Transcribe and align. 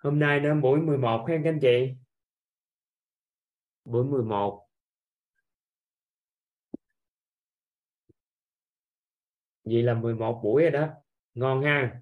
hôm 0.00 0.18
nay 0.18 0.40
nó 0.40 0.54
buổi 0.54 0.80
11 0.80 1.26
ha 1.28 1.34
các 1.44 1.50
anh 1.50 1.58
chị. 1.62 1.94
Buổi 3.84 4.04
11 4.04 4.66
vậy 9.64 9.82
là 9.82 9.94
11 9.94 10.40
buổi 10.42 10.62
rồi 10.62 10.70
đó. 10.70 10.88
Ngon 11.34 11.62
ha? 11.62 12.00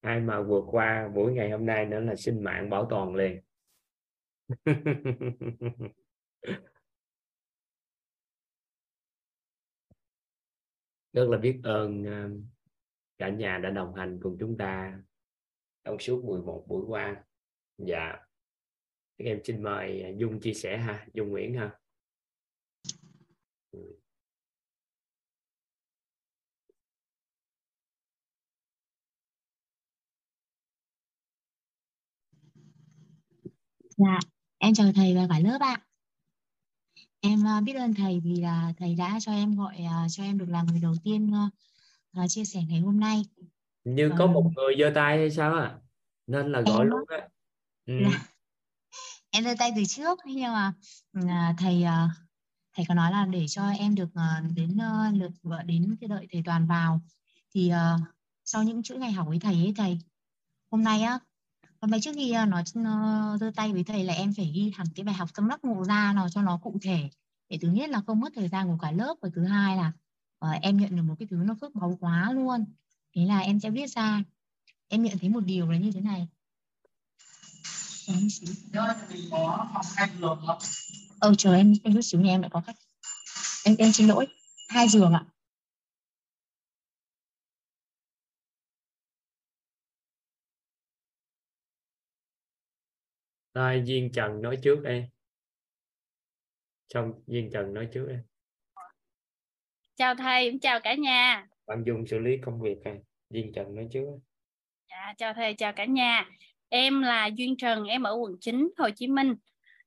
Ai 0.00 0.20
mà 0.20 0.42
vượt 0.42 0.64
qua 0.66 1.08
buổi 1.14 1.32
ngày 1.32 1.50
hôm 1.50 1.66
nay 1.66 1.86
nữa 1.86 2.00
là 2.00 2.16
sinh 2.16 2.44
mạng 2.44 2.70
bảo 2.70 2.86
toàn 2.90 3.14
liền. 3.14 3.42
Rất 11.12 11.28
là 11.28 11.38
biết 11.38 11.60
ơn 11.62 12.04
à, 12.06 12.28
cả 13.18 13.28
nhà 13.28 13.58
đã 13.58 13.70
đồng 13.70 13.94
hành 13.94 14.20
cùng 14.22 14.36
chúng 14.40 14.56
ta 14.58 15.00
trong 15.84 15.96
suốt 16.00 16.24
11 16.24 16.64
buổi 16.68 16.84
qua 16.88 17.24
dạ 17.78 18.16
em 19.16 19.40
xin 19.44 19.62
mời 19.62 20.02
à, 20.02 20.10
dung 20.18 20.40
chia 20.40 20.54
sẻ 20.54 20.78
ha 20.78 21.06
dung 21.14 21.28
nguyễn 21.28 21.54
ha 21.54 21.70
ừ. 23.70 24.00
Dạ, 33.96 34.18
em 34.58 34.74
chào 34.74 34.92
thầy 34.94 35.14
và 35.16 35.26
cả 35.30 35.38
lớp 35.38 35.58
ạ. 35.60 35.86
Em 37.20 37.46
à, 37.46 37.60
biết 37.60 37.72
ơn 37.72 37.94
thầy 37.94 38.20
vì 38.20 38.36
là 38.36 38.72
thầy 38.76 38.94
đã 38.94 39.18
cho 39.20 39.32
em 39.32 39.56
gọi 39.56 39.76
à, 39.76 40.06
cho 40.10 40.22
em 40.22 40.38
được 40.38 40.48
là 40.48 40.62
người 40.62 40.80
đầu 40.80 40.94
tiên 41.04 41.32
chia 42.28 42.44
sẻ 42.44 42.62
ngày 42.68 42.80
hôm 42.80 43.00
nay. 43.00 43.22
Như 43.84 44.10
có 44.18 44.26
một 44.26 44.50
người 44.56 44.74
giơ 44.78 44.92
tay 44.94 45.18
hay 45.18 45.30
sao 45.30 45.54
à? 45.54 45.78
Nên 46.26 46.52
là 46.52 46.60
gọi 46.60 46.78
em, 46.78 46.88
luôn 46.88 47.04
á. 47.08 47.28
Ừ. 47.86 47.94
Dạ. 48.02 48.18
Em 49.30 49.44
giơ 49.44 49.54
tay 49.58 49.72
từ 49.76 49.82
trước 49.84 50.18
nhưng 50.24 50.52
mà 50.52 50.72
uh, 51.18 51.58
thầy 51.58 51.84
uh, 51.84 52.10
thầy 52.76 52.84
có 52.88 52.94
nói 52.94 53.12
là 53.12 53.26
để 53.26 53.46
cho 53.48 53.70
em 53.70 53.94
được 53.94 54.08
uh, 54.08 54.56
đến 54.56 54.76
uh, 54.76 55.20
lượt 55.20 55.32
vợ 55.42 55.62
đến 55.62 55.96
cái 56.00 56.08
đợi 56.08 56.26
thầy 56.32 56.42
toàn 56.44 56.66
vào 56.66 57.00
thì 57.54 57.72
uh, 57.72 58.00
sau 58.44 58.62
những 58.62 58.82
chuỗi 58.82 58.98
ngày 58.98 59.12
học 59.12 59.26
với 59.28 59.38
thầy 59.38 59.54
ấy 59.54 59.74
thầy 59.76 59.98
hôm 60.70 60.84
nay 60.84 61.02
á 61.02 61.18
còn 61.80 61.90
mấy 61.90 62.00
trước 62.00 62.12
khi 62.14 62.32
ờ, 62.32 62.46
nó 62.46 62.62
giơ 63.40 63.50
tay 63.56 63.72
với 63.72 63.84
thầy 63.84 64.04
là 64.04 64.14
em 64.14 64.34
phải 64.36 64.52
ghi 64.54 64.72
hẳn 64.76 64.86
cái 64.94 65.04
bài 65.04 65.14
học 65.14 65.28
tâm 65.34 65.48
đắc 65.48 65.64
ngộ 65.64 65.84
ra 65.84 66.12
nó 66.16 66.28
cho 66.28 66.42
nó 66.42 66.56
cụ 66.62 66.78
thể 66.82 67.10
để 67.48 67.58
thứ 67.62 67.68
nhất 67.68 67.90
là 67.90 68.02
không 68.06 68.20
mất 68.20 68.32
thời 68.34 68.48
gian 68.48 68.68
của 68.68 68.78
cả 68.82 68.90
lớp 68.90 69.14
và 69.22 69.28
thứ 69.34 69.44
hai 69.44 69.76
là 69.76 69.92
uh, 70.44 70.62
em 70.62 70.76
nhận 70.76 70.96
được 70.96 71.02
một 71.02 71.14
cái 71.18 71.28
thứ 71.30 71.36
nó 71.36 71.54
phước 71.60 71.74
báu 71.74 71.96
quá 72.00 72.32
luôn 72.32 72.64
thế 73.14 73.24
là 73.24 73.38
em 73.38 73.60
sẽ 73.60 73.70
viết 73.70 73.86
ra 73.86 74.22
em 74.88 75.02
nhận 75.02 75.18
thấy 75.18 75.30
một 75.30 75.40
điều 75.44 75.70
là 75.70 75.78
như 75.78 75.90
thế 75.94 76.00
này 76.00 76.26
ờ 81.20 81.34
chờ 81.38 81.54
em 81.54 81.74
em 81.84 81.94
chút 81.94 82.02
xíu 82.02 82.20
nha 82.20 82.34
em 82.34 82.40
lại 82.40 82.50
có 82.52 82.60
khách 82.60 82.76
em 83.64 83.76
em 83.78 83.92
xin 83.92 84.06
lỗi 84.06 84.26
hai 84.68 84.88
giường 84.88 85.12
ạ 85.12 85.24
Rồi 93.54 93.82
Duyên 93.84 94.10
Trần 94.12 94.42
nói 94.42 94.58
trước 94.62 94.80
đây. 94.82 95.08
Xong 96.88 97.12
Duyên 97.26 97.50
Trần 97.52 97.74
nói 97.74 97.88
trước 97.92 98.06
đây. 98.08 98.18
Chào 99.96 100.14
thầy, 100.14 100.58
chào 100.62 100.80
cả 100.80 100.94
nhà. 100.94 101.48
Bạn 101.70 101.82
dùng 101.86 102.06
xử 102.06 102.18
lý 102.18 102.36
công 102.44 102.60
việc 102.60 102.76
này. 102.84 102.98
Duyên 103.30 103.52
Trần 103.52 103.74
nói 103.74 103.88
trước. 103.92 104.04
Dạ, 104.90 105.14
chào 105.18 105.34
thầy, 105.34 105.54
chào 105.54 105.72
cả 105.72 105.84
nhà. 105.84 106.26
Em 106.68 107.02
là 107.02 107.26
Duyên 107.26 107.56
Trần, 107.56 107.84
em 107.84 108.02
ở 108.02 108.12
quận 108.14 108.36
9, 108.40 108.70
Hồ 108.78 108.88
Chí 108.96 109.06
Minh. 109.06 109.34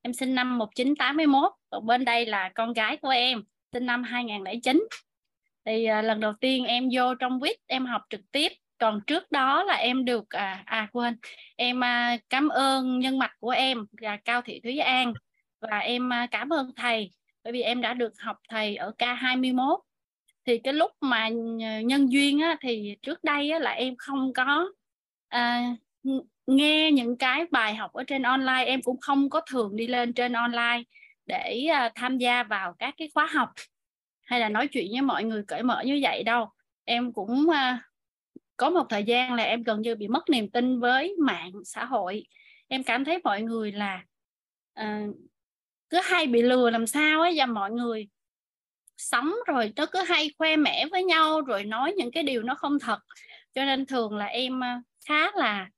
Em 0.02 0.12
sinh 0.12 0.34
năm 0.34 0.58
1981. 0.58 1.52
Còn 1.70 1.86
bên 1.86 2.04
đây 2.04 2.26
là 2.26 2.52
con 2.54 2.72
gái 2.72 2.96
của 2.96 3.08
em, 3.08 3.42
sinh 3.72 3.86
năm 3.86 4.02
2009. 4.02 4.88
Thì 5.64 5.84
à, 5.84 6.02
lần 6.02 6.20
đầu 6.20 6.32
tiên 6.40 6.64
em 6.64 6.88
vô 6.92 7.14
trong 7.14 7.40
quýt 7.40 7.56
em 7.66 7.86
học 7.86 8.02
trực 8.10 8.20
tiếp 8.32 8.52
còn 8.78 9.00
trước 9.06 9.32
đó 9.32 9.64
là 9.64 9.74
em 9.74 10.04
được 10.04 10.28
à, 10.28 10.62
à 10.66 10.88
quên 10.92 11.16
em 11.56 11.84
à, 11.84 12.16
cảm 12.30 12.48
ơn 12.48 12.98
nhân 12.98 13.18
mạch 13.18 13.32
của 13.40 13.50
em 13.50 13.86
là 14.00 14.16
Cao 14.16 14.42
Thị 14.42 14.60
Thúy 14.62 14.78
An 14.78 15.12
và 15.60 15.78
em 15.78 16.12
à, 16.12 16.26
cảm 16.30 16.52
ơn 16.52 16.70
thầy 16.76 17.10
bởi 17.44 17.52
vì 17.52 17.62
em 17.62 17.80
đã 17.80 17.94
được 17.94 18.12
học 18.18 18.36
thầy 18.48 18.76
ở 18.76 18.92
K21 18.98 19.78
thì 20.46 20.58
cái 20.58 20.74
lúc 20.74 20.90
mà 21.00 21.28
ờ, 21.62 21.80
nhân 21.80 22.12
duyên 22.12 22.40
á, 22.40 22.56
thì 22.60 22.96
trước 23.02 23.24
đây 23.24 23.50
á, 23.50 23.58
là 23.58 23.70
em 23.70 23.96
không 23.96 24.32
có 24.32 24.72
à, 25.28 25.76
nghe 26.46 26.92
những 26.92 27.16
cái 27.16 27.46
bài 27.50 27.74
học 27.74 27.92
ở 27.92 28.04
trên 28.04 28.22
online 28.22 28.64
em 28.66 28.82
cũng 28.82 29.00
không 29.00 29.30
có 29.30 29.40
thường 29.50 29.76
đi 29.76 29.86
lên 29.86 30.12
trên 30.12 30.32
online 30.32 30.82
để 31.26 31.66
à, 31.72 31.92
tham 31.94 32.18
gia 32.18 32.42
vào 32.42 32.74
các 32.78 32.94
cái 32.98 33.10
khóa 33.14 33.26
học 33.26 33.52
hay 34.22 34.40
là 34.40 34.48
nói 34.48 34.68
chuyện 34.68 34.86
với 34.92 35.02
mọi 35.02 35.24
người 35.24 35.42
cởi 35.48 35.62
mở 35.62 35.82
như 35.84 35.98
vậy 36.02 36.22
đâu. 36.22 36.48
Em 36.84 37.12
cũng 37.12 37.50
à, 37.50 37.82
có 38.56 38.70
một 38.70 38.86
thời 38.90 39.04
gian 39.04 39.34
là 39.34 39.42
em 39.42 39.62
gần 39.62 39.82
như 39.82 39.94
bị 39.94 40.08
mất 40.08 40.30
niềm 40.30 40.50
tin 40.50 40.80
với 40.80 41.16
mạng 41.18 41.52
xã 41.64 41.84
hội. 41.84 42.26
Em 42.68 42.82
cảm 42.82 43.04
thấy 43.04 43.18
mọi 43.24 43.42
người 43.42 43.72
là 43.72 44.04
à, 44.74 45.06
cứ 45.90 45.98
hay 46.04 46.26
bị 46.26 46.42
lừa 46.42 46.70
làm 46.70 46.86
sao 46.86 47.20
ấy 47.20 47.34
và 47.36 47.46
mọi 47.46 47.70
người 47.70 48.08
sống 48.96 49.34
rồi 49.46 49.72
nó 49.76 49.86
cứ 49.86 49.98
hay 50.02 50.30
khoe 50.38 50.56
mẽ 50.56 50.86
với 50.90 51.04
nhau 51.04 51.40
rồi 51.40 51.64
nói 51.64 51.92
những 51.96 52.10
cái 52.10 52.22
điều 52.22 52.42
nó 52.42 52.54
không 52.54 52.78
thật. 52.78 52.98
Cho 53.54 53.64
nên 53.64 53.86
thường 53.86 54.16
là 54.16 54.26
em 54.26 54.60
khá 55.06 55.30
là 55.34 55.68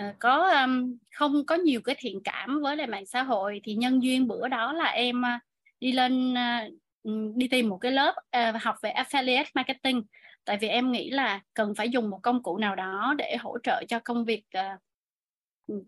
uh, 0.00 0.14
có 0.18 0.50
um, 0.50 0.96
không 1.14 1.46
có 1.46 1.54
nhiều 1.54 1.80
cái 1.84 1.94
thiện 1.98 2.20
cảm 2.24 2.60
với 2.62 2.76
lại 2.76 2.86
mạng 2.86 3.06
xã 3.06 3.22
hội. 3.22 3.60
Thì 3.64 3.74
nhân 3.74 4.02
duyên 4.02 4.28
bữa 4.28 4.48
đó 4.48 4.72
là 4.72 4.84
em 4.84 5.20
uh, 5.20 5.42
đi 5.80 5.92
lên 5.92 6.34
uh, 6.34 6.72
đi 7.36 7.48
tìm 7.48 7.68
một 7.68 7.78
cái 7.78 7.92
lớp 7.92 8.14
uh, 8.36 8.62
học 8.62 8.76
về 8.82 8.92
affiliate 8.92 9.50
marketing. 9.54 10.02
Tại 10.44 10.58
vì 10.60 10.68
em 10.68 10.92
nghĩ 10.92 11.10
là 11.10 11.40
cần 11.54 11.74
phải 11.74 11.88
dùng 11.88 12.10
một 12.10 12.18
công 12.22 12.42
cụ 12.42 12.58
nào 12.58 12.76
đó 12.76 13.14
để 13.18 13.36
hỗ 13.40 13.58
trợ 13.62 13.84
cho 13.88 14.00
công 14.04 14.24
việc 14.24 14.44
uh, 14.58 14.80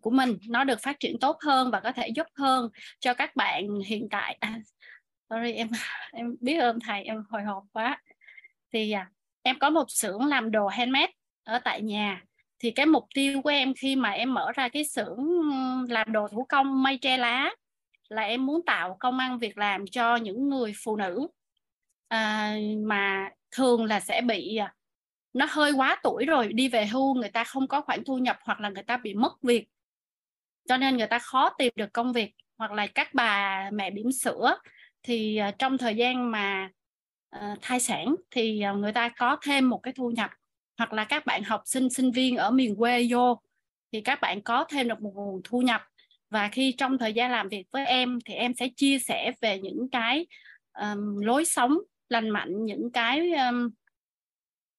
của 0.00 0.10
mình. 0.10 0.38
Nó 0.48 0.64
được 0.64 0.80
phát 0.82 1.00
triển 1.00 1.18
tốt 1.18 1.38
hơn 1.40 1.70
và 1.70 1.80
có 1.80 1.92
thể 1.92 2.08
giúp 2.08 2.26
hơn 2.34 2.68
cho 3.00 3.14
các 3.14 3.36
bạn 3.36 3.80
hiện 3.86 4.08
tại. 4.10 4.36
À, 4.40 4.60
sorry 5.30 5.52
em 5.52 5.68
em 6.12 6.36
biết 6.40 6.56
ơn 6.58 6.78
thầy 6.80 7.02
em 7.02 7.24
hồi 7.30 7.42
hộp 7.42 7.64
quá. 7.72 8.02
Thì 8.72 8.92
à, 8.92 9.10
em 9.42 9.58
có 9.58 9.70
một 9.70 9.90
xưởng 9.90 10.24
làm 10.24 10.50
đồ 10.50 10.66
handmade 10.66 11.12
ở 11.44 11.58
tại 11.58 11.82
nhà. 11.82 12.24
Thì 12.58 12.70
cái 12.70 12.86
mục 12.86 13.04
tiêu 13.14 13.42
của 13.42 13.50
em 13.50 13.74
khi 13.74 13.96
mà 13.96 14.10
em 14.10 14.34
mở 14.34 14.52
ra 14.54 14.68
cái 14.68 14.84
xưởng 14.84 15.18
làm 15.88 16.12
đồ 16.12 16.28
thủ 16.28 16.46
công 16.48 16.82
mây 16.82 16.98
tre 17.02 17.16
lá 17.18 17.50
là 18.08 18.22
em 18.22 18.46
muốn 18.46 18.64
tạo 18.66 18.96
công 19.00 19.18
ăn 19.18 19.38
việc 19.38 19.58
làm 19.58 19.86
cho 19.86 20.16
những 20.16 20.48
người 20.48 20.72
phụ 20.84 20.96
nữ. 20.96 21.28
À, 22.08 22.54
mà 22.86 23.30
thường 23.50 23.84
là 23.84 24.00
sẽ 24.00 24.20
bị 24.20 24.56
à, 24.56 24.74
nó 25.32 25.46
hơi 25.50 25.72
quá 25.72 26.00
tuổi 26.02 26.26
rồi 26.26 26.52
đi 26.52 26.68
về 26.68 26.86
hưu 26.86 27.14
người 27.14 27.30
ta 27.30 27.44
không 27.44 27.68
có 27.68 27.80
khoản 27.80 28.04
thu 28.04 28.18
nhập 28.18 28.38
hoặc 28.42 28.60
là 28.60 28.68
người 28.68 28.82
ta 28.82 28.96
bị 28.96 29.14
mất 29.14 29.42
việc. 29.42 29.68
Cho 30.68 30.76
nên 30.76 30.96
người 30.96 31.06
ta 31.06 31.18
khó 31.18 31.50
tìm 31.58 31.72
được 31.76 31.92
công 31.92 32.12
việc 32.12 32.34
hoặc 32.58 32.72
là 32.72 32.86
các 32.86 33.14
bà 33.14 33.70
mẹ 33.72 33.90
bỉm 33.90 34.12
sữa 34.12 34.58
thì 35.08 35.40
uh, 35.48 35.58
trong 35.58 35.78
thời 35.78 35.96
gian 35.96 36.30
mà 36.30 36.70
uh, 37.36 37.58
thai 37.62 37.80
sản 37.80 38.14
thì 38.30 38.62
uh, 38.72 38.78
người 38.78 38.92
ta 38.92 39.08
có 39.08 39.36
thêm 39.42 39.68
một 39.68 39.78
cái 39.82 39.94
thu 39.96 40.10
nhập 40.10 40.30
hoặc 40.78 40.92
là 40.92 41.04
các 41.04 41.26
bạn 41.26 41.42
học 41.42 41.62
sinh 41.64 41.90
sinh 41.90 42.10
viên 42.10 42.36
ở 42.36 42.50
miền 42.50 42.76
quê 42.76 43.06
vô 43.10 43.40
thì 43.92 44.00
các 44.00 44.20
bạn 44.20 44.42
có 44.42 44.64
thêm 44.64 44.88
được 44.88 45.00
một 45.00 45.12
nguồn 45.14 45.40
thu 45.44 45.62
nhập. 45.62 45.82
Và 46.30 46.48
khi 46.48 46.74
trong 46.78 46.98
thời 46.98 47.12
gian 47.12 47.30
làm 47.30 47.48
việc 47.48 47.66
với 47.70 47.86
em 47.86 48.18
thì 48.24 48.34
em 48.34 48.54
sẽ 48.54 48.68
chia 48.76 48.98
sẻ 48.98 49.32
về 49.40 49.58
những 49.58 49.88
cái 49.92 50.26
um, 50.80 51.16
lối 51.16 51.44
sống 51.44 51.78
lành 52.08 52.30
mạnh 52.30 52.64
những 52.64 52.90
cái 52.92 53.32
um, 53.32 53.70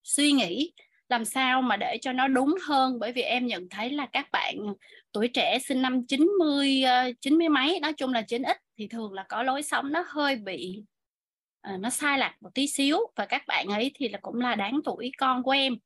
suy 0.04 0.32
nghĩ 0.32 0.72
làm 1.10 1.26
sao 1.26 1.62
mà 1.62 1.78
để 1.78 1.98
cho 2.02 2.14
nó 2.14 2.28
đúng 2.28 2.56
hơn? 2.68 3.00
Bởi 3.00 3.12
vì 3.12 3.22
em 3.22 3.48
nhận 3.48 3.70
thấy 3.70 3.90
là 3.90 4.08
các 4.12 4.32
bạn 4.32 4.56
tuổi 5.12 5.28
trẻ 5.28 5.60
sinh 5.60 5.82
năm 5.82 6.06
90 6.08 6.84
90 7.22 7.48
ờ, 7.48 7.50
mấy 7.50 7.80
nói 7.80 7.94
chung 7.94 8.14
là 8.14 8.22
9x 8.22 8.56
thì 8.78 8.88
thường 8.88 9.14
là 9.14 9.26
có 9.30 9.44
lối 9.44 9.64
sống 9.64 9.92
nó 9.92 10.04
hơi 10.08 10.36
bị 10.36 10.84
uh, 11.74 11.80
nó 11.80 11.90
sai 11.90 12.18
lạc 12.18 12.36
một 12.42 12.50
tí 12.54 12.68
xíu. 12.68 12.98
Và 13.16 13.26
các 13.26 13.44
bạn 13.48 13.68
ấy 13.68 13.92
thì 13.96 14.10
là 14.10 14.20
cũng 14.22 14.42
là 14.42 14.56
đáng 14.56 14.80
tuổi 14.86 15.12
con 15.18 15.44
của 15.44 15.52
em. 15.52 15.78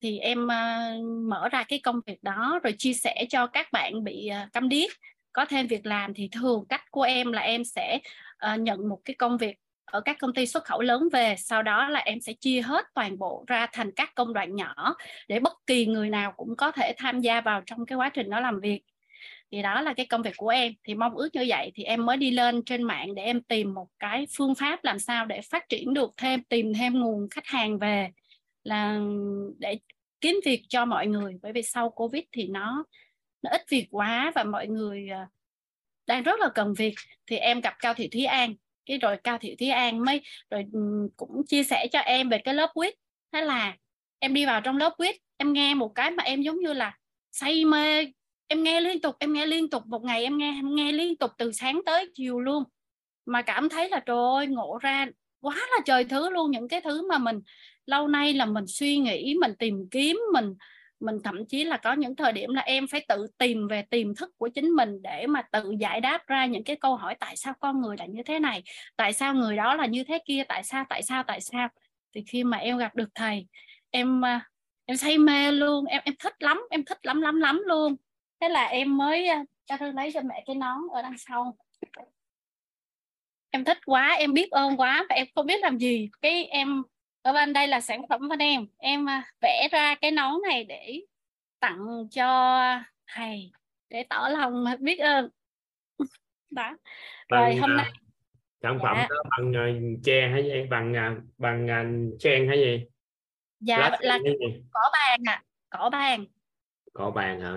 Thì 0.00 0.18
em 0.18 0.44
uh, 0.44 1.04
mở 1.28 1.48
ra 1.48 1.64
cái 1.68 1.80
công 1.82 2.00
việc 2.06 2.22
đó 2.22 2.60
rồi 2.62 2.74
chia 2.78 2.92
sẻ 2.92 3.24
cho 3.30 3.46
các 3.46 3.72
bạn 3.72 4.04
bị 4.04 4.30
uh, 4.44 4.52
câm 4.52 4.68
điếc. 4.68 4.90
Có 5.32 5.44
thêm 5.44 5.66
việc 5.66 5.86
làm 5.86 6.14
thì 6.14 6.28
thường 6.32 6.64
cách 6.68 6.90
của 6.90 7.02
em 7.02 7.32
là 7.32 7.40
em 7.40 7.64
sẽ 7.64 7.98
uh, 8.54 8.60
nhận 8.60 8.88
một 8.88 9.00
cái 9.04 9.14
công 9.14 9.38
việc 9.38 9.56
ở 9.92 10.00
các 10.00 10.16
công 10.20 10.34
ty 10.34 10.46
xuất 10.46 10.64
khẩu 10.64 10.80
lớn 10.80 11.08
về, 11.12 11.34
sau 11.38 11.62
đó 11.62 11.88
là 11.88 12.00
em 12.00 12.20
sẽ 12.20 12.32
chia 12.32 12.60
hết 12.60 12.84
toàn 12.94 13.18
bộ 13.18 13.44
ra 13.46 13.66
thành 13.72 13.90
các 13.96 14.14
công 14.14 14.32
đoạn 14.32 14.54
nhỏ 14.56 14.94
để 15.28 15.40
bất 15.40 15.52
kỳ 15.66 15.86
người 15.86 16.10
nào 16.10 16.32
cũng 16.36 16.56
có 16.56 16.72
thể 16.72 16.94
tham 16.98 17.20
gia 17.20 17.40
vào 17.40 17.62
trong 17.66 17.86
cái 17.86 17.96
quá 17.96 18.08
trình 18.08 18.30
đó 18.30 18.40
làm 18.40 18.60
việc. 18.60 18.82
Thì 19.50 19.62
đó 19.62 19.80
là 19.80 19.94
cái 19.94 20.06
công 20.06 20.22
việc 20.22 20.34
của 20.36 20.48
em. 20.48 20.72
Thì 20.84 20.94
mong 20.94 21.14
ước 21.14 21.28
như 21.32 21.44
vậy 21.48 21.72
thì 21.74 21.84
em 21.84 22.06
mới 22.06 22.16
đi 22.16 22.30
lên 22.30 22.62
trên 22.64 22.82
mạng 22.82 23.14
để 23.14 23.22
em 23.22 23.42
tìm 23.42 23.74
một 23.74 23.88
cái 23.98 24.26
phương 24.36 24.54
pháp 24.54 24.84
làm 24.84 24.98
sao 24.98 25.26
để 25.26 25.40
phát 25.50 25.68
triển 25.68 25.94
được 25.94 26.10
thêm, 26.16 26.42
tìm 26.42 26.72
thêm 26.74 27.00
nguồn 27.00 27.28
khách 27.30 27.46
hàng 27.46 27.78
về, 27.78 28.08
là 28.64 29.00
để 29.58 29.78
kiếm 30.20 30.40
việc 30.44 30.62
cho 30.68 30.84
mọi 30.84 31.06
người. 31.06 31.34
Bởi 31.42 31.52
vì 31.52 31.62
sau 31.62 31.90
covid 31.90 32.22
thì 32.32 32.46
nó 32.48 32.84
nó 33.42 33.50
ít 33.50 33.62
việc 33.68 33.86
quá 33.90 34.32
và 34.34 34.44
mọi 34.44 34.66
người 34.66 35.08
à, 35.08 35.28
đang 36.06 36.22
rất 36.22 36.40
là 36.40 36.48
cần 36.54 36.74
việc. 36.74 36.94
Thì 37.26 37.36
em 37.36 37.60
gặp 37.60 37.74
cao 37.78 37.94
thị 37.94 38.08
thúy 38.12 38.24
an 38.24 38.54
cái 38.86 38.98
rồi 38.98 39.16
cao 39.24 39.38
thị 39.40 39.56
thúy 39.58 39.68
an 39.68 40.04
mới, 40.04 40.20
rồi 40.50 40.64
cũng 41.16 41.42
chia 41.46 41.62
sẻ 41.64 41.86
cho 41.92 41.98
em 41.98 42.28
về 42.28 42.38
cái 42.38 42.54
lớp 42.54 42.70
quýt. 42.74 42.94
Thế 43.32 43.40
là 43.40 43.76
em 44.18 44.34
đi 44.34 44.46
vào 44.46 44.60
trong 44.60 44.76
lớp 44.76 44.94
quýt, 44.96 45.16
em 45.36 45.52
nghe 45.52 45.74
một 45.74 45.92
cái 45.94 46.10
mà 46.10 46.24
em 46.24 46.42
giống 46.42 46.60
như 46.60 46.72
là 46.72 46.96
say 47.32 47.64
mê. 47.64 48.12
Em 48.46 48.62
nghe 48.62 48.80
liên 48.80 49.00
tục, 49.00 49.16
em 49.18 49.32
nghe 49.32 49.46
liên 49.46 49.70
tục, 49.70 49.86
một 49.86 50.04
ngày 50.04 50.22
em 50.22 50.38
nghe 50.38 50.54
em 50.58 50.74
nghe 50.74 50.92
liên 50.92 51.16
tục 51.16 51.30
từ 51.38 51.52
sáng 51.52 51.80
tới 51.86 52.10
chiều 52.14 52.40
luôn. 52.40 52.64
Mà 53.26 53.42
cảm 53.42 53.68
thấy 53.68 53.88
là, 53.88 54.00
trời 54.06 54.16
ơi, 54.16 54.46
ngộ 54.46 54.78
ra 54.80 55.06
quá 55.40 55.56
là 55.56 55.78
trời 55.84 56.04
thứ 56.04 56.30
luôn. 56.30 56.50
Những 56.50 56.68
cái 56.68 56.80
thứ 56.80 57.08
mà 57.08 57.18
mình 57.18 57.40
lâu 57.86 58.08
nay 58.08 58.34
là 58.34 58.46
mình 58.46 58.64
suy 58.66 58.98
nghĩ, 58.98 59.34
mình 59.40 59.52
tìm 59.58 59.88
kiếm, 59.90 60.20
mình 60.32 60.54
mình 61.02 61.18
thậm 61.24 61.46
chí 61.46 61.64
là 61.64 61.76
có 61.76 61.92
những 61.92 62.16
thời 62.16 62.32
điểm 62.32 62.54
là 62.54 62.62
em 62.62 62.86
phải 62.86 63.04
tự 63.08 63.26
tìm 63.38 63.68
về 63.68 63.82
tiềm 63.82 64.14
thức 64.14 64.30
của 64.38 64.48
chính 64.48 64.70
mình 64.70 65.02
để 65.02 65.26
mà 65.26 65.42
tự 65.42 65.74
giải 65.80 66.00
đáp 66.00 66.26
ra 66.26 66.46
những 66.46 66.64
cái 66.64 66.76
câu 66.76 66.96
hỏi 66.96 67.14
tại 67.20 67.36
sao 67.36 67.54
con 67.60 67.80
người 67.80 67.96
là 67.98 68.06
như 68.06 68.22
thế 68.22 68.38
này, 68.38 68.62
tại 68.96 69.12
sao 69.12 69.34
người 69.34 69.56
đó 69.56 69.74
là 69.74 69.86
như 69.86 70.04
thế 70.04 70.18
kia, 70.26 70.42
tại 70.48 70.62
sao 70.62 70.84
tại 70.88 71.02
sao 71.02 71.22
tại 71.22 71.40
sao. 71.40 71.68
Thì 72.14 72.24
khi 72.28 72.44
mà 72.44 72.56
em 72.56 72.78
gặp 72.78 72.96
được 72.96 73.08
thầy, 73.14 73.46
em 73.90 74.24
à, 74.24 74.48
em 74.84 74.96
say 74.96 75.18
mê 75.18 75.52
luôn, 75.52 75.84
em 75.84 76.02
em 76.04 76.14
thích 76.18 76.42
lắm, 76.42 76.62
em 76.70 76.84
thích 76.84 76.98
lắm 77.06 77.20
lắm 77.20 77.40
lắm 77.40 77.62
luôn. 77.66 77.96
Thế 78.40 78.48
là 78.48 78.64
em 78.64 78.96
mới 78.96 79.26
à, 79.28 79.44
cho 79.66 79.76
thư 79.76 79.92
lấy 79.92 80.12
cho 80.12 80.20
mẹ 80.24 80.42
cái 80.46 80.56
nón 80.56 80.78
ở 80.92 81.02
đằng 81.02 81.18
sau. 81.18 81.56
Em 83.50 83.64
thích 83.64 83.78
quá, 83.86 84.08
em 84.18 84.32
biết 84.32 84.50
ơn 84.50 84.76
quá 84.76 85.06
và 85.08 85.14
em 85.14 85.26
không 85.34 85.46
biết 85.46 85.60
làm 85.60 85.78
gì. 85.78 86.08
Cái 86.22 86.44
em 86.44 86.82
ở 87.22 87.32
bên 87.32 87.52
đây 87.52 87.68
là 87.68 87.80
sản 87.80 88.02
phẩm 88.08 88.28
bên 88.28 88.38
em. 88.38 88.66
Em 88.78 89.08
à, 89.08 89.22
vẽ 89.40 89.68
ra 89.72 89.94
cái 89.94 90.10
nón 90.10 90.34
này 90.48 90.64
để 90.64 91.00
tặng 91.60 91.78
cho 92.10 92.58
thầy 93.06 93.52
để 93.90 94.04
tỏ 94.08 94.28
lòng 94.28 94.64
biết 94.80 94.98
ơn. 94.98 95.28
Đó. 96.50 96.76
Rồi 97.28 97.48
bằng, 97.50 97.58
hôm 97.60 97.76
nay 97.76 97.92
sản 98.62 98.78
phẩm 98.82 98.96
dạ. 98.96 99.06
đó 99.10 99.22
bằng 99.30 99.50
uh, 99.50 100.04
tre 100.04 100.28
hay 100.32 100.42
gì? 100.42 100.66
Bằng 100.70 100.92
uh, 100.92 101.24
bằng 101.38 101.64
uh, 101.64 102.22
sen 102.22 102.48
hay 102.48 102.58
gì? 102.58 102.84
Dạ 103.60 103.78
Lá 103.78 103.98
là 104.00 104.18
gì? 104.18 104.30
cỏ 104.72 104.80
bàn 104.92 105.20
à 105.26 105.42
cỏ 105.70 105.90
bàn. 105.90 106.24
Cỏ 106.92 107.10
bàn 107.10 107.40
hả? 107.40 107.56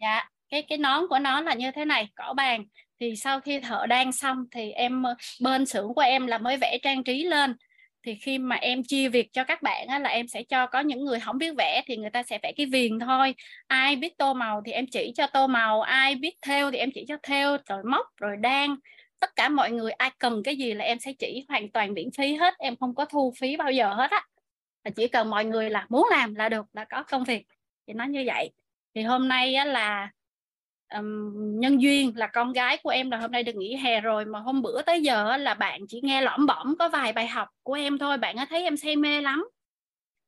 Dạ 0.00 0.28
cái 0.48 0.62
cái 0.62 0.78
nón 0.78 1.08
của 1.08 1.18
nó 1.18 1.40
là 1.40 1.54
như 1.54 1.70
thế 1.70 1.84
này 1.84 2.08
cỏ 2.14 2.34
bàn. 2.36 2.64
Thì 3.00 3.16
sau 3.16 3.40
khi 3.40 3.60
thợ 3.60 3.86
đan 3.86 4.12
xong 4.12 4.44
thì 4.50 4.70
em 4.70 5.04
bên 5.40 5.66
xưởng 5.66 5.94
của 5.94 6.00
em 6.00 6.26
là 6.26 6.38
mới 6.38 6.56
vẽ 6.56 6.78
trang 6.82 7.04
trí 7.04 7.24
lên 7.24 7.56
thì 8.02 8.14
khi 8.14 8.38
mà 8.38 8.56
em 8.56 8.82
chia 8.84 9.08
việc 9.08 9.32
cho 9.32 9.44
các 9.44 9.62
bạn 9.62 9.86
á, 9.88 9.98
là 9.98 10.10
em 10.10 10.28
sẽ 10.28 10.42
cho 10.42 10.66
có 10.66 10.80
những 10.80 11.04
người 11.04 11.20
không 11.20 11.38
biết 11.38 11.54
vẽ 11.58 11.82
thì 11.86 11.96
người 11.96 12.10
ta 12.10 12.22
sẽ 12.22 12.38
vẽ 12.42 12.52
cái 12.56 12.66
viền 12.66 12.98
thôi. 12.98 13.34
Ai 13.66 13.96
biết 13.96 14.18
tô 14.18 14.34
màu 14.34 14.62
thì 14.66 14.72
em 14.72 14.86
chỉ 14.86 15.12
cho 15.16 15.26
tô 15.26 15.46
màu 15.46 15.82
ai 15.82 16.14
biết 16.14 16.34
theo 16.46 16.70
thì 16.70 16.78
em 16.78 16.90
chỉ 16.94 17.04
cho 17.08 17.16
theo 17.22 17.56
rồi 17.68 17.82
móc 17.84 18.06
rồi 18.16 18.36
đan. 18.36 18.76
Tất 19.20 19.30
cả 19.36 19.48
mọi 19.48 19.70
người 19.70 19.92
ai 19.92 20.10
cần 20.18 20.42
cái 20.44 20.56
gì 20.56 20.74
là 20.74 20.84
em 20.84 20.98
sẽ 20.98 21.12
chỉ 21.18 21.44
hoàn 21.48 21.70
toàn 21.70 21.94
miễn 21.94 22.08
phí 22.18 22.34
hết 22.34 22.54
em 22.58 22.76
không 22.76 22.94
có 22.94 23.04
thu 23.04 23.32
phí 23.40 23.56
bao 23.56 23.70
giờ 23.72 23.94
hết 23.94 24.10
á. 24.10 24.26
Chỉ 24.96 25.08
cần 25.08 25.30
mọi 25.30 25.44
người 25.44 25.70
là 25.70 25.86
muốn 25.88 26.08
làm 26.10 26.34
là 26.34 26.48
được 26.48 26.66
là 26.72 26.84
có 26.84 27.02
công 27.02 27.24
việc. 27.24 27.46
Thì 27.86 27.94
nó 27.94 28.04
như 28.04 28.24
vậy. 28.26 28.50
Thì 28.94 29.02
hôm 29.02 29.28
nay 29.28 29.54
á, 29.54 29.64
là 29.64 30.10
um, 30.98 31.60
nhân 31.60 31.82
duyên 31.82 32.12
là 32.16 32.26
con 32.26 32.52
gái 32.52 32.78
của 32.82 32.90
em 32.90 33.10
là 33.10 33.16
hôm 33.16 33.32
nay 33.32 33.42
được 33.42 33.56
nghỉ 33.56 33.76
hè 33.76 34.00
rồi 34.00 34.24
mà 34.24 34.38
hôm 34.38 34.62
bữa 34.62 34.82
tới 34.82 35.02
giờ 35.02 35.36
là 35.36 35.54
bạn 35.54 35.80
chỉ 35.88 36.00
nghe 36.02 36.20
lõm 36.20 36.46
bõm 36.46 36.76
có 36.78 36.88
vài 36.88 37.12
bài 37.12 37.26
học 37.26 37.48
của 37.62 37.72
em 37.72 37.98
thôi 37.98 38.16
bạn 38.16 38.36
ấy 38.36 38.46
thấy 38.46 38.62
em 38.62 38.76
say 38.76 38.96
mê 38.96 39.20
lắm. 39.20 39.48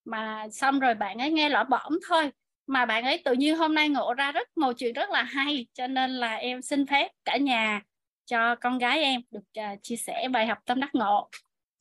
Mà 0.04 0.46
xong 0.52 0.80
rồi 0.80 0.94
bạn 0.94 1.18
ấy 1.18 1.30
nghe 1.30 1.48
lõm 1.48 1.68
bõm 1.68 1.98
thôi 2.08 2.30
mà 2.66 2.86
bạn 2.86 3.04
ấy 3.04 3.22
tự 3.24 3.32
nhiên 3.32 3.56
hôm 3.56 3.74
nay 3.74 3.88
ngộ 3.88 4.14
ra 4.14 4.32
rất 4.32 4.56
một 4.56 4.72
chuyện 4.78 4.92
rất 4.94 5.10
là 5.10 5.22
hay 5.22 5.66
cho 5.72 5.86
nên 5.86 6.10
là 6.10 6.34
em 6.34 6.62
xin 6.62 6.86
phép 6.86 7.08
cả 7.24 7.36
nhà 7.36 7.82
cho 8.24 8.54
con 8.54 8.78
gái 8.78 9.02
em 9.02 9.20
được 9.30 9.62
uh, 9.72 9.82
chia 9.82 9.96
sẻ 9.96 10.28
bài 10.32 10.46
học 10.46 10.58
tâm 10.66 10.80
đắc 10.80 10.90
ngộ. 10.94 11.30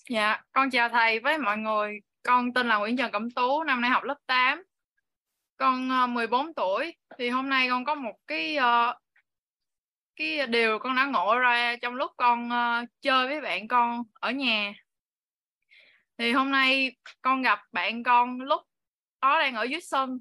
Dạ 0.10 0.42
con 0.52 0.70
chào 0.70 0.90
thầy 0.90 1.20
với 1.20 1.38
mọi 1.38 1.58
người. 1.58 2.00
Con 2.24 2.54
tên 2.54 2.68
là 2.68 2.78
Nguyễn 2.78 2.98
Trần 2.98 3.12
Cẩm 3.12 3.32
Tú 3.32 3.64
năm 3.64 3.82
nay 3.82 3.90
học 3.90 4.04
lớp 4.04 4.18
8 4.28 4.64
con 5.64 5.90
ờ, 5.90 6.04
uh, 6.04 6.10
14 6.10 6.54
tuổi 6.54 6.96
thì 7.18 7.30
hôm 7.30 7.50
nay 7.50 7.70
con 7.70 7.86
có 7.86 7.96
một 7.96 8.16
cái 8.28 8.58
uh, 8.58 8.96
cái 10.16 10.48
điều 10.48 10.80
con 10.80 10.96
đã 10.96 11.06
ngộ 11.06 11.38
ra 11.40 11.76
trong 11.82 11.96
lúc 11.96 12.12
con 12.18 12.48
uh, 12.50 12.90
chơi 13.02 13.28
với 13.28 13.42
bạn 13.42 13.68
con 13.68 14.04
ở 14.14 14.32
nhà. 14.32 14.74
Thì 16.18 16.32
hôm 16.32 16.52
nay 16.52 16.96
con 17.22 17.42
gặp 17.42 17.60
bạn 17.72 18.04
con 18.04 18.42
lúc 18.42 18.62
đó 19.22 19.40
đang 19.40 19.56
ở 19.56 19.64
dưới 19.64 19.82
sân. 19.82 20.20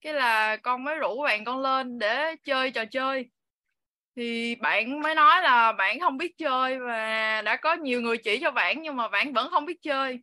Cái 0.00 0.12
là 0.12 0.56
con 0.56 0.84
mới 0.84 0.96
rủ 0.96 1.22
bạn 1.22 1.44
con 1.44 1.60
lên 1.60 1.98
để 1.98 2.36
chơi 2.44 2.70
trò 2.70 2.84
chơi. 2.84 3.30
Thì 4.16 4.54
bạn 4.54 5.00
mới 5.00 5.14
nói 5.14 5.42
là 5.42 5.72
bạn 5.72 6.00
không 6.00 6.18
biết 6.18 6.38
chơi 6.38 6.78
và 6.78 7.42
đã 7.42 7.56
có 7.56 7.74
nhiều 7.74 8.00
người 8.00 8.18
chỉ 8.18 8.38
cho 8.40 8.50
bạn 8.50 8.82
nhưng 8.82 8.96
mà 8.96 9.08
bạn 9.08 9.32
vẫn 9.32 9.50
không 9.50 9.66
biết 9.66 9.82
chơi. 9.82 10.20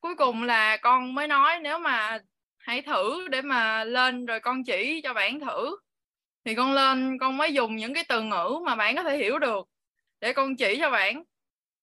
Cuối 0.00 0.14
cùng 0.14 0.42
là 0.42 0.76
con 0.76 1.14
mới 1.14 1.26
nói 1.28 1.60
nếu 1.60 1.78
mà 1.78 2.18
hãy 2.64 2.82
thử 2.82 3.28
để 3.28 3.42
mà 3.42 3.84
lên 3.84 4.26
rồi 4.26 4.40
con 4.40 4.64
chỉ 4.64 5.00
cho 5.04 5.14
bạn 5.14 5.40
thử. 5.40 5.76
Thì 6.44 6.54
con 6.54 6.72
lên 6.72 7.18
con 7.18 7.36
mới 7.36 7.54
dùng 7.54 7.76
những 7.76 7.94
cái 7.94 8.04
từ 8.08 8.22
ngữ 8.22 8.58
mà 8.64 8.76
bạn 8.76 8.96
có 8.96 9.02
thể 9.02 9.16
hiểu 9.18 9.38
được 9.38 9.68
để 10.20 10.32
con 10.32 10.56
chỉ 10.56 10.78
cho 10.80 10.90
bạn. 10.90 11.22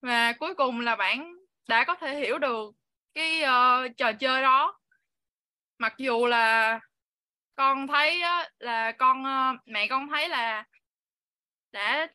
Và 0.02 0.34
cuối 0.34 0.56
cùng 0.56 0.80
là 0.80 0.96
bạn 0.96 1.36
đã 1.70 1.84
có 1.84 1.96
thể 1.96 2.16
hiểu 2.16 2.40
được 2.40 2.76
cái 3.14 3.42
uh, 3.44 3.98
trò 3.98 4.12
chơi 4.14 4.42
đó. 4.42 4.80
Mặc 5.78 5.94
dù 5.98 6.26
là 6.26 6.80
con 7.56 7.88
thấy 7.88 8.22
uh, 8.22 8.48
là 8.60 8.92
con 8.92 9.24
uh, 9.24 9.60
mẹ 9.68 9.88
con 9.88 10.10
thấy 10.10 10.30
là 10.30 10.66
đã 11.72 12.08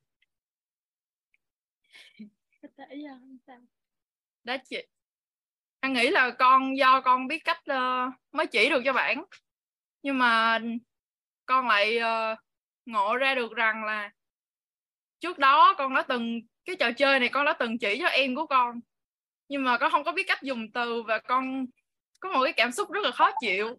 đã 4.44 4.56
chị 4.64 4.86
anh 5.86 5.92
nghĩ 5.92 6.10
là 6.10 6.30
con 6.30 6.76
do 6.76 7.00
con 7.00 7.28
biết 7.28 7.44
cách 7.44 7.62
uh, 7.72 8.12
mới 8.32 8.46
chỉ 8.46 8.68
được 8.68 8.82
cho 8.84 8.92
bạn. 8.92 9.24
Nhưng 10.02 10.18
mà 10.18 10.60
con 11.46 11.68
lại 11.68 11.98
uh, 11.98 12.38
ngộ 12.86 13.16
ra 13.16 13.34
được 13.34 13.52
rằng 13.52 13.84
là 13.84 14.10
trước 15.20 15.38
đó 15.38 15.74
con 15.78 15.94
đã 15.94 16.02
từng 16.02 16.40
cái 16.64 16.76
trò 16.76 16.92
chơi 16.92 17.20
này 17.20 17.28
con 17.28 17.44
đã 17.44 17.52
từng 17.52 17.78
chỉ 17.78 17.98
cho 18.00 18.06
em 18.06 18.34
của 18.34 18.46
con. 18.46 18.80
Nhưng 19.48 19.64
mà 19.64 19.78
con 19.78 19.90
không 19.90 20.04
có 20.04 20.12
biết 20.12 20.24
cách 20.26 20.42
dùng 20.42 20.72
từ 20.72 21.02
và 21.02 21.18
con 21.18 21.66
có 22.20 22.32
một 22.32 22.44
cái 22.44 22.52
cảm 22.52 22.72
xúc 22.72 22.92
rất 22.92 23.04
là 23.04 23.10
khó 23.10 23.30
chịu. 23.40 23.78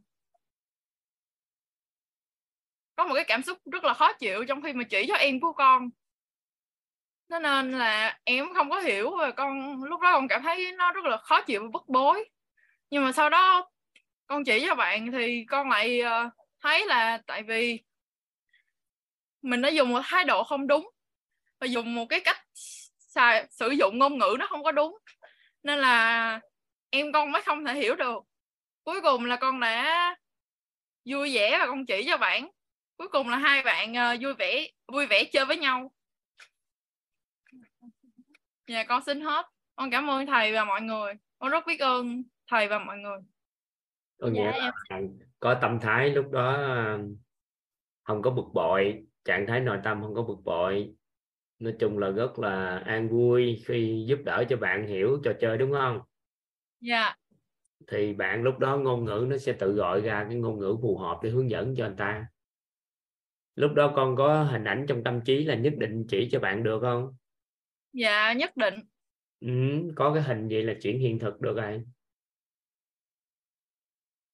Có 2.95 3.07
một 3.07 3.15
cái 3.15 3.25
cảm 3.27 3.43
xúc 3.43 3.57
rất 3.71 3.83
là 3.83 3.93
khó 3.93 4.13
chịu 4.13 4.45
trong 4.45 4.61
khi 4.61 4.73
mà 4.73 4.83
chỉ 4.89 5.05
cho 5.07 5.15
em 5.15 5.39
của 5.39 5.53
con 5.53 5.89
thế 7.29 7.39
nên 7.39 7.71
là 7.71 8.19
em 8.23 8.53
không 8.53 8.69
có 8.69 8.79
hiểu 8.79 9.17
và 9.17 9.31
con 9.31 9.83
lúc 9.83 10.01
đó 10.01 10.11
con 10.13 10.27
cảm 10.27 10.43
thấy 10.43 10.71
nó 10.71 10.91
rất 10.91 11.05
là 11.05 11.17
khó 11.17 11.41
chịu 11.41 11.61
và 11.63 11.69
bức 11.73 11.83
bối. 11.87 12.29
Nhưng 12.89 13.03
mà 13.03 13.11
sau 13.11 13.29
đó 13.29 13.69
con 14.27 14.43
chỉ 14.43 14.65
cho 14.67 14.75
bạn 14.75 15.11
thì 15.11 15.45
con 15.49 15.69
lại 15.69 16.01
ờ, 16.01 16.29
thấy 16.61 16.85
là 16.85 17.21
tại 17.27 17.43
vì 17.43 17.79
mình 19.41 19.61
đã 19.61 19.69
dùng 19.69 19.89
một 19.89 20.01
thái 20.05 20.23
độ 20.23 20.43
không 20.43 20.67
đúng 20.67 20.89
và 21.59 21.67
dùng 21.67 21.95
một 21.95 22.05
cái 22.05 22.19
cách 22.19 22.37
xài, 22.97 23.47
sử 23.51 23.69
dụng 23.69 23.97
ngôn 23.97 24.17
ngữ 24.17 24.35
nó 24.39 24.47
không 24.47 24.63
có 24.63 24.71
đúng. 24.71 24.97
Nên 25.63 25.79
là 25.79 26.39
em 26.89 27.11
con 27.11 27.31
mới 27.31 27.41
không 27.41 27.65
thể 27.65 27.73
hiểu 27.73 27.95
được. 27.95 28.23
Cuối 28.83 29.01
cùng 29.01 29.25
là 29.25 29.35
con 29.35 29.59
đã 29.59 30.15
vui 31.05 31.35
vẻ 31.35 31.57
và 31.59 31.65
con 31.65 31.85
chỉ 31.85 32.03
cho 32.07 32.17
bạn. 32.17 32.49
Cuối 32.97 33.07
cùng 33.07 33.29
là 33.29 33.37
hai 33.37 33.61
bạn 33.61 33.91
uh, 33.91 34.21
vui 34.21 34.33
vẻ 34.33 34.67
vui 34.87 35.05
vẻ 35.05 35.23
chơi 35.23 35.45
với 35.45 35.57
nhau 35.57 35.91
dạ 38.67 38.83
con 38.83 39.03
xin 39.03 39.21
hết. 39.21 39.45
Con 39.75 39.91
cảm 39.91 40.09
ơn 40.09 40.25
thầy 40.25 40.53
và 40.53 40.65
mọi 40.65 40.81
người. 40.81 41.13
Con 41.39 41.51
rất 41.51 41.67
biết 41.67 41.79
ơn 41.79 42.23
thầy 42.47 42.67
và 42.67 42.79
mọi 42.79 42.97
người. 42.97 43.19
Có 44.21 44.27
nghĩa 44.27 44.51
dạ, 44.53 44.71
là 44.89 45.01
có 45.39 45.57
tâm 45.61 45.79
thái 45.79 46.09
lúc 46.09 46.31
đó 46.31 46.53
ờ, 46.53 46.99
không 48.03 48.21
có 48.21 48.31
bực 48.31 48.45
bội 48.53 49.03
trạng 49.25 49.47
thái 49.47 49.59
nội 49.59 49.79
tâm 49.83 50.01
không 50.01 50.15
có 50.15 50.23
bực 50.23 50.37
bội. 50.43 50.93
Nói 51.59 51.73
chung 51.79 51.97
là 51.97 52.09
rất 52.09 52.39
là 52.39 52.77
an 52.77 53.09
vui 53.09 53.63
khi 53.65 54.05
giúp 54.07 54.19
đỡ 54.25 54.43
cho 54.49 54.57
bạn 54.57 54.87
hiểu 54.87 55.19
trò 55.23 55.33
chơi 55.39 55.57
đúng 55.57 55.71
không? 55.71 55.99
Dạ. 56.79 57.15
Thì 57.87 58.13
bạn 58.13 58.43
lúc 58.43 58.59
đó 58.59 58.77
ngôn 58.77 59.05
ngữ 59.05 59.25
nó 59.29 59.37
sẽ 59.37 59.53
tự 59.53 59.73
gọi 59.73 60.01
ra 60.01 60.25
cái 60.29 60.35
ngôn 60.35 60.59
ngữ 60.59 60.77
phù 60.81 60.97
hợp 60.97 61.19
để 61.23 61.29
hướng 61.29 61.49
dẫn 61.49 61.75
cho 61.77 61.85
anh 61.85 61.95
ta. 61.95 62.25
Lúc 63.55 63.71
đó 63.73 63.93
con 63.95 64.15
có 64.15 64.43
hình 64.43 64.63
ảnh 64.63 64.85
trong 64.87 65.03
tâm 65.03 65.21
trí 65.21 65.43
là 65.43 65.55
nhất 65.55 65.73
định 65.77 66.05
chỉ 66.09 66.29
cho 66.31 66.39
bạn 66.39 66.63
được 66.63 66.79
không 66.81 67.16
dạ 67.97 68.33
nhất 68.33 68.57
định. 68.57 68.73
Ừ, 69.39 69.47
có 69.95 70.13
cái 70.13 70.23
hình 70.23 70.47
vậy 70.47 70.63
là 70.63 70.73
chuyển 70.81 70.99
hiện 70.99 71.19
thực 71.19 71.41
được 71.41 71.57
rồi. 71.57 71.83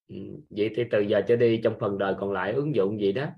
Ừ, 0.07 0.15
vậy 0.49 0.73
thì 0.75 0.83
từ 0.91 0.99
giờ 0.99 1.21
trở 1.27 1.35
đi 1.35 1.61
trong 1.63 1.77
phần 1.79 1.97
đời 1.97 2.15
còn 2.19 2.31
lại 2.31 2.53
ứng 2.53 2.75
dụng 2.75 2.99
gì 2.99 3.11
đó? 3.11 3.29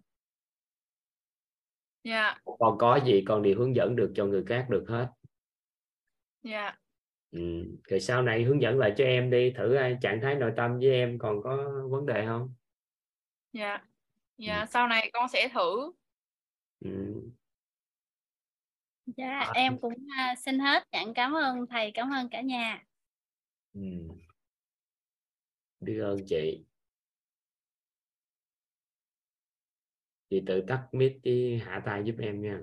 Dạ. 2.04 2.38
Con 2.44 2.78
có 2.78 3.00
gì 3.06 3.24
con 3.28 3.44
đều 3.44 3.56
hướng 3.58 3.76
dẫn 3.76 3.96
được 3.96 4.12
cho 4.16 4.26
người 4.26 4.44
khác 4.48 4.68
được 4.70 4.86
hết. 4.88 5.08
Dạ. 6.44 6.78
Ừ. 7.32 7.40
rồi 7.84 8.00
sau 8.00 8.22
này 8.22 8.44
hướng 8.44 8.62
dẫn 8.62 8.80
lại 8.80 8.94
cho 8.98 9.04
em 9.04 9.32
đi 9.32 9.52
thử 9.52 9.78
trạng 10.02 10.20
thái 10.22 10.36
nội 10.36 10.52
tâm 10.58 10.80
với 10.80 10.90
em 10.90 11.18
còn 11.20 11.42
có 11.44 11.84
vấn 11.90 12.06
đề 12.06 12.26
không? 12.26 12.54
Dạ. 13.54 13.80
Dạ 14.38 14.60
ừ. 14.60 14.66
sau 14.70 14.88
này 14.88 15.10
con 15.14 15.28
sẽ 15.30 15.50
thử. 15.54 15.92
Ừ. 16.80 17.22
dạ 19.06 19.40
à. 19.40 19.52
em 19.56 19.78
cũng 19.82 19.94
uh, 19.94 20.40
xin 20.40 20.60
hết 20.60 20.88
nhận 20.92 21.14
cảm 21.14 21.34
ơn 21.34 21.68
thầy 21.70 21.92
cảm 21.94 22.14
ơn 22.14 22.30
cả 22.30 22.42
nhà. 22.42 22.84
Ừ. 23.74 23.82
biết 25.80 26.00
ơn 26.00 26.18
chị. 26.28 26.66
Chị 30.30 30.44
tự 30.48 30.64
tắt 30.68 30.88
mic 30.92 31.18
đi 31.24 31.58
hạ 31.58 31.82
tay 31.86 32.04
giúp 32.06 32.16
em 32.20 32.42
nha. 32.42 32.62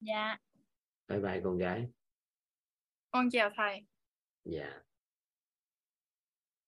Dạ. 0.00 0.38
Bye 1.08 1.20
bye 1.20 1.40
con 1.44 1.58
gái. 1.58 1.88
Con 3.10 3.30
chào 3.30 3.50
thầy. 3.56 3.86
Dạ. 4.44 4.82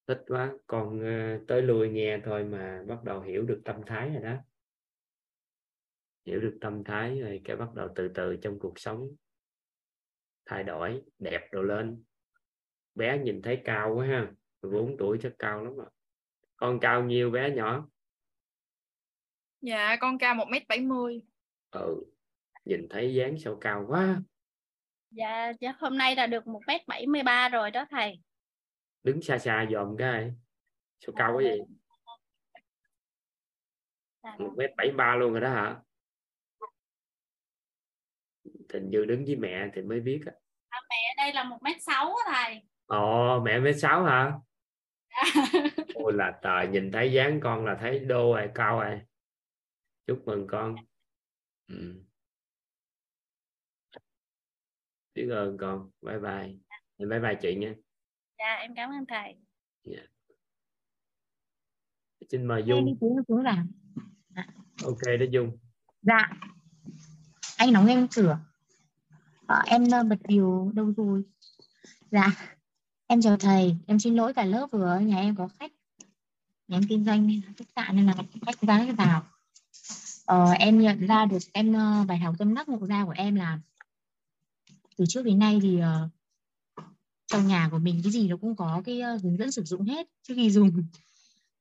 Thích 0.06 0.24
quá 0.26 0.52
con 0.66 0.98
uh, 0.98 1.48
tới 1.48 1.62
lui 1.62 1.88
nghe 1.88 2.18
thôi 2.24 2.44
mà 2.44 2.84
bắt 2.88 3.04
đầu 3.04 3.20
hiểu 3.20 3.42
được 3.42 3.62
tâm 3.64 3.82
thái 3.86 4.10
rồi 4.10 4.22
đó 4.22 4.36
hiểu 6.26 6.40
được 6.40 6.58
tâm 6.60 6.84
thái 6.84 7.20
rồi 7.20 7.40
cái 7.44 7.56
bắt 7.56 7.74
đầu 7.74 7.88
từ 7.94 8.08
từ 8.14 8.36
trong 8.42 8.58
cuộc 8.58 8.78
sống. 8.78 9.08
Thay 10.46 10.64
đổi 10.64 11.02
đẹp 11.18 11.48
đồ 11.52 11.62
lên. 11.62 12.04
Bé 12.94 13.18
nhìn 13.18 13.42
thấy 13.42 13.62
cao 13.64 13.94
quá 13.94 14.06
ha 14.06 14.32
14 14.62 14.96
tuổi 14.98 15.18
chắc 15.22 15.32
cao 15.38 15.64
lắm 15.64 15.76
rồi 15.76 15.90
con 16.56 16.80
cao 16.80 17.04
nhiêu 17.04 17.30
bé 17.30 17.50
nhỏ? 17.50 17.88
Dạ 19.60 19.96
con 20.00 20.18
cao 20.18 20.34
một 20.34 20.46
mét 20.50 20.68
bảy 20.68 20.80
mươi. 20.80 21.22
Ừ 21.70 22.04
nhìn 22.66 22.86
thấy 22.90 23.14
dáng 23.14 23.38
sao 23.38 23.58
cao 23.60 23.84
quá. 23.88 24.20
Dạ 25.10 25.52
chắc 25.60 25.76
hôm 25.78 25.98
nay 25.98 26.16
là 26.16 26.26
được 26.26 26.46
một 26.46 26.60
mét 26.66 26.80
bảy 26.86 27.06
mươi 27.06 27.22
ba 27.22 27.48
rồi 27.48 27.70
đó 27.70 27.84
thầy. 27.90 28.20
Đứng 29.02 29.22
xa 29.22 29.38
xa 29.38 29.66
dòm 29.72 29.96
cái 29.98 30.32
sao 31.00 31.14
cao 31.16 31.32
quá 31.32 31.42
vậy? 31.42 31.60
Dạ. 34.22 34.36
một 34.38 34.54
mét 34.56 34.70
bảy 34.76 34.90
ba 34.96 35.16
luôn 35.16 35.32
rồi 35.32 35.40
đó 35.40 35.48
hả 35.48 35.80
Thịnh 38.68 38.90
Như 38.90 39.04
đứng 39.04 39.24
với 39.24 39.36
mẹ 39.36 39.70
thì 39.74 39.82
mới 39.82 40.00
biết 40.00 40.20
à, 40.68 40.80
mẹ 40.90 41.14
đây 41.16 41.32
là 41.32 41.44
một 41.44 41.58
mét 41.62 41.76
sáu 41.82 42.14
thầy. 42.34 42.62
Ồ 42.86 43.40
mẹ 43.44 43.58
mét 43.58 43.74
sáu 43.80 44.04
hả? 44.04 44.32
Ôi 45.94 46.12
là 46.12 46.38
trời 46.42 46.68
nhìn 46.68 46.92
thấy 46.92 47.12
dáng 47.12 47.40
con 47.42 47.64
là 47.64 47.76
thấy 47.80 47.98
đô 47.98 48.34
rồi 48.34 48.50
cao 48.54 48.80
rồi 48.80 49.00
chúc 50.06 50.22
mừng 50.26 50.46
con. 50.46 50.74
Ừ. 51.68 52.04
biết 55.14 55.28
ơn 55.30 55.56
con. 55.58 55.90
Bye 56.02 56.18
bye. 56.18 56.54
Em 56.96 57.08
bye 57.08 57.20
bye 57.20 57.34
chị 57.42 57.54
nha. 57.54 57.74
Dạ 58.38 58.54
em 58.60 58.74
cảm 58.76 58.90
ơn 58.90 59.06
thầy. 59.08 59.22
Yeah. 59.22 59.36
Dạ. 59.84 60.02
xin 62.28 62.44
mời 62.46 62.62
dung 62.66 62.86
đi 62.86 62.92
xuống 63.00 63.16
xuống 63.28 63.40
làm 63.40 63.70
ok 64.84 65.00
đó 65.20 65.26
dung. 65.30 65.58
Dạ. 66.02 66.30
Anh 67.56 67.72
đóng 67.72 67.86
em 67.86 68.06
cửa 68.16 68.38
à, 69.46 69.62
em 69.66 69.90
ờ, 69.92 70.04
bật 70.04 70.16
điều 70.28 70.72
đâu 70.74 70.92
rồi? 70.96 71.22
Dạ 72.10 72.32
em 73.06 73.22
chào 73.22 73.36
thầy 73.36 73.76
em 73.86 73.98
xin 73.98 74.14
lỗi 74.14 74.34
cả 74.34 74.44
lớp 74.44 74.66
vừa 74.72 74.98
nhà 74.98 75.16
em 75.16 75.36
có 75.36 75.48
khách. 75.60 75.72
Nhà 76.68 76.76
em 76.76 76.82
kinh 76.88 77.04
doanh 77.04 77.40
khách 77.56 77.68
sạn 77.76 77.96
nên 77.96 78.06
là 78.06 78.14
khách 78.46 78.60
ra 78.60 78.86
vào. 78.96 79.22
Ờ, 80.24 80.50
em 80.50 80.80
nhận 80.80 81.06
ra 81.06 81.24
được 81.24 81.38
em 81.52 81.72
ờ, 81.72 82.04
bài 82.08 82.18
học 82.18 82.34
tâm 82.38 82.54
đắc 82.54 82.68
ngộ 82.68 82.86
ra 82.86 83.04
của 83.04 83.14
em 83.16 83.34
là 83.34 83.58
từ 84.96 85.04
trước 85.08 85.22
đến 85.22 85.38
nay 85.38 85.58
thì 85.62 85.76
uh, 85.76 86.10
trong 87.26 87.46
nhà 87.46 87.68
của 87.70 87.78
mình 87.78 88.00
cái 88.02 88.12
gì 88.12 88.28
nó 88.28 88.36
cũng 88.36 88.56
có 88.56 88.82
cái 88.84 89.02
uh, 89.14 89.22
hướng 89.22 89.38
dẫn 89.38 89.50
sử 89.50 89.62
dụng 89.62 89.84
hết. 89.84 90.08
Trước 90.22 90.34
khi 90.36 90.50
dùng 90.50 90.70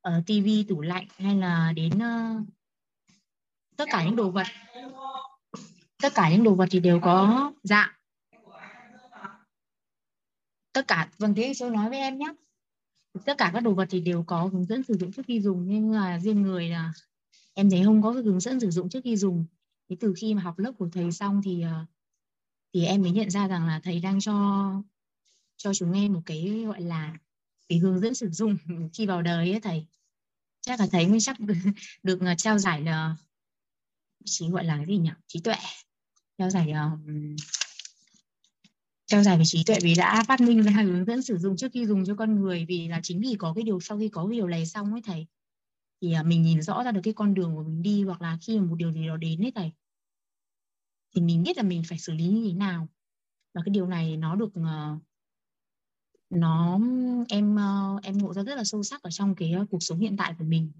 ở 0.02 0.18
uh, 0.18 0.26
tivi 0.26 0.64
tủ 0.64 0.82
lạnh 0.82 1.08
hay 1.18 1.36
là 1.36 1.74
đến 1.76 1.92
uh, 1.96 2.48
tất 3.78 3.86
cả 3.92 4.06
những 4.06 4.16
đồ 4.16 4.32
vật 4.32 4.48
tất 6.02 6.14
cả 6.16 6.30
những 6.30 6.44
đồ 6.44 6.56
vật 6.56 6.68
thì 6.72 6.80
đều 6.80 7.00
có 7.00 7.52
dạng. 7.64 7.90
Tất 10.74 10.88
cả 10.88 11.10
vâng 11.18 11.36
thế 11.36 11.54
tôi 11.60 11.72
nói 11.72 11.90
với 11.90 12.00
em 12.00 12.18
nhé. 12.18 12.34
Tất 13.26 13.38
cả 13.38 13.52
các 13.54 13.60
đồ 13.60 13.74
vật 13.74 13.88
thì 13.90 14.00
đều 14.00 14.24
có 14.24 14.44
hướng 14.44 14.66
dẫn 14.66 14.84
sử 14.84 14.94
dụng 14.94 15.12
trước 15.12 15.22
khi 15.28 15.42
dùng 15.42 15.68
nhưng 15.68 15.92
là 15.92 16.20
riêng 16.20 16.42
người 16.42 16.70
là 16.70 16.94
em 17.54 17.70
thấy 17.70 17.84
không 17.86 18.02
có 18.02 18.14
cái 18.14 18.24
hướng 18.24 18.40
dẫn 18.40 18.60
sử 18.60 18.72
dụng 18.72 18.90
trước 18.90 19.00
khi 19.04 19.18
dùng. 19.18 19.46
Thì 19.90 19.96
từ 20.00 20.14
khi 20.18 20.34
mà 20.34 20.42
học 20.42 20.60
lớp 20.60 20.72
của 20.78 20.90
thầy 20.92 21.12
xong 21.12 21.42
thì 21.46 21.62
ờ, 21.62 21.86
thì 22.74 22.86
em 22.86 23.02
mới 23.02 23.12
nhận 23.12 23.30
ra 23.30 23.48
rằng 23.48 23.68
là 23.68 23.80
thầy 23.84 24.00
đang 24.00 24.20
cho 24.20 24.72
cho 25.58 25.74
chúng 25.74 25.92
em 25.94 26.14
một 26.14 26.22
cái 26.26 26.64
gọi 26.68 26.82
là 26.82 27.18
cái 27.70 27.80
hướng 27.80 28.00
dẫn 28.00 28.16
sử 28.16 28.30
dụng 28.30 28.58
khi 28.94 29.06
vào 29.06 29.22
đời 29.22 29.52
ấy 29.52 29.60
thầy. 29.60 29.86
Chắc 30.62 30.80
là 30.80 30.88
thầy 30.92 31.08
mới 31.08 31.20
chắc 31.20 31.40
được, 31.40 31.56
được 32.04 32.20
trao 32.38 32.58
giải 32.58 32.82
là 32.82 33.16
chỉ 34.26 34.50
gọi 34.50 34.64
là 34.64 34.78
cái 34.78 34.86
gì 34.86 34.98
nhỉ? 34.98 35.12
Trí 35.28 35.40
tuệ 35.40 35.56
trao 36.38 36.50
giải 36.50 36.74
trao 39.06 39.24
giải 39.24 39.38
về 39.38 39.44
trí 39.46 39.64
tuệ 39.64 39.76
vì 39.82 39.94
đã 39.96 40.24
phát 40.28 40.42
minh 40.42 40.64
ra 40.64 40.72
hướng 40.72 41.06
dẫn 41.06 41.22
sử 41.22 41.38
dụng 41.38 41.58
trước 41.58 41.72
khi 41.74 41.86
dùng 41.86 42.06
cho 42.06 42.16
con 42.16 42.42
người 42.42 42.66
vì 42.68 42.88
là 42.88 43.00
chính 43.04 43.22
vì 43.22 43.36
có 43.40 43.54
cái 43.56 43.64
điều 43.64 43.80
sau 43.80 44.00
khi 44.00 44.10
có 44.10 44.28
cái 44.30 44.38
điều 44.38 44.48
này 44.48 44.66
xong 44.66 44.92
ấy 44.92 45.02
thầy. 45.06 45.28
Thì 46.02 46.16
uh, 46.20 46.26
mình 46.26 46.42
nhìn 46.42 46.62
rõ 46.62 46.84
ra 46.84 46.92
được 46.92 47.02
cái 47.04 47.14
con 47.14 47.34
đường 47.34 47.56
của 47.56 47.64
mình 47.64 47.82
đi 47.82 48.04
hoặc 48.04 48.22
là 48.22 48.38
khi 48.42 48.60
mà 48.60 48.66
một 48.66 48.76
điều 48.76 48.92
gì 48.92 49.08
đó 49.08 49.18
đến 49.18 49.46
ấy 49.46 49.52
thầy. 49.56 49.72
Thì 51.16 51.22
mình 51.22 51.44
biết 51.44 51.58
là 51.58 51.64
mình 51.64 51.84
phải 51.88 52.00
xử 52.00 52.14
lý 52.14 52.28
như 52.28 52.48
thế 52.48 52.54
nào. 52.54 52.88
Và 53.54 53.62
cái 53.66 53.72
điều 53.72 53.88
này 53.88 54.18
nó 54.18 54.36
được 54.36 54.52
uh, 54.60 55.02
nó 56.30 56.80
em 57.30 57.56
uh, 57.56 58.04
em 58.04 58.18
ngộ 58.18 58.34
ra 58.34 58.44
rất 58.44 58.56
là 58.56 58.64
sâu 58.64 58.84
sắc 58.84 59.04
ở 59.04 59.10
trong 59.10 59.36
cái 59.36 59.54
uh, 59.62 59.70
cuộc 59.70 59.84
sống 59.84 60.00
hiện 60.00 60.18
tại 60.18 60.34
của 60.40 60.46
mình. 60.46 60.72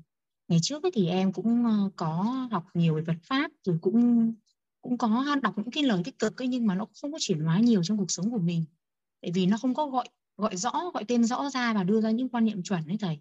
Ngày 0.48 0.60
trước 0.62 0.84
ấy 0.84 0.92
thì 0.96 1.08
em 1.08 1.34
cũng 1.34 1.66
có 1.96 2.48
học 2.52 2.66
nhiều 2.74 2.96
về 2.96 3.04
Phật 3.08 3.18
pháp 3.24 3.52
rồi 3.64 3.78
cũng 3.82 4.34
cũng 4.86 4.98
có 4.98 5.36
đọc 5.42 5.58
những 5.58 5.72
cái 5.72 5.84
lời 5.84 6.02
tích 6.04 6.20
cực 6.20 6.42
ấy, 6.42 6.48
nhưng 6.48 6.68
mà 6.68 6.76
nó 6.76 6.88
không 7.02 7.12
có 7.12 7.18
chuyển 7.22 7.40
hóa 7.40 7.60
nhiều 7.60 7.84
trong 7.84 7.98
cuộc 7.98 8.12
sống 8.12 8.32
của 8.32 8.38
mình. 8.38 8.66
Tại 9.22 9.32
vì 9.32 9.46
nó 9.46 9.58
không 9.58 9.74
có 9.74 9.88
gọi 9.88 10.10
gọi 10.38 10.58
rõ 10.58 10.92
gọi 10.94 11.06
tên 11.08 11.24
rõ 11.24 11.50
ra 11.50 11.74
và 11.74 11.84
đưa 11.84 12.02
ra 12.02 12.12
những 12.12 12.30
quan 12.30 12.46
niệm 12.46 12.64
chuẩn 12.64 12.88
đấy 12.88 12.98
thầy. 13.00 13.20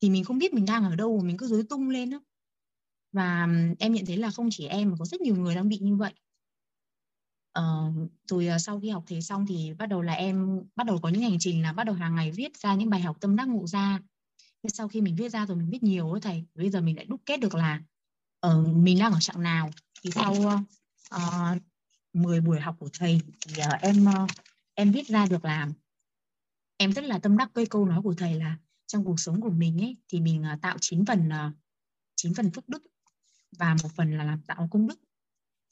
Thì 0.00 0.10
mình 0.10 0.24
không 0.24 0.38
biết 0.38 0.54
mình 0.54 0.66
đang 0.66 0.84
ở 0.84 0.96
đâu 0.96 1.18
mà 1.18 1.24
mình 1.24 1.36
cứ 1.36 1.46
dối 1.46 1.62
tung 1.68 1.88
lên 1.88 2.10
đó 2.10 2.20
và 3.12 3.48
em 3.78 3.92
nhận 3.92 4.06
thấy 4.06 4.16
là 4.16 4.30
không 4.30 4.48
chỉ 4.50 4.66
em 4.66 4.90
mà 4.90 4.96
có 4.98 5.04
rất 5.04 5.20
nhiều 5.20 5.36
người 5.36 5.54
đang 5.54 5.68
bị 5.68 5.78
như 5.78 5.96
vậy. 5.96 6.12
Ờ, 7.52 7.92
rồi 8.28 8.46
à, 8.46 8.58
sau 8.58 8.80
khi 8.80 8.88
học 8.88 9.04
thầy 9.06 9.22
xong 9.22 9.46
thì 9.46 9.72
bắt 9.78 9.86
đầu 9.86 10.02
là 10.02 10.12
em 10.12 10.62
bắt 10.76 10.86
đầu 10.86 10.98
có 11.02 11.08
những 11.08 11.22
hành 11.22 11.38
trình 11.40 11.62
là 11.62 11.72
bắt 11.72 11.84
đầu 11.84 11.94
hàng 11.94 12.14
ngày 12.14 12.30
viết 12.30 12.56
ra 12.56 12.74
những 12.74 12.90
bài 12.90 13.00
học 13.00 13.16
tâm 13.20 13.36
đắc 13.36 13.48
ngộ 13.48 13.66
ra. 13.66 14.00
Thế 14.62 14.68
sau 14.68 14.88
khi 14.88 15.00
mình 15.00 15.16
viết 15.16 15.28
ra 15.28 15.46
rồi 15.46 15.56
mình 15.56 15.70
biết 15.70 15.82
nhiều 15.82 16.12
ấy 16.12 16.20
thầy. 16.20 16.44
Bây 16.54 16.70
giờ 16.70 16.80
mình 16.80 16.96
lại 16.96 17.04
đúc 17.04 17.20
kết 17.26 17.40
được 17.40 17.54
là 17.54 17.82
ở 18.40 18.60
uh, 18.60 18.76
mình 18.76 18.98
đang 18.98 19.12
ở 19.12 19.20
trạng 19.20 19.42
nào 19.42 19.70
thì 20.06 20.12
sau 20.14 20.34
ờ, 21.10 21.52
uh, 21.54 21.62
10 22.12 22.40
buổi 22.40 22.60
học 22.60 22.76
của 22.78 22.88
thầy 22.98 23.20
thì 23.40 23.62
uh, 23.62 23.80
em 23.80 24.06
uh, 24.06 24.30
em 24.74 24.92
viết 24.92 25.06
ra 25.06 25.26
được 25.26 25.44
làm. 25.44 25.72
Em 26.76 26.92
rất 26.92 27.04
là 27.04 27.18
tâm 27.18 27.36
đắc 27.36 27.50
với 27.54 27.66
câu 27.66 27.84
nói 27.84 28.02
của 28.02 28.14
thầy 28.18 28.34
là 28.34 28.58
trong 28.86 29.04
cuộc 29.04 29.20
sống 29.20 29.40
của 29.40 29.50
mình 29.50 29.80
ấy 29.80 29.96
thì 30.08 30.20
mình 30.20 30.44
uh, 30.54 30.60
tạo 30.62 30.76
9 30.80 31.06
phần 31.06 31.28
uh, 31.28 31.52
9 32.16 32.34
phần 32.34 32.50
phước 32.50 32.68
đức 32.68 32.82
và 33.58 33.76
một 33.82 33.88
phần 33.96 34.18
là 34.18 34.24
làm 34.24 34.42
tạo 34.42 34.68
công 34.70 34.86
đức. 34.86 35.00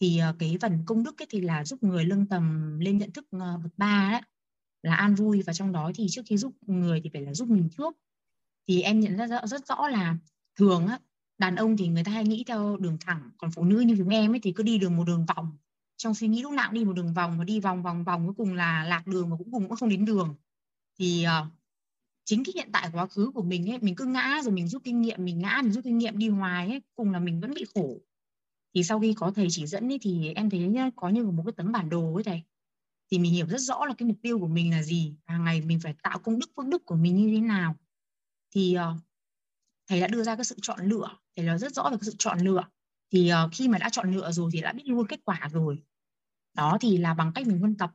Thì 0.00 0.20
uh, 0.30 0.36
cái 0.38 0.56
phần 0.60 0.82
công 0.86 1.02
đức 1.02 1.22
ấy 1.22 1.26
thì 1.30 1.40
là 1.40 1.64
giúp 1.64 1.82
người 1.82 2.04
lưng 2.04 2.26
tầm 2.26 2.78
lên 2.80 2.98
nhận 2.98 3.12
thức 3.12 3.24
uh, 3.36 3.62
bậc 3.62 3.72
ba 3.76 4.10
đấy 4.12 4.22
là 4.82 4.94
an 4.94 5.14
vui. 5.14 5.42
Và 5.42 5.52
trong 5.52 5.72
đó 5.72 5.90
thì 5.94 6.06
trước 6.10 6.22
khi 6.26 6.36
giúp 6.36 6.52
người 6.66 7.00
thì 7.04 7.10
phải 7.12 7.22
là 7.22 7.34
giúp 7.34 7.48
mình 7.48 7.68
trước. 7.78 7.96
Thì 8.68 8.82
em 8.82 9.00
nhận 9.00 9.16
ra 9.16 9.26
rất, 9.26 9.46
rất 9.46 9.66
rõ 9.66 9.88
là 9.88 10.16
thường 10.56 10.86
á 10.86 10.98
đàn 11.44 11.56
ông 11.56 11.76
thì 11.76 11.88
người 11.88 12.04
ta 12.04 12.12
hay 12.12 12.24
nghĩ 12.24 12.44
theo 12.46 12.76
đường 12.76 12.98
thẳng 13.00 13.30
còn 13.38 13.50
phụ 13.50 13.64
nữ 13.64 13.80
như 13.80 13.94
chúng 13.98 14.08
em 14.08 14.32
ấy 14.32 14.40
thì 14.42 14.52
cứ 14.52 14.62
đi 14.62 14.78
đường 14.78 14.96
một 14.96 15.04
đường 15.04 15.26
vòng. 15.26 15.56
Trong 15.96 16.14
suy 16.14 16.28
nghĩ 16.28 16.42
lúc 16.42 16.52
nào 16.52 16.68
cũng 16.68 16.74
đi 16.74 16.84
một 16.84 16.92
đường 16.92 17.12
vòng 17.12 17.38
và 17.38 17.44
đi 17.44 17.60
vòng 17.60 17.82
vòng 17.82 18.04
vòng 18.04 18.26
cuối 18.26 18.34
cùng 18.36 18.54
là 18.54 18.84
lạc 18.84 19.06
đường 19.06 19.30
và 19.30 19.36
cũng 19.36 19.50
cùng 19.50 19.68
cũng 19.68 19.76
không 19.76 19.88
đến 19.88 20.04
đường. 20.04 20.34
Thì 20.98 21.26
uh, 21.26 21.46
chính 22.24 22.44
cái 22.44 22.52
hiện 22.54 22.68
tại 22.72 22.90
quá 22.92 23.06
khứ 23.06 23.30
của 23.34 23.42
mình 23.42 23.70
ấy 23.70 23.78
mình 23.78 23.94
cứ 23.94 24.04
ngã 24.04 24.40
rồi 24.44 24.52
mình 24.52 24.68
rút 24.68 24.84
kinh 24.84 25.00
nghiệm 25.00 25.24
mình 25.24 25.38
ngã 25.38 25.60
mình 25.62 25.72
rút 25.72 25.84
kinh 25.84 25.98
nghiệm 25.98 26.18
đi 26.18 26.28
hoài 26.28 26.68
ấy 26.68 26.82
cùng 26.96 27.12
là 27.12 27.18
mình 27.18 27.40
vẫn 27.40 27.54
bị 27.54 27.64
khổ. 27.74 28.00
Thì 28.74 28.84
sau 28.84 29.00
khi 29.00 29.14
có 29.14 29.30
thầy 29.30 29.46
chỉ 29.50 29.66
dẫn 29.66 29.92
ấy, 29.92 29.98
thì 30.02 30.32
em 30.34 30.50
thấy 30.50 30.60
nhá, 30.60 30.90
có 30.96 31.08
như 31.08 31.24
một 31.24 31.42
cái 31.46 31.52
tấm 31.56 31.72
bản 31.72 31.88
đồ 31.88 32.14
ấy 32.14 32.24
thầy. 32.24 32.42
Thì 33.10 33.18
mình 33.18 33.32
hiểu 33.32 33.46
rất 33.46 33.60
rõ 33.60 33.86
là 33.86 33.94
cái 33.98 34.08
mục 34.08 34.16
tiêu 34.22 34.38
của 34.38 34.48
mình 34.48 34.70
là 34.70 34.82
gì 34.82 35.14
hàng 35.26 35.44
ngày 35.44 35.60
mình 35.60 35.80
phải 35.80 35.94
tạo 36.02 36.18
công 36.18 36.38
đức 36.38 36.50
phước 36.56 36.66
đức 36.66 36.86
của 36.86 36.96
mình 36.96 37.16
như 37.16 37.36
thế 37.36 37.40
nào. 37.40 37.76
Thì 38.54 38.76
uh, 38.76 39.00
thầy 39.88 40.00
đã 40.00 40.08
đưa 40.08 40.22
ra 40.22 40.36
cái 40.36 40.44
sự 40.44 40.56
chọn 40.62 40.86
lựa 40.88 41.08
thì 41.36 41.42
nó 41.42 41.58
rất 41.58 41.74
rõ 41.74 41.82
về 41.90 41.96
cái 42.00 42.04
sự 42.04 42.14
chọn 42.18 42.38
lựa. 42.38 42.64
Thì 43.12 43.32
uh, 43.32 43.50
khi 43.52 43.68
mà 43.68 43.78
đã 43.78 43.88
chọn 43.88 44.14
lựa 44.14 44.32
rồi 44.32 44.50
thì 44.52 44.60
đã 44.60 44.72
biết 44.72 44.86
luôn 44.86 45.06
kết 45.06 45.20
quả 45.24 45.48
rồi. 45.52 45.82
Đó 46.54 46.78
thì 46.80 46.96
là 46.96 47.14
bằng 47.14 47.32
cách 47.34 47.46
mình 47.46 47.58
huân 47.58 47.76
tập. 47.76 47.90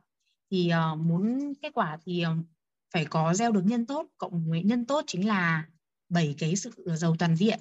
Thì 0.50 0.70
uh, 0.92 0.98
muốn 0.98 1.52
kết 1.62 1.70
quả 1.74 1.98
thì 2.04 2.24
uh, 2.26 2.46
phải 2.92 3.04
có 3.04 3.34
gieo 3.34 3.52
được 3.52 3.62
nhân 3.64 3.86
tốt 3.86 4.06
cộng 4.18 4.50
với 4.50 4.62
nhân 4.62 4.86
tốt 4.86 5.04
chính 5.06 5.28
là 5.28 5.66
bảy 6.08 6.34
cái 6.38 6.56
sự 6.56 6.70
giàu 6.96 7.16
toàn 7.18 7.36
diện 7.36 7.60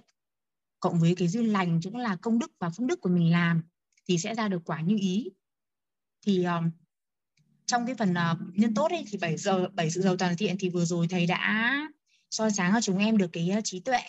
cộng 0.79 0.99
với 0.99 1.15
cái 1.15 1.27
duyên 1.27 1.45
lành 1.45 1.79
cũng 1.83 1.97
là 1.97 2.15
công 2.15 2.39
đức 2.39 2.51
và 2.59 2.69
phước 2.69 2.87
đức 2.87 3.01
của 3.01 3.09
mình 3.09 3.31
làm 3.31 3.61
thì 4.07 4.17
sẽ 4.17 4.35
ra 4.35 4.47
được 4.47 4.61
quả 4.65 4.81
như 4.81 4.97
ý. 4.99 5.29
Thì 6.25 6.43
um, 6.43 6.71
trong 7.65 7.85
cái 7.85 7.95
phần 7.95 8.11
uh, 8.11 8.57
nhân 8.57 8.73
tốt 8.73 8.91
ấy 8.91 9.05
thì 9.09 9.17
bảy 9.17 9.37
giờ 9.37 9.67
bảy 9.73 9.91
sự 9.91 10.01
giàu 10.01 10.17
toàn 10.17 10.37
thiện 10.37 10.55
thì 10.59 10.69
vừa 10.69 10.85
rồi 10.85 11.07
thầy 11.07 11.25
đã 11.25 11.75
soi 12.29 12.51
sáng 12.51 12.73
cho 12.73 12.81
chúng 12.81 12.97
em 12.97 13.17
được 13.17 13.29
cái 13.33 13.51
uh, 13.57 13.63
trí 13.63 13.79
tuệ 13.79 13.99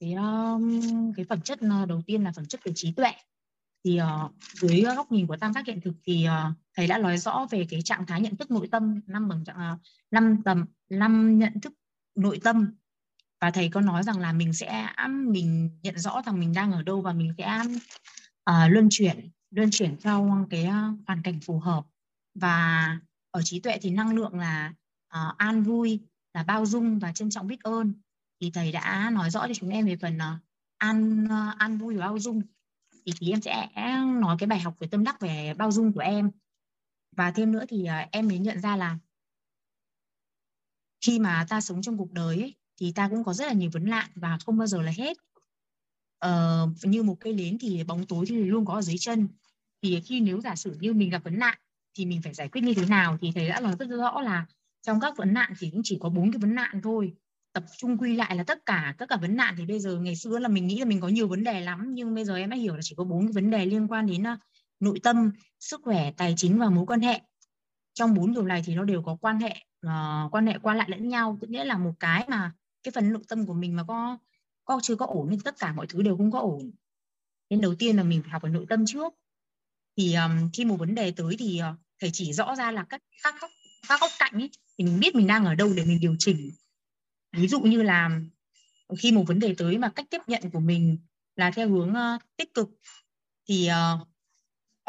cái 0.00 0.12
um, 0.12 1.12
cái 1.16 1.26
phẩm 1.28 1.40
chất 1.40 1.58
uh, 1.82 1.88
đầu 1.88 2.02
tiên 2.06 2.24
là 2.24 2.32
phẩm 2.32 2.46
chất 2.46 2.64
về 2.64 2.72
trí 2.74 2.92
tuệ. 2.92 3.12
Thì 3.84 4.00
uh, 4.00 4.32
dưới 4.54 4.80
góc 4.80 5.12
nhìn 5.12 5.26
của 5.26 5.36
tam 5.36 5.52
giác 5.52 5.66
hiện 5.66 5.80
thực 5.80 5.94
thì 6.04 6.26
uh, 6.28 6.56
thầy 6.76 6.86
đã 6.86 6.98
nói 6.98 7.18
rõ 7.18 7.46
về 7.50 7.66
cái 7.70 7.82
trạng 7.82 8.06
thái 8.06 8.20
nhận 8.20 8.36
thức 8.36 8.50
nội 8.50 8.68
tâm 8.70 9.00
năm 9.06 9.28
bằng 9.28 9.42
uh, 9.42 9.80
năm 10.10 10.42
tầm 10.44 10.64
năm 10.90 11.38
nhận 11.38 11.60
thức 11.60 11.72
nội 12.14 12.40
tâm. 12.44 12.74
Và 13.40 13.50
thầy 13.50 13.68
có 13.68 13.80
nói 13.80 14.02
rằng 14.02 14.18
là 14.18 14.32
mình 14.32 14.52
sẽ 14.52 14.86
mình 15.10 15.70
nhận 15.82 15.98
rõ 15.98 16.22
rằng 16.26 16.40
mình 16.40 16.52
đang 16.52 16.72
ở 16.72 16.82
đâu 16.82 17.00
và 17.00 17.12
mình 17.12 17.34
sẽ 17.38 17.60
uh, 18.50 18.72
luân 18.72 18.88
chuyển 18.90 19.30
luân 19.50 19.68
chuyển 19.72 19.96
theo 20.00 20.46
cái 20.50 20.64
uh, 20.64 21.06
hoàn 21.06 21.22
cảnh 21.22 21.40
phù 21.40 21.58
hợp. 21.58 21.84
Và 22.34 22.98
ở 23.30 23.42
trí 23.42 23.60
tuệ 23.60 23.78
thì 23.82 23.90
năng 23.90 24.14
lượng 24.14 24.34
là 24.34 24.72
uh, 25.14 25.36
an 25.38 25.62
vui 25.62 26.00
là 26.34 26.42
bao 26.42 26.66
dung 26.66 26.98
và 26.98 27.12
trân 27.12 27.30
trọng 27.30 27.46
biết 27.46 27.62
ơn 27.62 27.94
thì 28.44 28.50
thầy 28.50 28.72
đã 28.72 29.10
nói 29.10 29.30
rõ 29.30 29.46
cho 29.48 29.54
chúng 29.54 29.70
em 29.70 29.86
về 29.86 29.96
phần 29.96 30.16
uh, 30.16 30.40
ăn 30.78 31.24
uh, 31.74 31.80
vui 31.80 31.96
và 31.96 32.06
bao 32.06 32.18
dung. 32.18 32.42
Thì 33.06 33.12
thì 33.18 33.30
em 33.30 33.40
sẽ 33.40 33.68
nói 34.20 34.36
cái 34.38 34.46
bài 34.46 34.60
học 34.60 34.74
về 34.78 34.88
tâm 34.90 35.04
đắc 35.04 35.20
về 35.20 35.54
bao 35.54 35.72
dung 35.72 35.92
của 35.92 36.00
em. 36.00 36.30
Và 37.16 37.30
thêm 37.30 37.52
nữa 37.52 37.64
thì 37.68 37.82
uh, 37.82 38.10
em 38.10 38.28
mới 38.28 38.38
nhận 38.38 38.60
ra 38.60 38.76
là 38.76 38.98
khi 41.06 41.18
mà 41.18 41.46
ta 41.48 41.60
sống 41.60 41.82
trong 41.82 41.98
cuộc 41.98 42.12
đời 42.12 42.40
ấy, 42.40 42.54
thì 42.76 42.92
ta 42.92 43.08
cũng 43.08 43.24
có 43.24 43.32
rất 43.32 43.46
là 43.46 43.52
nhiều 43.52 43.70
vấn 43.72 43.90
nạn 43.90 44.10
và 44.14 44.38
không 44.46 44.58
bao 44.58 44.66
giờ 44.66 44.82
là 44.82 44.92
hết. 44.96 45.16
Ờ, 46.18 46.68
như 46.82 47.02
một 47.02 47.16
cây 47.20 47.32
nến 47.32 47.58
thì 47.58 47.84
bóng 47.84 48.06
tối 48.06 48.24
thì 48.28 48.44
luôn 48.44 48.64
có 48.64 48.74
ở 48.74 48.82
dưới 48.82 48.98
chân. 48.98 49.28
Thì 49.82 50.00
khi 50.00 50.20
nếu 50.20 50.40
giả 50.40 50.56
sử 50.56 50.76
như 50.80 50.92
mình 50.92 51.10
gặp 51.10 51.24
vấn 51.24 51.38
nạn 51.38 51.58
thì 51.94 52.06
mình 52.06 52.22
phải 52.22 52.34
giải 52.34 52.48
quyết 52.48 52.60
như 52.64 52.74
thế 52.74 52.86
nào? 52.86 53.18
Thì 53.20 53.32
thầy 53.34 53.48
đã 53.48 53.60
nói 53.60 53.76
rất 53.78 53.86
rõ 53.88 54.20
là 54.20 54.46
trong 54.82 55.00
các 55.00 55.16
vấn 55.16 55.34
nạn 55.34 55.52
thì 55.58 55.70
cũng 55.70 55.80
chỉ 55.84 55.98
có 56.00 56.08
bốn 56.08 56.32
cái 56.32 56.38
vấn 56.38 56.54
nạn 56.54 56.80
thôi 56.82 57.14
tập 57.54 57.64
trung 57.78 57.98
quy 57.98 58.16
lại 58.16 58.36
là 58.36 58.44
tất 58.44 58.66
cả 58.66 58.94
tất 58.98 59.08
cả 59.08 59.16
vấn 59.16 59.36
nạn 59.36 59.54
thì 59.58 59.66
bây 59.66 59.80
giờ 59.80 59.98
ngày 59.98 60.16
xưa 60.16 60.38
là 60.38 60.48
mình 60.48 60.66
nghĩ 60.66 60.78
là 60.78 60.84
mình 60.84 61.00
có 61.00 61.08
nhiều 61.08 61.28
vấn 61.28 61.44
đề 61.44 61.60
lắm 61.60 61.94
nhưng 61.94 62.14
bây 62.14 62.24
giờ 62.24 62.36
em 62.36 62.50
đã 62.50 62.56
hiểu 62.56 62.74
là 62.74 62.80
chỉ 62.82 62.94
có 62.94 63.04
bốn 63.04 63.26
cái 63.26 63.32
vấn 63.32 63.50
đề 63.50 63.66
liên 63.66 63.88
quan 63.88 64.06
đến 64.06 64.22
ờ, 64.22 64.36
nội 64.80 65.00
tâm 65.02 65.30
sức 65.60 65.80
khỏe 65.84 66.10
tài 66.16 66.34
chính 66.36 66.58
và 66.58 66.70
mối 66.70 66.86
quan 66.86 67.00
hệ. 67.00 67.20
Trong 67.94 68.14
bốn 68.14 68.32
điều 68.32 68.42
này 68.42 68.62
thì 68.66 68.74
nó 68.74 68.84
đều 68.84 69.02
có 69.02 69.16
quan 69.20 69.40
hệ 69.40 69.56
uh, 69.86 70.34
quan 70.34 70.46
hệ 70.46 70.58
qua 70.62 70.74
lại 70.74 70.90
lẫn 70.90 71.08
nhau. 71.08 71.38
Tức 71.40 71.50
nghĩa 71.50 71.64
là 71.64 71.78
một 71.78 71.92
cái 72.00 72.24
mà 72.28 72.52
cái 72.82 72.92
phần 72.92 73.12
nội 73.12 73.22
tâm 73.28 73.46
của 73.46 73.54
mình 73.54 73.76
mà 73.76 73.84
có 73.88 74.18
có 74.64 74.80
chưa 74.82 74.96
có 74.96 75.06
ổn 75.06 75.28
thì 75.30 75.36
tất 75.44 75.58
cả 75.58 75.72
mọi 75.72 75.86
thứ 75.86 76.02
đều 76.02 76.16
không 76.16 76.30
có 76.30 76.40
ổn. 76.40 76.70
Nên 77.50 77.60
đầu 77.60 77.74
tiên 77.74 77.96
là 77.96 78.02
mình 78.02 78.22
phải 78.22 78.30
học 78.30 78.42
về 78.42 78.50
nội 78.50 78.66
tâm 78.68 78.86
trước. 78.86 79.14
Thì 79.96 80.14
um, 80.14 80.50
khi 80.52 80.64
một 80.64 80.76
vấn 80.76 80.94
đề 80.94 81.10
tới 81.10 81.36
thì 81.38 81.58
ờ, 81.58 81.70
uh, 81.70 81.76
thầy 82.00 82.10
chỉ 82.12 82.32
rõ 82.32 82.56
ra 82.56 82.70
là 82.70 82.84
các 82.88 83.02
các 83.22 83.34
góc 83.40 83.50
các 83.88 84.00
góc 84.00 84.10
cạnh 84.18 84.32
ấy 84.32 84.50
thì 84.78 84.84
mình 84.84 85.00
biết 85.00 85.14
mình 85.14 85.26
đang 85.26 85.44
ở 85.44 85.54
đâu 85.54 85.72
để 85.76 85.84
mình 85.84 86.00
điều 86.00 86.16
chỉnh 86.18 86.50
ví 87.36 87.48
dụ 87.48 87.60
như 87.60 87.82
là 87.82 88.20
khi 88.98 89.12
một 89.12 89.24
vấn 89.26 89.38
đề 89.38 89.54
tới 89.58 89.78
mà 89.78 89.88
cách 89.88 90.06
tiếp 90.10 90.20
nhận 90.26 90.50
của 90.50 90.60
mình 90.60 90.98
là 91.36 91.50
theo 91.50 91.68
hướng 91.68 91.90
uh, 91.90 92.22
tích 92.36 92.54
cực 92.54 92.70
thì 93.48 93.68
uh, 93.70 94.08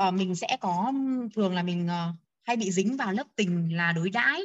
uh, 0.08 0.14
mình 0.14 0.36
sẽ 0.36 0.58
có 0.60 0.94
thường 1.36 1.54
là 1.54 1.64
mình 1.64 1.86
uh, 1.86 2.16
hay 2.44 2.58
bị 2.58 2.72
dính 2.72 2.98
vào 2.98 3.12
lớp 3.12 3.28
tình 3.36 3.76
là 3.76 3.92
đối 3.92 4.10
đãi 4.10 4.42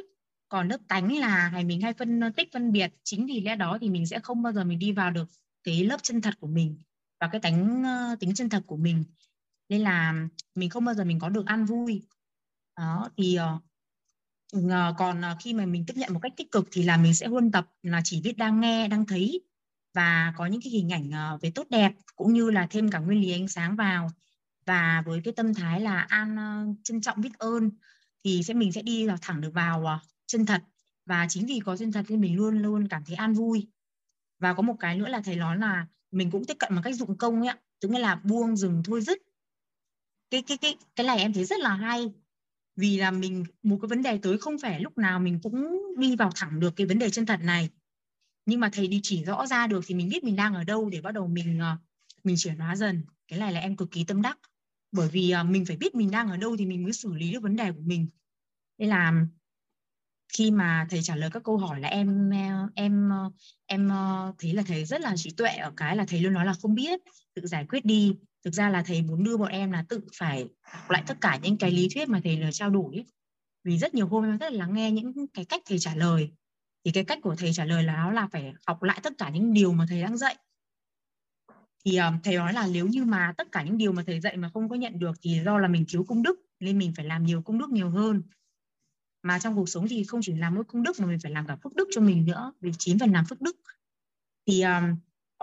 còn 0.51 0.67
lớp 0.67 0.77
tánh 0.87 1.17
là 1.17 1.49
hay 1.49 1.63
mình 1.63 1.81
hay 1.81 1.93
phân 1.93 2.21
tích 2.37 2.53
phân 2.53 2.71
biệt. 2.71 2.93
Chính 3.03 3.25
vì 3.25 3.41
lẽ 3.41 3.55
đó 3.55 3.77
thì 3.81 3.89
mình 3.89 4.07
sẽ 4.07 4.19
không 4.19 4.41
bao 4.41 4.53
giờ 4.53 4.63
mình 4.63 4.79
đi 4.79 4.91
vào 4.91 5.11
được 5.11 5.29
cái 5.63 5.83
lớp 5.83 5.97
chân 6.03 6.21
thật 6.21 6.33
của 6.39 6.47
mình 6.47 6.81
và 7.19 7.29
cái 7.31 7.41
tánh 7.41 7.83
uh, 8.13 8.19
tính 8.19 8.33
chân 8.33 8.49
thật 8.49 8.63
của 8.67 8.77
mình. 8.77 9.03
Nên 9.69 9.81
là 9.81 10.13
mình 10.55 10.69
không 10.69 10.85
bao 10.85 10.95
giờ 10.95 11.03
mình 11.03 11.19
có 11.19 11.29
được 11.29 11.45
an 11.45 11.65
vui. 11.65 12.01
Đó 12.77 13.09
thì 13.17 13.37
uh, 13.39 13.61
Ờ, 14.51 14.93
còn 14.97 15.21
ờ, 15.21 15.35
khi 15.39 15.53
mà 15.53 15.65
mình 15.65 15.83
tiếp 15.87 15.93
nhận 15.97 16.13
một 16.13 16.19
cách 16.23 16.33
tích 16.37 16.51
cực 16.51 16.67
thì 16.71 16.83
là 16.83 16.97
mình 16.97 17.13
sẽ 17.13 17.27
huân 17.27 17.51
tập 17.51 17.67
là 17.83 18.01
chỉ 18.03 18.21
biết 18.21 18.37
đang 18.37 18.59
nghe, 18.61 18.87
đang 18.87 19.05
thấy 19.05 19.41
và 19.93 20.33
có 20.37 20.45
những 20.45 20.61
cái 20.61 20.71
hình 20.71 20.89
ảnh 20.93 21.11
ờ, 21.11 21.37
về 21.41 21.51
tốt 21.55 21.67
đẹp 21.69 21.91
cũng 22.15 22.33
như 22.33 22.49
là 22.49 22.67
thêm 22.69 22.89
cả 22.89 22.99
nguyên 22.99 23.21
lý 23.21 23.31
ánh 23.31 23.47
sáng 23.47 23.75
vào. 23.75 24.09
Và 24.65 25.03
với 25.05 25.21
cái 25.23 25.33
tâm 25.37 25.53
thái 25.53 25.81
là 25.81 26.01
an 26.01 26.37
trân 26.83 27.01
trọng 27.01 27.21
biết 27.21 27.29
ơn 27.37 27.69
thì 28.23 28.43
sẽ, 28.43 28.53
mình 28.53 28.71
sẽ 28.71 28.81
đi 28.81 29.07
vào 29.07 29.17
thẳng 29.21 29.41
được 29.41 29.53
vào 29.53 29.99
chân 30.27 30.45
thật. 30.45 30.61
Và 31.05 31.25
chính 31.29 31.45
vì 31.47 31.59
có 31.65 31.77
chân 31.77 31.91
thật 31.91 32.05
nên 32.09 32.21
mình 32.21 32.35
luôn 32.37 32.61
luôn 32.61 32.87
cảm 32.87 33.03
thấy 33.05 33.15
an 33.15 33.33
vui. 33.33 33.67
Và 34.39 34.53
có 34.53 34.61
một 34.63 34.75
cái 34.79 34.97
nữa 34.97 35.07
là 35.09 35.21
thầy 35.25 35.35
nói 35.35 35.57
là 35.57 35.87
mình 36.11 36.31
cũng 36.31 36.45
tiếp 36.45 36.55
cận 36.59 36.69
bằng 36.75 36.83
cách 36.83 36.95
dụng 36.95 37.17
công 37.17 37.39
ấy 37.41 37.47
ạ. 37.47 37.57
Tức 37.81 37.91
là 37.91 38.15
buông, 38.15 38.55
dừng, 38.57 38.83
thôi 38.85 39.01
dứt. 39.01 39.19
Cái 40.29 40.41
cái 40.47 40.57
cái 40.57 40.77
cái 40.95 41.07
này 41.07 41.19
em 41.19 41.33
thấy 41.33 41.45
rất 41.45 41.59
là 41.59 41.73
hay 41.75 42.11
vì 42.81 42.97
là 42.97 43.11
mình, 43.11 43.43
một 43.63 43.77
cái 43.81 43.87
vấn 43.87 44.03
đề 44.03 44.19
tới 44.21 44.37
không 44.37 44.59
phải 44.59 44.79
lúc 44.79 44.97
nào 44.97 45.19
mình 45.19 45.39
cũng 45.43 45.81
đi 45.97 46.15
vào 46.15 46.31
thẳng 46.35 46.59
được 46.59 46.75
cái 46.75 46.87
vấn 46.87 46.99
đề 46.99 47.09
chân 47.09 47.25
thật 47.25 47.39
này. 47.43 47.69
Nhưng 48.45 48.59
mà 48.59 48.69
thầy 48.73 48.87
đi 48.87 48.99
chỉ 49.03 49.23
rõ 49.23 49.47
ra 49.47 49.67
được 49.67 49.83
thì 49.87 49.95
mình 49.95 50.09
biết 50.09 50.23
mình 50.23 50.35
đang 50.35 50.53
ở 50.53 50.63
đâu 50.63 50.89
để 50.89 51.01
bắt 51.01 51.11
đầu 51.11 51.27
mình 51.27 51.59
ờ, 51.59 51.77
mình 52.23 52.35
chuyển 52.37 52.57
hóa 52.57 52.75
dần. 52.75 53.03
Cái 53.27 53.39
này 53.39 53.53
là 53.53 53.59
em 53.59 53.75
cực 53.75 53.91
kỳ 53.91 54.03
tâm 54.03 54.21
đắc. 54.21 54.37
Bởi 54.91 55.09
vì 55.09 55.31
ờ, 55.31 55.43
mình 55.43 55.65
phải 55.65 55.77
biết 55.77 55.95
mình 55.95 56.11
đang 56.11 56.29
ở 56.29 56.37
đâu 56.37 56.57
thì 56.57 56.65
mình 56.65 56.83
mới 56.83 56.93
xử 56.93 57.13
lý 57.13 57.33
được 57.33 57.43
vấn 57.43 57.55
đề 57.55 57.71
của 57.71 57.81
mình. 57.85 58.07
Nên 58.77 58.89
là 58.89 59.25
khi 60.33 60.51
mà 60.51 60.87
thầy 60.89 61.01
trả 61.01 61.15
lời 61.15 61.29
các 61.33 61.43
câu 61.43 61.57
hỏi 61.57 61.79
là 61.79 61.87
em 61.87 62.29
ờ, 62.31 62.69
em 62.75 63.09
em 63.65 63.89
thấy 64.39 64.53
là 64.53 64.63
thầy 64.67 64.85
rất 64.85 65.01
là 65.01 65.17
trí 65.17 65.31
tuệ 65.31 65.49
ở 65.49 65.71
cái 65.77 65.95
là 65.95 66.05
thầy 66.07 66.19
luôn 66.19 66.33
nói 66.33 66.45
là 66.45 66.53
không 66.53 66.75
biết, 66.75 66.99
tự 67.33 67.47
giải 67.47 67.65
quyết 67.69 67.85
đi 67.85 68.15
thực 68.43 68.53
ra 68.53 68.69
là 68.69 68.83
thầy 68.83 69.01
muốn 69.01 69.23
đưa 69.23 69.37
bọn 69.37 69.49
em 69.49 69.71
là 69.71 69.85
tự 69.89 70.01
phải 70.17 70.49
học 70.61 70.89
lại 70.89 71.03
tất 71.07 71.17
cả 71.21 71.39
những 71.43 71.57
cái 71.57 71.71
lý 71.71 71.89
thuyết 71.93 72.09
mà 72.09 72.21
thầy 72.23 72.37
là 72.37 72.51
trao 72.51 72.69
đổi 72.69 73.05
vì 73.63 73.77
rất 73.77 73.93
nhiều 73.93 74.07
hôm 74.07 74.23
em 74.23 74.37
rất 74.37 74.51
là 74.51 74.57
lắng 74.57 74.73
nghe 74.73 74.91
những 74.91 75.27
cái 75.27 75.45
cách 75.45 75.61
thầy 75.65 75.79
trả 75.79 75.95
lời. 75.95 76.31
Thì 76.85 76.91
cái 76.91 77.03
cách 77.03 77.19
của 77.21 77.35
thầy 77.35 77.53
trả 77.53 77.65
lời 77.65 77.83
là 77.83 77.95
nó 77.95 78.11
là 78.11 78.27
phải 78.27 78.53
học 78.67 78.83
lại 78.83 78.99
tất 79.03 79.13
cả 79.17 79.29
những 79.29 79.53
điều 79.53 79.71
mà 79.71 79.85
thầy 79.89 80.01
đang 80.01 80.17
dạy. 80.17 80.37
Thì 81.85 81.97
um, 81.97 82.19
thầy 82.23 82.35
nói 82.35 82.53
là 82.53 82.67
nếu 82.67 82.87
như 82.87 83.05
mà 83.05 83.33
tất 83.37 83.51
cả 83.51 83.63
những 83.63 83.77
điều 83.77 83.91
mà 83.91 84.03
thầy 84.07 84.19
dạy 84.19 84.37
mà 84.37 84.49
không 84.53 84.69
có 84.69 84.75
nhận 84.75 84.99
được 84.99 85.11
thì 85.21 85.41
do 85.45 85.57
là 85.57 85.67
mình 85.67 85.85
thiếu 85.87 86.05
công 86.07 86.23
đức 86.23 86.39
nên 86.59 86.77
mình 86.77 86.93
phải 86.95 87.05
làm 87.05 87.25
nhiều 87.25 87.41
công 87.41 87.59
đức 87.59 87.69
nhiều 87.69 87.89
hơn. 87.89 88.23
Mà 89.23 89.39
trong 89.39 89.55
cuộc 89.55 89.69
sống 89.69 89.87
thì 89.87 90.03
không 90.03 90.19
chỉ 90.23 90.33
làm 90.33 90.55
mỗi 90.55 90.63
công 90.63 90.83
đức 90.83 90.99
mà 90.99 91.05
mình 91.05 91.19
phải 91.23 91.31
làm 91.31 91.47
cả 91.47 91.55
phước 91.63 91.75
đức 91.75 91.87
cho 91.91 92.01
mình 92.01 92.25
nữa 92.25 92.53
vì 92.59 92.71
chín 92.77 92.99
phần 92.99 93.11
làm 93.11 93.25
phước 93.25 93.41
đức. 93.41 93.55
Thì 94.47 94.61
um, 94.61 94.91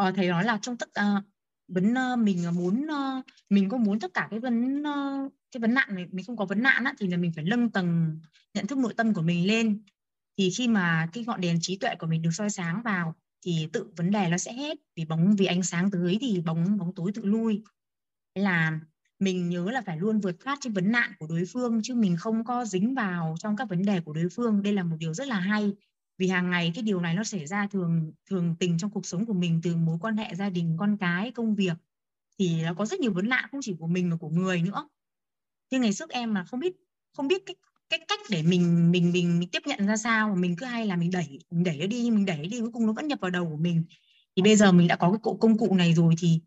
uh, 0.09 0.15
thầy 0.17 0.29
nói 0.29 0.45
là 0.45 0.59
trong 0.63 0.77
tất 0.77 0.89
uh, 0.89 1.25
vấn 1.69 1.93
uh, 1.93 2.19
mình 2.19 2.45
ờ, 2.45 2.53
muốn 2.53 2.87
uh, 2.87 3.25
mình 3.51 3.69
có 3.69 3.77
muốn 3.77 4.01
tất 4.01 4.15
cả 4.15 4.29
cái 4.31 4.41
vấn 4.41 4.83
uh, 4.83 5.33
cái 5.53 5.61
vấn 5.61 5.75
nạn 5.75 5.95
này 5.95 6.07
mình 6.13 6.25
không 6.25 6.37
có 6.37 6.45
vấn 6.45 6.63
nạn 6.63 6.85
á, 6.85 6.95
thì 6.99 7.09
là 7.09 7.17
mình 7.17 7.33
phải 7.35 7.45
nâng 7.45 7.71
tầng 7.71 8.21
nhận 8.55 8.67
thức 8.67 8.79
nội 8.79 8.95
tâm 8.97 9.15
của 9.15 9.23
mình 9.23 9.47
lên. 9.47 9.83
Thì 10.39 10.51
khi 10.51 10.69
mà 10.69 11.09
cái 11.13 11.25
ngọn 11.27 11.41
đèn 11.41 11.59
trí 11.61 11.77
tuệ 11.77 11.95
của 11.99 12.07
mình 12.07 12.23
được 12.23 12.31
soi 12.33 12.51
sáng 12.51 12.83
vào 12.83 13.15
thì 13.45 13.69
tự 13.73 13.87
vấn 13.97 14.11
đề 14.11 14.29
nó 14.31 14.39
sẽ 14.39 14.53
hết. 14.53 14.79
Vì 14.97 15.05
bóng 15.05 15.37
vì 15.37 15.47
ánh 15.47 15.63
sáng 15.63 15.91
tới 15.91 16.19
thì 16.21 16.41
bóng 16.41 16.79
bóng 16.79 16.95
tối 16.95 17.13
tự 17.15 17.25
lui. 17.25 17.63
Là 18.35 18.81
mình 19.19 19.49
nhớ 19.49 19.71
là 19.71 19.83
phải 19.87 19.99
luôn 19.99 20.21
vượt 20.21 20.37
thoát 20.41 20.59
trên 20.61 20.73
vấn 20.73 20.93
nạn 20.93 21.13
của 21.19 21.27
đối 21.27 21.45
phương 21.45 21.81
chứ 21.83 21.95
mình 21.95 22.17
không 22.17 22.45
có 22.45 22.65
dính 22.65 22.95
vào 22.95 23.37
trong 23.39 23.57
các 23.57 23.69
vấn 23.69 23.83
đề 23.83 24.01
của 24.01 24.13
đối 24.13 24.29
phương. 24.29 24.63
Đây 24.63 24.73
là 24.73 24.83
một 24.83 24.97
điều 24.99 25.15
rất 25.15 25.29
là 25.29 25.41
hay 25.41 25.73
vì 26.19 26.29
hàng 26.29 26.51
ngày 26.51 26.73
cái 26.75 26.83
điều 26.83 27.01
này 27.01 27.15
nó 27.15 27.25
xảy 27.25 27.47
ra 27.47 27.67
thường 27.67 28.13
thường 28.31 28.55
tình 28.61 28.79
trong 28.79 28.91
cuộc 28.91 29.07
sống 29.07 29.27
của 29.27 29.33
mình 29.33 29.61
từ 29.63 29.77
mối 29.77 29.99
quan 30.01 30.17
hệ 30.17 30.35
gia 30.35 30.49
đình 30.49 30.77
con 30.79 30.97
cái 31.01 31.31
công 31.31 31.55
việc 31.55 31.77
thì 32.39 32.63
nó 32.63 32.75
có 32.75 32.87
rất 32.87 33.01
nhiều 33.01 33.13
vấn 33.13 33.29
nạn 33.29 33.49
không 33.51 33.61
chỉ 33.63 33.75
của 33.79 33.87
mình 33.87 34.11
mà 34.11 34.17
của 34.17 34.29
người 34.29 34.63
nữa. 34.63 34.89
Nhưng 35.71 35.81
ngày 35.81 35.93
trước 35.93 36.11
em 36.11 36.35
mà 36.35 36.45
không 36.45 36.61
biết 36.61 36.77
không 37.17 37.29
biết 37.29 37.43
cách 37.47 37.57
cách 37.89 38.01
cách 38.09 38.21
để 38.31 38.43
mình 38.43 38.91
mình 38.93 39.13
mình, 39.13 39.39
mình 39.39 39.49
tiếp 39.53 39.63
nhận 39.67 39.87
ra 39.87 39.97
sao 39.97 40.29
mà 40.29 40.35
mình 40.35 40.57
cứ 40.57 40.67
hay 40.67 40.87
là 40.87 40.97
mình 40.97 41.11
đẩy 41.11 41.39
mình 41.51 41.65
đẩy 41.65 41.79
nó 41.79 41.87
đi 41.87 42.11
mình 42.11 42.27
đẩy 42.27 42.47
đi 42.47 42.61
cuối 42.61 42.71
cùng 42.73 42.87
nó 42.87 42.93
vẫn 42.93 43.09
nhập 43.09 43.19
vào 43.21 43.31
đầu 43.31 43.49
của 43.51 43.57
mình. 43.57 43.85
Thì 44.37 44.43
bây 44.43 44.57
giờ 44.57 44.73
mình 44.73 44.89
đã 44.89 44.97
có 44.97 45.11
cái 45.11 45.19
cụ 45.23 45.37
công 45.41 45.59
cụ 45.59 45.75
này 45.75 45.95
rồi 45.95 46.15
thì 46.19 46.41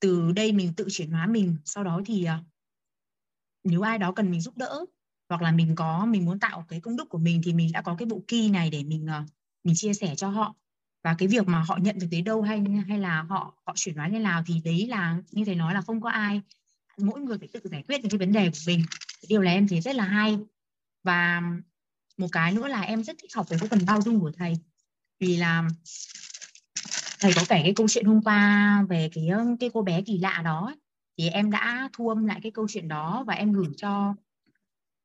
từ 0.00 0.32
đây 0.32 0.52
mình 0.52 0.72
tự 0.76 0.86
chuyển 0.90 1.10
hóa 1.10 1.26
mình. 1.26 1.56
Sau 1.64 1.84
đó 1.84 2.00
thì 2.06 2.24
à, 2.24 2.44
nếu 3.64 3.80
ai 3.80 3.98
đó 3.98 4.12
cần 4.12 4.30
mình 4.30 4.40
giúp 4.40 4.56
đỡ 4.56 4.84
hoặc 5.32 5.42
là 5.42 5.52
mình 5.52 5.74
có, 5.74 6.06
mình 6.06 6.24
muốn 6.24 6.38
tạo 6.38 6.64
cái 6.68 6.80
công 6.80 6.96
đức 6.96 7.08
của 7.08 7.18
mình 7.18 7.40
thì 7.44 7.52
mình 7.52 7.72
đã 7.72 7.82
có 7.82 7.94
cái 7.98 8.06
bộ 8.06 8.22
key 8.28 8.50
này 8.50 8.70
để 8.70 8.84
mình 8.84 9.06
ờ, 9.06 9.22
mình 9.64 9.74
chia 9.74 9.94
sẻ 9.94 10.14
cho 10.16 10.28
họ. 10.28 10.54
Và 11.04 11.14
cái 11.18 11.28
việc 11.28 11.48
mà 11.48 11.60
họ 11.60 11.78
nhận 11.82 11.98
được 11.98 12.06
tới 12.10 12.22
đâu 12.22 12.42
hay 12.42 12.64
hay 12.88 12.98
là 12.98 13.22
họ 13.22 13.54
họ 13.66 13.72
chuyển 13.76 13.96
hóa 13.96 14.08
như 14.08 14.18
nào 14.18 14.42
thì 14.46 14.60
đấy 14.64 14.86
là, 14.86 15.16
như 15.30 15.44
thầy 15.44 15.54
nói 15.54 15.74
là 15.74 15.80
không 15.80 16.00
có 16.00 16.10
ai, 16.10 16.40
mỗi 16.98 17.20
người 17.20 17.38
phải 17.38 17.48
tự 17.48 17.60
giải 17.64 17.82
quyết 17.88 18.00
những 18.00 18.10
cái 18.10 18.18
vấn 18.18 18.32
đề 18.32 18.50
của 18.50 18.58
mình. 18.66 18.84
Điều 19.28 19.42
này 19.42 19.54
em 19.54 19.68
thấy 19.68 19.80
rất 19.80 19.96
là 19.96 20.04
hay. 20.04 20.38
Và 21.04 21.42
một 22.18 22.28
cái 22.32 22.52
nữa 22.52 22.68
là 22.68 22.80
em 22.80 23.04
rất 23.04 23.16
thích 23.22 23.34
học 23.34 23.48
về 23.48 23.56
cái 23.60 23.68
phần 23.68 23.86
bao 23.86 24.02
dung 24.02 24.20
của 24.20 24.32
thầy. 24.38 24.54
Vì 25.20 25.36
là 25.36 25.68
thầy 27.20 27.32
có 27.36 27.42
kể 27.48 27.60
cái 27.62 27.72
câu 27.76 27.88
chuyện 27.88 28.04
hôm 28.04 28.22
qua 28.22 28.82
về 28.88 29.10
cái 29.14 29.28
cái 29.60 29.70
cô 29.74 29.82
bé 29.82 30.02
kỳ 30.02 30.18
lạ 30.18 30.42
đó 30.44 30.74
thì 31.18 31.28
em 31.28 31.50
đã 31.50 31.88
thu 31.92 32.08
âm 32.08 32.26
lại 32.26 32.40
cái 32.42 32.52
câu 32.52 32.66
chuyện 32.68 32.88
đó 32.88 33.24
và 33.26 33.34
em 33.34 33.52
gửi 33.52 33.68
cho 33.76 34.14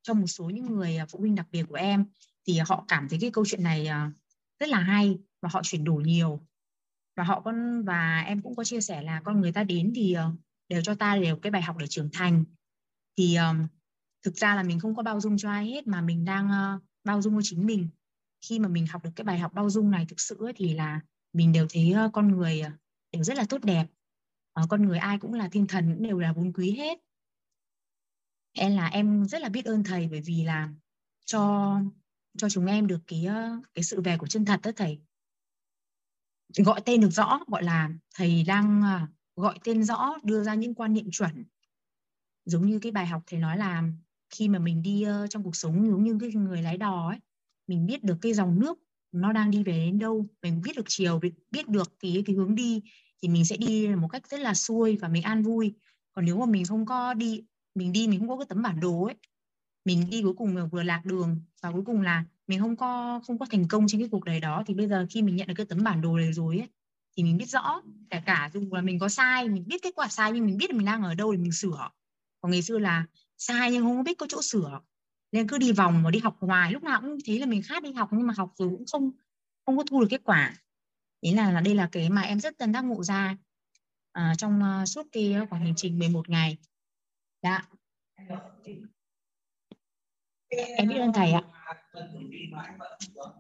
cho 0.08 0.14
một 0.14 0.28
số 0.28 0.50
những 0.50 0.66
người 0.66 0.98
à, 0.98 1.06
phụ 1.10 1.20
huynh 1.20 1.36
đặc 1.36 1.48
biệt 1.52 1.64
của 1.64 1.76
em, 1.76 2.06
thì 2.48 2.60
họ 2.68 2.86
cảm 2.88 3.10
thấy 3.10 3.20
cái 3.22 3.32
câu 3.32 3.46
chuyện 3.48 3.64
này 3.64 3.88
à, 3.88 4.12
rất 4.60 4.70
là 4.70 4.80
hay 4.80 5.18
và 5.42 5.50
họ 5.54 5.62
chuyển 5.64 5.84
đổi 5.84 6.04
nhiều. 6.04 6.46
Và 7.16 7.24
họ 7.24 7.42
con, 7.42 7.84
và 7.84 8.22
em 8.22 8.42
cũng 8.42 8.56
có 8.56 8.64
chia 8.64 8.82
sẻ 8.82 9.02
là 9.02 9.22
con 9.26 9.42
người 9.42 9.52
ta 9.52 9.64
đến 9.64 9.94
thì 9.96 10.14
ờ, 10.14 10.32
đều 10.70 10.82
cho 10.82 10.96
ta 10.96 11.18
đều 11.18 11.36
cái 11.36 11.52
bài 11.52 11.62
học 11.62 11.78
để 11.78 11.88
trưởng 11.88 12.10
thành. 12.14 12.44
Thì 13.18 13.36
ờ, 13.36 13.56
thực 14.24 14.36
ra 14.36 14.56
là 14.56 14.64
mình 14.64 14.80
không 14.80 14.96
có 14.96 15.04
bao 15.04 15.22
dung 15.22 15.38
cho 15.38 15.50
ai 15.50 15.66
hết 15.66 15.88
mà 15.88 16.02
mình 16.02 16.26
đang 16.26 16.50
ờ, 16.50 16.80
bao 17.04 17.22
dung 17.22 17.36
cho 17.36 17.42
chính 17.44 17.66
mình. 17.66 17.90
Khi 18.42 18.60
mà 18.60 18.68
mình 18.68 18.88
học 18.88 19.04
được 19.04 19.12
cái 19.16 19.26
bài 19.26 19.40
học 19.40 19.54
bao 19.54 19.70
dung 19.70 19.92
này 19.92 20.06
thực 20.10 20.20
sự 20.20 20.52
thì 20.56 20.74
là 20.74 21.02
mình 21.34 21.52
đều 21.52 21.68
thấy 21.70 21.96
con 22.14 22.28
người 22.28 22.64
đều 23.12 23.24
rất 23.24 23.38
là 23.38 23.46
tốt 23.50 23.64
đẹp. 23.64 23.86
Con 24.70 24.86
người 24.86 24.98
ai 24.98 25.18
cũng 25.20 25.34
là 25.34 25.50
thiên 25.50 25.68
thần, 25.68 25.94
cũng 25.94 26.08
đều 26.08 26.20
là 26.20 26.34
vốn 26.34 26.54
quý 26.54 26.72
hết 26.72 27.00
em 28.58 28.76
là 28.76 28.88
em 28.88 29.26
rất 29.26 29.42
là 29.42 29.50
biết 29.50 29.66
ơn 29.66 29.84
thầy 29.84 30.08
bởi 30.12 30.22
vì 30.22 30.44
là 30.44 30.70
cho 31.26 31.74
cho 32.38 32.50
chúng 32.50 32.66
em 32.66 32.88
được 32.88 33.00
cái 33.08 33.28
cái 33.74 33.84
sự 33.84 34.02
về 34.02 34.18
của 34.18 34.28
chân 34.28 34.46
thật 34.46 34.60
đó 34.64 34.72
thầy. 34.76 35.00
Gọi 36.58 36.82
tên 36.86 37.02
được 37.02 37.10
rõ, 37.10 37.40
gọi 37.48 37.64
là 37.64 37.90
thầy 38.16 38.44
đang 38.44 38.82
à, 38.82 39.08
gọi 39.36 39.60
tên 39.64 39.84
rõ, 39.84 40.16
đưa 40.24 40.44
ra 40.44 40.54
những 40.54 40.76
quan 40.76 40.94
niệm 40.94 41.12
chuẩn. 41.12 41.46
Giống 42.46 42.68
như 42.68 42.80
cái 42.80 42.92
bài 42.92 43.08
học 43.08 43.24
thầy 43.28 43.40
nói 43.40 43.58
là 43.58 43.84
khi 44.30 44.48
mà 44.48 44.60
mình 44.60 44.82
đi 44.82 45.06
trong 45.30 45.44
cuộc 45.44 45.56
sống 45.56 45.90
giống 45.90 46.04
như 46.04 46.18
cái 46.22 46.30
người 46.30 46.62
lái 46.62 46.78
đò 46.78 47.10
ấy, 47.10 47.20
mình 47.68 47.86
biết 47.86 48.04
được 48.04 48.18
cái 48.22 48.34
dòng 48.34 48.60
nước 48.60 48.80
nó 49.12 49.34
đang 49.34 49.52
đi 49.52 49.64
về 49.64 49.86
đến 49.86 50.00
đâu, 50.00 50.26
mình 50.42 50.62
biết 50.62 50.76
được 50.76 50.86
chiều 50.88 51.20
biết 51.52 51.68
được 51.68 51.94
cái 52.00 52.24
cái 52.26 52.36
hướng 52.36 52.56
đi, 52.56 52.82
thì 53.22 53.28
mình 53.28 53.46
sẽ 53.46 53.58
đi 53.58 53.88
một 53.88 54.08
cách 54.08 54.28
rất 54.30 54.40
là 54.40 54.54
xuôi 54.54 54.98
và 55.02 55.08
mình 55.08 55.24
an 55.24 55.44
vui. 55.44 55.74
Còn 56.12 56.26
nếu 56.26 56.38
mà 56.38 56.46
mình 56.46 56.66
không 56.66 56.86
có 56.86 57.14
đi 57.14 57.44
mình 57.78 57.92
đi 57.92 58.08
mình 58.08 58.20
không 58.20 58.30
có 58.30 58.38
cái 58.38 58.46
tấm 58.50 58.62
bản 58.62 58.80
đồ 58.80 59.04
ấy. 59.04 59.16
Mình 59.86 60.10
đi 60.10 60.22
cuối 60.22 60.34
cùng 60.38 60.70
vừa 60.72 60.84
lạc 60.84 61.06
đường 61.06 61.42
và 61.62 61.72
cuối 61.72 61.84
cùng 61.86 62.02
là 62.02 62.24
mình 62.48 62.60
không 62.60 62.76
có 62.76 63.22
không 63.28 63.40
có 63.40 63.46
thành 63.52 63.68
công 63.68 63.88
trên 63.88 64.02
cái 64.02 64.10
cuộc 64.12 64.24
đời 64.24 64.40
đó. 64.40 64.64
Thì 64.68 64.74
bây 64.74 64.88
giờ 64.88 65.06
khi 65.10 65.22
mình 65.22 65.36
nhận 65.36 65.48
được 65.48 65.54
cái 65.58 65.66
tấm 65.66 65.84
bản 65.84 66.02
đồ 66.02 66.18
này 66.18 66.34
rồi 66.34 66.58
ấy 66.58 66.68
thì 67.18 67.24
mình 67.24 67.38
biết 67.38 67.50
rõ 67.50 67.82
kể 68.10 68.22
cả 68.26 68.50
dù 68.54 68.62
là 68.72 68.82
mình 68.82 69.00
có 69.00 69.10
sai 69.10 69.50
mình 69.50 69.64
biết 69.68 69.84
kết 69.84 69.92
quả 69.96 70.08
sai 70.08 70.32
nhưng 70.32 70.46
mình 70.46 70.58
biết 70.58 70.70
là 70.70 70.78
mình 70.78 70.86
đang 70.86 71.04
ở 71.04 71.16
đâu 71.16 71.32
để 71.32 71.38
mình 71.38 71.52
sửa. 71.52 71.90
Còn 72.42 72.52
ngày 72.52 72.62
xưa 72.62 72.80
là 72.80 73.06
sai 73.38 73.72
nhưng 73.72 73.84
không 73.84 74.04
biết 74.04 74.18
có 74.18 74.26
chỗ 74.30 74.42
sửa. 74.42 74.82
Nên 75.32 75.48
cứ 75.48 75.58
đi 75.58 75.72
vòng 75.72 76.02
và 76.04 76.12
đi 76.12 76.20
học 76.20 76.38
hoài 76.40 76.72
lúc 76.72 76.84
nào 76.84 77.02
cũng 77.02 77.18
thấy 77.26 77.40
là 77.40 77.46
mình 77.46 77.62
khác 77.64 77.84
đi 77.84 77.94
học 77.94 78.10
nhưng 78.12 78.28
mà 78.28 78.34
học 78.38 78.54
rồi 78.58 78.70
cũng 78.70 78.86
không 78.92 79.12
không 79.66 79.78
có 79.78 79.84
thu 79.90 80.02
được 80.02 80.08
kết 80.10 80.22
quả. 80.24 80.54
Đấy 81.22 81.34
là 81.34 81.52
là 81.52 81.62
đây 81.62 81.76
là 81.76 81.90
cái 81.92 82.10
mà 82.10 82.22
em 82.22 82.40
rất 82.40 82.58
tân 82.58 82.72
đắc 82.72 82.82
ngộ 82.82 83.04
ra 83.04 83.38
à, 84.12 84.34
trong 84.38 84.62
uh, 84.82 84.88
suốt 84.88 85.08
cái 85.12 85.34
à, 85.34 85.46
khoảng 85.50 85.62
hành 85.62 85.74
trình 85.76 86.00
11 86.00 86.30
ngày 86.30 86.58
dạ. 87.42 87.62
Em 90.78 90.88
biết 90.90 91.00
ơn 91.00 91.12
thầy 91.14 91.32
ạ. 91.32 91.42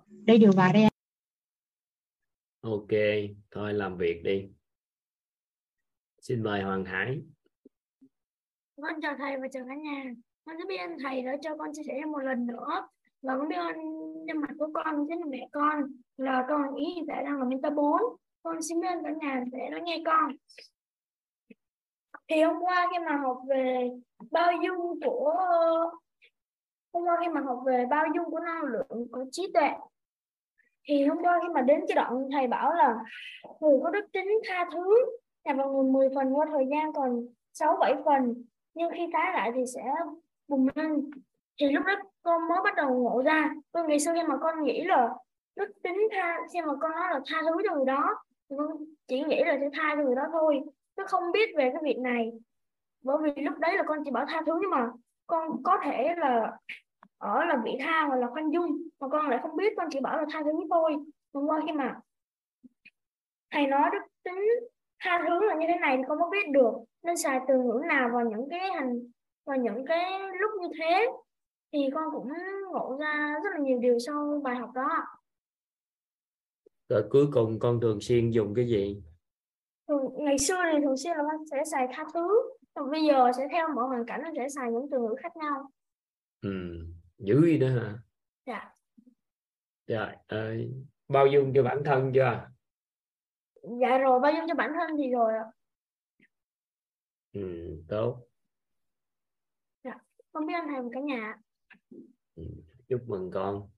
Đây 0.10 0.38
điều 0.38 0.52
vào 0.52 0.74
đây 0.74 0.88
ok 2.62 2.88
thôi 3.52 3.74
làm 3.74 3.98
việc 3.98 4.22
đi. 4.24 4.50
Xin 6.22 6.44
mời 6.44 6.62
hoàng 6.62 6.86
hải. 6.86 7.22
Con 8.82 9.02
chào 9.02 9.16
thầy 9.18 9.38
và 9.38 9.48
chào 9.52 9.64
cả 9.68 9.76
nhà. 9.76 10.04
Con 10.46 10.58
rất 10.58 10.66
biết 10.68 10.78
ơn 10.78 10.98
thầy 11.04 11.22
đã 11.22 11.38
cho 11.42 11.58
con 11.58 11.70
chia 11.74 11.84
sẻ 11.88 12.06
một 12.06 12.20
lần 12.20 12.48
nữa. 12.48 12.88
Và 13.22 13.38
con 13.38 13.50
biết 13.50 13.56
ơn 13.56 13.76
nhân 14.26 14.38
mặt 14.38 14.50
của 14.60 14.70
con 14.74 15.06
chính 15.10 15.20
là 15.20 15.26
mẹ 15.30 15.48
con. 15.52 15.84
Là 16.18 16.46
con 16.50 16.76
ý 16.76 16.86
hiện 16.96 17.06
tại 17.08 17.24
đang 17.24 17.40
là 17.40 17.46
mentor 17.46 17.74
4 17.74 18.02
con 18.44 18.62
xin 18.62 18.82
biết 18.82 18.88
ơn 18.88 19.04
cả 19.04 19.12
nhà 19.22 19.44
để 19.52 19.70
lắng 19.72 19.84
nghe 19.84 20.02
con 20.06 20.36
thì 22.28 22.42
hôm 22.42 22.60
qua 22.62 22.88
khi 22.92 23.00
mà 23.06 23.18
học 23.18 23.38
về 23.50 23.90
bao 24.32 24.52
dung 24.66 25.00
của, 25.06 25.34
hôm 26.94 27.04
qua 27.04 27.18
khi 27.22 27.28
mà 27.28 27.42
học 27.42 27.60
về 27.66 27.86
bao 27.90 28.06
dung 28.16 28.32
của 28.32 28.40
năng 28.40 28.64
lượng 28.64 29.08
của 29.12 29.26
trí 29.32 29.52
tuệ, 29.54 29.70
thì 30.88 31.06
hôm 31.06 31.18
qua 31.22 31.40
khi 31.42 31.48
mà 31.54 31.62
đến 31.62 31.86
cái 31.88 31.96
đoạn 31.96 32.28
thầy 32.32 32.48
bảo 32.48 32.74
là 32.74 32.96
người 33.60 33.80
có 33.84 33.90
đức 33.90 34.06
tính 34.14 34.28
tha 34.48 34.70
thứ 34.74 35.06
là 35.44 35.54
vào 35.54 35.74
người 35.74 35.92
10 35.92 36.10
phần 36.16 36.38
qua 36.38 36.46
thời 36.52 36.66
gian, 36.72 36.94
còn 36.94 37.28
6 37.54 37.78
7 37.80 37.96
phần 38.06 38.44
nhưng 38.74 38.92
khi 38.94 39.08
tái 39.14 39.34
lại 39.34 39.52
thì 39.56 39.62
sẽ 39.76 39.84
bùng 40.48 40.68
lên. 40.76 41.12
Thì 41.60 41.70
lúc 41.72 41.86
đó 41.86 41.94
con 42.24 42.48
mới 42.48 42.60
bắt 42.64 42.76
đầu 42.76 42.90
ngộ 42.90 43.24
ra. 43.26 43.50
Con 43.72 43.88
ngày 43.88 44.00
xưa 44.00 44.14
khi 44.14 44.24
mà 44.24 44.38
con 44.42 44.64
nghĩ 44.64 44.84
là 44.84 45.14
đức 45.56 45.72
tính 45.84 46.08
tha, 46.12 46.40
khi 46.54 46.62
mà 46.62 46.74
con 46.82 46.92
nói 46.92 47.10
là 47.12 47.20
tha 47.26 47.42
thứ 47.42 47.62
cho 47.70 47.76
người 47.76 47.86
đó, 47.86 48.16
thì 48.50 48.56
con 48.60 48.68
chỉ 49.08 49.24
nghĩ 49.24 49.44
là 49.44 49.58
sẽ 49.60 49.70
tha 49.74 49.96
cho 49.96 50.04
người 50.04 50.16
đó 50.16 50.24
thôi 50.32 50.62
nó 50.98 51.04
không 51.08 51.32
biết 51.32 51.50
về 51.58 51.70
cái 51.74 51.82
việc 51.84 51.98
này. 51.98 52.32
Bởi 53.04 53.18
vì 53.24 53.42
lúc 53.42 53.58
đấy 53.58 53.78
là 53.78 53.84
con 53.88 54.00
chỉ 54.06 54.12
bảo 54.12 54.26
tha 54.30 54.42
thứ, 54.46 54.54
nhưng 54.62 54.70
mà 54.70 54.90
con 55.28 55.64
có 55.64 55.78
thể 55.84 56.16
là 56.18 56.58
ở 57.18 57.46
là 57.46 57.62
vị 57.66 57.78
tha 57.80 58.06
hoặc 58.08 58.16
là 58.16 58.28
khoan 58.28 58.52
dung, 58.52 58.78
mà 59.00 59.08
con 59.12 59.30
lại 59.30 59.40
không 59.42 59.56
biết. 59.56 59.74
Con 59.78 59.88
chỉ 59.92 60.00
bảo 60.00 60.18
là 60.18 60.26
tha 60.32 60.42
thứ 60.44 60.52
thôi. 60.70 60.96
Hôm 61.34 61.48
qua 61.48 61.62
khi 61.66 61.72
mà 61.72 62.00
thầy 63.52 63.68
nói 63.68 63.90
đức 63.94 64.00
tính 64.24 64.44
tha 65.00 65.26
thứ 65.28 65.46
là 65.46 65.56
như 65.56 65.66
thế 65.68 65.76
này 65.80 65.98
thì 65.98 66.04
con 66.08 66.20
có 66.20 66.30
biết 66.30 66.50
được. 66.52 66.74
Nên 67.04 67.18
xài 67.18 67.40
từ 67.48 67.54
ngữ 67.58 67.82
nào 67.88 68.10
vào 68.14 68.30
những 68.30 68.50
cái 68.50 68.72
hành 68.72 69.00
và 69.46 69.56
những 69.56 69.86
cái 69.86 70.20
lúc 70.20 70.52
như 70.62 70.68
thế 70.80 71.08
thì 71.74 71.90
con 71.96 72.04
cũng 72.14 72.28
ngộ 72.72 72.98
ra 73.00 73.40
rất 73.44 73.50
là 73.54 73.60
nhiều 73.60 73.80
điều 73.80 74.00
sau 74.00 74.42
bài 74.44 74.56
học 74.56 74.70
đó. 74.74 74.90
Rồi 76.90 77.04
cuối 77.10 77.28
cùng 77.34 77.60
con 77.60 77.80
thường 77.82 78.02
xuyên 78.02 78.30
dùng 78.30 78.54
cái 78.56 78.68
gì? 78.68 79.02
Ngày 80.18 80.38
xưa 80.40 80.62
thì 80.74 80.80
thường 80.84 80.98
xuyên 80.98 81.18
là 81.18 81.24
con 81.32 81.46
sẽ 81.52 81.64
xài 81.72 81.88
tha 81.94 82.06
thứ 82.14 82.54
còn 82.74 82.92
bây 82.92 83.06
giờ 83.06 83.32
sẽ 83.38 83.48
theo 83.52 83.68
mọi 83.76 83.88
hoàn 83.88 84.06
cảnh 84.06 84.22
nó 84.24 84.30
sẽ 84.36 84.50
xài 84.50 84.72
những 84.72 84.88
từ 84.92 85.00
ngữ 85.00 85.16
khác 85.20 85.38
nhau. 85.38 85.72
Ừ 86.42 86.50
dữ 87.18 87.46
gì 87.46 87.58
đó 87.58 87.68
hả? 87.68 88.00
Dạ. 88.46 88.72
Rồi 89.88 90.16
à, 90.28 90.52
bao 91.08 91.28
dung 91.28 91.52
cho 91.56 91.64
bản 91.64 91.82
thân 91.86 92.12
chưa? 92.16 92.50
Dạ 93.82 93.98
rồi 93.98 94.20
bao 94.20 94.32
dung 94.32 94.46
cho 94.48 94.56
bản 94.56 94.72
thân 94.80 94.98
thì 94.98 95.12
rồi 95.12 95.34
ạ. 95.34 95.46
Ừ 97.34 97.78
tốt. 97.88 98.28
Dạ 99.84 99.94
con 100.32 100.46
biết 100.46 100.54
ơn 100.54 100.68
thầy 100.68 100.82
và 100.82 100.90
cả 100.94 101.00
nhà 101.00 101.36
ừ, 102.36 102.44
chúc 102.88 103.02
mừng 103.08 103.32
con. 103.34 103.70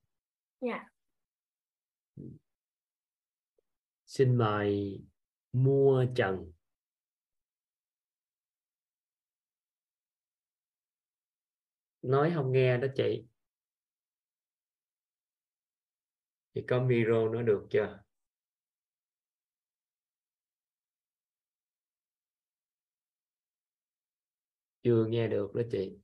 Dạ. 0.61 0.89
Xin 4.05 4.35
mời 4.35 5.01
mua 5.53 6.05
trần. 6.15 6.51
Nói 12.01 12.31
không 12.35 12.51
nghe 12.51 12.77
đó 12.77 12.87
chị. 12.95 13.25
Thì 16.55 16.61
có 16.67 16.79
micro 16.83 17.29
nó 17.29 17.41
được 17.41 17.67
chưa? 17.69 17.99
Chưa 24.83 25.05
nghe 25.05 25.27
được 25.27 25.53
đó 25.55 25.61
chị. 25.71 25.99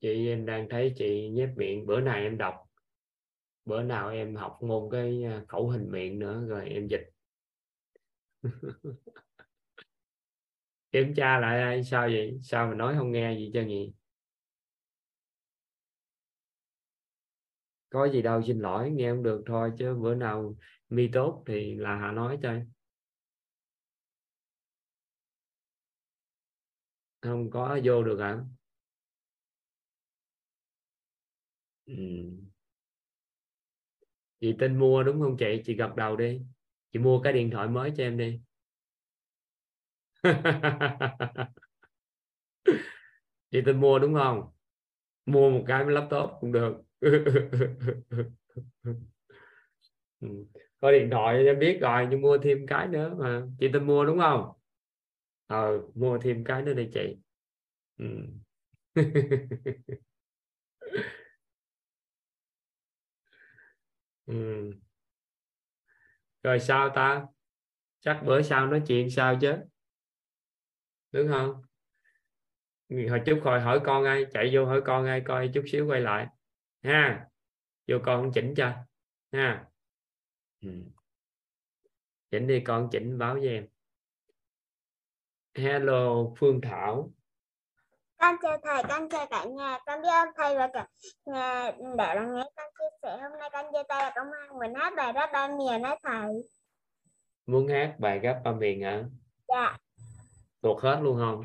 Chị 0.00 0.28
em 0.28 0.46
đang 0.46 0.68
thấy 0.68 0.92
chị 0.96 1.30
nhép 1.30 1.48
miệng, 1.56 1.86
bữa 1.86 2.00
nay 2.00 2.22
em 2.22 2.38
đọc. 2.38 2.54
Bữa 3.64 3.82
nào 3.82 4.08
em 4.10 4.36
học 4.36 4.58
ngôn 4.60 4.90
cái 4.90 5.22
à, 5.24 5.44
khẩu 5.48 5.68
hình 5.70 5.90
miệng 5.90 6.18
nữa, 6.18 6.44
rồi 6.48 6.68
em 6.68 6.88
dịch. 6.88 7.10
Kiểm 10.92 11.14
tra 11.16 11.38
lại 11.40 11.84
sao 11.84 12.08
vậy? 12.08 12.38
Sao 12.42 12.66
mà 12.68 12.74
nói 12.74 12.94
không 12.98 13.12
nghe 13.12 13.34
gì 13.38 13.50
cho 13.54 13.60
nhỉ? 13.62 13.92
Có 17.90 18.04
gì 18.08 18.22
đâu, 18.22 18.42
xin 18.42 18.58
lỗi, 18.60 18.90
nghe 18.90 19.10
không 19.10 19.22
được 19.22 19.42
thôi, 19.46 19.72
chứ 19.78 19.94
bữa 19.94 20.14
nào 20.14 20.56
mi 20.88 21.08
tốt 21.12 21.42
thì 21.46 21.74
là 21.74 21.96
hà 21.96 22.12
nói 22.12 22.38
cho. 22.42 22.52
Không 27.22 27.50
có 27.50 27.78
vô 27.84 28.02
được 28.04 28.18
hả? 28.20 28.38
Ừ. 31.86 31.96
chị 34.40 34.54
tin 34.58 34.78
mua, 34.78 35.02
đúng 35.02 35.20
không 35.20 35.36
chị? 35.38 35.62
Chị 35.64 35.74
gật 35.76 35.96
đầu 35.96 36.16
đi. 36.16 36.40
Chị 36.92 36.98
mua 36.98 37.20
cái 37.20 37.32
điện 37.32 37.50
thoại 37.50 37.68
mới 37.68 37.92
cho 37.96 38.02
em 38.04 38.18
đi. 38.18 38.40
Chị 43.50 43.60
tin 43.66 43.80
mua, 43.80 43.98
đúng 43.98 44.14
không? 44.14 44.42
Mua 45.26 45.50
một 45.50 45.64
cái 45.68 45.84
laptop 45.86 46.30
cũng 46.40 46.52
được. 46.52 46.82
Ừ. 50.20 50.28
Có 50.80 50.92
điện 50.92 51.08
thoại 51.10 51.44
em 51.46 51.58
biết 51.58 51.78
rồi, 51.80 52.06
nhưng 52.10 52.20
mua 52.22 52.38
thêm 52.38 52.66
cái 52.66 52.88
nữa 52.88 53.14
mà. 53.18 53.42
Chị 53.60 53.68
tin 53.72 53.86
mua, 53.86 54.04
đúng 54.04 54.18
không? 54.18 54.52
Ờ 55.46 55.80
mua 55.94 56.18
thêm 56.18 56.44
cái 56.44 56.62
nữa 56.62 56.74
đi 56.74 56.88
chị. 56.94 57.16
Ừ. 57.98 58.06
ừ. 64.26 64.72
rồi 66.42 66.60
sao 66.60 66.90
ta? 66.94 67.26
Chắc 68.00 68.22
bữa 68.26 68.42
sau 68.42 68.66
nói 68.66 68.82
chuyện 68.86 69.10
sao 69.10 69.38
chứ? 69.40 69.54
Đúng 71.12 71.28
không? 71.28 71.62
Hồi 73.10 73.20
chút 73.26 73.40
hồi 73.44 73.60
hỏi 73.60 73.80
con 73.84 74.04
ai 74.04 74.26
chạy 74.32 74.50
vô 74.54 74.64
hỏi 74.66 74.82
con 74.84 75.06
ai 75.06 75.22
coi 75.26 75.50
chút 75.54 75.64
xíu 75.72 75.86
quay 75.86 76.00
lại. 76.00 76.26
Ha 76.82 77.26
vô 77.88 77.98
con 78.04 78.30
chỉnh 78.34 78.54
cho. 78.56 78.72
Ha. 79.32 79.66
Ừ. 80.60 80.68
chỉnh 82.30 82.46
đi 82.46 82.60
con 82.60 82.88
chỉnh 82.92 83.18
báo 83.18 83.34
với 83.34 83.48
em. 83.48 83.66
Hello 85.54 86.34
phương 86.38 86.60
thảo 86.60 87.12
con 88.18 88.36
chào 88.42 88.58
thầy 88.62 88.82
con 88.88 89.08
chào 89.08 89.26
cả 89.26 89.44
nhà. 89.44 89.78
Con 89.86 90.02
biết 90.02 90.08
ơn 90.08 90.28
thầy 90.36 90.56
và 90.56 90.70
cả 90.72 90.86
nhà 91.26 91.70
đã 91.96 92.14
lắng 92.14 92.34
nghe 92.34 92.42
con 92.56 92.66
chia 92.78 92.96
sẻ. 93.02 93.18
Hôm 93.22 93.38
nay 93.38 93.50
con 93.52 93.66
chia 93.72 93.82
tay 93.88 94.02
là 94.02 94.12
công 94.16 94.26
an. 94.32 94.58
Muốn 94.58 94.74
hát 94.74 94.92
bài 94.96 95.12
rap 95.14 95.30
ba 95.32 95.48
miền 95.48 95.82
đó 95.82 95.96
thầy. 96.02 96.32
Muốn 97.46 97.68
hát 97.68 97.94
bài 97.98 98.18
gấp 98.18 98.40
ba 98.44 98.52
miền 98.52 98.82
hả? 98.82 99.04
Dạ. 99.48 99.76
Thuộc 100.62 100.80
hết 100.80 101.00
luôn 101.02 101.18
không? 101.18 101.44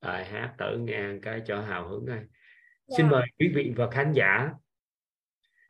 Rồi 0.00 0.24
hát 0.24 0.54
tử 0.58 0.78
nghe 0.78 1.02
cái 1.22 1.42
cho 1.46 1.60
hào 1.60 1.88
hứng 1.88 2.06
này. 2.06 2.24
Dạ. 2.86 2.96
xin 2.96 3.08
mời 3.08 3.22
quý 3.38 3.52
vị 3.54 3.72
và 3.76 3.90
khán 3.90 4.12
giả 4.12 4.50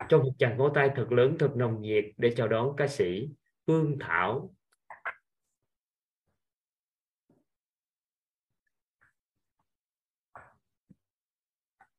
cho 0.09 0.17
một 0.17 0.31
tràng 0.39 0.57
vỗ 0.57 0.69
tay 0.75 0.89
thật 0.95 1.11
lớn 1.11 1.35
thật 1.39 1.51
nồng 1.55 1.81
nhiệt 1.81 2.05
để 2.17 2.33
chào 2.37 2.47
đón 2.47 2.75
ca 2.77 2.87
sĩ 2.87 3.29
Phương 3.67 3.97
Thảo 3.99 4.53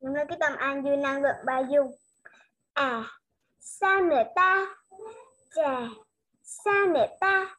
Hôm 0.03 0.15
nay 0.15 0.25
cái 0.29 0.39
tâm 0.41 0.57
an 0.57 0.83
dư 0.85 0.97
năng 0.97 1.23
lượng 1.23 1.37
ba 1.45 1.59
dung. 1.59 1.97
À 2.75 3.05
sao 3.61 4.01
nữa 4.01 4.23
ta. 4.35 4.67
Chà 5.55 5.81
sao 6.43 6.87
nữa 6.87 7.07
ta. 7.21 7.57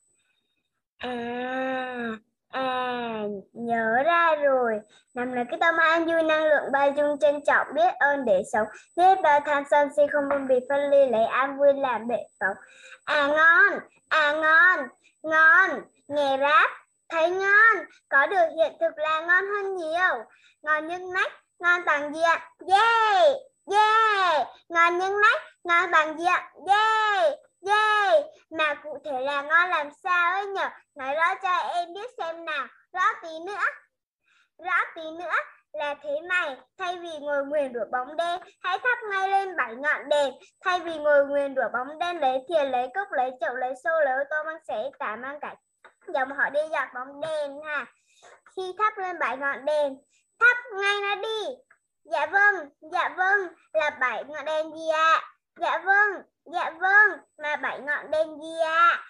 À 0.97 2.17
à 2.49 3.23
nhớ 3.53 4.03
ra 4.05 4.35
rồi. 4.35 4.79
Nằm 5.13 5.33
là 5.33 5.43
cái 5.49 5.59
tâm 5.59 5.77
an 5.77 6.05
vui 6.05 6.23
năng 6.23 6.43
lượng 6.43 6.71
ba 6.71 6.85
dung 6.85 7.19
trân 7.19 7.41
trọng, 7.45 7.67
biết 7.73 7.93
ơn 7.99 8.25
để 8.25 8.43
sống. 8.53 8.67
Biết 8.95 9.21
bao 9.23 9.39
tham 9.45 9.63
sân 9.71 9.89
si 9.95 10.01
không 10.11 10.23
phân 10.29 10.47
biệt 10.47 10.63
phân 10.69 10.89
ly, 10.89 11.09
lấy 11.09 11.25
an 11.25 11.57
vui 11.57 11.73
làm 11.73 12.07
bệ 12.07 12.23
phóng. 12.39 12.55
À 13.05 13.27
ngon 13.27 13.79
à 14.09 14.33
ngon 14.33 14.87
ngon. 15.23 15.81
Nghe 16.07 16.37
rap, 16.41 16.71
thấy 17.09 17.29
ngon. 17.29 17.85
Có 18.09 18.27
được 18.27 18.47
hiện 18.57 18.73
thực 18.79 18.97
là 18.97 19.21
ngon 19.21 19.45
hơn 19.45 19.75
nhiều. 19.75 20.25
Ngon 20.61 20.87
nhưng 20.87 21.13
nách 21.13 21.31
ngon 21.63 21.81
toàn 21.85 22.13
diện 22.13 22.39
yeah 22.67 23.37
yeah 23.71 24.47
ngon 24.69 24.99
những 24.99 25.21
nách 25.21 25.41
ngon 25.63 25.91
toàn 25.91 26.17
diện 26.17 26.41
yeah 26.67 27.33
yeah 27.67 28.25
mà 28.57 28.73
cụ 28.83 28.97
thể 29.05 29.21
là 29.21 29.41
ngon 29.41 29.69
làm 29.69 29.89
sao 30.03 30.33
ấy 30.33 30.45
nhở? 30.45 30.69
Nói 30.95 31.15
rõ 31.15 31.35
cho 31.43 31.57
em 31.57 31.93
biết 31.93 32.09
xem 32.17 32.45
nào. 32.45 32.67
Rõ 32.93 33.03
tí 33.21 33.29
nữa. 33.45 33.63
Rõ 34.57 34.77
tí 34.95 35.01
nữa 35.01 35.35
là 35.73 35.95
thế 36.01 36.19
này. 36.23 36.57
Thay 36.77 36.97
vì 36.97 37.19
ngồi 37.19 37.45
nguyền 37.45 37.73
rửa 37.73 37.85
bóng 37.91 38.15
đen, 38.15 38.39
hãy 38.63 38.79
thắp 38.83 38.97
ngay 39.11 39.29
lên 39.29 39.55
bảy 39.55 39.75
ngọn 39.75 40.09
đèn. 40.09 40.33
Thay 40.65 40.79
vì 40.79 40.97
ngồi 40.97 41.25
nguyền 41.25 41.55
rửa 41.55 41.69
bóng 41.73 41.99
đen, 41.99 42.19
lấy 42.19 42.39
thìa, 42.49 42.63
lấy 42.63 42.87
cốc, 42.95 43.07
lấy 43.11 43.31
chậu, 43.39 43.55
lấy 43.55 43.73
xô, 43.83 43.89
lấy 44.05 44.13
ô 44.13 44.23
tô 44.29 44.35
mang 44.45 44.59
xẻ 44.67 44.89
cả 44.99 45.15
mang 45.15 45.39
cả 45.39 45.55
dòng 46.13 46.31
họ 46.31 46.49
đi 46.49 46.59
dọc 46.71 46.87
bóng 46.93 47.21
đèn 47.21 47.61
ha. 47.65 47.85
Khi 48.55 48.73
thắp 48.77 48.97
lên 48.97 49.19
bảy 49.19 49.37
ngọn 49.37 49.65
đèn 49.65 49.97
thắp 50.43 50.57
ngay 50.81 51.01
nó 51.01 51.15
đi. 51.15 51.45
Dạ 52.03 52.25
vâng 52.25 52.69
dạ 52.91 53.09
vâng 53.17 53.47
là 53.73 53.89
bảy 53.89 54.23
ngọn 54.23 54.45
đèn 54.45 54.71
gì 54.75 54.89
ạ. 54.89 55.21
Dạ 55.59 55.77
vâng 55.85 56.21
dạ 56.45 56.71
vâng 56.79 57.19
là 57.37 57.55
bảy 57.55 57.79
ngọn 57.79 58.11
đèn 58.11 58.27
gì 58.41 58.59
ạ. 58.65 59.03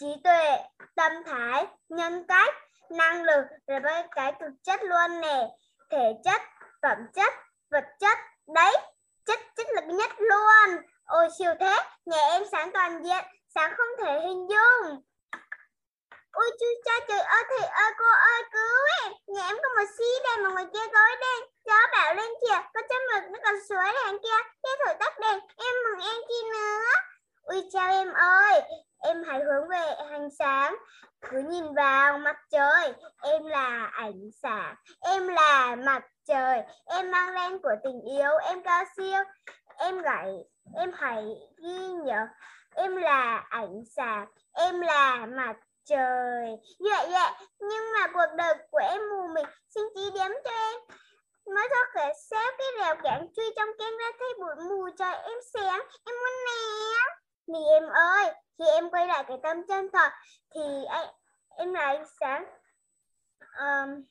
Trí 0.00 0.06
tuệ, 0.24 0.58
tâm 0.96 1.12
thái, 1.26 1.66
nhân 1.88 2.24
cách, 2.28 2.54
năng 2.90 3.22
lực, 3.22 3.44
là 3.66 3.78
mấy 3.78 4.02
cái 4.10 4.32
thực 4.40 4.50
chất 4.62 4.80
luôn 4.82 5.20
nè. 5.20 5.48
Thể 5.90 6.12
chất, 6.24 6.42
phẩm 6.82 6.98
chất, 7.14 7.32
vật 7.70 7.84
chất, 8.00 8.18
đấy, 8.54 8.76
chất 9.26 9.38
chất 9.56 9.66
lực 9.74 9.84
nhất 9.94 10.10
luôn. 10.18 10.82
Ôi, 11.04 11.28
siêu 11.38 11.54
thế, 11.60 11.76
nhà 12.06 12.18
em 12.30 12.42
sáng 12.52 12.70
toàn 12.72 13.04
diện, 13.04 13.24
sáng 13.54 13.74
không 13.76 14.06
thể 14.06 14.20
hình 14.20 14.48
dung 14.48 15.02
ôi 16.32 16.50
chú 16.60 16.66
cha 16.84 16.92
trời 17.08 17.20
ơi, 17.20 17.44
thầy 17.48 17.68
ơi, 17.68 17.92
cô 17.98 18.04
ơi, 18.04 18.42
cứu 18.52 18.76
em 19.02 19.12
nhà 19.26 19.46
em 19.46 19.56
có 19.62 19.68
một 19.76 19.88
xí 19.98 20.04
đèn 20.24 20.42
mà 20.42 20.50
ngoài 20.50 20.66
kia 20.72 20.86
gói 20.92 21.10
đen. 21.20 21.48
Gió 21.64 21.74
bão 21.92 22.14
lên 22.14 22.30
kìa, 22.40 22.60
có 22.74 22.80
chấm 22.88 23.02
mực 23.12 23.30
nó 23.30 23.38
còn 23.44 23.54
suối 23.68 23.92
đèn 24.04 24.18
kia. 24.22 24.42
Thế 24.64 24.70
thổi 24.84 24.94
tắt 25.00 25.18
đèn, 25.20 25.40
em 25.56 25.74
mừng 25.84 26.06
em 26.08 26.16
chi 26.28 26.34
nữa. 26.50 26.84
Ui, 27.42 27.68
chào 27.72 27.90
em 27.90 28.12
ơi, 28.12 28.62
em 28.98 29.22
hãy 29.26 29.40
hướng 29.44 29.68
về 29.68 29.94
ánh 30.10 30.28
sáng 30.38 30.76
cứ 31.30 31.38
nhìn 31.38 31.74
vào 31.74 32.18
mặt 32.18 32.36
trời, 32.50 32.92
em 33.22 33.46
là 33.46 33.90
ánh 33.92 34.30
sáng 34.42 34.74
em 35.00 35.28
là 35.28 35.76
mặt 35.76 36.02
trời. 36.28 36.62
Em 36.86 37.10
mang 37.10 37.34
len 37.34 37.58
của 37.62 37.74
tình 37.84 38.00
yêu, 38.18 38.30
em 38.48 38.62
cao 38.62 38.84
siêu. 38.96 39.22
Em 39.76 40.02
gảy 40.02 40.28
em 40.76 40.92
hãy 40.94 41.24
ghi 41.58 41.78
nhớ, 42.04 42.26
em 42.74 42.96
là 42.96 43.46
ánh 43.50 43.82
sáng 43.96 44.26
em 44.52 44.80
là 44.80 45.26
mặt 45.26 45.56
trời. 45.84 46.56
Dạ 46.78 47.06
dạ. 47.12 47.40
Nhưng 47.58 47.92
mà 47.94 48.06
cuộc 48.14 48.36
đời 48.36 48.54
của 48.70 48.78
em 48.78 49.00
mù 49.10 49.28
mịt. 49.34 49.46
Xin 49.74 49.82
chỉ 49.94 50.10
điểm 50.14 50.32
cho 50.44 50.50
em. 50.50 50.80
Mới 51.54 51.68
thoát 51.70 51.88
khỏi 51.94 52.12
xéo 52.30 52.52
cái 52.58 52.66
rào 52.78 52.96
cản 53.02 53.26
truy 53.36 53.44
trong 53.56 53.68
kem 53.78 53.98
ra 53.98 54.06
thấy 54.18 54.28
bụi 54.40 54.64
mù 54.68 54.88
trời 54.98 55.14
em 55.14 55.38
sáng 55.52 55.80
em 56.04 56.14
muốn 56.20 56.32
nè 56.46 56.82
thì 57.46 57.58
em 57.72 57.88
ơi 57.88 58.34
khi 58.58 58.64
em 58.74 58.90
quay 58.90 59.06
lại 59.06 59.24
cái 59.28 59.38
tâm 59.42 59.66
chân 59.68 59.88
thật. 59.92 60.12
Thì 60.54 60.84
anh 60.88 61.06
em 61.56 61.74
là 61.74 61.80
ánh 61.80 62.04
sáng 62.20 62.44
um, 63.58 64.04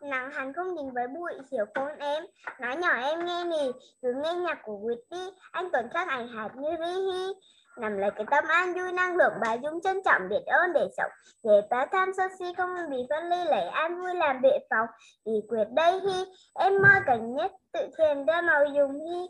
nắng 0.00 0.30
hắn 0.30 0.52
không 0.52 0.74
nhìn 0.74 0.90
với 0.94 1.08
bụi 1.08 1.32
hiểu 1.52 1.64
con 1.74 1.98
em? 1.98 2.26
Nói 2.60 2.76
nhỏ 2.76 3.00
em 3.02 3.26
nghe 3.26 3.44
nè. 3.44 3.66
Cứ 4.02 4.12
nghe 4.22 4.32
nhạc 4.32 4.58
của 4.62 4.72
Whitney 4.72 5.32
anh 5.52 5.70
Tuấn 5.72 5.88
khác 5.94 6.08
ảnh 6.08 6.28
hạt 6.28 6.48
như 6.54 6.70
Rihi 6.78 7.32
nằm 7.80 7.98
lấy 7.98 8.10
cái 8.10 8.26
tâm 8.30 8.44
an 8.48 8.74
vui, 8.74 8.92
năng 8.92 9.16
lượng 9.16 9.32
bà 9.40 9.54
dung 9.54 9.80
trân 9.82 10.02
trọng, 10.04 10.28
biết 10.28 10.42
ơn 10.46 10.72
để 10.72 10.88
sống. 10.96 11.10
Để 11.44 11.60
ta 11.70 11.86
tham 11.92 12.12
sân 12.16 12.30
si, 12.38 12.44
không 12.56 12.74
bị 12.90 13.06
phân 13.10 13.28
ly, 13.28 13.44
lấy 13.44 13.68
an 13.68 14.02
vui 14.02 14.14
làm 14.14 14.42
bệ 14.42 14.58
phòng 14.70 14.86
vì 15.26 15.32
quyết 15.48 15.64
đây 15.70 16.00
hi 16.00 16.24
em 16.54 16.82
mơ 16.82 16.88
cảnh 17.06 17.34
nhất, 17.34 17.52
tự 17.72 17.88
thiền 17.98 18.26
ra 18.26 18.40
màu 18.40 18.64
dùng 18.64 19.00
hi 19.06 19.28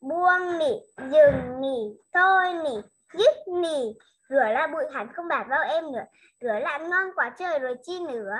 buông 0.00 0.58
nỉ, 0.58 0.80
dừng 1.10 1.60
nỉ, 1.60 1.96
thôi 2.14 2.54
nỉ, 2.54 2.80
dứt 3.18 3.34
nỉ. 3.62 3.94
Rửa 4.28 4.48
là 4.52 4.66
bụi 4.66 4.84
hẳn, 4.92 5.12
không 5.12 5.28
bạt 5.28 5.46
vào 5.48 5.62
em 5.62 5.92
nữa. 5.92 6.04
Rửa 6.40 6.58
lại 6.58 6.80
ngon 6.80 7.10
quá 7.14 7.34
trời 7.38 7.58
rồi 7.58 7.76
chi 7.82 8.00
nữa. 8.00 8.36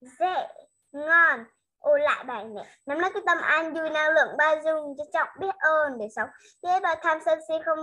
Dễ, 0.00 0.46
ngon. 0.92 1.44
Ô 1.78 1.96
lại 1.96 2.24
bài 2.24 2.44
này. 2.44 2.64
Nắm 2.86 2.98
lấy 2.98 3.10
cái 3.14 3.22
tâm 3.26 3.38
an 3.38 3.74
vui, 3.74 3.90
năng 3.90 4.12
lượng 4.12 4.36
ba 4.38 4.56
dung 4.64 4.94
cho 4.98 5.04
trọng, 5.12 5.28
biết 5.40 5.54
ơn 5.58 5.98
để 5.98 6.08
sống. 6.16 6.28
Thế 6.62 6.80
bà 6.82 6.94
tham 6.94 7.18
sân 7.24 7.38
si 7.48 7.54
không 7.64 7.78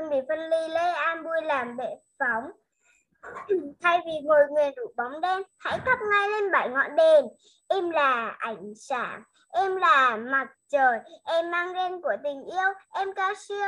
phân 0.00 0.10
biệt 0.10 0.24
phân 0.28 0.38
ly 0.38 0.68
lấy 0.68 0.92
an 0.94 1.24
vui 1.24 1.42
làm 1.42 1.76
bệ 1.76 1.96
phóng. 2.18 2.50
Thay 3.80 4.00
vì 4.06 4.12
ngồi 4.24 4.40
người 4.50 4.70
đủ 4.76 4.82
bóng 4.96 5.20
đen 5.20 5.42
hãy 5.58 5.78
thắp 5.84 5.98
ngay 6.10 6.28
lên 6.28 6.52
bảy 6.52 6.68
ngọn 6.68 6.96
đèn. 6.96 7.24
Em 7.68 7.90
là 7.90 8.36
ánh 8.38 8.72
sáng 8.76 9.22
em 9.52 9.76
là 9.76 10.16
mặt 10.16 10.48
trời 10.68 10.98
em 11.24 11.50
mang 11.50 11.72
gen 11.74 12.02
của 12.02 12.16
tình 12.24 12.44
yêu. 12.44 12.68
Em 12.94 13.08
cao 13.16 13.34
siêu 13.48 13.66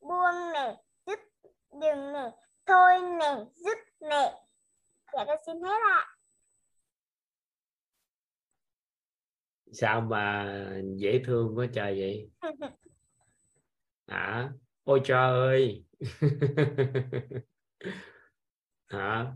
buông 0.00 0.52
nè 0.52 0.74
dứt 1.06 1.18
dừng 1.72 2.12
nè 2.12 2.30
thôi 2.66 2.92
nè 3.18 3.36
dứt 3.54 3.78
nè 4.00 4.32
dạ 5.12 5.24
con 5.26 5.38
xin 5.46 5.62
hết 5.62 5.80
ạ. 5.92 6.06
Sao 9.72 10.00
mà 10.00 10.46
dễ 10.96 11.22
thương 11.26 11.56
quá 11.56 11.66
trời 11.74 11.98
vậy? 11.98 12.30
Hả 14.08 14.50
ôi 14.88 15.00
trời 15.04 15.30
ơi. 15.30 15.84
Hả? 18.86 19.32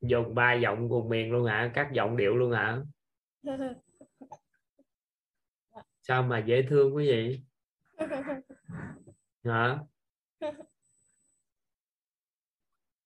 Dùng 0.00 0.34
ba 0.34 0.54
giọng 0.54 0.88
cùng 0.90 1.08
miền 1.08 1.32
luôn 1.32 1.46
hả? 1.46 1.70
Các 1.74 1.90
giọng 1.92 2.16
điệu 2.16 2.36
luôn 2.36 2.52
hả? 2.52 2.82
Sao 6.02 6.22
mà 6.22 6.44
dễ 6.46 6.66
thương 6.68 6.94
quá 6.94 7.02
vậy? 7.06 7.44
Hả? 9.44 9.78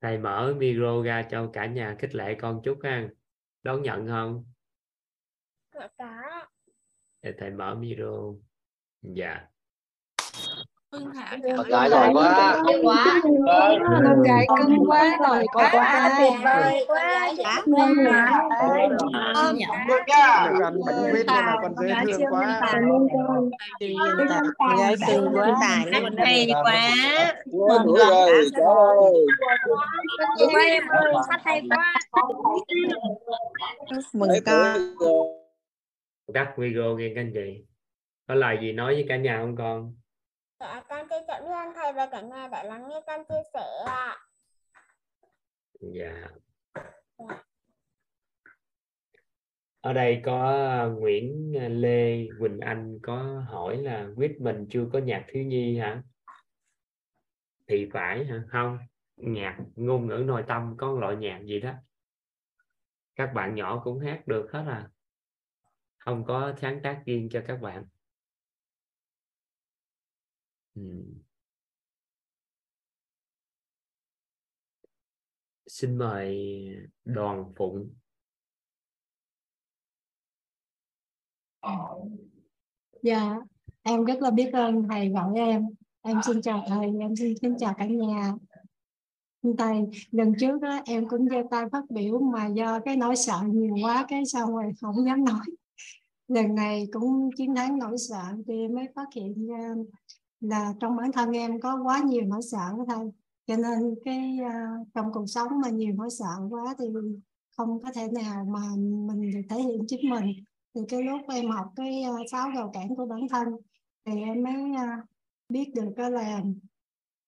Thầy 0.00 0.18
mở 0.18 0.54
micro 0.58 1.02
ra 1.02 1.28
cho 1.30 1.50
cả 1.52 1.66
nhà 1.66 1.96
khích 1.98 2.14
lệ 2.14 2.36
con 2.40 2.60
chút 2.64 2.78
ha. 2.82 3.08
Đón 3.62 3.82
nhận 3.82 4.06
không? 4.06 4.44
Dạ 5.74 5.88
có. 5.98 6.46
Để 7.22 7.34
thầy 7.38 7.50
mở 7.50 7.74
micro. 7.74 8.12
Dạ 9.02 9.48
Phương 10.92 11.12
Thảo 11.14 11.38
con 11.56 11.68
gái 11.68 11.90
giỏi 11.90 12.10
quá 12.14 12.62
quá 12.82 13.20
con 14.04 14.22
gái 14.22 14.46
cưng 14.58 14.88
quá 14.88 15.18
rồi 15.28 15.44
quá 15.52 15.70
quá 15.72 16.14
tuyệt 16.18 16.32
vời 16.44 16.84
quá 16.88 17.32
được 19.88 20.00
nha 20.06 20.50
bệnh 20.86 21.12
viết 21.12 21.24
mà 21.26 21.56
con 21.62 21.74
dễ 21.80 21.94
thương 22.04 22.22
quá 22.30 22.60
con 24.58 24.76
gái 24.78 24.94
cưng 25.06 25.28
quá 25.34 25.54
tài 25.60 26.02
hay 26.16 26.48
quá 26.64 26.94
Quá 27.52 27.78
đuổi 27.84 27.98
rồi 27.98 28.50
trời 28.56 28.64
ơi 30.38 30.48
quá 30.54 30.62
em 30.64 30.82
ơi 30.88 31.12
sách 31.28 31.40
hay 31.44 31.62
quá 31.70 31.94
mừng 34.14 34.30
con 34.46 34.94
tắt 36.34 36.54
video 36.56 36.96
nghe 36.96 37.12
các 37.14 37.20
anh 37.20 37.30
chị 37.34 37.64
có 38.28 38.34
lời 38.34 38.58
gì 38.60 38.72
nói 38.72 38.94
với 38.94 39.06
cả 39.08 39.16
nhà 39.16 39.38
không 39.40 39.56
con 39.56 39.94
Dạ, 40.60 40.84
con 40.88 41.08
trọng 41.28 41.44
biết 41.44 41.52
ơn 41.52 41.74
thầy 41.74 41.92
và 41.92 42.08
cả 42.12 42.20
nhà 42.20 42.48
đã 42.48 42.64
lắng 42.64 42.88
nghe 42.88 43.00
con 43.06 43.24
chia 43.28 43.42
sẻ 43.54 43.84
ạ. 43.86 44.16
dạ. 45.80 46.28
Ở 49.80 49.92
đây 49.92 50.22
có 50.24 50.88
Nguyễn 50.98 51.52
Lê 51.80 52.26
Quỳnh 52.40 52.60
Anh 52.60 52.98
có 53.02 53.44
hỏi 53.48 53.76
là 53.76 54.08
quyết 54.16 54.40
mình 54.40 54.66
chưa 54.70 54.88
có 54.92 54.98
nhạc 54.98 55.24
thiếu 55.28 55.44
nhi 55.44 55.78
hả? 55.78 56.02
Thì 57.66 57.88
phải 57.92 58.24
hả? 58.24 58.42
Không 58.48 58.78
nhạc 59.16 59.58
ngôn 59.76 60.06
ngữ 60.06 60.24
nội 60.26 60.44
tâm 60.48 60.74
có 60.78 60.92
loại 61.00 61.16
nhạc 61.16 61.40
gì 61.44 61.60
đó. 61.60 61.72
Các 63.16 63.30
bạn 63.34 63.54
nhỏ 63.54 63.80
cũng 63.84 64.00
hát 64.00 64.26
được 64.26 64.52
hết 64.52 64.64
à. 64.68 64.88
Không 65.98 66.24
có 66.24 66.52
sáng 66.60 66.80
tác 66.82 67.02
riêng 67.06 67.28
cho 67.32 67.42
các 67.46 67.60
bạn 67.60 67.84
ừ. 70.78 71.04
xin 75.66 75.98
mời 75.98 76.36
đoàn 77.04 77.52
phụng 77.56 77.90
Dạ, 83.02 83.36
em 83.82 84.04
rất 84.04 84.22
là 84.22 84.30
biết 84.30 84.50
ơn 84.52 84.88
thầy 84.88 85.08
gọi 85.08 85.32
em. 85.36 85.66
Em 86.02 86.20
xin 86.26 86.42
chào 86.42 86.64
thầy, 86.68 86.86
em 87.00 87.16
xin, 87.16 87.34
xin 87.42 87.58
chào 87.58 87.74
cả 87.78 87.86
nhà. 87.86 88.34
Thầy, 89.58 89.84
lần 90.10 90.32
trước 90.38 90.60
đó, 90.60 90.80
em 90.84 91.08
cũng 91.08 91.28
giơ 91.28 91.36
tay 91.50 91.64
phát 91.72 91.84
biểu 91.90 92.18
mà 92.18 92.46
do 92.46 92.80
cái 92.80 92.96
nỗi 92.96 93.16
sợ 93.16 93.40
nhiều 93.46 93.74
quá 93.82 94.06
cái 94.08 94.26
xong 94.26 94.56
rồi 94.56 94.72
không 94.80 95.06
dám 95.06 95.24
nói. 95.24 95.46
Lần 96.28 96.54
này 96.54 96.88
cũng 96.92 97.30
chiến 97.36 97.54
thắng 97.54 97.78
nỗi 97.78 97.98
sợ 97.98 98.22
thì 98.46 98.68
mới 98.68 98.86
phát 98.94 99.06
hiện 99.14 99.48
là 100.40 100.74
trong 100.80 100.96
bản 100.96 101.12
thân 101.12 101.36
em 101.36 101.60
có 101.60 101.82
quá 101.82 101.98
nhiều 101.98 102.22
nỗi 102.26 102.42
sợ 102.42 102.70
đó. 102.88 103.04
Cho 103.46 103.56
nên 103.56 103.94
cái 104.04 104.38
uh, 104.46 104.88
trong 104.94 105.12
cuộc 105.12 105.26
sống 105.26 105.60
mà 105.62 105.68
nhiều 105.68 105.94
nỗi 105.96 106.10
sợ 106.10 106.48
quá 106.50 106.74
thì 106.78 106.84
không 107.56 107.82
có 107.82 107.92
thể 107.94 108.08
nào 108.12 108.44
mà 108.44 108.60
mình 108.76 109.32
được 109.32 109.40
thể 109.50 109.62
hiện 109.62 109.84
chính 109.88 110.10
mình 110.10 110.44
thì 110.74 110.80
cái 110.88 111.02
lúc 111.02 111.20
em 111.28 111.50
học 111.50 111.66
cái 111.76 112.04
uh, 112.10 112.30
sáu 112.30 112.50
rào 112.50 112.70
cản 112.74 112.96
của 112.96 113.06
bản 113.06 113.28
thân 113.28 113.48
thì 114.04 114.20
em 114.20 114.42
mới 114.42 114.70
uh, 114.70 115.04
biết 115.48 115.72
được 115.74 115.92
cái 115.96 116.10
là 116.10 116.42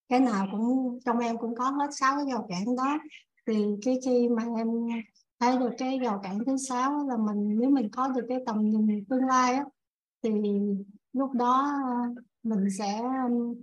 cái 0.09 0.21
nào 0.21 0.47
cũng 0.53 0.99
trong 1.05 1.19
em 1.19 1.39
cũng 1.39 1.55
có 1.55 1.65
hết 1.65 1.89
sáu 1.93 2.17
cái 2.17 2.27
rào 2.33 2.47
cản 2.49 2.77
đó 2.77 2.99
thì 3.47 3.65
cái 3.85 3.99
khi 4.05 4.29
mà 4.29 4.45
em 4.57 4.69
thấy 5.41 5.59
được 5.59 5.71
cái 5.79 5.99
rào 5.99 6.21
cản 6.23 6.39
thứ 6.47 6.57
sáu 6.57 7.09
là 7.09 7.17
mình 7.17 7.59
nếu 7.59 7.71
mình 7.71 7.89
có 7.93 8.09
được 8.09 8.27
cái 8.29 8.39
tầm 8.47 8.71
nhìn 8.71 9.05
tương 9.05 9.27
lai 9.27 9.55
á 9.55 9.65
thì 10.23 10.31
lúc 11.13 11.33
đó 11.33 11.73
uh, 12.11 12.19
mình 12.43 12.71
sẽ 12.79 13.01
um, 13.27 13.55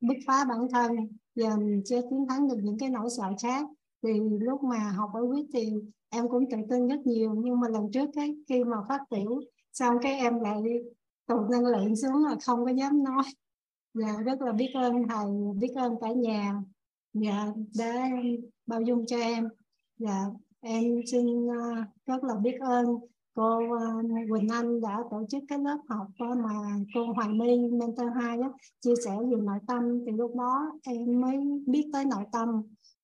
bứt 0.00 0.16
phá 0.26 0.44
bản 0.44 0.58
thân 0.72 0.96
và 1.36 1.56
mình 1.56 1.82
sẽ 1.84 2.00
chiến 2.10 2.26
thắng 2.28 2.48
được 2.48 2.58
những 2.62 2.78
cái 2.78 2.90
nỗi 2.90 3.08
sợ 3.16 3.32
khác. 3.42 3.66
Thì 4.02 4.10
lúc 4.40 4.62
mà 4.62 4.78
học 4.78 5.10
ở 5.14 5.20
quyết 5.20 5.46
thì 5.52 5.72
em 6.08 6.28
cũng 6.28 6.44
tự 6.50 6.56
tin 6.70 6.88
rất 6.88 7.06
nhiều, 7.06 7.34
nhưng 7.34 7.60
mà 7.60 7.68
lần 7.68 7.92
trước 7.92 8.10
cái, 8.14 8.36
khi 8.48 8.64
mà 8.64 8.76
phát 8.88 9.00
biểu 9.10 9.40
xong 9.72 9.96
cái 10.02 10.12
em 10.18 10.40
lại 10.40 10.62
tụt 11.26 11.50
năng 11.50 11.66
lượng 11.66 11.96
xuống 11.96 12.24
là 12.24 12.36
không 12.46 12.64
có 12.64 12.70
dám 12.70 13.04
nói. 13.04 13.22
Dạ 13.94 14.16
rất 14.24 14.40
là 14.40 14.52
biết 14.52 14.70
ơn 14.74 14.94
thầy, 15.08 15.26
biết 15.60 15.72
ơn 15.76 15.94
cả 16.00 16.12
nhà 16.12 16.62
dạ 17.12 17.46
đã 17.78 18.08
bao 18.66 18.80
dung 18.80 19.06
cho 19.06 19.16
em. 19.16 19.48
Dạ 19.98 20.24
em 20.60 21.00
xin 21.06 21.46
uh, 21.46 21.54
rất 22.06 22.24
là 22.24 22.34
biết 22.34 22.56
ơn 22.60 22.86
cô 23.38 23.72
ờ, 23.72 23.86
Quỳnh 24.30 24.48
Anh 24.48 24.80
đã 24.80 25.04
tổ 25.10 25.24
chức 25.28 25.42
cái 25.48 25.58
lớp 25.58 25.78
học 25.88 26.06
ờ, 26.18 26.26
mà 26.26 26.50
cô 26.94 27.12
Hoàng 27.12 27.38
My 27.38 27.58
mentor 27.58 28.06
2 28.14 28.36
đó, 28.36 28.52
chia 28.80 28.94
sẻ 29.04 29.10
về 29.30 29.36
nội 29.36 29.58
tâm. 29.66 30.04
Thì 30.06 30.12
lúc 30.12 30.36
đó 30.36 30.72
em 30.82 31.20
mới 31.20 31.36
biết 31.66 31.90
tới 31.92 32.04
nội 32.04 32.24
tâm. 32.32 32.62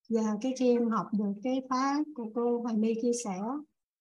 Và 0.09 0.37
cái 0.41 0.53
khi 0.59 0.69
em 0.69 0.89
học 0.89 1.07
được 1.13 1.33
cái 1.43 1.61
khóa 1.69 2.03
của 2.15 2.25
cô 2.35 2.61
Hoài 2.61 2.77
My 2.77 2.93
chia 3.01 3.11
sẻ 3.23 3.39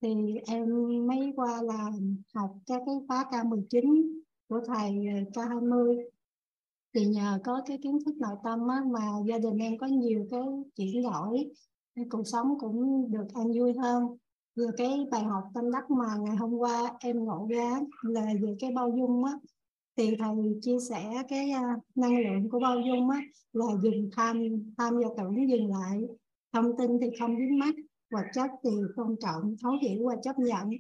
thì 0.03 0.15
em 0.47 0.69
mới 1.07 1.33
qua 1.37 1.63
là 1.63 1.91
học 2.35 2.51
các 2.67 2.83
cái 2.87 2.95
khóa 3.09 3.25
K19 3.31 4.05
của 4.49 4.61
thầy 4.67 5.07
ờ, 5.35 5.43
K20 5.43 6.05
thì 6.95 7.07
nhờ 7.07 7.39
có 7.45 7.63
cái 7.67 7.79
kiến 7.83 7.99
thức 8.07 8.15
nội 8.17 8.37
tâm 8.45 8.69
á, 8.69 8.83
mà 8.87 9.01
gia 9.27 9.39
đình 9.39 9.59
em 9.59 9.79
có 9.79 9.87
nhiều 9.87 10.27
cái 10.31 10.41
chuyển 10.77 11.03
đổi 11.03 11.51
cuộc 12.11 12.23
sống 12.25 12.59
cũng 12.61 13.11
được 13.13 13.27
an 13.35 13.47
vui 13.59 13.73
hơn 13.83 14.17
về 14.57 14.65
cái 14.77 15.07
bài 15.11 15.23
học 15.23 15.45
tâm 15.55 15.71
đắc 15.71 15.91
mà 15.91 16.17
ngày 16.21 16.37
hôm 16.37 16.55
qua 16.55 16.93
em 17.01 17.25
ngộ 17.25 17.47
ra 17.51 17.81
là 18.03 18.27
về 18.43 18.57
cái 18.61 18.71
bao 18.73 18.91
dung 18.97 19.25
á. 19.25 19.33
Thì 19.97 20.17
thầy 20.19 20.59
chia 20.61 20.79
sẻ 20.89 21.23
cái 21.29 21.51
uh, 21.51 21.83
năng 21.95 22.19
lượng 22.19 22.51
của 22.51 22.61
bao 22.61 22.81
dung 22.81 23.11
á 23.11 23.21
là 23.53 23.67
dừng 23.83 24.11
tham 24.17 24.43
tham 24.79 24.97
và 24.97 25.09
tưởng 25.17 25.51
dừng 25.51 25.71
lại. 25.71 26.01
Thông 26.53 26.77
tin 26.79 26.99
thì 27.01 27.07
không 27.21 27.37
dính 27.37 27.59
mắt 27.59 27.75
vật 28.11 28.25
chất 28.35 28.51
thì 28.65 28.71
tôn 28.97 29.17
trọng 29.21 29.57
thấu 29.63 29.73
hiểu 29.83 30.09
và 30.09 30.17
chấp 30.23 30.39
nhận. 30.39 30.71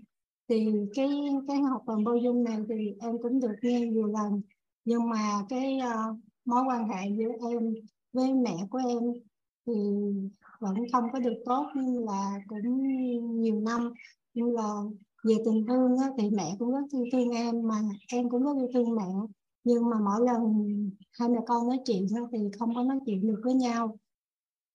Thì 0.48 0.68
cái 0.94 1.08
cái 1.48 1.60
học 1.60 1.82
phần 1.86 2.04
bao 2.04 2.16
dung 2.16 2.44
này 2.44 2.58
thì 2.68 2.94
em 3.00 3.18
cũng 3.22 3.40
được 3.40 3.54
nghe 3.62 3.80
nhiều 3.80 4.06
lần. 4.06 4.42
Nhưng 4.84 5.08
mà 5.08 5.42
cái 5.48 5.78
uh, 5.78 6.16
mối 6.44 6.62
quan 6.68 6.88
hệ 6.88 7.10
giữa 7.16 7.48
em 7.50 7.74
với 8.12 8.34
mẹ 8.34 8.56
của 8.70 8.80
em 8.88 9.02
thì 9.66 9.72
vẫn 10.64 10.74
không 10.92 11.04
có 11.12 11.18
được 11.18 11.42
tốt 11.44 11.66
nhưng 11.76 12.04
là 12.04 12.40
cũng 12.48 12.82
nhiều 13.40 13.60
năm. 13.60 13.92
Nhưng 14.34 14.54
là 14.54 14.68
về 15.24 15.34
tình 15.44 15.66
thương 15.68 15.98
á, 15.98 16.10
thì 16.18 16.30
mẹ 16.30 16.56
cũng 16.58 16.72
rất 16.72 16.84
yêu 16.92 17.04
thương 17.12 17.30
em 17.30 17.68
mà 17.68 17.80
em 18.12 18.30
cũng 18.30 18.44
rất 18.44 18.56
yêu 18.58 18.68
thương 18.74 18.96
mẹ. 18.96 19.06
Nhưng 19.64 19.90
mà 19.90 19.96
mỗi 20.00 20.26
lần 20.26 20.40
hai 21.20 21.28
mẹ 21.28 21.38
con 21.46 21.68
nói 21.68 21.78
chuyện 21.84 22.06
á, 22.16 22.22
thì 22.32 22.38
không 22.58 22.74
có 22.74 22.82
nói 22.82 22.98
chuyện 23.06 23.26
được 23.26 23.40
với 23.44 23.54
nhau. 23.54 23.96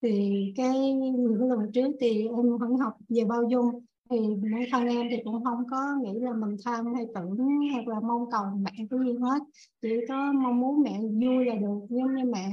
Thì 0.02 0.44
cái 0.56 0.94
những 0.94 1.50
lần 1.50 1.72
trước 1.74 1.92
thì 2.00 2.28
em 2.28 2.58
vẫn 2.58 2.78
học 2.78 2.94
về 3.10 3.26
bao 3.26 3.44
dung. 3.50 3.86
Thì 4.10 4.18
bản 4.42 4.64
thân 4.72 4.88
em 4.88 5.08
thì 5.12 5.18
cũng 5.24 5.44
không 5.44 5.64
có 5.72 5.96
nghĩ 6.04 6.20
là 6.20 6.34
mình 6.34 6.56
tham 6.66 6.94
hay 6.94 7.06
tưởng 7.16 7.38
hoặc 7.74 7.88
là 7.88 8.00
mong 8.00 8.32
cầu 8.32 8.44
mẹ 8.62 8.72
cái 8.76 9.00
gì 9.06 9.14
hết. 9.22 9.40
Chỉ 9.82 9.90
có 10.08 10.32
mong 10.32 10.60
muốn 10.60 10.82
mẹ 10.82 11.00
vui 11.02 11.46
là 11.46 11.56
được 11.56 11.80
giống 11.90 12.16
như 12.16 12.26
mẹ 12.26 12.50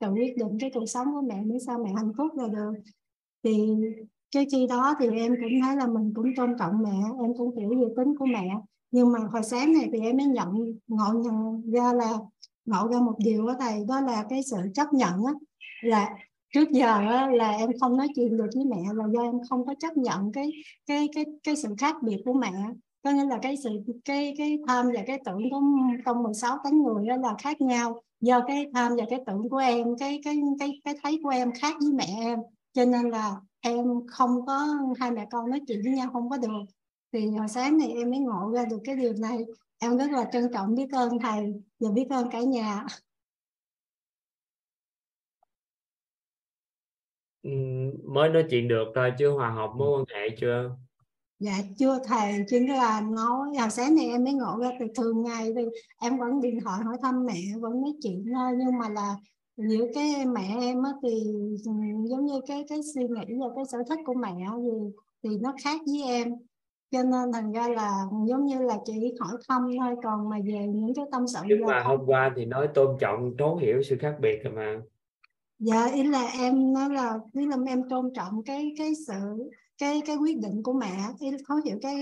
rồi 0.00 0.12
quyết 0.12 0.36
định 0.36 0.58
cái 0.60 0.70
cuộc 0.74 0.86
sống 0.86 1.06
của 1.12 1.22
mẹ 1.28 1.42
để 1.44 1.56
sao 1.66 1.78
mẹ 1.78 1.92
hạnh 1.96 2.12
phúc 2.16 2.26
là 2.36 2.48
được. 2.48 2.72
Thì 3.44 3.74
cái 4.34 4.46
chi 4.50 4.66
đó 4.66 4.94
thì 5.00 5.06
em 5.16 5.34
cũng 5.40 5.60
thấy 5.62 5.76
là 5.76 5.86
mình 5.86 6.12
cũng 6.14 6.26
tôn 6.36 6.56
trọng 6.58 6.82
mẹ 6.82 7.22
em 7.22 7.32
cũng 7.38 7.56
hiểu 7.56 7.68
về 7.68 7.94
tính 7.96 8.16
của 8.18 8.26
mẹ. 8.26 8.48
Nhưng 8.90 9.12
mà 9.12 9.18
hồi 9.32 9.42
sáng 9.42 9.72
này 9.72 9.88
thì 9.92 10.00
em 10.00 10.16
mới 10.16 10.26
nhận 10.26 10.48
ngộ 10.86 11.12
nhận 11.12 11.70
ra 11.70 11.92
là 11.92 12.12
ngộ 12.64 12.88
ra 12.92 13.00
một 13.00 13.14
điều 13.18 13.46
đó 13.46 13.54
thầy 13.60 13.84
đó 13.88 14.00
là 14.00 14.24
cái 14.30 14.42
sự 14.42 14.56
chấp 14.74 14.92
nhận 14.92 15.24
á. 15.24 15.32
Là 15.82 16.16
trước 16.54 16.70
giờ 16.70 16.86
á, 16.86 17.26
là 17.30 17.50
em 17.50 17.70
không 17.80 17.96
nói 17.96 18.08
chuyện 18.14 18.36
được 18.36 18.48
với 18.54 18.64
mẹ 18.64 18.82
là 18.94 19.04
do 19.12 19.22
em 19.22 19.34
không 19.50 19.66
có 19.66 19.74
chấp 19.80 19.96
nhận 19.96 20.32
cái 20.32 20.50
cái 20.86 21.08
cái 21.14 21.24
cái 21.42 21.56
sự 21.56 21.68
khác 21.78 21.96
biệt 22.02 22.22
của 22.24 22.32
mẹ. 22.32 22.52
Có 23.04 23.10
nghĩa 23.10 23.24
là 23.24 23.38
cái 23.42 23.56
sự 23.56 23.70
cái 24.04 24.34
cái 24.38 24.58
tham 24.66 24.86
và 24.94 25.02
cái 25.06 25.20
tưởng 25.24 25.50
của 25.50 25.60
trong 26.04 26.22
16 26.22 26.58
tấn 26.64 26.82
người 26.82 27.06
là 27.06 27.34
khác 27.38 27.60
nhau 27.60 28.02
do 28.20 28.40
cái 28.46 28.70
tham 28.74 28.96
và 28.96 29.04
cái 29.10 29.20
tưởng 29.26 29.48
của 29.48 29.56
em, 29.56 29.86
cái 29.98 30.20
cái 30.24 30.40
cái 30.58 30.80
cái 30.84 30.94
thấy 31.02 31.20
của 31.22 31.28
em 31.28 31.52
khác 31.60 31.76
với 31.80 31.92
mẹ 31.92 32.06
em. 32.20 32.38
Cho 32.72 32.84
nên 32.84 33.10
là 33.10 33.36
em 33.60 33.84
không 34.06 34.46
có, 34.46 34.66
hai 34.98 35.10
mẹ 35.10 35.26
con 35.30 35.50
nói 35.50 35.60
chuyện 35.66 35.80
với 35.84 35.92
nhau 35.92 36.10
không 36.12 36.30
có 36.30 36.36
được. 36.36 36.64
Thì 37.12 37.26
hồi 37.26 37.48
sáng 37.48 37.78
này 37.78 37.88
em 37.88 38.10
mới 38.10 38.18
ngộ 38.18 38.50
ra 38.54 38.64
được 38.64 38.78
cái 38.84 38.96
điều 38.96 39.12
này. 39.12 39.38
Em 39.78 39.98
rất 39.98 40.10
là 40.10 40.28
trân 40.32 40.52
trọng 40.54 40.74
biết 40.74 40.92
ơn 40.92 41.18
thầy 41.18 41.54
và 41.80 41.90
biết 41.90 42.06
ơn 42.10 42.30
cả 42.30 42.40
nhà. 42.40 42.86
Ừ, 47.42 47.50
mới 48.04 48.28
nói 48.28 48.44
chuyện 48.50 48.68
được 48.68 48.84
thôi 48.94 49.12
chưa 49.18 49.30
hòa 49.30 49.50
hợp 49.50 49.70
mối 49.76 49.98
quan 49.98 50.04
hệ 50.08 50.36
chưa? 50.40 50.70
Dạ 51.38 51.52
chưa 51.78 51.98
thầy 52.04 52.44
chính 52.48 52.70
là 52.70 53.00
nói 53.00 53.56
hồi 53.58 53.70
sáng 53.70 53.96
này 53.96 54.06
em 54.06 54.24
mới 54.24 54.32
ngộ 54.32 54.58
ra 54.60 54.70
từ 54.80 54.86
thường 54.96 55.22
ngày 55.22 55.52
thì 55.56 55.62
em 56.00 56.18
vẫn 56.18 56.40
điện 56.40 56.58
thoại 56.64 56.82
hỏi 56.84 56.96
thăm 57.02 57.26
mẹ 57.26 57.40
vẫn 57.60 57.82
nói 57.82 57.92
chuyện 58.02 58.24
thôi. 58.34 58.52
Nhưng 58.58 58.78
mà 58.78 58.88
là 58.88 59.16
giữa 59.56 59.86
cái 59.94 60.26
mẹ 60.26 60.56
em 60.60 60.82
á 60.82 60.90
thì 61.02 61.24
giống 62.04 62.26
như 62.26 62.40
cái 62.46 62.64
cái 62.68 62.80
suy 62.94 63.02
nghĩ 63.02 63.34
và 63.40 63.46
cái 63.56 63.64
sở 63.72 63.78
thích 63.88 63.98
của 64.06 64.14
mẹ 64.14 64.34
thì 64.62 65.00
thì 65.22 65.38
nó 65.38 65.54
khác 65.62 65.80
với 65.86 66.02
em. 66.02 66.34
Cho 66.90 67.02
nên 67.02 67.32
thành 67.32 67.52
ra 67.52 67.68
là 67.68 68.04
giống 68.26 68.46
như 68.46 68.58
là 68.58 68.78
chỉ 68.84 69.14
hỏi 69.20 69.32
thăm 69.48 69.62
thôi 69.78 69.96
còn 70.02 70.28
mà 70.28 70.36
về 70.44 70.66
những 70.66 70.94
cái 70.94 71.04
tâm 71.12 71.26
sự 71.26 71.40
nhưng 71.46 71.66
mà 71.66 71.82
hôm 71.82 72.00
qua 72.06 72.32
thì 72.36 72.44
nói 72.44 72.68
tôn 72.74 72.96
trọng 73.00 73.32
thấu 73.38 73.56
hiểu 73.56 73.82
sự 73.82 73.96
khác 74.00 74.16
biệt 74.20 74.44
rồi 74.44 74.52
mà. 74.52 74.80
Dạ 75.58 75.86
ý 75.94 76.04
là 76.04 76.26
em 76.38 76.72
nói 76.72 76.90
là 76.90 77.18
ý 77.32 77.46
là 77.46 77.56
em 77.66 77.88
tôn 77.88 78.10
trọng 78.14 78.42
cái 78.42 78.74
cái 78.78 78.92
sự 79.06 79.50
cái 79.78 80.02
cái 80.06 80.16
quyết 80.16 80.38
định 80.38 80.62
của 80.62 80.72
mẹ 80.72 81.08
ý 81.20 81.30
thấu 81.48 81.58
hiểu, 81.64 81.78
cái 81.82 81.96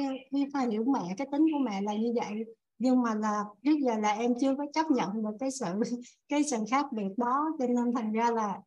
phải 0.53 0.67
hiểu 0.71 0.85
mẹ, 0.85 1.15
cái 1.19 1.27
tính 1.33 1.47
của 1.53 1.59
mẹ 1.59 1.81
là 1.81 1.95
như 1.95 2.13
vậy. 2.17 2.45
Nhưng 2.79 3.03
mà 3.03 3.15
là 3.15 3.45
trước 3.65 3.77
giờ 3.85 3.99
là 3.99 4.13
em 4.13 4.35
chưa 4.41 4.55
có 4.59 4.67
chấp 4.73 4.91
nhận 4.91 5.23
được 5.23 5.37
cái 5.41 5.51
sự 5.51 5.67
cái 6.29 6.45
sự 6.45 6.57
khác 6.71 6.87
biệt 6.93 7.09
đó. 7.17 7.49
Cho 7.59 7.67
nên 7.67 7.95
thành 7.95 8.13
ra 8.13 8.31
là 8.31 8.61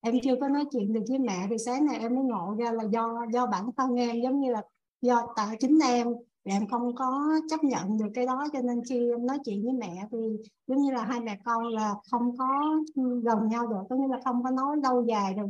em 0.00 0.14
chưa 0.22 0.34
có 0.40 0.48
nói 0.48 0.64
chuyện 0.72 0.92
được 0.92 1.02
với 1.08 1.18
mẹ. 1.18 1.46
Thì 1.50 1.56
sáng 1.66 1.86
nay 1.86 1.98
em 1.98 2.14
mới 2.14 2.24
ngộ 2.24 2.54
ra 2.58 2.72
là 2.72 2.84
do 2.92 3.26
do 3.32 3.46
bản 3.46 3.70
thân 3.76 3.94
em, 3.94 4.20
giống 4.22 4.40
như 4.40 4.52
là 4.52 4.62
do 5.00 5.26
tại 5.36 5.56
chính 5.60 5.78
em 5.84 6.06
em 6.42 6.68
không 6.68 6.94
có 6.94 7.40
chấp 7.50 7.64
nhận 7.64 7.98
được 7.98 8.08
cái 8.14 8.26
đó. 8.26 8.46
Cho 8.52 8.62
nên 8.62 8.80
khi 8.88 9.10
em 9.10 9.26
nói 9.26 9.38
chuyện 9.44 9.64
với 9.64 9.72
mẹ 9.72 10.06
thì 10.12 10.18
giống 10.66 10.82
như 10.82 10.90
là 10.90 11.04
hai 11.04 11.20
mẹ 11.20 11.38
con 11.44 11.66
là 11.66 11.94
không 12.10 12.36
có 12.36 12.76
gần 13.24 13.48
nhau 13.48 13.66
được 13.66 13.82
có 13.90 13.96
nghĩa 13.96 14.08
là 14.08 14.20
không 14.24 14.42
có 14.42 14.50
nói 14.50 14.76
lâu 14.82 15.04
dài 15.08 15.34
được. 15.34 15.48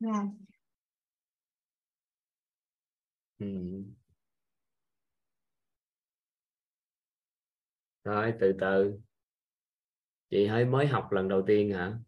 À 0.00 0.26
ừ. 3.40 3.46
rồi, 8.04 8.32
từ 8.40 8.52
từ. 8.60 9.00
Chị 10.30 10.46
hơi 10.46 10.64
mới 10.64 10.86
học 10.86 11.12
lần 11.12 11.28
đầu 11.28 11.42
tiên 11.46 11.72
hả? 11.72 11.98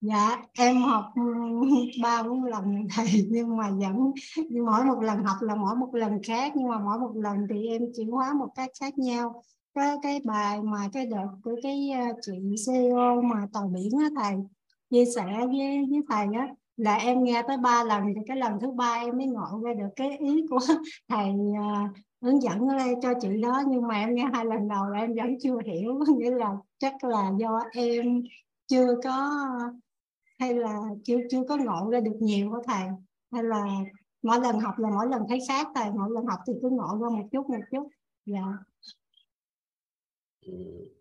Dạ 0.00 0.42
em 0.58 0.82
học 0.82 1.04
ba 2.02 2.22
bốn 2.22 2.44
lần 2.44 2.86
thầy, 2.96 3.06
nhưng 3.30 3.56
mà 3.56 3.70
vẫn 3.70 4.12
nhưng 4.50 4.64
mỗi 4.66 4.84
một 4.84 5.00
lần 5.02 5.24
học 5.24 5.36
là 5.40 5.54
mỗi 5.54 5.76
một 5.76 5.94
lần 5.94 6.22
khác, 6.22 6.52
nhưng 6.56 6.68
mà 6.68 6.78
mỗi 6.78 6.98
một 6.98 7.12
lần 7.16 7.36
thì 7.50 7.66
em 7.68 7.82
chuyển 7.96 8.10
hóa 8.10 8.32
một 8.38 8.48
cách 8.54 8.70
khác 8.80 8.98
nhau. 8.98 9.42
Cái 9.74 9.96
cái 10.02 10.20
bài 10.24 10.62
mà 10.62 10.88
cái 10.92 11.06
đợt 11.06 11.26
của 11.44 11.56
cái 11.62 11.90
ờ, 11.90 12.04
chị 12.22 12.32
CEO 12.66 13.22
mà 13.22 13.46
tàu 13.52 13.68
biển 13.68 13.90
á 14.00 14.08
thầy, 14.22 14.36
chia 14.90 15.04
sẻ 15.16 15.24
với 15.46 15.86
với 15.90 16.00
thầy 16.08 16.26
á 16.38 16.48
là 16.78 16.96
em 16.96 17.24
nghe 17.24 17.42
tới 17.48 17.56
ba 17.56 17.84
lần 17.84 18.02
thì 18.14 18.20
cái 18.26 18.36
lần 18.36 18.60
thứ 18.60 18.70
ba 18.70 19.00
em 19.04 19.16
mới 19.16 19.26
ngộ 19.26 19.60
ra 19.64 19.74
được 19.74 19.88
cái 19.96 20.18
ý 20.18 20.46
của 20.50 20.58
thầy 21.08 21.30
uh, 21.30 21.96
hướng 22.22 22.42
dẫn 22.42 22.68
ờ, 22.68 22.78
cho 23.02 23.12
chị 23.20 23.28
đó. 23.42 23.62
Nhưng 23.68 23.86
mà 23.86 23.94
em 23.94 24.14
nghe 24.14 24.24
hai 24.32 24.44
lần 24.44 24.68
đầu 24.68 24.86
là 24.86 24.98
em 24.98 25.14
vẫn 25.14 25.40
chưa 25.42 25.58
hiểu 25.66 25.98
nghĩa 26.18 26.30
là 26.30 26.56
chắc 26.78 27.04
là 27.04 27.32
do 27.38 27.60
em 27.72 28.22
chưa 28.66 28.94
có 29.04 29.30
hay 30.38 30.54
là 30.54 30.80
chưa 31.04 31.18
chưa 31.30 31.42
có 31.48 31.56
ngộ 31.56 31.90
ra 31.90 32.00
được 32.00 32.16
nhiều 32.20 32.50
của 32.50 32.62
thầy? 32.66 32.88
Hay 33.32 33.42
là 33.44 33.64
mỗi 34.22 34.40
lần 34.40 34.60
học 34.60 34.78
là 34.78 34.90
mỗi 34.90 35.06
lần 35.08 35.22
thấy 35.28 35.38
khác 35.48 35.66
thầy 35.74 35.90
mỗi 35.90 36.10
lần 36.10 36.26
học 36.26 36.38
thì 36.46 36.52
cứ 36.62 36.70
ngộ 36.70 36.98
ra 37.02 37.08
một 37.08 37.28
chút 37.32 37.50
một 37.50 37.64
chút. 37.70 37.88
Dạ. 38.26 38.42
Yeah. 40.46 40.98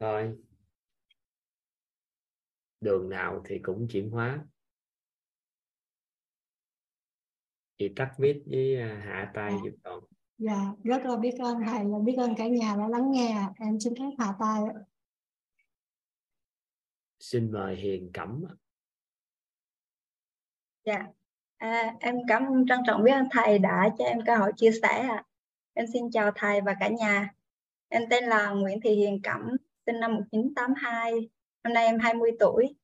rồi 0.00 0.47
đường 2.80 3.08
nào 3.08 3.42
thì 3.44 3.58
cũng 3.58 3.88
chuyển 3.90 4.10
hóa. 4.10 4.44
Chị 7.78 7.92
tắt 7.96 8.14
mic 8.18 8.36
với 8.46 8.76
à, 8.80 9.02
hạ 9.04 9.30
tay 9.34 9.52
dạ. 9.52 9.58
giúp 9.64 9.76
con 9.84 10.04
dạ 10.38 10.72
rất 10.84 11.04
là 11.04 11.16
biết 11.16 11.34
ơn 11.38 11.56
thầy 11.66 11.84
và 11.84 11.98
biết 12.04 12.14
ơn 12.18 12.34
cả 12.36 12.46
nhà 12.46 12.76
đã 12.76 12.88
lắng 12.88 13.10
nghe. 13.10 13.46
Em 13.60 13.80
xin 13.80 13.94
phép 13.98 14.10
hạ 14.18 14.34
tay 14.40 14.60
xin 17.20 17.52
mời 17.52 17.76
hiền 17.76 18.10
cẩm 18.12 18.44
dạ. 20.84 21.06
À, 21.56 21.96
em 22.00 22.16
cảm 22.28 22.42
trân 22.68 22.80
trọng 22.86 23.04
biết 23.04 23.12
ơn 23.12 23.28
thầy 23.30 23.58
đã 23.58 23.88
cho 23.98 24.04
em 24.04 24.18
cơ 24.26 24.36
hội 24.36 24.52
chia 24.56 24.70
sẻ 24.82 24.88
ạ. 24.88 25.24
Em 25.74 25.86
xin 25.92 26.10
chào 26.10 26.30
thầy 26.34 26.60
và 26.60 26.76
cả 26.80 26.88
nhà. 26.88 27.34
Em 27.88 28.02
tên 28.10 28.24
là 28.24 28.50
Nguyễn 28.50 28.80
Thị 28.80 28.94
Hiền 28.94 29.20
Cẩm 29.22 29.56
sinh 29.86 30.00
năm 30.00 30.14
1982 30.14 31.28
hôm 31.68 31.74
nay 31.74 31.84
em 31.84 31.98
20 31.98 32.30
tuổi. 32.40 32.74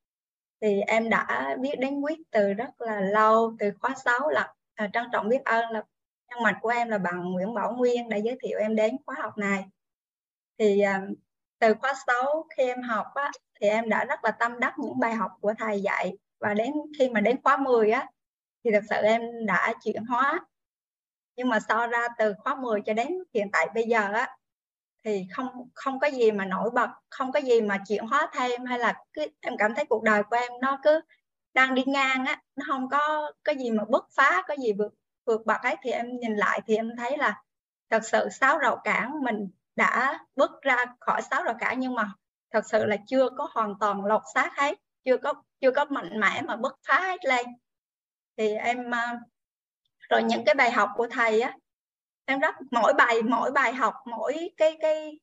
Thì 0.60 0.80
em 0.80 1.10
đã 1.10 1.56
biết 1.60 1.74
đến 1.80 2.00
quyết 2.00 2.18
từ 2.30 2.52
rất 2.52 2.80
là 2.80 3.00
lâu 3.00 3.56
từ 3.58 3.70
khóa 3.80 3.94
6 4.04 4.28
là 4.28 4.54
à, 4.74 4.90
trân 4.92 5.04
trọng 5.12 5.28
biết 5.28 5.44
ơn 5.44 5.70
là 5.70 5.82
nhân 6.28 6.42
mạch 6.42 6.58
của 6.62 6.68
em 6.68 6.88
là 6.88 6.98
bạn 6.98 7.32
Nguyễn 7.32 7.54
Bảo 7.54 7.72
Nguyên 7.72 8.08
đã 8.08 8.16
giới 8.16 8.36
thiệu 8.42 8.58
em 8.58 8.76
đến 8.76 8.96
khóa 9.06 9.16
học 9.18 9.38
này. 9.38 9.64
Thì 10.58 10.80
à, 10.80 11.02
từ 11.58 11.74
khóa 11.74 11.94
6 12.06 12.46
khi 12.56 12.62
em 12.64 12.82
học 12.82 13.06
á, 13.14 13.30
thì 13.60 13.68
em 13.68 13.88
đã 13.88 14.04
rất 14.04 14.24
là 14.24 14.30
tâm 14.30 14.60
đắc 14.60 14.74
những 14.78 14.98
bài 14.98 15.14
học 15.14 15.30
của 15.40 15.54
thầy 15.58 15.80
dạy. 15.82 16.12
Và 16.40 16.54
đến 16.54 16.72
khi 16.98 17.08
mà 17.08 17.20
đến 17.20 17.42
khóa 17.42 17.56
10 17.56 17.90
á 17.90 18.06
thì 18.64 18.70
thật 18.72 18.82
sự 18.90 18.96
em 18.96 19.22
đã 19.46 19.74
chuyển 19.84 20.04
hóa. 20.04 20.46
Nhưng 21.36 21.48
mà 21.48 21.58
so 21.68 21.86
ra 21.86 22.08
từ 22.18 22.34
khóa 22.38 22.54
10 22.54 22.80
cho 22.86 22.92
đến 22.92 23.08
hiện 23.34 23.48
tại 23.52 23.68
bây 23.74 23.84
giờ 23.84 24.12
á 24.12 24.36
thì 25.04 25.26
không 25.36 25.46
không 25.74 26.00
có 26.00 26.06
gì 26.06 26.32
mà 26.32 26.44
nổi 26.44 26.70
bật, 26.74 26.88
không 27.10 27.32
có 27.32 27.40
gì 27.40 27.60
mà 27.60 27.78
chuyển 27.88 28.06
hóa 28.06 28.28
thêm, 28.32 28.64
hay 28.64 28.78
là 28.78 28.94
cứ 29.12 29.26
em 29.40 29.54
cảm 29.58 29.74
thấy 29.74 29.84
cuộc 29.88 30.02
đời 30.02 30.22
của 30.22 30.36
em 30.36 30.52
nó 30.60 30.78
cứ 30.82 31.00
đang 31.54 31.74
đi 31.74 31.82
ngang 31.86 32.24
á, 32.26 32.42
nó 32.56 32.64
không 32.68 32.88
có 32.88 33.32
cái 33.44 33.56
gì 33.56 33.70
mà 33.70 33.84
bứt 33.88 34.04
phá, 34.16 34.42
có 34.48 34.54
gì 34.56 34.72
vượt 34.72 34.94
vượt 35.26 35.46
bậc 35.46 35.62
ấy, 35.62 35.76
thì 35.82 35.90
em 35.90 36.06
nhìn 36.20 36.36
lại 36.36 36.60
thì 36.66 36.76
em 36.76 36.90
thấy 36.98 37.18
là 37.18 37.42
thật 37.90 38.02
sự 38.04 38.28
sáu 38.28 38.58
rào 38.58 38.80
cản 38.84 39.12
mình 39.22 39.48
đã 39.76 40.18
bước 40.36 40.50
ra 40.62 40.76
khỏi 41.00 41.22
sáu 41.22 41.42
rào 41.44 41.54
cản, 41.60 41.80
nhưng 41.80 41.94
mà 41.94 42.12
thật 42.50 42.62
sự 42.66 42.84
là 42.84 42.96
chưa 43.06 43.28
có 43.38 43.48
hoàn 43.52 43.74
toàn 43.80 44.04
lột 44.04 44.22
xác 44.34 44.56
hết, 44.56 44.74
chưa 45.04 45.16
có 45.16 45.34
chưa 45.60 45.70
có 45.70 45.84
mạnh 45.84 46.20
mẽ 46.20 46.42
mà 46.42 46.56
bứt 46.56 46.74
phá 46.88 47.00
hết 47.00 47.24
lên. 47.24 47.46
Thì 48.36 48.54
em 48.54 48.90
ờ, 48.90 49.00
rồi 50.10 50.22
những 50.22 50.44
cái 50.46 50.54
bài 50.54 50.70
học 50.72 50.90
của 50.96 51.08
thầy 51.10 51.40
á 51.40 51.56
em 52.26 52.38
rất, 52.40 52.54
mỗi 52.70 52.94
bài 52.94 53.22
mỗi 53.22 53.52
bài 53.52 53.72
học, 53.72 53.94
mỗi 54.06 54.50
cái 54.56 54.76
cái, 54.80 55.18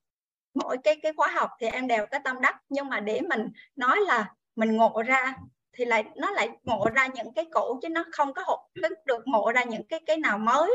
mỗi 0.54 0.78
cái 0.84 0.96
cái 1.04 1.14
khóa 1.18 1.28
học 1.28 1.50
thì 1.60 1.68
em 1.68 1.88
đều 1.88 2.06
có 2.12 2.20
tâm 2.24 2.42
đắc. 2.42 2.56
Nhưng 2.70 2.90
mà 2.90 3.00
để 3.00 3.22
mình 3.22 3.48
nói 3.76 3.98
là 4.08 4.34
mình 4.56 4.78
ngộ 4.78 5.02
ra 5.06 5.36
thì 5.74 5.86
lại, 5.86 6.04
nó 6.16 6.32
lại 6.32 6.50
ngộ 6.64 6.88
ra 6.96 7.08
những 7.08 7.34
cái 7.34 7.46
cũ 7.52 7.80
chứ 7.82 7.90
nó 7.90 8.06
không 8.12 8.34
có 8.34 8.44
hộp 8.46 8.60
được 9.06 9.22
ngộ 9.26 9.52
ra 9.52 9.64
những 9.64 9.88
cái 9.88 10.00
cái 10.08 10.18
nào 10.18 10.38
mới 10.38 10.72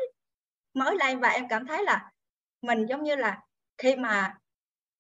mới 0.75 0.97
lên 0.97 1.21
và 1.21 1.29
em 1.29 1.49
cảm 1.49 1.67
thấy 1.67 1.85
là 1.85 2.11
mình 2.63 2.87
giống 2.87 3.03
như 3.03 3.17
là 3.17 3.41
khi 3.79 3.97
mà 3.97 4.35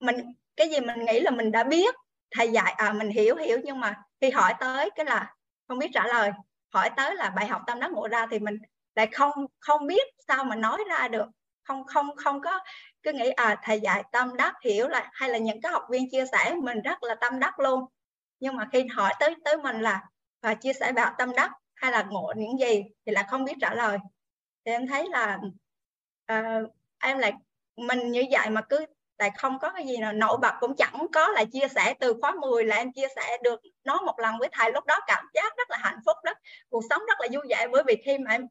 mình, 0.00 0.16
cái 0.56 0.68
gì 0.70 0.80
mình 0.80 1.04
nghĩ 1.04 1.20
là 1.20 1.30
mình 1.30 1.52
đã 1.52 1.64
biết, 1.64 1.94
thầy 2.30 2.50
dạy 2.52 2.72
à 2.76 2.92
mình 2.92 3.10
hiểu 3.10 3.36
hiểu. 3.36 3.58
Nhưng 3.64 3.80
mà 3.80 4.02
khi 4.20 4.30
hỏi 4.30 4.54
tới 4.60 4.90
cái 4.94 5.06
là 5.06 5.34
không 5.68 5.78
biết 5.78 5.90
trả 5.94 6.06
lời, 6.06 6.30
hỏi 6.74 6.90
tới 6.96 7.14
là 7.16 7.30
bài 7.30 7.46
học 7.46 7.62
tâm 7.66 7.80
đắc 7.80 7.92
ngộ 7.92 8.08
ra 8.08 8.26
thì 8.30 8.38
mình 8.38 8.58
lại 8.96 9.08
không 9.12 9.32
không 9.58 9.86
biết 9.86 10.08
sao 10.28 10.44
mà 10.44 10.56
nói 10.56 10.84
ra 10.88 11.08
được. 11.08 11.26
Không 11.62 11.86
không 11.86 12.16
không 12.16 12.40
có 12.40 12.60
cứ 13.02 13.12
nghĩ 13.12 13.30
à 13.30 13.56
thầy 13.62 13.80
dạy 13.80 14.04
tâm 14.12 14.36
đắc 14.36 14.54
hiểu 14.64 14.88
là 14.88 15.10
hay 15.12 15.28
là 15.28 15.38
những 15.38 15.60
cái 15.60 15.72
học 15.72 15.82
viên 15.90 16.10
chia 16.10 16.24
sẻ 16.32 16.54
mình 16.62 16.82
rất 16.82 17.02
là 17.02 17.14
tâm 17.14 17.38
đắc 17.38 17.60
luôn. 17.60 17.84
Nhưng 18.40 18.56
mà 18.56 18.68
khi 18.72 18.86
hỏi 18.86 19.14
tới 19.20 19.34
tới 19.44 19.56
mình 19.56 19.80
là 19.80 20.02
và 20.42 20.54
chia 20.54 20.72
sẻ 20.72 20.92
về 20.92 21.02
tâm 21.18 21.32
đắc 21.34 21.50
hay 21.74 21.92
là 21.92 22.02
ngộ 22.10 22.32
những 22.36 22.58
gì? 22.60 22.82
Thì 23.06 23.12
là 23.12 23.26
không 23.30 23.44
biết 23.44 23.54
trả 23.60 23.74
lời. 23.74 23.98
Thì 24.64 24.72
em 24.72 24.86
thấy 24.86 25.08
là 25.10 25.38
uh, 26.32 26.70
em 27.02 27.18
lại 27.18 27.32
mình 27.76 28.10
như 28.10 28.24
vậy 28.30 28.50
mà 28.50 28.60
cứ 28.60 28.86
lại 29.18 29.30
không 29.36 29.58
có 29.58 29.70
cái 29.70 29.86
gì 29.86 29.96
nào 29.96 30.12
nổi 30.12 30.38
bật 30.42 30.54
cũng 30.60 30.76
chẳng 30.76 31.06
có 31.12 31.28
là 31.28 31.44
chia 31.44 31.68
sẻ. 31.74 31.94
Từ 32.00 32.14
khóa 32.20 32.32
10 32.40 32.64
là 32.64 32.76
em 32.76 32.92
chia 32.92 33.08
sẻ 33.16 33.38
được 33.42 33.60
nó 33.84 34.00
một 34.06 34.18
lần 34.18 34.38
với 34.38 34.48
thầy 34.52 34.72
lúc 34.72 34.86
đó 34.86 34.98
cảm 35.06 35.26
giác 35.34 35.56
rất 35.56 35.70
là 35.70 35.76
hạnh 35.80 35.98
phúc 36.06 36.16
rất 36.24 36.38
cuộc 36.68 36.82
sống 36.90 37.02
rất 37.08 37.20
là 37.20 37.28
vui 37.32 37.42
vẻ. 37.50 37.66
Bởi 37.72 37.82
vì 37.86 37.96
khi 38.04 38.18
mà 38.18 38.30
em 38.30 38.46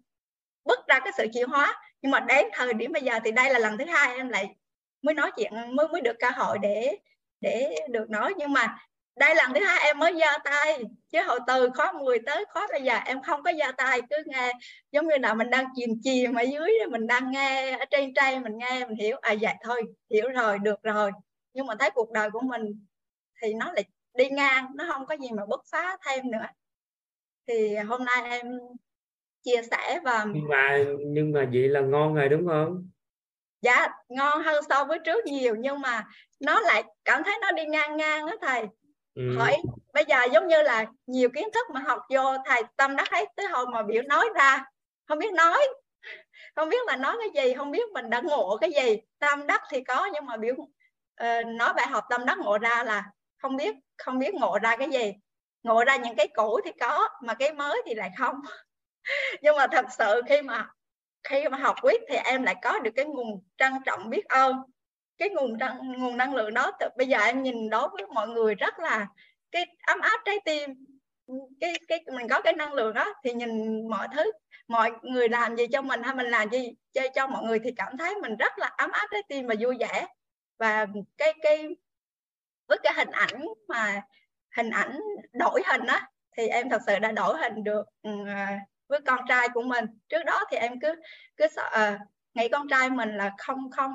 bứt 0.66 0.80
ra 0.88 1.00
cái 1.00 1.14
sự 1.18 1.28
chuyển 1.34 1.50
hóa 1.50 1.82
nhưng 2.02 2.12
mà 2.12 2.20
đến 2.20 2.46
thời 2.54 2.74
điểm 2.74 2.92
bây 2.92 3.02
giờ 3.02 3.20
thì 3.24 3.32
đây 3.32 3.54
là 3.54 3.60
lần 3.60 3.78
thứ 3.78 3.86
hai 3.86 4.16
em 4.16 4.30
lại 4.30 4.56
mới 5.02 5.16
nói 5.16 5.32
chuyện, 5.38 5.54
mới 5.76 5.88
mới 5.88 6.02
được 6.02 6.16
cơ 6.20 6.30
hội 6.30 6.58
để 6.62 6.98
để 7.42 7.76
được 7.90 8.10
nói. 8.10 8.34
Nhưng 8.38 8.54
mà 8.54 8.78
đây 9.16 9.36
lần 9.36 9.54
thứ 9.54 9.60
hai 9.66 9.80
em 9.84 10.00
mới 10.00 10.14
giơ 10.14 10.38
tay, 10.44 10.84
chứ 11.10 11.22
hồi 11.28 11.40
từ 11.48 11.70
khó 11.74 11.92
10 11.92 12.20
tới 12.26 12.46
khó 12.50 12.68
bây 12.72 12.82
giờ 12.84 12.96
em 13.06 13.22
không 13.22 13.44
có 13.44 13.52
giơ 13.60 13.72
tay, 13.78 14.02
cứ 14.10 14.16
nghe 14.26 14.54
giống 14.92 15.08
như 15.08 15.16
là 15.18 15.34
mình 15.34 15.50
đang 15.50 15.66
chìm 15.76 15.90
chìm 16.04 16.34
ở 16.34 16.42
dưới, 16.42 16.72
mình 16.90 17.08
đang 17.08 17.32
nghe 17.32 17.78
ở 17.78 17.86
trên 17.86 18.14
trai 18.14 18.40
mình 18.40 18.58
nghe, 18.58 18.86
mình 18.86 18.98
hiểu. 18.98 19.18
À 19.22 19.36
vậy 19.42 19.54
thôi, 19.64 19.84
hiểu 20.10 20.30
rồi, 20.30 20.60
được 20.60 20.84
rồi. 20.84 21.12
Nhưng 21.54 21.66
mà 21.68 21.76
thấy 21.80 21.90
cuộc 21.92 22.12
đời 22.12 22.32
của 22.32 22.42
mình 22.42 22.86
thì 23.42 23.54
nó 23.54 23.72
lại 23.72 23.86
đi 24.14 24.30
ngang, 24.30 24.66
nó 24.76 24.86
không 24.94 25.06
có 25.06 25.16
gì 25.18 25.32
mà 25.32 25.46
bứt 25.46 25.62
phá 25.72 25.98
thêm 26.08 26.32
nữa. 26.32 26.46
Thì 27.48 27.76
hôm 27.76 28.06
nay 28.06 28.30
em 28.30 28.60
chia 29.46 29.62
sẻ 29.72 30.00
và 30.04 30.26
nhưng 30.34 30.48
mà 30.50 30.84
nhưng 31.06 31.32
mà 31.32 31.46
vậy 31.54 31.70
là 31.70 31.82
ngon 31.82 32.16
rồi 32.16 32.30
đúng 32.30 32.48
không? 32.48 32.90
Dạ 33.62 33.88
ngon 34.10 34.44
hơn 34.44 34.64
so 34.70 34.84
với 34.84 35.00
trước 35.00 35.26
nhiều 35.26 35.56
nhưng 35.56 35.82
mà 35.82 36.04
nó 36.40 36.60
lại 36.60 36.84
cảm 37.06 37.24
thấy 37.24 37.34
nó 37.42 37.52
đi 37.52 37.66
ngang 37.66 37.98
ngang 37.98 38.26
đó 38.26 38.34
thầy. 38.42 38.68
Ừ. 39.16 39.38
hỏi 39.38 39.58
bây 39.94 40.06
giờ 40.08 40.18
giống 40.34 40.48
như 40.48 40.62
là 40.62 40.86
nhiều 41.06 41.30
kiến 41.30 41.48
thức 41.54 41.68
mà 41.74 41.80
học 41.80 42.00
vô 42.10 42.24
thầy 42.46 42.64
tâm 42.78 42.96
đắc 42.96 43.12
hết 43.12 43.30
tới 43.36 43.48
hồi 43.48 43.66
mà 43.68 43.84
biểu 43.84 44.04
nói 44.04 44.30
ra 44.36 44.66
không 45.08 45.20
biết 45.20 45.34
nói 45.34 45.68
không 46.56 46.70
biết 46.70 46.88
là 46.88 46.96
nói 46.96 47.18
cái 47.20 47.46
gì 47.46 47.54
không 47.54 47.72
biết 47.72 47.90
mình 47.94 48.10
đã 48.10 48.22
ngộ 48.22 48.58
cái 48.62 48.72
gì. 48.72 48.98
Tâm 49.20 49.48
đắc 49.48 49.62
thì 49.70 49.84
có 49.84 50.10
nhưng 50.14 50.26
mà 50.26 50.38
biểu 50.38 50.56
uh, 50.56 51.46
nói 51.46 51.74
bài 51.74 51.88
học 51.88 52.04
tâm 52.10 52.26
đắc 52.26 52.38
ngộ 52.38 52.58
ra 52.58 52.84
là 52.84 53.04
không 53.42 53.56
biết 53.56 53.76
không 53.98 54.20
biết 54.20 54.34
ngộ 54.34 54.60
ra 54.62 54.76
cái 54.76 54.90
gì. 54.90 55.14
Ngộ 55.64 55.84
ra 55.84 55.96
những 55.96 56.16
cái 56.16 56.28
cũ 56.28 56.60
thì 56.66 56.72
có 56.80 57.10
mà 57.22 57.34
cái 57.34 57.54
mới 57.54 57.82
thì 57.86 57.96
lại 57.96 58.12
không 58.18 58.36
nhưng 59.42 59.56
mà 59.58 59.68
thật 59.68 59.86
sự 59.98 60.22
khi 60.30 60.42
mà 60.42 60.70
khi 61.24 61.50
mà 61.50 61.58
học 61.58 61.76
quyết 61.82 62.02
thì 62.10 62.16
em 62.16 62.44
lại 62.44 62.56
có 62.62 62.80
được 62.80 62.92
cái 62.96 63.06
nguồn 63.06 63.44
trân 63.58 63.74
trọng 63.86 64.10
biết 64.10 64.26
ơn. 64.26 64.56
Cái 65.18 65.30
nguồn 65.30 65.58
nguồn 65.98 66.18
năng 66.18 66.36
lượng 66.36 66.54
đó 66.54 66.72
từ, 66.80 66.88
bây 66.98 67.08
giờ 67.08 67.20
em 67.20 67.44
nhìn 67.44 67.70
đối 67.70 67.90
với 67.90 68.06
mọi 68.08 68.28
người 68.28 68.56
rất 68.56 68.80
là 68.80 69.08
cái 69.52 69.66
ấm 69.88 70.00
áp 70.00 70.22
trái 70.26 70.40
tim. 70.46 70.86
Cái 71.60 71.74
cái 71.88 72.04
mình 72.14 72.28
có 72.30 72.42
cái 72.42 72.54
năng 72.54 72.74
lượng 72.74 72.94
đó 72.94 73.14
thì 73.24 73.34
nhìn 73.34 73.88
mọi 73.90 74.08
thứ 74.16 74.32
mọi 74.68 74.92
người 75.02 75.30
làm 75.30 75.56
gì 75.56 75.68
cho 75.68 75.82
mình 75.82 76.04
hay 76.04 76.16
mình 76.16 76.26
làm 76.28 76.50
gì 76.50 76.72
chơi 76.94 77.10
cho 77.16 77.28
mọi 77.28 77.44
người 77.44 77.60
thì 77.64 77.72
cảm 77.78 77.98
thấy 77.98 78.16
mình 78.22 78.36
rất 78.38 78.60
là 78.60 78.68
ấm 78.78 78.92
áp 78.92 79.08
trái 79.12 79.24
tim 79.30 79.48
và 79.48 79.56
vui 79.60 79.78
vẻ. 79.80 80.08
Và 80.60 80.86
cái 81.18 81.34
cái 81.42 81.76
với 82.68 82.78
cái 82.84 82.94
hình 82.94 83.12
ảnh 83.12 83.46
mà 83.68 84.02
hình 84.58 84.70
ảnh 84.70 85.00
đổi 85.34 85.62
hình 85.66 85.86
á 85.86 86.10
thì 86.38 86.48
em 86.48 86.70
thật 86.70 86.82
sự 86.86 87.00
đã 87.00 87.12
đổi 87.12 87.38
hình 87.38 87.64
được 87.64 87.86
ừ, 88.02 88.12
à, 88.28 88.60
với 88.88 89.00
con 89.06 89.20
trai 89.28 89.50
của 89.54 89.62
mình. 89.62 89.86
Trước 90.10 90.24
đó 90.26 90.44
thì 90.52 90.58
em 90.58 90.80
cứ 90.82 90.96
cứ 91.38 91.48
sợ 91.56 91.70
à, 91.72 92.00
nghĩ 92.34 92.48
con 92.50 92.68
trai 92.70 92.90
mình 92.90 93.18
là 93.18 93.32
không 93.38 93.72
không 93.72 93.92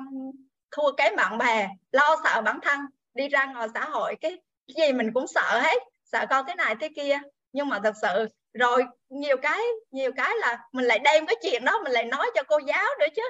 thua 0.71 0.91
kém 0.97 1.15
bạn 1.15 1.37
bè 1.37 1.67
lo 1.91 2.17
sợ 2.23 2.41
bản 2.41 2.59
thân 2.61 2.79
đi 3.13 3.27
ra 3.29 3.45
ngoài 3.45 3.67
xã 3.73 3.85
hội 3.85 4.15
cái, 4.21 4.37
cái 4.67 4.87
gì 4.87 4.93
mình 4.93 5.11
cũng 5.13 5.27
sợ 5.27 5.59
hết 5.63 5.77
sợ 6.03 6.25
con 6.29 6.45
thế 6.47 6.55
này 6.55 6.75
thế 6.79 6.89
kia. 6.95 7.19
Nhưng 7.53 7.69
mà 7.69 7.79
thật 7.83 7.93
sự 8.01 8.27
rồi 8.53 8.83
nhiều 9.09 9.37
cái 9.41 9.59
nhiều 9.91 10.11
cái 10.15 10.33
là 10.39 10.59
mình 10.71 10.85
lại 10.85 10.99
đem 10.99 11.25
cái 11.25 11.35
chuyện 11.41 11.65
đó 11.65 11.79
mình 11.83 11.91
lại 11.91 12.03
nói 12.03 12.31
cho 12.35 12.43
cô 12.43 12.57
giáo 12.57 12.87
nữa 12.99 13.07
chứ. 13.15 13.23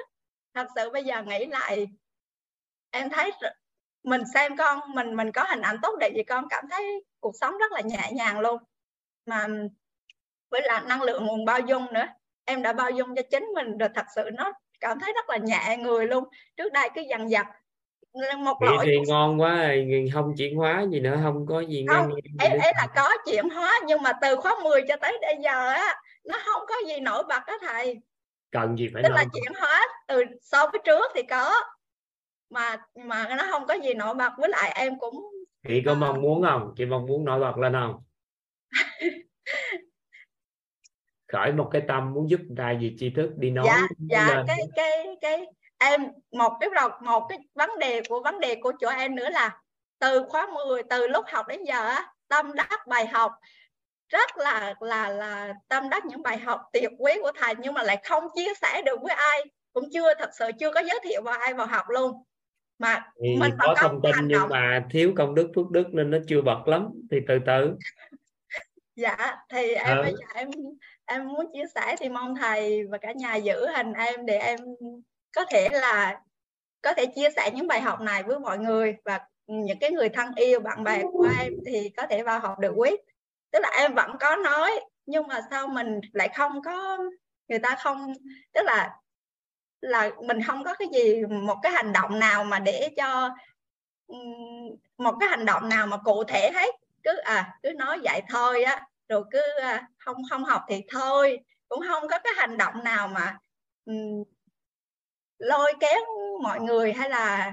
Thật 0.54 0.66
sự 0.74 0.90
bây 0.90 1.04
giờ 1.04 1.22
nghĩ 1.22 1.46
lại 1.46 1.86
em 2.90 3.10
thấy 3.10 3.32
mình 4.02 4.22
xem 4.34 4.56
con 4.56 4.80
mình 4.94 5.16
mình 5.16 5.32
có 5.32 5.44
hình 5.50 5.60
ảnh 5.60 5.76
tốt 5.82 5.96
đẹp 6.00 6.10
gì 6.16 6.22
con 6.22 6.48
cảm 6.50 6.64
thấy 6.70 7.04
cuộc 7.20 7.32
sống 7.40 7.58
rất 7.58 7.72
là 7.72 7.80
nhẹ 7.80 8.10
nhàng 8.12 8.40
luôn. 8.40 8.62
Mà 9.26 9.46
với 10.52 10.62
là 10.64 10.80
năng 10.80 11.02
lượng 11.02 11.26
nguồn 11.26 11.44
bao 11.44 11.60
dung 11.60 11.86
nữa. 11.92 12.06
Em 12.44 12.62
đã 12.62 12.72
bao 12.72 12.90
dung 12.90 13.16
cho 13.16 13.22
chính 13.30 13.44
mình 13.54 13.78
rồi 13.78 13.88
thật 13.94 14.06
sự 14.16 14.30
nó 14.34 14.52
cảm 14.80 15.00
thấy 15.00 15.12
rất 15.12 15.30
là 15.30 15.36
nhẹ 15.36 15.76
người 15.76 16.06
luôn. 16.06 16.24
Trước 16.56 16.72
đây 16.72 16.90
cứ 16.94 17.00
dằn 17.00 17.28
vặt 17.30 17.46
một 18.38 18.62
lỗi 18.62 18.84
thì 18.86 18.96
ngon 19.08 19.40
quá 19.40 19.70
không 20.14 20.34
chuyển 20.38 20.56
hóa 20.56 20.84
gì 20.90 21.00
nữa 21.00 21.20
không 21.22 21.46
có 21.46 21.60
gì 21.60 21.86
không 21.88 22.10
ấy, 22.38 22.48
ấy 22.48 22.72
là 22.76 22.86
có 22.96 23.10
chuyển 23.26 23.50
hóa 23.50 23.80
nhưng 23.86 24.02
mà 24.02 24.12
từ 24.22 24.36
khóa 24.36 24.56
10 24.64 24.82
cho 24.88 24.96
tới 24.96 25.18
bây 25.22 25.36
giờ 25.44 25.68
á 25.68 25.94
nó 26.24 26.38
không 26.44 26.62
có 26.68 26.74
gì 26.86 27.00
nổi 27.00 27.22
bật 27.28 27.40
đó 27.46 27.58
thầy. 27.60 28.00
Cần 28.50 28.76
gì 28.76 28.88
phải 28.94 29.02
tức 29.02 29.12
là 29.12 29.24
chuyển 29.32 29.52
hóa 29.60 29.86
từ 30.08 30.24
so 30.42 30.66
với 30.72 30.80
trước 30.84 31.10
thì 31.14 31.22
có 31.22 31.54
mà 32.50 32.76
mà 32.94 33.34
nó 33.36 33.46
không 33.50 33.66
có 33.66 33.74
gì 33.74 33.94
nổi 33.94 34.14
bật. 34.14 34.32
Với 34.38 34.48
lại 34.48 34.72
em 34.74 34.98
cũng 34.98 35.14
chị 35.68 35.82
có 35.86 35.94
mong 35.94 36.22
muốn 36.22 36.42
không? 36.42 36.74
Chị 36.76 36.84
mong 36.84 37.06
muốn 37.06 37.24
nổi 37.24 37.40
bật 37.40 37.58
lên 37.58 37.72
không 37.72 38.02
khởi 41.32 41.52
một 41.52 41.68
cái 41.72 41.82
tâm 41.88 42.12
muốn 42.12 42.30
giúp 42.30 42.40
người 42.48 42.78
gì 42.80 42.94
tri 42.98 43.10
thức 43.10 43.30
đi 43.36 43.50
nói 43.50 43.66
dạ 43.66 43.86
dạ 44.10 44.34
lên. 44.34 44.44
cái 44.46 44.58
cái 44.76 45.06
cái 45.20 45.46
em 45.78 46.00
một 46.32 46.52
cái 46.60 46.70
một 47.02 47.26
cái 47.28 47.38
vấn 47.54 47.70
đề 47.78 48.02
của 48.08 48.22
vấn 48.24 48.40
đề 48.40 48.54
của 48.62 48.72
chỗ 48.80 48.88
em 48.88 49.14
nữa 49.14 49.28
là 49.30 49.58
từ 49.98 50.24
khóa 50.28 50.48
10 50.66 50.82
từ 50.82 51.08
lúc 51.08 51.24
học 51.28 51.48
đến 51.48 51.64
giờ 51.64 51.86
á 51.86 52.12
tâm 52.28 52.52
đắc 52.54 52.86
bài 52.86 53.06
học 53.06 53.32
rất 54.08 54.38
là 54.38 54.74
là 54.80 55.08
là 55.08 55.54
tâm 55.68 55.88
đắc 55.88 56.04
những 56.04 56.22
bài 56.22 56.38
học 56.38 56.60
tuyệt 56.72 56.90
quý 56.98 57.12
của 57.22 57.32
thầy 57.40 57.54
nhưng 57.58 57.74
mà 57.74 57.82
lại 57.82 58.02
không 58.04 58.24
chia 58.34 58.52
sẻ 58.62 58.82
được 58.86 59.02
với 59.02 59.14
ai 59.14 59.44
cũng 59.72 59.84
chưa 59.92 60.14
thật 60.18 60.30
sự 60.38 60.50
chưa 60.60 60.72
có 60.72 60.80
giới 60.80 61.00
thiệu 61.02 61.22
vào 61.22 61.38
ai 61.38 61.54
vào 61.54 61.66
học 61.66 61.84
luôn 61.88 62.12
mà 62.78 63.04
thì 63.22 63.36
mình 63.40 63.52
có 63.58 63.74
thông 63.78 64.02
tin 64.02 64.14
nhưng 64.28 64.40
động. 64.40 64.48
mà 64.50 64.84
thiếu 64.90 65.12
công 65.16 65.34
đức 65.34 65.52
phước 65.54 65.70
đức 65.70 65.86
nên 65.92 66.10
nó 66.10 66.18
chưa 66.28 66.42
bật 66.42 66.68
lắm 66.68 66.88
thì 67.10 67.16
từ 67.28 67.38
từ 67.46 67.76
dạ 68.96 69.36
thì 69.48 69.72
em 69.72 69.96
ừ. 69.96 70.02
bây 70.02 70.12
giờ 70.12 70.26
em 70.34 70.50
em 71.12 71.28
muốn 71.28 71.46
chia 71.52 71.64
sẻ 71.74 71.96
thì 71.98 72.08
mong 72.08 72.34
thầy 72.36 72.86
và 72.86 72.98
cả 72.98 73.12
nhà 73.12 73.34
giữ 73.34 73.66
hình 73.76 73.92
em 73.92 74.26
để 74.26 74.38
em 74.38 74.58
có 75.36 75.44
thể 75.50 75.68
là 75.72 76.20
có 76.82 76.94
thể 76.94 77.06
chia 77.06 77.28
sẻ 77.36 77.50
những 77.54 77.66
bài 77.66 77.80
học 77.80 78.00
này 78.00 78.22
với 78.22 78.38
mọi 78.40 78.58
người 78.58 78.96
và 79.04 79.20
những 79.46 79.78
cái 79.78 79.90
người 79.90 80.08
thân 80.08 80.34
yêu, 80.36 80.60
bạn 80.60 80.84
bè 80.84 81.02
của 81.12 81.26
em 81.38 81.52
thì 81.66 81.90
có 81.96 82.06
thể 82.06 82.22
vào 82.22 82.38
học 82.40 82.58
được 82.58 82.72
quyết 82.76 83.00
tức 83.52 83.58
là 83.62 83.70
em 83.78 83.94
vẫn 83.94 84.16
có 84.20 84.36
nói, 84.36 84.80
nhưng 85.06 85.26
mà 85.26 85.40
sao 85.50 85.68
mình 85.68 86.00
lại 86.12 86.28
không 86.36 86.62
có, 86.62 86.98
người 87.48 87.58
ta 87.58 87.76
không, 87.82 88.12
tức 88.52 88.62
là 88.64 88.96
là 89.80 90.10
mình 90.26 90.42
không 90.46 90.64
có 90.64 90.74
cái 90.74 90.88
gì, 90.92 91.22
một 91.30 91.56
cái 91.62 91.72
hành 91.72 91.92
động 91.92 92.18
nào 92.18 92.44
mà 92.44 92.58
để 92.58 92.88
cho 92.96 93.30
một 94.98 95.14
cái 95.20 95.28
hành 95.28 95.44
động 95.44 95.68
nào 95.68 95.86
mà 95.86 95.96
cụ 96.04 96.24
thể 96.24 96.50
hết. 96.54 96.74
Cứ 97.02 97.16
à 97.16 97.58
cứ 97.62 97.70
nói 97.72 97.98
vậy 98.04 98.22
thôi 98.28 98.62
á 98.62 98.86
rồi 99.12 99.24
cứ 99.30 99.40
à, 99.62 99.88
không 99.98 100.16
không 100.30 100.44
học 100.44 100.62
thì 100.68 100.84
thôi. 100.90 101.38
Cũng 101.68 101.80
không 101.88 102.02
có 102.10 102.18
cái 102.24 102.32
hành 102.36 102.58
động 102.58 102.74
nào 102.84 103.08
mà 103.08 103.38
um, 103.84 104.24
lôi 105.38 105.72
kéo 105.80 106.00
mọi 106.42 106.60
người 106.60 106.92
hay 106.92 107.10
là 107.10 107.52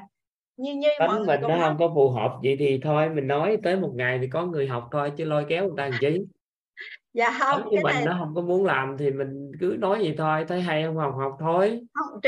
như 0.58 0.76
như 0.76 0.90
Tính 1.00 1.08
mọi 1.08 1.20
mình 1.20 1.42
nó 1.42 1.58
không 1.62 1.78
có 1.80 1.92
phù 1.96 2.10
hợp 2.10 2.40
vậy 2.44 2.56
thì 2.60 2.80
thôi 2.84 3.10
mình 3.10 3.28
nói 3.28 3.58
tới 3.64 3.76
một 3.76 3.92
ngày 3.96 4.20
thì 4.22 4.28
có 4.34 4.46
người 4.46 4.68
học 4.68 4.90
thôi 4.92 5.12
chứ 5.18 5.26
lôi 5.26 5.46
kéo 5.50 5.64
người 5.64 5.74
ta 5.78 5.84
làm 5.84 6.00
chi? 6.02 6.20
Dạ 7.14 7.38
không 7.40 7.62
cái 7.72 7.84
mình 7.84 7.96
này... 7.96 8.06
nó 8.06 8.16
không 8.20 8.36
có 8.36 8.42
muốn 8.42 8.66
làm 8.66 8.98
thì 8.98 9.12
mình 9.12 9.52
cứ 9.60 9.76
nói 9.80 10.00
vậy 10.00 10.16
thôi 10.18 10.46
thấy 10.48 10.62
hay 10.62 10.84
không 10.84 10.98
học 10.98 11.14
học 11.18 11.38
thôi. 11.40 11.82
Không, 11.94 12.20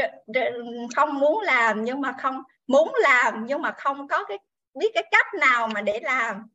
không 0.96 1.20
muốn 1.20 1.42
làm 1.44 1.84
nhưng 1.84 2.02
mà 2.02 2.16
không 2.22 2.42
muốn 2.68 2.92
làm 3.02 3.46
nhưng 3.46 3.62
mà 3.62 3.72
không 3.78 4.08
có 4.08 4.24
cái 4.28 4.38
biết 4.80 4.92
cái 4.94 5.04
cách 5.12 5.28
nào 5.40 5.68
mà 5.68 5.82
để 5.82 6.00
làm 6.04 6.48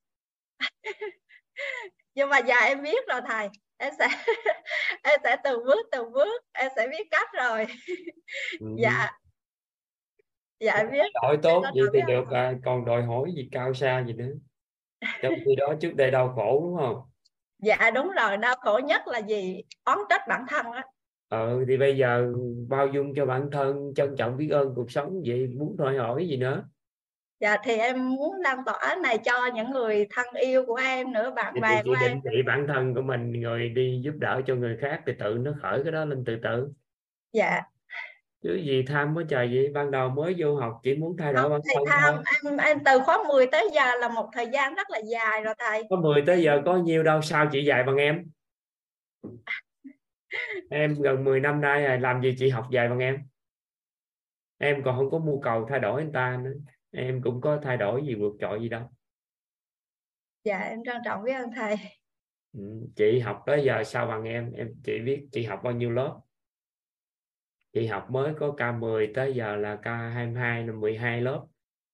nhưng 2.17 2.29
mà 2.29 2.39
giờ 2.39 2.55
em 2.64 2.83
biết 2.83 3.09
rồi 3.09 3.21
thầy. 3.29 3.49
Em 3.77 3.93
sẽ 3.99 4.09
em 5.03 5.21
sẽ 5.25 5.37
từng 5.45 5.64
bước 5.64 5.87
từng 5.93 6.12
bước. 6.12 6.45
Em 6.53 6.71
sẽ 6.77 6.89
biết 6.91 7.07
cách 7.11 7.29
rồi. 7.33 7.67
Ừ. 8.61 8.67
dạ. 8.79 9.11
Dạ 10.61 10.73
em 10.73 10.91
biết. 10.91 11.07
Đổi 11.23 11.37
tốt 11.43 11.62
vậy 11.75 11.87
thì 11.93 12.01
được 12.09 12.31
à, 12.31 12.53
còn 12.64 12.85
đòi 12.85 13.03
hỏi 13.03 13.33
gì 13.37 13.49
cao 13.53 13.75
xa 13.75 14.05
gì 14.07 14.12
nữa. 14.12 14.33
Trong 15.23 15.35
khi 15.45 15.57
đó 15.57 15.75
trước 15.81 15.95
đây 15.95 16.11
đau 16.11 16.33
khổ 16.37 16.61
đúng 16.64 16.77
không? 16.77 17.03
Dạ 17.59 17.91
đúng 17.95 18.11
rồi. 18.11 18.37
Đau 18.37 18.55
khổ 18.61 18.81
nhất 18.85 19.03
là 19.07 19.19
gì? 19.19 19.62
Oán 19.85 19.99
trách 20.09 20.23
bản 20.29 20.45
thân 20.49 20.67
á. 20.73 20.85
Ừ 21.29 21.64
thì 21.69 21.77
bây 21.77 21.97
giờ 21.97 22.33
bao 22.69 22.89
dung 22.89 23.14
cho 23.17 23.27
bản 23.27 23.49
thân 23.53 23.93
trân 23.97 24.14
trọng 24.19 24.37
biết 24.37 24.49
ơn 24.49 24.73
cuộc 24.77 24.91
sống 24.91 25.23
vậy 25.27 25.47
muốn 25.47 25.77
đòi 25.77 25.97
hỏi 25.97 26.29
gì 26.29 26.37
nữa 26.37 26.64
dạ 27.41 27.57
thì 27.64 27.72
em 27.72 28.16
muốn 28.16 28.34
lan 28.41 28.59
tỏa 28.66 28.97
này 29.03 29.18
cho 29.18 29.47
những 29.55 29.70
người 29.70 30.07
thân 30.11 30.26
yêu 30.34 30.64
của 30.66 30.74
em 30.74 31.12
nữa 31.12 31.30
bạn 31.37 31.53
thì 31.55 31.61
bè 31.61 31.82
của 31.82 31.97
em. 32.01 32.20
trị 32.24 32.43
bản 32.47 32.66
thân 32.68 32.95
của 32.95 33.03
mình 33.03 33.43
rồi 33.43 33.68
đi 33.68 34.01
giúp 34.05 34.14
đỡ 34.18 34.41
cho 34.47 34.55
người 34.55 34.76
khác 34.80 35.03
thì 35.07 35.12
tự 35.18 35.34
nó 35.41 35.53
khởi 35.62 35.80
cái 35.82 35.93
đó 35.93 36.05
lên 36.05 36.24
từ 36.26 36.37
từ. 36.43 36.68
Dạ. 37.32 37.62
Chứ 38.43 38.55
gì 38.55 38.84
tham 38.89 39.14
quá 39.14 39.24
trời 39.28 39.51
vậy? 39.55 39.70
Ban 39.74 39.91
đầu 39.91 40.09
mới 40.09 40.34
vô 40.39 40.57
học 40.57 40.80
chỉ 40.82 40.95
muốn 40.95 41.16
thay 41.16 41.32
đổi 41.32 41.51
bản 41.51 41.61
thân 41.74 41.84
tham 41.89 42.14
thôi. 42.14 42.24
em 42.45 42.57
em 42.57 42.78
từ 42.84 42.99
khóa 43.05 43.18
10 43.28 43.47
tới 43.47 43.68
giờ 43.74 43.95
là 44.01 44.09
một 44.09 44.30
thời 44.32 44.47
gian 44.47 44.74
rất 44.74 44.91
là 44.91 44.99
dài 44.99 45.43
rồi 45.43 45.55
thầy. 45.59 45.82
Có 45.91 45.97
10 45.97 46.22
tới 46.26 46.43
giờ 46.43 46.62
có 46.64 46.76
nhiều 46.76 47.03
đâu 47.03 47.22
sao 47.22 47.49
chị 47.53 47.64
dạy 47.64 47.84
bằng 47.84 47.97
em? 47.97 48.24
Em 50.70 50.95
gần 51.03 51.24
10 51.24 51.41
năm 51.41 51.61
nay 51.61 52.01
làm 52.01 52.22
gì 52.22 52.34
chị 52.39 52.49
học 52.49 52.66
dài 52.70 52.89
bằng 52.89 52.99
em? 52.99 53.18
Em 54.59 54.82
còn 54.82 54.97
không 54.97 55.11
có 55.11 55.18
mưu 55.18 55.41
cầu 55.41 55.66
thay 55.70 55.78
đổi 55.78 56.01
anh 56.01 56.12
ta 56.12 56.39
nữa 56.45 56.53
em 56.91 57.22
cũng 57.22 57.41
có 57.41 57.61
thay 57.62 57.76
đổi 57.76 58.03
gì 58.07 58.14
vượt 58.14 58.32
trội 58.41 58.61
gì 58.61 58.68
đâu. 58.68 58.91
Dạ 60.45 60.59
em 60.59 60.78
trân 60.84 60.97
trọng 61.05 61.24
biết 61.24 61.32
ơn 61.32 61.51
thầy. 61.57 61.76
Ừ, 62.53 62.61
chị 62.97 63.18
học 63.20 63.43
tới 63.47 63.62
giờ 63.64 63.84
sao 63.84 64.07
bằng 64.07 64.24
em? 64.24 64.53
Em 64.53 64.74
chị 64.84 64.99
biết 64.99 65.28
chị 65.32 65.45
học 65.45 65.61
bao 65.64 65.72
nhiêu 65.72 65.91
lớp? 65.91 66.20
Chị 67.72 67.87
học 67.87 68.07
mới 68.11 68.34
có 68.41 68.55
K10 68.57 69.12
tới 69.14 69.34
giờ 69.34 69.57
là 69.57 69.78
K22 69.82 70.66
là 70.66 70.72
12 70.72 71.20
lớp. 71.20 71.47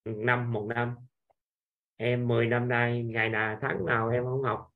Năm 0.05 0.53
một 0.53 0.67
năm. 0.75 0.95
Em 1.97 2.29
10 2.29 2.47
năm 2.47 2.69
nay 2.69 3.03
ngày 3.03 3.29
nào 3.29 3.59
tháng 3.61 3.87
nào 3.87 4.09
em 4.09 4.25
không 4.25 4.43
học. 4.43 4.69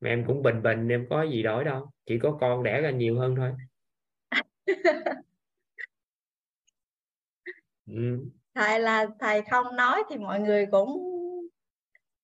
Mà 0.00 0.08
em 0.08 0.24
cũng 0.26 0.42
bình 0.42 0.62
bình 0.62 0.88
em 0.88 1.06
có 1.10 1.22
gì 1.22 1.42
đổi 1.42 1.64
đâu. 1.64 1.90
Chỉ 2.06 2.18
có 2.18 2.38
con 2.40 2.62
đẻ 2.62 2.80
ra 2.80 2.90
nhiều 2.90 3.18
hơn 3.18 3.36
thôi. 3.36 3.52
Ừ 7.86 8.32
thầy 8.54 8.80
là 8.80 9.06
thầy 9.20 9.42
không 9.50 9.76
nói 9.76 10.02
thì 10.10 10.16
mọi 10.16 10.40
người 10.40 10.66
cũng 10.72 10.88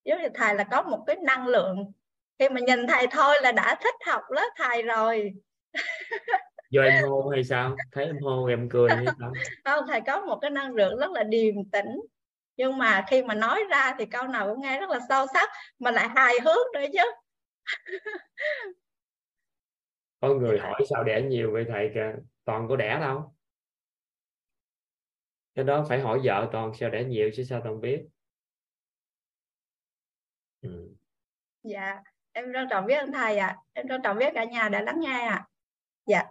giống 0.04 0.22
như 0.22 0.28
thầy 0.34 0.54
là 0.54 0.64
có 0.64 0.82
một 0.82 1.04
cái 1.06 1.16
năng 1.16 1.46
lượng. 1.46 1.92
Khi 2.38 2.48
mà 2.48 2.60
nhìn 2.60 2.86
thầy 2.86 3.06
thôi 3.10 3.34
là 3.42 3.52
đã 3.52 3.78
thích 3.82 3.94
học 4.06 4.22
lớp 4.30 4.50
thầy 4.56 4.82
rồi. 4.82 5.32
Do 6.70 6.82
em 6.82 7.04
hô 7.08 7.28
hay 7.28 7.44
sao? 7.44 7.76
Thấy 7.92 8.04
em 8.04 8.18
hô 8.18 8.46
em 8.46 8.68
cười 8.68 8.90
hay 8.90 9.04
sao? 9.18 9.32
Không 9.64 9.84
thầy 9.88 10.00
có 10.00 10.20
một 10.20 10.38
cái 10.42 10.50
năng 10.50 10.74
lượng 10.74 10.98
rất 10.98 11.10
là 11.10 11.22
điềm 11.22 11.54
tĩnh. 11.72 12.00
Nhưng 12.56 12.78
mà 12.78 13.04
khi 13.10 13.22
mà 13.22 13.34
nói 13.34 13.62
ra 13.70 13.94
thì 13.98 14.06
câu 14.06 14.26
nào 14.26 14.48
cũng 14.48 14.62
nghe 14.62 14.80
rất 14.80 14.90
là 14.90 14.98
sâu 15.08 15.26
sắc 15.34 15.48
mà 15.78 15.90
lại 15.90 16.08
hài 16.16 16.34
hước 16.44 16.66
nữa 16.74 16.84
chứ. 16.92 17.02
Có 20.20 20.28
người 20.28 20.58
hỏi 20.58 20.80
sao 20.90 21.04
đẻ 21.04 21.22
nhiều 21.22 21.52
vậy 21.52 21.64
thầy 21.68 21.90
kìa? 21.94 22.12
Toàn 22.44 22.68
có 22.68 22.76
đẻ 22.76 22.98
đâu 23.00 23.34
cái 25.58 25.64
đó 25.64 25.84
phải 25.88 26.00
hỏi 26.00 26.20
vợ 26.24 26.48
toàn 26.52 26.74
sao 26.74 26.90
đẻ 26.90 27.04
nhiều 27.04 27.30
chứ 27.34 27.44
sao 27.44 27.60
toàn 27.64 27.80
biết. 27.80 28.02
Ừ. 30.62 30.88
dạ 31.62 32.02
em 32.32 32.44
trân 32.52 32.66
trọng 32.70 32.86
biết 32.86 32.94
ơn 32.94 33.12
thầy 33.12 33.38
ạ. 33.38 33.46
À. 33.46 33.56
em 33.72 33.88
trân 33.88 34.00
trọng 34.04 34.18
biết 34.18 34.32
cả 34.34 34.44
nhà 34.44 34.68
đã 34.68 34.82
lắng 34.82 35.00
nghe 35.00 35.20
ạ. 35.20 35.34
À. 35.34 35.46
dạ. 36.06 36.22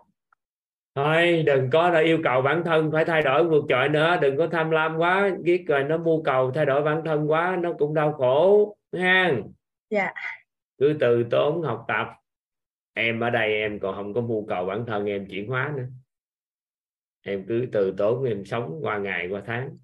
Thôi 0.96 1.44
đừng 1.46 1.70
có 1.70 1.90
là 1.90 2.00
yêu 2.00 2.20
cầu 2.24 2.42
bản 2.42 2.62
thân 2.66 2.92
phải 2.92 3.06
thay 3.06 3.22
đổi 3.22 3.44
vượt 3.44 3.66
trội 3.70 3.90
nữa. 3.90 4.18
Đừng 4.22 4.38
có 4.38 4.48
tham 4.52 4.70
lam 4.70 4.98
quá 4.98 5.32
biết 5.40 5.64
rồi 5.68 5.84
nó 5.84 5.98
mưu 5.98 6.24
cầu 6.24 6.52
thay 6.52 6.66
đổi 6.66 6.84
bản 6.84 7.02
thân 7.06 7.32
quá 7.32 7.58
nó 7.62 7.74
cũng 7.74 7.94
đau 7.94 8.14
khổ 8.14 8.76
ha 8.98 9.32
dạ. 9.90 10.14
Cứ 10.78 10.98
từ 11.00 11.24
tốn 11.32 11.62
học 11.62 11.86
tập. 11.88 12.08
Em 12.94 13.20
ở 13.20 13.30
đây 13.30 13.54
em 13.54 13.80
còn 13.80 13.96
không 13.96 14.14
có 14.14 14.22
mưu 14.22 14.46
cầu 14.48 14.66
bản 14.66 14.86
thân 14.88 15.06
em 15.06 15.28
chuyển 15.30 15.48
hóa 15.48 15.74
nữa 15.78 15.88
em 17.28 17.46
cứ 17.48 17.66
từ 17.72 17.94
tốn 17.98 18.24
em 18.24 18.46
sống 18.46 18.80
qua 18.82 18.98
ngày 18.98 19.28
qua 19.28 19.44
tháng. 19.46 19.78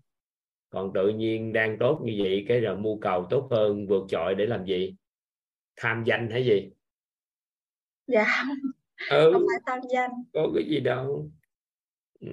Còn 0.69 0.93
tự 0.93 1.09
nhiên 1.09 1.53
đang 1.53 1.77
tốt 1.79 2.01
như 2.03 2.15
vậy 2.23 2.45
cái 2.47 2.59
rồi 2.59 2.77
mưu 2.77 2.99
cầu 2.99 3.25
tốt 3.29 3.47
hơn 3.51 3.87
vượt 3.87 4.05
trội 4.07 4.35
để 4.35 4.45
làm 4.45 4.65
gì? 4.65 4.95
Tham 5.75 6.03
danh 6.03 6.29
hay 6.29 6.45
gì? 6.45 6.69
Dạ. 8.07 8.25
Ừ, 9.09 9.31
không 9.33 9.41
phải 9.41 9.61
tham 9.65 9.79
danh. 9.93 10.11
Có 10.33 10.47
cái 10.55 10.63
gì 10.69 10.79
đâu. 10.79 11.31
Ừ. 12.19 12.29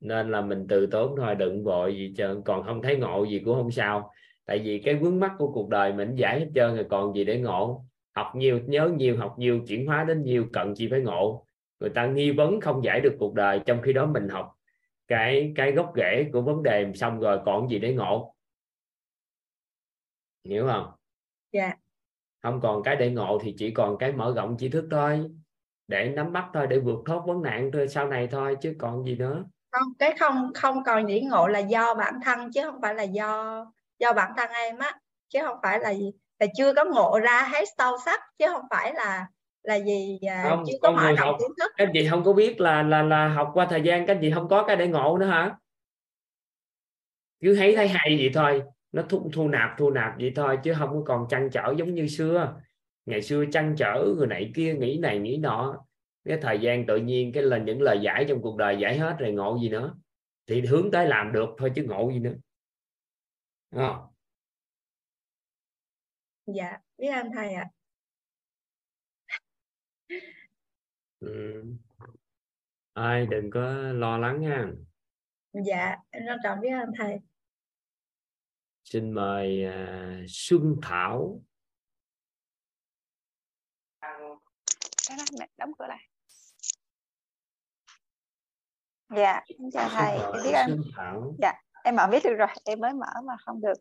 nên 0.00 0.30
là 0.30 0.40
mình 0.40 0.66
từ 0.68 0.86
tốn 0.86 1.14
thôi 1.16 1.34
đừng 1.34 1.64
vội 1.64 1.94
gì 1.94 2.14
trơn. 2.16 2.42
Còn 2.44 2.62
không 2.62 2.82
thấy 2.82 2.96
ngộ 2.96 3.24
gì 3.24 3.42
cũng 3.44 3.54
không 3.54 3.70
sao. 3.70 4.10
Tại 4.46 4.58
vì 4.58 4.78
cái 4.84 4.94
vướng 4.94 5.20
mắt 5.20 5.32
của 5.38 5.52
cuộc 5.52 5.68
đời 5.68 5.92
mình 5.92 6.14
giải 6.14 6.40
hết 6.40 6.46
trơn 6.54 6.74
rồi 6.74 6.86
còn 6.90 7.14
gì 7.14 7.24
để 7.24 7.40
ngộ? 7.40 7.84
Học 8.12 8.26
nhiều 8.36 8.60
nhớ 8.66 8.90
nhiều 8.96 9.16
học 9.16 9.34
nhiều 9.38 9.60
chuyển 9.68 9.86
hóa 9.86 10.04
đến 10.04 10.22
nhiều 10.24 10.46
cần 10.52 10.74
chi 10.74 10.88
phải 10.90 11.00
ngộ 11.00 11.43
người 11.80 11.90
ta 11.90 12.06
nghi 12.06 12.30
vấn 12.30 12.60
không 12.60 12.84
giải 12.84 13.00
được 13.00 13.16
cuộc 13.18 13.34
đời 13.34 13.60
trong 13.66 13.82
khi 13.82 13.92
đó 13.92 14.06
mình 14.06 14.28
học 14.28 14.54
cái 15.08 15.52
cái 15.56 15.72
gốc 15.72 15.92
rễ 15.96 16.30
của 16.32 16.42
vấn 16.42 16.62
đề 16.62 16.92
xong 16.94 17.20
rồi 17.20 17.40
còn 17.44 17.70
gì 17.70 17.78
để 17.78 17.94
ngộ. 17.94 18.34
Hiểu 20.44 20.66
không? 20.66 20.92
Dạ. 21.52 21.72
Không 22.42 22.60
còn 22.60 22.82
cái 22.82 22.96
để 22.96 23.10
ngộ 23.10 23.38
thì 23.42 23.54
chỉ 23.58 23.70
còn 23.70 23.98
cái 23.98 24.12
mở 24.12 24.32
rộng 24.36 24.56
trí 24.58 24.68
thức 24.68 24.88
thôi. 24.90 25.30
Để 25.88 26.08
nắm 26.08 26.32
bắt 26.32 26.50
thôi 26.54 26.66
để 26.66 26.78
vượt 26.78 26.98
thoát 27.06 27.20
vấn 27.26 27.42
nạn 27.42 27.70
thôi 27.72 27.88
sau 27.88 28.08
này 28.08 28.28
thôi 28.30 28.56
chứ 28.60 28.76
còn 28.78 29.04
gì 29.04 29.16
nữa. 29.16 29.44
Không 29.70 29.92
cái 29.98 30.14
không 30.20 30.50
không 30.54 30.84
còn 30.84 31.08
dĩ 31.08 31.20
ngộ 31.20 31.46
là 31.46 31.58
do 31.58 31.94
bản 31.94 32.14
thân 32.24 32.52
chứ 32.52 32.60
không 32.64 32.80
phải 32.82 32.94
là 32.94 33.02
do 33.02 33.64
do 33.98 34.12
bản 34.12 34.32
thân 34.36 34.50
em 34.50 34.78
á. 34.78 35.00
Chứ 35.28 35.38
không 35.46 35.58
phải 35.62 35.78
là 35.78 35.94
gì 35.94 36.12
là 36.38 36.46
chưa 36.56 36.74
có 36.74 36.84
ngộ 36.84 37.20
ra 37.22 37.48
hết 37.52 37.64
sâu 37.78 37.96
sắc 38.04 38.20
chứ 38.38 38.46
không 38.52 38.64
phải 38.70 38.94
là 38.94 39.26
là 39.64 39.80
gì? 39.80 40.18
À, 40.28 40.46
không 40.48 40.64
chưa 40.66 40.72
có 40.82 40.88
con 40.88 41.04
người 41.04 41.16
học 41.16 41.36
kiến 41.40 41.50
thức. 41.60 41.72
các 41.76 41.90
chị 41.92 42.08
không 42.10 42.24
có 42.24 42.32
biết 42.32 42.60
là 42.60 42.82
là 42.82 43.02
là 43.02 43.28
học 43.28 43.50
qua 43.54 43.66
thời 43.70 43.82
gian 43.82 44.06
các 44.06 44.18
chị 44.20 44.30
không 44.30 44.48
có 44.48 44.64
cái 44.66 44.76
để 44.76 44.88
ngộ 44.88 45.18
nữa 45.18 45.26
hả? 45.26 45.56
Cứ 47.40 47.56
thấy 47.56 47.76
thấy 47.76 47.88
hay 47.88 48.16
vậy 48.18 48.30
thôi 48.34 48.62
nó 48.92 49.02
thu, 49.08 49.30
thu 49.32 49.48
nạp 49.48 49.70
thu 49.78 49.90
nạp 49.90 50.12
vậy 50.18 50.32
thôi 50.36 50.58
chứ 50.64 50.74
không 50.78 50.90
có 50.90 51.02
còn 51.06 51.26
trăn 51.30 51.50
trở 51.52 51.74
giống 51.78 51.94
như 51.94 52.06
xưa. 52.06 52.60
Ngày 53.06 53.22
xưa 53.22 53.44
trăn 53.52 53.74
trở 53.78 54.04
người 54.16 54.26
này 54.26 54.52
kia 54.54 54.74
nghĩ 54.74 54.98
này 54.98 55.18
nghĩ 55.18 55.36
nọ. 55.36 55.84
Cái 56.24 56.38
thời 56.42 56.58
gian 56.60 56.86
tự 56.86 56.96
nhiên 56.96 57.32
cái 57.32 57.42
là 57.42 57.58
những 57.58 57.82
lời 57.82 57.98
giải 58.02 58.24
trong 58.28 58.42
cuộc 58.42 58.56
đời 58.56 58.76
giải 58.80 58.98
hết 58.98 59.16
rồi 59.18 59.32
ngộ 59.32 59.58
gì 59.62 59.68
nữa. 59.68 59.94
Thì 60.46 60.60
hướng 60.66 60.90
tới 60.90 61.06
làm 61.06 61.32
được 61.32 61.48
thôi 61.58 61.72
chứ 61.74 61.82
ngộ 61.82 62.10
gì 62.10 62.18
nữa. 62.18 62.34
Đúng 63.70 63.82
không? 63.82 64.06
dạ 66.46 66.78
biết 66.98 67.08
anh 67.08 67.30
thầy 67.34 67.54
ạ 67.54 67.64
ừ. 71.26 71.64
ai 72.92 73.26
đừng 73.26 73.50
có 73.50 73.72
lo 73.92 74.18
lắng 74.18 74.40
nha 74.40 74.66
dạ 75.52 75.96
em 76.10 76.22
trân 76.26 76.38
trọng 76.42 76.60
biết 76.60 76.70
anh 76.70 76.92
thầy. 76.98 77.18
Xin 78.84 79.12
mời 79.12 79.64
à, 79.64 80.16
Xuân 80.28 80.76
Thảo. 80.82 81.40
Mẹ 85.38 85.48
đóng 85.56 85.72
cửa 85.78 85.86
lại 85.86 86.08
dạ 89.16 89.40
em 89.48 89.70
chào 89.72 89.88
thầy. 89.88 90.18
em 90.18 90.44
biết 90.44 90.52
anh 90.52 90.80
dạ 91.38 91.52
em 91.84 91.96
mở 91.96 92.06
biết 92.10 92.24
được 92.24 92.34
rồi 92.38 92.48
em 92.64 92.80
mới 92.80 92.92
mở 92.92 93.20
mà 93.24 93.34
không 93.44 93.60
được. 93.60 93.78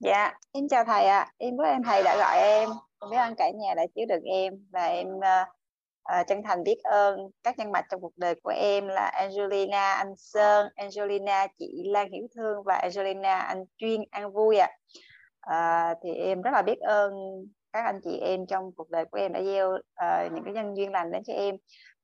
Dạ 0.00 0.32
em 0.52 0.68
chào 0.68 0.84
thầy 0.84 1.06
ạ. 1.06 1.32
Em 1.38 1.56
biết 1.56 1.64
ơn 1.64 1.82
thầy 1.82 2.02
đã 2.02 2.16
gọi 2.16 2.38
em. 2.38 2.68
Em 3.00 3.10
biết 3.10 3.16
ơn 3.16 3.34
cả 3.36 3.50
nhà 3.50 3.74
đã 3.74 3.86
chiếu 3.94 4.06
được 4.08 4.22
em 4.24 4.54
và 4.70 4.84
em 4.84 5.06
ờ, 5.20 5.44
ờ, 6.08 6.22
chân 6.26 6.42
thành 6.42 6.64
biết 6.64 6.78
ơn 6.82 7.30
các 7.42 7.58
nhân 7.58 7.72
vật 7.72 7.84
trong 7.90 8.00
cuộc 8.00 8.12
đời 8.16 8.34
của 8.42 8.52
em 8.56 8.88
là 8.88 9.06
Angelina 9.06 9.92
anh 9.92 10.16
Sơn 10.16 10.68
Angelina 10.76 11.46
chị 11.58 11.82
Lan 11.84 12.12
Hiểu 12.12 12.26
Thương 12.36 12.62
và 12.64 12.74
Angelina 12.74 13.38
anh 13.38 13.64
Chuyên 13.76 14.00
An 14.10 14.32
Vui 14.32 14.56
ạ. 14.58 14.70
À, 15.40 15.94
thì 16.02 16.10
em 16.14 16.42
rất 16.42 16.50
là 16.50 16.62
biết 16.62 16.78
ơn 16.78 17.12
các 17.72 17.84
anh 17.84 18.00
chị 18.04 18.18
em 18.18 18.46
trong 18.46 18.72
cuộc 18.76 18.90
đời 18.90 19.04
của 19.04 19.18
em 19.18 19.32
đã 19.32 19.42
gieo 19.42 19.78
ờ, 19.94 20.28
những 20.32 20.44
cái 20.44 20.54
nhân 20.54 20.76
duyên 20.76 20.92
lành 20.92 21.12
đến 21.12 21.22
cho 21.26 21.32
em. 21.32 21.54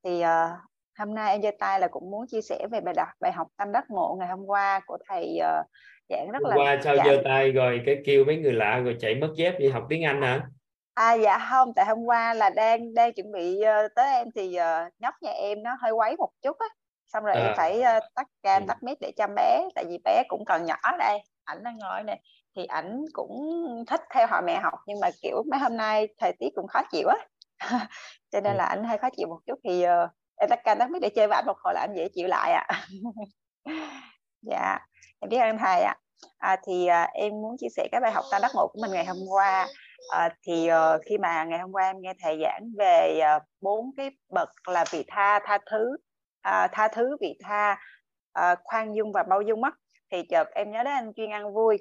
Thì 0.05 0.21
ờ, 0.21 0.51
hôm 0.99 1.15
nay 1.15 1.33
em 1.33 1.43
giơ 1.43 1.51
tay 1.59 1.81
là 1.81 1.89
cũng 1.89 2.11
muốn 2.11 2.27
chia 2.29 2.41
sẻ 2.41 2.67
về 2.73 2.81
bài 2.81 2.95
đọc 2.97 3.09
bài 3.21 3.33
học 3.33 3.49
tâm 3.57 3.73
đắc 3.73 3.85
ngộ 3.89 4.17
ngày 4.19 4.29
hôm 4.29 4.47
qua 4.47 4.81
của 4.87 4.99
thầy 5.09 5.39
ờ, 5.39 5.63
giảng 6.09 6.31
rất 6.31 6.43
Hôm 6.43 6.51
là 6.51 6.57
qua 6.57 6.81
sao 6.85 6.97
dạ. 6.97 7.05
giơ 7.05 7.23
tay 7.25 7.53
rồi 7.53 7.83
cái 7.87 8.03
kêu 8.05 8.25
mấy 8.25 8.37
người 8.37 8.53
lạ 8.53 8.79
rồi 8.79 8.97
chạy 9.01 9.15
mất 9.15 9.29
dép 9.37 9.59
đi 9.59 9.69
học 9.69 9.87
tiếng 9.89 10.05
Anh 10.05 10.23
hả? 10.23 10.33
À 10.33 10.49
dạ 11.23 11.39
không, 11.51 11.73
tại 11.77 11.85
hôm 11.87 11.99
qua 12.05 12.35
là 12.35 12.51
đang 12.51 12.95
đang 12.95 13.13
chuẩn 13.13 13.33
bị 13.33 13.61
ờ, 13.61 13.89
tới 13.97 14.13
em 14.15 14.29
thì 14.35 14.55
ờ, 14.55 14.85
nhóc 14.99 15.15
nhà 15.23 15.31
em 15.31 15.63
nó 15.63 15.77
hơi 15.81 15.93
quấy 15.93 16.17
một 16.17 16.31
chút 16.43 16.57
á. 16.59 16.67
Xong 17.07 17.25
rồi 17.25 17.35
em 17.37 17.47
À. 17.47 17.55
phải 17.57 17.83
ờ, 17.83 18.01
tắt 18.15 18.27
cam, 18.43 18.63
Ừ. 18.63 18.67
tắt 18.69 18.83
mic 18.83 18.99
để 19.01 19.13
chăm 19.17 19.31
bé 19.37 19.69
tại 19.75 19.85
vì 19.89 19.99
bé 20.05 20.23
cũng 20.29 20.45
còn 20.47 20.65
nhỏ 20.65 20.77
đây. 20.99 21.19
Ảnh 21.45 21.65
đang 21.65 21.79
ngồi 21.79 22.03
này 22.03 22.21
thì 22.57 22.65
ảnh 22.65 23.05
cũng 23.13 23.31
thích 23.87 24.01
theo 24.15 24.27
họ 24.27 24.41
mẹ 24.41 24.61
học 24.61 24.75
nhưng 24.87 25.01
mà 25.01 25.11
kiểu 25.23 25.43
mấy 25.51 25.61
hôm 25.61 25.77
nay 25.77 26.09
thời 26.19 26.33
tiết 26.39 26.49
cũng 26.55 26.67
khó 26.69 26.83
chịu 26.93 27.09
á. 27.09 27.17
Cho 28.33 28.41
nên 28.41 28.53
Ừ. 28.53 28.57
là 28.57 28.65
ảnh 28.65 28.85
hơi 28.85 28.99
khó 28.99 29.09
chịu 29.17 29.29
một 29.29 29.39
chút 29.47 29.59
thì 29.65 29.83
ờ, 29.83 30.09
em 30.37 30.51
tắt 30.51 30.61
cam, 30.65 30.79
tắt 30.79 30.91
mic 30.91 31.03
để 31.03 31.09
chơi 31.09 31.27
với 31.29 31.37
ảnh 31.37 31.47
một 31.47 31.57
hồi 31.65 31.75
là 31.75 31.81
anh 31.81 31.95
dễ 31.97 32.09
chịu 32.15 32.29
lại 32.29 32.53
ạ. 32.53 32.67
Dạ, 34.43 34.79
em 35.21 35.29
biết 35.31 35.39
ơn 35.39 35.59
thầy 35.59 35.83
ạ. 35.83 35.95
À, 36.39 36.57
thì 36.67 36.87
à, 36.87 37.09
em 37.15 37.33
muốn 37.33 37.57
chia 37.59 37.67
sẻ 37.77 37.89
cái 37.93 38.01
bài 38.01 38.13
học 38.13 38.25
tâm 38.31 38.43
đắc 38.43 38.51
ngộ 38.55 38.69
của 38.73 38.79
mình 38.83 38.91
ngày 38.93 39.05
hôm 39.05 39.17
qua 39.31 39.69
À, 40.09 40.35
thì 40.47 40.69
uh, 40.71 41.01
khi 41.07 41.19
mà 41.19 41.45
ngày 41.45 41.59
hôm 41.59 41.73
qua 41.73 41.85
em 41.85 41.97
nghe 42.01 42.13
thầy 42.23 42.41
giảng 42.43 42.63
về 42.79 43.21
bốn 43.61 43.85
bốn 43.85 43.91
cái 43.97 44.11
bậc 44.33 44.49
là 44.69 44.85
vị 44.91 45.05
tha, 45.09 45.41
tha 45.45 45.59
thứ, 45.71 45.97
uh, 46.49 46.71
tha 46.73 46.89
thứ, 46.89 47.17
vị 47.21 47.39
tha, 47.43 47.79
uh, 48.39 48.59
khoan 48.65 48.95
dung 48.95 49.13
và 49.13 49.23
bao 49.23 49.43
dung 49.43 49.61
mất. 49.61 49.75
Thì 50.13 50.23
chợt 50.31 50.49
em 50.55 50.71
nhớ 50.71 50.83
đến 50.83 50.95
anh 50.95 51.13
chuyên 51.17 51.31
ăn 51.31 51.55
vui. 51.55 51.79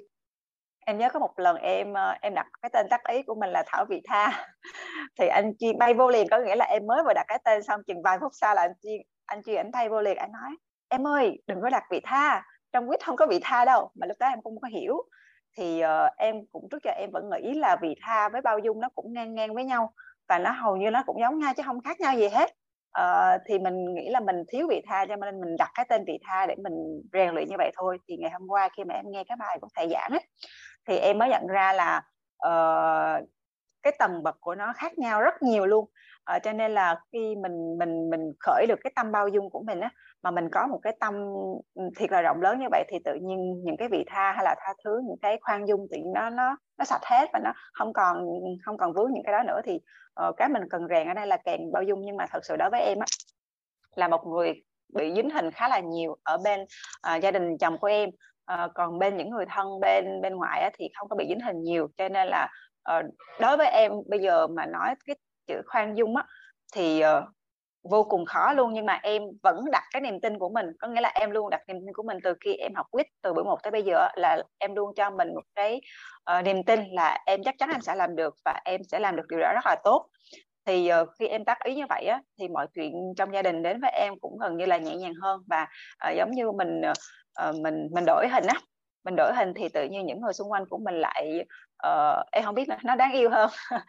Em 0.86 0.98
nhớ 0.98 1.08
có 1.12 1.18
một 1.18 1.32
lần 1.36 1.56
em 1.56 1.92
uh, 1.92 2.20
em 2.20 2.34
đặt 2.34 2.46
cái 2.62 2.70
tên 2.72 2.86
tác 2.90 3.00
ý 3.08 3.22
của 3.22 3.34
mình 3.34 3.50
là 3.50 3.64
Thảo 3.66 3.84
Vị 3.88 4.00
Tha, 4.04 4.48
thì 5.18 5.26
anh 5.28 5.52
chuyên 5.58 5.78
bay 5.78 5.94
vô 5.94 6.10
liền 6.10 6.28
có 6.30 6.38
nghĩa 6.38 6.56
là 6.56 6.64
em 6.64 6.86
mới 6.86 7.02
vừa 7.04 7.12
đặt 7.14 7.24
cái 7.28 7.38
tên 7.44 7.62
xong 7.62 7.80
chừng 7.86 8.02
vài 8.02 8.18
phút 8.20 8.32
sau 8.34 8.54
là 8.54 8.62
anh 8.62 8.72
chuyên 8.82 9.00
anh 9.26 9.42
chuyên 9.42 9.56
ảnh 9.56 9.72
thay 9.72 9.88
vô 9.88 10.00
liền 10.00 10.16
anh 10.16 10.32
nói 10.32 10.56
em 10.88 11.06
ơi 11.06 11.42
đừng 11.46 11.60
có 11.62 11.70
đặt 11.70 11.82
vị 11.90 12.00
tha 12.04 12.42
trong 12.72 12.88
quýt 12.88 13.04
không 13.06 13.16
có 13.16 13.26
vị 13.26 13.38
tha 13.42 13.64
đâu. 13.64 13.90
Mà 13.94 14.06
lúc 14.06 14.16
đó 14.20 14.26
em 14.26 14.42
cũng 14.42 14.54
không 14.54 14.60
có 14.60 14.68
hiểu 14.68 14.96
thì 15.56 15.82
uh, 15.84 16.16
em 16.16 16.36
cũng 16.52 16.68
trước 16.70 16.82
giờ 16.84 16.90
em 16.90 17.10
vẫn 17.12 17.30
nghĩ 17.30 17.54
là 17.54 17.76
vị 17.82 17.94
tha 18.02 18.28
với 18.28 18.40
bao 18.40 18.58
dung 18.58 18.80
nó 18.80 18.88
cũng 18.94 19.12
ngang 19.12 19.34
ngang 19.34 19.54
với 19.54 19.64
nhau 19.64 19.92
và 20.28 20.38
nó 20.38 20.50
hầu 20.50 20.76
như 20.76 20.90
nó 20.90 21.02
cũng 21.06 21.20
giống 21.20 21.38
nhau 21.38 21.52
chứ 21.56 21.62
không 21.66 21.80
khác 21.80 22.00
nhau 22.00 22.14
gì 22.16 22.28
hết. 22.28 22.50
Uh, 23.00 23.40
thì 23.46 23.58
mình 23.58 23.94
nghĩ 23.94 24.08
là 24.10 24.20
mình 24.20 24.36
thiếu 24.48 24.66
vị 24.70 24.82
tha 24.86 25.06
cho 25.06 25.16
nên 25.16 25.40
mình 25.40 25.56
đặt 25.58 25.70
cái 25.74 25.86
tên 25.88 26.04
vị 26.06 26.18
tha 26.26 26.46
để 26.46 26.54
mình 26.58 27.02
rèn 27.12 27.34
luyện 27.34 27.48
như 27.48 27.56
vậy 27.58 27.70
thôi. 27.76 27.98
Thì 28.08 28.16
ngày 28.16 28.30
hôm 28.30 28.48
qua 28.48 28.68
khi 28.76 28.84
mà 28.84 28.94
em 28.94 29.04
nghe 29.08 29.24
cái 29.24 29.36
bài 29.36 29.58
của 29.60 29.68
thầy 29.74 29.88
giảng 29.88 30.10
ấy, 30.10 30.26
thì 30.88 30.96
em 30.96 31.18
mới 31.18 31.28
nhận 31.28 31.46
ra 31.46 31.72
là 31.72 32.02
uh, 32.46 33.28
cái 33.82 33.92
tầng 33.98 34.22
bậc 34.22 34.36
của 34.40 34.54
nó 34.54 34.72
khác 34.72 34.98
nhau 34.98 35.20
rất 35.20 35.42
nhiều 35.42 35.66
luôn. 35.66 35.84
Uh, 36.36 36.42
cho 36.42 36.52
nên 36.52 36.74
là 36.74 37.00
khi 37.12 37.36
mình 37.36 37.78
mình 37.78 38.10
mình 38.10 38.32
khởi 38.40 38.66
được 38.68 38.78
cái 38.84 38.92
tâm 38.96 39.12
bao 39.12 39.28
dung 39.28 39.50
của 39.50 39.62
mình 39.62 39.80
á 39.80 39.90
mà 40.24 40.30
mình 40.30 40.48
có 40.52 40.66
một 40.66 40.78
cái 40.82 40.96
tâm 41.00 41.14
ừ, 41.74 41.82
thiệt 41.96 42.10
là 42.12 42.22
rộng 42.22 42.42
lớn 42.42 42.58
như 42.58 42.66
vậy 42.70 42.84
thì 42.88 42.98
tự 43.04 43.14
nhiên 43.14 43.62
những 43.64 43.76
cái 43.78 43.88
vị 43.88 44.04
tha 44.06 44.32
hay 44.32 44.44
là 44.44 44.54
tha 44.58 44.74
thứ 44.84 45.00
những 45.08 45.18
cái 45.22 45.38
khoan 45.40 45.68
dung 45.68 45.86
thì 45.92 46.02
nó 46.14 46.30
nó 46.30 46.56
nó 46.78 46.84
sạch 46.84 47.04
hết 47.04 47.26
và 47.32 47.40
nó 47.44 47.52
không 47.72 47.92
còn 47.92 48.26
không 48.64 48.76
còn 48.76 48.92
vướng 48.92 49.12
những 49.12 49.22
cái 49.24 49.32
đó 49.32 49.42
nữa 49.42 49.60
thì 49.64 49.80
uh, 50.28 50.36
cái 50.36 50.48
mình 50.48 50.62
cần 50.70 50.86
rèn 50.88 51.08
ở 51.08 51.14
đây 51.14 51.26
là 51.26 51.36
càng 51.36 51.72
bao 51.72 51.82
dung. 51.82 52.00
Nhưng 52.04 52.16
mà 52.16 52.26
thật 52.30 52.44
sự 52.44 52.56
đối 52.56 52.70
với 52.70 52.80
em 52.80 52.98
á 52.98 53.06
là 53.94 54.08
một 54.08 54.26
người 54.26 54.62
bị 54.94 55.12
dính 55.16 55.30
hình 55.30 55.50
khá 55.50 55.68
là 55.68 55.80
nhiều 55.80 56.16
ở 56.22 56.38
bên 56.44 56.60
uh, 56.60 57.22
gia 57.22 57.30
đình 57.30 57.58
chồng 57.58 57.78
của 57.78 57.86
em. 57.86 58.10
Uh, 58.52 58.70
còn 58.74 58.98
bên 58.98 59.16
những 59.16 59.30
người 59.30 59.44
thân 59.48 59.80
bên 59.80 60.20
bên 60.22 60.36
ngoại 60.36 60.60
á, 60.60 60.70
thì 60.78 60.88
không 60.98 61.08
có 61.08 61.16
bị 61.16 61.26
dính 61.28 61.40
hình 61.40 61.62
nhiều. 61.62 61.88
Cho 61.96 62.08
nên 62.08 62.28
là 62.28 62.48
uh, 62.98 63.04
đối 63.40 63.56
với 63.56 63.66
em 63.66 63.92
bây 64.08 64.20
giờ 64.20 64.46
mà 64.46 64.66
nói 64.66 64.94
cái 65.06 65.16
chữ 65.46 65.62
khoan 65.66 65.94
dung 65.94 66.16
á 66.16 66.24
thì 66.74 67.02
uh, 67.04 67.24
vô 67.90 68.04
cùng 68.04 68.24
khó 68.24 68.52
luôn 68.52 68.72
nhưng 68.72 68.86
mà 68.86 69.00
em 69.02 69.22
vẫn 69.42 69.64
đặt 69.72 69.82
cái 69.92 70.02
niềm 70.02 70.20
tin 70.20 70.38
của 70.38 70.48
mình. 70.48 70.66
Có 70.78 70.88
nghĩa 70.88 71.00
là 71.00 71.12
em 71.14 71.30
luôn 71.30 71.50
đặt 71.50 71.60
niềm 71.68 71.76
tin 71.80 71.92
của 71.94 72.02
mình 72.02 72.18
từ 72.24 72.34
khi 72.40 72.54
em 72.54 72.74
học 72.74 72.86
quýt 72.90 73.06
từ 73.22 73.32
bữa 73.32 73.42
một 73.42 73.62
tới 73.62 73.70
bây 73.70 73.82
giờ 73.82 74.08
là 74.14 74.42
em 74.58 74.74
luôn 74.74 74.94
cho 74.94 75.10
mình 75.10 75.34
một 75.34 75.42
cái 75.54 75.80
uh, 76.38 76.44
niềm 76.44 76.62
tin 76.62 76.80
là 76.90 77.22
em 77.26 77.42
chắc 77.44 77.54
chắn 77.58 77.70
em 77.70 77.80
sẽ 77.80 77.94
làm 77.94 78.16
được 78.16 78.34
và 78.44 78.60
em 78.64 78.80
sẽ 78.84 78.98
làm 78.98 79.16
được 79.16 79.24
điều 79.28 79.40
đó 79.40 79.52
rất 79.54 79.66
là 79.66 79.76
tốt. 79.84 80.06
Thì 80.66 80.90
uh, 81.02 81.08
khi 81.18 81.26
em 81.26 81.44
tác 81.44 81.64
ý 81.64 81.74
như 81.74 81.84
vậy 81.88 82.04
á 82.04 82.20
thì 82.38 82.48
mọi 82.48 82.66
chuyện 82.74 82.92
trong 83.16 83.34
gia 83.34 83.42
đình 83.42 83.62
đến 83.62 83.80
với 83.80 83.90
em 83.90 84.14
cũng 84.20 84.38
gần 84.38 84.56
như 84.56 84.66
là 84.66 84.76
nhẹ 84.76 84.96
nhàng 84.96 85.14
hơn 85.22 85.40
và 85.46 85.66
uh, 86.10 86.16
giống 86.16 86.30
như 86.30 86.52
mình 86.52 86.80
uh, 87.48 87.54
mình 87.62 87.88
mình 87.92 88.04
đổi 88.06 88.28
hình 88.28 88.44
á. 88.46 88.54
Mình 89.04 89.14
đổi 89.16 89.32
hình 89.36 89.52
thì 89.54 89.68
tự 89.68 89.84
nhiên 89.84 90.06
những 90.06 90.20
người 90.20 90.32
xung 90.32 90.52
quanh 90.52 90.64
của 90.70 90.78
mình 90.78 90.94
lại 90.94 91.44
Ờ, 91.84 92.20
uh, 92.20 92.26
em 92.32 92.44
không 92.44 92.54
biết 92.54 92.68
là 92.68 92.78
nó 92.84 92.94
đáng 92.94 93.12
yêu 93.12 93.30
hơn. 93.30 93.50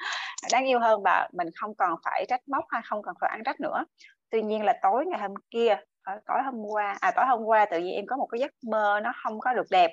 Đáng 0.51 0.65
yêu 0.65 0.79
hơn 0.79 1.01
và 1.03 1.29
mình 1.33 1.47
không 1.55 1.75
còn 1.75 1.95
phải 2.05 2.25
trách 2.29 2.41
móc 2.47 2.65
hay 2.69 2.81
không 2.85 3.01
còn 3.01 3.15
phải 3.21 3.29
ăn 3.29 3.43
trách 3.45 3.59
nữa. 3.59 3.85
Tuy 4.29 4.41
nhiên 4.41 4.63
là 4.65 4.79
tối 4.81 5.05
ngày 5.05 5.19
hôm 5.19 5.33
kia 5.51 5.75
ờ, 6.03 6.13
tối 6.25 6.37
hôm 6.45 6.55
qua 6.71 6.97
à 7.01 7.11
tối 7.15 7.25
hôm 7.25 7.43
qua 7.43 7.65
tự 7.65 7.79
nhiên 7.79 7.95
em 7.95 8.05
có 8.07 8.17
một 8.17 8.27
cái 8.31 8.39
giấc 8.39 8.51
mơ 8.71 8.99
nó 9.03 9.13
không 9.23 9.39
có 9.39 9.53
được 9.53 9.67
đẹp. 9.71 9.91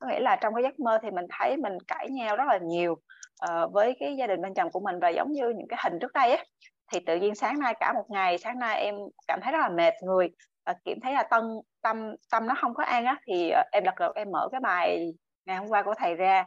Có 0.00 0.06
nghĩa 0.08 0.20
là 0.20 0.36
trong 0.36 0.54
cái 0.54 0.62
giấc 0.62 0.80
mơ 0.80 0.98
thì 1.02 1.10
mình 1.10 1.26
thấy 1.30 1.56
mình 1.56 1.78
cãi 1.88 2.08
nhau 2.10 2.36
rất 2.36 2.44
là 2.48 2.58
nhiều 2.58 2.92
uh, 2.92 3.72
với 3.72 3.96
cái 4.00 4.16
gia 4.16 4.26
đình 4.26 4.42
bên 4.42 4.54
chồng 4.54 4.70
của 4.70 4.80
mình 4.80 5.00
và 5.00 5.08
giống 5.08 5.32
như 5.32 5.48
những 5.48 5.68
cái 5.68 5.78
hình 5.82 5.98
trước 6.00 6.12
đây 6.12 6.30
ấy. 6.36 6.46
thì 6.92 7.00
tự 7.06 7.16
nhiên 7.16 7.34
sáng 7.34 7.58
nay 7.58 7.74
cả 7.80 7.92
một 7.92 8.04
ngày 8.08 8.38
sáng 8.38 8.58
nay 8.58 8.80
em 8.80 8.94
cảm 9.28 9.40
thấy 9.42 9.52
rất 9.52 9.58
là 9.58 9.68
mệt 9.68 9.94
người 10.02 10.28
và 10.66 10.74
kiểm 10.84 10.98
thấy 11.02 11.12
là 11.12 11.22
tâm 11.22 11.44
tâm 11.82 12.14
tâm 12.30 12.46
nó 12.46 12.54
không 12.60 12.74
có 12.74 12.84
an 12.84 13.04
á. 13.04 13.16
Thì 13.26 13.52
em 13.72 13.84
đặt 13.84 13.94
em 14.14 14.30
mở 14.30 14.48
cái 14.52 14.60
bài 14.60 15.14
ngày 15.46 15.56
hôm 15.56 15.68
qua 15.68 15.82
của 15.82 15.94
thầy 15.98 16.14
ra 16.14 16.44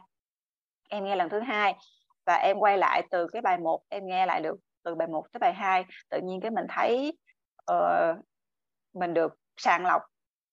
em 0.88 1.04
nghe 1.04 1.16
lần 1.16 1.28
thứ 1.28 1.40
hai 1.40 1.74
và 2.26 2.34
em 2.34 2.58
quay 2.58 2.78
lại 2.78 3.02
từ 3.10 3.26
cái 3.32 3.42
bài 3.42 3.58
một 3.58 3.80
em 3.88 4.06
nghe 4.06 4.26
lại 4.26 4.40
được 4.40 4.56
từ 4.84 4.94
bài 4.94 5.08
1 5.08 5.26
tới 5.32 5.38
bài 5.38 5.54
2 5.54 5.84
tự 6.10 6.20
nhiên 6.24 6.40
cái 6.40 6.50
mình 6.50 6.66
thấy 6.68 7.18
uh, 7.72 8.16
mình 8.94 9.14
được 9.14 9.34
sàng 9.56 9.86
lọc 9.86 10.02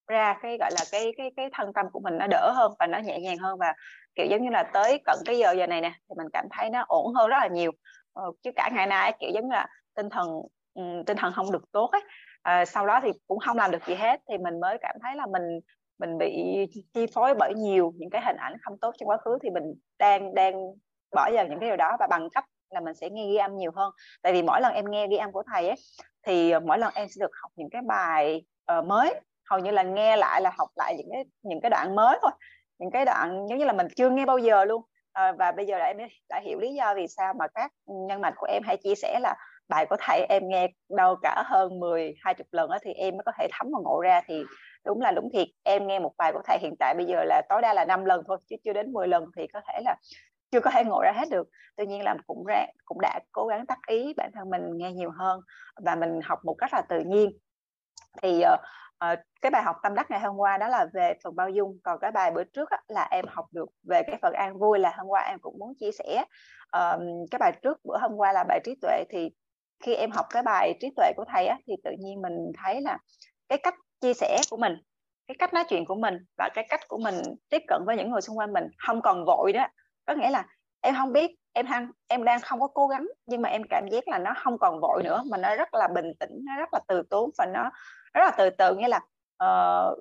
ra 0.08 0.38
cái 0.42 0.58
gọi 0.60 0.72
là 0.74 0.86
cái 0.92 1.14
cái 1.18 1.32
cái 1.38 1.50
thân 1.54 1.74
tâm 1.74 1.86
của 1.92 2.00
mình 2.00 2.18
nó 2.18 2.28
đỡ 2.28 2.52
hơn 2.56 2.72
và 2.80 2.88
nó 2.88 3.00
nhẹ 3.00 3.20
nhàng 3.20 3.38
hơn 3.38 3.58
và 3.60 3.74
kiểu 4.16 4.26
giống 4.30 4.44
như 4.44 4.50
là 4.50 4.64
tới 4.74 5.02
cận 5.06 5.16
cái 5.26 5.38
giờ 5.38 5.52
giờ 5.58 5.68
này 5.68 5.82
nè 5.82 5.92
thì 6.10 6.16
mình 6.18 6.28
cảm 6.34 6.46
thấy 6.52 6.70
nó 6.70 6.86
ổn 6.88 7.14
hơn 7.14 7.30
rất 7.30 7.38
là 7.40 7.48
nhiều. 7.48 7.72
Ờ, 8.14 8.24
chứ 8.44 8.52
cả 8.56 8.70
ngày 8.74 8.88
nay 8.88 9.14
kiểu 9.20 9.30
giống 9.34 9.44
như 9.44 9.54
là 9.54 9.68
tinh 9.96 10.10
thần 10.10 10.28
um, 10.74 11.04
tinh 11.06 11.18
thần 11.18 11.34
không 11.34 11.52
được 11.52 11.72
tốt 11.72 11.90
ấy 11.92 12.02
à, 12.42 12.66
sau 12.66 12.88
đó 12.88 13.00
thì 13.04 13.12
cũng 13.28 13.40
không 13.40 13.58
làm 13.58 13.72
được 13.72 13.86
gì 13.86 13.96
hết 13.96 14.22
thì 14.30 14.38
mình 14.38 14.60
mới 14.60 14.78
cảm 14.82 14.96
thấy 15.04 15.16
là 15.16 15.26
mình 15.26 15.44
mình 16.00 16.18
bị 16.18 16.56
chi 16.94 17.06
phối 17.14 17.34
bởi 17.40 17.54
nhiều 17.54 17.94
những 17.96 18.10
cái 18.10 18.22
hình 18.26 18.38
ảnh 18.38 18.58
không 18.62 18.78
tốt 18.78 18.94
trong 18.98 19.10
quá 19.10 19.18
khứ 19.18 19.38
thì 19.44 19.50
mình 19.50 19.64
đang 20.00 20.34
đang 20.36 20.54
bỏ 21.16 21.30
vào 21.34 21.48
những 21.48 21.60
cái 21.60 21.70
điều 21.70 21.78
đó 21.78 21.98
và 22.00 22.08
bằng 22.08 22.30
cách 22.30 22.46
là 22.70 22.80
mình 22.80 22.94
sẽ 22.94 23.10
nghe 23.10 23.28
ghi 23.28 23.36
âm 23.36 23.58
nhiều 23.58 23.72
hơn. 23.76 23.92
Tại 24.22 24.34
vì 24.34 24.42
mỗi 24.42 24.62
lần 24.62 24.74
em 24.74 24.92
nghe 24.92 25.08
ghi 25.08 25.18
âm 25.18 25.32
của 25.32 25.44
thầy 25.54 25.68
ấy 25.68 25.78
thì 26.28 26.54
mỗi 26.60 26.78
lần 26.78 26.94
em 26.96 27.08
sẽ 27.08 27.20
được 27.20 27.32
học 27.42 27.52
những 27.56 27.70
cái 27.70 27.82
bài 27.82 28.46
uh, 28.80 28.86
mới. 28.86 29.22
Hầu 29.50 29.60
như 29.60 29.72
là 29.72 29.84
nghe 29.84 30.18
lại 30.18 30.42
là 30.42 30.52
học 30.58 30.70
lại 30.76 30.96
những 30.98 31.10
cái 31.12 31.26
những 31.44 31.62
cái 31.62 31.70
đoạn 31.70 31.96
mới 31.96 32.18
thôi. 32.22 32.32
Những 32.80 32.92
cái 32.92 33.06
đoạn 33.06 33.46
giống 33.50 33.60
như 33.60 33.66
là 33.66 33.74
mình 33.74 33.88
chưa 33.96 34.10
nghe 34.10 34.26
bao 34.26 34.38
giờ 34.38 34.66
luôn. 34.66 34.82
À, 35.14 35.32
và 35.32 35.52
bây 35.52 35.66
giờ 35.66 35.78
là 35.78 35.86
em 35.86 35.98
đã 36.30 36.42
hiểu 36.46 36.60
lý 36.60 36.74
do 36.74 36.94
vì 36.96 37.08
sao 37.08 37.34
mà 37.34 37.48
các 37.48 37.72
nhân 37.86 38.22
mạch 38.22 38.34
của 38.38 38.48
em 38.50 38.64
hay 38.66 38.78
chia 38.78 38.96
sẻ 38.96 39.20
là 39.22 39.36
bài 39.70 39.86
của 39.90 39.96
thầy 40.00 40.26
em 40.30 40.50
nghe 40.50 40.68
đâu 40.90 41.16
cả 41.22 41.44
hơn 41.46 41.80
10 41.80 42.16
20 42.24 42.46
lần 42.52 42.70
đó, 42.70 42.78
thì 42.82 42.94
em 42.94 43.18
mới 43.18 43.24
có 43.26 43.32
thể 43.40 43.48
thấm 43.52 43.68
và 43.74 43.80
ngộ 43.84 44.02
ra 44.02 44.22
thì 44.28 44.44
đúng 44.86 45.02
là 45.02 45.12
đúng 45.12 45.30
thiệt. 45.34 45.48
Em 45.64 45.88
nghe 45.88 46.00
một 46.00 46.12
bài 46.18 46.32
của 46.34 46.42
thầy 46.46 46.58
hiện 46.62 46.76
tại 46.80 46.96
bây 46.98 47.06
giờ 47.06 47.24
là 47.24 47.42
tối 47.50 47.62
đa 47.62 47.74
là 47.74 47.86
5 47.86 48.06
lần 48.06 48.24
thôi 48.28 48.38
chứ 48.50 48.56
chưa 48.64 48.74
đến 48.74 48.94
10 48.94 49.08
lần 49.08 49.26
thì 49.38 49.48
có 49.54 49.62
thể 49.68 49.80
là 49.86 49.96
chưa 50.52 50.60
có 50.60 50.72
thể 50.72 50.84
ngộ 50.84 51.02
ra 51.04 51.12
hết 51.16 51.30
được. 51.32 51.48
Tuy 51.76 51.86
nhiên 51.86 52.04
là 52.04 52.16
cũng 52.28 52.46
ra 52.46 52.66
cũng 52.86 53.02
đã 53.02 53.20
cố 53.32 53.48
gắng 53.48 53.66
tắt 53.66 53.80
ý 53.88 54.14
bản 54.18 54.32
thân 54.34 54.50
mình 54.50 54.62
nghe 54.78 54.92
nhiều 54.92 55.12
hơn 55.18 55.40
và 55.86 55.96
mình 55.96 56.20
học 56.24 56.40
một 56.46 56.56
cách 56.58 56.74
là 56.74 56.82
tự 56.82 57.00
nhiên. 57.00 57.30
Thì 58.22 58.44
uh, 58.54 58.60
uh, 59.14 59.20
cái 59.42 59.52
bài 59.52 59.64
học 59.64 59.76
tâm 59.84 59.96
đắc 59.96 60.12
ngày 60.12 60.20
hôm 60.20 60.38
qua 60.38 60.58
đó 60.58 60.68
là 60.68 60.88
về 60.94 61.14
phần 61.24 61.36
bao 61.36 61.50
dung. 61.50 61.78
Còn 61.84 62.00
cái 62.00 62.12
bài 62.12 62.32
bữa 62.32 62.44
trước 62.44 62.70
á, 62.70 62.78
là 62.88 63.08
em 63.12 63.26
học 63.28 63.46
được 63.52 63.70
về 63.90 64.02
cái 64.08 64.18
phần 64.22 64.34
an 64.34 64.60
vui 64.60 64.80
là 64.80 64.94
hôm 64.98 65.08
qua 65.08 65.22
em 65.22 65.40
cũng 65.40 65.60
muốn 65.60 65.74
chia 65.80 65.92
sẻ. 65.92 66.26
Uh, 66.78 67.02
cái 67.32 67.40
bài 67.40 67.52
trước 67.62 67.78
bữa 67.84 67.98
hôm 67.98 68.16
qua 68.16 68.34
là 68.34 68.44
bài 68.48 68.60
trí 68.64 68.76
tuệ. 68.82 69.04
Thì 69.10 69.32
khi 69.84 69.96
em 69.96 70.12
học 70.12 70.26
cái 70.30 70.44
bài 70.44 70.78
trí 70.82 70.94
tuệ 70.96 71.12
của 71.18 71.26
thầy 71.34 71.48
á, 71.48 71.58
thì 71.68 71.74
tự 71.84 71.92
nhiên 72.00 72.22
mình 72.22 72.52
thấy 72.64 72.82
là 72.82 72.98
cái 73.50 73.60
cách 73.64 73.76
chia 74.06 74.14
sẻ 74.14 74.42
của 74.50 74.58
mình 74.58 74.78
cái 75.28 75.36
cách 75.40 75.54
nói 75.54 75.64
chuyện 75.70 75.86
của 75.86 75.96
mình 75.96 76.18
và 76.38 76.50
cái 76.54 76.66
cách 76.70 76.88
của 76.88 76.98
mình 76.98 77.16
tiếp 77.50 77.62
cận 77.68 77.82
với 77.86 77.98
những 77.98 78.12
người 78.12 78.22
xung 78.22 78.38
quanh 78.38 78.54
mình. 78.54 78.64
Không 78.78 79.02
còn 79.02 79.26
vội 79.26 79.54
đó. 79.54 79.68
Có 80.06 80.14
nghĩa 80.14 80.30
là 80.30 80.46
em 80.82 80.96
không 80.96 81.14
biết 81.14 81.32
em 81.54 81.66
đang 81.66 81.92
em 82.08 82.24
đang 82.24 82.42
không 82.42 82.60
có 82.60 82.68
cố 82.68 82.88
gắng 82.88 83.08
nhưng 83.26 83.42
mà 83.42 83.50
em 83.50 83.62
cảm 83.70 83.88
giác 83.92 84.08
là 84.08 84.20
nó 84.20 84.34
không 84.38 84.58
còn 84.58 84.80
vội 84.82 85.04
nữa 85.04 85.24
mà 85.32 85.38
nó 85.38 85.56
rất 85.56 85.74
là 85.74 85.88
bình 85.88 86.12
tĩnh 86.20 86.30
nó 86.44 86.56
rất 86.58 86.70
là 86.74 86.80
từ 86.88 87.04
tốn 87.10 87.30
và 87.38 87.46
nó 87.46 87.72
rất 88.14 88.22
là 88.26 88.32
từ 88.38 88.50
từ. 88.50 88.76
Nghĩa 88.76 88.88
là 88.88 89.02
uh, 89.44 90.00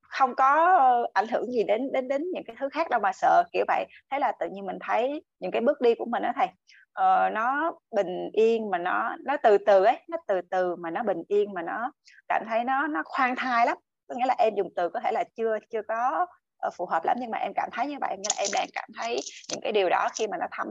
không 0.00 0.34
có 0.34 1.06
ảnh 1.14 1.28
hưởng 1.28 1.52
gì 1.52 1.64
đến 1.64 1.92
đến 1.92 2.08
đến 2.08 2.24
những 2.34 2.44
cái 2.46 2.56
thứ 2.60 2.68
khác 2.68 2.90
đâu 2.90 3.00
mà 3.00 3.12
sợ 3.12 3.44
kiểu 3.52 3.64
vậy. 3.68 3.84
Thế 4.10 4.18
là 4.18 4.32
tự 4.40 4.48
nhiên 4.52 4.66
mình 4.66 4.78
thấy 4.80 5.24
những 5.40 5.50
cái 5.50 5.62
bước 5.62 5.80
đi 5.80 5.94
của 5.94 6.06
mình 6.06 6.22
đó 6.22 6.32
thầy 6.36 6.48
uh, 6.98 7.32
nó 7.32 7.72
bình 7.96 8.30
yên 8.32 8.70
mà 8.70 8.78
nó 8.78 9.16
nó 9.24 9.36
từ 9.42 9.58
từ 9.58 9.84
ấy 9.84 9.98
nó 10.08 10.18
từ 10.26 10.40
từ 10.50 10.76
mà 10.76 10.90
nó 10.90 11.02
bình 11.02 11.22
yên 11.28 11.54
mà 11.54 11.62
nó 11.62 11.92
cảm 12.28 12.44
thấy 12.48 12.64
nó 12.64 12.86
nó 12.86 13.02
khoan 13.04 13.36
thai 13.36 13.66
lắm. 13.66 13.78
Có 14.08 14.14
nghĩa 14.14 14.26
là 14.26 14.34
em 14.38 14.54
dùng 14.54 14.68
từ 14.76 14.88
có 14.88 15.00
thể 15.00 15.12
là 15.12 15.24
chưa 15.36 15.58
chưa 15.70 15.82
có 15.88 16.26
ờ, 16.58 16.70
phù 16.76 16.86
hợp 16.86 17.04
lắm 17.04 17.16
nhưng 17.20 17.30
mà 17.30 17.38
em 17.38 17.52
cảm 17.54 17.68
thấy 17.72 17.86
như 17.86 17.96
vậy. 18.00 18.16
Nghĩa 18.16 18.30
là 18.36 18.42
em 18.42 18.50
đang 18.54 18.66
cảm 18.72 18.88
thấy 18.98 19.20
những 19.50 19.60
cái 19.62 19.72
điều 19.72 19.88
đó 19.88 20.08
khi 20.18 20.26
mà 20.26 20.36
nó 20.40 20.46
thấm 20.52 20.68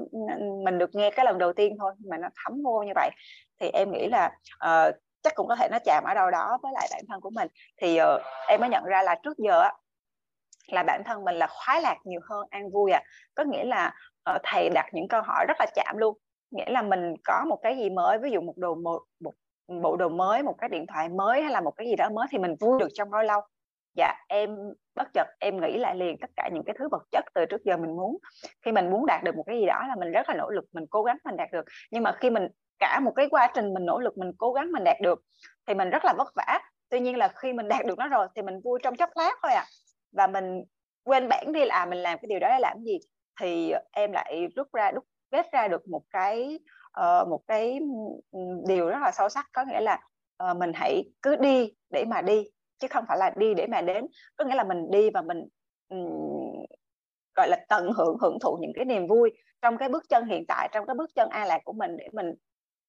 mình 0.66 0.78
được 0.78 0.96
nghe 0.96 1.12
cái 1.12 1.26
lần 1.26 1.38
đầu 1.38 1.54
tiên 1.54 1.76
thôi 1.80 1.94
mà 2.10 2.18
nó 2.18 2.28
thấm 2.44 2.64
vô 2.64 2.84
như 2.84 2.92
vậy. 2.96 3.10
Thì 3.60 3.70
em 3.74 3.92
nghĩ 3.92 4.08
là 4.08 4.32
uh, 4.66 4.96
chắc 5.24 5.36
cũng 5.36 5.48
có 5.48 5.56
thể 5.56 5.68
nó 5.72 5.78
chạm 5.86 6.04
ở 6.04 6.14
đâu 6.14 6.32
đó 6.32 6.58
với 6.64 6.72
lại 6.76 6.88
bản 6.92 7.02
thân 7.10 7.22
của 7.22 7.30
mình. 7.30 7.48
Thì 7.82 8.02
uh, 8.02 8.22
em 8.48 8.62
mới 8.62 8.70
nhận 8.70 8.84
ra 8.84 9.02
là 9.02 9.16
trước 9.24 9.38
giờ 9.38 9.70
là 10.68 10.84
bản 10.84 11.04
thân 11.06 11.24
mình 11.24 11.36
là 11.36 11.48
khoái 11.48 11.82
lạc 11.82 11.98
nhiều 12.04 12.20
hơn 12.30 12.48
an 12.50 12.72
vui 12.72 12.92
à. 12.92 13.02
Có 13.36 13.44
nghĩa 13.44 13.64
là 13.64 13.94
uh, 14.36 14.42
thầy 14.44 14.70
đặt 14.70 14.86
những 14.94 15.08
câu 15.08 15.22
hỏi 15.22 15.46
rất 15.48 15.58
là 15.60 15.66
chạm 15.76 15.98
luôn. 15.98 16.18
Nghĩa 16.52 16.70
là 16.70 16.82
mình 16.82 17.16
có 17.24 17.46
một 17.50 17.60
cái 17.64 17.78
gì 17.78 17.90
mới 17.90 18.18
ví 18.18 18.32
dụ 18.32 18.42
một 18.42 18.58
đồ 18.58 18.76
một, 18.76 19.02
một 19.20 19.34
bộ 19.82 19.96
đồ 19.96 20.10
mới 20.10 20.44
một 20.44 20.56
cái 20.58 20.70
điện 20.70 20.86
thoại 20.88 21.10
mới 21.10 21.42
hay 21.42 21.52
là 21.52 21.62
một 21.62 21.72
cái 21.78 21.88
gì 21.88 21.96
đó 21.96 22.10
mới 22.10 22.28
thì 22.32 22.38
mình 22.38 22.56
vui 22.60 22.80
được 22.80 22.88
trong 22.94 23.10
bao 23.10 23.24
lâu? 23.24 23.42
Dạ 23.98 24.14
em 24.28 24.58
bất 24.96 25.08
chợt 25.14 25.28
em 25.40 25.62
nghĩ 25.62 25.78
lại 25.78 25.96
liền 25.96 26.18
tất 26.22 26.30
cả 26.36 26.50
những 26.54 26.64
cái 26.64 26.76
thứ 26.80 26.88
vật 26.92 27.04
chất 27.12 27.24
từ 27.34 27.46
trước 27.46 27.64
giờ 27.64 27.78
mình 27.78 27.96
muốn. 27.96 28.18
Khi 28.66 28.72
mình 28.72 28.90
muốn 28.90 29.06
đạt 29.06 29.24
được 29.24 29.36
một 29.36 29.44
cái 29.48 29.60
gì 29.60 29.66
đó 29.66 29.86
là 29.88 29.96
mình 29.96 30.12
rất 30.12 30.30
là 30.30 30.36
nỗ 30.36 30.50
lực 30.50 30.66
mình 30.74 30.86
cố 30.90 31.04
gắng 31.04 31.18
mình 31.26 31.38
đạt 31.38 31.50
được. 31.52 31.66
Nhưng 31.92 32.04
mà 32.04 32.12
khi 32.12 32.30
mình 32.30 32.48
cả 32.80 33.00
một 33.00 33.12
cái 33.16 33.28
quá 33.30 33.52
trình 33.54 33.74
mình 33.74 33.86
nỗ 33.86 34.00
lực 34.00 34.18
mình 34.18 34.32
cố 34.38 34.54
gắng 34.54 34.72
mình 34.72 34.84
đạt 34.84 34.98
được 35.02 35.22
thì 35.68 35.74
mình 35.74 35.90
rất 35.90 36.06
là 36.06 36.14
vất 36.18 36.28
vả. 36.36 36.60
Tuy 36.90 37.00
nhiên 37.00 37.18
là 37.18 37.28
khi 37.28 37.54
mình 37.54 37.68
đạt 37.80 37.86
được 37.86 37.98
nó 37.98 38.08
rồi 38.08 38.28
thì 38.36 38.42
mình 38.42 38.60
vui 38.64 38.80
trong 38.84 38.96
chốc 38.96 39.10
lát 39.16 39.34
thôi 39.44 39.52
à 39.52 39.66
và 40.12 40.28
mình 40.28 40.64
quên 41.04 41.28
bản 41.30 41.52
đi 41.52 41.66
là 41.66 41.76
à, 41.76 41.86
mình 41.86 42.00
làm 42.00 42.20
cái 42.20 42.28
điều 42.28 42.40
đó 42.40 42.48
để 42.50 42.60
làm 42.60 42.84
gì? 42.84 43.00
Thì 43.42 43.74
em 43.92 44.12
lại 44.12 44.48
rút 44.56 44.68
ra 44.74 44.92
đúc 44.92 45.04
kết 45.32 45.52
ra 45.52 45.68
được 45.68 45.88
một 45.88 46.02
cái 46.10 46.60
uh, 47.00 47.28
một 47.28 47.42
cái 47.48 47.80
ừ, 48.32 48.40
điều 48.68 48.90
rất 48.90 49.00
là 49.02 49.12
sâu 49.12 49.30
sắc. 49.30 49.46
Có 49.54 49.66
nghĩa 49.66 49.82
là 49.82 50.00
uh, 50.52 50.58
mình 50.58 50.72
hãy 50.76 51.04
cứ 51.22 51.36
đi 51.36 51.74
để 51.90 52.06
mà 52.08 52.22
đi 52.22 52.50
chứ 52.80 52.88
không 52.88 53.06
phải 53.08 53.18
là 53.18 53.32
đi 53.38 53.54
để 53.54 53.68
mà 53.68 53.82
đến. 53.82 54.06
Có 54.36 54.46
nghĩa 54.46 54.56
là 54.56 54.64
mình 54.64 54.92
đi 54.92 55.10
và 55.10 55.22
mình 55.22 55.48
um, 55.90 56.66
gọi 57.36 57.50
là 57.50 57.66
tận 57.70 57.92
hưởng 57.98 58.18
hưởng 58.22 58.38
thụ 58.42 58.58
những 58.62 58.72
cái 58.76 58.86
niềm 58.86 59.08
vui 59.08 59.32
trong 59.62 59.78
cái 59.78 59.90
bước 59.90 60.04
chân 60.10 60.26
hiện 60.26 60.46
tại 60.48 60.70
trong 60.72 60.86
cái 60.86 60.96
bước 60.96 61.10
chân 61.16 61.30
a 61.30 61.46
lạc 61.46 61.62
của 61.66 61.74
mình 61.74 61.98
để 61.98 62.08
mình 62.14 62.34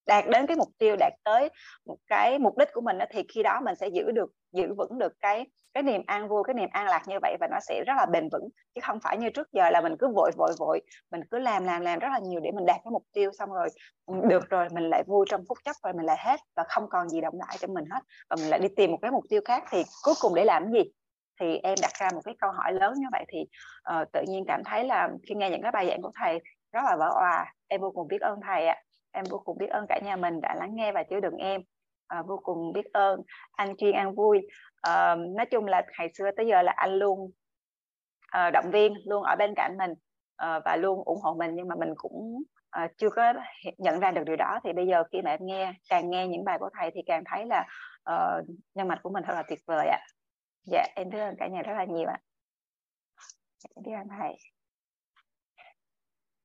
đạt 0.09 0.25
đến 0.29 0.47
cái 0.47 0.57
mục 0.57 0.69
tiêu 0.79 0.97
đạt 0.99 1.13
tới 1.25 1.49
một 1.87 1.97
cái 2.07 2.39
mục 2.39 2.59
đích 2.59 2.69
của 2.73 2.81
mình 2.81 2.99
thì 3.11 3.23
khi 3.35 3.43
đó 3.43 3.61
mình 3.65 3.75
sẽ 3.75 3.89
giữ 3.89 4.11
được 4.11 4.31
giữ 4.53 4.75
vững 4.75 4.99
được 4.99 5.13
cái 5.21 5.47
cái 5.75 5.83
niềm 5.83 6.03
an 6.07 6.29
vui 6.29 6.43
cái 6.47 6.55
niềm 6.55 6.69
an 6.73 6.87
lạc 6.87 7.03
như 7.07 7.19
vậy 7.23 7.37
và 7.41 7.49
nó 7.51 7.57
sẽ 7.61 7.85
rất 7.87 7.95
là 7.97 8.07
bền 8.07 8.29
vững. 8.33 8.49
Chứ 8.75 8.81
không 8.85 8.99
phải 9.01 9.19
như 9.19 9.31
trước 9.31 9.53
giờ 9.53 9.71
là 9.71 9.81
mình 9.81 9.97
cứ 9.99 10.09
vội 10.15 10.31
vội 10.37 10.53
vội 10.59 10.81
mình 11.11 11.21
cứ 11.31 11.39
làm 11.39 11.65
làm 11.65 11.81
làm 11.81 11.99
rất 11.99 12.09
là 12.13 12.19
nhiều 12.19 12.41
để 12.41 12.51
mình 12.51 12.67
đạt 12.67 12.77
cái 12.85 12.91
mục 12.91 13.03
tiêu 13.13 13.31
xong 13.39 13.53
rồi 13.53 13.69
được 14.29 14.51
rồi 14.51 14.69
mình 14.73 14.91
lại 14.91 15.03
vui 15.07 15.27
trong 15.31 15.45
phút 15.49 15.59
chốc 15.65 15.77
rồi 15.85 15.93
mình 15.93 16.07
lại 16.07 16.17
hết 16.21 16.41
và 16.57 16.65
không 16.69 16.89
còn 16.91 17.09
gì 17.09 17.21
động 17.21 17.35
lại 17.39 17.57
cho 17.61 17.69
mình 17.69 17.85
hết 17.91 18.01
và 18.31 18.37
mình 18.37 18.51
lại 18.51 18.61
đi 18.61 18.69
tìm 18.77 18.91
một 18.91 18.99
cái 19.03 19.11
mục 19.11 19.25
tiêu 19.29 19.41
khác 19.45 19.65
thì 19.71 19.83
cuối 20.05 20.15
cùng 20.21 20.35
để 20.35 20.45
làm 20.45 20.65
cái 20.65 20.73
gì? 20.73 20.91
Thì 21.41 21.57
em 21.63 21.75
đặt 21.83 21.91
ra 22.01 22.09
một 22.15 22.21
cái 22.25 22.35
câu 22.39 22.51
hỏi 22.51 22.73
lớn 22.73 22.95
như 22.97 23.07
vậy 23.13 23.25
thì 23.29 23.41
uh, 24.01 24.13
tự 24.13 24.25
nhiên 24.29 24.45
cảm 24.49 24.63
thấy 24.65 24.85
là 24.85 25.09
khi 25.29 25.35
nghe 25.35 25.51
những 25.51 25.63
cái 25.63 25.73
bài 25.73 25.87
giảng 25.89 26.03
của 26.03 26.13
thầy 26.21 26.39
rất 26.73 26.81
là 26.85 26.97
vỡ 26.97 27.11
òa 27.15 27.55
em 27.69 27.81
vô 27.81 27.91
cùng 27.91 28.09
biết 28.09 28.21
ơn 28.21 28.41
thầy 28.47 28.67
ạ 28.67 28.83
em 29.19 29.25
vô 29.31 29.39
cùng 29.45 29.59
biết 29.59 29.71
ơn 29.71 29.87
cả 29.89 30.01
nhà 30.05 30.17
mình 30.17 30.41
đã 30.41 30.55
lắng 30.55 30.75
nghe 30.75 30.93
và 30.93 31.03
chứa 31.03 31.21
đựng 31.21 31.37
em. 31.37 31.63
À, 32.07 32.23
vô 32.23 32.41
cùng 32.43 32.73
biết 32.73 32.87
ơn. 32.93 33.23
Anh 33.51 33.77
chuyên 33.77 33.95
an 33.95 34.15
vui. 34.15 34.41
À, 34.81 35.15
nói 35.15 35.47
chung 35.47 35.67
là 35.67 35.83
ngày 35.99 36.09
xưa 36.15 36.31
tới 36.37 36.47
giờ 36.47 36.63
là 36.63 36.73
anh 36.77 36.91
luôn 36.91 37.31
à, 38.27 38.51
động 38.51 38.71
viên 38.71 38.95
luôn 39.05 39.23
ở 39.23 39.37
bên 39.37 39.55
cạnh 39.57 39.77
mình 39.79 39.95
à, 40.37 40.61
và 40.65 40.77
luôn 40.77 41.05
ủng 41.05 41.21
hộ 41.23 41.35
mình. 41.35 41.55
Nhưng 41.55 41.69
mà 41.69 41.75
mình 41.75 41.95
cũng 41.97 42.43
à, 42.71 42.89
chưa 42.97 43.11
có 43.11 43.35
nhận 43.79 44.01
ra 44.01 44.11
được 44.11 44.25
điều 44.25 44.37
đó. 44.37 44.61
Thì 44.65 44.73
bây 44.73 44.87
giờ 44.87 45.05
khi 45.13 45.23
mà 45.23 45.31
em 45.31 45.41
nghe 45.43 45.73
càng 45.91 46.11
nghe 46.11 46.29
những 46.29 46.45
bài 46.45 46.59
của 46.59 46.71
thầy 46.79 46.91
thì 46.95 47.01
càng 47.07 47.23
thấy 47.27 47.47
là 47.47 47.67
uh, 48.11 48.47
nhân 48.75 48.89
mạch 48.89 48.99
của 49.03 49.11
mình 49.11 49.25
thật 49.27 49.35
là 49.35 49.43
tuyệt 49.49 49.59
vời 49.67 49.89
ạ. 49.89 50.01
Dạ 50.65 50.87
em 50.97 51.11
biết 51.11 51.19
ơn 51.19 51.35
cả 51.39 51.47
nhà 51.47 51.63
rất 51.63 51.75
là 51.77 51.85
nhiều 51.85 52.09
ạ. 52.09 52.19
Dạ, 53.59 53.71
em 53.77 53.83
biết 53.85 53.93
ơn 53.93 54.09
thầy. 54.19 54.37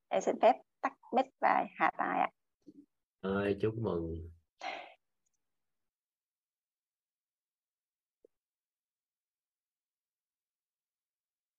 Em 0.10 0.22
xin 0.22 0.36
phép 0.42 0.56
tắt 0.82 0.94
mic 1.16 1.26
và 1.42 1.66
hạ 1.80 1.92
tài 1.98 2.20
ạ 2.20 2.30
ơi 3.24 3.58
chúc 3.62 3.76
mừng. 3.78 4.30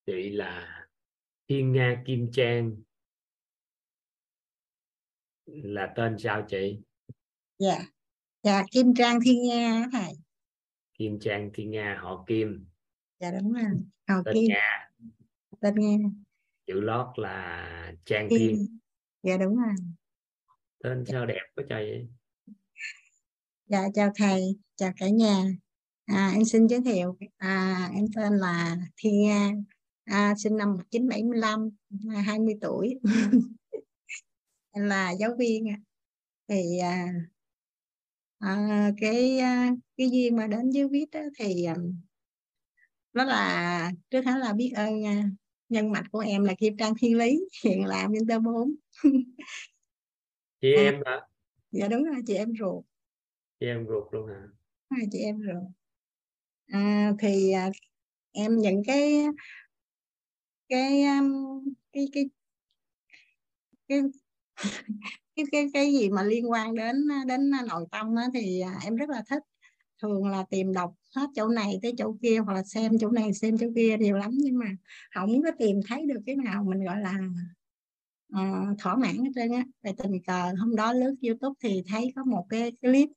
Chị 0.06 0.30
là 0.30 0.86
thiên 1.48 1.72
nga 1.72 2.02
kim 2.06 2.30
trang 2.32 2.76
là 5.46 5.92
tên 5.96 6.16
sao 6.18 6.46
chị? 6.48 6.80
Dạ. 7.58 7.78
Dạ 8.42 8.62
kim 8.70 8.94
trang 8.96 9.18
thiên 9.24 9.42
nga 9.48 9.86
thầy? 9.92 10.12
Kim 10.94 11.18
trang 11.20 11.50
thiên 11.54 11.70
nga 11.70 11.98
họ 12.02 12.24
kim. 12.26 12.66
Dạ 13.20 13.30
đúng 13.30 13.52
rồi. 13.52 13.64
Họ 14.08 14.22
tên 14.24 14.34
kim. 14.34 14.44
Nga. 14.48 14.90
Tên 15.60 15.74
nga. 15.74 16.08
Chữ 16.66 16.80
lót 16.80 17.18
là 17.18 17.94
trang 18.04 18.28
kim. 18.30 18.38
Kim 18.38 18.78
dạ 19.22 19.36
đúng 19.36 19.56
rồi 19.56 19.74
tên 20.84 21.04
sao 21.06 21.26
đẹp 21.26 21.40
quá 21.56 21.64
trời 21.68 21.90
vậy? 21.90 22.08
Dạ 23.66 23.88
chào 23.94 24.12
thầy 24.16 24.58
chào 24.76 24.92
cả 24.96 25.08
nhà. 25.08 25.44
À, 26.04 26.30
em 26.34 26.44
xin 26.44 26.66
giới 26.66 26.80
thiệu 26.84 27.16
à, 27.36 27.88
em 27.94 28.04
tên 28.16 28.32
là 28.32 28.76
Thiên 28.96 29.22
Nga. 29.22 29.50
À, 30.04 30.34
sinh 30.38 30.56
năm 30.56 30.68
1975 30.70 31.70
20 32.24 32.54
à, 32.54 32.58
tuổi. 32.60 33.00
Em 34.70 34.84
là 34.84 35.10
giáo 35.10 35.30
viên 35.38 35.66
thì 36.48 36.78
à, 36.78 37.08
à, 38.38 38.90
cái 39.00 39.38
à, 39.38 39.70
cái 39.96 40.10
duyên 40.10 40.36
mà 40.36 40.46
đến 40.46 40.70
với 40.74 40.88
viết 40.88 41.06
đó 41.12 41.20
thì 41.38 41.64
à, 41.64 41.74
nó 43.12 43.24
là 43.24 43.92
trước 44.10 44.24
hết 44.24 44.38
là 44.38 44.52
biết 44.52 44.72
ơn 44.76 45.06
à, 45.06 45.30
nhân 45.68 45.92
mạch 45.92 46.04
của 46.12 46.18
em 46.18 46.44
là 46.44 46.54
Kim 46.58 46.76
Trang 46.76 46.94
Thiên 46.98 47.18
Lý 47.18 47.40
hiện 47.64 47.84
làm 47.84 48.12
nhân 48.12 48.26
tơ 48.26 48.38
bốn. 48.38 48.74
chị 50.64 50.72
à, 50.74 50.82
em 50.82 51.02
hả? 51.06 51.20
Dạ 51.72 51.88
đúng 51.88 52.04
rồi 52.04 52.22
chị 52.26 52.34
em 52.34 52.52
ruột. 52.58 52.84
Chị 53.60 53.66
em 53.66 53.86
ruột 53.88 54.14
luôn 54.14 54.28
hả? 54.28 54.42
Hai 54.90 55.06
chị 55.12 55.18
em 55.18 55.38
ruột. 55.38 55.70
À, 56.66 57.12
thì 57.18 57.52
à, 57.52 57.70
em 58.32 58.56
những 58.58 58.82
cái 58.86 59.26
cái 60.68 61.02
um, 61.04 61.64
cái 61.92 62.08
cái 62.12 62.24
cái 63.88 64.00
cái 65.36 65.44
cái 65.52 65.66
cái 65.74 65.92
gì 65.92 66.10
mà 66.10 66.22
liên 66.22 66.50
quan 66.50 66.74
đến 66.74 66.96
đến 67.26 67.50
nội 67.68 67.84
tâm 67.90 68.14
á, 68.16 68.24
thì 68.34 68.60
à, 68.60 68.78
em 68.84 68.96
rất 68.96 69.10
là 69.10 69.22
thích. 69.28 69.42
Thường 70.02 70.26
là 70.26 70.44
tìm 70.50 70.72
đọc 70.72 70.94
hết 71.16 71.26
chỗ 71.34 71.48
này 71.48 71.78
tới 71.82 71.94
chỗ 71.98 72.16
kia 72.22 72.38
hoặc 72.38 72.54
là 72.54 72.62
xem 72.62 72.92
chỗ 73.00 73.10
này 73.10 73.34
xem 73.34 73.58
chỗ 73.58 73.66
kia 73.76 73.96
nhiều 73.98 74.16
lắm 74.16 74.30
nhưng 74.34 74.58
mà 74.58 74.66
không 75.14 75.42
có 75.42 75.50
tìm 75.58 75.80
thấy 75.88 76.06
được 76.06 76.20
cái 76.26 76.36
nào 76.36 76.64
mình 76.64 76.84
gọi 76.84 77.00
là 77.00 77.18
uh, 78.32 78.78
thỏa 78.78 78.96
mãn 78.96 79.16
hết 79.16 79.30
trơn 79.34 79.52
á. 79.52 79.64
Về 79.82 79.92
tình 79.98 80.22
cờ 80.26 80.52
hôm 80.58 80.76
đó 80.76 80.92
lướt 80.92 81.14
youtube 81.22 81.54
thì 81.62 81.82
thấy 81.86 82.12
có 82.16 82.24
một 82.24 82.46
cái 82.48 82.72
clip 82.82 83.08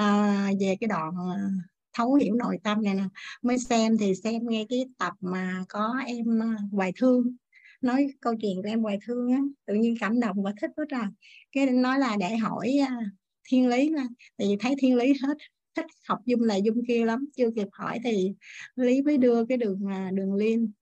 uh, 0.00 0.60
về 0.60 0.76
cái 0.80 0.88
đoạn 0.88 1.08
uh, 1.08 1.64
thấu 1.92 2.14
hiểu 2.14 2.34
nội 2.34 2.58
tâm 2.62 2.82
này 2.82 2.94
nè. 2.94 3.04
Mới 3.42 3.58
xem 3.58 3.96
thì 3.98 4.14
xem 4.14 4.48
nghe 4.48 4.66
cái 4.68 4.86
tập 4.98 5.12
mà 5.20 5.64
có 5.68 5.94
em 6.06 6.40
hoài 6.72 6.92
thương 6.96 7.36
nói 7.80 8.08
câu 8.20 8.34
chuyện 8.40 8.56
của 8.62 8.68
em 8.68 8.82
hoài 8.82 8.98
thương 9.06 9.32
á. 9.32 9.40
Tự 9.66 9.74
nhiên 9.74 9.94
cảm 10.00 10.20
động 10.20 10.42
và 10.42 10.52
thích 10.60 10.70
quá 10.76 10.84
trời. 10.90 11.06
Cái 11.52 11.66
nói 11.66 11.98
là 11.98 12.16
để 12.20 12.36
hỏi 12.36 12.76
uh, 12.82 13.06
thiên 13.44 13.68
lý 13.68 13.88
là 13.88 14.04
thì 14.38 14.56
thấy 14.60 14.74
thiên 14.78 14.96
lý 14.96 15.12
hết 15.22 15.38
thích 15.74 15.86
học 16.08 16.18
dung 16.24 16.46
này 16.46 16.62
dung 16.62 16.80
kia 16.88 17.04
lắm. 17.04 17.26
Chưa 17.36 17.50
kịp 17.56 17.68
hỏi 17.72 17.98
thì 18.04 18.34
lý 18.76 19.02
mới 19.02 19.18
đưa 19.18 19.46
cái 19.46 19.58
đường 19.58 19.80
đường 20.12 20.34
liên 20.34 20.72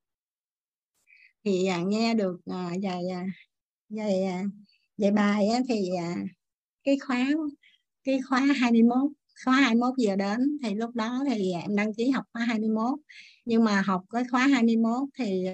thì 1.45 1.67
à, 1.67 1.83
nghe 1.87 2.15
được 2.15 2.41
à, 2.47 2.71
vài 2.83 3.05
về 3.97 4.23
à, 4.23 4.45
về 4.99 5.11
bài 5.11 5.49
thì 5.69 5.89
à, 5.99 6.17
cái 6.85 6.99
khóa 6.99 7.27
cái 8.05 8.21
khóa 8.29 8.41
21 8.41 9.11
khóa 9.45 9.55
21 9.55 9.95
giờ 9.99 10.17
đến 10.17 10.59
thì 10.63 10.75
lúc 10.75 10.95
đó 10.95 11.25
thì 11.31 11.53
em 11.53 11.77
đăng 11.77 11.95
ký 11.95 12.11
học 12.11 12.25
khóa 12.33 12.43
21 12.43 12.99
nhưng 13.45 13.65
mà 13.65 13.83
học 13.83 14.05
cái 14.11 14.25
khóa 14.31 14.47
21 14.47 15.09
thì 15.19 15.47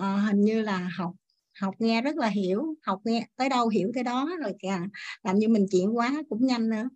uh, 0.00 0.20
hình 0.26 0.40
như 0.40 0.62
là 0.62 0.90
học 0.98 1.12
học 1.60 1.74
nghe 1.78 2.02
rất 2.02 2.16
là 2.16 2.28
hiểu 2.28 2.74
học 2.82 3.00
nghe 3.04 3.26
tới 3.36 3.48
đâu 3.48 3.68
hiểu 3.68 3.90
tới 3.94 4.04
đó 4.04 4.30
rồi 4.42 4.52
kìa. 4.62 4.78
Làm 5.22 5.38
như 5.38 5.48
mình 5.48 5.66
chuyển 5.70 5.96
quá 5.96 6.22
cũng 6.28 6.46
nhanh 6.46 6.68
nữa. 6.68 6.88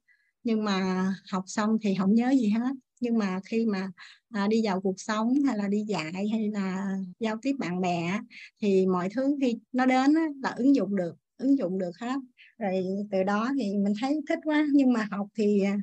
Nhưng 0.43 0.65
mà 0.65 1.07
học 1.31 1.45
xong 1.47 1.79
thì 1.83 1.95
không 1.99 2.15
nhớ 2.15 2.31
gì 2.31 2.49
hết 2.49 2.75
nhưng 3.01 3.19
mà 3.19 3.41
khi 3.45 3.67
mà 3.67 3.91
à, 4.31 4.47
đi 4.49 4.61
vào 4.65 4.81
cuộc 4.81 4.95
sống 5.01 5.35
hay 5.47 5.59
là 5.59 5.69
đi 5.69 5.85
dạy 5.89 6.29
hay 6.33 6.51
là 6.51 6.97
giao 7.21 7.37
tiếp 7.43 7.53
bạn 7.59 7.81
bè 7.81 8.19
thì 8.63 8.87
mọi 8.87 9.09
thứ 9.15 9.37
khi 9.41 9.59
nó 9.73 9.87
đến 9.87 10.15
á, 10.15 10.27
là 10.43 10.51
ứng 10.51 10.75
dụng 10.75 10.97
được 10.97 11.15
ứng 11.37 11.59
dụng 11.59 11.79
được 11.79 11.99
hết. 12.01 12.17
Rồi 12.59 12.85
từ 13.11 13.23
đó 13.23 13.51
thì 13.59 13.65
mình 13.85 13.93
thấy 14.01 14.21
thích 14.29 14.39
quá. 14.45 14.67
Nhưng 14.73 14.93
mà 14.93 15.09
học 15.11 15.27
thì 15.35 15.63
à, 15.65 15.79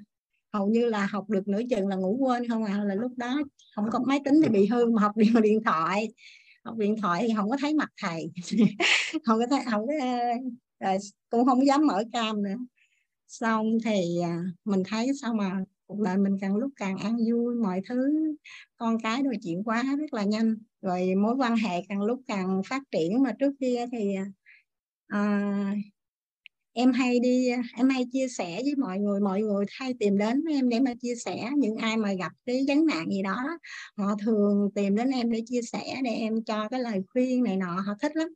hầu 0.53 0.67
như 0.67 0.85
là 0.85 1.05
học 1.05 1.29
được 1.29 1.47
nửa 1.47 1.61
chừng 1.69 1.87
là 1.87 1.95
ngủ 1.95 2.17
quên 2.19 2.47
không 2.49 2.63
à. 2.63 2.83
Là 2.83 2.95
lúc 2.95 3.11
đó 3.17 3.41
không 3.75 3.85
có 3.91 3.99
máy 3.99 4.19
tính 4.25 4.41
thì 4.43 4.49
bị 4.49 4.65
hư 4.67 4.85
mà 4.85 5.01
học 5.01 5.17
điện 5.17 5.33
điện 5.43 5.63
thoại. 5.65 6.13
Học 6.65 6.77
điện 6.77 6.95
thoại 7.01 7.25
thì 7.27 7.33
không 7.35 7.49
có 7.49 7.57
thấy 7.61 7.73
mặt 7.73 7.89
thầy. 8.01 8.31
Không 9.25 9.39
có 9.39 9.47
thấy 9.49 9.59
không 9.71 9.87
có 9.87 9.93
rồi 10.79 10.97
cũng 11.29 11.45
không 11.45 11.65
dám 11.65 11.87
mở 11.87 12.03
cam 12.13 12.43
nữa. 12.43 12.55
Xong 13.27 13.77
thì 13.85 14.01
mình 14.65 14.83
thấy 14.87 15.11
sao 15.21 15.33
mà 15.33 15.63
cuộc 15.87 15.99
đời 15.99 16.17
mình 16.17 16.37
càng 16.41 16.55
lúc 16.55 16.71
càng 16.75 16.97
ăn 16.97 17.17
vui 17.31 17.55
mọi 17.55 17.81
thứ 17.89 18.13
con 18.77 18.97
cái 19.03 19.23
đồ 19.23 19.31
chuyện 19.43 19.63
quá 19.63 19.83
rất 19.99 20.13
là 20.13 20.23
nhanh. 20.23 20.55
Rồi 20.81 21.15
mối 21.15 21.35
quan 21.35 21.55
hệ 21.55 21.81
càng 21.89 22.01
lúc 22.03 22.21
càng 22.27 22.61
phát 22.69 22.81
triển 22.91 23.23
mà 23.23 23.33
trước 23.39 23.53
kia 23.59 23.85
thì 23.91 24.15
à, 25.07 25.73
em 26.73 26.91
hay 26.93 27.19
đi 27.19 27.49
em 27.77 27.89
hay 27.89 28.05
chia 28.11 28.27
sẻ 28.27 28.61
với 28.63 28.75
mọi 28.77 28.99
người 28.99 29.19
mọi 29.19 29.41
người 29.41 29.65
hay 29.79 29.93
tìm 29.99 30.17
đến 30.17 30.43
với 30.45 30.53
em 30.53 30.69
để 30.69 30.79
mà 30.79 30.93
chia 31.01 31.15
sẻ. 31.15 31.49
Những 31.57 31.75
ai 31.75 31.97
mà 31.97 32.13
gặp 32.13 32.31
cái 32.45 32.65
vấn 32.67 32.85
nạn 32.85 33.09
gì 33.11 33.21
đó 33.23 33.37
họ 33.97 34.15
thường 34.25 34.69
tìm 34.75 34.95
đến 34.95 35.09
em 35.11 35.31
để 35.31 35.41
chia 35.45 35.61
sẻ 35.61 35.83
để 36.03 36.11
em 36.11 36.43
cho 36.45 36.69
cái 36.69 36.79
lời 36.79 37.01
khuyên 37.13 37.43
này 37.43 37.57
nọ 37.57 37.79
họ 37.87 37.93
thích 38.01 38.11
lắm 38.15 38.27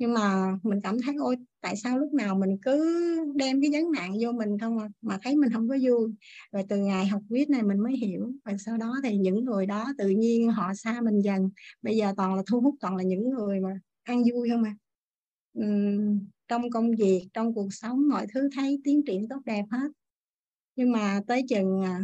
nhưng 0.00 0.14
mà 0.14 0.56
mình 0.62 0.80
cảm 0.82 0.96
thấy 1.02 1.14
ôi 1.18 1.36
tại 1.60 1.76
sao 1.76 1.98
lúc 1.98 2.12
nào 2.12 2.34
mình 2.34 2.56
cứ 2.62 2.84
đem 3.34 3.60
cái 3.62 3.70
vấn 3.72 3.92
nạn 3.92 4.12
vô 4.20 4.32
mình 4.32 4.58
không 4.58 4.78
à, 4.78 4.88
mà 5.02 5.18
thấy 5.22 5.36
mình 5.36 5.52
không 5.52 5.68
có 5.68 5.76
vui. 5.82 6.14
Rồi 6.52 6.64
từ 6.68 6.76
ngày 6.76 7.06
học 7.06 7.22
viết 7.28 7.50
này 7.50 7.62
mình 7.62 7.78
mới 7.78 7.96
hiểu. 7.96 8.32
Và 8.44 8.56
sau 8.58 8.76
đó 8.76 8.96
thì 9.04 9.16
những 9.16 9.44
người 9.44 9.66
đó 9.66 9.86
tự 9.98 10.08
nhiên 10.08 10.50
họ 10.50 10.74
xa 10.74 11.00
mình 11.00 11.20
dần. 11.20 11.50
Bây 11.82 11.96
giờ 11.96 12.12
toàn 12.16 12.34
là 12.34 12.42
thu 12.46 12.60
hút 12.60 12.74
toàn 12.80 12.96
là 12.96 13.02
những 13.02 13.30
người 13.30 13.60
mà 13.60 13.80
ăn 14.02 14.22
vui 14.32 14.48
không 14.50 14.62
à? 14.62 14.74
Uhm, 15.58 16.18
trong 16.48 16.70
công 16.70 16.90
việc 16.90 17.28
trong 17.32 17.54
cuộc 17.54 17.68
sống 17.74 18.08
mọi 18.08 18.26
thứ 18.34 18.48
thấy 18.56 18.80
tiến 18.84 19.02
triển 19.06 19.28
tốt 19.28 19.40
đẹp 19.44 19.64
hết. 19.70 19.88
Nhưng 20.76 20.92
mà 20.92 21.20
tới 21.26 21.42
chừng 21.48 21.82
à, 21.82 22.00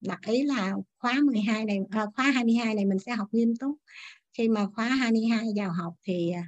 đặt 0.00 0.20
ý 0.26 0.42
là 0.42 0.74
khóa 0.98 1.20
12 1.24 1.64
này 1.64 1.78
à, 1.90 2.06
khóa 2.16 2.24
22 2.24 2.74
này 2.74 2.84
mình 2.84 2.98
sẽ 2.98 3.12
học 3.12 3.28
nghiêm 3.32 3.56
túc. 3.56 3.76
Khi 4.38 4.48
mà 4.48 4.66
khóa 4.66 4.88
22 4.88 5.46
vào 5.56 5.72
học 5.72 5.94
thì 6.04 6.30
à, 6.30 6.44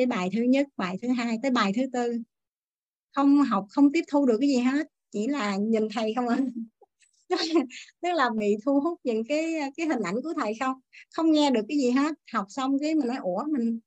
cái 0.00 0.06
bài 0.06 0.30
thứ 0.32 0.42
nhất, 0.42 0.66
bài 0.76 0.96
thứ 1.02 1.08
hai 1.08 1.38
tới 1.42 1.50
bài 1.50 1.72
thứ 1.76 1.82
tư. 1.92 2.22
Không 3.14 3.42
học, 3.42 3.66
không 3.70 3.92
tiếp 3.92 4.04
thu 4.10 4.26
được 4.26 4.36
cái 4.40 4.48
gì 4.48 4.56
hết, 4.56 4.86
chỉ 5.12 5.28
là 5.28 5.56
nhìn 5.56 5.88
thầy 5.94 6.14
không 6.14 6.28
ạ 6.28 6.36
à. 6.38 6.44
tức 8.02 8.08
là 8.14 8.30
bị 8.38 8.56
thu 8.64 8.80
hút 8.80 9.00
những 9.04 9.22
cái 9.28 9.54
cái 9.76 9.86
hình 9.86 10.02
ảnh 10.02 10.14
của 10.22 10.34
thầy 10.40 10.54
không? 10.60 10.80
Không 11.14 11.32
nghe 11.32 11.50
được 11.50 11.60
cái 11.68 11.78
gì 11.78 11.90
hết. 11.90 12.14
Học 12.32 12.46
xong 12.48 12.78
cái 12.80 12.94
mình 12.94 13.06
nói, 13.06 13.16
ủa, 13.22 13.44
mình, 13.44 13.80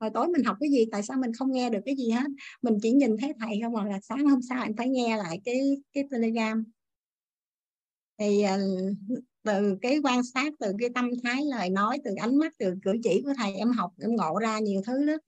hồi 0.00 0.10
tối 0.14 0.28
mình 0.28 0.44
học 0.44 0.56
cái 0.60 0.70
gì? 0.70 0.84
Tại 0.92 1.02
sao 1.02 1.16
mình 1.18 1.32
không 1.32 1.52
nghe 1.52 1.70
được 1.70 1.80
cái 1.86 1.96
gì 1.96 2.10
hết? 2.10 2.26
Mình 2.62 2.78
chỉ 2.82 2.92
nhìn 2.92 3.16
thấy 3.20 3.32
thầy 3.40 3.60
không 3.62 3.72
mà 3.72 3.84
là 3.84 4.00
sáng 4.02 4.26
hôm 4.26 4.40
sau 4.48 4.62
em 4.62 4.76
phải 4.76 4.88
nghe 4.88 5.16
lại 5.16 5.40
cái 5.44 5.60
cái 5.92 6.04
telegram. 6.10 6.64
Thì 8.18 8.42
ờ, 8.42 8.58
từ 9.44 9.76
cái 9.82 9.98
quan 10.04 10.22
sát, 10.34 10.52
từ 10.60 10.72
cái 10.78 10.88
tâm 10.94 11.10
thái 11.24 11.44
lời 11.44 11.70
nói, 11.70 11.98
từ 12.04 12.10
ánh 12.20 12.36
mắt, 12.38 12.52
từ 12.58 12.74
cử 12.82 12.92
chỉ 13.02 13.22
của 13.24 13.32
thầy, 13.36 13.54
em 13.54 13.70
học, 13.70 13.90
em 14.00 14.16
ngộ 14.16 14.38
ra 14.38 14.58
nhiều 14.58 14.80
thứ 14.86 15.04
lắm. 15.04 15.18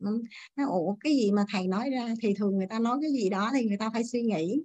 Nó 0.56 0.66
ủa, 0.68 0.96
cái 1.00 1.14
gì 1.16 1.30
mà 1.32 1.44
thầy 1.52 1.66
nói 1.66 1.90
ra 1.90 2.14
thì 2.22 2.34
thường 2.34 2.56
người 2.56 2.66
ta 2.70 2.78
nói 2.78 2.98
cái 3.02 3.10
gì 3.12 3.30
đó 3.30 3.50
thì 3.54 3.64
người 3.64 3.76
ta 3.76 3.90
phải 3.92 4.04
suy 4.04 4.22
nghĩ. 4.22 4.62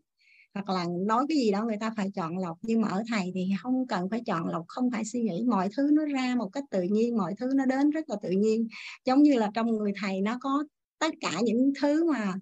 Hoặc 0.54 0.70
là 0.70 0.86
nói 1.08 1.26
cái 1.30 1.38
gì 1.38 1.52
đó 1.52 1.66
người 1.66 1.78
ta 1.80 1.94
phải 1.98 2.12
chọn 2.16 2.38
lọc. 2.38 2.58
Nhưng 2.62 2.82
mà 2.82 2.88
ở 2.88 3.04
thầy 3.12 3.32
thì 3.36 3.50
không 3.62 3.88
cần 3.88 4.10
phải 4.10 4.22
chọn 4.26 4.48
lọc, 4.48 4.66
không 4.68 4.92
phải 4.92 5.06
suy 5.06 5.22
nghĩ. 5.22 5.44
Mọi 5.48 5.70
thứ 5.78 5.90
nó 5.94 6.06
ra 6.06 6.36
một 6.36 6.50
cách 6.54 6.64
tự 6.72 6.82
nhiên, 6.82 7.18
mọi 7.18 7.34
thứ 7.40 7.50
nó 7.56 7.66
đến 7.66 7.90
rất 7.90 8.10
là 8.10 8.16
tự 8.24 8.30
nhiên. 8.30 8.68
Giống 9.06 9.24
như 9.24 9.34
là 9.38 9.52
trong 9.54 9.72
người 9.72 9.92
thầy 10.02 10.22
nó 10.22 10.38
có 10.42 10.66
tất 11.00 11.14
cả 11.22 11.32
những 11.44 11.74
thứ 11.82 12.12
mà 12.12 12.34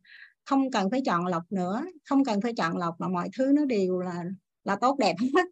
không 0.45 0.72
cần 0.72 0.91
phải 0.91 1.01
chọn 1.06 1.26
lọc 1.26 1.43
nữa. 1.49 1.86
Không 2.10 2.24
cần 2.24 2.41
phải 2.41 2.53
chọn 2.58 2.78
lọc 2.78 2.95
mà 2.99 3.08
mọi 3.08 3.30
thứ 3.38 3.51
nó 3.56 3.66
đều 3.66 3.99
là 3.99 4.24
là 4.64 4.76
tốt 4.76 4.97
đẹp 4.99 5.16
hết 5.36 5.45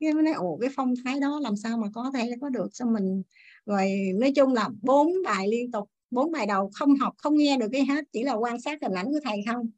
cái 0.00 0.14
nói 0.14 0.32
ồ 0.34 0.58
cái 0.60 0.70
phong 0.76 0.94
thái 1.04 1.20
đó 1.20 1.40
làm 1.42 1.56
sao 1.56 1.78
mà 1.78 1.88
có 1.94 2.10
thể 2.14 2.30
có 2.40 2.48
được? 2.48 2.68
Sao 2.72 2.88
mình, 2.88 3.22
rồi 3.66 3.90
nói 4.20 4.32
chung 4.36 4.52
là 4.54 4.68
bốn 4.82 5.12
bài 5.24 5.48
liên 5.48 5.72
tục, 5.72 5.90
bốn 6.10 6.32
bài 6.32 6.46
đầu 6.46 6.70
không 6.74 6.96
học, 6.96 7.14
không 7.18 7.36
nghe 7.36 7.56
được 7.58 7.68
cái 7.72 7.84
hết, 7.86 8.04
chỉ 8.12 8.22
là 8.24 8.34
quan 8.34 8.60
sát 8.60 8.78
hình 8.82 8.92
ảnh 8.92 9.06
của 9.06 9.20
thầy 9.24 9.40
không. 9.48 9.70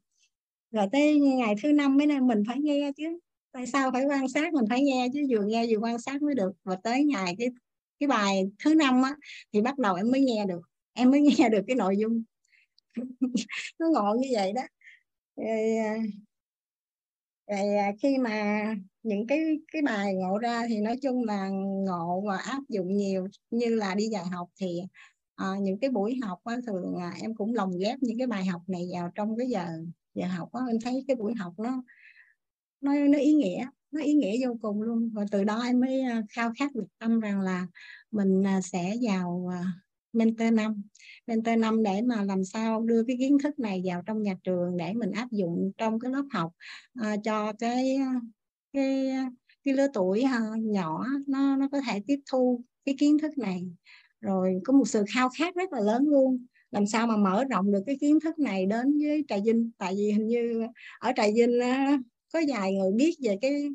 Rồi 0.71 0.87
tới 0.91 1.19
ngày 1.19 1.55
thứ 1.63 1.71
năm 1.71 1.97
mới 1.97 2.07
nên 2.07 2.27
mình 2.27 2.43
phải 2.47 2.59
nghe 2.59 2.91
chứ, 2.97 3.19
tại 3.51 3.67
sao 3.67 3.91
phải 3.91 4.05
quan 4.05 4.29
sát? 4.29 4.53
Mình 4.53 4.65
phải 4.69 4.83
nghe 4.83 5.07
chứ, 5.13 5.21
vừa 5.31 5.45
nghe 5.45 5.67
vừa 5.69 5.77
quan 5.77 5.99
sát 5.99 6.21
mới 6.21 6.35
được. 6.35 6.51
Và 6.63 6.75
tới 6.83 7.03
ngày 7.03 7.35
cái 7.39 7.47
cái 7.99 8.07
bài 8.07 8.43
thứ 8.65 8.75
năm 8.75 9.01
á, 9.03 9.15
thì 9.53 9.61
bắt 9.61 9.77
đầu 9.79 9.95
em 9.95 10.11
mới 10.11 10.21
nghe 10.21 10.45
được, 10.49 10.61
em 10.93 11.11
mới 11.11 11.21
nghe 11.39 11.49
được 11.49 11.61
cái 11.67 11.75
nội 11.75 11.97
dung. 11.97 12.23
Nó 13.79 13.87
ngộ 13.93 14.15
như 14.21 14.27
vậy 14.33 14.53
đó. 14.53 14.61
À, 15.35 15.95
rồi, 17.47 17.75
à, 17.75 17.91
khi 18.01 18.17
mà 18.17 18.63
những 19.03 19.27
cái 19.27 19.39
cái 19.73 19.81
bài 19.81 20.13
ngộ 20.15 20.37
ra 20.37 20.65
thì 20.69 20.79
nói 20.81 20.97
chung 21.01 21.23
là 21.23 21.49
ngộ 21.85 22.23
và 22.27 22.37
áp 22.37 22.59
dụng 22.69 22.97
nhiều 22.97 23.27
như 23.49 23.75
là 23.75 23.95
đi 23.95 24.07
dạy 24.07 24.25
học 24.25 24.49
thì 24.59 24.81
à, 25.35 25.45
những 25.61 25.79
cái 25.79 25.89
buổi 25.89 26.19
học 26.23 26.39
á, 26.43 26.57
thường 26.67 26.95
à, 27.01 27.13
em 27.21 27.35
cũng 27.35 27.53
lồng 27.53 27.71
ghép 27.79 27.99
những 28.01 28.17
cái 28.17 28.27
bài 28.27 28.45
học 28.45 28.61
này 28.67 28.83
vào 28.93 29.09
trong 29.15 29.37
cái 29.37 29.47
giờ 29.49 29.67
giờ 30.15 30.27
học 30.27 30.49
á, 30.53 30.61
em 30.67 30.77
thấy 30.83 31.03
cái 31.07 31.15
buổi 31.15 31.33
học 31.35 31.53
nó 31.59 31.83
nó 32.81 32.93
nó 32.95 33.17
ý 33.17 33.33
nghĩa 33.33 33.67
nó 33.91 34.01
ý 34.01 34.13
nghĩa 34.13 34.47
vô 34.47 34.55
cùng 34.61 34.81
luôn. 34.81 35.09
Và 35.13 35.25
từ 35.31 35.43
đó 35.43 35.63
em 35.63 35.79
mới 35.79 36.01
à, 36.01 36.21
khao 36.29 36.51
khát 36.59 36.75
được 36.75 36.87
tâm 36.99 37.19
rằng 37.19 37.41
là 37.41 37.67
mình 38.11 38.47
à, 38.47 38.61
sẽ 38.61 38.95
vào 39.01 39.49
mentor 40.13 40.53
năm. 40.53 40.81
Mentor 41.27 41.57
năm 41.57 41.83
để 41.83 42.01
mà 42.01 42.23
làm 42.23 42.43
sao 42.43 42.81
đưa 42.81 43.03
cái 43.03 43.15
kiến 43.19 43.37
thức 43.43 43.59
này 43.59 43.81
vào 43.85 44.01
trong 44.05 44.21
nhà 44.21 44.35
trường 44.43 44.77
để 44.77 44.93
mình 44.93 45.11
áp 45.11 45.31
dụng 45.31 45.71
trong 45.77 45.99
cái 45.99 46.11
lớp 46.11 46.25
học 46.31 46.51
uh, 46.99 47.23
cho 47.23 47.53
cái 47.53 47.97
cái 48.73 49.09
cái 49.63 49.73
lứa 49.73 49.87
tuổi 49.93 50.23
uh, 50.25 50.59
nhỏ 50.59 51.05
nó 51.27 51.55
nó 51.55 51.67
có 51.71 51.81
thể 51.87 52.01
tiếp 52.07 52.19
thu 52.31 52.61
cái 52.85 52.95
kiến 52.99 53.17
thức 53.19 53.37
này. 53.37 53.65
Rồi 54.21 54.59
có 54.63 54.73
một 54.73 54.87
sự 54.87 55.03
khao 55.13 55.29
khát 55.37 55.55
rất 55.55 55.73
là 55.73 55.79
lớn 55.79 56.07
luôn. 56.07 56.45
Làm 56.71 56.87
sao 56.87 57.07
mà 57.07 57.17
mở 57.17 57.43
rộng 57.49 57.71
được 57.71 57.83
cái 57.85 57.97
kiến 58.01 58.19
thức 58.19 58.39
này 58.39 58.65
đến 58.65 58.99
với 58.99 59.25
trà 59.27 59.37
vinh? 59.45 59.71
Tại 59.77 59.93
vì 59.97 60.11
hình 60.11 60.27
như 60.27 60.67
ở 60.99 61.11
trà 61.15 61.23
vinh 61.35 61.59
có 62.33 62.41
vài 62.47 62.73
người 62.73 62.91
biết 62.91 63.15
về 63.23 63.37
cái 63.41 63.69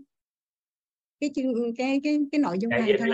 cái 1.20 1.30
chương 1.34 1.76
cái 1.76 2.01
cái 2.05 2.18
cái 2.32 2.39
nội 2.39 2.59
dung 2.61 2.70
này 2.70 2.93
thôi 2.99 3.09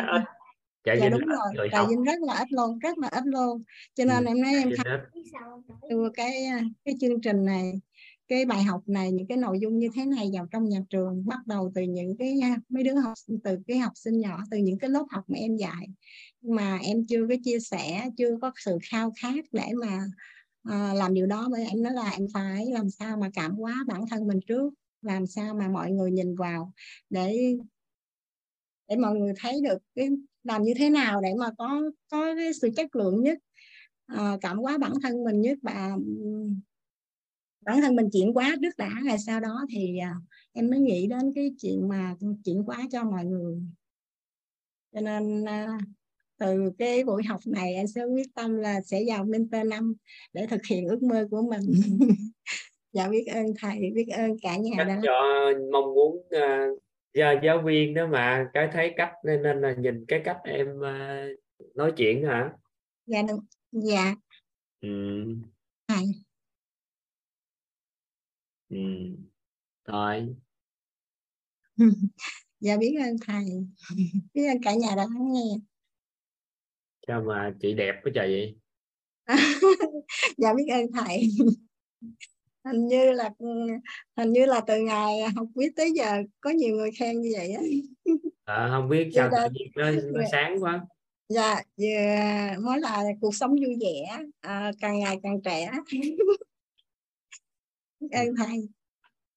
trà 0.85 0.95
dạ 0.95 1.09
đúng 1.09 1.21
rồi. 1.21 1.69
trà 1.73 1.87
vinh 1.87 2.03
rất 2.03 2.21
là 2.21 2.35
ít 2.39 2.53
luôn 2.53 2.79
rất 2.79 2.99
là 2.99 3.09
ít 3.09 3.25
luôn. 3.27 3.63
Cho 3.95 4.05
nên 4.05 4.25
ừ. 4.25 4.29
em 4.29 4.43
nói 4.43 4.53
em 4.55 4.71
đưa 5.91 6.09
cái 6.15 6.45
cái 6.85 6.95
chương 7.01 7.21
trình 7.21 7.45
này 7.45 7.73
cái 8.29 8.45
bài 8.45 8.63
học 8.63 8.83
này 8.87 9.13
những 9.13 9.27
cái 9.27 9.39
nội 9.39 9.59
dung 9.61 9.79
như 9.79 9.89
thế 9.95 10.05
này 10.05 10.31
vào 10.33 10.47
trong 10.51 10.69
nhà 10.69 10.79
trường 10.91 11.27
bắt 11.27 11.47
đầu 11.47 11.73
từ 11.75 11.83
những 11.83 12.17
cái 12.19 12.41
mấy 12.69 12.83
đứa 12.83 12.95
học 12.95 13.15
từ 13.45 13.59
cái 13.67 13.79
học 13.79 13.93
sinh 13.95 14.21
nhỏ 14.21 14.39
từ 14.51 14.59
những 14.59 14.79
cái 14.79 14.91
lớp 14.91 15.05
học 15.11 15.25
mà 15.29 15.39
em 15.39 15.57
dạy 15.57 15.87
mà 16.43 16.79
em 16.83 17.07
chưa 17.07 17.27
có 17.29 17.35
chia 17.45 17.61
sẻ 17.61 18.11
chưa 18.17 18.39
có 18.43 18.53
sự 18.57 18.79
khao 18.91 19.13
khát 19.23 19.45
để 19.53 19.69
mà 19.81 20.01
à, 20.63 20.95
làm 20.95 21.15
điều 21.15 21.27
đó. 21.27 21.49
Bởi 21.51 21.67
em 21.67 21.83
nói 21.83 21.93
là 21.93 22.11
em 22.11 22.27
phải 22.35 22.67
làm 22.67 22.91
sao 22.91 23.17
mà 23.17 23.31
cảm 23.35 23.55
hóa 23.57 23.85
bản 23.87 24.05
thân 24.11 24.27
mình 24.27 24.41
trước 24.47 24.75
làm 25.03 25.27
sao 25.27 25.55
mà 25.55 25.69
mọi 25.69 25.91
người 25.91 26.11
nhìn 26.11 26.35
vào 26.35 26.73
để 27.11 27.57
để 28.89 28.97
mọi 28.97 29.15
người 29.15 29.33
thấy 29.37 29.61
được 29.63 29.79
cái 29.95 30.09
làm 30.45 30.63
như 30.63 30.73
thế 30.77 30.91
nào 30.91 31.21
để 31.21 31.35
mà 31.39 31.51
có 31.59 31.83
có 32.11 32.35
cái 32.35 32.53
sự 32.53 32.71
chất 32.77 32.97
lượng 32.97 33.23
nhất 33.23 33.39
à, 34.07 34.39
cảm 34.41 34.59
hóa 34.59 34.79
bản 34.79 34.93
thân 35.03 35.25
mình 35.25 35.41
nhất 35.41 35.59
và 35.63 35.97
bản 37.61 37.81
thân 37.81 37.97
mình 37.97 38.09
chuyển 38.13 38.33
hóa 38.33 38.57
trước 38.63 38.77
đã. 38.79 38.91
Rồi 39.09 39.17
sau 39.27 39.41
đó 39.41 39.67
thì 39.71 39.99
à, 39.99 40.15
em 40.53 40.71
mới 40.71 40.79
nghĩ 40.79 41.07
đến 41.07 41.33
cái 41.35 41.51
chuyện 41.61 41.89
mà 41.89 42.15
chuyển 42.45 42.63
hóa 42.63 42.79
cho 42.93 43.05
mọi 43.05 43.25
người. 43.25 43.57
Cho 44.93 45.01
nên 45.01 45.45
à, 45.45 45.79
từ 46.39 46.71
cái 46.79 47.05
buổi 47.05 47.23
học 47.25 47.41
này 47.47 47.75
em 47.75 47.87
sẽ 47.87 48.05
quyết 48.05 48.35
tâm 48.35 48.57
là 48.57 48.81
sẽ 48.81 49.05
vào 49.07 49.25
mentor 49.25 49.67
năm 49.67 49.95
để 50.33 50.47
thực 50.47 50.67
hiện 50.67 50.89
ước 50.89 51.03
mơ 51.03 51.29
của 51.31 51.43
mình. 51.43 51.73
Dạ 52.93 53.09
biết 53.09 53.25
ơn 53.27 53.47
thầy 53.59 53.91
biết 53.95 54.07
ơn 54.09 54.37
cả 54.43 54.57
nhà 54.57 54.73
cách 54.77 54.87
đã. 54.87 55.01
cho 55.03 55.23
mong 55.73 55.95
muốn 55.95 56.17
uh, 56.17 56.82
giáo, 57.15 57.35
giáo 57.43 57.63
viên 57.63 57.95
đó 57.95 58.07
mà 58.07 58.51
cái 58.55 58.69
thấy 58.73 58.95
cách 58.97 59.13
nên, 59.25 59.43
nên 59.43 59.61
là 59.61 59.75
nhìn 59.79 60.05
cái 60.09 60.21
cách 60.25 60.39
em 60.45 60.69
uh, 60.79 61.75
nói 61.75 61.93
chuyện 61.97 62.27
hả? 62.27 62.51
Dạ 63.07 63.23
đúng 63.29 63.41
dạ. 63.73 64.15
Ừ. 64.81 64.89
thầy 65.89 66.05
ừ. 68.69 68.77
thôi 69.85 70.35
dạ 72.61 72.77
biết 72.77 72.97
ơn 73.05 73.17
thầy. 73.27 73.45
Biết 74.35 74.47
ơn 74.49 74.63
cả 74.63 74.75
nhà 74.75 74.89
đã 74.97 75.03
lắng 75.03 75.33
nghe. 75.33 75.59
Sao 77.07 77.23
mà 77.23 77.55
chị 77.61 77.75
đẹp 77.75 77.95
quá 78.03 78.13
trời 78.15 78.29
vậy? 78.31 78.57
Dạ 80.39 80.55
biết 80.55 80.67
ơn 80.73 80.87
thầy 80.93 81.29
hình 82.65 82.87
như 82.87 83.13
là 83.13 83.31
hình 84.17 84.33
như 84.33 84.47
là 84.47 84.61
từ 84.67 84.79
ngày 84.81 85.21
học 85.37 85.47
viết 85.55 85.69
tới 85.77 85.93
giờ 85.93 86.23
có 86.41 86.51
nhiều 86.51 86.77
người 86.77 86.91
khen 86.99 87.21
như 87.21 87.31
vậy 87.37 87.53
á. 87.53 87.63
À, 88.45 88.69
không 88.71 88.89
biết 88.89 89.11
sao 89.15 89.29
Dạ, 89.33 89.39
tự 89.39 89.51
nhiên 89.53 89.69
nó, 89.77 89.91
nó 90.13 90.25
sáng 90.33 90.63
quá. 90.63 90.87
Dạ 91.29 91.63
dạ, 91.77 92.57
mới 92.61 92.81
là 92.81 93.03
cuộc 93.21 93.35
sống 93.35 93.51
vui 93.51 93.77
vẻ 93.81 94.25
à, 94.41 94.71
càng 94.81 94.99
ngày 94.99 95.21
càng 95.23 95.43
trẻ. 95.45 95.71
Biết 98.01 98.09
ơn 98.13 98.35
thầy 98.39 98.69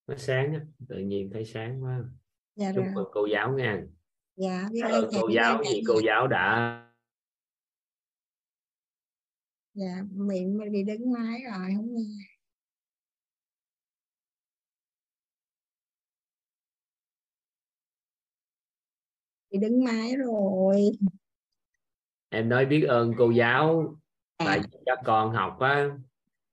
nó 0.08 0.16
sáng 0.18 0.54
á, 0.54 0.60
tự 0.90 0.98
nhiên 0.98 1.30
thấy 1.34 1.46
sáng 1.46 1.84
quá. 1.84 2.00
Dạ 2.56 2.72
chúc 2.76 2.86
rồi 2.86 2.94
mừng 2.96 3.08
cô 3.14 3.26
giáo 3.26 3.54
nha. 3.54 3.84
Dạ 4.36 4.70
biết 4.72 4.82
ơn 4.82 5.10
thầy 5.12 5.22
cô 5.22 5.30
giáo 5.30 5.64
nhà. 5.64 5.70
cô 5.88 6.02
giáo 6.06 6.28
đã. 6.28 6.82
Dạ 9.74 10.04
miệng 10.12 10.72
bị 10.72 10.84
đứng 10.84 11.12
máy 11.14 11.42
rồi 11.52 11.74
không 11.76 11.96
nghe 11.96 12.35
bị 19.56 19.68
đứng 19.68 19.84
máy 19.84 20.16
rồi. 20.16 20.92
Em 22.30 22.50
nói 22.50 22.66
biết 22.66 22.82
ơn 22.82 23.14
cô 23.18 23.32
giáo 23.32 23.96
tại 24.38 24.60
vì 24.60 24.78
các 24.86 25.00
con 25.06 25.32
học 25.32 25.60
á. 25.60 25.90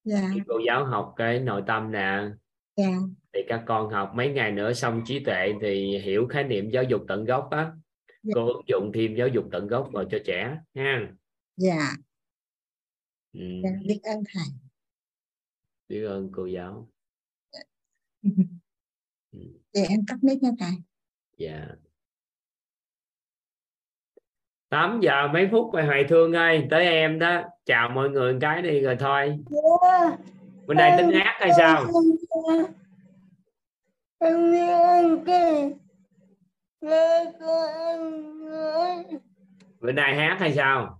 Dạ. 0.04 0.30
Khi 0.34 0.40
cô 0.46 0.60
giáo 0.66 0.84
học 0.84 1.14
cái 1.16 1.40
nội 1.40 1.62
tâm 1.66 1.92
nè. 1.92 2.28
Dạ. 2.76 2.96
Thì 3.32 3.40
các 3.48 3.64
con 3.66 3.90
học 3.90 4.12
mấy 4.14 4.28
ngày 4.28 4.52
nữa 4.52 4.72
xong 4.72 5.02
trí 5.06 5.24
tuệ 5.24 5.52
thì 5.60 5.98
hiểu 5.98 6.26
khái 6.30 6.44
niệm 6.44 6.70
giáo 6.70 6.82
dục 6.82 7.04
tận 7.08 7.24
gốc 7.24 7.48
á. 7.50 7.72
Dạ. 8.22 8.32
cô 8.34 8.46
ứng 8.46 8.62
dụng 8.66 8.90
thêm 8.94 9.14
giáo 9.14 9.28
dục 9.28 9.44
tận 9.52 9.66
gốc 9.66 9.88
vào 9.92 10.04
cho 10.10 10.18
trẻ 10.24 10.58
ha. 10.74 11.12
Dạ. 11.56 11.96
Ừ. 13.32 13.40
dạ 13.64 13.70
biết 13.86 14.00
ơn 14.02 14.22
thầy. 14.34 14.46
Biết 15.88 16.04
ơn 16.04 16.30
cô 16.32 16.46
giáo. 16.46 16.88
Dạ. 19.72 19.82
Em 19.88 20.00
tắt 20.08 20.16
mic 20.22 20.42
nha 20.42 20.50
thầy. 20.58 20.72
Dạ 21.36 21.68
8 24.72 25.00
giờ 25.00 25.28
mấy 25.32 25.48
phút 25.52 25.74
rồi 25.74 25.84
Hoài 25.84 26.04
Thương 26.04 26.32
ơi 26.32 26.66
tới 26.70 26.84
em 26.84 27.18
đó. 27.18 27.42
Chào 27.66 27.88
mọi 27.88 28.10
người 28.10 28.32
một 28.32 28.38
cái 28.42 28.62
đi 28.62 28.80
rồi 28.80 28.96
thôi. 29.00 29.38
Bên 30.66 30.76
đây 30.76 30.92
tính 30.98 31.10
hát 31.12 31.36
hay 31.40 31.50
sao? 31.56 31.84
bên 39.80 39.94
đây 39.94 40.14
hát 40.14 40.36
hay 40.40 40.52
sao? 40.52 40.98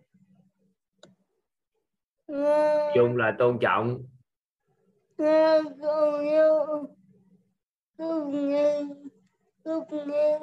Yeah 2.26 2.94
dung 2.96 3.16
là 3.16 3.36
tôn 3.38 3.58
trọng 3.60 4.02
nghe 5.18 5.60
cầu 5.82 6.18
yêu 6.18 6.86
cùng 7.96 8.48
nghe 8.48 8.82
cùng 9.64 10.08
nghe 10.08 10.38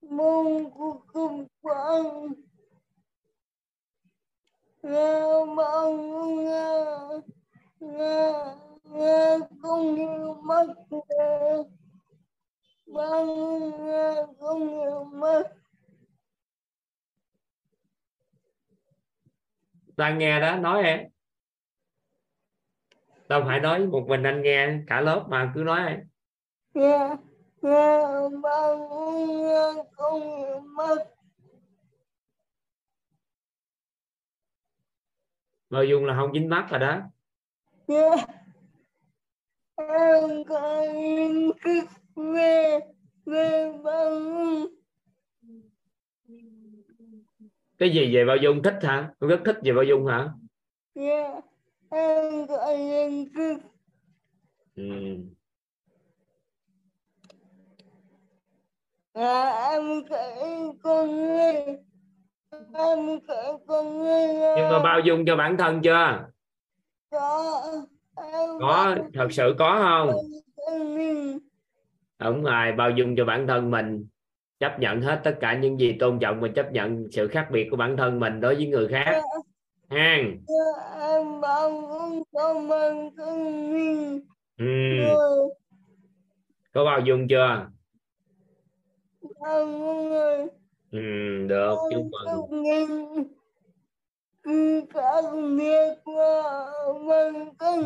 mong 0.00 0.70
của 0.70 1.00
cùng 1.12 1.46
quang 1.60 2.32
nghe 4.82 5.20
bao 5.56 5.92
nghe 5.92 6.74
nghe 7.80 8.32
nghe 8.84 9.38
không 9.62 9.96
hiểu 9.96 10.34
mất 10.42 10.66
nghe 10.90 11.62
bao 12.86 13.26
nghe 13.78 14.14
không 14.40 14.68
hiểu 14.68 15.04
mất 15.04 15.58
đang 19.96 20.18
nghe 20.18 20.40
đó, 20.40 20.56
nói 20.56 20.82
em 20.82 21.17
đâu 23.28 23.42
phải 23.46 23.60
nói 23.60 23.86
một 23.86 24.04
mình 24.08 24.22
anh 24.22 24.42
nghe 24.42 24.78
cả 24.86 25.00
lớp 25.00 25.26
mà 25.28 25.52
cứ 25.54 25.60
nói 25.60 25.96
nghe 26.74 27.16
nghe 27.62 28.02
bao 28.42 28.76
nghe 29.42 29.84
không 29.92 30.20
hiểu 30.20 30.60
mất 30.60 31.04
bao 35.70 35.84
dung 35.84 36.04
là 36.04 36.16
không 36.16 36.32
dính 36.32 36.48
mắt 36.48 36.66
rồi 36.70 36.80
đó. 36.80 37.00
Nghe 37.86 38.10
em 39.76 40.44
có 40.48 40.84
những 40.94 41.50
cái 41.60 41.80
về 42.16 42.80
về 43.26 43.72
bao 43.84 44.10
cái 47.78 47.90
gì 47.90 48.14
về 48.14 48.24
bao 48.24 48.36
dung 48.36 48.62
thích 48.62 48.78
hả? 48.82 49.10
Con 49.20 49.30
rất 49.30 49.40
thích 49.44 49.56
về 49.62 49.72
bao 49.72 49.84
dung 49.84 50.06
hả? 50.06 50.28
Nghe 50.94 51.40
em 51.90 52.46
có 52.48 52.76
những 52.78 53.26
cái 53.34 53.56
ừ. 54.76 54.84
À, 59.12 59.70
em 59.70 60.02
thấy 60.08 60.42
con 60.82 61.16
người. 61.16 61.52
Em 62.74 63.20
thấy 63.28 63.58
con 63.66 63.98
người 63.98 64.28
nhưng 64.56 64.68
mà 64.70 64.78
bao 64.84 65.00
dung 65.00 65.24
cho 65.26 65.36
bản 65.36 65.56
thân 65.56 65.80
chưa? 65.82 66.28
Có 67.10 67.62
em 68.16 68.48
có 68.60 68.96
thật 69.14 69.28
sự 69.30 69.54
có 69.58 69.78
không? 69.82 70.16
đúng 72.18 72.42
rồi 72.42 72.72
bao 72.72 72.90
dung 72.90 73.16
cho 73.16 73.24
bản 73.24 73.46
thân 73.46 73.70
mình. 73.70 74.06
Chấp 74.60 74.80
nhận 74.80 75.02
hết 75.02 75.20
tất 75.24 75.36
cả 75.40 75.58
những 75.58 75.80
gì 75.80 75.96
tôn 76.00 76.18
trọng 76.18 76.40
và 76.40 76.48
chấp 76.48 76.72
nhận 76.72 77.06
sự 77.12 77.28
khác 77.28 77.48
biệt 77.52 77.68
của 77.70 77.76
bản 77.76 77.96
thân 77.96 78.20
mình 78.20 78.40
đối 78.40 78.54
với 78.54 78.66
người 78.66 78.88
khác 78.88 79.22
ha 79.90 80.16
em 81.10 81.40
bao 81.40 81.70
dung 81.70 82.22
cho 82.32 82.54
mình 82.54 83.10
thân 83.16 83.72
mình 83.72 84.20
ừ. 84.56 84.66
có 86.72 86.84
bao 86.84 87.00
dung 87.00 87.28
chưa? 87.28 87.66
Người. 90.08 90.46
Ừ, 90.90 90.98
được 91.48 91.76
chúc 91.90 92.02
mừng. 92.10 92.26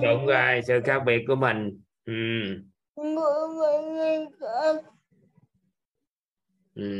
đúng 0.02 0.26
rồi 0.26 0.60
sự 0.66 0.80
khác 0.84 1.02
biệt 1.06 1.24
của 1.28 1.34
mình. 1.34 1.82
Ừ. 2.04 2.12
Ừ. 6.74 6.98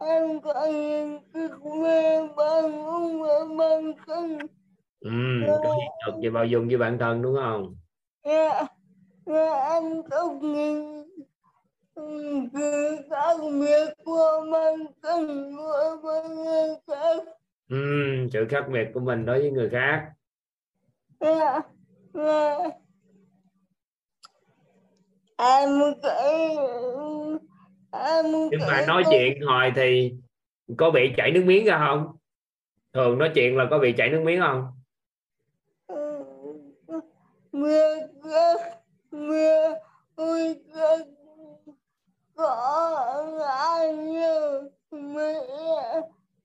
em 0.00 0.40
có 0.40 0.66
những 0.66 1.18
cái 1.34 1.42
về 1.82 2.28
bằng 2.36 2.84
ông 2.84 3.22
và 3.22 3.38
bằng 3.58 3.92
thân 4.06 4.38
Ừ. 5.00 5.10
có 5.46 5.74
hiện 5.74 5.90
thực 6.06 6.12
về 6.22 6.30
bao 6.30 6.44
dung 6.44 6.68
với 6.68 6.76
bản 6.76 6.98
thân 6.98 7.22
đúng 7.22 7.36
không 7.42 7.74
dạ 8.24 8.62
dạ 9.26 9.68
em 9.74 10.02
có 10.10 10.30
những 10.40 11.06
cái 12.52 12.98
khác 13.10 13.36
biệt 13.60 13.94
của 14.04 14.46
bản 14.52 14.86
thân 15.02 15.52
của 15.56 15.98
người 16.28 16.76
khác 16.86 17.22
ừ. 17.68 17.76
sự 18.32 18.46
khác 18.50 18.64
biệt 18.72 18.88
của 18.94 19.00
mình 19.00 19.26
đối 19.26 19.38
với 19.40 19.50
người 19.50 19.70
khác 19.70 20.10
dạ 21.20 21.60
dạ 22.14 22.58
em 25.36 25.68
cái 26.02 26.56
nhưng 28.50 28.60
mà 28.68 28.84
nói 28.86 29.02
chuyện 29.10 29.42
hồi 29.42 29.72
thì 29.76 30.12
có 30.76 30.90
bị 30.90 31.12
chảy 31.16 31.30
nước 31.30 31.42
miếng 31.46 31.64
ra 31.64 31.78
không? 31.86 32.16
Thường 32.92 33.18
nói 33.18 33.30
chuyện 33.34 33.56
là 33.56 33.66
có 33.70 33.78
bị 33.78 33.92
chảy 33.92 34.10
nước 34.10 34.22
miếng 34.24 34.40
không? 34.40 34.66
Mưa 37.52 37.96
các 38.24 38.60
mưa 39.10 39.74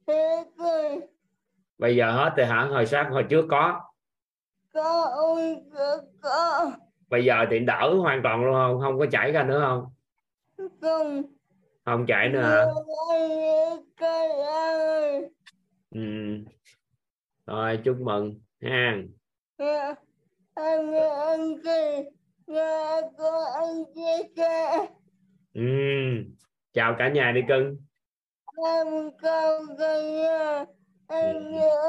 thế 0.08 0.46
cười 0.58 1.00
bây 1.78 1.96
giờ 1.96 2.12
hết 2.12 2.34
rồi 2.38 2.48
hả? 2.48 2.68
Hồi 2.72 2.86
sáng 2.86 3.12
hồi 3.12 3.26
trước 3.30 3.46
có. 3.50 3.82
Có 4.74 5.12
ôi 5.16 5.58
có 6.22 6.72
bây 7.10 7.26
giờ 7.26 7.46
thì 7.50 7.60
đỡ 7.60 7.94
hoàn 8.02 8.24
toàn 8.24 8.46
luôn 8.46 8.54
không? 8.54 8.80
Không 8.82 9.00
có 9.00 9.06
chảy 9.12 9.32
ra 9.32 9.44
nữa 9.44 9.60
không? 9.60 9.86
Không 10.82 11.24
không 11.86 12.06
chảy 12.06 12.30
nữa 12.30 12.42
hả 12.42 12.66
ừ. 15.92 16.02
rồi 17.46 17.80
chúc 17.84 17.98
mừng. 18.00 18.40
Ha 18.62 18.98
ừ. 25.54 25.62
chào 26.74 26.96
cả 26.98 27.10
nhà 27.10 27.32
đi 27.36 27.42
cưng. 27.48 27.78
Em 28.66 28.88
cao 29.22 29.60
cái 29.80 30.04
nhà 30.04 30.66
em 31.08 31.36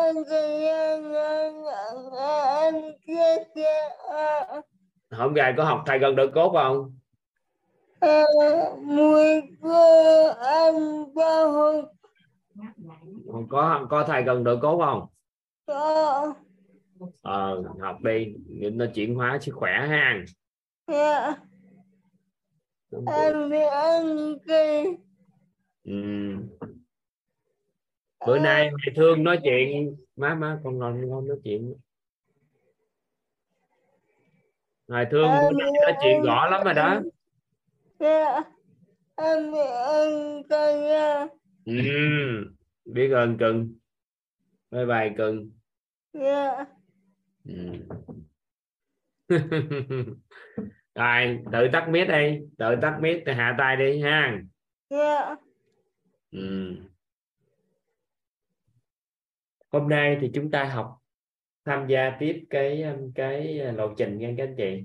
ăn 0.04 0.14
cái 0.30 0.58
nhà 0.58 0.96
em 2.62 2.74
chia 3.06 3.44
sẻ 3.54 3.90
hôm 5.10 5.34
nay 5.34 5.54
có 5.56 5.64
học 5.64 5.82
thầy 5.86 5.98
gần 5.98 6.16
được 6.16 6.30
cốt 6.34 6.52
không 6.52 6.98
mùi 8.82 9.42
cơ 9.62 10.34
em 10.44 10.74
bao 11.14 11.52
hôm 11.52 11.84
có 13.48 13.86
có 13.90 14.04
thầy 14.04 14.22
gần 14.22 14.44
được 14.44 14.58
cốt 14.62 14.78
không? 14.78 15.06
Có. 15.66 16.34
Ờ 17.22 17.62
học 17.80 18.02
đi 18.02 18.34
nó 18.72 18.86
chuyển 18.94 19.14
hóa 19.14 19.38
sức 19.40 19.52
khỏe 19.54 19.72
ha. 19.72 20.24
Dạ. 20.86 21.34
Em 23.06 23.50
đi 23.50 23.60
ăn 23.60 24.34
cái 24.46 24.86
ừ. 25.84 25.92
bữa 28.26 28.38
nay 28.38 28.70
mày 28.70 28.94
thương 28.96 29.24
nói 29.24 29.40
chuyện. 29.44 29.96
Má 30.16 30.34
má 30.34 30.60
con 30.64 30.78
ngon 30.78 31.08
ngon 31.08 31.28
nói 31.28 31.36
chuyện. 31.44 31.74
Ngài 34.88 35.06
thương 35.10 35.28
bữa 35.28 35.58
nay 35.58 35.70
nói 35.82 35.92
chuyện 36.02 36.22
rõ 36.22 36.46
lắm 36.50 36.64
rồi 36.64 36.74
đó 36.74 37.00
em 37.98 39.52
đi 39.52 39.58
ăn 39.84 40.42
cái 40.48 40.80
nhà 40.80 41.26
ừ. 41.64 41.72
biết 42.84 43.10
ơn 43.10 43.38
cưng 43.38 43.74
bye 44.70 44.86
bye 44.86 45.14
cưng 45.16 45.50
dạ 46.12 46.64
ừ. 47.44 47.52
rồi 50.94 51.38
tự 51.52 51.68
tắt 51.72 51.88
mic 51.90 52.08
đi 52.08 52.38
tự 52.58 52.74
tắt 52.82 52.98
mic 53.00 53.22
thì 53.26 53.32
hạ 53.32 53.54
tay 53.58 53.76
đi 53.76 54.00
ha 54.00 54.40
dạ 54.90 55.36
ừ. 56.30 56.76
hôm 59.72 59.88
nay 59.88 60.18
thì 60.20 60.30
chúng 60.34 60.50
ta 60.50 60.64
học 60.64 60.98
tham 61.64 61.86
gia 61.88 62.16
tiếp 62.18 62.44
cái 62.50 62.84
cái 63.14 63.58
lộ 63.72 63.94
trình 63.98 64.18
nha 64.18 64.34
các 64.36 64.44
anh 64.44 64.54
chị 64.56 64.84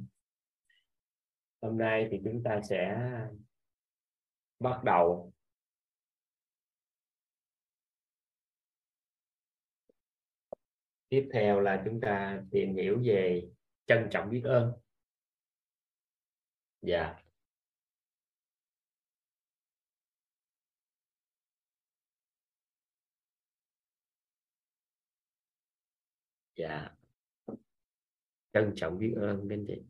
hôm 1.62 1.78
nay 1.78 2.07
thì 2.12 2.22
chúng 2.24 2.43
ta 2.43 2.62
sẽ 2.70 2.97
bắt 4.59 4.84
đầu. 4.84 5.34
Tiếp 11.09 11.30
theo 11.34 11.59
là 11.59 11.82
chúng 11.86 11.99
ta 12.01 12.43
tìm 12.51 12.76
hiểu 12.76 13.01
về 13.05 13.49
trân 13.88 14.07
trọng 14.12 14.30
biết 14.30 14.41
ơn. 14.45 14.74
Dạ. 16.82 17.16
Dạ. 26.55 26.89
Trân 28.53 28.74
trọng 28.76 28.97
biết 28.99 29.14
ơn 29.18 29.47
các 29.49 29.55
anh 29.55 29.66
chị 29.68 29.82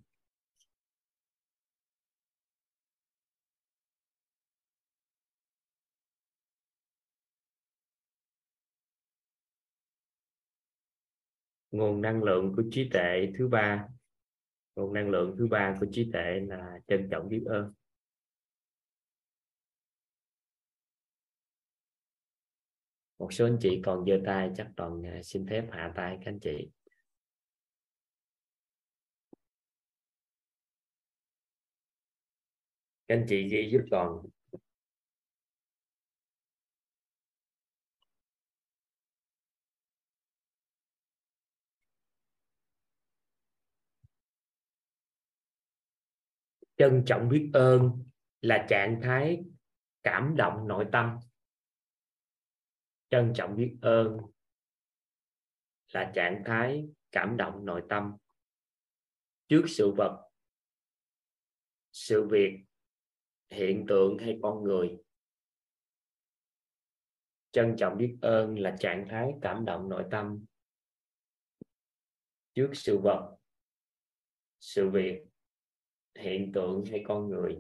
nguồn 11.72 12.02
năng 12.02 12.24
lượng 12.24 12.54
của 12.56 12.64
trí 12.72 12.90
tuệ 12.94 13.32
thứ 13.38 13.48
ba. 13.48 13.88
Nguồn 14.76 14.94
năng 14.94 15.10
lượng 15.10 15.36
thứ 15.38 15.48
ba 15.48 15.78
của 15.80 15.86
trí 15.92 16.10
tuệ 16.14 16.40
là 16.48 16.80
trân 16.88 17.08
trọng 17.12 17.30
biết 17.30 17.44
ơn. 17.46 17.74
Một 23.20 23.34
số 23.34 23.46
anh 23.46 23.58
chị 23.62 23.82
còn 23.86 24.06
giơ 24.06 24.20
tay, 24.26 24.52
chắc 24.58 24.68
toàn 24.76 25.06
à, 25.06 25.22
xin 25.24 25.48
phép 25.50 25.68
hạ 25.72 25.94
tay 25.96 26.18
các 26.18 26.32
anh 26.32 26.40
chị. 26.40 26.70
Các 33.08 33.16
anh 33.16 33.26
chị 33.30 33.48
ghi 33.50 33.70
giúp 33.72 33.82
toàn. 33.92 34.10
Trân 46.82 47.04
trọng 47.06 47.30
biết 47.30 47.50
ơn 47.54 48.04
là 48.42 48.66
trạng 48.70 49.00
thái 49.04 49.44
cảm 50.04 50.36
động 50.38 50.68
nội 50.68 50.86
tâm. 50.92 51.20
Trân 53.10 53.34
trọng 53.36 53.56
biết 53.56 53.78
ơn 53.82 54.18
là 55.94 56.12
trạng 56.16 56.44
thái 56.46 56.88
cảm 57.12 57.38
động 57.38 57.66
nội 57.66 57.84
tâm. 57.90 58.18
Trước 59.48 59.66
sự 59.68 59.94
vật, 59.98 60.30
sự 61.92 62.28
việc, 62.32 62.64
hiện 63.50 63.86
tượng 63.88 64.18
hay 64.18 64.40
con 64.42 64.64
người, 64.64 64.98
trân 67.52 67.76
trọng 67.78 67.98
biết 67.98 68.18
ơn 68.22 68.60
là 68.60 68.76
trạng 68.80 69.08
thái 69.10 69.32
cảm 69.42 69.66
động 69.66 69.90
nội 69.90 70.06
tâm. 70.12 70.46
Trước 72.54 72.72
sự 72.74 72.98
vật, 73.04 73.38
sự 74.60 74.90
việc 74.90 75.31
hiện 76.16 76.52
tượng 76.54 76.86
hay 76.86 77.04
con 77.08 77.30
người. 77.30 77.60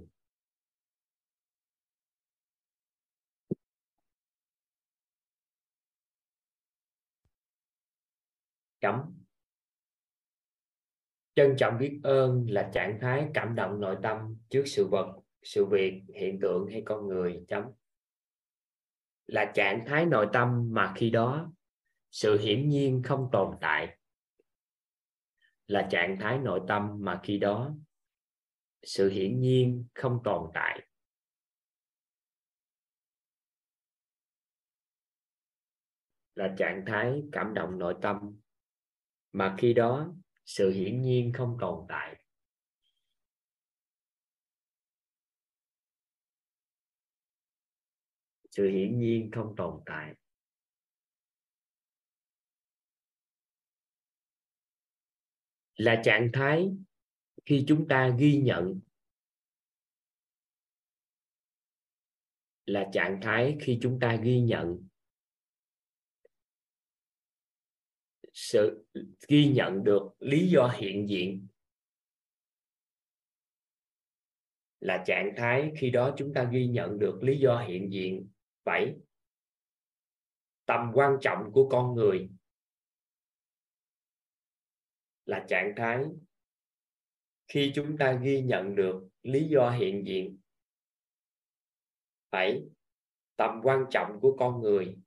Chấm 8.79 9.21
trân 11.35 11.55
trọng 11.57 11.77
biết 11.77 11.99
ơn 12.03 12.45
là 12.49 12.69
trạng 12.73 12.97
thái 13.01 13.27
cảm 13.33 13.55
động 13.55 13.79
nội 13.79 13.97
tâm 14.03 14.37
trước 14.49 14.63
sự 14.65 14.87
vật, 14.91 15.19
sự 15.43 15.65
việc, 15.65 16.01
hiện 16.15 16.39
tượng 16.41 16.67
hay 16.71 16.81
con 16.85 17.07
người. 17.07 17.45
Chấm. 17.47 17.63
Là 19.25 19.51
trạng 19.55 19.85
thái 19.87 20.05
nội 20.05 20.27
tâm 20.33 20.69
mà 20.71 20.93
khi 20.95 21.09
đó, 21.09 21.53
sự 22.11 22.37
hiển 22.37 22.69
nhiên 22.69 23.01
không 23.05 23.29
tồn 23.31 23.57
tại. 23.61 23.97
Là 25.67 25.87
trạng 25.91 26.17
thái 26.19 26.37
nội 26.37 26.61
tâm 26.67 26.97
mà 26.99 27.19
khi 27.23 27.37
đó 27.37 27.75
sự 28.83 29.09
hiển 29.09 29.39
nhiên 29.39 29.85
không 29.95 30.19
tồn 30.23 30.51
tại. 30.53 30.87
Là 36.35 36.55
trạng 36.57 36.83
thái 36.87 37.23
cảm 37.31 37.53
động 37.53 37.79
nội 37.79 37.95
tâm. 38.01 38.39
Mà 39.31 39.55
khi 39.59 39.73
đó, 39.73 40.13
sự 40.45 40.71
hiển 40.71 41.01
nhiên 41.01 41.31
không 41.37 41.57
tồn 41.61 41.85
tại. 41.89 42.15
Sự 48.51 48.69
hiển 48.69 48.99
nhiên 48.99 49.29
không 49.33 49.53
tồn 49.57 49.81
tại. 49.85 50.13
Là 55.75 56.01
trạng 56.03 56.29
thái 56.33 56.71
khi 57.45 57.63
chúng 57.67 57.87
ta 57.87 58.15
ghi 58.19 58.37
nhận 58.37 58.79
là 62.65 62.89
trạng 62.93 63.19
thái 63.21 63.57
khi 63.61 63.79
chúng 63.81 63.99
ta 63.99 64.19
ghi 64.23 64.39
nhận 64.39 64.87
sự 68.33 68.85
ghi 69.27 69.53
nhận 69.55 69.83
được 69.83 70.09
lý 70.19 70.49
do 70.49 70.67
hiện 70.79 71.09
diện 71.09 71.47
là 74.79 75.03
trạng 75.07 75.33
thái 75.37 75.71
khi 75.77 75.89
đó 75.89 76.13
chúng 76.17 76.33
ta 76.33 76.49
ghi 76.51 76.67
nhận 76.67 76.99
được 76.99 77.23
lý 77.23 77.39
do 77.39 77.59
hiện 77.67 77.91
diện. 77.91 78.29
Vậy 78.63 78.95
tầm 80.65 80.91
quan 80.93 81.17
trọng 81.21 81.51
của 81.53 81.69
con 81.69 81.95
người 81.95 82.29
là 85.25 85.45
trạng 85.49 85.73
thái 85.77 86.05
khi 87.51 87.71
chúng 87.75 87.97
ta 87.97 88.19
ghi 88.23 88.41
nhận 88.41 88.75
được 88.75 89.09
lý 89.23 89.47
do 89.49 89.69
hiện 89.69 90.03
diện. 90.07 90.39
Bảy, 92.31 92.63
tầm 93.35 93.61
quan 93.63 93.85
trọng 93.89 94.19
của 94.21 94.35
con 94.39 94.61
người. 94.61 94.97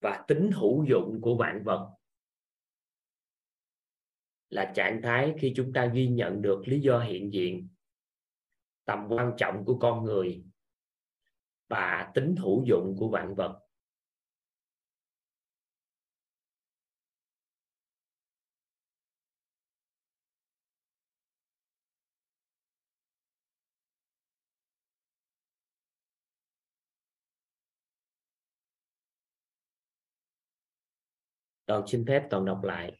Và 0.00 0.24
tính 0.28 0.50
hữu 0.54 0.84
dụng 0.88 1.18
của 1.22 1.36
vạn 1.36 1.62
vật. 1.64 1.94
Là 4.48 4.72
trạng 4.74 5.00
thái 5.02 5.34
khi 5.38 5.52
chúng 5.56 5.72
ta 5.72 5.90
ghi 5.94 6.08
nhận 6.08 6.42
được 6.42 6.62
lý 6.66 6.80
do 6.80 7.00
hiện 7.00 7.32
diện. 7.32 7.68
Tầm 8.84 9.06
quan 9.08 9.32
trọng 9.36 9.64
của 9.64 9.78
con 9.78 10.04
người. 10.04 10.44
Và 11.68 12.12
tính 12.14 12.36
hữu 12.36 12.64
dụng 12.66 12.96
của 12.98 13.08
vạn 13.08 13.34
vật. 13.34 13.61
Toàn 31.72 31.86
xin 31.86 32.04
phép 32.06 32.22
toàn 32.30 32.44
đọc 32.44 32.64
lại. 32.64 32.98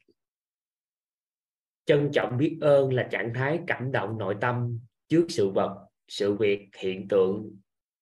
Trân 1.85 2.11
trọng 2.13 2.37
biết 2.37 2.59
ơn 2.61 2.93
là 2.93 3.09
trạng 3.11 3.33
thái 3.35 3.61
cảm 3.67 3.93
động 3.93 4.19
nội 4.19 4.37
tâm 4.41 4.79
trước 5.09 5.27
sự 5.29 5.51
vật, 5.51 5.87
sự 6.09 6.35
việc, 6.35 6.69
hiện 6.79 7.09
tượng 7.09 7.57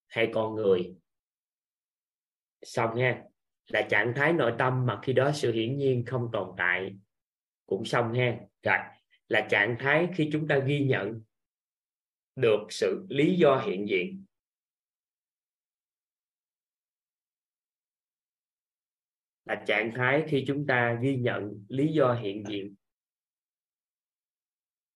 hay 0.08 0.30
con 0.34 0.54
người. 0.54 0.94
Xong 2.62 2.96
ha, 2.96 3.22
là 3.66 3.82
trạng 3.90 4.12
thái 4.16 4.32
nội 4.32 4.52
tâm 4.58 4.86
mà 4.86 5.00
khi 5.02 5.12
đó 5.12 5.30
sự 5.34 5.52
hiển 5.52 5.76
nhiên 5.76 6.04
không 6.06 6.28
tồn 6.32 6.48
tại. 6.56 6.96
Cũng 7.66 7.84
xong 7.84 8.14
ha, 8.14 8.38
rồi, 8.62 8.78
là 9.28 9.46
trạng 9.50 9.76
thái 9.78 10.08
khi 10.14 10.30
chúng 10.32 10.48
ta 10.48 10.58
ghi 10.58 10.84
nhận 10.84 11.22
được 12.36 12.66
sự 12.68 13.06
lý 13.08 13.34
do 13.34 13.62
hiện 13.66 13.88
diện. 13.88 14.19
Là 19.50 19.64
trạng 19.66 19.92
thái 19.96 20.24
khi 20.28 20.44
chúng 20.46 20.66
ta 20.66 20.98
ghi 21.02 21.16
nhận 21.16 21.64
lý 21.68 21.92
do 21.92 22.14
hiện 22.14 22.44
diện. 22.48 22.74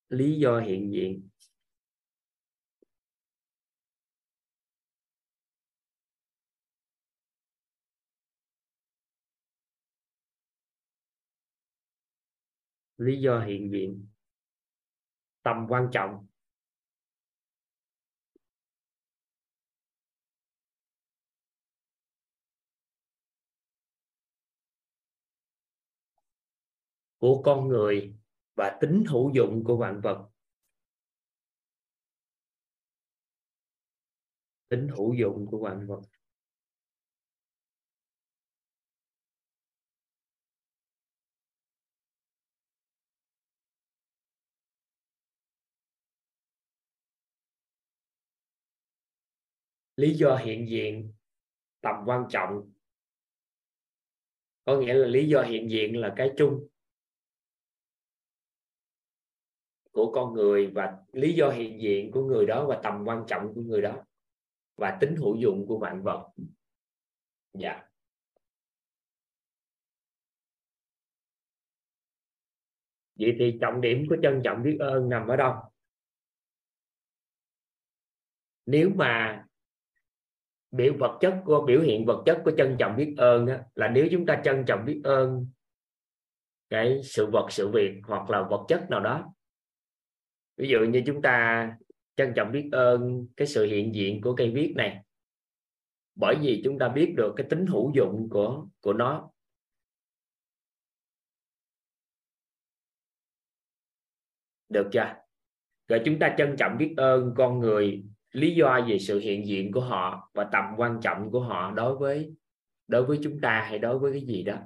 Lý 0.09 0.39
do 0.39 0.61
hiện 0.61 0.93
diện. 0.93 1.29
Lý 12.99 13.21
do 13.21 13.41
hiện 13.41 13.71
diện. 13.73 14.07
Tầm 15.43 15.67
quan 15.69 15.89
trọng. 15.93 16.27
Của 27.25 27.43
con 27.45 27.69
người 27.69 28.15
và 28.55 28.79
tính 28.81 29.05
hữu 29.09 29.31
dụng 29.35 29.65
của 29.65 29.77
vạn 29.77 30.01
vật. 30.01 30.29
Tính 34.69 34.89
hữu 34.89 35.15
dụng 35.15 35.47
của 35.51 35.59
vạn 35.59 35.87
vật. 35.87 36.01
Lý 49.97 50.15
do 50.15 50.37
hiện 50.37 50.69
diện, 50.69 51.15
tầm 51.81 51.95
quan 52.07 52.27
trọng. 52.31 52.73
Có 54.65 54.81
nghĩa 54.81 54.95
là 54.95 55.07
lý 55.07 55.29
do 55.29 55.43
hiện 55.43 55.71
diện 55.71 55.97
là 55.97 56.15
cái 56.17 56.33
chung. 56.37 56.69
Của 59.95 60.13
con 60.13 60.33
người 60.33 60.67
và 60.67 60.99
lý 61.13 61.33
do 61.33 61.51
hiện 61.51 61.81
diện 61.81 62.11
của 62.13 62.25
người 62.25 62.47
đó 62.47 62.67
và 62.67 62.81
tầm 62.83 63.05
quan 63.07 63.25
trọng 63.27 63.55
của 63.55 63.61
người 63.61 63.83
đó 63.83 64.05
và 64.77 64.99
tính 65.01 65.17
hữu 65.17 65.37
dụng 65.37 65.67
của 65.69 65.79
vạn 65.79 66.03
vật. 66.03 66.31
Dạ. 67.53 67.83
Vậy 73.19 73.37
thì 73.39 73.59
trọng 73.61 73.81
điểm 73.81 74.07
của 74.09 74.17
trân 74.23 74.41
trọng 74.45 74.63
biết 74.63 74.77
ơn 74.81 75.09
nằm 75.09 75.29
ở 75.29 75.37
đâu? 75.37 75.55
Nếu 78.67 78.91
mà 78.95 79.45
biểu 80.71 80.95
vật 80.99 81.19
chất 81.21 81.43
của 81.45 81.65
biểu 81.67 81.81
hiện 81.81 82.07
vật 82.07 82.23
chất 82.27 82.43
của 82.45 82.53
trân 82.57 82.77
trọng 82.79 82.97
biết 82.97 83.15
ơn 83.17 83.47
đó, 83.47 83.55
là 83.75 83.89
nếu 83.89 84.09
chúng 84.11 84.27
ta 84.27 84.41
trân 84.45 84.65
trọng 84.67 84.85
biết 84.85 85.01
ơn 85.05 85.47
cái 86.69 87.01
sự 87.05 87.27
vật 87.33 87.47
sự 87.51 87.69
việc 87.69 88.01
hoặc 88.05 88.31
là 88.31 88.43
vật 88.51 88.65
chất 88.69 88.87
nào 88.91 89.01
đó 89.01 89.35
ví 90.57 90.69
dụ 90.69 90.79
như 90.81 91.03
chúng 91.07 91.23
ta 91.23 91.71
trân 92.17 92.33
trọng 92.37 92.53
biết 92.53 92.69
ơn 92.73 93.27
cái 93.37 93.47
sự 93.47 93.65
hiện 93.65 93.95
diện 93.95 94.21
của 94.21 94.35
cây 94.37 94.51
viết 94.51 94.73
này. 94.77 95.05
Bởi 96.15 96.37
vì 96.43 96.61
chúng 96.65 96.79
ta 96.79 96.89
biết 96.89 97.15
được 97.17 97.35
cái 97.37 97.47
tính 97.51 97.67
hữu 97.67 97.93
dụng 97.95 98.29
của 98.31 98.67
của 98.81 98.93
nó. 98.93 99.31
Được 104.69 104.89
chưa? 104.93 105.15
Rồi 105.89 106.03
chúng 106.05 106.19
ta 106.19 106.35
trân 106.39 106.57
trọng 106.59 106.79
biết 106.79 106.95
ơn 106.97 107.35
con 107.37 107.61
người, 107.61 108.05
lý 108.33 108.55
do 108.55 108.81
về 108.89 108.99
sự 108.99 109.19
hiện 109.19 109.47
diện 109.47 109.73
của 109.73 109.81
họ 109.81 110.31
và 110.35 110.49
tầm 110.53 110.65
quan 110.77 111.01
trọng 111.03 111.31
của 111.31 111.41
họ 111.41 111.71
đối 111.71 111.97
với 111.97 112.35
đối 112.89 113.05
với 113.05 113.19
chúng 113.23 113.41
ta 113.41 113.67
hay 113.69 113.79
đối 113.79 113.99
với 113.99 114.13
cái 114.13 114.21
gì 114.21 114.43
đó. 114.43 114.57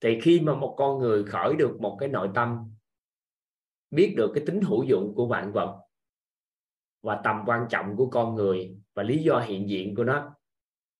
Thì 0.00 0.20
khi 0.22 0.40
mà 0.40 0.54
một 0.54 0.74
con 0.78 0.98
người 0.98 1.24
khởi 1.24 1.56
được 1.56 1.80
một 1.80 1.96
cái 2.00 2.08
nội 2.08 2.30
tâm 2.34 2.75
biết 3.96 4.14
được 4.16 4.30
cái 4.34 4.44
tính 4.46 4.60
hữu 4.60 4.84
dụng 4.84 5.12
của 5.16 5.26
vạn 5.26 5.52
vật 5.52 5.80
và 7.02 7.20
tầm 7.24 7.36
quan 7.46 7.66
trọng 7.70 7.96
của 7.96 8.10
con 8.10 8.34
người 8.34 8.76
và 8.94 9.02
lý 9.02 9.18
do 9.18 9.40
hiện 9.40 9.68
diện 9.68 9.94
của 9.94 10.04
nó. 10.04 10.34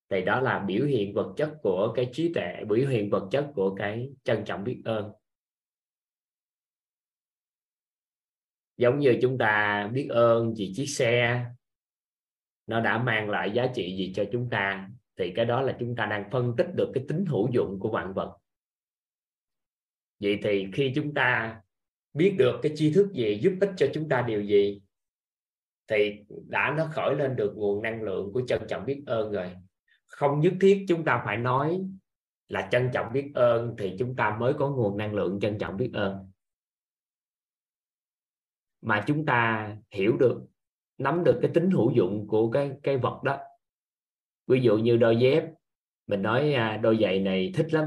Thì 0.08 0.24
đó 0.24 0.40
là 0.40 0.58
biểu 0.58 0.86
hiện 0.86 1.14
vật 1.14 1.34
chất 1.36 1.54
của 1.62 1.92
cái 1.96 2.10
trí 2.12 2.32
tuệ, 2.34 2.64
biểu 2.68 2.88
hiện 2.88 3.10
vật 3.10 3.28
chất 3.30 3.52
của 3.54 3.74
cái 3.74 4.12
trân 4.24 4.44
trọng 4.44 4.64
biết 4.64 4.82
ơn. 4.84 5.12
Giống 8.76 8.98
như 8.98 9.18
chúng 9.22 9.38
ta 9.38 9.86
biết 9.92 10.08
ơn 10.10 10.54
vì 10.56 10.72
chiếc 10.76 10.86
xe, 10.86 11.46
nó 12.66 12.80
đã 12.80 12.98
mang 12.98 13.30
lại 13.30 13.50
giá 13.54 13.66
trị 13.74 13.96
gì 13.96 14.12
cho 14.16 14.24
chúng 14.32 14.50
ta, 14.50 14.90
thì 15.16 15.32
cái 15.36 15.44
đó 15.44 15.62
là 15.62 15.76
chúng 15.80 15.96
ta 15.96 16.06
đang 16.06 16.30
phân 16.30 16.54
tích 16.56 16.66
được 16.74 16.90
cái 16.94 17.04
tính 17.08 17.24
hữu 17.26 17.48
dụng 17.52 17.78
của 17.80 17.90
vạn 17.90 18.12
vật. 18.14 18.36
Vậy 20.20 20.40
thì 20.42 20.66
khi 20.72 20.92
chúng 20.94 21.14
ta 21.14 21.60
biết 22.16 22.34
được 22.38 22.58
cái 22.62 22.72
tri 22.74 22.92
thức 22.92 23.12
gì, 23.12 23.38
giúp 23.42 23.52
ích 23.60 23.70
cho 23.76 23.86
chúng 23.94 24.08
ta 24.08 24.22
điều 24.22 24.42
gì, 24.42 24.82
thì 25.88 26.24
đã 26.48 26.74
nó 26.76 26.88
khởi 26.92 27.14
lên 27.14 27.36
được 27.36 27.52
nguồn 27.56 27.82
năng 27.82 28.02
lượng 28.02 28.32
của 28.32 28.42
trân 28.46 28.62
trọng 28.68 28.86
biết 28.86 29.02
ơn 29.06 29.32
rồi. 29.32 29.52
Không 30.06 30.40
nhất 30.40 30.52
thiết 30.60 30.84
chúng 30.88 31.04
ta 31.04 31.22
phải 31.24 31.36
nói 31.36 31.80
là 32.48 32.68
trân 32.70 32.90
trọng 32.92 33.12
biết 33.12 33.30
ơn 33.34 33.74
thì 33.78 33.96
chúng 33.98 34.16
ta 34.16 34.36
mới 34.40 34.52
có 34.54 34.70
nguồn 34.70 34.96
năng 34.96 35.14
lượng 35.14 35.40
trân 35.40 35.58
trọng 35.58 35.76
biết 35.76 35.90
ơn. 35.94 36.30
Mà 38.80 39.04
chúng 39.06 39.26
ta 39.26 39.70
hiểu 39.90 40.16
được, 40.16 40.46
nắm 40.98 41.24
được 41.24 41.38
cái 41.42 41.50
tính 41.54 41.70
hữu 41.70 41.90
dụng 41.90 42.26
của 42.28 42.50
cái 42.50 42.70
cái 42.82 42.96
vật 42.96 43.22
đó. 43.22 43.38
Ví 44.46 44.60
dụ 44.60 44.78
như 44.78 44.96
đôi 44.96 45.16
dép, 45.16 45.44
mình 46.06 46.22
nói 46.22 46.52
à, 46.52 46.76
đôi 46.76 46.98
giày 47.02 47.20
này 47.20 47.52
thích 47.54 47.74
lắm. 47.74 47.86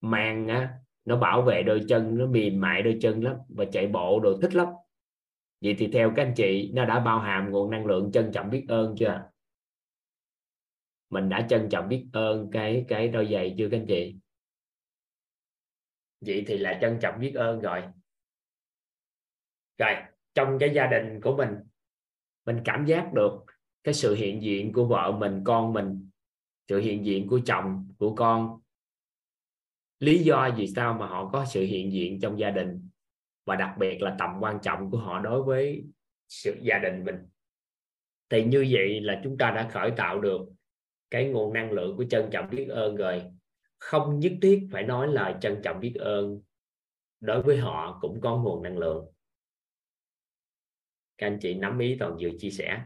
Mang 0.00 0.48
à, 0.48 0.78
nó 1.04 1.16
bảo 1.16 1.42
vệ 1.42 1.62
đôi 1.62 1.80
chân, 1.88 2.18
nó 2.18 2.26
mềm 2.26 2.60
mại 2.60 2.82
đôi 2.82 2.98
chân 3.00 3.24
lắm 3.24 3.36
và 3.48 3.64
chạy 3.72 3.86
bộ 3.86 4.20
đồ 4.20 4.38
thích 4.42 4.54
lắm. 4.54 4.68
Vậy 5.60 5.76
thì 5.78 5.88
theo 5.92 6.12
các 6.16 6.22
anh 6.22 6.34
chị, 6.36 6.70
nó 6.74 6.84
đã 6.84 7.00
bao 7.00 7.18
hàm 7.18 7.50
nguồn 7.50 7.70
năng 7.70 7.86
lượng 7.86 8.12
trân 8.12 8.30
trọng 8.32 8.50
biết 8.50 8.64
ơn 8.68 8.94
chưa? 8.98 9.22
Mình 11.10 11.28
đã 11.28 11.46
trân 11.50 11.68
trọng 11.70 11.88
biết 11.88 12.06
ơn 12.12 12.50
cái 12.52 12.84
cái 12.88 13.08
đôi 13.08 13.28
giày 13.32 13.54
chưa 13.58 13.68
các 13.68 13.76
anh 13.76 13.86
chị? 13.88 14.16
Vậy 16.20 16.44
thì 16.46 16.58
là 16.58 16.78
trân 16.80 16.98
trọng 17.00 17.20
biết 17.20 17.34
ơn 17.34 17.60
rồi. 17.60 17.82
Rồi, 19.78 19.94
trong 20.34 20.58
cái 20.60 20.70
gia 20.74 20.86
đình 20.86 21.20
của 21.20 21.36
mình 21.36 21.50
mình 22.46 22.60
cảm 22.64 22.84
giác 22.86 23.12
được 23.14 23.44
cái 23.84 23.94
sự 23.94 24.14
hiện 24.14 24.42
diện 24.42 24.72
của 24.72 24.84
vợ 24.84 25.12
mình, 25.18 25.42
con 25.44 25.72
mình, 25.72 26.10
sự 26.68 26.78
hiện 26.78 27.04
diện 27.04 27.28
của 27.28 27.40
chồng, 27.46 27.88
của 27.98 28.14
con 28.14 28.60
lý 30.00 30.18
do 30.18 30.50
vì 30.56 30.66
sao 30.66 30.94
mà 30.94 31.06
họ 31.06 31.30
có 31.32 31.44
sự 31.44 31.62
hiện 31.62 31.92
diện 31.92 32.20
trong 32.20 32.38
gia 32.38 32.50
đình 32.50 32.88
và 33.44 33.56
đặc 33.56 33.74
biệt 33.78 34.02
là 34.02 34.16
tầm 34.18 34.30
quan 34.40 34.58
trọng 34.62 34.90
của 34.90 34.98
họ 34.98 35.18
đối 35.18 35.42
với 35.42 35.84
sự 36.28 36.56
gia 36.62 36.78
đình 36.78 37.04
mình? 37.04 37.16
Thì 38.28 38.44
như 38.44 38.66
vậy 38.70 39.00
là 39.00 39.20
chúng 39.24 39.38
ta 39.38 39.50
đã 39.50 39.70
khởi 39.72 39.90
tạo 39.96 40.20
được 40.20 40.40
cái 41.10 41.28
nguồn 41.28 41.52
năng 41.52 41.72
lượng 41.72 41.96
của 41.96 42.04
trân 42.04 42.28
trọng 42.32 42.50
biết 42.50 42.66
ơn 42.68 42.96
rồi. 42.96 43.22
Không 43.78 44.20
nhất 44.20 44.32
thiết 44.42 44.68
phải 44.72 44.82
nói 44.82 45.08
lời 45.08 45.34
trân 45.40 45.60
trọng 45.64 45.80
biết 45.80 45.94
ơn 45.94 46.40
đối 47.20 47.42
với 47.42 47.56
họ 47.56 47.98
cũng 48.00 48.20
có 48.20 48.36
nguồn 48.36 48.62
năng 48.62 48.78
lượng. 48.78 49.06
Các 51.18 51.26
anh 51.26 51.38
chị 51.42 51.54
nắm 51.54 51.78
ý 51.78 51.96
toàn 51.98 52.16
vừa 52.20 52.30
chia 52.38 52.50
sẻ. 52.50 52.84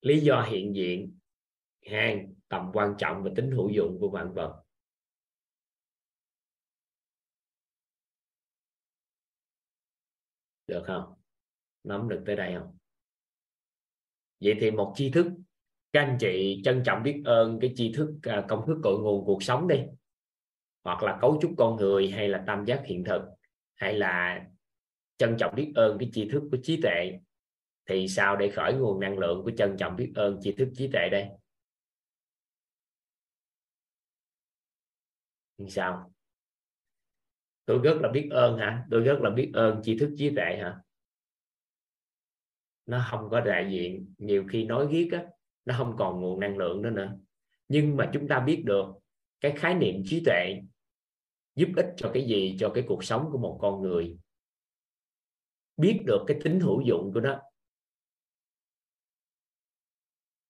Lý 0.00 0.20
do 0.20 0.42
hiện 0.42 0.74
diện. 0.74 1.18
Hàng 1.86 2.34
tầm 2.54 2.70
quan 2.72 2.94
trọng 2.98 3.22
và 3.22 3.30
tính 3.36 3.50
hữu 3.50 3.70
dụng 3.70 3.98
của 4.00 4.08
vạn 4.08 4.34
vật. 4.34 4.62
Được 10.66 10.82
không? 10.86 11.14
Nắm 11.84 12.08
được 12.08 12.22
tới 12.26 12.36
đây 12.36 12.54
không? 12.58 12.78
Vậy 14.40 14.54
thì 14.60 14.70
một 14.70 14.92
tri 14.96 15.10
thức, 15.10 15.26
các 15.92 16.00
anh 16.00 16.16
chị 16.20 16.60
trân 16.64 16.82
trọng 16.84 17.02
biết 17.02 17.22
ơn 17.24 17.58
cái 17.60 17.72
tri 17.76 17.92
thức 17.92 18.14
à, 18.22 18.44
công 18.48 18.66
thức 18.66 18.76
cội 18.82 18.98
nguồn 18.98 19.24
cuộc 19.26 19.42
sống 19.42 19.68
đi. 19.68 19.80
Hoặc 20.84 21.02
là 21.02 21.18
cấu 21.20 21.38
trúc 21.42 21.54
con 21.58 21.76
người, 21.76 22.10
hay 22.10 22.28
là 22.28 22.44
tam 22.46 22.64
giác 22.64 22.82
hiện 22.84 23.04
thực, 23.04 23.22
hay 23.74 23.94
là 23.94 24.46
trân 25.16 25.36
trọng 25.38 25.54
biết 25.54 25.72
ơn 25.74 25.98
cái 25.98 26.10
tri 26.12 26.28
thức 26.28 26.42
của 26.50 26.58
trí 26.62 26.80
tuệ. 26.82 27.18
Thì 27.86 28.08
sao 28.08 28.36
để 28.36 28.50
khởi 28.50 28.74
nguồn 28.74 29.00
năng 29.00 29.18
lượng 29.18 29.42
của 29.44 29.50
trân 29.56 29.76
trọng 29.78 29.96
biết 29.96 30.12
ơn 30.14 30.38
tri 30.42 30.52
thức 30.52 30.68
trí 30.74 30.88
tuệ 30.92 31.08
đây? 31.08 31.28
Thì 35.58 35.64
sao? 35.68 36.12
Tôi 37.64 37.78
rất 37.78 37.96
là 38.00 38.08
biết 38.08 38.28
ơn 38.30 38.58
hả? 38.58 38.86
Tôi 38.90 39.00
rất 39.00 39.18
là 39.20 39.30
biết 39.30 39.50
ơn 39.54 39.80
tri 39.82 39.98
thức 39.98 40.14
trí 40.18 40.30
tuệ 40.36 40.58
hả? 40.62 40.80
Nó 42.86 43.06
không 43.10 43.28
có 43.30 43.40
đại 43.40 43.68
diện, 43.72 44.14
nhiều 44.18 44.44
khi 44.48 44.64
nói 44.64 44.86
viết 44.86 45.08
á, 45.12 45.26
nó 45.64 45.74
không 45.78 45.96
còn 45.98 46.20
nguồn 46.20 46.40
năng 46.40 46.58
lượng 46.58 46.82
nữa 46.82 46.90
nữa. 46.90 47.16
Nhưng 47.68 47.96
mà 47.96 48.10
chúng 48.12 48.28
ta 48.28 48.40
biết 48.40 48.62
được, 48.66 48.86
cái 49.40 49.54
khái 49.56 49.74
niệm 49.74 50.02
trí 50.04 50.22
tuệ 50.24 50.60
giúp 51.54 51.68
ích 51.76 51.86
cho 51.96 52.10
cái 52.14 52.26
gì? 52.26 52.56
Cho 52.60 52.72
cái 52.74 52.84
cuộc 52.88 53.04
sống 53.04 53.28
của 53.32 53.38
một 53.38 53.58
con 53.60 53.82
người. 53.82 54.18
Biết 55.76 56.02
được 56.06 56.24
cái 56.26 56.40
tính 56.44 56.60
hữu 56.60 56.80
dụng 56.80 57.10
của 57.14 57.20
nó. 57.20 57.40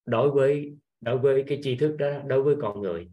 Đối 0.05 0.31
với 0.31 0.77
đối 1.01 1.19
với 1.19 1.45
cái 1.47 1.61
tri 1.63 1.77
thức 1.77 1.97
đó, 1.99 2.23
đối 2.27 2.43
với 2.43 2.57
con 2.63 2.81
người 2.81 3.11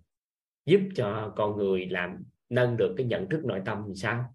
giúp 0.66 0.82
cho 0.96 1.34
con 1.36 1.58
người 1.58 1.86
làm 1.86 2.24
nâng 2.50 2.78
được 2.78 2.94
cái 2.98 3.06
nhận 3.06 3.30
thức 3.30 3.46
nội 3.46 3.62
tâm 3.66 3.84
thì 3.88 3.96
sao? 3.96 4.34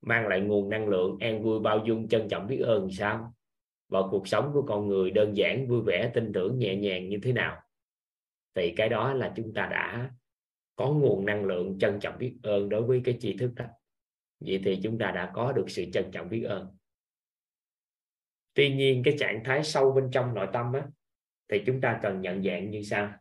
Mang 0.00 0.28
lại 0.28 0.40
nguồn 0.40 0.68
năng 0.68 0.88
lượng 0.88 1.18
an 1.20 1.42
vui 1.42 1.60
bao 1.60 1.84
dung 1.86 2.08
trân 2.08 2.28
trọng 2.28 2.46
biết 2.46 2.58
ơn 2.58 2.86
thì 2.88 2.94
sao? 2.94 3.34
Và 3.88 4.00
cuộc 4.10 4.28
sống 4.28 4.50
của 4.52 4.62
con 4.62 4.88
người 4.88 5.10
đơn 5.10 5.36
giản 5.36 5.68
vui 5.68 5.82
vẻ 5.86 6.10
tin 6.14 6.32
tưởng 6.32 6.58
nhẹ 6.58 6.76
nhàng 6.76 7.08
như 7.08 7.18
thế 7.22 7.32
nào? 7.32 7.62
Thì 8.54 8.74
cái 8.76 8.88
đó 8.88 9.14
là 9.14 9.32
chúng 9.36 9.54
ta 9.54 9.66
đã 9.66 10.10
có 10.76 10.90
nguồn 10.90 11.26
năng 11.26 11.44
lượng 11.44 11.78
trân 11.78 12.00
trọng 12.00 12.18
biết 12.18 12.36
ơn 12.42 12.68
đối 12.68 12.82
với 12.82 13.00
cái 13.04 13.16
tri 13.20 13.36
thức 13.36 13.52
đó. 13.56 13.64
Vậy 14.40 14.60
thì 14.64 14.80
chúng 14.82 14.98
ta 14.98 15.10
đã 15.10 15.30
có 15.34 15.52
được 15.52 15.64
sự 15.68 15.84
trân 15.92 16.10
trọng 16.12 16.28
biết 16.28 16.42
ơn. 16.42 16.76
Tuy 18.54 18.74
nhiên 18.74 19.02
cái 19.04 19.16
trạng 19.18 19.44
thái 19.44 19.64
sâu 19.64 19.92
bên 19.92 20.10
trong 20.12 20.34
nội 20.34 20.46
tâm 20.52 20.72
á, 20.72 20.86
thì 21.48 21.62
chúng 21.66 21.80
ta 21.80 22.00
cần 22.02 22.20
nhận 22.20 22.42
dạng 22.42 22.70
như 22.70 22.82
sau 22.82 23.12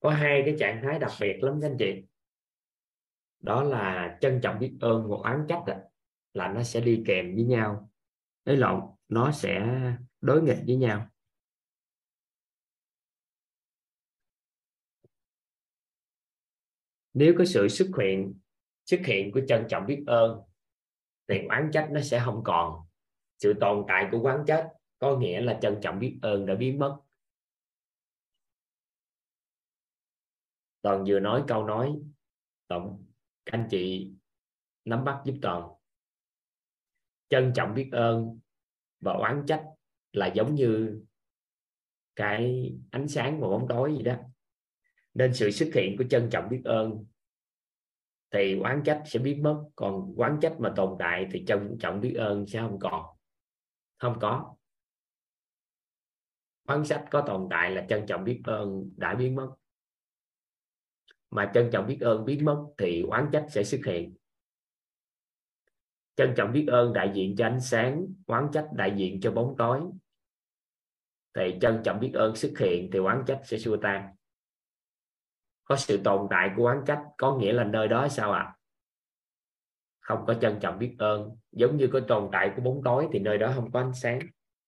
có 0.00 0.10
hai 0.10 0.42
cái 0.44 0.56
trạng 0.58 0.80
thái 0.82 0.98
đặc 0.98 1.12
biệt 1.20 1.38
lắm 1.42 1.58
các 1.62 1.68
anh 1.68 1.76
chị. 1.78 2.02
Đó 3.40 3.62
là 3.62 4.18
trân 4.20 4.40
trọng 4.42 4.58
biết 4.58 4.76
ơn 4.80 5.10
và 5.10 5.16
oán 5.16 5.46
trách 5.48 5.62
đó, 5.66 5.74
là 6.32 6.52
nó 6.52 6.62
sẽ 6.62 6.80
đi 6.80 7.02
kèm 7.06 7.34
với 7.34 7.44
nhau. 7.44 7.90
Ấy 8.44 8.56
lộn 8.56 8.80
nó 9.08 9.32
sẽ 9.32 9.78
đối 10.20 10.42
nghịch 10.42 10.58
với 10.66 10.76
nhau. 10.76 11.06
Nếu 17.14 17.34
có 17.38 17.44
sự 17.44 17.68
xuất 17.68 17.88
hiện 17.98 18.34
xuất 18.84 19.00
hiện 19.04 19.32
của 19.32 19.40
trân 19.48 19.66
trọng 19.68 19.86
biết 19.86 20.04
ơn 20.06 20.40
thì 21.28 21.46
oán 21.48 21.70
trách 21.72 21.88
nó 21.92 22.00
sẽ 22.00 22.22
không 22.24 22.42
còn. 22.44 22.86
Sự 23.38 23.54
tồn 23.60 23.84
tại 23.88 24.08
của 24.12 24.18
oán 24.18 24.44
trách 24.46 24.68
có 24.98 25.18
nghĩa 25.18 25.40
là 25.40 25.58
trân 25.62 25.78
trọng 25.82 25.98
biết 25.98 26.18
ơn 26.22 26.46
đã 26.46 26.54
biến 26.54 26.78
mất. 26.78 26.98
Toàn 30.86 31.04
vừa 31.06 31.20
nói 31.20 31.44
câu 31.48 31.64
nói, 31.64 31.98
tổng, 32.66 33.04
các 33.44 33.58
anh 33.58 33.68
chị 33.70 34.12
nắm 34.84 35.04
bắt 35.04 35.22
giúp 35.24 35.34
toàn. 35.42 35.68
Trân 37.28 37.52
trọng 37.54 37.74
biết 37.74 37.88
ơn 37.92 38.38
và 39.00 39.12
oán 39.12 39.44
trách 39.46 39.64
là 40.12 40.26
giống 40.26 40.54
như 40.54 41.02
cái 42.16 42.72
ánh 42.90 43.08
sáng 43.08 43.40
và 43.40 43.48
bóng 43.48 43.66
tối 43.68 43.94
gì 43.96 44.02
đó. 44.02 44.14
Nên 45.14 45.34
sự 45.34 45.50
xuất 45.50 45.68
hiện 45.74 45.96
của 45.98 46.04
trân 46.10 46.28
trọng 46.30 46.48
biết 46.48 46.62
ơn 46.64 47.04
thì 48.30 48.58
oán 48.60 48.82
trách 48.84 49.02
sẽ 49.06 49.18
biến 49.18 49.42
mất, 49.42 49.64
còn 49.76 50.14
oán 50.16 50.38
trách 50.42 50.56
mà 50.58 50.72
tồn 50.76 50.96
tại 50.98 51.26
thì 51.32 51.44
trân 51.46 51.76
trọng 51.80 52.00
biết 52.00 52.14
ơn 52.14 52.46
sẽ 52.46 52.60
không 52.60 52.78
còn. 52.78 53.06
Không 53.98 54.18
có. 54.20 54.56
Oán 56.64 56.84
trách 56.84 57.04
có 57.10 57.24
tồn 57.26 57.46
tại 57.50 57.70
là 57.70 57.86
trân 57.88 58.06
trọng 58.06 58.24
biết 58.24 58.40
ơn 58.44 58.90
đã 58.96 59.14
biến 59.14 59.34
mất 59.34 59.54
mà 61.36 61.50
trân 61.54 61.70
trọng 61.72 61.86
biết 61.86 61.98
ơn 62.00 62.24
biến 62.24 62.44
mất 62.44 62.64
thì 62.78 63.02
oán 63.02 63.28
trách 63.32 63.46
sẽ 63.48 63.64
xuất 63.64 63.80
hiện. 63.86 64.16
Trân 66.16 66.34
trọng 66.36 66.52
biết 66.52 66.66
ơn 66.68 66.92
đại 66.92 67.10
diện 67.14 67.36
cho 67.36 67.46
ánh 67.46 67.60
sáng, 67.60 68.06
oán 68.26 68.48
trách 68.52 68.68
đại 68.72 68.94
diện 68.96 69.20
cho 69.20 69.32
bóng 69.32 69.54
tối. 69.58 69.80
Thì 71.34 71.58
trân 71.60 71.80
trọng 71.84 72.00
biết 72.00 72.10
ơn 72.14 72.36
xuất 72.36 72.52
hiện 72.58 72.90
thì 72.92 72.98
oán 72.98 73.22
trách 73.26 73.40
sẽ 73.44 73.58
xua 73.58 73.76
tan. 73.76 74.14
Có 75.64 75.76
sự 75.76 76.00
tồn 76.04 76.26
tại 76.30 76.50
của 76.56 76.64
oán 76.64 76.82
trách 76.86 77.02
có 77.16 77.36
nghĩa 77.36 77.52
là 77.52 77.64
nơi 77.64 77.88
đó 77.88 78.08
sao 78.08 78.32
ạ? 78.32 78.40
À? 78.40 78.52
không 80.00 80.24
có 80.26 80.34
trân 80.34 80.58
trọng 80.60 80.78
biết 80.78 80.94
ơn. 80.98 81.36
Giống 81.52 81.76
như 81.76 81.88
có 81.92 82.00
tồn 82.08 82.28
tại 82.32 82.52
của 82.56 82.62
bóng 82.62 82.80
tối 82.84 83.08
thì 83.12 83.18
nơi 83.18 83.38
đó 83.38 83.52
không 83.54 83.72
có 83.72 83.80
ánh 83.80 83.94
sáng. 83.94 84.20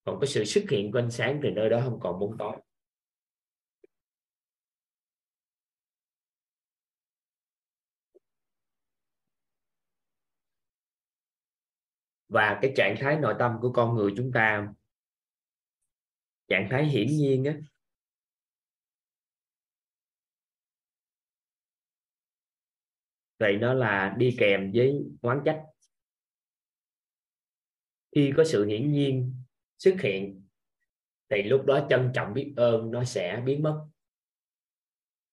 Còn 0.04 0.20
có 0.20 0.26
sự 0.26 0.44
xuất 0.44 0.70
hiện 0.70 0.92
của 0.92 0.98
ánh 0.98 1.10
sáng 1.10 1.40
thì 1.42 1.50
nơi 1.50 1.68
đó 1.68 1.80
không 1.84 2.00
còn 2.00 2.20
bóng 2.20 2.38
tối. 2.38 2.56
Và 12.28 12.58
cái 12.62 12.72
trạng 12.76 12.96
thái 13.00 13.18
nội 13.20 13.34
tâm 13.38 13.58
của 13.60 13.72
con 13.72 13.94
người 13.94 14.12
chúng 14.16 14.32
ta, 14.32 14.68
trạng 16.48 16.68
thái 16.70 16.86
hiển 16.86 17.06
nhiên 17.06 17.44
á 17.44 17.58
vậy 23.38 23.56
nó 23.56 23.74
là 23.74 24.14
đi 24.18 24.36
kèm 24.38 24.72
với 24.74 25.04
oán 25.22 25.42
trách. 25.44 25.64
Khi 28.14 28.32
có 28.36 28.44
sự 28.44 28.64
hiển 28.66 28.92
nhiên 28.92 29.34
xuất 29.78 29.94
hiện, 30.02 30.46
thì 31.28 31.42
lúc 31.42 31.64
đó 31.66 31.86
trân 31.90 32.10
trọng 32.14 32.34
biết 32.34 32.54
ơn 32.56 32.90
nó 32.90 33.04
sẽ 33.04 33.42
biến 33.46 33.62
mất, 33.62 33.86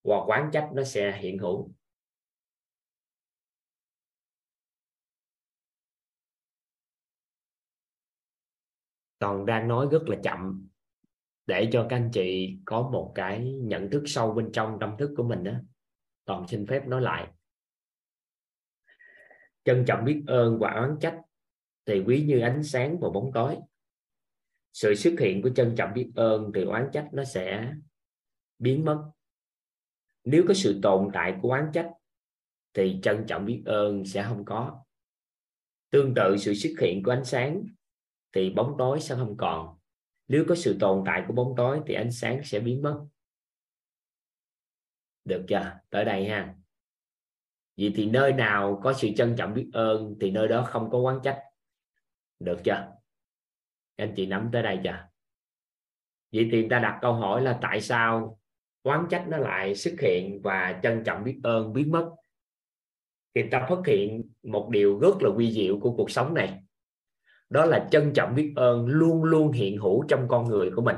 hoặc 0.04 0.24
quán 0.28 0.50
trách 0.54 0.70
nó 0.74 0.84
sẽ 0.84 1.18
hiện 1.22 1.38
hữu. 1.38 1.75
Còn 9.26 9.46
đang 9.46 9.68
nói 9.68 9.88
rất 9.92 10.04
là 10.08 10.18
chậm, 10.24 10.68
để 11.46 11.70
cho 11.72 11.88
các 11.90 11.96
anh 11.96 12.10
chị 12.14 12.58
có 12.66 12.90
một 12.90 13.12
cái 13.16 13.54
nhận 13.54 13.90
thức 13.90 14.04
sâu 14.06 14.34
bên 14.34 14.52
trong 14.54 14.78
tâm 14.80 14.96
thức 15.00 15.14
của 15.18 15.24
mình 15.24 15.44
đó 15.44 15.52
toàn 16.26 16.48
xin 16.48 16.66
phép 16.68 16.88
nói 16.88 17.02
lại. 17.02 17.28
Trân 19.64 19.86
trọng 19.88 20.06
biết 20.06 20.24
ơn 20.28 20.60
và 20.60 20.72
oán 20.72 20.98
trách 21.00 21.22
thì 21.86 22.04
quý 22.08 22.26
như 22.28 22.40
ánh 22.40 22.64
sáng 22.64 23.00
và 23.00 23.10
bóng 23.10 23.32
tối. 23.34 23.58
Sự 24.74 24.96
xuất 24.96 25.14
hiện 25.20 25.42
của 25.42 25.50
trân 25.50 25.76
trọng 25.78 25.94
biết 25.94 26.12
ơn 26.16 26.52
thì 26.56 26.64
oán 26.64 26.90
trách 26.94 27.10
nó 27.14 27.24
sẽ 27.24 27.74
biến 28.60 28.86
mất. 28.86 29.04
Nếu 30.24 30.44
có 30.48 30.54
sự 30.54 30.80
tồn 30.84 31.10
tại 31.14 31.36
của 31.42 31.50
oán 31.50 31.70
trách 31.74 31.90
thì 32.74 33.00
trân 33.04 33.26
trọng 33.28 33.46
biết 33.46 33.62
ơn 33.66 34.06
sẽ 34.06 34.24
không 34.24 34.46
có. 34.46 34.84
Tương 35.90 36.14
tự 36.16 36.38
sự 36.38 36.54
xuất 36.54 36.72
hiện 36.82 37.04
của 37.04 37.12
ánh 37.12 37.26
sáng 37.26 37.64
thì 38.36 38.50
bóng 38.50 38.76
tối 38.78 39.00
sẽ 39.02 39.16
không 39.16 39.38
còn. 39.38 39.78
Nếu 40.28 40.46
có 40.50 40.56
sự 40.56 40.78
tồn 40.80 41.04
tại 41.06 41.24
của 41.28 41.34
bóng 41.34 41.54
tối 41.58 41.82
thì 41.88 41.94
ánh 41.94 42.12
sáng 42.12 42.42
sẽ 42.44 42.60
biến 42.60 42.82
mất. 42.82 43.06
Được 45.26 45.46
chưa? 45.48 45.80
Tới 45.90 46.06
đây 46.06 46.30
ha. 46.30 46.56
Vậy 47.78 47.94
thì 47.96 48.06
nơi 48.06 48.34
nào 48.34 48.80
có 48.84 48.94
sự 48.94 49.10
trân 49.18 49.36
trọng 49.38 49.54
biết 49.54 49.70
ơn 49.74 50.16
thì 50.22 50.32
nơi 50.32 50.48
đó 50.48 50.66
không 50.68 50.90
có 50.92 51.00
quán 51.00 51.20
trách. 51.24 51.44
Được 52.40 52.62
chưa? 52.64 52.92
Anh 53.96 54.14
chị 54.16 54.26
nắm 54.26 54.50
tới 54.54 54.64
đây 54.64 54.80
chưa? 54.84 55.08
Vậy 56.32 56.50
thì 56.52 56.68
ta 56.70 56.80
đặt 56.80 57.00
câu 57.02 57.14
hỏi 57.14 57.42
là 57.42 57.60
tại 57.62 57.82
sao 57.82 58.40
quán 58.84 59.08
trách 59.10 59.26
nó 59.28 59.38
lại 59.38 59.76
xuất 59.76 59.94
hiện 60.02 60.42
và 60.44 60.80
trân 60.84 61.04
trọng 61.06 61.24
biết 61.24 61.40
ơn 61.44 61.74
biến 61.74 61.92
mất? 61.92 62.12
Thì 63.36 63.42
ta 63.52 63.66
phát 63.70 63.80
hiện 63.88 64.32
một 64.44 64.70
điều 64.72 65.00
rất 65.00 65.16
là 65.22 65.30
quy 65.36 65.52
diệu 65.52 65.80
của 65.80 65.96
cuộc 65.96 66.12
sống 66.12 66.34
này 66.34 66.65
đó 67.50 67.66
là 67.66 67.88
trân 67.92 68.14
trọng 68.16 68.36
biết 68.36 68.54
ơn 68.56 68.88
luôn 68.88 69.24
luôn 69.24 69.52
hiện 69.52 69.78
hữu 69.78 70.06
trong 70.08 70.28
con 70.30 70.48
người 70.48 70.72
của 70.76 70.82
mình. 70.82 70.96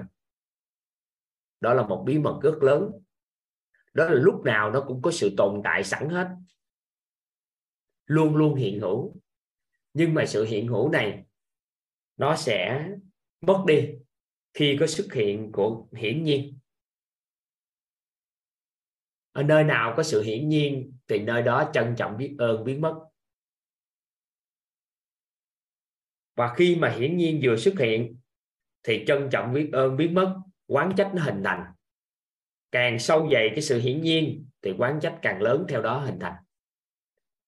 Đó 1.59 1.73
là 1.73 1.87
một 1.87 2.03
bí 2.05 2.19
mật 2.19 2.39
rất 2.43 2.57
lớn. 2.61 2.91
Đó 3.93 4.05
là 4.05 4.15
lúc 4.15 4.41
nào 4.45 4.71
nó 4.71 4.83
cũng 4.87 5.01
có 5.01 5.11
sự 5.11 5.33
tồn 5.37 5.61
tại 5.63 5.83
sẵn 5.83 6.09
hết. 6.09 6.27
Luôn 8.05 8.35
luôn 8.35 8.55
hiện 8.55 8.79
hữu. 8.79 9.15
Nhưng 9.93 10.13
mà 10.13 10.25
sự 10.25 10.45
hiện 10.45 10.67
hữu 10.67 10.89
này, 10.89 11.25
nó 12.17 12.35
sẽ 12.35 12.89
mất 13.41 13.63
đi 13.67 13.89
khi 14.53 14.77
có 14.79 14.87
xuất 14.87 15.13
hiện 15.13 15.51
của 15.51 15.87
hiển 15.95 16.23
nhiên. 16.23 16.59
Ở 19.31 19.43
nơi 19.43 19.63
nào 19.63 19.93
có 19.97 20.03
sự 20.03 20.21
hiển 20.21 20.49
nhiên, 20.49 20.97
thì 21.07 21.19
nơi 21.19 21.41
đó 21.41 21.69
trân 21.73 21.95
trọng 21.97 22.17
biết 22.17 22.35
ơn, 22.37 22.63
biến 22.63 22.81
mất. 22.81 23.05
Và 26.37 26.53
khi 26.53 26.75
mà 26.75 26.89
hiển 26.89 27.17
nhiên 27.17 27.39
vừa 27.43 27.55
xuất 27.55 27.79
hiện, 27.79 28.17
thì 28.83 29.03
trân 29.07 29.29
trọng 29.31 29.53
biết 29.53 29.69
ơn 29.73 29.97
biến 29.97 30.13
mất, 30.13 30.35
quán 30.67 30.91
trách 30.97 31.11
nó 31.15 31.21
hình 31.21 31.41
thành. 31.43 31.65
Càng 32.71 32.99
sâu 32.99 33.29
dày 33.31 33.49
cái 33.49 33.61
sự 33.61 33.79
hiển 33.79 34.01
nhiên, 34.01 34.45
thì 34.61 34.73
quán 34.77 34.99
trách 34.99 35.19
càng 35.21 35.41
lớn 35.41 35.65
theo 35.69 35.81
đó 35.81 35.99
hình 35.99 36.19
thành. 36.19 36.33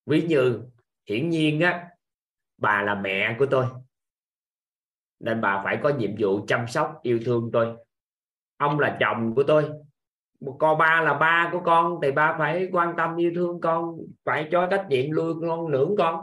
Ví 0.06 0.22
như 0.22 0.62
hiển 1.10 1.30
nhiên 1.30 1.60
á, 1.60 1.90
bà 2.58 2.82
là 2.82 2.96
mẹ 2.96 3.36
của 3.40 3.46
tôi, 3.46 3.66
nên 5.20 5.42
bà 5.42 5.62
phải 5.64 5.80
có 5.84 5.90
nhiệm 5.90 6.12
vụ 6.20 6.46
chăm 6.48 6.68
sóc, 6.68 7.00
yêu 7.02 7.20
thương 7.26 7.50
tôi. 7.54 7.76
Ông 8.58 8.80
là 8.80 8.98
chồng 9.00 9.36
của 9.36 9.44
tôi 9.44 9.70
con 10.60 10.78
ba 10.78 11.02
là 11.02 11.14
ba 11.14 11.50
của 11.52 11.60
con, 11.66 12.00
thì 12.04 12.12
ba 12.12 12.36
phải 12.38 12.70
quan 12.72 12.94
tâm 12.98 13.16
yêu 13.16 13.32
thương 13.36 13.62
con, 13.62 13.98
phải 14.26 14.48
cho 14.52 14.68
trách 14.72 14.86
nhiệm 14.90 15.16
nuôi 15.16 15.34
con 15.42 15.72
nưởng 15.72 15.96
con. 15.98 16.22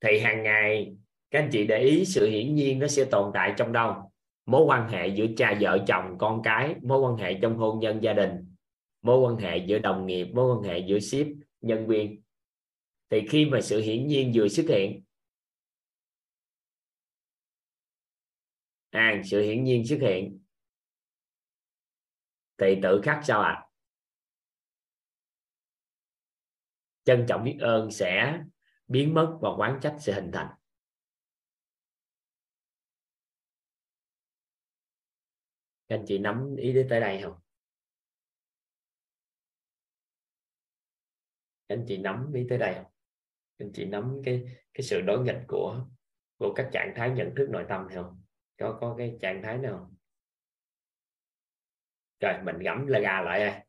Thì 0.00 0.18
hàng 0.18 0.42
ngày 0.42 0.96
các 1.32 1.38
anh 1.38 1.48
chị 1.52 1.66
để 1.66 1.78
ý 1.78 2.04
sự 2.04 2.26
hiển 2.26 2.54
nhiên 2.54 2.78
nó 2.78 2.86
sẽ 2.86 3.04
tồn 3.10 3.30
tại 3.34 3.54
trong 3.56 3.72
đâu 3.72 4.12
mối 4.46 4.62
quan 4.64 4.88
hệ 4.88 5.08
giữa 5.08 5.26
cha 5.36 5.54
vợ 5.60 5.78
chồng 5.86 6.16
con 6.18 6.40
cái 6.44 6.74
mối 6.82 7.00
quan 7.00 7.16
hệ 7.16 7.38
trong 7.42 7.56
hôn 7.56 7.80
nhân 7.80 8.02
gia 8.02 8.12
đình 8.12 8.54
mối 9.02 9.18
quan 9.18 9.36
hệ 9.36 9.56
giữa 9.66 9.78
đồng 9.78 10.06
nghiệp 10.06 10.24
mối 10.24 10.56
quan 10.56 10.62
hệ 10.62 10.78
giữa 10.78 10.98
ship 10.98 11.26
nhân 11.60 11.86
viên. 11.86 12.22
Thì 13.10 13.20
khi 13.30 13.44
mà 13.44 13.60
sự 13.60 13.80
hiển 13.80 14.06
nhiên 14.06 14.32
vừa 14.34 14.48
xuất 14.48 14.66
hiện 14.68 15.04
à, 18.90 19.22
sự 19.24 19.42
hiển 19.42 19.64
nhiên 19.64 19.86
xuất 19.86 19.98
hiện 20.00 20.38
thì 22.58 22.78
tự 22.82 23.00
khắc 23.04 23.20
sao 23.24 23.40
ạ? 23.40 23.52
À? 23.52 23.66
trân 27.04 27.24
trọng 27.28 27.44
biết 27.44 27.56
ơn 27.60 27.90
sẽ 27.90 28.40
biến 28.88 29.14
mất 29.14 29.38
và 29.40 29.50
quán 29.56 29.78
trách 29.82 29.96
sẽ 30.00 30.12
hình 30.12 30.30
thành. 30.32 30.48
Các 35.92 35.98
anh 35.98 36.04
chị 36.06 36.18
nắm 36.18 36.56
ý 36.56 36.72
đến 36.72 36.86
tới 36.90 37.00
đây 37.00 37.22
không? 37.22 37.34
Các 41.68 41.74
anh 41.74 41.84
chị 41.88 41.98
nắm 41.98 42.32
ý 42.34 42.46
tới 42.48 42.58
đây 42.58 42.74
không? 42.74 42.84
Các 43.58 43.64
anh 43.66 43.72
chị 43.74 43.84
nắm 43.84 44.20
cái 44.24 44.44
cái 44.74 44.82
sự 44.82 45.00
đối 45.00 45.24
nghịch 45.24 45.40
của 45.48 45.86
của 46.36 46.54
các 46.56 46.70
trạng 46.72 46.92
thái 46.96 47.10
nhận 47.10 47.34
thức 47.36 47.48
nội 47.50 47.64
tâm 47.68 47.88
không? 47.94 48.22
Có 48.58 48.78
có 48.80 48.94
cái 48.98 49.18
trạng 49.20 49.42
thái 49.42 49.58
nào 49.58 49.78
không? 49.78 49.96
Rồi, 52.20 52.42
mình 52.44 52.58
gắm 52.58 52.86
là 52.86 53.00
gà 53.00 53.22
lại 53.22 53.40
đây. 53.40 53.60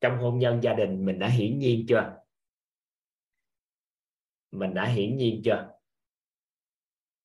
Trong 0.00 0.18
hôn 0.18 0.38
nhân 0.38 0.60
gia 0.62 0.74
đình 0.74 1.04
mình 1.04 1.18
đã 1.18 1.28
hiển 1.28 1.58
nhiên 1.58 1.84
chưa? 1.88 2.16
Mình 4.50 4.74
đã 4.74 4.86
hiển 4.86 5.16
nhiên 5.16 5.42
chưa? 5.44 5.70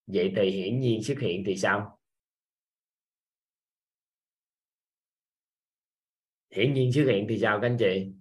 Vậy 0.08 0.34
thì 0.36 0.52
hiển 0.52 0.80
nhiên 0.80 1.04
xuất 1.04 1.20
hiện 1.20 1.44
thì 1.46 1.58
sao? 1.58 1.99
Hiển 6.52 6.74
nhiên 6.74 6.92
xuất 6.94 7.04
hiện 7.04 7.26
thì 7.30 7.40
sao 7.42 7.60
các 7.62 7.68
anh 7.68 7.78
chị. 7.80 8.12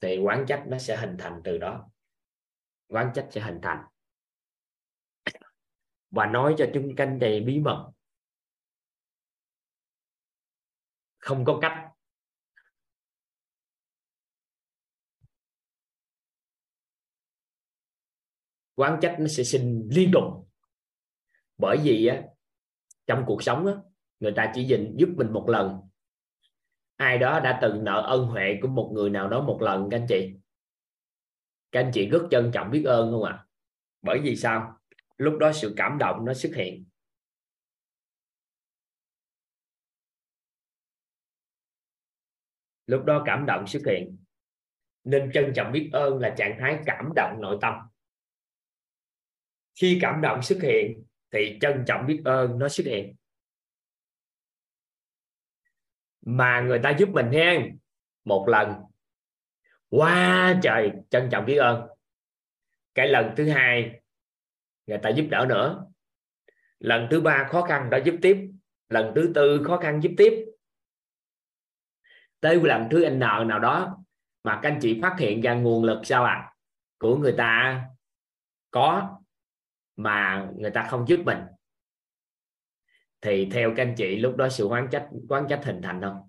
Thì 0.00 0.18
quán 0.18 0.44
trách 0.48 0.64
nó 0.68 0.78
sẽ 0.78 0.96
hình 0.96 1.16
thành 1.18 1.40
từ 1.44 1.58
đó. 1.58 1.90
Quán 2.88 3.12
trách 3.14 3.28
sẽ 3.30 3.40
hình 3.40 3.58
thành. 3.62 3.84
Và 6.10 6.26
nói 6.26 6.54
cho 6.58 6.70
chúng 6.74 6.96
canh 6.96 7.18
chị 7.20 7.40
bí 7.46 7.58
mật. 7.58 7.90
Không 11.18 11.44
có 11.44 11.58
cách. 11.62 11.86
Quán 18.74 18.98
trách 19.02 19.16
nó 19.20 19.26
sẽ 19.26 19.44
sinh 19.44 19.88
liên 19.90 20.10
tục. 20.12 20.22
Bởi 21.58 21.78
vì 21.84 22.06
á, 22.06 22.22
trong 23.06 23.24
cuộc 23.26 23.42
sống 23.42 23.66
á, 23.66 23.72
người 24.20 24.32
ta 24.36 24.52
chỉ 24.54 24.66
dình 24.66 24.94
giúp 24.98 25.08
mình 25.16 25.32
một 25.32 25.48
lần. 25.48 25.80
Ai 26.96 27.18
đó 27.18 27.40
đã 27.40 27.58
từng 27.62 27.84
nợ 27.84 28.02
ân 28.06 28.26
huệ 28.26 28.58
của 28.62 28.68
một 28.68 28.90
người 28.94 29.10
nào 29.10 29.28
đó 29.28 29.42
một 29.42 29.58
lần, 29.62 29.88
các 29.90 29.96
anh 29.96 30.06
chị. 30.08 30.34
Các 31.72 31.80
anh 31.80 31.90
chị 31.94 32.08
rất 32.08 32.22
trân 32.30 32.50
trọng 32.52 32.70
biết 32.70 32.82
ơn 32.84 33.10
không 33.10 33.24
ạ? 33.24 33.32
À? 33.32 33.46
bởi 34.02 34.20
vì 34.22 34.36
sao? 34.36 34.78
Lúc 35.16 35.38
đó 35.40 35.52
sự 35.52 35.74
cảm 35.76 35.98
động 35.98 36.24
nó 36.24 36.34
xuất 36.34 36.52
hiện. 36.56 36.84
Lúc 42.86 43.04
đó 43.04 43.22
cảm 43.26 43.46
động 43.46 43.66
xuất 43.66 43.82
hiện. 43.86 44.16
Nên 45.04 45.30
trân 45.34 45.52
trọng 45.56 45.72
biết 45.72 45.90
ơn 45.92 46.18
là 46.18 46.34
trạng 46.38 46.56
thái 46.60 46.78
cảm 46.86 47.12
động 47.16 47.38
nội 47.40 47.58
tâm. 47.60 47.74
Khi 49.80 49.98
cảm 50.02 50.20
động 50.20 50.42
xuất 50.42 50.58
hiện, 50.62 51.04
thì 51.30 51.58
trân 51.60 51.84
trọng 51.86 52.06
biết 52.06 52.22
ơn 52.24 52.58
nó 52.58 52.68
xuất 52.68 52.86
hiện. 52.86 53.16
Mà 56.36 56.60
người 56.60 56.78
ta 56.78 56.90
giúp 56.90 57.08
mình 57.08 57.30
hen 57.30 57.78
một 58.24 58.48
lần. 58.48 58.74
Quá 59.88 60.14
wow, 60.54 60.60
trời 60.62 60.92
trân 61.10 61.28
trọng 61.30 61.46
biết 61.46 61.56
ơn. 61.56 61.88
Cái 62.94 63.08
lần 63.08 63.34
thứ 63.36 63.48
hai 63.48 64.00
người 64.86 64.98
ta 64.98 65.10
giúp 65.10 65.26
đỡ 65.30 65.46
nữa. 65.48 65.86
Lần 66.78 67.08
thứ 67.10 67.20
ba 67.20 67.48
khó 67.50 67.62
khăn 67.62 67.90
đã 67.90 67.98
giúp 67.98 68.14
tiếp. 68.22 68.50
Lần 68.88 69.12
thứ 69.14 69.32
tư 69.34 69.62
khó 69.64 69.76
khăn 69.76 70.02
giúp 70.02 70.12
tiếp. 70.16 70.44
Tới 72.40 72.60
lần 72.62 72.88
thứ 72.90 73.08
n 73.10 73.18
nào 73.18 73.44
đó 73.44 74.04
mà 74.44 74.60
các 74.62 74.68
anh 74.70 74.78
chị 74.82 74.98
phát 75.02 75.16
hiện 75.18 75.40
ra 75.40 75.54
nguồn 75.54 75.84
lực 75.84 76.00
sao 76.04 76.24
ạ? 76.24 76.32
À? 76.32 76.50
của 77.00 77.16
người 77.16 77.34
ta 77.38 77.82
có 78.70 79.16
mà 79.96 80.48
người 80.56 80.70
ta 80.70 80.86
không 80.90 81.08
giúp 81.08 81.20
mình 81.24 81.38
thì 83.22 83.48
theo 83.52 83.72
các 83.76 83.82
anh 83.82 83.94
chị, 83.96 84.16
lúc 84.16 84.36
đó 84.36 84.48
sự 84.48 84.64
quán 84.64 84.88
trách 84.90 85.08
quán 85.28 85.46
trách 85.48 85.64
hình 85.64 85.82
thành 85.82 86.00
không? 86.02 86.28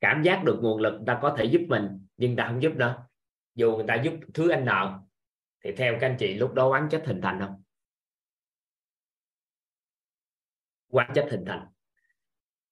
Cảm 0.00 0.22
giác 0.22 0.42
được 0.44 0.58
nguồn 0.62 0.80
lực 0.80 1.00
ta 1.06 1.18
có 1.22 1.34
thể 1.38 1.44
giúp 1.44 1.60
mình, 1.68 2.06
nhưng 2.16 2.36
ta 2.36 2.46
không 2.48 2.62
giúp 2.62 2.72
nữa 2.76 3.06
dù 3.54 3.76
người 3.76 3.84
ta 3.88 3.94
giúp 3.94 4.14
thứ 4.34 4.50
anh 4.50 4.64
nợ 4.64 5.00
thì 5.64 5.72
theo 5.72 5.98
các 6.00 6.06
anh 6.06 6.16
chị, 6.18 6.34
lúc 6.34 6.54
đó 6.54 6.68
quán 6.68 6.88
trách 6.90 7.02
hình 7.06 7.20
thành 7.20 7.40
không? 7.40 7.62
Quán 10.88 11.10
trách 11.14 11.28
hình 11.30 11.44
thành. 11.46 11.66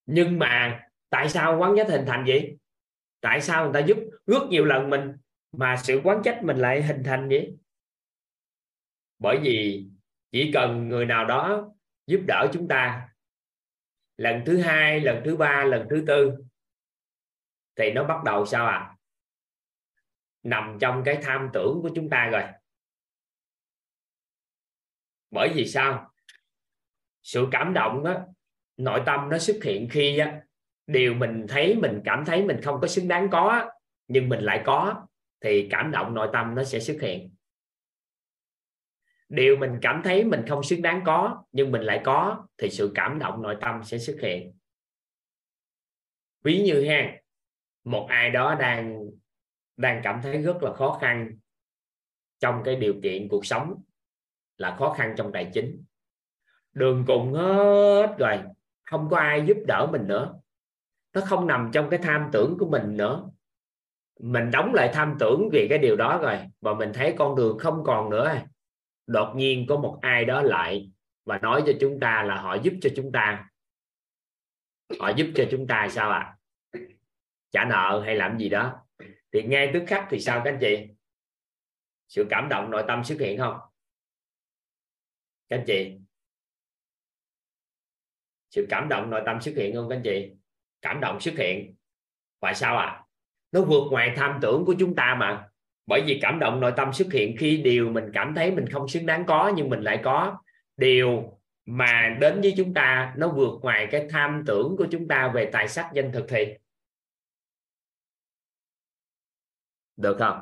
Nhưng 0.06 0.38
mà 0.38 0.82
tại 1.08 1.28
sao 1.28 1.58
quán 1.58 1.74
trách 1.76 1.88
hình 1.88 2.04
thành 2.06 2.24
vậy? 2.26 2.58
Tại 3.20 3.40
sao 3.40 3.64
người 3.64 3.82
ta 3.82 3.86
giúp 3.86 3.98
rất 4.26 4.42
nhiều 4.50 4.64
lần 4.64 4.90
mình, 4.90 5.12
mà 5.52 5.76
sự 5.76 6.00
quán 6.04 6.20
trách 6.24 6.40
mình 6.42 6.56
lại 6.56 6.82
hình 6.82 7.02
thành 7.04 7.28
vậy? 7.28 7.56
Bởi 9.18 9.38
vì 9.42 9.86
chỉ 10.32 10.50
cần 10.54 10.88
người 10.88 11.06
nào 11.06 11.24
đó 11.24 11.72
giúp 12.06 12.20
đỡ 12.26 12.48
chúng 12.52 12.68
ta. 12.68 13.08
Lần 14.16 14.42
thứ 14.46 14.60
hai 14.60 15.00
lần 15.00 15.22
thứ 15.24 15.36
ba 15.36 15.64
lần 15.64 15.86
thứ 15.90 16.04
tư 16.06 16.32
thì 17.76 17.92
nó 17.92 18.04
bắt 18.04 18.24
đầu 18.24 18.46
sao 18.46 18.66
à 18.66 18.96
nằm 20.42 20.78
trong 20.80 21.02
cái 21.04 21.18
tham 21.22 21.48
tưởng 21.52 21.78
của 21.82 21.90
chúng 21.94 22.10
ta 22.10 22.28
rồi. 22.32 22.42
Bởi 25.30 25.52
vì 25.54 25.66
sao? 25.66 26.12
Sự 27.22 27.48
cảm 27.52 27.74
động 27.74 28.04
đó 28.04 28.26
nội 28.76 29.02
tâm 29.06 29.28
nó 29.28 29.38
xuất 29.38 29.56
hiện 29.64 29.88
khi 29.90 30.16
đó, 30.16 30.26
điều 30.86 31.14
mình 31.14 31.46
thấy 31.48 31.76
mình 31.82 32.00
cảm 32.04 32.24
thấy 32.24 32.44
mình 32.44 32.60
không 32.62 32.80
có 32.80 32.86
xứng 32.86 33.08
đáng 33.08 33.28
có 33.30 33.70
nhưng 34.08 34.28
mình 34.28 34.40
lại 34.40 34.62
có 34.66 35.06
thì 35.40 35.68
cảm 35.70 35.90
động 35.90 36.14
nội 36.14 36.28
tâm 36.32 36.54
nó 36.54 36.64
sẽ 36.64 36.80
xuất 36.80 36.96
hiện 37.00 37.34
điều 39.30 39.56
mình 39.56 39.78
cảm 39.82 40.00
thấy 40.04 40.24
mình 40.24 40.44
không 40.48 40.62
xứng 40.62 40.82
đáng 40.82 41.02
có, 41.06 41.44
nhưng 41.52 41.72
mình 41.72 41.82
lại 41.82 42.00
có, 42.04 42.46
thì 42.58 42.70
sự 42.70 42.92
cảm 42.94 43.18
động 43.18 43.42
nội 43.42 43.56
tâm 43.60 43.84
sẽ 43.84 43.98
xuất 43.98 44.16
hiện. 44.22 44.52
Ví 46.42 46.62
như 46.62 46.88
ha, 46.88 47.12
một 47.84 48.06
ai 48.08 48.30
đó 48.30 48.54
đang 48.54 49.00
đang 49.76 50.00
cảm 50.04 50.20
thấy 50.22 50.42
rất 50.42 50.62
là 50.62 50.72
khó 50.72 50.98
khăn 51.00 51.30
trong 52.38 52.62
cái 52.64 52.76
điều 52.76 52.94
kiện 53.02 53.28
cuộc 53.28 53.46
sống 53.46 53.82
là 54.56 54.76
khó 54.78 54.94
khăn 54.98 55.14
trong 55.16 55.32
tài 55.32 55.50
chính. 55.54 55.84
Đường 56.72 57.04
cùng 57.06 57.32
hết 57.32 58.14
rồi, 58.18 58.38
không 58.82 59.08
có 59.10 59.16
ai 59.16 59.44
giúp 59.46 59.56
đỡ 59.66 59.88
mình 59.92 60.06
nữa. 60.06 60.34
Nó 61.14 61.20
không 61.20 61.46
nằm 61.46 61.70
trong 61.72 61.90
cái 61.90 62.00
tham 62.02 62.28
tưởng 62.32 62.56
của 62.58 62.66
mình 62.66 62.96
nữa. 62.96 63.30
Mình 64.20 64.50
đóng 64.50 64.74
lại 64.74 64.90
tham 64.94 65.16
tưởng 65.20 65.48
vì 65.52 65.66
cái 65.70 65.78
điều 65.78 65.96
đó 65.96 66.18
rồi, 66.22 66.38
và 66.60 66.74
mình 66.74 66.90
thấy 66.94 67.14
con 67.18 67.36
đường 67.36 67.58
không 67.58 67.84
còn 67.84 68.10
nữa 68.10 68.34
đột 69.10 69.32
nhiên 69.36 69.66
có 69.68 69.76
một 69.76 69.98
ai 70.02 70.24
đó 70.24 70.42
lại 70.42 70.90
và 71.24 71.38
nói 71.38 71.62
cho 71.66 71.72
chúng 71.80 72.00
ta 72.00 72.22
là 72.22 72.40
họ 72.40 72.54
giúp 72.54 72.72
cho 72.82 72.90
chúng 72.96 73.12
ta. 73.12 73.50
Họ 75.00 75.12
giúp 75.16 75.26
cho 75.34 75.44
chúng 75.50 75.66
ta 75.66 75.88
sao 75.90 76.10
ạ? 76.10 76.18
À? 76.18 76.36
trả 77.50 77.64
nợ 77.64 78.02
hay 78.04 78.16
làm 78.16 78.38
gì 78.38 78.48
đó? 78.48 78.86
Thì 79.32 79.42
ngay 79.42 79.70
tức 79.74 79.82
khắc 79.86 80.06
thì 80.10 80.20
sao 80.20 80.42
các 80.44 80.50
anh 80.50 80.58
chị? 80.60 80.88
Sự 82.08 82.26
cảm 82.30 82.48
động, 82.48 82.70
nội 82.70 82.84
tâm 82.88 83.04
xuất 83.04 83.20
hiện 83.20 83.38
không? 83.38 83.58
Các 85.48 85.56
anh 85.56 85.64
chị? 85.66 85.98
Sự 88.50 88.66
cảm 88.70 88.88
động, 88.88 89.10
nội 89.10 89.22
tâm 89.26 89.40
xuất 89.40 89.52
hiện 89.56 89.74
không 89.74 89.88
các 89.88 89.96
anh 89.96 90.02
chị? 90.04 90.32
Cảm 90.82 91.00
động 91.00 91.20
xuất 91.20 91.34
hiện. 91.38 91.74
Và 92.40 92.54
sao 92.54 92.76
ạ? 92.76 92.86
À? 92.86 93.04
nó 93.52 93.64
vượt 93.64 93.90
ngoài 93.90 94.12
tham 94.16 94.38
tưởng 94.42 94.64
của 94.66 94.74
chúng 94.78 94.94
ta 94.94 95.16
mà 95.20 95.49
bởi 95.90 96.02
vì 96.06 96.18
cảm 96.22 96.38
động 96.38 96.60
nội 96.60 96.72
tâm 96.76 96.92
xuất 96.92 97.12
hiện 97.12 97.36
khi 97.38 97.56
điều 97.56 97.90
mình 97.90 98.04
cảm 98.14 98.34
thấy 98.34 98.50
mình 98.50 98.68
không 98.72 98.88
xứng 98.88 99.06
đáng 99.06 99.24
có, 99.26 99.52
nhưng 99.56 99.68
mình 99.68 99.80
lại 99.80 100.00
có. 100.04 100.42
Điều 100.76 101.38
mà 101.66 102.16
đến 102.20 102.40
với 102.40 102.54
chúng 102.56 102.74
ta, 102.74 103.14
nó 103.16 103.28
vượt 103.28 103.58
ngoài 103.62 103.88
cái 103.90 104.06
tham 104.10 104.42
tưởng 104.46 104.74
của 104.78 104.86
chúng 104.90 105.08
ta 105.08 105.32
về 105.34 105.50
tài 105.52 105.68
sắc 105.68 105.90
danh 105.94 106.12
thực 106.12 106.26
thì. 106.28 106.54
Được 109.96 110.16
không? 110.18 110.40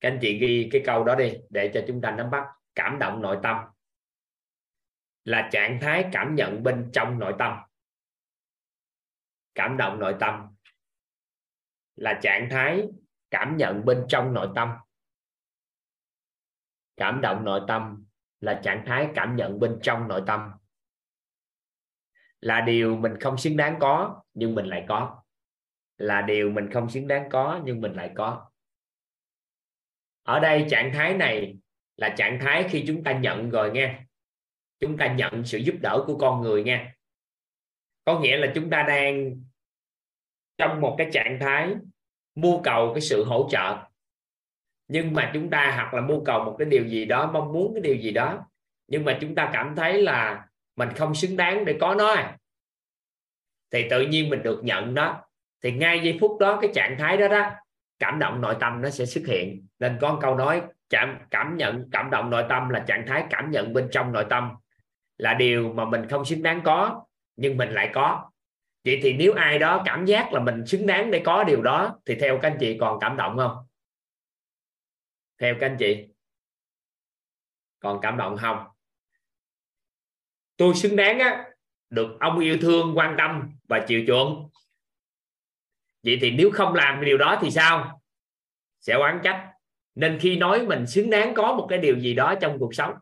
Các 0.00 0.08
anh 0.08 0.18
chị 0.22 0.38
ghi 0.38 0.68
cái 0.72 0.82
câu 0.84 1.04
đó 1.04 1.14
đi, 1.14 1.32
để 1.50 1.70
cho 1.74 1.84
chúng 1.88 2.00
ta 2.00 2.10
nắm 2.10 2.30
bắt. 2.30 2.44
Cảm 2.74 2.98
động 2.98 3.22
nội 3.22 3.38
tâm 3.42 3.56
là 5.24 5.48
trạng 5.52 5.78
thái 5.80 6.08
cảm 6.12 6.34
nhận 6.34 6.62
bên 6.62 6.90
trong 6.92 7.18
nội 7.18 7.34
tâm. 7.38 7.58
Cảm 9.54 9.76
động 9.76 9.98
nội 9.98 10.16
tâm 10.20 10.46
là 11.96 12.20
trạng 12.22 12.48
thái 12.50 12.88
cảm 13.34 13.56
nhận 13.56 13.84
bên 13.84 14.04
trong 14.08 14.34
nội 14.34 14.48
tâm. 14.54 14.68
Cảm 16.96 17.20
động 17.20 17.44
nội 17.44 17.60
tâm 17.68 18.04
là 18.40 18.60
trạng 18.64 18.84
thái 18.86 19.08
cảm 19.14 19.36
nhận 19.36 19.60
bên 19.60 19.78
trong 19.82 20.08
nội 20.08 20.22
tâm. 20.26 20.50
Là 22.40 22.60
điều 22.60 22.96
mình 22.96 23.20
không 23.20 23.38
xứng 23.38 23.56
đáng 23.56 23.76
có, 23.80 24.22
nhưng 24.34 24.54
mình 24.54 24.66
lại 24.66 24.84
có. 24.88 25.22
Là 25.98 26.22
điều 26.22 26.50
mình 26.50 26.70
không 26.72 26.90
xứng 26.90 27.08
đáng 27.08 27.28
có, 27.30 27.60
nhưng 27.64 27.80
mình 27.80 27.92
lại 27.92 28.12
có. 28.14 28.50
Ở 30.22 30.40
đây 30.40 30.66
trạng 30.70 30.92
thái 30.94 31.14
này 31.14 31.56
là 31.96 32.14
trạng 32.16 32.38
thái 32.40 32.68
khi 32.70 32.84
chúng 32.86 33.04
ta 33.04 33.18
nhận 33.18 33.50
rồi 33.50 33.70
nghe. 33.70 34.00
Chúng 34.80 34.98
ta 34.98 35.14
nhận 35.14 35.44
sự 35.44 35.58
giúp 35.58 35.74
đỡ 35.82 36.04
của 36.06 36.18
con 36.18 36.42
người 36.42 36.64
nha 36.64 36.94
có 38.04 38.20
nghĩa 38.20 38.36
là 38.36 38.52
chúng 38.54 38.70
ta 38.70 38.82
đang 38.88 39.42
trong 40.58 40.80
một 40.80 40.94
cái 40.98 41.08
trạng 41.12 41.38
thái 41.40 41.74
mưu 42.34 42.62
cầu 42.62 42.92
cái 42.94 43.00
sự 43.00 43.24
hỗ 43.24 43.48
trợ. 43.50 43.76
Nhưng 44.88 45.14
mà 45.14 45.30
chúng 45.34 45.50
ta 45.50 45.72
hoặc 45.74 45.94
là 45.94 46.00
mưu 46.00 46.24
cầu 46.24 46.44
một 46.44 46.56
cái 46.58 46.66
điều 46.66 46.84
gì 46.84 47.04
đó, 47.04 47.30
mong 47.32 47.52
muốn 47.52 47.74
cái 47.74 47.80
điều 47.80 47.94
gì 47.94 48.10
đó, 48.10 48.46
nhưng 48.88 49.04
mà 49.04 49.18
chúng 49.20 49.34
ta 49.34 49.50
cảm 49.52 49.74
thấy 49.76 50.02
là 50.02 50.46
mình 50.76 50.88
không 50.96 51.14
xứng 51.14 51.36
đáng 51.36 51.64
để 51.64 51.76
có 51.80 51.94
nó. 51.94 52.16
Thì 53.70 53.88
tự 53.90 54.00
nhiên 54.00 54.30
mình 54.30 54.42
được 54.42 54.64
nhận 54.64 54.94
đó. 54.94 55.20
Thì 55.62 55.72
ngay 55.72 56.00
giây 56.04 56.18
phút 56.20 56.38
đó, 56.40 56.58
cái 56.62 56.70
trạng 56.74 56.96
thái 56.98 57.16
đó 57.16 57.28
đó, 57.28 57.50
cảm 57.98 58.18
động 58.18 58.40
nội 58.40 58.56
tâm 58.60 58.82
nó 58.82 58.90
sẽ 58.90 59.06
xuất 59.06 59.26
hiện. 59.26 59.66
Nên 59.78 59.98
có 60.00 60.12
một 60.12 60.18
câu 60.22 60.36
nói 60.36 60.62
cảm 60.90 61.18
cảm 61.30 61.56
nhận, 61.56 61.88
cảm 61.92 62.10
động 62.10 62.30
nội 62.30 62.44
tâm 62.48 62.68
là 62.68 62.84
trạng 62.86 63.04
thái 63.06 63.24
cảm 63.30 63.50
nhận 63.50 63.72
bên 63.72 63.88
trong 63.92 64.12
nội 64.12 64.26
tâm. 64.30 64.50
Là 65.16 65.34
điều 65.34 65.72
mà 65.72 65.84
mình 65.84 66.08
không 66.08 66.24
xứng 66.24 66.42
đáng 66.42 66.60
có, 66.64 67.04
nhưng 67.36 67.56
mình 67.56 67.70
lại 67.70 67.90
có 67.94 68.30
vậy 68.84 69.00
thì 69.02 69.12
nếu 69.12 69.32
ai 69.32 69.58
đó 69.58 69.82
cảm 69.84 70.04
giác 70.04 70.32
là 70.32 70.40
mình 70.40 70.66
xứng 70.66 70.86
đáng 70.86 71.10
để 71.10 71.22
có 71.24 71.44
điều 71.44 71.62
đó, 71.62 72.00
thì 72.06 72.14
theo 72.14 72.38
các 72.42 72.50
anh 72.50 72.56
chị 72.60 72.76
còn 72.80 72.98
cảm 73.00 73.16
động 73.16 73.36
không? 73.36 73.66
Theo 75.40 75.54
các 75.60 75.66
anh 75.66 75.76
chị, 75.78 76.06
còn 77.78 77.98
cảm 78.02 78.16
động 78.16 78.36
không? 78.40 78.64
Tôi 80.56 80.74
xứng 80.74 80.96
đáng 80.96 81.18
á, 81.18 81.44
được 81.90 82.16
ông 82.20 82.38
yêu 82.38 82.58
thương, 82.60 82.92
quan 82.96 83.14
tâm 83.18 83.50
và 83.68 83.84
chiều 83.88 84.04
chuộng. 84.06 84.50
Vậy 86.02 86.18
thì 86.20 86.30
nếu 86.30 86.50
không 86.50 86.74
làm 86.74 87.04
điều 87.04 87.18
đó 87.18 87.38
thì 87.42 87.50
sao? 87.50 88.00
Sẽ 88.80 88.94
oán 88.94 89.20
trách. 89.24 89.50
Nên 89.94 90.18
khi 90.20 90.36
nói 90.36 90.66
mình 90.66 90.86
xứng 90.86 91.10
đáng 91.10 91.34
có 91.34 91.54
một 91.54 91.66
cái 91.70 91.78
điều 91.78 91.98
gì 91.98 92.14
đó 92.14 92.34
trong 92.40 92.58
cuộc 92.58 92.74
sống 92.74 92.94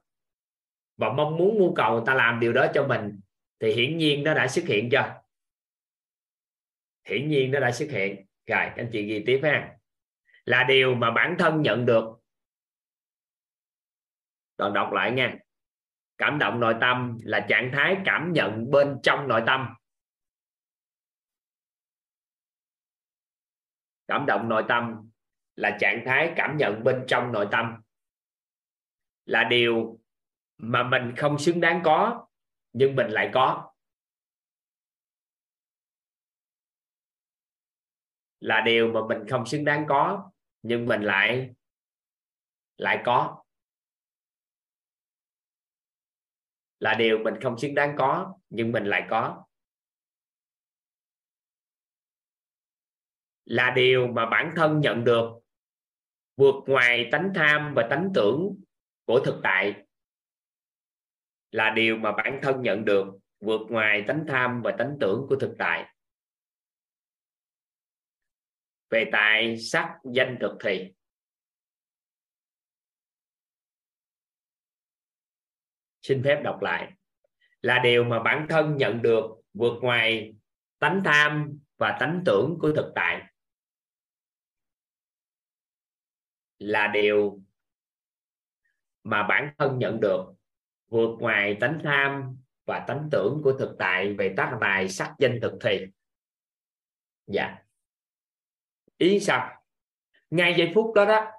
và 0.96 1.12
mong 1.12 1.36
muốn, 1.36 1.58
mưu 1.58 1.74
cầu 1.74 1.92
người 1.92 2.02
ta 2.06 2.14
làm 2.14 2.40
điều 2.40 2.52
đó 2.52 2.66
cho 2.74 2.86
mình, 2.86 3.20
thì 3.60 3.72
hiển 3.72 3.98
nhiên 3.98 4.24
nó 4.24 4.34
đã 4.34 4.48
xuất 4.48 4.64
hiện 4.64 4.88
chưa? 4.90 5.21
Hiển 7.04 7.28
nhiên 7.28 7.50
nó 7.50 7.60
đã 7.60 7.72
xuất 7.72 7.90
hiện. 7.90 8.26
Rồi, 8.46 8.64
anh 8.76 8.88
chị 8.92 9.02
ghi 9.02 9.22
tiếp 9.26 9.40
ha. 9.42 9.76
Là 10.44 10.64
điều 10.68 10.94
mà 10.94 11.10
bản 11.10 11.36
thân 11.38 11.62
nhận 11.62 11.86
được. 11.86 12.04
Còn 14.56 14.74
đọc 14.74 14.92
lại 14.92 15.12
nha. 15.12 15.34
Cảm 16.18 16.38
động 16.38 16.60
nội 16.60 16.74
tâm 16.80 17.18
là 17.22 17.46
trạng 17.48 17.70
thái 17.72 17.96
cảm 18.04 18.32
nhận 18.32 18.70
bên 18.70 18.98
trong 19.02 19.28
nội 19.28 19.42
tâm. 19.46 19.74
Cảm 24.08 24.26
động 24.26 24.48
nội 24.48 24.64
tâm 24.68 25.10
là 25.54 25.76
trạng 25.80 26.02
thái 26.06 26.32
cảm 26.36 26.56
nhận 26.56 26.84
bên 26.84 27.04
trong 27.08 27.32
nội 27.32 27.48
tâm. 27.50 27.82
Là 29.24 29.44
điều 29.44 29.98
mà 30.56 30.82
mình 30.82 31.14
không 31.16 31.38
xứng 31.38 31.60
đáng 31.60 31.80
có, 31.84 32.26
nhưng 32.72 32.96
mình 32.96 33.10
lại 33.10 33.30
có. 33.34 33.71
Là 38.42 38.60
điều 38.60 38.92
mà 38.92 39.00
mình 39.08 39.28
không 39.30 39.46
xứng 39.46 39.64
đáng 39.64 39.84
có, 39.88 40.30
nhưng 40.62 40.86
mình 40.86 41.02
lại 41.02 41.54
lại 42.76 43.02
có. 43.04 43.42
Là 46.78 46.94
điều 46.94 47.18
mình 47.18 47.34
không 47.42 47.58
xứng 47.58 47.74
đáng 47.74 47.94
có, 47.98 48.38
nhưng 48.50 48.72
mình 48.72 48.84
lại 48.84 49.06
có. 49.10 49.44
Là 53.44 53.72
điều 53.76 54.06
mà 54.06 54.26
bản 54.26 54.52
thân 54.56 54.80
nhận 54.80 55.04
được, 55.04 55.30
vượt 56.36 56.54
ngoài 56.66 57.08
tánh 57.12 57.32
tham 57.34 57.72
và 57.76 57.86
tánh 57.90 58.10
tưởng 58.14 58.60
của 59.04 59.20
thực 59.24 59.40
tại. 59.42 59.86
Là 61.50 61.70
điều 61.70 61.96
mà 61.96 62.12
bản 62.12 62.40
thân 62.42 62.62
nhận 62.62 62.84
được, 62.84 63.06
vượt 63.40 63.60
ngoài 63.70 64.04
tánh 64.08 64.24
tham 64.28 64.62
và 64.62 64.74
tánh 64.78 64.96
tưởng 65.00 65.26
của 65.28 65.36
thực 65.40 65.54
tại 65.58 65.91
về 68.92 69.08
tài 69.12 69.58
sắc 69.58 69.98
danh 70.14 70.38
thực 70.40 70.52
thì. 70.64 70.92
Xin 76.02 76.22
phép 76.24 76.40
đọc 76.44 76.62
lại. 76.62 76.92
Là 77.60 77.78
điều 77.84 78.04
mà 78.04 78.22
bản 78.22 78.46
thân 78.48 78.76
nhận 78.76 79.02
được, 79.02 79.24
vượt 79.54 79.82
ngoài 79.82 80.34
tánh 80.78 81.02
tham 81.04 81.58
và 81.76 81.96
tánh 82.00 82.22
tưởng 82.26 82.58
của 82.60 82.72
thực 82.76 82.92
tại. 82.94 83.22
Là 86.58 86.86
điều 86.86 87.40
mà 89.02 89.26
bản 89.28 89.54
thân 89.58 89.78
nhận 89.78 90.00
được, 90.00 90.24
vượt 90.88 91.18
ngoài 91.20 91.56
tánh 91.60 91.80
tham 91.84 92.36
và 92.64 92.84
tánh 92.88 93.08
tưởng 93.12 93.40
của 93.44 93.52
thực 93.58 93.76
tại 93.78 94.14
về 94.14 94.34
tác 94.36 94.58
tài 94.60 94.88
sắc 94.88 95.14
danh 95.18 95.38
thực 95.42 95.52
thì. 95.60 95.86
Dạ 97.26 97.58
ý 99.02 99.20
sao? 99.20 99.62
Ngay 100.30 100.54
giây 100.58 100.72
phút 100.74 100.94
đó 100.94 101.04
đó, 101.04 101.30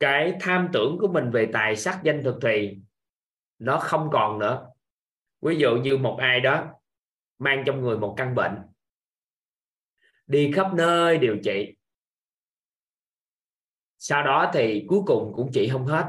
cái 0.00 0.34
tham 0.40 0.68
tưởng 0.72 0.98
của 1.00 1.08
mình 1.08 1.30
về 1.30 1.50
tài 1.52 1.76
sắc 1.76 2.00
danh 2.02 2.22
thực 2.24 2.38
thì 2.42 2.76
nó 3.58 3.78
không 3.78 4.08
còn 4.12 4.38
nữa. 4.38 4.70
Ví 5.40 5.56
dụ 5.56 5.76
như 5.76 5.96
một 5.96 6.16
ai 6.20 6.40
đó 6.40 6.66
mang 7.38 7.62
trong 7.66 7.80
người 7.80 7.98
một 7.98 8.14
căn 8.16 8.34
bệnh, 8.34 8.56
đi 10.26 10.52
khắp 10.52 10.74
nơi 10.74 11.18
điều 11.18 11.36
trị. 11.44 11.74
Sau 13.98 14.22
đó 14.22 14.50
thì 14.54 14.84
cuối 14.88 15.00
cùng 15.06 15.32
cũng 15.36 15.50
trị 15.52 15.68
không 15.72 15.86
hết. 15.86 16.06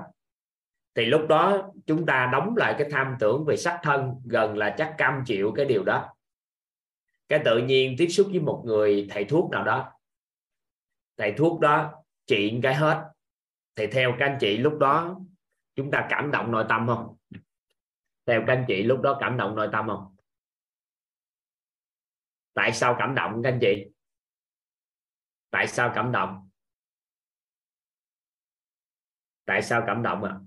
Thì 0.96 1.06
lúc 1.06 1.22
đó 1.30 1.72
chúng 1.86 2.06
ta 2.06 2.30
đóng 2.32 2.56
lại 2.58 2.76
cái 2.78 2.88
tham 2.92 3.16
tưởng 3.20 3.46
về 3.46 3.58
sắc 3.58 3.80
thân 3.84 4.16
gần 4.26 4.58
là 4.58 4.76
chắc 4.78 4.96
cam 4.98 5.24
chịu 5.26 5.54
cái 5.56 5.66
điều 5.66 5.84
đó. 5.84 6.16
Cái 7.30 7.42
tự 7.46 7.58
nhiên 7.58 7.96
tiếp 7.98 8.08
xúc 8.08 8.28
với 8.32 8.40
một 8.40 8.64
người 8.66 9.08
thầy 9.10 9.26
thuốc 9.26 9.52
nào 9.52 9.64
đó 9.64 9.92
thầy 11.20 11.34
thuốc 11.38 11.60
đó 11.60 12.04
trị 12.26 12.60
cái 12.64 12.76
hết. 12.76 13.12
Thì 13.76 13.88
theo 13.88 14.16
các 14.20 14.26
anh 14.26 14.38
chị 14.42 14.58
lúc 14.58 14.78
đó, 14.80 15.20
chúng 15.76 15.92
ta 15.92 16.08
cảm 16.10 16.32
động 16.32 16.52
nội 16.52 16.66
tâm 16.70 16.88
không? 16.88 17.18
Theo 18.26 18.44
các 18.48 18.54
anh 18.54 18.66
chị 18.68 18.84
lúc 18.84 19.02
đó 19.02 19.18
cảm 19.20 19.38
động 19.38 19.56
nội 19.56 19.70
tâm 19.72 19.88
không? 19.88 20.16
Tại 22.54 22.74
sao 22.74 22.96
cảm 23.00 23.16
động 23.16 23.42
các 23.44 23.50
anh 23.50 23.60
chị? 23.62 23.86
Tại 25.50 25.68
sao 25.68 25.92
cảm 25.96 26.12
động? 26.12 26.50
Tại 29.46 29.62
sao 29.62 29.84
cảm 29.88 30.04
động 30.04 30.24
à 30.24 30.40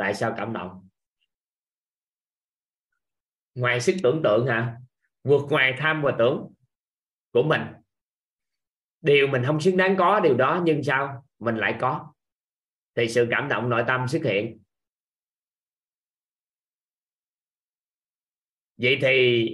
tại 0.00 0.14
sao 0.14 0.34
cảm 0.36 0.52
động? 0.52 0.88
Ngoài 3.54 3.80
sức 3.80 3.94
tưởng 4.02 4.20
tượng 4.24 4.46
hả? 4.46 4.76
Vượt 5.24 5.40
ngoài 5.50 5.74
tham 5.78 6.02
và 6.02 6.14
tưởng 6.18 6.52
của 7.32 7.42
mình 7.42 7.60
điều 9.00 9.26
mình 9.26 9.42
không 9.46 9.60
xứng 9.60 9.76
đáng 9.76 9.96
có, 9.98 10.20
điều 10.20 10.36
đó 10.36 10.62
nhưng 10.64 10.82
sao? 10.82 11.24
Mình 11.38 11.56
lại 11.56 11.76
có. 11.80 12.12
Thì 12.94 13.08
sự 13.08 13.26
cảm 13.30 13.48
động 13.48 13.68
nội 13.68 13.84
tâm 13.86 14.08
xuất 14.08 14.22
hiện. 14.24 14.58
Vậy 18.76 18.98
thì 19.02 19.46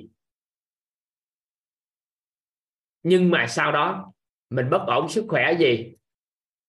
nhưng 3.02 3.30
mà 3.30 3.46
sau 3.48 3.72
đó 3.72 4.12
mình 4.50 4.70
bất 4.70 4.84
ổn 4.86 5.08
sức 5.08 5.24
khỏe 5.28 5.56
gì? 5.58 5.94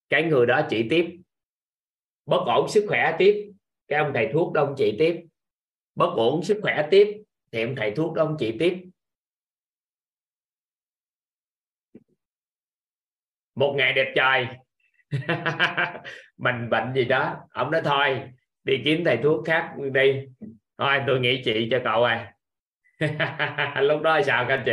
Cái 0.10 0.24
người 0.24 0.46
đó 0.46 0.62
chỉ 0.70 0.88
tiếp. 0.90 1.18
Bất 2.26 2.44
ổn 2.46 2.70
sức 2.70 2.86
khỏe 2.88 3.16
tiếp. 3.20 3.52
Cái 3.88 4.00
ông 4.00 4.12
thầy 4.14 4.30
thuốc 4.34 4.54
đông 4.54 4.76
chỉ 4.78 4.96
tiếp. 5.00 5.26
Bất 5.96 6.14
ổn 6.16 6.44
sức 6.44 6.60
khỏe 6.62 6.88
tiếp 6.92 7.24
thì 7.52 7.64
ông 7.64 7.76
thầy 7.76 7.92
thuốc 7.96 8.14
đông 8.14 8.36
chỉ 8.40 8.56
tiếp. 8.60 8.84
Một 13.58 13.74
ngày 13.78 13.94
đẹp 13.94 14.14
trời 14.16 14.48
mình 16.38 16.70
bệnh 16.70 16.94
gì 16.94 17.06
đó. 17.06 17.36
Ông 17.50 17.72
nói 17.72 17.82
thôi, 17.86 18.32
đi 18.64 18.82
kiếm 18.86 19.02
thầy 19.06 19.18
thuốc 19.24 19.46
khác 19.46 19.74
đi. 19.94 20.26
Thôi, 20.78 21.00
tôi 21.08 21.20
nghĩ 21.20 21.42
chị 21.46 21.68
cho 21.72 21.82
cậu 21.84 22.04
à. 22.04 22.34
Lúc 23.82 24.02
đó 24.02 24.22
sao 24.26 24.46
các 24.48 24.56
anh 24.56 24.64
chị? 24.66 24.72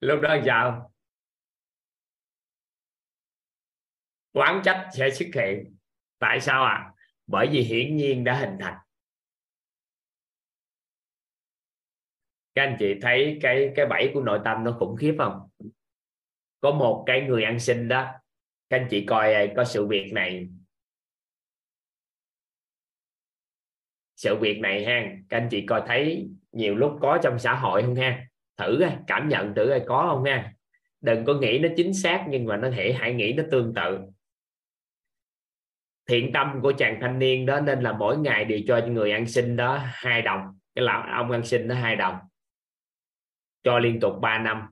Lúc 0.00 0.20
đó 0.20 0.36
sao? 0.46 0.92
Quán 4.32 4.60
trách 4.64 4.88
sẽ 4.92 5.10
xuất 5.10 5.28
hiện. 5.34 5.76
Tại 6.18 6.40
sao 6.40 6.64
à? 6.64 6.90
Bởi 7.26 7.48
vì 7.52 7.60
hiển 7.60 7.96
nhiên 7.96 8.24
đã 8.24 8.34
hình 8.34 8.56
thành. 8.60 8.76
Các 12.54 12.62
anh 12.62 12.76
chị 12.78 12.94
thấy 13.02 13.38
cái 13.42 13.72
cái 13.76 13.86
bẫy 13.86 14.10
của 14.14 14.20
nội 14.20 14.40
tâm 14.44 14.64
nó 14.64 14.76
khủng 14.78 14.96
khiếp 14.96 15.14
không? 15.18 15.47
Có 16.60 16.70
một 16.70 17.04
cái 17.06 17.20
người 17.20 17.42
ăn 17.42 17.58
xin 17.58 17.88
đó. 17.88 18.06
Các 18.70 18.76
anh 18.76 18.86
chị 18.90 19.04
coi 19.06 19.34
à, 19.34 19.46
có 19.56 19.64
sự 19.64 19.86
việc 19.86 20.12
này. 20.12 20.48
Sự 24.16 24.36
việc 24.36 24.60
này 24.60 24.84
ha, 24.84 25.16
các 25.28 25.36
anh 25.36 25.48
chị 25.50 25.66
coi 25.66 25.82
thấy 25.86 26.28
nhiều 26.52 26.76
lúc 26.76 26.98
có 27.00 27.18
trong 27.22 27.38
xã 27.38 27.54
hội 27.54 27.82
không 27.82 27.94
ha? 27.94 28.26
Thử 28.56 28.80
à, 28.80 29.00
cảm 29.06 29.28
nhận 29.28 29.54
thử 29.54 29.66
coi 29.68 29.82
có 29.86 30.06
không 30.10 30.24
ha? 30.24 30.52
Đừng 31.00 31.24
có 31.24 31.34
nghĩ 31.34 31.58
nó 31.58 31.68
chính 31.76 31.94
xác 31.94 32.26
nhưng 32.28 32.44
mà 32.44 32.56
nó 32.56 32.70
thể 32.70 32.92
hãy 32.92 33.14
nghĩ 33.14 33.32
nó 33.32 33.42
tương 33.50 33.74
tự. 33.74 33.98
Thiện 36.08 36.32
tâm 36.32 36.58
của 36.62 36.72
chàng 36.78 36.98
thanh 37.00 37.18
niên 37.18 37.46
đó 37.46 37.60
nên 37.60 37.80
là 37.80 37.92
mỗi 37.92 38.18
ngày 38.18 38.44
đều 38.44 38.60
cho 38.66 38.86
người 38.86 39.12
ăn 39.12 39.26
xin 39.26 39.56
đó 39.56 39.80
hai 39.82 40.22
đồng. 40.22 40.40
Cái 40.74 40.84
là 40.84 41.14
ông 41.16 41.30
ăn 41.30 41.44
xin 41.44 41.68
đó 41.68 41.74
hai 41.74 41.96
đồng. 41.96 42.18
Cho 43.62 43.78
liên 43.78 44.00
tục 44.00 44.12
3 44.20 44.38
năm 44.38 44.62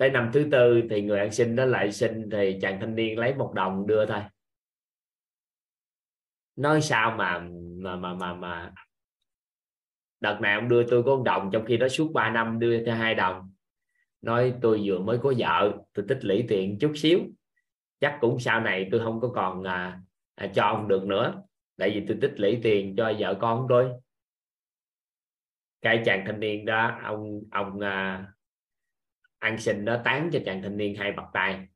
tới 0.00 0.10
năm 0.10 0.30
thứ 0.32 0.48
tư 0.52 0.82
thì 0.90 1.02
người 1.02 1.18
ăn 1.18 1.32
xin 1.32 1.56
đó 1.56 1.64
lại 1.64 1.92
xin 1.92 2.30
thì 2.30 2.58
chàng 2.62 2.80
thanh 2.80 2.94
niên 2.94 3.18
lấy 3.18 3.34
một 3.34 3.52
đồng 3.54 3.86
đưa 3.86 4.06
thôi. 4.06 4.20
Nói 6.56 6.80
sao 6.80 7.10
mà 7.16 7.38
mà 7.78 7.96
mà 7.96 8.14
mà, 8.14 8.34
mà 8.34 8.72
đợt 10.20 10.38
này 10.40 10.54
ông 10.54 10.68
đưa 10.68 10.90
tôi 10.90 11.02
có 11.02 11.16
một 11.16 11.22
đồng 11.22 11.50
trong 11.52 11.64
khi 11.64 11.76
đó 11.76 11.88
suốt 11.88 12.12
3 12.12 12.30
năm 12.30 12.58
đưa 12.58 12.84
cho 12.84 12.94
hai 12.94 13.14
đồng. 13.14 13.52
Nói 14.22 14.54
tôi 14.62 14.80
vừa 14.84 14.98
mới 14.98 15.18
có 15.22 15.34
vợ 15.38 15.72
tôi 15.92 16.04
tích 16.08 16.18
lũy 16.24 16.44
tiền 16.48 16.78
chút 16.80 16.92
xíu. 16.96 17.20
Chắc 18.00 18.18
cũng 18.20 18.40
sau 18.40 18.60
này 18.60 18.88
tôi 18.90 19.00
không 19.00 19.20
có 19.20 19.28
còn 19.28 19.64
à, 19.64 20.00
à, 20.34 20.50
cho 20.54 20.62
ông 20.62 20.88
được 20.88 21.04
nữa. 21.04 21.42
Tại 21.76 21.90
vì 21.90 22.04
tôi 22.08 22.18
tích 22.20 22.32
lũy 22.36 22.60
tiền 22.62 22.94
cho 22.96 23.12
vợ 23.18 23.38
con 23.40 23.66
tôi. 23.68 23.90
Cái 25.82 26.02
chàng 26.04 26.24
thanh 26.26 26.40
niên 26.40 26.64
đó 26.64 26.98
ông 27.02 27.40
ông 27.50 27.80
à, 27.80 28.26
ăn 29.40 29.58
xin 29.58 29.84
đó 29.84 30.00
tán 30.04 30.30
cho 30.32 30.38
chàng 30.44 30.62
thanh 30.62 30.76
niên 30.76 30.94
hai 30.96 31.12
bậc 31.12 31.24
tay. 31.32 31.66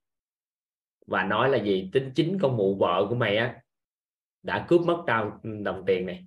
Và 1.07 1.23
nói 1.25 1.51
là 1.51 1.65
gì? 1.65 1.91
Tính 1.93 2.13
chính 2.15 2.39
con 2.43 2.57
mụ 2.57 2.77
vợ 2.81 3.07
của 3.09 3.15
mày 3.15 3.37
á, 3.37 3.63
đã 4.43 4.67
cướp 4.69 4.81
mất 4.81 5.05
tao 5.07 5.41
đồng 5.43 5.85
tiền 5.87 6.07
này. 6.07 6.27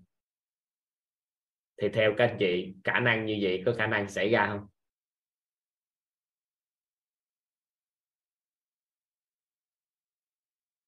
Thì 1.81 1.89
theo 1.89 2.13
các 2.17 2.27
anh 2.27 2.37
chị, 2.39 2.75
khả 2.83 2.99
năng 2.99 3.25
như 3.25 3.39
vậy 3.41 3.63
có 3.65 3.73
khả 3.77 3.87
năng 3.87 4.09
xảy 4.09 4.29
ra 4.29 4.47
không? 4.47 4.67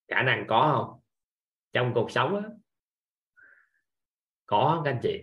Khả 0.08 0.22
năng 0.22 0.46
có 0.48 0.74
không? 0.76 1.02
Trong 1.74 1.92
cuộc 1.96 2.12
sống 2.12 2.36
á, 2.36 2.42
có 4.46 4.82
các 4.86 4.92
anh 4.92 5.00
chị? 5.04 5.22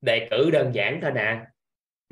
Đề 0.00 0.28
cử 0.30 0.50
đơn 0.50 0.74
giản 0.74 0.98
thôi 1.02 1.12
nè 1.14 1.51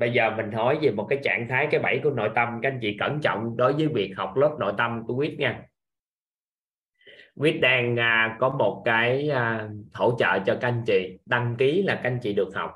bây 0.01 0.13
giờ 0.13 0.35
mình 0.37 0.51
hỏi 0.51 0.79
về 0.81 0.91
một 0.91 1.07
cái 1.09 1.19
trạng 1.23 1.47
thái 1.49 1.67
cái 1.71 1.81
bẫy 1.81 1.99
của 2.03 2.09
nội 2.09 2.29
tâm 2.35 2.59
các 2.61 2.69
anh 2.71 2.79
chị 2.81 2.95
cẩn 2.99 3.21
trọng 3.21 3.57
đối 3.57 3.73
với 3.73 3.87
việc 3.87 4.13
học 4.17 4.33
lớp 4.35 4.55
nội 4.59 4.73
tâm 4.77 5.03
của 5.07 5.15
quýt 5.15 5.39
nha. 5.39 5.67
Quýt 7.35 7.61
đang 7.61 7.99
à, 7.99 8.37
có 8.39 8.49
một 8.49 8.81
cái 8.85 9.29
à, 9.29 9.69
hỗ 9.93 10.15
trợ 10.19 10.39
cho 10.45 10.57
các 10.61 10.67
anh 10.67 10.83
chị 10.85 11.19
đăng 11.25 11.55
ký 11.57 11.83
là 11.83 11.95
các 11.95 12.09
anh 12.09 12.19
chị 12.21 12.33
được 12.33 12.49
học. 12.55 12.71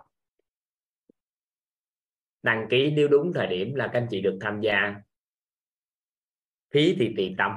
Đăng 2.43 2.67
ký 2.69 2.91
nếu 2.95 3.07
đúng 3.07 3.33
thời 3.33 3.47
điểm 3.47 3.75
là 3.75 3.87
các 3.87 3.99
anh 3.99 4.07
chị 4.09 4.21
được 4.21 4.37
tham 4.41 4.61
gia 4.61 4.95
phí 6.71 6.95
thì 6.99 7.13
tùy 7.17 7.35
tâm. 7.37 7.51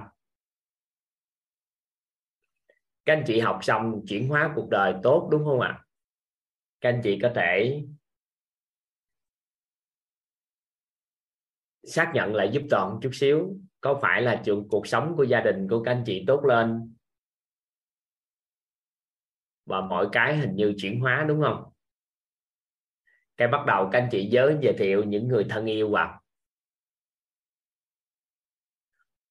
Các 3.04 3.16
anh 3.16 3.24
chị 3.26 3.40
học 3.40 3.58
xong 3.62 4.02
chuyển 4.08 4.28
hóa 4.28 4.52
cuộc 4.54 4.68
đời 4.70 4.94
tốt 5.02 5.28
đúng 5.30 5.44
không 5.44 5.60
ạ? 5.60 5.84
Các 6.80 6.88
anh 6.88 7.00
chị 7.04 7.18
có 7.22 7.30
thể 7.34 7.82
xác 11.88 12.12
nhận 12.14 12.34
lại 12.34 12.50
giúp 12.52 12.62
toàn 12.70 12.98
chút 13.02 13.10
xíu. 13.12 13.56
Có 13.80 13.98
phải 14.02 14.22
là 14.22 14.42
chuyện 14.44 14.68
cuộc 14.70 14.86
sống 14.86 15.14
của 15.16 15.22
gia 15.22 15.40
đình, 15.40 15.68
của 15.68 15.82
các 15.82 15.92
anh 15.92 16.02
chị 16.06 16.24
tốt 16.26 16.44
lên? 16.44 16.94
Và 19.66 19.80
mọi 19.80 20.08
cái 20.12 20.36
hình 20.36 20.56
như 20.56 20.74
chuyển 20.76 21.00
hóa, 21.00 21.24
đúng 21.28 21.40
không? 21.42 21.64
Cái 23.36 23.48
bắt 23.48 23.66
đầu 23.66 23.88
các 23.92 23.98
anh 23.98 24.08
chị 24.12 24.28
giới 24.30 24.56
giới 24.62 24.74
thiệu 24.78 25.04
những 25.04 25.28
người 25.28 25.46
thân 25.48 25.66
yêu 25.66 25.90
vào 25.90 26.20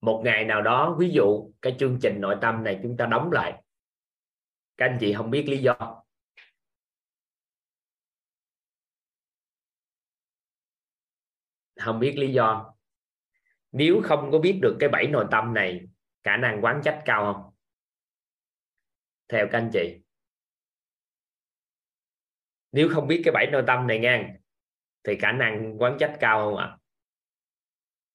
một 0.01 0.21
ngày 0.25 0.45
nào 0.45 0.61
đó, 0.61 0.95
ví 0.99 1.09
dụ 1.09 1.51
cái 1.61 1.75
chương 1.79 1.99
trình 2.01 2.21
nội 2.21 2.35
tâm 2.41 2.63
này 2.63 2.79
chúng 2.84 2.97
ta 2.97 3.05
đóng 3.05 3.31
lại. 3.31 3.63
Các 4.77 4.85
anh 4.85 4.97
chị 4.99 5.13
không 5.13 5.31
biết 5.31 5.45
lý 5.49 5.57
do. 5.57 6.03
Không 11.79 11.99
biết 11.99 12.15
lý 12.17 12.33
do. 12.33 12.73
Nếu 13.71 14.01
không 14.03 14.29
có 14.31 14.39
biết 14.39 14.59
được 14.61 14.77
cái 14.79 14.89
bảy 14.89 15.07
nội 15.07 15.25
tâm 15.31 15.53
này, 15.53 15.87
khả 16.23 16.37
năng 16.37 16.63
quán 16.63 16.81
trách 16.83 17.01
cao 17.05 17.33
không? 17.33 17.53
Theo 19.27 19.47
các 19.51 19.57
anh 19.57 19.69
chị. 19.73 20.01
Nếu 22.71 22.89
không 22.93 23.07
biết 23.07 23.21
cái 23.25 23.31
bảy 23.31 23.47
nội 23.51 23.63
tâm 23.67 23.87
này 23.87 23.99
ngang, 23.99 24.35
thì 25.03 25.17
khả 25.19 25.31
năng 25.31 25.81
quán 25.81 25.97
trách 25.99 26.17
cao 26.19 26.39
không 26.45 26.57
ạ? 26.57 26.77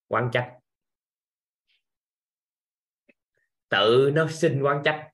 Quán 0.08 0.30
trách. 0.32 0.58
Tự 3.68 4.10
nó 4.14 4.28
sinh 4.30 4.62
quán 4.62 4.82
trách. 4.84 5.08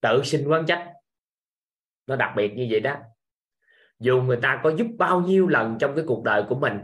Tự 0.00 0.22
sinh 0.24 0.48
quán 0.48 0.64
trách 0.68 0.92
nó 2.12 2.16
đặc 2.16 2.32
biệt 2.36 2.54
như 2.54 2.66
vậy 2.70 2.80
đó. 2.80 2.96
Dù 3.98 4.22
người 4.22 4.38
ta 4.42 4.60
có 4.62 4.70
giúp 4.70 4.86
bao 4.98 5.20
nhiêu 5.20 5.48
lần 5.48 5.76
trong 5.80 5.96
cái 5.96 6.04
cuộc 6.08 6.24
đời 6.24 6.44
của 6.48 6.54
mình, 6.54 6.78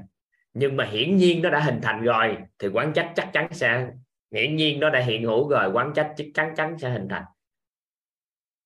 nhưng 0.52 0.76
mà 0.76 0.84
hiển 0.84 1.16
nhiên 1.16 1.42
nó 1.42 1.50
đã 1.50 1.60
hình 1.60 1.80
thành 1.82 2.02
rồi, 2.02 2.36
thì 2.58 2.68
quán 2.68 2.92
trách 2.92 3.12
chắc 3.16 3.30
chắn 3.32 3.48
sẽ, 3.52 3.90
hiển 4.34 4.56
nhiên 4.56 4.80
nó 4.80 4.90
đã 4.90 5.00
hiện 5.00 5.24
hữu 5.24 5.48
rồi, 5.48 5.70
quán 5.72 5.92
trách 5.94 6.14
chắc 6.16 6.26
chắn 6.34 6.54
chắn 6.56 6.78
sẽ 6.78 6.90
hình 6.90 7.08
thành. 7.08 7.24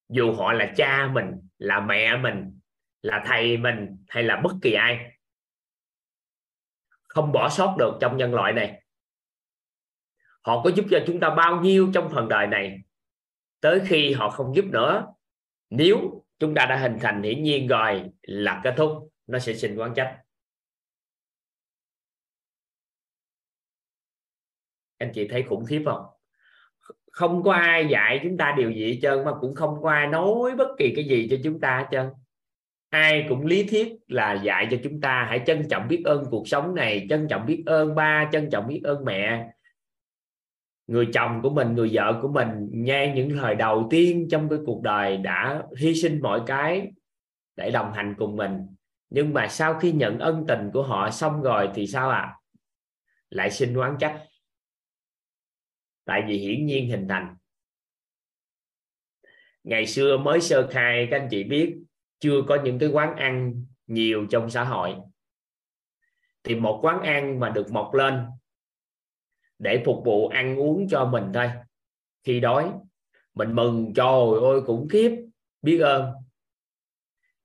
Dù 0.09 0.33
họ 0.33 0.53
là 0.53 0.73
cha 0.77 1.11
mình, 1.13 1.49
là 1.59 1.81
mẹ 1.81 2.17
mình, 2.17 2.61
là 3.03 3.23
thầy 3.27 3.57
mình, 3.57 4.05
hay 4.09 4.23
là 4.23 4.41
bất 4.45 4.53
kỳ 4.63 4.73
ai, 4.73 5.13
không 7.09 7.33
bỏ 7.33 7.49
sót 7.49 7.77
được 7.79 7.99
trong 8.01 8.17
nhân 8.17 8.35
loại 8.35 8.53
này. 8.53 8.83
Họ 10.43 10.63
có 10.65 10.71
giúp 10.71 10.87
cho 10.91 10.99
chúng 11.07 11.21
ta 11.21 11.31
bao 11.31 11.61
nhiêu 11.61 11.91
trong 11.95 12.11
phần 12.11 12.29
đời 12.29 12.47
này, 12.47 12.79
tới 13.61 13.81
khi 13.87 14.13
họ 14.13 14.31
không 14.31 14.57
giúp 14.57 14.65
nữa. 14.65 15.07
Nếu 15.71 16.22
chúng 16.43 16.55
ta 16.55 16.67
đã 16.67 16.77
hình 16.77 16.99
thành 17.01 17.23
hiển 17.23 17.43
nhiên 17.43 17.69
rồi, 17.69 18.03
là 18.23 18.61
kết 18.65 18.75
thúc, 18.77 19.09
nó 19.27 19.39
sẽ 19.39 19.55
sinh 19.55 19.77
quán 19.77 19.95
trách. 19.95 20.19
Anh 24.99 25.11
chị 25.15 25.29
thấy 25.29 25.43
khủng 25.43 25.65
khiếp 25.65 25.83
không? 25.85 26.05
Không 27.13 27.43
có 27.43 27.53
ai 27.53 27.89
dạy 27.91 28.21
chúng 28.23 28.37
ta 28.37 28.55
điều 28.57 28.71
gì 28.71 28.93
hết 28.93 28.99
trơn 29.03 29.25
mà 29.25 29.31
cũng 29.41 29.55
không 29.55 29.83
có 29.83 29.91
ai 29.91 30.07
nói 30.07 30.57
bất 30.57 30.69
kỳ 30.79 30.93
cái 30.97 31.05
gì 31.05 31.29
cho 31.31 31.37
chúng 31.45 31.61
ta 31.61 31.79
hết 31.79 31.87
trơn. 31.91 32.11
Ai 32.89 33.27
cũng 33.29 33.47
lý 33.47 33.65
thuyết 33.65 33.93
là 34.09 34.33
dạy 34.33 34.69
cho 34.71 34.77
chúng 34.85 35.01
ta 35.01 35.27
hãy 35.29 35.41
trân 35.47 35.69
trọng 35.71 35.89
biết 35.89 36.03
ơn 36.05 36.25
cuộc 36.31 36.49
sống 36.49 36.75
này, 36.75 37.07
trân 37.11 37.27
trọng 37.31 37.47
biết 37.47 37.63
ơn 37.67 37.95
ba, 37.95 38.29
trân 38.33 38.51
trọng 38.51 38.69
biết 38.69 38.81
ơn 38.85 39.05
mẹ 39.05 39.53
người 40.93 41.09
chồng 41.15 41.41
của 41.43 41.51
mình, 41.51 41.75
người 41.75 41.91
vợ 41.93 42.19
của 42.23 42.29
mình 42.29 42.69
nghe 42.71 43.13
những 43.17 43.31
thời 43.31 43.55
đầu 43.55 43.87
tiên 43.91 44.29
trong 44.31 44.49
cái 44.49 44.59
cuộc 44.67 44.83
đời 44.83 45.17
đã 45.17 45.63
hy 45.79 45.95
sinh 45.95 46.21
mọi 46.23 46.43
cái 46.47 46.93
để 47.57 47.71
đồng 47.71 47.93
hành 47.93 48.15
cùng 48.19 48.37
mình. 48.37 48.67
Nhưng 49.11 49.35
mà 49.35 49.49
sau 49.49 49.75
khi 49.75 49.93
nhận 49.93 50.19
ân 50.19 50.45
tình 50.49 50.71
của 50.73 50.83
họ 50.83 51.11
xong 51.11 51.43
rồi 51.43 51.69
thì 51.75 51.87
sao 51.87 52.11
ạ? 52.11 52.19
À? 52.19 52.37
lại 53.33 53.51
sinh 53.51 53.75
oán 53.75 53.97
trách. 54.01 54.23
Tại 56.05 56.23
vì 56.29 56.39
hiển 56.39 56.67
nhiên 56.67 56.89
hình 56.89 57.09
thành. 57.09 57.37
Ngày 59.65 59.87
xưa 59.87 60.17
mới 60.17 60.41
sơ 60.41 60.69
khai, 60.71 61.09
các 61.11 61.21
anh 61.21 61.29
chị 61.31 61.45
biết, 61.45 61.77
chưa 62.21 62.43
có 62.49 62.59
những 62.65 62.79
cái 62.79 62.89
quán 62.89 63.17
ăn 63.17 63.65
nhiều 63.87 64.27
trong 64.31 64.51
xã 64.51 64.65
hội. 64.65 64.97
Thì 66.45 66.55
một 66.55 66.81
quán 66.83 67.01
ăn 67.03 67.41
mà 67.41 67.51
được 67.51 67.71
mọc 67.71 67.95
lên 67.95 68.27
để 69.63 69.83
phục 69.85 70.05
vụ 70.05 70.29
ăn 70.29 70.57
uống 70.57 70.89
cho 70.89 71.05
mình 71.05 71.25
thôi. 71.35 71.51
Khi 72.25 72.41
đói, 72.41 72.73
mình 73.35 73.55
mừng, 73.55 73.93
trời 73.95 74.41
ơi 74.43 74.61
cũng 74.67 74.89
khiếp, 74.89 75.17
biết 75.63 75.79
ơn. 75.79 76.13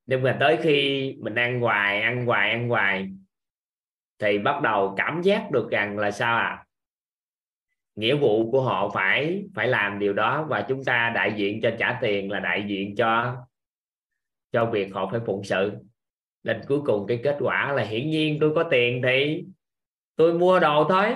Nhưng 0.05 0.23
mà 0.23 0.37
tới 0.39 0.57
khi 0.61 1.15
mình 1.19 1.35
ăn 1.35 1.61
hoài 1.61 2.01
ăn 2.01 2.25
hoài 2.25 2.51
ăn 2.51 2.69
hoài, 2.69 3.09
thì 4.19 4.37
bắt 4.37 4.61
đầu 4.61 4.93
cảm 4.97 5.21
giác 5.21 5.51
được 5.51 5.69
rằng 5.71 5.99
là 5.99 6.11
sao 6.11 6.37
à 6.37 6.63
nghĩa 7.95 8.15
vụ 8.15 8.51
của 8.51 8.61
họ 8.61 8.89
phải 8.93 9.43
phải 9.55 9.67
làm 9.67 9.99
điều 9.99 10.13
đó 10.13 10.45
và 10.49 10.65
chúng 10.69 10.83
ta 10.83 11.11
đại 11.15 11.33
diện 11.37 11.59
cho 11.61 11.71
trả 11.79 11.99
tiền 12.01 12.31
là 12.31 12.39
đại 12.39 12.65
diện 12.67 12.95
cho 12.95 13.37
cho 14.51 14.65
việc 14.65 14.93
họ 14.93 15.09
phải 15.11 15.19
phụng 15.25 15.43
sự. 15.43 15.71
Nên 16.43 16.61
cuối 16.67 16.81
cùng 16.85 17.07
cái 17.07 17.19
kết 17.23 17.37
quả 17.39 17.73
là 17.73 17.83
hiển 17.83 18.09
nhiên 18.09 18.37
tôi 18.41 18.51
có 18.55 18.63
tiền 18.71 19.01
thì 19.03 19.45
tôi 20.15 20.33
mua 20.33 20.59
đồ 20.59 20.85
thôi 20.89 21.15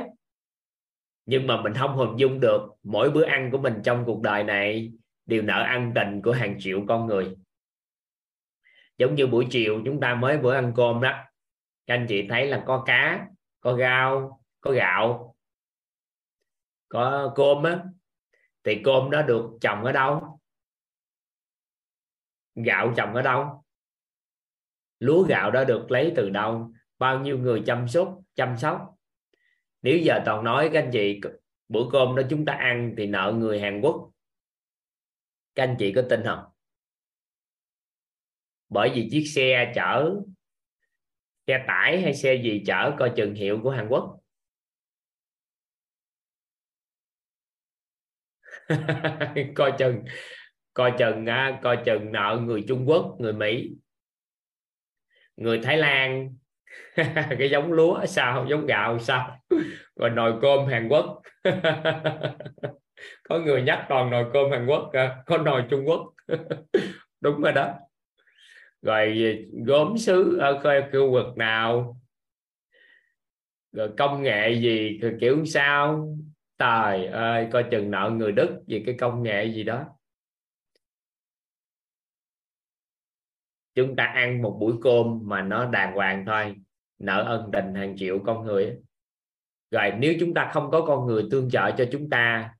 nhưng 1.25 1.47
mà 1.47 1.61
mình 1.61 1.73
không 1.73 1.97
hình 1.97 2.17
dung 2.17 2.39
được 2.39 2.61
mỗi 2.83 3.11
bữa 3.11 3.23
ăn 3.23 3.51
của 3.51 3.57
mình 3.57 3.81
trong 3.83 4.03
cuộc 4.05 4.21
đời 4.21 4.43
này 4.43 4.91
đều 5.25 5.41
nợ 5.41 5.63
ăn 5.63 5.91
tình 5.95 6.21
của 6.21 6.31
hàng 6.31 6.55
triệu 6.59 6.81
con 6.87 7.05
người. 7.05 7.35
Giống 8.97 9.15
như 9.15 9.27
buổi 9.27 9.47
chiều 9.49 9.81
chúng 9.85 9.99
ta 9.99 10.15
mới 10.15 10.37
bữa 10.37 10.53
ăn 10.53 10.73
cơm 10.75 11.01
đó. 11.01 11.11
Các 11.87 11.93
anh 11.93 12.05
chị 12.09 12.27
thấy 12.29 12.47
là 12.47 12.63
có 12.67 12.83
cá, 12.85 13.27
có 13.59 13.77
rau, 13.77 14.41
có 14.61 14.71
gạo, 14.71 15.35
có 16.89 17.33
cơm 17.35 17.63
á. 17.63 17.83
Thì 18.63 18.81
cơm 18.83 19.09
đó 19.09 19.21
được 19.21 19.49
trồng 19.61 19.83
ở 19.83 19.91
đâu? 19.91 20.39
Gạo 22.55 22.93
trồng 22.97 23.13
ở 23.13 23.21
đâu? 23.21 23.63
Lúa 24.99 25.23
gạo 25.23 25.51
đó 25.51 25.63
được 25.63 25.91
lấy 25.91 26.13
từ 26.15 26.29
đâu? 26.29 26.71
Bao 26.99 27.19
nhiêu 27.19 27.37
người 27.37 27.63
chăm 27.65 27.87
sóc 27.87 28.19
chăm 28.35 28.57
sóc? 28.57 28.95
Nếu 29.81 29.97
giờ 29.97 30.21
toàn 30.25 30.43
nói 30.43 30.69
các 30.73 30.83
anh 30.83 30.89
chị, 30.93 31.19
bữa 31.67 31.89
cơm 31.91 32.15
đó 32.15 32.23
chúng 32.29 32.45
ta 32.45 32.53
ăn 32.53 32.93
thì 32.97 33.07
nợ 33.07 33.33
người 33.37 33.59
Hàn 33.59 33.81
Quốc. 33.81 34.11
Các 35.55 35.63
anh 35.63 35.75
chị 35.79 35.93
có 35.95 36.01
tin 36.09 36.19
không? 36.25 36.43
Bởi 38.69 38.91
vì 38.95 39.07
chiếc 39.11 39.23
xe 39.25 39.71
chở, 39.75 40.15
xe 41.47 41.63
tải 41.67 42.01
hay 42.01 42.13
xe 42.13 42.41
gì 42.43 42.63
chở 42.67 42.95
coi 42.99 43.11
chừng 43.15 43.35
hiệu 43.35 43.59
của 43.63 43.69
Hàn 43.69 43.87
Quốc. 43.89 44.17
Coi 49.55 49.73
chừng 49.79 50.03
coi 50.73 50.93
chừng 50.99 51.25
coi 51.61 51.77
chừng 51.85 52.11
nợ 52.11 52.41
người 52.43 52.65
Trung 52.67 52.85
Quốc, 52.87 53.15
người 53.19 53.33
Mỹ, 53.33 53.69
người 55.35 55.59
Thái 55.63 55.77
Lan 55.77 56.35
cái 57.39 57.49
giống 57.49 57.71
lúa 57.71 58.05
sao, 58.05 58.45
giống 58.49 58.65
gạo 58.65 58.99
sao? 58.99 59.37
Rồi 59.95 60.09
nồi 60.09 60.33
cơm 60.41 60.65
Hàn 60.65 60.87
Quốc. 60.89 61.21
Có 63.29 63.39
người 63.39 63.61
nhắc 63.61 63.85
toàn 63.89 64.09
nồi 64.09 64.25
cơm 64.33 64.51
Hàn 64.51 64.67
Quốc 64.67 64.91
có 65.25 65.37
nồi 65.37 65.63
Trung 65.69 65.85
Quốc. 65.85 66.13
Đúng 67.21 67.41
rồi 67.41 67.53
đó. 67.53 67.73
Rồi 68.81 69.37
gốm 69.65 69.97
sứ 69.97 70.37
ở 70.37 70.59
khu 70.91 71.11
vực 71.11 71.37
nào? 71.37 71.97
Rồi 73.71 73.89
công 73.97 74.23
nghệ 74.23 74.51
gì 74.53 74.99
kiểu 75.21 75.45
sao? 75.45 76.07
Trời 76.57 77.05
ơi, 77.05 77.47
coi 77.51 77.65
chừng 77.71 77.91
nợ 77.91 78.11
người 78.13 78.31
Đức 78.31 78.63
vì 78.67 78.83
cái 78.85 78.95
công 78.99 79.23
nghệ 79.23 79.45
gì 79.45 79.63
đó. 79.63 79.85
Chúng 83.75 83.95
ta 83.95 84.03
ăn 84.03 84.41
một 84.41 84.57
buổi 84.59 84.73
cơm 84.81 85.19
mà 85.23 85.41
nó 85.41 85.65
đàng 85.65 85.93
hoàng 85.93 86.25
thôi, 86.25 86.55
nợ 86.99 87.23
ân 87.23 87.49
tình 87.53 87.75
hàng 87.75 87.97
triệu 87.97 88.19
con 88.25 88.45
người 88.45 88.77
rồi 89.71 89.91
nếu 89.99 90.13
chúng 90.19 90.33
ta 90.33 90.49
không 90.53 90.71
có 90.71 90.81
con 90.81 91.05
người 91.05 91.27
tương 91.31 91.49
trợ 91.49 91.71
cho 91.71 91.85
chúng 91.91 92.09
ta 92.09 92.53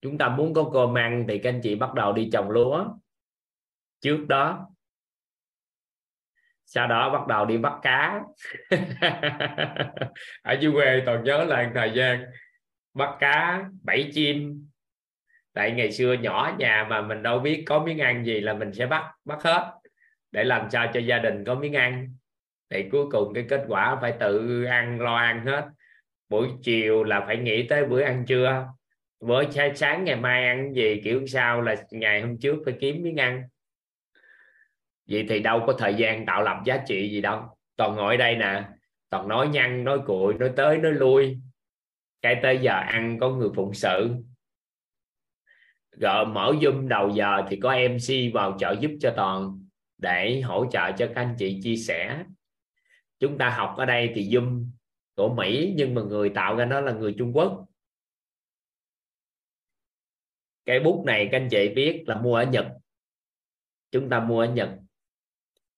chúng 0.00 0.18
ta 0.18 0.28
muốn 0.28 0.54
có 0.54 0.70
cơm 0.72 0.98
ăn 0.98 1.24
thì 1.28 1.38
các 1.38 1.50
anh 1.50 1.60
chị 1.62 1.74
bắt 1.74 1.94
đầu 1.94 2.12
đi 2.12 2.28
trồng 2.32 2.50
lúa. 2.50 2.86
Trước 4.00 4.24
đó, 4.28 4.68
sau 6.64 6.86
đó 6.86 7.10
bắt 7.10 7.26
đầu 7.26 7.44
đi 7.46 7.58
bắt 7.58 7.72
cá. 7.82 8.22
Ở 10.42 10.56
dưới 10.60 10.72
quê 10.72 11.02
toàn 11.06 11.24
nhớ 11.24 11.44
là 11.44 11.70
thời 11.74 11.92
gian 11.94 12.24
bắt 12.94 13.16
cá, 13.20 13.64
bẫy 13.82 14.10
chim. 14.14 14.68
Tại 15.52 15.70
ngày 15.70 15.92
xưa 15.92 16.12
nhỏ 16.12 16.54
nhà 16.58 16.86
mà 16.90 17.02
mình 17.02 17.22
đâu 17.22 17.38
biết 17.38 17.64
có 17.66 17.84
miếng 17.84 17.98
ăn 17.98 18.24
gì 18.24 18.40
là 18.40 18.54
mình 18.54 18.72
sẽ 18.72 18.86
bắt 18.86 19.14
bắt 19.24 19.42
hết 19.42 19.72
để 20.34 20.44
làm 20.44 20.70
sao 20.70 20.90
cho 20.94 21.00
gia 21.00 21.18
đình 21.18 21.44
có 21.44 21.54
miếng 21.54 21.72
ăn. 21.72 22.14
Thì 22.70 22.88
cuối 22.92 23.06
cùng 23.10 23.34
cái 23.34 23.44
kết 23.48 23.64
quả 23.68 23.98
phải 24.00 24.12
tự 24.20 24.64
ăn, 24.64 25.00
lo 25.00 25.16
ăn 25.16 25.46
hết. 25.46 25.68
Buổi 26.28 26.48
chiều 26.62 27.04
là 27.04 27.24
phải 27.26 27.36
nghĩ 27.36 27.66
tới 27.68 27.84
bữa 27.86 28.02
ăn 28.02 28.24
trưa. 28.26 28.66
Bữa 29.20 29.42
sáng 29.74 30.04
ngày 30.04 30.16
mai 30.16 30.46
ăn 30.46 30.74
gì, 30.74 31.00
kiểu 31.04 31.26
sao 31.26 31.60
là 31.60 31.74
ngày 31.90 32.22
hôm 32.22 32.38
trước 32.38 32.56
phải 32.64 32.74
kiếm 32.80 33.02
miếng 33.02 33.16
ăn. 33.16 33.42
Vậy 35.08 35.26
thì 35.28 35.40
đâu 35.40 35.64
có 35.66 35.72
thời 35.78 35.94
gian 35.94 36.26
tạo 36.26 36.42
lập 36.42 36.56
giá 36.64 36.82
trị 36.86 37.10
gì 37.10 37.20
đâu. 37.20 37.58
Toàn 37.76 37.96
ngồi 37.96 38.16
đây 38.16 38.36
nè, 38.36 38.64
toàn 39.10 39.28
nói 39.28 39.48
nhăn, 39.48 39.84
nói 39.84 39.98
cuội 40.06 40.34
nói 40.34 40.50
tới, 40.56 40.78
nói 40.78 40.92
lui. 40.92 41.38
Cái 42.22 42.40
tới 42.42 42.58
giờ 42.58 42.72
ăn 42.72 43.18
có 43.20 43.28
người 43.28 43.48
phụng 43.56 43.74
sự. 43.74 44.14
Gỡ 45.96 46.24
mở 46.24 46.52
zoom 46.60 46.88
đầu 46.88 47.10
giờ 47.10 47.42
thì 47.48 47.60
có 47.62 47.76
mc 47.90 48.34
vào 48.34 48.56
trợ 48.58 48.76
giúp 48.80 48.90
cho 49.00 49.12
toàn 49.16 49.63
để 49.98 50.40
hỗ 50.40 50.66
trợ 50.70 50.92
cho 50.98 51.06
các 51.06 51.16
anh 51.16 51.34
chị 51.38 51.60
chia 51.62 51.76
sẻ. 51.76 52.24
Chúng 53.18 53.38
ta 53.38 53.50
học 53.50 53.74
ở 53.76 53.84
đây 53.84 54.12
thì 54.14 54.28
zoom 54.28 54.66
của 55.14 55.34
Mỹ 55.34 55.74
nhưng 55.76 55.94
mà 55.94 56.02
người 56.02 56.28
tạo 56.28 56.56
ra 56.56 56.64
nó 56.64 56.80
là 56.80 56.92
người 56.92 57.14
Trung 57.18 57.32
Quốc. 57.36 57.66
Cái 60.64 60.80
bút 60.80 61.04
này 61.06 61.28
các 61.32 61.38
anh 61.38 61.48
chị 61.50 61.68
biết 61.68 62.04
là 62.06 62.20
mua 62.20 62.34
ở 62.34 62.44
Nhật. 62.44 62.66
Chúng 63.90 64.10
ta 64.10 64.20
mua 64.20 64.40
ở 64.40 64.52
Nhật. 64.52 64.70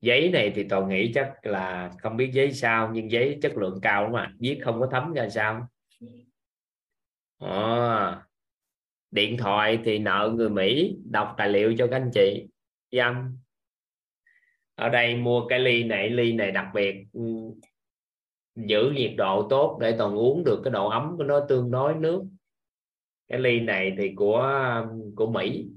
Giấy 0.01 0.31
này 0.31 0.53
thì 0.55 0.67
tôi 0.69 0.87
nghĩ 0.87 1.13
chắc 1.15 1.47
là 1.47 1.93
không 1.99 2.17
biết 2.17 2.31
giấy 2.33 2.53
sao 2.53 2.91
nhưng 2.93 3.11
giấy 3.11 3.39
chất 3.43 3.57
lượng 3.57 3.79
cao 3.83 4.03
lắm 4.03 4.13
ạ. 4.17 4.33
viết 4.39 4.61
không 4.65 4.81
có 4.81 4.89
thấm 4.93 5.13
ra 5.13 5.29
sao. 5.29 5.69
À, 7.39 8.27
điện 9.11 9.37
thoại 9.37 9.79
thì 9.85 9.99
nợ 9.99 10.33
người 10.37 10.51
Mỹ 10.51 10.97
đọc 11.11 11.35
tài 11.39 11.49
liệu 11.49 11.75
cho 11.79 11.87
các 11.87 11.97
anh 11.97 12.11
chị. 12.15 12.47
Dâm 12.91 13.39
ở 14.77 14.89
đây 14.89 15.17
mua 15.17 15.47
cái 15.49 15.59
ly 15.59 15.85
này 15.85 16.11
ly 16.11 16.33
này 16.33 16.51
đặc 16.51 16.67
biệt 16.75 17.05
ừ, 17.13 17.21
giữ 18.57 18.91
nhiệt 18.95 19.13
độ 19.17 19.47
tốt 19.51 19.79
để 19.81 19.95
toàn 19.99 20.15
uống 20.15 20.45
được 20.45 20.61
cái 20.65 20.71
độ 20.71 20.89
ấm 20.89 21.15
của 21.17 21.25
nó 21.25 21.41
tương 21.49 21.71
đối 21.71 21.95
nước. 21.95 22.25
Cái 23.29 23.39
ly 23.39 23.61
này 23.61 23.95
thì 23.99 24.13
của 24.17 24.51
của 25.17 25.27
Mỹ. 25.27 25.69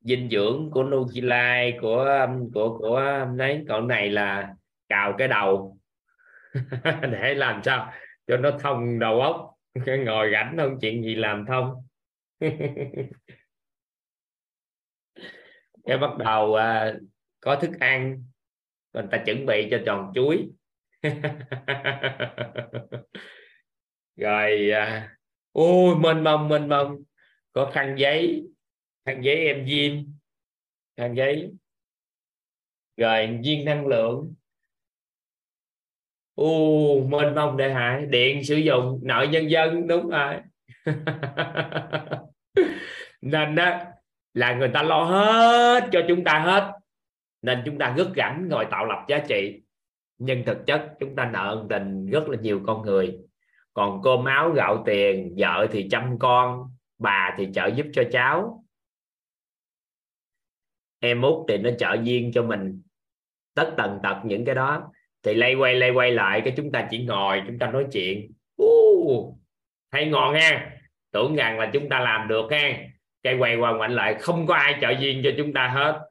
Dinh 0.00 0.30
dưỡng 0.30 0.70
của 0.70 0.82
Nutrilite 0.82 1.78
của 1.80 2.26
của 2.54 2.78
của, 2.78 3.26
đấy, 3.36 3.64
còn 3.68 3.88
này 3.88 4.10
là 4.10 4.54
cào 4.88 5.14
cái 5.18 5.28
đầu. 5.28 5.78
Để 7.12 7.34
làm 7.34 7.62
sao 7.64 7.92
cho 8.26 8.36
nó 8.36 8.50
thông 8.60 8.98
đầu 8.98 9.20
óc, 9.20 9.54
ngồi 10.04 10.30
rảnh 10.32 10.56
không, 10.58 10.78
chuyện 10.80 11.02
gì 11.02 11.14
làm 11.14 11.44
thông 11.46 11.74
cái 15.86 15.98
bắt 15.98 16.16
đầu 16.18 16.54
à, 16.54 16.94
có 17.40 17.56
thức 17.56 17.70
ăn 17.80 18.24
người 18.92 19.04
ta 19.10 19.22
chuẩn 19.26 19.46
bị 19.46 19.68
cho 19.70 19.78
tròn 19.86 20.12
chuối. 20.14 20.48
Rồi 24.16 24.70
à, 24.70 25.16
ôi 25.52 25.96
mênh 25.96 26.24
mông 26.24 26.48
mênh 26.48 26.68
mông. 26.68 27.02
Có 27.52 27.70
khăn 27.74 27.94
giấy 27.98 28.46
khăn 29.04 29.20
giấy 29.24 29.36
em 29.36 29.66
diêm 29.68 29.92
khăn 30.96 31.16
giấy. 31.16 31.52
Rồi 32.96 33.40
viên 33.44 33.64
năng 33.64 33.86
lượng. 33.86 34.34
U 36.34 37.08
mênh 37.08 37.34
mông 37.34 37.56
đại 37.56 37.72
hải 37.72 38.06
điện 38.06 38.44
sử 38.44 38.56
dụng 38.56 39.00
nội 39.02 39.28
nhân 39.28 39.50
dân 39.50 39.86
đúng 39.86 40.08
rồi. 40.08 40.36
Nên 43.20 43.54
đó 43.54 43.95
là 44.36 44.54
người 44.54 44.70
ta 44.74 44.82
lo 44.82 45.02
hết 45.02 45.88
cho 45.92 46.02
chúng 46.08 46.24
ta 46.24 46.38
hết. 46.38 46.72
Nên 47.42 47.62
chúng 47.66 47.78
ta 47.78 47.94
rất 47.96 48.08
rảnh 48.16 48.48
ngồi 48.48 48.66
tạo 48.70 48.86
lập 48.86 49.04
giá 49.08 49.18
trị. 49.28 49.62
Nhưng 50.18 50.44
thực 50.44 50.66
chất 50.66 50.94
chúng 51.00 51.16
ta 51.16 51.30
nợ 51.32 51.48
ân 51.48 51.66
tình 51.68 52.06
rất 52.06 52.28
là 52.28 52.38
nhiều 52.40 52.60
con 52.66 52.82
người. 52.82 53.18
Còn 53.72 54.02
cơm 54.02 54.24
áo 54.24 54.50
gạo 54.50 54.82
tiền 54.86 55.34
vợ 55.38 55.66
thì 55.72 55.88
chăm 55.90 56.18
con 56.18 56.70
bà 56.98 57.34
thì 57.38 57.48
trợ 57.54 57.66
giúp 57.66 57.86
cho 57.92 58.02
cháu. 58.12 58.64
Em 61.00 61.22
út 61.22 61.44
thì 61.48 61.58
nó 61.58 61.70
trợ 61.78 61.96
duyên 62.02 62.32
cho 62.34 62.42
mình. 62.42 62.82
Tất 63.54 63.74
tần 63.76 63.98
tật 64.02 64.16
những 64.24 64.44
cái 64.44 64.54
đó. 64.54 64.92
Thì 65.22 65.34
lay 65.34 65.54
quay 65.54 65.74
lay 65.74 65.90
quay 65.90 66.10
lại 66.10 66.40
cái 66.44 66.54
chúng 66.56 66.72
ta 66.72 66.88
chỉ 66.90 67.04
ngồi 67.04 67.42
chúng 67.46 67.58
ta 67.58 67.70
nói 67.70 67.86
chuyện. 67.92 68.32
Uh, 68.62 69.36
hay 69.90 70.06
ngon 70.06 70.34
ha? 70.34 70.70
Tưởng 71.12 71.36
rằng 71.36 71.58
là 71.58 71.70
chúng 71.72 71.88
ta 71.88 72.00
làm 72.00 72.28
được 72.28 72.46
ha? 72.50 72.78
Cây 73.26 73.36
quay 73.38 73.56
qua 73.56 73.72
ngoảnh 73.72 73.94
lại 73.94 74.16
không 74.20 74.46
có 74.46 74.54
ai 74.54 74.78
trợ 74.80 74.90
duyên 75.00 75.20
cho 75.24 75.30
chúng 75.38 75.52
ta 75.52 75.68
hết. 75.68 76.10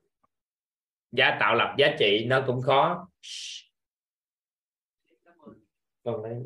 Giá 1.11 1.37
tạo 1.39 1.55
lập 1.55 1.75
giá 1.77 1.95
trị 1.99 2.25
nó 2.27 2.43
cũng 2.47 2.61
khó. 2.61 3.09
Còn 6.03 6.23
đấy 6.23 6.43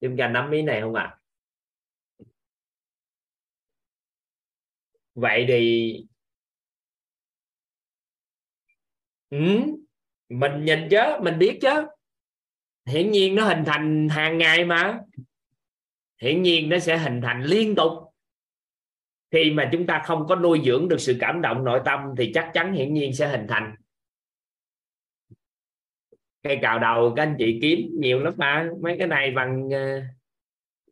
chúng 0.00 0.16
ta 0.16 0.28
nắm 0.28 0.50
ý 0.50 0.62
này 0.62 0.80
không 0.80 0.94
ạ? 0.94 1.02
À? 1.02 1.18
vậy 5.14 5.44
thì 5.48 5.94
ừ, 9.30 9.38
mình 10.28 10.64
nhìn 10.64 10.88
chứ 10.90 11.02
mình 11.22 11.38
biết 11.38 11.58
chứ. 11.62 11.86
Hiển 12.86 13.10
nhiên 13.10 13.34
nó 13.34 13.44
hình 13.44 13.64
thành 13.66 14.08
hàng 14.08 14.38
ngày 14.38 14.64
mà. 14.64 15.00
Hiển 16.22 16.42
nhiên 16.42 16.68
nó 16.68 16.78
sẽ 16.78 16.98
hình 16.98 17.20
thành 17.22 17.42
liên 17.42 17.74
tục 17.74 18.03
khi 19.34 19.50
mà 19.50 19.68
chúng 19.72 19.86
ta 19.86 20.02
không 20.04 20.26
có 20.28 20.36
nuôi 20.36 20.60
dưỡng 20.64 20.88
được 20.88 21.00
sự 21.00 21.16
cảm 21.20 21.40
động 21.42 21.64
nội 21.64 21.80
tâm 21.84 22.00
thì 22.18 22.30
chắc 22.34 22.50
chắn 22.54 22.72
hiển 22.72 22.94
nhiên 22.94 23.14
sẽ 23.14 23.28
hình 23.28 23.46
thành. 23.48 23.74
Cây 26.42 26.58
cào 26.62 26.78
đầu 26.78 27.12
các 27.16 27.22
anh 27.22 27.36
chị 27.38 27.58
kiếm 27.62 27.88
nhiều 28.00 28.20
lắm 28.20 28.34
mà 28.36 28.68
mấy 28.80 28.96
cái 28.98 29.08
này 29.08 29.30
bằng 29.30 29.66
uh, 29.66 30.02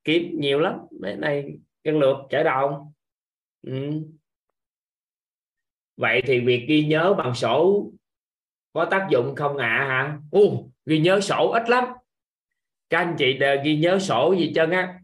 kiếm 0.04 0.40
nhiều 0.40 0.60
lắm. 0.60 0.74
Mấy 1.00 1.16
này 1.16 1.58
cân 1.84 1.98
lược 1.98 2.16
chở 2.30 2.42
đầu 2.42 2.92
ừ. 3.62 3.90
vậy 5.96 6.22
thì 6.26 6.40
việc 6.40 6.64
ghi 6.68 6.84
nhớ 6.84 7.14
bằng 7.18 7.34
sổ 7.34 7.90
có 8.72 8.84
tác 8.90 9.06
dụng 9.10 9.34
không 9.36 9.56
ạ 9.56 9.68
à, 9.68 9.88
hả? 9.88 10.18
U 10.30 10.70
ghi 10.86 10.98
nhớ 10.98 11.20
sổ 11.20 11.50
ít 11.50 11.68
lắm. 11.68 11.84
Các 12.90 12.98
anh 12.98 13.14
chị 13.18 13.32
đều 13.38 13.62
ghi 13.64 13.76
nhớ 13.76 13.98
sổ 13.98 14.34
gì 14.38 14.52
chân 14.54 14.70
á 14.70 15.01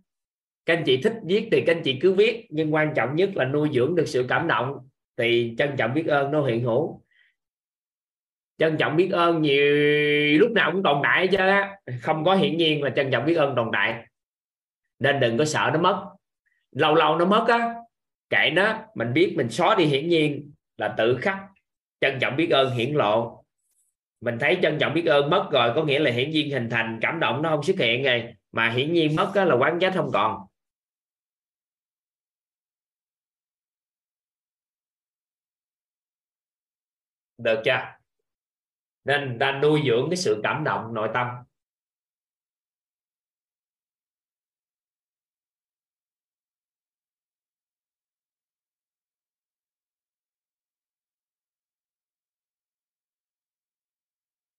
các 0.69 0.77
anh 0.77 0.85
chị 0.85 1.03
thích 1.03 1.15
viết 1.25 1.49
thì 1.53 1.63
các 1.67 1.77
anh 1.77 1.83
chị 1.83 1.99
cứ 2.01 2.13
viết, 2.13 2.47
nhưng 2.51 2.75
quan 2.75 2.93
trọng 2.97 3.17
nhất 3.17 3.31
là 3.35 3.45
nuôi 3.45 3.69
dưỡng 3.73 3.95
được 3.95 4.09
sự 4.09 4.27
cảm 4.29 4.49
động 4.49 4.89
thì 5.17 5.55
trân 5.59 5.77
trọng 5.77 5.95
biết 5.95 6.07
ơn 6.07 6.31
nó 6.31 6.47
hiện 6.47 6.65
hữu. 6.65 7.03
Trân 8.59 8.77
trọng 8.77 8.97
biết 8.97 9.09
ơn 9.13 9.43
nhiều, 9.43 9.65
lúc 10.39 10.51
nào 10.51 10.73
cũng 10.73 10.83
tồn 10.83 11.01
tại 11.03 11.29
chứ 11.29 11.39
không 12.03 12.25
có 12.25 12.35
hiển 12.35 12.57
nhiên 12.57 12.83
là 12.83 12.91
trân 12.91 13.11
trọng 13.11 13.25
biết 13.25 13.35
ơn 13.35 13.57
tồn 13.57 13.69
tại. 13.73 14.05
Nên 14.99 15.21
đừng 15.21 15.39
có 15.39 15.45
sợ 15.45 15.71
nó 15.73 15.81
mất. 15.81 16.07
Lâu 16.73 16.95
lâu 16.95 17.17
nó 17.17 17.25
mất 17.25 17.45
á, 17.49 17.75
kệ 18.31 18.51
nó, 18.55 18.79
mình 18.95 19.13
biết, 19.13 19.35
mình 19.37 19.51
xóa 19.51 19.75
đi 19.75 19.85
hiển 19.85 20.09
nhiên 20.09 20.53
là 20.77 20.95
tự 20.99 21.19
khắc. 21.21 21.39
Trân 22.01 22.19
trọng 22.21 22.37
biết 22.37 22.51
ơn 22.51 22.71
hiển 22.71 22.95
lộ. 22.95 23.45
Mình 24.21 24.39
thấy 24.39 24.59
trân 24.63 24.79
trọng 24.79 24.95
biết 24.95 25.07
ơn 25.07 25.31
mất 25.31 25.49
rồi, 25.53 25.73
có 25.75 25.85
nghĩa 25.85 25.99
là 25.99 26.11
hiển 26.11 26.31
nhiên 26.31 26.51
hình 26.51 26.71
thành, 26.71 26.99
cảm 27.03 27.21
động 27.21 27.43
nó 27.43 27.51
không 27.51 27.63
xuất 27.63 27.79
hiện 27.79 28.03
rồi. 28.03 28.25
Mà 28.53 28.71
hiển 28.71 28.93
nhiên 28.93 29.17
mất 29.17 29.33
là 29.35 29.55
quán 29.55 29.79
trách 29.81 29.93
không 29.95 30.11
còn. 30.13 30.49
Được 37.39 37.63
chưa? 37.65 37.79
Nên 39.05 39.37
ta 39.41 39.59
nuôi 39.63 39.83
dưỡng 39.87 40.07
cái 40.11 40.17
sự 40.17 40.41
cảm 40.43 40.65
động 40.65 40.95
nội 40.95 41.09
tâm. 41.15 41.27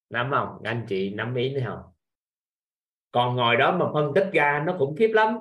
Nắm 0.09 0.31
không? 0.31 0.59
Anh 0.63 0.85
chị 0.89 1.09
nắm 1.09 1.35
ý 1.35 1.53
nữa 1.53 1.61
không? 1.65 1.81
Còn 3.11 3.35
ngồi 3.35 3.57
đó 3.57 3.77
mà 3.77 3.85
phân 3.93 4.11
tích 4.15 4.29
ra 4.33 4.63
nó 4.65 4.75
khủng 4.79 4.95
khiếp 4.99 5.11
lắm. 5.13 5.37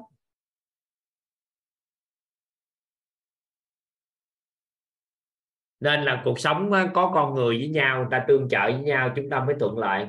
Nên 5.80 6.02
là 6.02 6.22
cuộc 6.24 6.38
sống 6.38 6.72
có 6.94 7.10
con 7.14 7.34
người 7.34 7.58
với 7.58 7.68
nhau, 7.68 7.98
người 7.98 8.08
ta 8.10 8.24
tương 8.28 8.48
trợ 8.48 8.62
với 8.62 8.80
nhau, 8.80 9.12
chúng 9.16 9.30
ta 9.30 9.44
mới 9.44 9.56
thuận 9.60 9.78
lợi. 9.78 10.06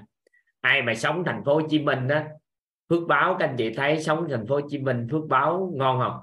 Ai 0.62 0.82
mà 0.82 0.96
sống 0.96 1.24
thành 1.26 1.44
phố 1.44 1.54
Hồ 1.54 1.62
Chí 1.70 1.80
Minh 1.80 2.08
đó 2.08 2.22
phước 2.90 3.08
báo 3.08 3.36
các 3.40 3.50
anh 3.50 3.56
chị 3.58 3.74
thấy 3.74 4.02
sống 4.02 4.28
thành 4.30 4.48
phố 4.48 4.56
Hồ 4.56 4.62
Chí 4.70 4.78
Minh 4.78 5.08
phước 5.12 5.26
báo 5.30 5.72
ngon 5.76 6.00
không? 6.00 6.20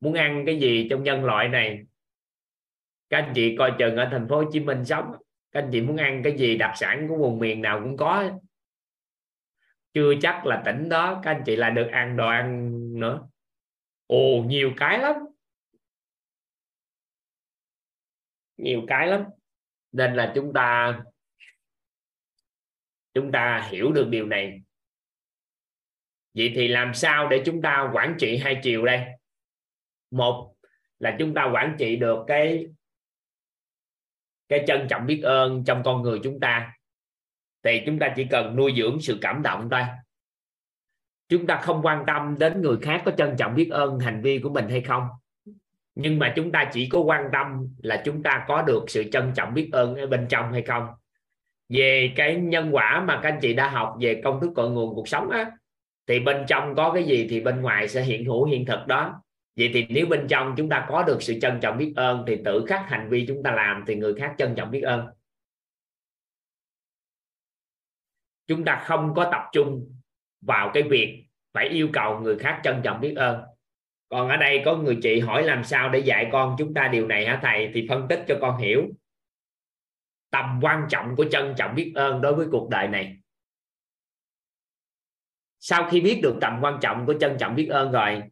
Muốn 0.00 0.14
ăn 0.14 0.42
cái 0.46 0.58
gì 0.58 0.86
trong 0.90 1.02
nhân 1.02 1.24
loại 1.24 1.48
này? 1.48 1.80
Các 3.10 3.18
anh 3.18 3.32
chị 3.34 3.56
coi 3.56 3.72
chừng 3.78 3.96
ở 3.96 4.08
thành 4.10 4.28
phố 4.28 4.36
Hồ 4.36 4.44
Chí 4.52 4.60
Minh 4.60 4.84
sống, 4.84 5.12
các 5.52 5.62
anh 5.62 5.68
chị 5.72 5.80
muốn 5.80 5.96
ăn 5.96 6.22
cái 6.22 6.38
gì, 6.38 6.56
đặc 6.56 6.72
sản 6.74 7.08
của 7.08 7.16
vùng 7.16 7.38
miền 7.38 7.62
nào 7.62 7.80
cũng 7.80 7.96
có. 7.96 8.24
Chưa 9.94 10.14
chắc 10.22 10.46
là 10.46 10.62
tỉnh 10.64 10.88
đó 10.88 11.20
các 11.22 11.30
anh 11.30 11.42
chị 11.46 11.56
là 11.56 11.70
được 11.70 11.88
ăn 11.92 12.16
đồ 12.16 12.28
ăn 12.28 12.72
nữa. 13.00 13.28
Ồ, 14.06 14.44
nhiều 14.46 14.72
cái 14.76 14.98
lắm. 14.98 15.16
Nhiều 18.58 18.82
cái 18.88 19.06
lắm. 19.06 19.24
Nên 19.92 20.14
là 20.14 20.32
chúng 20.34 20.52
ta 20.52 20.98
chúng 23.14 23.32
ta 23.32 23.68
hiểu 23.70 23.92
được 23.92 24.08
điều 24.10 24.26
này. 24.26 24.62
Vậy 26.34 26.52
thì 26.54 26.68
làm 26.68 26.94
sao 26.94 27.28
để 27.28 27.42
chúng 27.46 27.62
ta 27.62 27.90
quản 27.94 28.16
trị 28.18 28.36
hai 28.36 28.60
chiều 28.62 28.84
đây? 28.84 29.06
Một 30.10 30.54
là 30.98 31.16
chúng 31.18 31.34
ta 31.34 31.50
quản 31.52 31.76
trị 31.78 31.96
được 31.96 32.24
cái 32.26 32.66
cái 34.48 34.64
trân 34.66 34.86
trọng 34.90 35.06
biết 35.06 35.20
ơn 35.24 35.64
trong 35.66 35.82
con 35.84 36.02
người 36.02 36.20
chúng 36.24 36.40
ta. 36.40 36.74
Thì 37.62 37.82
chúng 37.86 37.98
ta 37.98 38.12
chỉ 38.16 38.26
cần 38.30 38.56
nuôi 38.56 38.74
dưỡng 38.76 39.00
sự 39.00 39.18
cảm 39.20 39.42
động 39.42 39.68
thôi. 39.70 39.82
Chúng 41.28 41.46
ta 41.46 41.60
không 41.62 41.80
quan 41.82 42.04
tâm 42.06 42.36
đến 42.38 42.62
người 42.62 42.76
khác 42.82 43.02
có 43.04 43.12
trân 43.18 43.34
trọng 43.38 43.54
biết 43.54 43.68
ơn 43.72 43.98
hành 43.98 44.22
vi 44.22 44.40
của 44.42 44.50
mình 44.50 44.68
hay 44.68 44.80
không 44.80 45.08
nhưng 46.00 46.18
mà 46.18 46.32
chúng 46.36 46.52
ta 46.52 46.70
chỉ 46.72 46.88
có 46.88 47.00
quan 47.00 47.28
tâm 47.32 47.68
là 47.78 48.02
chúng 48.04 48.22
ta 48.22 48.44
có 48.48 48.62
được 48.62 48.84
sự 48.88 49.04
trân 49.12 49.32
trọng 49.34 49.54
biết 49.54 49.68
ơn 49.72 49.94
ở 49.94 50.06
bên 50.06 50.26
trong 50.28 50.52
hay 50.52 50.62
không. 50.62 50.86
Về 51.68 52.12
cái 52.16 52.34
nhân 52.34 52.68
quả 52.72 53.04
mà 53.06 53.20
các 53.22 53.28
anh 53.28 53.38
chị 53.42 53.54
đã 53.54 53.68
học 53.68 53.96
về 54.00 54.20
công 54.24 54.40
thức 54.40 54.50
cội 54.54 54.70
nguồn 54.70 54.94
cuộc 54.94 55.08
sống 55.08 55.30
á, 55.30 55.50
thì 56.06 56.20
bên 56.20 56.44
trong 56.48 56.74
có 56.74 56.92
cái 56.92 57.04
gì 57.04 57.26
thì 57.30 57.40
bên 57.40 57.60
ngoài 57.60 57.88
sẽ 57.88 58.02
hiện 58.02 58.24
hữu 58.24 58.44
hiện 58.44 58.66
thực 58.66 58.86
đó. 58.86 59.22
Vậy 59.56 59.70
thì 59.74 59.86
nếu 59.88 60.06
bên 60.06 60.26
trong 60.28 60.54
chúng 60.56 60.68
ta 60.68 60.86
có 60.88 61.02
được 61.02 61.22
sự 61.22 61.38
trân 61.40 61.60
trọng 61.60 61.78
biết 61.78 61.92
ơn, 61.96 62.24
thì 62.26 62.36
tự 62.44 62.64
khắc 62.68 62.88
hành 62.88 63.08
vi 63.08 63.24
chúng 63.28 63.42
ta 63.42 63.50
làm 63.50 63.84
thì 63.86 63.94
người 63.94 64.14
khác 64.14 64.34
trân 64.38 64.54
trọng 64.54 64.70
biết 64.70 64.82
ơn. 64.82 65.06
Chúng 68.46 68.64
ta 68.64 68.82
không 68.84 69.14
có 69.14 69.28
tập 69.32 69.42
trung 69.52 69.98
vào 70.40 70.70
cái 70.74 70.82
việc 70.82 71.24
phải 71.52 71.68
yêu 71.68 71.88
cầu 71.92 72.20
người 72.20 72.38
khác 72.38 72.60
trân 72.64 72.80
trọng 72.82 73.00
biết 73.00 73.14
ơn 73.16 73.40
còn 74.08 74.28
ở 74.28 74.36
đây 74.36 74.62
có 74.64 74.76
người 74.76 74.98
chị 75.02 75.20
hỏi 75.20 75.42
làm 75.42 75.64
sao 75.64 75.88
để 75.88 75.98
dạy 75.98 76.28
con 76.32 76.56
chúng 76.58 76.74
ta 76.74 76.88
điều 76.88 77.06
này 77.06 77.26
hả 77.26 77.38
thầy? 77.42 77.70
Thì 77.74 77.86
phân 77.88 78.08
tích 78.08 78.24
cho 78.28 78.38
con 78.40 78.58
hiểu. 78.58 78.86
Tầm 80.30 80.60
quan 80.62 80.86
trọng 80.88 81.16
của 81.16 81.24
trân 81.30 81.54
trọng 81.56 81.74
biết 81.74 81.92
ơn 81.94 82.20
đối 82.20 82.34
với 82.34 82.46
cuộc 82.50 82.68
đời 82.70 82.88
này. 82.88 83.16
Sau 85.58 85.88
khi 85.90 86.00
biết 86.00 86.20
được 86.22 86.34
tầm 86.40 86.58
quan 86.62 86.78
trọng 86.80 87.06
của 87.06 87.14
trân 87.20 87.36
trọng 87.38 87.54
biết 87.54 87.66
ơn 87.66 87.92
rồi, 87.92 88.22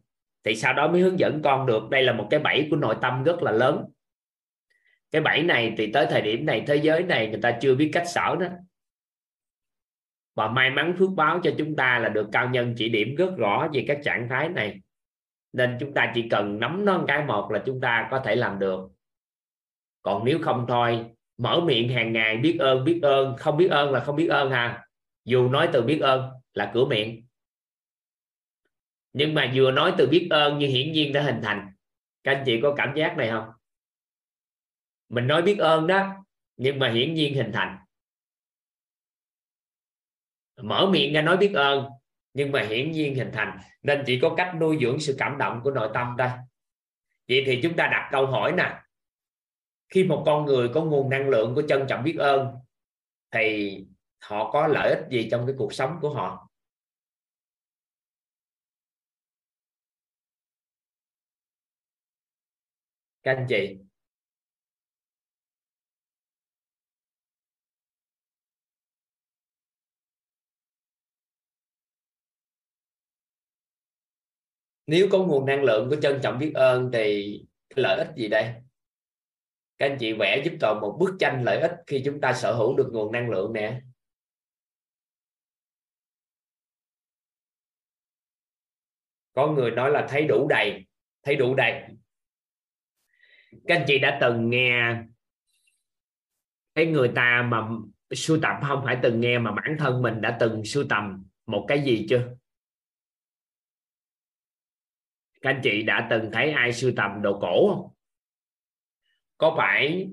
thì 0.43 0.55
sau 0.55 0.73
đó 0.73 0.87
mới 0.87 1.01
hướng 1.01 1.19
dẫn 1.19 1.41
con 1.43 1.65
được. 1.65 1.89
Đây 1.89 2.03
là 2.03 2.13
một 2.13 2.27
cái 2.29 2.39
bẫy 2.39 2.67
của 2.69 2.75
nội 2.75 2.95
tâm 3.01 3.23
rất 3.23 3.43
là 3.43 3.51
lớn. 3.51 3.85
Cái 5.11 5.21
bẫy 5.21 5.43
này 5.43 5.73
thì 5.77 5.91
tới 5.91 6.07
thời 6.09 6.21
điểm 6.21 6.45
này, 6.45 6.63
thế 6.67 6.75
giới 6.75 7.03
này 7.03 7.27
người 7.27 7.41
ta 7.41 7.57
chưa 7.61 7.75
biết 7.75 7.89
cách 7.93 8.07
sở 8.07 8.35
đó 8.39 8.47
và 10.35 10.47
may 10.47 10.69
mắn 10.69 10.95
phước 10.99 11.09
báo 11.15 11.39
cho 11.43 11.51
chúng 11.57 11.75
ta 11.75 11.99
là 11.99 12.09
được 12.09 12.29
cao 12.31 12.49
nhân 12.49 12.73
chỉ 12.77 12.89
điểm 12.89 13.15
rất 13.15 13.29
rõ 13.37 13.67
về 13.73 13.85
các 13.87 13.99
trạng 14.03 14.27
thái 14.29 14.49
này 14.49 14.81
nên 15.53 15.77
chúng 15.79 15.93
ta 15.93 16.11
chỉ 16.15 16.29
cần 16.29 16.59
nắm 16.59 16.85
nó 16.85 17.03
cái 17.07 17.25
một 17.25 17.51
là 17.51 17.63
chúng 17.65 17.81
ta 17.81 18.07
có 18.11 18.19
thể 18.25 18.35
làm 18.35 18.59
được. 18.59 18.89
Còn 20.01 20.25
nếu 20.25 20.39
không 20.41 20.65
thôi, 20.67 21.05
mở 21.37 21.61
miệng 21.65 21.89
hàng 21.89 22.13
ngày, 22.13 22.37
biết 22.37 22.57
ơn 22.59 22.83
biết 22.83 22.99
ơn, 23.03 23.35
không 23.37 23.57
biết 23.57 23.67
ơn 23.67 23.91
là 23.91 23.99
không 23.99 24.15
biết 24.15 24.27
ơn 24.27 24.51
ha 24.51 24.87
dù 25.25 25.49
nói 25.49 25.69
từ 25.73 25.81
biết 25.81 25.99
ơn 25.99 26.29
là 26.53 26.71
cửa 26.73 26.85
miệng. 26.85 27.27
Nhưng 29.13 29.33
mà 29.33 29.51
vừa 29.55 29.71
nói 29.71 29.93
từ 29.97 30.07
biết 30.07 30.27
ơn 30.29 30.59
như 30.59 30.67
hiển 30.67 30.91
nhiên 30.91 31.13
đã 31.13 31.21
hình 31.21 31.39
thành. 31.43 31.71
Các 32.23 32.31
anh 32.31 32.43
chị 32.45 32.59
có 32.61 32.73
cảm 32.77 32.93
giác 32.95 33.17
này 33.17 33.29
không? 33.29 33.49
Mình 35.09 35.27
nói 35.27 35.41
biết 35.41 35.57
ơn 35.59 35.87
đó, 35.87 36.25
nhưng 36.57 36.79
mà 36.79 36.89
hiển 36.89 37.13
nhiên 37.13 37.33
hình 37.33 37.51
thành. 37.53 37.77
Mở 40.61 40.89
miệng 40.91 41.13
ra 41.13 41.21
nói 41.21 41.37
biết 41.37 41.53
ơn 41.53 41.85
nhưng 42.33 42.51
mà 42.51 42.61
hiển 42.61 42.91
nhiên 42.91 43.15
hình 43.15 43.31
thành, 43.33 43.59
nên 43.81 44.03
chỉ 44.05 44.19
có 44.19 44.33
cách 44.37 44.55
nuôi 44.59 44.77
dưỡng 44.81 44.99
sự 44.99 45.15
cảm 45.17 45.37
động 45.37 45.61
của 45.63 45.71
nội 45.71 45.89
tâm 45.93 46.15
đây 46.17 46.29
vậy 47.27 47.43
thì 47.45 47.59
chúng 47.63 47.75
ta 47.75 47.87
đặt 47.91 48.09
câu 48.11 48.25
hỏi 48.25 48.51
nè. 48.51 48.81
Khi 49.89 50.03
một 50.03 50.23
con 50.25 50.45
người 50.45 50.69
có 50.73 50.83
nguồn 50.83 51.09
năng 51.09 51.29
lượng 51.29 51.55
của 51.55 51.61
trân 51.61 51.85
trọng 51.89 52.03
biết 52.03 52.15
ơn, 52.19 52.47
thì 53.31 53.77
họ 54.19 54.51
có 54.51 54.67
lợi 54.67 54.89
ích 54.89 54.99
gì 55.09 55.27
trong 55.31 55.45
cái 55.47 55.55
cuộc 55.57 55.73
sống 55.73 55.97
của 56.01 56.09
họ? 56.13 56.49
Các 63.23 63.37
anh 63.37 63.45
chị 63.49 63.86
nếu 74.87 75.07
có 75.11 75.17
nguồn 75.19 75.45
năng 75.45 75.63
lượng 75.63 75.89
của 75.89 75.95
trân 76.01 76.19
trọng 76.23 76.39
biết 76.39 76.51
ơn 76.55 76.89
thì 76.93 77.41
lợi 77.75 77.97
ích 77.97 78.07
gì 78.15 78.27
đây? 78.27 78.53
Các 79.77 79.85
anh 79.89 79.97
chị 79.99 80.13
vẽ 80.13 80.41
giúp 80.45 80.53
toàn 80.59 80.81
một 80.81 80.97
bức 80.99 81.15
tranh 81.19 81.43
lợi 81.43 81.61
ích 81.61 81.71
khi 81.87 82.01
chúng 82.05 82.21
ta 82.21 82.33
sở 82.33 82.53
hữu 82.53 82.77
được 82.77 82.89
nguồn 82.91 83.11
năng 83.11 83.29
lượng 83.29 83.53
nè. 83.53 83.81
Có 89.33 89.47
người 89.47 89.71
nói 89.71 89.91
là 89.91 90.07
thấy 90.09 90.25
đủ 90.27 90.47
đầy, 90.47 90.85
thấy 91.23 91.35
đủ 91.35 91.55
đầy. 91.55 91.81
Các 93.67 93.75
anh 93.75 93.83
chị 93.87 93.99
đã 93.99 94.17
từng 94.21 94.49
nghe 94.49 94.95
cái 96.75 96.85
người 96.85 97.11
ta 97.15 97.47
mà 97.51 97.67
sưu 98.11 98.39
tập 98.41 98.55
không 98.67 98.81
phải 98.85 98.97
từng 99.03 99.19
nghe 99.19 99.39
mà 99.39 99.51
bản 99.51 99.75
thân 99.79 100.01
mình 100.01 100.21
đã 100.21 100.37
từng 100.39 100.65
sưu 100.65 100.83
tầm 100.89 101.25
một 101.45 101.65
cái 101.67 101.83
gì 101.83 102.05
chưa? 102.09 102.36
Các 105.47 105.53
anh 105.53 105.61
chị 105.63 105.83
đã 105.83 106.07
từng 106.09 106.29
thấy 106.31 106.51
ai 106.51 106.73
sưu 106.73 106.91
tầm 106.95 107.21
đồ 107.21 107.39
cổ 107.41 107.69
không? 107.69 107.91
Có 109.37 109.53
phải 109.57 110.09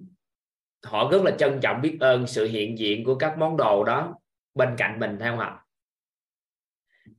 họ 0.85 1.09
rất 1.13 1.23
là 1.23 1.31
trân 1.39 1.61
trọng 1.63 1.81
biết 1.83 1.97
ơn 2.01 2.27
sự 2.27 2.47
hiện 2.47 2.79
diện 2.79 3.05
của 3.05 3.15
các 3.15 3.39
món 3.39 3.57
đồ 3.57 3.85
đó 3.85 4.19
bên 4.55 4.75
cạnh 4.79 5.01
mình 5.01 5.17
theo 5.21 5.37
không 5.37 5.57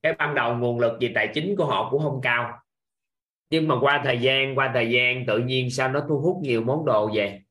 cái 0.03 0.13
ban 0.13 0.35
đầu 0.35 0.57
nguồn 0.57 0.79
lực 0.79 0.97
về 1.01 1.11
tài 1.15 1.31
chính 1.33 1.55
của 1.57 1.65
họ 1.65 1.91
cũng 1.91 2.03
không 2.03 2.19
cao. 2.23 2.59
Nhưng 3.49 3.67
mà 3.67 3.75
qua 3.81 4.01
thời 4.05 4.21
gian, 4.21 4.55
qua 4.55 4.71
thời 4.73 4.91
gian 4.91 5.25
tự 5.27 5.39
nhiên 5.39 5.71
sao 5.71 5.89
nó 5.89 6.05
thu 6.09 6.19
hút 6.19 6.37
nhiều 6.41 6.63
món 6.63 6.85
đồ 6.85 7.11
về? 7.13 7.41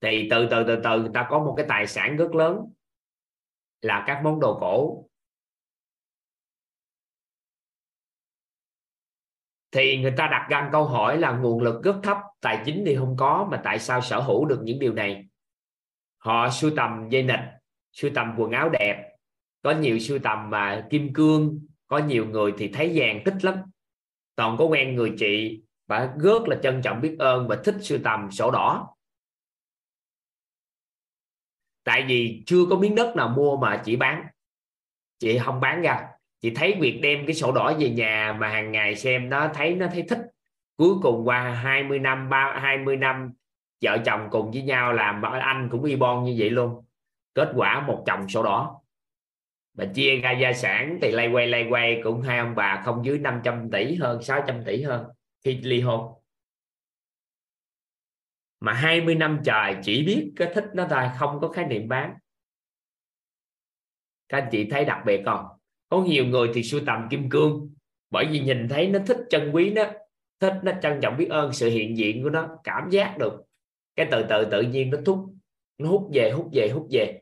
Thì 0.00 0.28
từ 0.30 0.48
từ 0.50 0.64
từ 0.66 0.80
từ, 0.84 1.00
người 1.00 1.10
ta 1.14 1.26
có 1.30 1.38
một 1.38 1.54
cái 1.56 1.66
tài 1.68 1.86
sản 1.86 2.16
rất 2.16 2.34
lớn 2.34 2.56
là 3.80 4.04
các 4.06 4.20
món 4.24 4.40
đồ 4.40 4.58
cổ. 4.60 5.04
Thì 9.72 9.98
người 9.98 10.14
ta 10.16 10.28
đặt 10.30 10.46
ra 10.50 10.68
câu 10.72 10.84
hỏi 10.84 11.18
là 11.18 11.32
nguồn 11.32 11.62
lực 11.62 11.84
rất 11.84 11.96
thấp, 12.02 12.18
tài 12.40 12.62
chính 12.64 12.82
thì 12.86 12.96
không 12.96 13.16
có, 13.18 13.48
mà 13.50 13.60
tại 13.64 13.78
sao 13.78 14.00
sở 14.00 14.20
hữu 14.20 14.44
được 14.44 14.60
những 14.62 14.78
điều 14.78 14.92
này? 14.92 15.26
Họ 16.18 16.48
sưu 16.50 16.70
tầm 16.76 17.08
dây 17.10 17.22
nịch 17.22 17.40
sưu 17.92 18.10
tầm 18.14 18.34
quần 18.38 18.50
áo 18.50 18.68
đẹp. 18.68 19.08
Có 19.62 19.70
nhiều 19.70 19.98
sưu 19.98 20.18
tầm 20.18 20.50
mà 20.50 20.86
kim 20.90 21.12
cương, 21.12 21.66
có 21.86 21.98
nhiều 21.98 22.26
người 22.26 22.52
thì 22.58 22.68
thấy 22.68 22.92
vàng 22.94 23.22
thích 23.24 23.44
lắm. 23.44 23.54
Toàn 24.36 24.56
có 24.58 24.64
quen 24.64 24.94
người 24.94 25.12
chị 25.18 25.62
và 25.86 26.14
rất 26.18 26.42
là 26.46 26.56
trân 26.62 26.82
trọng 26.82 27.00
biết 27.00 27.16
ơn 27.18 27.48
và 27.48 27.60
thích 27.64 27.76
sưu 27.80 27.98
tầm 28.04 28.30
sổ 28.30 28.50
đỏ. 28.50 28.94
Tại 31.84 32.04
vì 32.08 32.42
chưa 32.46 32.64
có 32.70 32.76
miếng 32.76 32.94
đất 32.94 33.16
nào 33.16 33.28
mua 33.28 33.56
mà 33.56 33.82
chị 33.84 33.96
bán. 33.96 34.26
Chị 35.18 35.38
không 35.38 35.60
bán 35.60 35.82
ra 35.82 36.11
chị 36.42 36.52
thấy 36.54 36.76
việc 36.80 37.00
đem 37.02 37.26
cái 37.26 37.34
sổ 37.34 37.52
đỏ 37.52 37.72
về 37.78 37.90
nhà 37.90 38.36
mà 38.40 38.48
hàng 38.48 38.72
ngày 38.72 38.96
xem 38.96 39.28
nó 39.28 39.50
thấy 39.54 39.74
nó 39.74 39.86
thấy 39.92 40.02
thích. 40.02 40.18
Cuối 40.76 40.94
cùng 41.02 41.28
qua 41.28 41.50
20 41.50 41.98
năm, 41.98 42.28
ba 42.28 42.58
20 42.62 42.96
năm, 42.96 43.32
vợ 43.82 43.98
chồng 44.06 44.28
cùng 44.30 44.50
với 44.50 44.62
nhau 44.62 44.92
làm 44.92 45.22
anh 45.22 45.68
cũng 45.70 45.84
y 45.84 45.96
bon 45.96 46.24
như 46.24 46.34
vậy 46.38 46.50
luôn. 46.50 46.84
Kết 47.34 47.52
quả 47.56 47.86
một 47.86 48.04
chồng 48.06 48.28
sổ 48.28 48.42
đỏ. 48.42 48.80
Và 49.74 49.84
chia 49.94 50.16
ra 50.16 50.32
gia 50.32 50.52
sản, 50.52 50.98
thì 51.02 51.10
lay 51.10 51.28
quay 51.28 51.46
lay 51.46 51.66
quay 51.70 52.00
cũng 52.04 52.22
hai 52.22 52.38
ông 52.38 52.54
bà 52.54 52.82
không 52.84 53.04
dưới 53.04 53.18
500 53.18 53.70
tỷ, 53.70 53.94
hơn 53.94 54.22
600 54.22 54.64
tỷ 54.64 54.82
hơn. 54.82 55.06
Khi 55.44 55.56
ly 55.62 55.80
hôn. 55.80 56.14
Mà 58.60 58.72
20 58.72 59.14
năm 59.14 59.40
trời, 59.44 59.76
chỉ 59.82 60.06
biết 60.06 60.32
cái 60.36 60.48
thích 60.54 60.64
nó 60.74 60.86
thôi, 60.90 61.02
không 61.18 61.38
có 61.40 61.48
khái 61.48 61.66
niệm 61.66 61.88
bán. 61.88 62.14
Các 64.28 64.38
anh 64.38 64.48
chị 64.52 64.68
thấy 64.70 64.84
đặc 64.84 65.02
biệt 65.06 65.22
không? 65.24 65.46
Có 65.92 66.04
nhiều 66.06 66.26
người 66.26 66.50
thì 66.54 66.62
sưu 66.62 66.80
tầm 66.86 67.08
kim 67.10 67.30
cương, 67.30 67.74
bởi 68.10 68.26
vì 68.30 68.40
nhìn 68.40 68.68
thấy 68.68 68.88
nó 68.88 68.98
thích 69.06 69.16
chân 69.30 69.50
quý 69.52 69.70
nó 69.70 69.84
thích 70.40 70.60
nó 70.62 70.72
trân 70.82 70.98
trọng 71.02 71.16
biết 71.16 71.26
ơn 71.30 71.52
sự 71.52 71.70
hiện 71.70 71.96
diện 71.96 72.22
của 72.22 72.30
nó, 72.30 72.48
cảm 72.64 72.90
giác 72.90 73.16
được. 73.18 73.42
Cái 73.96 74.08
từ 74.10 74.26
từ 74.28 74.44
tự 74.50 74.62
nhiên 74.62 74.90
nó 74.90 74.98
thúc, 75.06 75.34
nó 75.78 75.88
hút 75.88 76.10
về 76.12 76.30
hút 76.30 76.48
về 76.52 76.70
hút 76.74 76.88
về. 76.90 77.20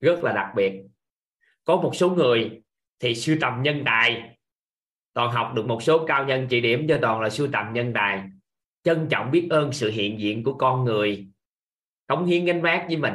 Rất 0.00 0.24
là 0.24 0.32
đặc 0.32 0.52
biệt. 0.56 0.82
Có 1.64 1.76
một 1.76 1.96
số 1.96 2.10
người 2.10 2.60
thì 3.00 3.14
sưu 3.14 3.36
tầm 3.40 3.62
nhân 3.62 3.82
tài. 3.84 4.36
Toàn 5.12 5.32
học 5.32 5.52
được 5.54 5.66
một 5.66 5.82
số 5.82 6.06
cao 6.06 6.24
nhân 6.24 6.46
chỉ 6.50 6.60
điểm 6.60 6.86
cho 6.88 6.98
toàn 7.02 7.20
là 7.20 7.30
sưu 7.30 7.48
tầm 7.52 7.72
nhân 7.72 7.92
tài. 7.94 8.22
Trân 8.82 9.06
trọng 9.10 9.30
biết 9.30 9.46
ơn 9.50 9.72
sự 9.72 9.90
hiện 9.90 10.20
diện 10.20 10.44
của 10.44 10.54
con 10.54 10.84
người. 10.84 11.28
Cống 12.06 12.26
hiến 12.26 12.44
gánh 12.44 12.62
vác 12.62 12.84
với 12.88 12.96
mình. 12.96 13.14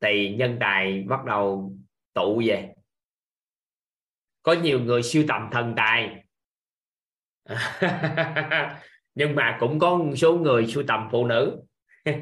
Thì 0.00 0.34
nhân 0.34 0.56
tài 0.60 1.02
bắt 1.02 1.24
đầu 1.24 1.72
tụ 2.14 2.42
về 2.46 2.75
có 4.46 4.52
nhiều 4.52 4.80
người 4.80 5.02
siêu 5.02 5.24
tầm 5.28 5.48
thần 5.52 5.74
tài. 5.76 6.24
Nhưng 9.14 9.34
mà 9.34 9.56
cũng 9.60 9.78
có 9.78 9.96
một 9.96 10.14
số 10.16 10.38
người 10.38 10.66
sưu 10.66 10.84
tầm 10.88 11.08
phụ 11.12 11.26
nữ. 11.26 11.62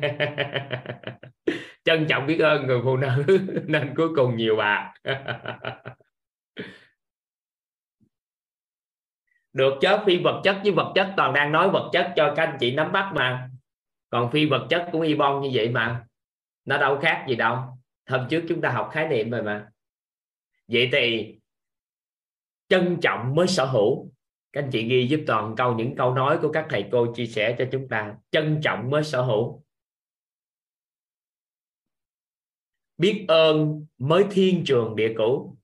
Trân 1.84 2.06
trọng 2.08 2.26
biết 2.26 2.38
ơn 2.38 2.66
người 2.66 2.80
phụ 2.84 2.96
nữ, 2.96 3.24
nên 3.66 3.94
cuối 3.96 4.08
cùng 4.16 4.36
nhiều 4.36 4.56
bà. 4.56 4.94
Được 9.52 9.74
chứ 9.80 9.88
phi 10.06 10.18
vật 10.18 10.40
chất 10.44 10.60
với 10.62 10.72
vật 10.72 10.92
chất, 10.94 11.12
toàn 11.16 11.32
đang 11.32 11.52
nói 11.52 11.70
vật 11.70 11.90
chất 11.92 12.12
cho 12.16 12.32
các 12.36 12.44
anh 12.44 12.56
chị 12.60 12.74
nắm 12.74 12.92
bắt 12.92 13.12
mà. 13.14 13.50
Còn 14.10 14.30
phi 14.30 14.46
vật 14.46 14.66
chất 14.70 14.88
cũng 14.92 15.00
y 15.00 15.14
bon 15.14 15.42
như 15.42 15.50
vậy 15.52 15.68
mà. 15.68 16.06
Nó 16.64 16.78
đâu 16.78 16.98
khác 17.02 17.24
gì 17.28 17.36
đâu. 17.36 17.58
Hôm 18.08 18.26
trước 18.30 18.44
chúng 18.48 18.60
ta 18.60 18.70
học 18.70 18.90
khái 18.92 19.08
niệm 19.08 19.30
rồi 19.30 19.42
mà. 19.42 19.68
Vậy 20.68 20.88
thì 20.92 21.34
trân 22.74 22.98
trọng 23.02 23.34
mới 23.34 23.46
sở 23.46 23.64
hữu. 23.64 24.10
Các 24.52 24.62
anh 24.62 24.70
chị 24.72 24.88
ghi 24.88 25.06
giúp 25.10 25.24
toàn 25.26 25.54
câu 25.56 25.74
những 25.74 25.94
câu 25.96 26.14
nói 26.14 26.38
của 26.42 26.50
các 26.52 26.66
thầy 26.70 26.88
cô 26.92 27.14
chia 27.14 27.26
sẻ 27.26 27.56
cho 27.58 27.64
chúng 27.72 27.88
ta. 27.88 28.16
Trân 28.30 28.60
trọng 28.64 28.90
mới 28.90 29.04
sở 29.04 29.22
hữu. 29.22 29.64
Biết 32.98 33.24
ơn 33.28 33.86
mới 33.98 34.24
thiên 34.30 34.62
trường 34.66 34.96
địa 34.96 35.14
cửu 35.16 35.56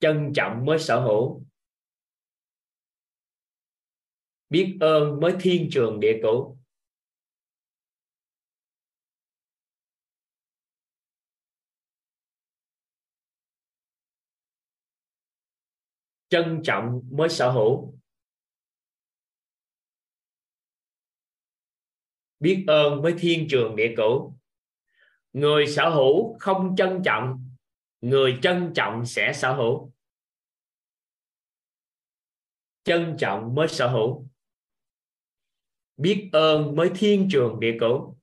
trân 0.00 0.32
trọng 0.34 0.64
mới 0.64 0.78
sở 0.78 1.00
hữu. 1.00 1.42
Biết 4.50 4.76
ơn 4.80 5.20
mới 5.20 5.36
thiên 5.40 5.68
trường 5.72 6.00
địa 6.00 6.20
cửu 6.22 6.61
trân 16.32 16.60
trọng 16.64 17.02
mới 17.10 17.28
sở 17.28 17.50
hữu. 17.50 17.94
Biết 22.40 22.64
ơn 22.66 23.02
mới 23.02 23.14
thiên 23.18 23.46
trường 23.50 23.76
địa 23.76 23.94
cửu 23.96 24.34
người 25.32 25.66
sở 25.66 25.88
hữu 25.88 26.36
không 26.40 26.76
trân 26.76 27.02
trọng, 27.04 27.50
người 28.00 28.38
trân 28.42 28.72
trọng 28.74 29.06
sẽ 29.06 29.32
sở 29.32 29.54
hữu. 29.54 29.92
Trân 32.84 33.16
trọng 33.18 33.54
mới 33.54 33.68
sở 33.68 33.88
hữu. 33.88 34.26
Biết 35.96 36.28
ơn 36.32 36.76
mới 36.76 36.90
thiên 36.94 37.28
trường 37.32 37.60
địa 37.60 37.76
cửu 37.80 38.16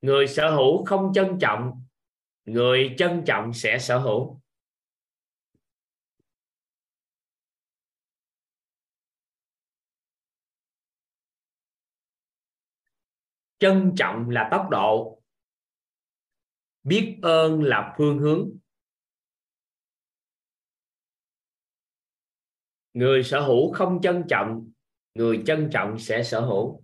người 0.00 0.26
sở 0.26 0.50
hữu 0.50 0.84
không 0.84 1.12
trân 1.14 1.38
trọng, 1.40 1.82
người 2.44 2.94
trân 2.98 3.22
trọng 3.26 3.52
sẽ 3.52 3.78
sở 3.78 3.98
hữu. 3.98 4.39
Trân 13.60 13.92
trọng 13.96 14.30
là 14.30 14.48
tốc 14.50 14.66
độ. 14.70 15.22
Biết 16.82 17.18
ơn 17.22 17.62
là 17.62 17.94
phương 17.98 18.18
hướng. 18.18 18.50
Người 22.92 23.22
sở 23.24 23.40
hữu 23.40 23.72
không 23.72 24.00
trân 24.02 24.24
trọng, 24.28 24.70
người 25.14 25.42
trân 25.46 25.70
trọng 25.72 25.98
sẽ 25.98 26.22
sở 26.24 26.40
hữu. 26.40 26.82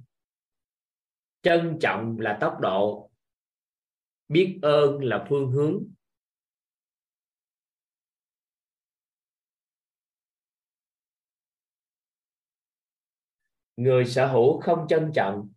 Trân 1.42 1.78
trọng 1.80 2.18
là 2.18 2.38
tốc 2.40 2.58
độ. 2.60 3.10
Biết 4.28 4.58
ơn 4.62 5.04
là 5.04 5.26
phương 5.28 5.50
hướng. 5.50 5.84
Người 13.76 14.04
sở 14.04 14.26
hữu 14.26 14.60
không 14.60 14.86
trân 14.88 15.12
trọng 15.14 15.48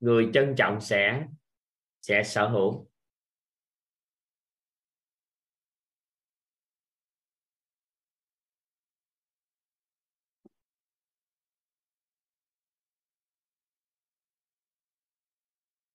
người 0.00 0.30
trân 0.34 0.54
trọng 0.56 0.80
sẽ 0.80 1.26
sẽ 2.02 2.22
sở 2.22 2.48
hữu. 2.48 2.90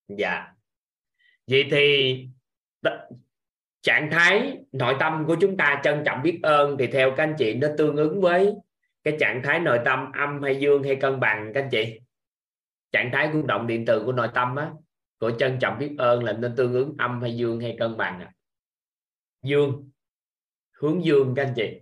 Dạ. 0.07 0.53
Vậy 1.47 1.67
thì 1.71 2.27
trạng 3.81 4.09
thái 4.11 4.57
nội 4.71 4.95
tâm 4.99 5.23
của 5.27 5.37
chúng 5.41 5.57
ta 5.57 5.81
trân 5.83 6.03
trọng 6.05 6.21
biết 6.23 6.39
ơn 6.43 6.77
thì 6.79 6.87
theo 6.87 7.13
các 7.17 7.23
anh 7.23 7.35
chị 7.37 7.53
nó 7.53 7.67
tương 7.77 7.95
ứng 7.95 8.21
với 8.21 8.53
cái 9.03 9.17
trạng 9.19 9.41
thái 9.43 9.59
nội 9.59 9.79
tâm 9.85 10.11
âm 10.11 10.43
hay 10.43 10.57
dương 10.59 10.83
hay 10.83 10.95
cân 10.95 11.19
bằng, 11.19 11.51
các 11.53 11.61
anh 11.63 11.69
chị 11.71 11.99
trạng 12.95 13.09
thái 13.13 13.29
rung 13.33 13.47
động 13.47 13.67
điện 13.67 13.83
từ 13.87 14.03
của 14.05 14.11
nội 14.11 14.29
tâm 14.33 14.55
á, 14.55 14.71
của 15.19 15.31
trân 15.39 15.57
trọng 15.61 15.79
biết 15.79 15.95
ơn 15.97 16.23
là 16.23 16.33
nên 16.33 16.55
tương 16.55 16.73
ứng 16.73 16.95
âm 16.97 17.21
hay 17.21 17.37
dương 17.37 17.59
hay 17.59 17.75
cân 17.79 17.97
bằng 17.97 18.19
à? 18.19 18.33
dương. 19.43 19.89
Hướng 20.71 21.05
dương 21.05 21.33
các 21.35 21.43
anh 21.43 21.53
chị. 21.55 21.81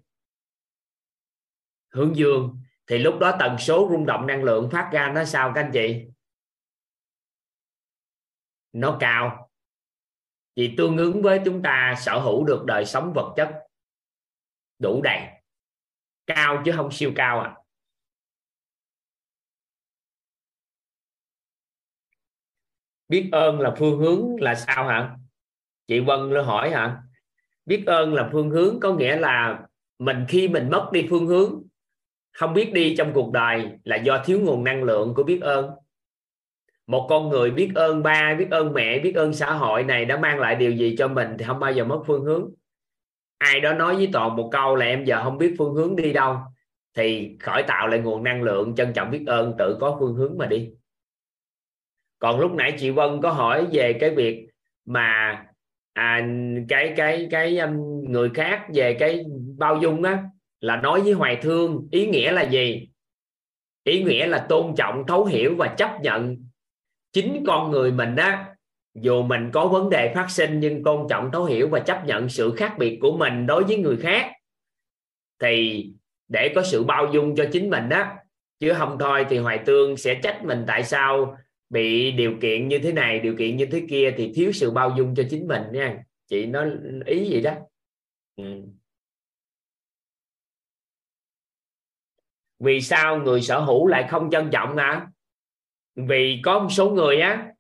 Hướng 1.90 2.15
dương. 2.15 2.60
Thì 2.88 2.98
lúc 2.98 3.19
đó 3.19 3.35
tần 3.40 3.57
số 3.57 3.88
rung 3.91 4.06
động 4.06 4.27
năng 4.27 4.44
lượng 4.44 4.69
phát 4.72 4.90
ra 4.94 5.11
nó 5.15 5.26
sao 5.26 5.52
các 5.56 5.61
anh 5.61 5.72
chị? 5.73 6.06
Nó 8.72 8.98
cao. 8.99 9.49
Thì 10.56 10.73
tương 10.77 10.98
ứng 10.98 11.22
với 11.22 11.41
chúng 11.45 11.61
ta 11.61 11.95
sở 11.98 12.19
hữu 12.19 12.45
được 12.45 12.64
đời 12.65 12.85
sống 12.85 13.14
vật 13.15 13.34
chất 13.35 13.68
đủ 14.80 15.02
đầy. 15.02 15.19
Cao 16.26 16.61
chứ 16.65 16.72
không 16.76 16.91
siêu 16.91 17.11
cao 17.15 17.40
à 17.40 17.62
biết 23.14 23.30
ơn 23.31 23.60
là 23.60 23.76
phương 23.77 23.99
hướng 23.99 24.35
là 24.40 24.56
sao 24.56 24.88
hả? 24.88 25.15
Chị 25.88 25.99
Vân 25.99 26.30
nó 26.30 26.41
hỏi 26.41 26.69
hả? 26.72 26.98
Biết 27.65 27.84
ơn 27.85 28.14
là 28.14 28.30
phương 28.31 28.49
hướng 28.49 28.80
có 28.80 28.94
nghĩa 28.94 29.15
là 29.15 29.60
mình 29.99 30.26
khi 30.27 30.48
mình 30.48 30.69
mất 30.69 30.90
đi 30.91 31.07
phương 31.10 31.27
hướng, 31.27 31.64
không 32.31 32.53
biết 32.53 32.73
đi 32.73 32.95
trong 32.95 33.14
cuộc 33.14 33.31
đời 33.31 33.69
là 33.84 33.95
do 33.95 34.23
thiếu 34.26 34.40
nguồn 34.40 34.64
năng 34.64 34.84
lượng 34.84 35.14
của 35.14 35.23
biết 35.23 35.41
ơn. 35.41 35.69
Một 36.88 37.07
con 37.10 37.30
người 37.30 37.52
biết 37.52 37.72
ơn 37.76 38.03
ba, 38.03 38.35
biết 38.40 38.48
ơn 38.52 38.73
mẹ, 38.73 38.99
biết 38.99 39.15
ơn 39.15 39.34
xã 39.34 39.53
hội 39.53 39.84
này 39.84 40.06
đã 40.06 40.18
mang 40.18 40.40
lại 40.40 40.56
điều 40.56 40.72
gì 40.72 40.95
cho 40.98 41.07
mình 41.07 41.35
thì 41.40 41.45
không 41.45 41.60
bao 41.60 41.72
giờ 41.72 41.84
mất 41.85 42.03
phương 42.07 42.23
hướng. 42.23 42.52
Ai 43.38 43.60
đó 43.60 43.73
nói 43.73 43.95
với 43.95 44.10
toàn 44.14 44.35
một 44.35 44.49
câu 44.52 44.76
là 44.76 44.85
em 44.85 45.06
giờ 45.06 45.23
không 45.23 45.38
biết 45.38 45.56
phương 45.57 45.73
hướng 45.73 45.95
đi 45.95 46.14
đâu, 46.14 46.38
thì 46.94 47.38
khỏi 47.40 47.64
tạo 47.64 47.88
lại 47.88 47.99
nguồn 47.99 48.23
năng 48.23 48.44
lượng, 48.44 48.76
trân 48.76 48.94
trọng 48.94 49.11
biết 49.11 49.23
ơn, 49.27 49.56
tự 49.57 49.77
có 49.81 49.98
phương 49.99 50.15
hướng 50.15 50.38
mà 50.38 50.45
đi 50.45 50.69
còn 52.24 52.40
lúc 52.40 52.52
nãy 52.54 52.76
chị 52.80 52.90
Vân 52.90 53.22
có 53.24 53.32
hỏi 53.32 53.68
về 53.72 53.94
cái 53.94 54.10
việc 54.10 54.48
mà 54.86 55.38
à, 55.94 56.28
cái 56.70 56.94
cái 56.98 57.28
cái 57.32 57.58
um, 57.58 58.04
người 58.08 58.30
khác 58.34 58.66
về 58.74 58.94
cái 59.00 59.24
bao 59.58 59.78
dung 59.82 60.04
á 60.04 60.24
là 60.60 60.82
nói 60.82 61.02
với 61.02 61.14
hoài 61.14 61.36
thương 61.41 61.88
ý 61.91 62.08
nghĩa 62.08 62.32
là 62.32 62.41
gì? 62.41 62.90
Ý 63.84 64.04
nghĩa 64.04 64.28
là 64.28 64.45
tôn 64.50 64.76
trọng 64.78 65.04
thấu 65.08 65.26
hiểu 65.26 65.56
và 65.58 65.68
chấp 65.78 66.02
nhận 66.02 66.38
chính 67.14 67.44
con 67.48 67.72
người 67.72 67.91
mình 67.91 68.16
á. 68.16 68.56
Dù 68.95 69.24
mình 69.24 69.50
có 69.54 69.68
vấn 69.68 69.90
đề 69.90 70.12
phát 70.16 70.30
sinh 70.30 70.60
nhưng 70.60 70.84
tôn 70.84 71.08
trọng 71.10 71.30
thấu 71.32 71.45
hiểu 71.45 71.68
và 71.68 71.80
chấp 71.80 72.06
nhận 72.06 72.30
sự 72.30 72.54
khác 72.58 72.76
biệt 72.78 72.98
của 73.02 73.18
mình 73.18 73.45
đối 73.45 73.64
với 73.64 73.78
người 73.78 73.98
khác 73.98 74.32
thì 75.41 75.88
để 76.28 76.52
có 76.56 76.64
sự 76.64 76.84
bao 76.84 77.10
dung 77.14 77.36
cho 77.36 77.45
chính 77.52 77.70
mình 77.70 77.90
á. 77.90 78.16
Chứ 78.60 78.74
không 78.74 78.98
thôi 79.00 79.26
thì 79.30 79.38
hoài 79.38 79.60
tương 79.66 79.98
sẽ 79.98 80.16
trách 80.24 80.44
mình 80.45 80.64
tại 80.68 80.84
sao 80.84 81.38
bị 81.74 82.12
điều 82.12 82.38
kiện 82.41 82.68
như 82.68 82.80
thế 82.80 82.91
này 82.91 83.20
điều 83.20 83.36
kiện 83.38 83.58
như 83.58 83.66
thế 83.66 83.86
kia 83.90 84.14
thì 84.18 84.32
thiếu 84.36 84.52
sự 84.52 84.72
bao 84.72 84.94
dung 84.98 85.16
cho 85.16 85.24
chính 85.30 85.48
mình 85.48 85.62
nha. 85.72 86.04
Chị 86.28 86.45
nói 86.45 86.72
ý 87.06 87.26
gì 87.30 87.41
đó. 87.41 87.54
Ừ. 88.36 88.44
vì 92.64 92.82
sao 92.82 93.18
người 93.18 93.41
sở 93.41 93.60
hữu 93.60 93.88
lại 93.88 94.08
không 94.10 94.30
trân 94.32 94.50
trọng 94.52 94.78
hả? 94.78 95.08
Vì 95.95 96.41
có 96.44 96.60
một 96.60 96.70
số 96.70 96.90
người 96.90 97.22
á 97.22 97.54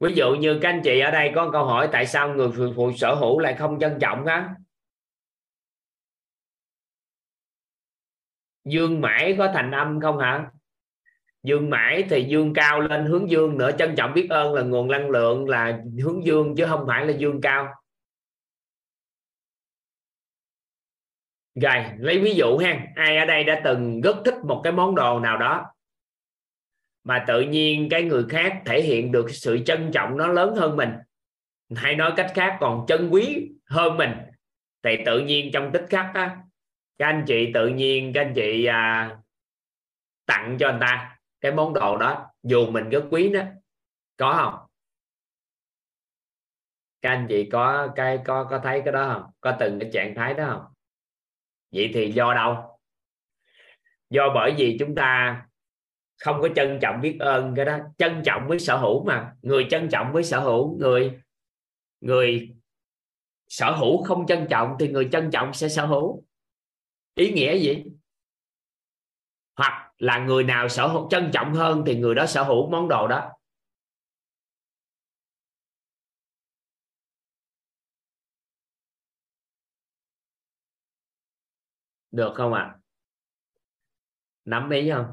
ví 0.00 0.14
dụ 0.14 0.34
như 0.34 0.58
các 0.62 0.68
anh 0.68 0.80
chị 0.84 1.00
ở 1.00 1.10
đây 1.10 1.32
có 1.34 1.50
câu 1.52 1.64
hỏi 1.64 1.88
tại 1.92 2.06
sao 2.06 2.34
người 2.34 2.48
phụ, 2.56 2.72
phụ 2.76 2.92
sở 2.96 3.14
hữu 3.14 3.38
lại 3.38 3.54
không 3.54 3.78
trân 3.80 3.98
trọng 4.00 4.24
á? 4.26 4.54
Dương 8.64 9.00
mãi 9.00 9.34
có 9.38 9.50
thành 9.54 9.70
âm 9.70 10.00
không 10.00 10.18
hả? 10.18 10.50
Dương 11.42 11.70
mãi 11.70 12.04
thì 12.10 12.24
dương 12.28 12.54
cao 12.54 12.80
lên 12.80 13.06
hướng 13.06 13.30
dương 13.30 13.58
nữa 13.58 13.70
trân 13.78 13.94
trọng 13.96 14.14
biết 14.14 14.26
ơn 14.30 14.54
là 14.54 14.62
nguồn 14.62 14.88
năng 14.88 15.10
lượng 15.10 15.48
là 15.48 15.80
hướng 16.02 16.26
dương 16.26 16.54
chứ 16.56 16.66
không 16.68 16.84
phải 16.86 17.06
là 17.06 17.12
dương 17.12 17.40
cao. 17.40 17.74
Rồi 21.54 21.84
lấy 21.98 22.18
ví 22.18 22.34
dụ 22.34 22.58
ha 22.58 22.86
ai 22.94 23.16
ở 23.16 23.24
đây 23.24 23.44
đã 23.44 23.60
từng 23.64 24.00
rất 24.00 24.16
thích 24.24 24.34
một 24.44 24.60
cái 24.64 24.72
món 24.72 24.94
đồ 24.94 25.20
nào 25.20 25.38
đó 25.38 25.66
mà 27.04 27.24
tự 27.28 27.40
nhiên 27.40 27.88
cái 27.90 28.02
người 28.02 28.24
khác 28.28 28.62
thể 28.64 28.82
hiện 28.82 29.12
được 29.12 29.30
sự 29.30 29.58
trân 29.66 29.90
trọng 29.92 30.16
nó 30.16 30.26
lớn 30.26 30.56
hơn 30.56 30.76
mình? 30.76 30.90
Hay 31.76 31.94
nói 31.94 32.12
cách 32.16 32.32
khác 32.34 32.56
còn 32.60 32.84
trân 32.88 33.08
quý 33.10 33.48
hơn 33.66 33.96
mình? 33.96 34.10
Thì 34.82 34.96
tự 35.06 35.20
nhiên 35.20 35.50
trong 35.52 35.72
tích 35.72 35.86
khắc 35.90 36.10
á 36.14 36.36
các 36.98 37.06
anh 37.06 37.24
chị 37.26 37.50
tự 37.54 37.68
nhiên 37.68 38.12
các 38.14 38.20
anh 38.20 38.32
chị 38.34 38.64
à, 38.64 39.16
tặng 40.26 40.56
cho 40.60 40.68
anh 40.68 40.78
ta 40.80 41.17
cái 41.40 41.52
món 41.52 41.74
đồ 41.74 41.96
đó, 41.96 42.30
dù 42.42 42.70
mình 42.70 42.88
rất 42.88 43.04
quý 43.10 43.28
đó 43.28 43.42
có 44.16 44.34
không? 44.36 44.68
Các 47.02 47.10
anh 47.10 47.26
chị 47.28 47.48
có, 47.52 47.88
cái, 47.96 48.18
có 48.24 48.44
có 48.44 48.60
thấy 48.64 48.82
cái 48.84 48.92
đó 48.92 49.12
không? 49.12 49.30
Có 49.40 49.56
từng 49.60 49.78
cái 49.78 49.90
trạng 49.92 50.14
thái 50.14 50.34
đó 50.34 50.46
không? 50.50 50.72
Vậy 51.72 51.90
thì 51.94 52.12
do 52.12 52.34
đâu? 52.34 52.78
Do 54.10 54.22
bởi 54.34 54.54
vì 54.58 54.76
chúng 54.80 54.94
ta 54.94 55.42
không 56.18 56.38
có 56.42 56.48
trân 56.56 56.78
trọng 56.82 57.00
biết 57.00 57.16
ơn 57.20 57.54
cái 57.56 57.64
đó. 57.64 57.78
Trân 57.98 58.22
trọng 58.24 58.48
với 58.48 58.58
sở 58.58 58.76
hữu 58.76 59.04
mà. 59.04 59.32
Người 59.42 59.66
trân 59.70 59.88
trọng 59.88 60.12
với 60.12 60.24
sở 60.24 60.40
hữu, 60.40 60.78
người 60.78 61.18
người 62.00 62.56
sở 63.48 63.72
hữu 63.72 64.04
không 64.04 64.26
trân 64.26 64.46
trọng 64.50 64.76
thì 64.80 64.88
người 64.88 65.08
trân 65.12 65.30
trọng 65.30 65.54
sẽ 65.54 65.68
sở 65.68 65.86
hữu. 65.86 66.24
Ý 67.14 67.32
nghĩa 67.32 67.58
gì? 67.58 67.84
Là 69.98 70.18
người 70.18 70.44
nào 70.44 70.68
sở 70.68 70.86
hữu 70.86 71.08
trân 71.10 71.30
trọng 71.32 71.54
hơn 71.54 71.82
thì 71.86 71.96
người 71.96 72.14
đó 72.14 72.26
sở 72.26 72.42
hữu 72.42 72.70
món 72.70 72.88
đồ 72.88 73.08
đó. 73.08 73.30
Được 82.10 82.32
không 82.34 82.54
ạ? 82.54 82.62
À? 82.62 82.78
nắm 84.48 84.70
ý 84.70 84.90
không? 84.90 85.06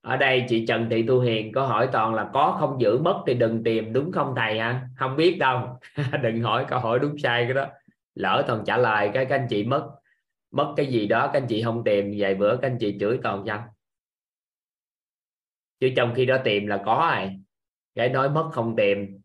Ở 0.00 0.16
đây 0.16 0.44
chị 0.48 0.66
Trần 0.66 0.86
Thị 0.90 1.04
Tu 1.08 1.20
Hiền 1.20 1.52
có 1.52 1.66
hỏi 1.66 1.88
toàn 1.92 2.14
là 2.14 2.30
có 2.34 2.56
không 2.60 2.80
giữ 2.80 2.98
mất 2.98 3.22
thì 3.26 3.34
đừng 3.34 3.64
tìm, 3.64 3.92
đúng 3.92 4.12
không 4.12 4.34
thầy 4.36 4.58
ha 4.58 4.88
không 4.96 5.16
biết 5.16 5.36
đâu. 5.38 5.78
Đừng 6.22 6.42
hỏi 6.42 6.66
câu 6.68 6.80
hỏi 6.80 6.98
đúng 6.98 7.18
sai 7.18 7.44
cái 7.44 7.54
đó. 7.54 7.66
Lỡ 8.14 8.44
toàn 8.46 8.62
trả 8.66 8.76
lời 8.76 9.10
cái, 9.14 9.26
các 9.26 9.36
anh 9.40 9.46
chị 9.50 9.64
mất 9.64 9.90
mất 10.50 10.74
cái 10.76 10.86
gì 10.86 11.06
đó, 11.06 11.30
các 11.32 11.42
anh 11.42 11.46
chị 11.48 11.62
không 11.62 11.84
tìm 11.84 12.14
vài 12.18 12.34
bữa 12.34 12.56
các 12.56 12.68
anh 12.68 12.78
chị 12.80 12.96
chửi 13.00 13.18
toàn 13.22 13.44
chăng 13.46 13.62
chứ 15.84 15.92
trong 15.96 16.14
khi 16.14 16.26
đó 16.26 16.38
tìm 16.44 16.66
là 16.66 16.82
có 16.86 17.14
rồi 17.16 17.30
cái 17.94 18.08
nói 18.08 18.30
mất 18.30 18.50
không 18.52 18.76
tìm. 18.76 19.20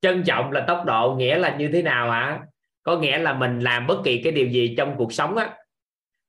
Trân 0.00 0.22
trọng 0.26 0.52
là 0.52 0.64
tốc 0.66 0.84
độ, 0.86 1.14
nghĩa 1.18 1.38
là 1.38 1.56
như 1.56 1.70
thế 1.72 1.82
nào 1.82 2.10
hả? 2.10 2.42
Có 2.82 2.98
nghĩa 2.98 3.18
là 3.18 3.34
mình 3.34 3.60
làm 3.60 3.86
bất 3.86 4.00
kỳ 4.04 4.22
cái 4.22 4.32
điều 4.32 4.48
gì 4.48 4.74
trong 4.78 4.94
cuộc 4.98 5.12
sống 5.12 5.36
á, 5.36 5.56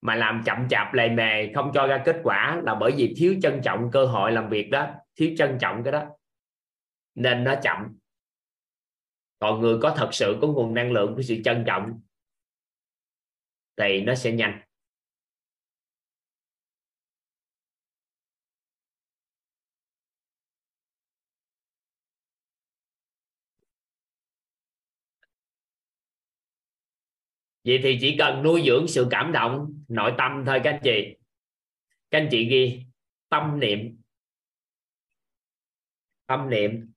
mà 0.02 0.16
làm 0.16 0.44
chậm 0.46 0.68
chạp 0.70 0.94
lề 0.94 1.10
mề, 1.10 1.54
không 1.54 1.72
cho 1.74 1.88
ra 1.88 2.02
kết 2.06 2.20
quả, 2.24 2.62
là 2.64 2.76
bởi 2.76 2.92
vì 2.98 3.14
thiếu 3.18 3.36
trân 3.42 3.62
trọng 3.64 3.92
cơ 3.92 4.06
hội 4.06 4.32
làm 4.32 4.50
việc 4.50 4.70
đó, 4.70 4.88
thiếu 5.16 5.30
trân 5.38 5.58
trọng 5.60 5.84
cái 5.84 5.92
đó. 5.92 6.06
Nên 7.16 7.44
nó 7.44 7.56
chậm. 7.64 7.98
Còn 9.40 9.62
người 9.62 9.78
có 9.82 9.94
thật 9.98 10.10
sự 10.12 10.38
có 10.42 10.48
nguồn 10.48 10.74
năng 10.74 10.92
lượng 10.92 11.16
của 11.16 11.22
sự 11.22 11.42
trân 11.44 11.64
trọng, 11.68 12.02
thì 13.78 14.02
nó 14.02 14.16
sẽ 14.16 14.32
nhanh. 14.32 14.62
Vậy 27.64 27.80
thì 27.84 27.98
chỉ 28.02 28.16
cần 28.20 28.44
nuôi 28.44 28.64
dưỡng 28.66 28.88
sự 28.88 29.08
cảm 29.12 29.32
động, 29.32 29.84
nội 29.88 30.14
tâm 30.18 30.44
thôi 30.46 30.62
các 30.64 30.72
anh 30.72 30.82
chị. 30.84 31.18
Các 32.12 32.18
anh 32.18 32.28
chị 32.32 32.46
ghi, 32.50 32.86
tâm 33.30 33.60
niệm. 33.60 34.02
Tâm 36.26 36.50
niệm. 36.50 36.92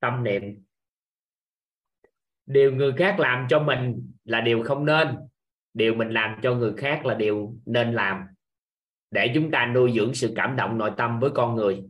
Tâm 0.00 0.24
niệm. 0.24 0.64
Điều 2.46 2.72
người 2.72 2.92
khác 2.98 3.16
làm 3.18 3.46
cho 3.50 3.62
mình 3.62 4.12
là 4.24 4.40
điều 4.40 4.62
không 4.62 4.86
nên. 4.86 5.16
Điều 5.74 5.94
mình 5.94 6.10
làm 6.10 6.40
cho 6.42 6.54
người 6.54 6.72
khác 6.76 7.06
là 7.06 7.14
điều 7.14 7.54
nên 7.66 7.92
làm. 7.92 8.26
Để 9.10 9.32
chúng 9.34 9.50
ta 9.50 9.66
nuôi 9.66 9.92
dưỡng 9.96 10.14
sự 10.14 10.32
cảm 10.36 10.56
động 10.56 10.78
nội 10.78 10.92
tâm 10.96 11.20
với 11.20 11.30
con 11.34 11.56
người. 11.56 11.84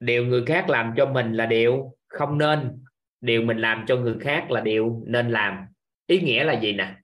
Điều 0.00 0.26
người 0.26 0.44
khác 0.46 0.68
làm 0.68 0.94
cho 0.96 1.12
mình 1.12 1.32
là 1.32 1.46
điều 1.46 1.96
không 2.06 2.38
nên 2.38 2.84
điều 3.20 3.42
mình 3.42 3.58
làm 3.58 3.84
cho 3.88 3.96
người 3.96 4.16
khác 4.20 4.50
là 4.50 4.60
điều 4.60 5.02
nên 5.06 5.30
làm. 5.30 5.66
Ý 6.06 6.20
nghĩa 6.20 6.44
là 6.44 6.60
gì 6.60 6.72
nè? 6.72 6.94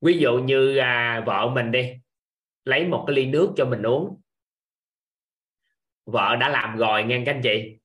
Ví 0.00 0.18
dụ 0.18 0.38
như 0.38 0.76
à, 0.76 1.22
vợ 1.26 1.50
mình 1.54 1.72
đi 1.72 1.92
lấy 2.64 2.86
một 2.86 3.04
cái 3.06 3.16
ly 3.16 3.26
nước 3.26 3.52
cho 3.56 3.64
mình 3.64 3.82
uống. 3.82 4.20
Vợ 6.06 6.36
đã 6.40 6.48
làm 6.48 6.76
rồi 6.76 7.04
nghe 7.04 7.22
các 7.26 7.32
anh 7.32 7.40
chị. 7.42 7.78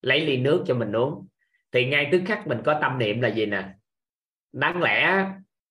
Lấy 0.00 0.20
ly 0.26 0.36
nước 0.36 0.64
cho 0.66 0.74
mình 0.74 0.92
uống. 0.92 1.28
Thì 1.72 1.86
ngay 1.86 2.08
tức 2.12 2.22
khắc 2.26 2.46
mình 2.46 2.58
có 2.64 2.78
tâm 2.80 2.98
niệm 2.98 3.20
là 3.20 3.28
gì 3.28 3.46
nè? 3.46 3.68
Đáng 4.52 4.82
lẽ 4.82 5.26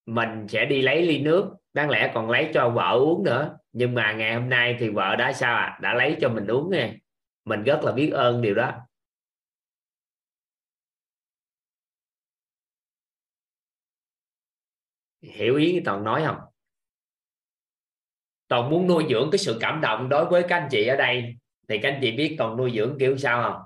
mình 0.05 0.47
sẽ 0.47 0.65
đi 0.65 0.81
lấy 0.81 1.01
ly 1.01 1.19
nước 1.19 1.55
đáng 1.73 1.89
lẽ 1.89 2.11
còn 2.13 2.29
lấy 2.29 2.51
cho 2.53 2.69
vợ 2.69 2.91
uống 2.91 3.23
nữa. 3.23 3.57
Nhưng 3.71 3.93
mà 3.93 4.13
ngày 4.13 4.33
hôm 4.33 4.49
nay 4.49 4.77
thì 4.79 4.89
vợ 4.89 5.15
đã 5.15 5.33
sao 5.33 5.55
à 5.55 5.79
đã 5.81 5.93
lấy 5.93 6.17
cho 6.21 6.29
mình 6.29 6.47
uống 6.47 6.71
nghe. 6.71 6.93
Mình 7.45 7.63
rất 7.63 7.79
là 7.83 7.91
biết 7.91 8.09
ơn 8.09 8.41
điều 8.41 8.55
đó. 8.55 8.73
Hiểu 15.23 15.55
ý 15.55 15.81
toàn 15.85 16.03
nói 16.03 16.23
không? 16.25 16.37
Toàn 18.47 18.69
muốn 18.69 18.87
nuôi 18.87 19.05
dưỡng 19.09 19.29
cái 19.31 19.39
sự 19.39 19.57
cảm 19.61 19.81
động 19.81 20.09
đối 20.09 20.25
với 20.25 20.45
các 20.49 20.57
anh 20.57 20.67
chị 20.71 20.87
ở 20.87 20.95
đây. 20.95 21.35
Thì 21.67 21.77
các 21.77 21.89
anh 21.89 21.99
chị 22.01 22.11
biết 22.11 22.35
toàn 22.37 22.57
nuôi 22.57 22.71
dưỡng 22.75 22.95
kiểu 22.99 23.17
sao 23.17 23.43
không? 23.43 23.61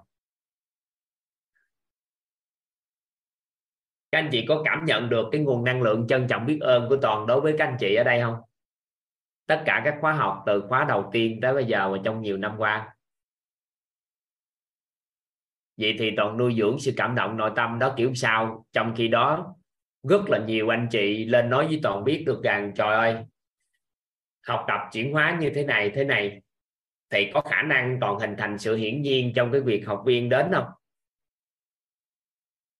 Các 4.12 4.18
anh 4.20 4.30
chị 4.32 4.46
có 4.48 4.62
cảm 4.66 4.86
nhận 4.86 5.10
được 5.10 5.26
cái 5.32 5.42
nguồn 5.42 5.64
năng 5.64 5.82
lượng 5.82 6.08
trân 6.10 6.28
trọng 6.30 6.46
biết 6.46 6.58
ơn 6.62 6.90
của 6.90 6.98
toàn 7.02 7.28
đối 7.28 7.42
với 7.42 7.56
các 7.58 7.66
anh 7.66 7.78
chị 7.80 7.96
ở 7.96 8.04
đây 8.04 8.22
không? 8.22 8.36
Tất 9.46 9.64
cả 9.66 9.82
các 9.86 9.98
khóa 10.02 10.14
học 10.14 10.44
từ 10.46 10.64
khóa 10.70 10.84
đầu 10.84 11.10
tiên 11.12 11.40
tới 11.42 11.54
bây 11.54 11.66
giờ 11.66 11.90
và 11.92 11.98
trong 12.04 12.22
nhiều 12.22 12.38
năm 12.38 12.56
qua. 12.58 12.96
Vậy 15.78 15.96
thì 16.00 16.12
toàn 16.18 16.38
nuôi 16.38 16.56
dưỡng 16.58 16.80
sự 16.80 16.94
cảm 16.98 17.16
động 17.16 17.38
nội 17.38 17.52
tâm 17.56 17.80
đó 17.80 17.94
kiểu 17.98 18.14
sao? 18.16 18.66
Trong 18.72 18.94
khi 18.98 19.08
đó 19.08 19.56
rất 20.04 20.30
là 20.30 20.38
nhiều 20.38 20.70
anh 20.70 20.88
chị 20.92 21.26
lên 21.26 21.50
nói 21.50 21.68
với 21.68 21.80
toàn 21.84 22.04
biết 22.04 22.24
được 22.26 22.44
rằng, 22.44 22.72
trời 22.76 22.96
ơi, 22.96 23.16
học 24.48 24.66
tập 24.68 24.80
chuyển 24.92 25.14
hóa 25.14 25.38
như 25.42 25.52
thế 25.56 25.64
này 25.64 25.90
thế 25.90 26.04
này, 26.04 26.42
thì 27.10 27.32
có 27.34 27.42
khả 27.42 27.62
năng 27.62 27.98
toàn 28.02 28.20
hình 28.20 28.36
thành 28.38 28.58
sự 28.58 28.76
hiển 28.76 29.02
nhiên 29.02 29.34
trong 29.36 29.52
cái 29.52 29.62
việc 29.62 29.88
học 29.88 30.04
viên 30.06 30.30
đến 30.30 30.52
không? 30.54 30.66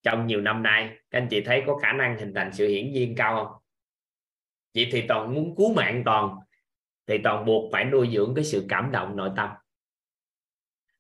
Trong 0.04 0.28
nhiều 0.28 0.42
năm 0.42 0.64
nay, 0.64 0.90
các 1.10 1.20
anh 1.20 1.28
chị 1.30 1.42
thấy 1.42 1.64
có 1.68 1.78
khả 1.78 1.94
năng 1.94 2.18
hình 2.18 2.34
thành 2.34 2.54
sự 2.54 2.68
hiển 2.68 2.92
nhiên 2.92 3.16
cao 3.18 3.36
không? 3.36 3.62
Vậy 4.76 4.90
thì 4.92 5.04
toàn 5.08 5.34
muốn 5.34 5.56
cứu 5.56 5.74
mạng 5.74 6.02
toàn, 6.06 6.36
thì 7.08 7.18
toàn 7.24 7.46
buộc 7.46 7.72
phải 7.72 7.86
nuôi 7.86 8.10
dưỡng 8.14 8.36
cái 8.36 8.44
sự 8.44 8.66
cảm 8.70 8.92
động 8.92 9.16
nội 9.16 9.30
tâm. 9.36 9.50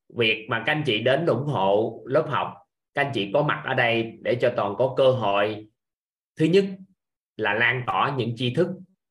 Việc 0.10 0.46
mà 0.50 0.64
các 0.66 0.72
anh 0.72 0.84
chị 0.86 1.02
đến 1.02 1.26
ủng 1.26 1.46
hộ 1.46 2.02
lớp 2.06 2.26
học, 2.30 2.54
các 2.94 3.02
anh 3.02 3.12
chị 3.14 3.32
có 3.34 3.44
mặt 3.44 3.64
ở 3.66 3.74
đây 3.74 4.18
để 4.22 4.38
cho 4.42 4.54
toàn 4.56 4.76
có 4.78 4.94
cơ 4.98 5.12
hội 5.12 5.68
thứ 6.38 6.46
nhất 6.46 6.66
là 7.38 7.54
lan 7.54 7.84
tỏa 7.88 8.16
những 8.18 8.36
tri 8.36 8.54
thức 8.54 8.68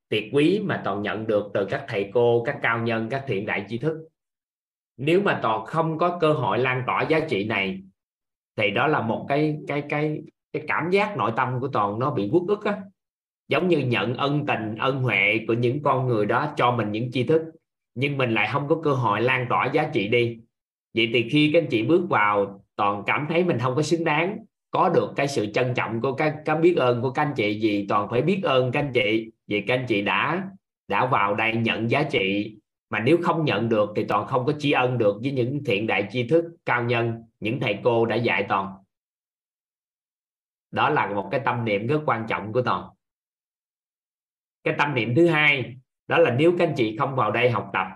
tuyệt 0.09 0.29
quý 0.33 0.61
mà 0.63 0.81
toàn 0.85 1.01
nhận 1.01 1.27
được 1.27 1.51
từ 1.53 1.65
các 1.65 1.85
thầy 1.87 2.09
cô, 2.13 2.43
các 2.45 2.59
cao 2.61 2.79
nhân, 2.79 3.07
các 3.09 3.23
thiện 3.27 3.45
đại 3.45 3.65
tri 3.69 3.77
thức. 3.77 4.07
Nếu 4.97 5.21
mà 5.21 5.39
toàn 5.41 5.65
không 5.65 5.97
có 5.97 6.17
cơ 6.21 6.33
hội 6.33 6.59
lan 6.59 6.83
tỏa 6.87 7.01
giá 7.09 7.19
trị 7.19 7.43
này, 7.43 7.81
thì 8.55 8.71
đó 8.71 8.87
là 8.87 9.01
một 9.01 9.25
cái 9.29 9.57
cái 9.67 9.83
cái 9.89 10.21
cái 10.53 10.63
cảm 10.67 10.89
giác 10.89 11.17
nội 11.17 11.31
tâm 11.35 11.59
của 11.59 11.67
toàn 11.67 11.99
nó 11.99 12.11
bị 12.11 12.29
uất 12.31 12.43
ức 12.47 12.65
á. 12.65 12.81
Giống 13.47 13.67
như 13.67 13.77
nhận 13.77 14.13
ân 14.13 14.45
tình, 14.45 14.75
ân 14.79 15.01
huệ 15.01 15.39
của 15.47 15.53
những 15.53 15.83
con 15.83 16.07
người 16.07 16.25
đó 16.25 16.53
cho 16.55 16.71
mình 16.71 16.91
những 16.91 17.11
tri 17.11 17.23
thức, 17.23 17.41
nhưng 17.95 18.17
mình 18.17 18.33
lại 18.33 18.49
không 18.51 18.67
có 18.67 18.81
cơ 18.83 18.93
hội 18.93 19.21
lan 19.21 19.45
tỏa 19.49 19.69
giá 19.73 19.89
trị 19.93 20.07
đi. 20.07 20.39
Vậy 20.93 21.09
thì 21.13 21.29
khi 21.29 21.49
các 21.53 21.61
anh 21.61 21.67
chị 21.69 21.83
bước 21.83 22.09
vào, 22.09 22.63
toàn 22.75 23.03
cảm 23.05 23.25
thấy 23.29 23.43
mình 23.43 23.59
không 23.59 23.75
có 23.75 23.81
xứng 23.81 24.03
đáng 24.03 24.37
có 24.71 24.89
được 24.89 25.13
cái 25.15 25.27
sự 25.27 25.45
trân 25.53 25.73
trọng 25.73 26.01
của 26.01 26.13
các 26.13 26.35
cái 26.45 26.55
biết 26.55 26.75
ơn 26.77 27.01
của 27.01 27.11
các 27.11 27.21
anh 27.21 27.33
chị 27.35 27.59
gì 27.59 27.85
toàn 27.89 28.09
phải 28.09 28.21
biết 28.21 28.41
ơn 28.43 28.71
các 28.71 28.79
anh 28.79 28.91
chị, 28.93 29.31
vì 29.47 29.61
các 29.67 29.73
anh 29.73 29.85
chị 29.87 30.01
đã 30.01 30.49
đã 30.87 31.05
vào 31.05 31.35
đây 31.35 31.55
nhận 31.55 31.91
giá 31.91 32.03
trị. 32.03 32.57
Mà 32.89 32.99
nếu 32.99 33.17
không 33.23 33.45
nhận 33.45 33.69
được 33.69 33.89
thì 33.95 34.05
toàn 34.07 34.27
không 34.27 34.45
có 34.45 34.53
tri 34.59 34.71
ân 34.71 34.97
được 34.97 35.19
với 35.21 35.31
những 35.31 35.63
thiện 35.65 35.87
đại 35.87 36.07
tri 36.11 36.27
thức 36.27 36.45
cao 36.65 36.83
nhân, 36.83 37.23
những 37.39 37.59
thầy 37.59 37.79
cô 37.83 38.05
đã 38.05 38.15
dạy 38.15 38.45
toàn. 38.49 38.73
Đó 40.71 40.89
là 40.89 41.13
một 41.13 41.27
cái 41.31 41.41
tâm 41.45 41.65
niệm 41.65 41.87
rất 41.87 42.01
quan 42.05 42.25
trọng 42.29 42.53
của 42.53 42.61
toàn. 42.61 42.89
Cái 44.63 44.75
tâm 44.77 44.95
niệm 44.95 45.15
thứ 45.15 45.27
hai, 45.27 45.75
đó 46.07 46.17
là 46.17 46.35
nếu 46.35 46.55
các 46.57 46.67
anh 46.67 46.73
chị 46.77 46.97
không 46.97 47.15
vào 47.15 47.31
đây 47.31 47.49
học 47.49 47.69
tập, 47.73 47.87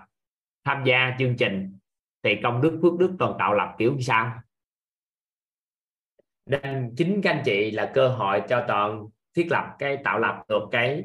tham 0.64 0.84
gia 0.84 1.16
chương 1.18 1.36
trình, 1.36 1.78
thì 2.22 2.36
công 2.42 2.62
đức 2.62 2.78
phước 2.82 2.98
đức 2.98 3.16
toàn 3.18 3.36
tạo 3.38 3.54
lập 3.54 3.74
kiểu 3.78 4.00
sao? 4.00 4.41
Nên 6.46 6.94
chính 6.96 7.20
các 7.22 7.30
anh 7.30 7.42
chị 7.44 7.70
là 7.70 7.90
cơ 7.94 8.08
hội 8.08 8.42
cho 8.48 8.64
toàn 8.68 9.06
thiết 9.34 9.46
lập 9.50 9.76
cái, 9.78 9.98
tạo 10.04 10.18
lập 10.18 10.44
được 10.48 10.62
cái 10.70 11.04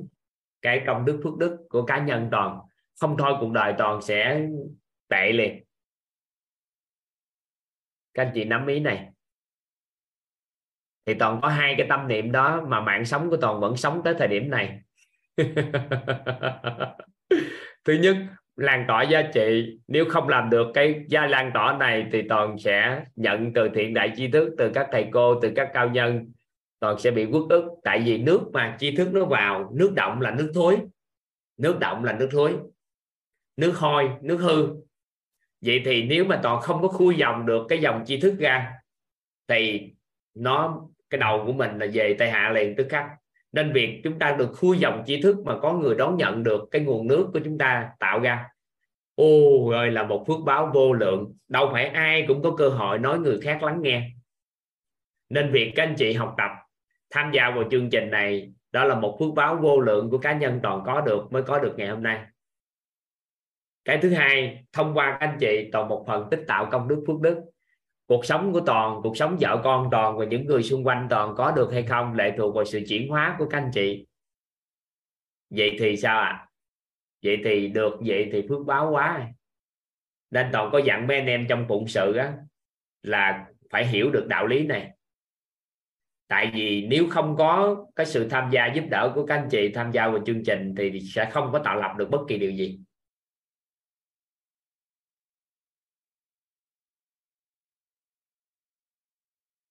cái 0.61 0.83
công 0.87 1.05
đức, 1.05 1.21
phước 1.23 1.37
đức 1.37 1.57
của 1.69 1.85
cá 1.85 1.97
nhân 1.97 2.27
toàn. 2.31 2.59
Không 2.99 3.15
thôi 3.17 3.33
cuộc 3.39 3.51
đời 3.51 3.73
toàn 3.77 4.01
sẽ 4.01 4.47
tệ 5.09 5.31
liền 5.31 5.63
các 8.17 8.23
anh 8.23 8.31
chị 8.35 8.45
nắm 8.45 8.67
ý 8.67 8.79
này. 8.79 9.09
Thì 11.05 11.13
toàn 11.13 11.39
có 11.41 11.47
hai 11.47 11.75
cái 11.77 11.87
tâm 11.89 12.07
niệm 12.07 12.31
đó 12.31 12.65
mà 12.67 12.81
mạng 12.81 13.05
sống 13.05 13.29
của 13.29 13.37
toàn 13.41 13.59
vẫn 13.59 13.77
sống 13.77 14.01
tới 14.05 14.15
thời 14.19 14.27
điểm 14.27 14.49
này. 14.49 14.81
Thứ 17.85 17.93
nhất 17.93 18.17
lan 18.57 18.85
tỏa 18.87 19.03
giá 19.03 19.21
trị. 19.33 19.77
Nếu 19.87 20.05
không 20.09 20.29
làm 20.29 20.49
được 20.49 20.67
cái 20.73 21.05
gia 21.07 21.25
lan 21.25 21.51
tỏa 21.53 21.77
này 21.79 22.05
thì 22.11 22.21
toàn 22.29 22.57
sẽ 22.57 23.03
nhận 23.15 23.53
từ 23.53 23.69
thiện 23.75 23.93
đại 23.93 24.11
tri 24.15 24.27
thức, 24.27 24.55
từ 24.57 24.71
các 24.73 24.87
thầy 24.91 25.07
cô, 25.11 25.39
từ 25.41 25.51
các 25.55 25.69
cao 25.73 25.89
nhân. 25.89 26.31
Toàn 26.79 26.99
sẽ 26.99 27.11
bị 27.11 27.25
quất 27.31 27.43
ức. 27.49 27.63
Tại 27.83 27.99
vì 28.05 28.17
nước 28.17 28.41
mà 28.53 28.75
tri 28.79 28.95
thức 28.95 29.09
nó 29.13 29.25
vào, 29.25 29.71
nước 29.75 29.93
động 29.95 30.21
là 30.21 30.31
nước 30.31 30.51
thối. 30.53 30.77
Nước 31.57 31.79
động 31.79 32.03
là 32.03 32.13
nước 32.13 32.29
thối. 32.31 32.53
Nước 33.57 33.73
hôi, 33.77 34.09
nước 34.21 34.37
hư. 34.37 34.67
Vậy 35.61 35.81
thì 35.85 36.03
nếu 36.03 36.25
mà 36.25 36.39
toàn 36.43 36.61
không 36.61 36.81
có 36.81 36.87
khui 36.87 37.15
dòng 37.15 37.45
được 37.45 37.65
cái 37.69 37.79
dòng 37.79 38.03
tri 38.05 38.19
thức 38.19 38.35
ra, 38.39 38.73
thì 39.47 39.91
nó, 40.33 40.87
cái 41.09 41.19
đầu 41.19 41.43
của 41.45 41.53
mình 41.53 41.77
là 41.77 41.87
về 41.93 42.15
tai 42.19 42.31
hạ 42.31 42.51
liền, 42.55 42.75
tức 42.75 42.87
khắc 42.89 43.05
nên 43.51 43.73
việc 43.73 44.01
chúng 44.03 44.19
ta 44.19 44.35
được 44.39 44.51
khui 44.53 44.77
dòng 44.77 45.03
tri 45.05 45.21
thức 45.21 45.35
mà 45.45 45.59
có 45.59 45.73
người 45.73 45.95
đón 45.95 46.17
nhận 46.17 46.43
được 46.43 46.67
cái 46.71 46.81
nguồn 46.81 47.07
nước 47.07 47.29
của 47.33 47.39
chúng 47.43 47.57
ta 47.57 47.89
tạo 47.99 48.19
ra. 48.19 48.49
Ô 49.15 49.69
ơi, 49.69 49.91
là 49.91 50.03
một 50.03 50.23
phước 50.27 50.39
báo 50.45 50.71
vô 50.73 50.93
lượng. 50.93 51.33
Đâu 51.47 51.69
phải 51.71 51.85
ai 51.85 52.25
cũng 52.27 52.41
có 52.43 52.55
cơ 52.57 52.69
hội 52.69 52.99
nói 52.99 53.19
người 53.19 53.39
khác 53.41 53.63
lắng 53.63 53.81
nghe. 53.81 54.09
Nên 55.29 55.51
việc 55.51 55.71
các 55.75 55.83
anh 55.83 55.95
chị 55.97 56.13
học 56.13 56.35
tập, 56.37 56.51
tham 57.09 57.31
gia 57.33 57.51
vào 57.51 57.63
chương 57.71 57.89
trình 57.89 58.09
này, 58.09 58.53
đó 58.71 58.83
là 58.83 58.95
một 58.95 59.17
phước 59.19 59.33
báo 59.35 59.55
vô 59.55 59.79
lượng 59.79 60.09
của 60.09 60.17
cá 60.17 60.33
nhân 60.33 60.59
toàn 60.63 60.83
có 60.85 61.01
được, 61.01 61.31
mới 61.31 61.43
có 61.43 61.59
được 61.59 61.73
ngày 61.77 61.87
hôm 61.87 62.03
nay. 62.03 62.25
Cái 63.85 63.97
thứ 64.01 64.09
hai, 64.09 64.63
thông 64.73 64.93
qua 64.93 65.11
các 65.11 65.27
anh 65.27 65.37
chị 65.39 65.69
toàn 65.71 65.89
một 65.89 66.03
phần 66.07 66.27
tích 66.31 66.43
tạo 66.47 66.67
công 66.71 66.87
đức 66.87 67.03
phước 67.07 67.19
đức 67.21 67.37
cuộc 68.07 68.25
sống 68.25 68.53
của 68.53 68.61
toàn, 68.65 68.99
cuộc 69.03 69.17
sống 69.17 69.37
vợ 69.39 69.61
con 69.63 69.87
toàn 69.91 70.17
và 70.17 70.25
những 70.25 70.45
người 70.45 70.63
xung 70.63 70.87
quanh 70.87 71.07
toàn 71.09 71.33
có 71.37 71.51
được 71.51 71.69
hay 71.71 71.83
không 71.83 72.13
lệ 72.13 72.33
thuộc 72.37 72.55
vào 72.55 72.65
sự 72.65 72.81
chuyển 72.87 73.09
hóa 73.09 73.35
của 73.39 73.45
các 73.49 73.57
anh 73.57 73.71
chị. 73.73 74.05
Vậy 75.49 75.75
thì 75.79 75.97
sao 75.97 76.19
ạ? 76.19 76.29
À? 76.29 76.47
vậy 77.23 77.37
thì 77.43 77.67
được, 77.67 77.97
vậy 78.05 78.29
thì 78.31 78.45
phước 78.49 78.65
báo 78.65 78.91
quá. 78.91 79.27
Nên 80.31 80.49
toàn 80.53 80.69
có 80.71 80.81
dặn 80.85 81.07
mấy 81.07 81.17
anh 81.17 81.25
em 81.25 81.45
trong 81.49 81.65
phụng 81.67 81.87
sự 81.87 82.13
á, 82.13 82.33
là 83.03 83.47
phải 83.69 83.87
hiểu 83.87 84.11
được 84.11 84.27
đạo 84.27 84.47
lý 84.47 84.67
này. 84.67 84.91
Tại 86.27 86.51
vì 86.53 86.87
nếu 86.89 87.07
không 87.09 87.35
có 87.37 87.85
cái 87.95 88.05
sự 88.05 88.29
tham 88.29 88.49
gia 88.51 88.67
giúp 88.67 88.83
đỡ 88.89 89.11
của 89.15 89.25
các 89.25 89.35
anh 89.35 89.47
chị 89.51 89.71
tham 89.73 89.91
gia 89.91 90.07
vào 90.09 90.19
chương 90.25 90.43
trình 90.43 90.75
thì 90.77 90.99
sẽ 90.99 91.29
không 91.31 91.49
có 91.53 91.59
tạo 91.59 91.79
lập 91.79 91.95
được 91.97 92.09
bất 92.09 92.21
kỳ 92.27 92.37
điều 92.37 92.51
gì. 92.51 92.79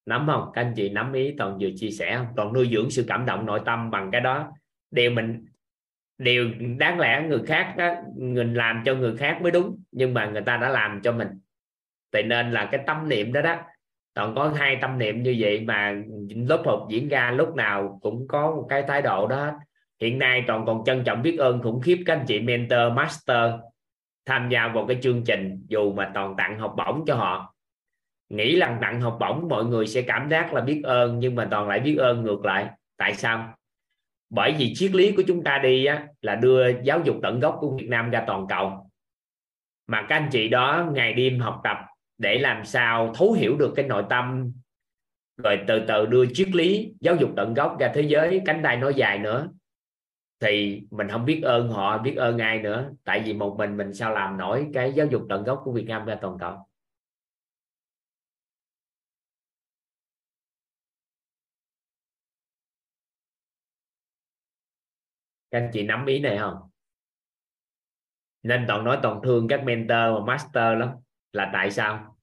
Nắm 0.06 0.26
không? 0.26 0.50
Các 0.54 0.60
anh 0.60 0.72
chị 0.76 0.88
nắm 0.88 1.12
ý 1.12 1.34
toàn 1.38 1.58
vừa 1.60 1.68
chia 1.76 1.90
sẻ 1.90 2.16
không? 2.16 2.26
Toàn 2.36 2.52
nuôi 2.52 2.68
dưỡng 2.72 2.90
sự 2.90 3.04
cảm 3.08 3.26
động 3.26 3.46
nội 3.46 3.60
tâm 3.64 3.90
bằng 3.90 4.10
cái 4.10 4.20
đó. 4.20 4.52
Điều 4.90 5.10
mình 5.10 5.46
điều 6.18 6.50
đáng 6.78 6.98
lẽ 6.98 7.26
người 7.28 7.42
khác 7.46 7.74
đó, 7.76 7.94
mình 8.16 8.54
làm 8.54 8.82
cho 8.84 8.94
người 8.94 9.16
khác 9.16 9.38
mới 9.42 9.52
đúng 9.52 9.82
nhưng 9.92 10.14
mà 10.14 10.26
người 10.26 10.42
ta 10.42 10.56
đã 10.56 10.68
làm 10.68 11.00
cho 11.02 11.12
mình. 11.12 11.28
Vậy 12.12 12.22
nên 12.22 12.52
là 12.52 12.68
cái 12.72 12.80
tâm 12.86 13.08
niệm 13.08 13.32
đó 13.32 13.42
đó 13.42 13.56
toàn 14.14 14.34
có 14.34 14.52
hai 14.56 14.76
tâm 14.80 14.98
niệm 14.98 15.22
như 15.22 15.36
vậy 15.38 15.60
mà 15.60 15.94
lớp 16.48 16.62
học 16.66 16.86
diễn 16.90 17.08
ra 17.08 17.30
lúc 17.30 17.54
nào 17.54 17.98
cũng 18.02 18.28
có 18.28 18.50
một 18.50 18.66
cái 18.68 18.82
thái 18.82 19.02
độ 19.02 19.26
đó. 19.26 19.52
Hiện 20.00 20.18
nay 20.18 20.44
toàn 20.46 20.66
còn 20.66 20.84
trân 20.84 21.04
trọng 21.04 21.22
biết 21.22 21.36
ơn 21.38 21.62
khủng 21.62 21.80
khiếp 21.80 22.02
các 22.06 22.16
anh 22.16 22.26
chị 22.26 22.40
mentor 22.40 22.92
master 22.94 23.52
tham 24.26 24.48
gia 24.48 24.68
vào 24.68 24.86
cái 24.86 24.98
chương 25.02 25.24
trình 25.24 25.66
dù 25.68 25.92
mà 25.92 26.10
toàn 26.14 26.34
tặng 26.36 26.58
học 26.58 26.74
bổng 26.76 27.04
cho 27.06 27.14
họ 27.14 27.55
nghĩ 28.28 28.58
rằng 28.58 28.78
tặng 28.82 29.00
học 29.00 29.16
bổng 29.20 29.48
mọi 29.48 29.64
người 29.64 29.86
sẽ 29.86 30.02
cảm 30.02 30.30
giác 30.30 30.54
là 30.54 30.60
biết 30.60 30.80
ơn 30.84 31.18
nhưng 31.18 31.34
mà 31.34 31.48
toàn 31.50 31.68
lại 31.68 31.80
biết 31.80 31.96
ơn 31.96 32.22
ngược 32.22 32.44
lại. 32.44 32.68
Tại 32.96 33.14
sao? 33.14 33.54
Bởi 34.30 34.54
vì 34.58 34.74
triết 34.74 34.94
lý 34.94 35.12
của 35.12 35.22
chúng 35.26 35.44
ta 35.44 35.58
đi 35.58 35.84
á, 35.84 36.06
là 36.22 36.34
đưa 36.34 36.82
giáo 36.82 37.00
dục 37.04 37.16
tận 37.22 37.40
gốc 37.40 37.56
của 37.60 37.76
Việt 37.76 37.88
Nam 37.88 38.10
ra 38.10 38.24
toàn 38.26 38.46
cầu. 38.48 38.90
Mà 39.86 40.06
các 40.08 40.16
anh 40.16 40.28
chị 40.32 40.48
đó 40.48 40.86
ngày 40.92 41.12
đêm 41.12 41.40
học 41.40 41.60
tập 41.64 41.76
để 42.18 42.38
làm 42.38 42.64
sao 42.64 43.12
thấu 43.14 43.32
hiểu 43.32 43.56
được 43.56 43.72
cái 43.76 43.86
nội 43.86 44.04
tâm 44.10 44.52
rồi 45.36 45.60
từ 45.66 45.80
từ 45.88 46.06
đưa 46.06 46.26
triết 46.34 46.48
lý 46.48 46.92
giáo 47.00 47.16
dục 47.16 47.30
tận 47.36 47.54
gốc 47.54 47.76
ra 47.80 47.92
thế 47.94 48.02
giới 48.02 48.42
cánh 48.44 48.60
tay 48.62 48.76
nói 48.76 48.94
dài 48.94 49.18
nữa 49.18 49.48
thì 50.40 50.82
mình 50.90 51.08
không 51.08 51.24
biết 51.24 51.40
ơn 51.42 51.68
họ 51.68 51.98
biết 51.98 52.14
ơn 52.16 52.38
ai 52.38 52.58
nữa. 52.58 52.90
Tại 53.04 53.22
vì 53.24 53.32
một 53.32 53.54
mình 53.58 53.76
mình 53.76 53.94
sao 53.94 54.12
làm 54.12 54.36
nổi 54.36 54.66
cái 54.74 54.92
giáo 54.92 55.06
dục 55.06 55.22
tận 55.28 55.44
gốc 55.44 55.62
của 55.64 55.72
Việt 55.72 55.86
Nam 55.88 56.06
ra 56.06 56.18
toàn 56.20 56.38
cầu? 56.38 56.66
Các 65.56 65.62
anh 65.64 65.70
chị 65.72 65.82
nắm 65.82 66.06
ý 66.06 66.18
này 66.20 66.38
không? 66.38 66.54
Nên 68.42 68.64
toàn 68.68 68.84
nói 68.84 68.98
toàn 69.02 69.20
thương 69.24 69.48
các 69.48 69.64
mentor 69.64 69.88
và 69.88 70.20
master 70.26 70.78
lắm. 70.78 70.88
Là 71.32 71.50
tại 71.52 71.70
sao? 71.70 72.16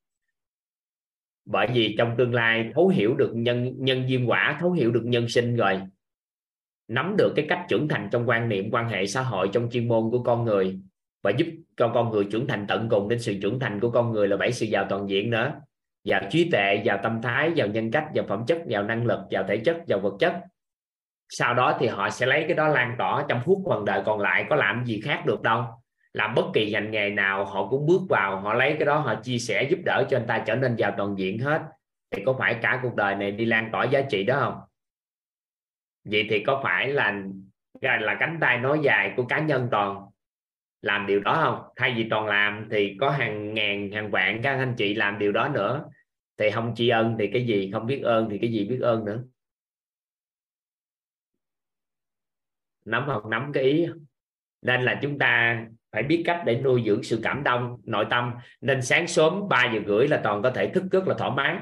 Bởi 1.46 1.68
vì 1.74 1.96
trong 1.98 2.16
tương 2.18 2.34
lai 2.34 2.72
thấu 2.74 2.88
hiểu 2.88 3.16
được 3.16 3.32
nhân 3.36 3.74
nhân 3.78 4.10
duyên 4.10 4.30
quả, 4.30 4.58
thấu 4.60 4.72
hiểu 4.72 4.92
được 4.92 5.04
nhân 5.06 5.30
sinh 5.30 5.56
rồi. 5.56 5.82
Nắm 6.88 7.16
được 7.18 7.34
cái 7.36 7.46
cách 7.50 7.66
trưởng 7.70 7.88
thành 7.88 8.10
trong 8.12 8.30
quan 8.30 8.50
niệm, 8.50 8.72
quan 8.72 8.90
hệ 8.90 9.06
xã 9.06 9.22
hội, 9.22 9.50
trong 9.54 9.70
chuyên 9.70 9.88
môn 9.88 10.12
của 10.12 10.24
con 10.24 10.46
người. 10.46 10.80
Và 11.24 11.32
giúp 11.38 11.48
cho 11.78 11.92
con 11.94 12.10
người 12.10 12.28
trưởng 12.32 12.48
thành 12.48 12.66
tận 12.68 12.88
cùng, 12.90 13.10
đến 13.10 13.20
sự 13.20 13.40
trưởng 13.42 13.60
thành 13.60 13.80
của 13.80 13.92
con 13.92 14.12
người 14.12 14.28
là 14.28 14.38
bảy 14.38 14.52
sự 14.52 14.66
giàu 14.66 14.86
toàn 14.90 15.10
diện 15.10 15.30
nữa. 15.30 15.54
Vào 16.06 16.22
trí 16.32 16.50
tuệ 16.52 16.82
vào 16.86 17.00
tâm 17.04 17.22
thái 17.22 17.52
vào 17.56 17.68
nhân 17.68 17.92
cách 17.92 18.08
vào 18.14 18.26
phẩm 18.28 18.44
chất 18.48 18.62
vào 18.70 18.84
năng 18.84 19.06
lực 19.06 19.20
vào 19.32 19.44
thể 19.48 19.58
chất 19.58 19.78
vào 19.88 20.00
vật 20.00 20.14
chất 20.20 20.42
sau 21.36 21.54
đó 21.54 21.78
thì 21.80 21.88
họ 21.88 22.10
sẽ 22.10 22.26
lấy 22.26 22.46
cái 22.48 22.56
đó 22.56 22.68
lan 22.68 22.96
tỏa 22.98 23.26
trong 23.28 23.42
phút 23.46 23.58
phần 23.70 23.86
đời 23.86 24.02
còn 24.06 24.20
lại, 24.20 24.46
có 24.50 24.56
làm 24.56 24.86
gì 24.86 25.02
khác 25.04 25.24
được 25.26 25.42
đâu. 25.42 25.64
Làm 26.14 26.36
bất 26.36 26.46
kỳ 26.54 26.72
ngành 26.72 26.92
nghề 26.92 27.10
nào, 27.10 27.46
họ 27.46 27.68
cũng 27.68 27.86
bước 27.86 28.02
vào, 28.10 28.40
họ 28.40 28.54
lấy 28.54 28.76
cái 28.80 28.86
đó, 28.86 29.00
họ 29.00 29.16
chia 29.16 29.38
sẻ 29.38 29.64
giúp 29.64 29.80
đỡ 29.86 30.06
cho 30.10 30.18
anh 30.18 30.28
ta 30.28 30.44
trở 30.48 30.56
nên 30.56 30.76
giàu 30.76 30.94
toàn 30.98 31.16
diện 31.18 31.40
hết. 31.40 31.62
Thì 32.12 32.24
có 32.26 32.36
phải 32.40 32.54
cả 32.62 32.80
cuộc 32.84 32.96
đời 32.96 33.16
này 33.16 33.32
đi 33.32 33.46
lan 33.46 33.70
tỏa 33.72 33.84
giá 33.84 34.02
trị 34.02 34.24
đó 34.24 34.40
không? 34.40 34.60
Vậy 36.06 36.28
thì 36.30 36.44
có 36.44 36.62
phải 36.64 36.88
là 36.88 37.22
là 37.82 38.18
cánh 38.20 38.38
tay 38.42 38.58
nói 38.58 38.80
dài 38.84 39.14
của 39.18 39.26
cá 39.26 39.40
nhân 39.40 39.68
toàn 39.72 40.06
làm 40.82 41.08
điều 41.08 41.20
đó 41.20 41.40
không? 41.44 41.74
Thay 41.76 41.94
vì 41.98 42.08
toàn 42.10 42.26
làm 42.26 42.68
thì 42.72 42.98
có 43.00 43.10
hàng 43.10 43.54
ngàn, 43.54 43.92
hàng 43.92 44.12
vạn 44.12 44.42
các 44.42 44.58
anh 44.58 44.74
chị 44.78 44.94
làm 44.94 45.20
điều 45.20 45.32
đó 45.32 45.48
nữa. 45.48 45.86
Thì 46.38 46.50
không 46.50 46.74
tri 46.76 46.90
ân 46.90 47.16
thì 47.20 47.30
cái 47.34 47.46
gì, 47.46 47.70
không 47.74 47.88
biết 47.88 48.02
ơn 48.02 48.30
thì 48.30 48.38
cái 48.38 48.52
gì 48.52 48.68
biết 48.70 48.80
ơn 48.82 49.06
nữa. 49.06 49.24
Nắm 52.86 53.04
không 53.08 53.30
nắm 53.30 53.52
cái 53.54 53.64
ý. 53.64 53.88
Nên 54.62 54.82
là 54.82 55.00
chúng 55.02 55.20
ta 55.20 55.64
phải 55.92 56.04
biết 56.04 56.24
cách 56.26 56.42
để 56.46 56.62
nuôi 56.62 56.84
dưỡng 56.86 57.04
sự 57.04 57.20
cảm 57.24 57.44
động, 57.44 57.78
nội 57.84 58.06
tâm. 58.10 58.34
Nên 58.62 58.82
sáng 58.82 59.08
sớm 59.08 59.50
3 59.50 59.72
giờ 59.74 59.80
rưỡi 59.88 60.08
là 60.08 60.22
toàn 60.24 60.42
có 60.42 60.50
thể 60.50 60.68
thức 60.68 60.84
rất 60.92 61.08
là 61.08 61.16
thoải 61.18 61.32
mái. 61.32 61.58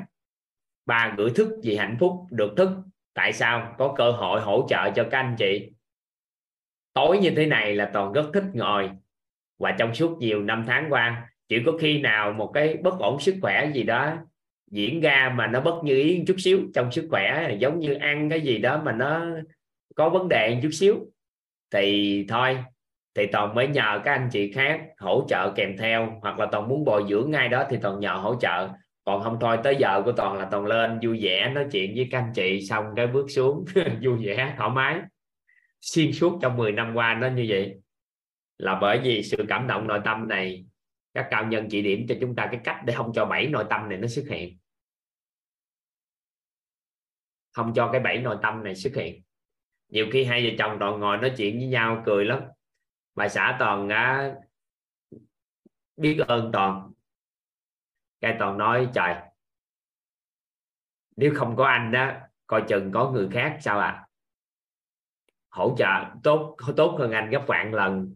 Ba 0.86 1.16
rưỡi 1.18 1.30
thức 1.30 1.60
vì 1.64 1.76
hạnh 1.76 1.98
phúc, 2.00 2.14
được 2.32 2.54
thức. 2.58 2.70
Tại 3.14 3.34
sao? 3.34 3.76
Có 3.78 3.94
cơ 3.98 4.12
hội 4.12 4.42
hỗ 4.42 4.68
trợ 4.70 4.92
cho 4.96 5.08
các 5.12 5.20
anh 5.20 5.36
chị. 5.38 5.72
Tối 6.94 7.18
như 7.18 7.32
thế 7.36 7.46
này 7.46 7.76
là 7.76 7.90
toàn 7.94 8.14
rất 8.14 8.30
thích 8.34 8.46
ngồi. 8.54 8.90
Và 9.60 9.72
trong 9.72 9.94
suốt 9.94 10.18
nhiều 10.18 10.44
năm 10.44 10.64
tháng 10.68 10.86
qua, 10.90 11.30
chỉ 11.48 11.64
có 11.66 11.72
khi 11.80 12.02
nào 12.02 12.34
một 12.34 12.52
cái 12.54 12.78
bất 12.78 13.00
ổn 13.00 13.20
sức 13.20 13.36
khỏe 13.42 13.72
gì 13.74 13.84
đó 13.84 14.18
diễn 14.72 15.02
ra 15.02 15.34
mà 15.36 15.48
nó 15.48 15.62
bất 15.62 15.84
như 15.84 15.96
ý 15.96 16.24
chút 16.28 16.36
xíu 16.38 16.60
trong 16.74 16.92
sức 16.92 17.08
khỏe, 17.10 17.56
giống 17.60 17.80
như 17.80 17.94
ăn 17.94 18.30
cái 18.30 18.42
gì 18.42 18.58
đó 18.58 18.82
mà 18.86 18.92
nó 18.92 19.26
có 20.02 20.10
vấn 20.10 20.30
đề 20.30 20.60
chút 20.64 20.70
xíu, 20.72 20.96
thì 21.72 22.26
thôi, 22.30 22.58
thì 23.16 23.28
toàn 23.32 23.56
mới 23.56 23.68
nhờ 23.68 24.02
các 24.06 24.12
anh 24.12 24.30
chị 24.32 24.52
khác 24.52 24.82
hỗ 24.98 25.26
trợ 25.30 25.54
kèm 25.56 25.78
theo, 25.78 26.20
hoặc 26.22 26.40
là 26.40 26.46
toàn 26.52 26.68
muốn 26.68 26.86
bồi 26.86 27.06
dưỡng 27.10 27.32
ngay 27.32 27.50
đó 27.50 27.66
thì 27.70 27.78
toàn 27.82 28.00
nhờ 28.00 28.14
hỗ 28.14 28.36
trợ. 28.40 28.70
Còn 29.04 29.24
không 29.24 29.38
thôi, 29.42 29.58
tới 29.64 29.76
giờ 29.80 30.02
của 30.06 30.12
toàn 30.12 30.38
là 30.38 30.48
toàn 30.52 30.66
lên 30.66 31.00
vui 31.04 31.20
vẻ 31.22 31.52
nói 31.56 31.66
chuyện 31.72 31.94
với 31.96 32.08
các 32.12 32.20
anh 32.20 32.32
chị, 32.36 32.62
xong 32.62 32.86
cái 32.96 33.08
bước 33.08 33.26
xuống 33.30 33.66
vui 34.02 34.26
vẻ, 34.26 34.54
thoải 34.58 34.70
mái, 34.70 35.02
xuyên 35.82 36.14
suốt 36.14 36.40
trong 36.42 36.58
10 36.58 36.72
năm 36.72 36.94
qua 36.96 37.14
nó 37.14 37.28
như 37.28 37.46
vậy. 37.50 37.76
Là 38.58 38.78
bởi 38.82 39.00
vì 39.04 39.24
sự 39.24 39.38
cảm 39.50 39.68
động 39.68 39.88
nội 39.88 40.00
tâm 40.06 40.28
này, 40.28 40.66
các 41.14 41.28
cao 41.30 41.46
nhân 41.46 41.68
chỉ 41.70 41.82
điểm 41.82 42.06
cho 42.10 42.16
chúng 42.22 42.36
ta 42.36 42.48
cái 42.52 42.60
cách 42.64 42.78
để 42.86 42.94
không 42.94 43.12
cho 43.14 43.26
bảy 43.26 43.48
nội 43.48 43.66
tâm 43.70 43.90
này 43.90 43.98
nó 43.98 44.08
xuất 44.08 44.26
hiện. 44.30 44.58
Không 47.52 47.74
cho 47.76 47.90
cái 47.92 48.02
bảy 48.02 48.18
nội 48.18 48.38
tâm 48.42 48.64
này 48.64 48.76
xuất 48.76 48.96
hiện 48.96 49.22
nhiều 49.92 50.08
khi 50.12 50.24
hai 50.24 50.44
vợ 50.44 50.56
chồng 50.60 50.78
toàn 50.80 51.00
ngồi 51.00 51.18
nói 51.18 51.34
chuyện 51.38 51.58
với 51.58 51.68
nhau 51.68 52.04
cười 52.06 52.26
lắm. 52.26 52.42
Bà 53.16 53.30
xã 53.30 53.56
toàn 53.60 53.90
á, 53.90 54.36
biết 55.98 56.18
ơn 56.28 56.50
toàn. 56.54 56.92
Cái 58.22 58.36
toàn 58.40 58.58
nói, 58.58 58.90
trời, 58.94 59.16
nếu 61.16 61.34
không 61.36 61.56
có 61.56 61.66
anh 61.66 61.92
đó 61.92 62.12
coi 62.48 62.64
chừng 62.70 62.92
có 62.94 63.12
người 63.12 63.30
khác 63.32 63.58
sao 63.62 63.80
à? 63.80 64.08
hỗ 65.52 65.76
trợ 65.78 65.86
tốt 66.24 66.58
tốt 66.78 66.96
hơn 67.00 67.12
anh 67.12 67.30
gấp 67.30 67.44
vạn 67.48 67.74
lần, 67.74 68.16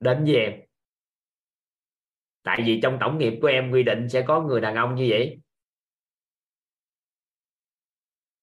đến 0.00 0.24
với 0.24 0.36
em. 0.36 0.60
Tại 2.42 2.62
vì 2.66 2.80
trong 2.82 2.98
tổng 3.00 3.18
nghiệp 3.18 3.38
của 3.42 3.46
em 3.46 3.70
quy 3.70 3.82
định 3.82 4.08
sẽ 4.08 4.24
có 4.26 4.40
người 4.40 4.60
đàn 4.60 4.74
ông 4.74 4.94
như 4.94 5.06
vậy. 5.10 5.40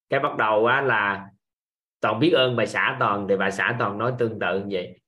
Cái 0.08 0.20
bắt 0.20 0.36
đầu 0.38 0.66
á 0.66 0.80
là 0.80 1.30
toàn 2.02 2.20
biết 2.20 2.30
ơn 2.30 2.56
bà 2.56 2.66
xã 2.66 2.96
toàn 3.00 3.26
thì 3.28 3.36
bà 3.36 3.50
xã 3.50 3.76
toàn 3.78 3.98
nói 3.98 4.14
tương 4.18 4.38
tự 4.38 4.60
như 4.60 4.66
vậy. 4.70 5.00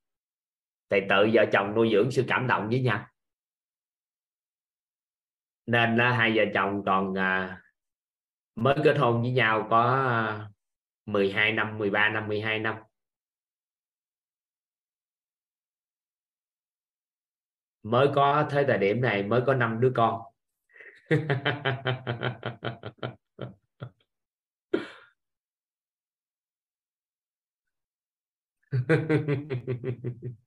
Thì 0.90 1.00
tự 1.08 1.30
vợ 1.32 1.44
chồng 1.52 1.74
nuôi 1.74 1.90
dưỡng 1.92 2.10
sự 2.10 2.24
cảm 2.28 2.46
động 2.46 2.68
với 2.68 2.80
nhau. 2.80 3.06
Nên 5.66 5.96
là 5.96 6.12
hai 6.12 6.32
vợ 6.36 6.42
chồng 6.54 6.82
còn 6.86 7.18
à, 7.18 7.62
mới 8.54 8.76
kết 8.84 8.96
hôn 8.98 9.22
với 9.22 9.30
nhau 9.30 9.66
có 9.70 9.84
à, 9.84 10.48
12 11.06 11.52
năm 11.52 11.78
13 11.78 12.08
năm 12.08 12.28
12 12.28 12.58
năm. 12.58 12.76
Mới 17.82 18.08
có 18.14 18.48
tới 18.50 18.64
thời 18.68 18.78
điểm 18.78 19.00
này 19.00 19.22
mới 19.22 19.40
có 19.46 19.54
năm 19.54 19.80
đứa 19.80 19.92
con. 19.94 20.22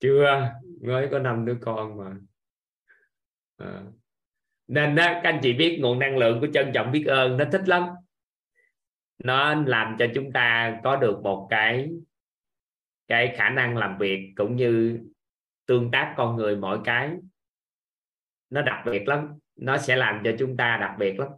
chưa, 0.00 0.50
mới 0.82 1.08
có 1.10 1.18
năm 1.18 1.44
đứa 1.44 1.56
con 1.60 1.96
mà. 1.96 2.16
À. 3.56 3.82
nên 4.66 4.94
đó 4.94 5.04
các 5.04 5.20
anh 5.22 5.40
chị 5.42 5.52
biết 5.52 5.78
nguồn 5.80 5.98
năng 5.98 6.16
lượng 6.18 6.40
của 6.40 6.46
trân 6.54 6.70
trọng 6.74 6.92
biết 6.92 7.04
ơn, 7.06 7.36
nó 7.36 7.44
thích 7.52 7.68
lắm. 7.68 7.88
Nó 9.18 9.54
làm 9.54 9.96
cho 9.98 10.06
chúng 10.14 10.32
ta 10.32 10.80
có 10.84 10.96
được 10.96 11.20
một 11.22 11.46
cái 11.50 11.90
cái 13.08 13.34
khả 13.36 13.50
năng 13.50 13.76
làm 13.76 13.98
việc 13.98 14.32
cũng 14.36 14.56
như 14.56 15.00
tương 15.66 15.90
tác 15.90 16.14
con 16.16 16.36
người 16.36 16.56
mỗi 16.56 16.80
cái. 16.84 17.10
Nó 18.50 18.62
đặc 18.62 18.82
biệt 18.86 19.08
lắm, 19.08 19.38
nó 19.56 19.78
sẽ 19.78 19.96
làm 19.96 20.20
cho 20.24 20.30
chúng 20.38 20.56
ta 20.56 20.78
đặc 20.80 20.94
biệt 20.98 21.18
lắm 21.18 21.28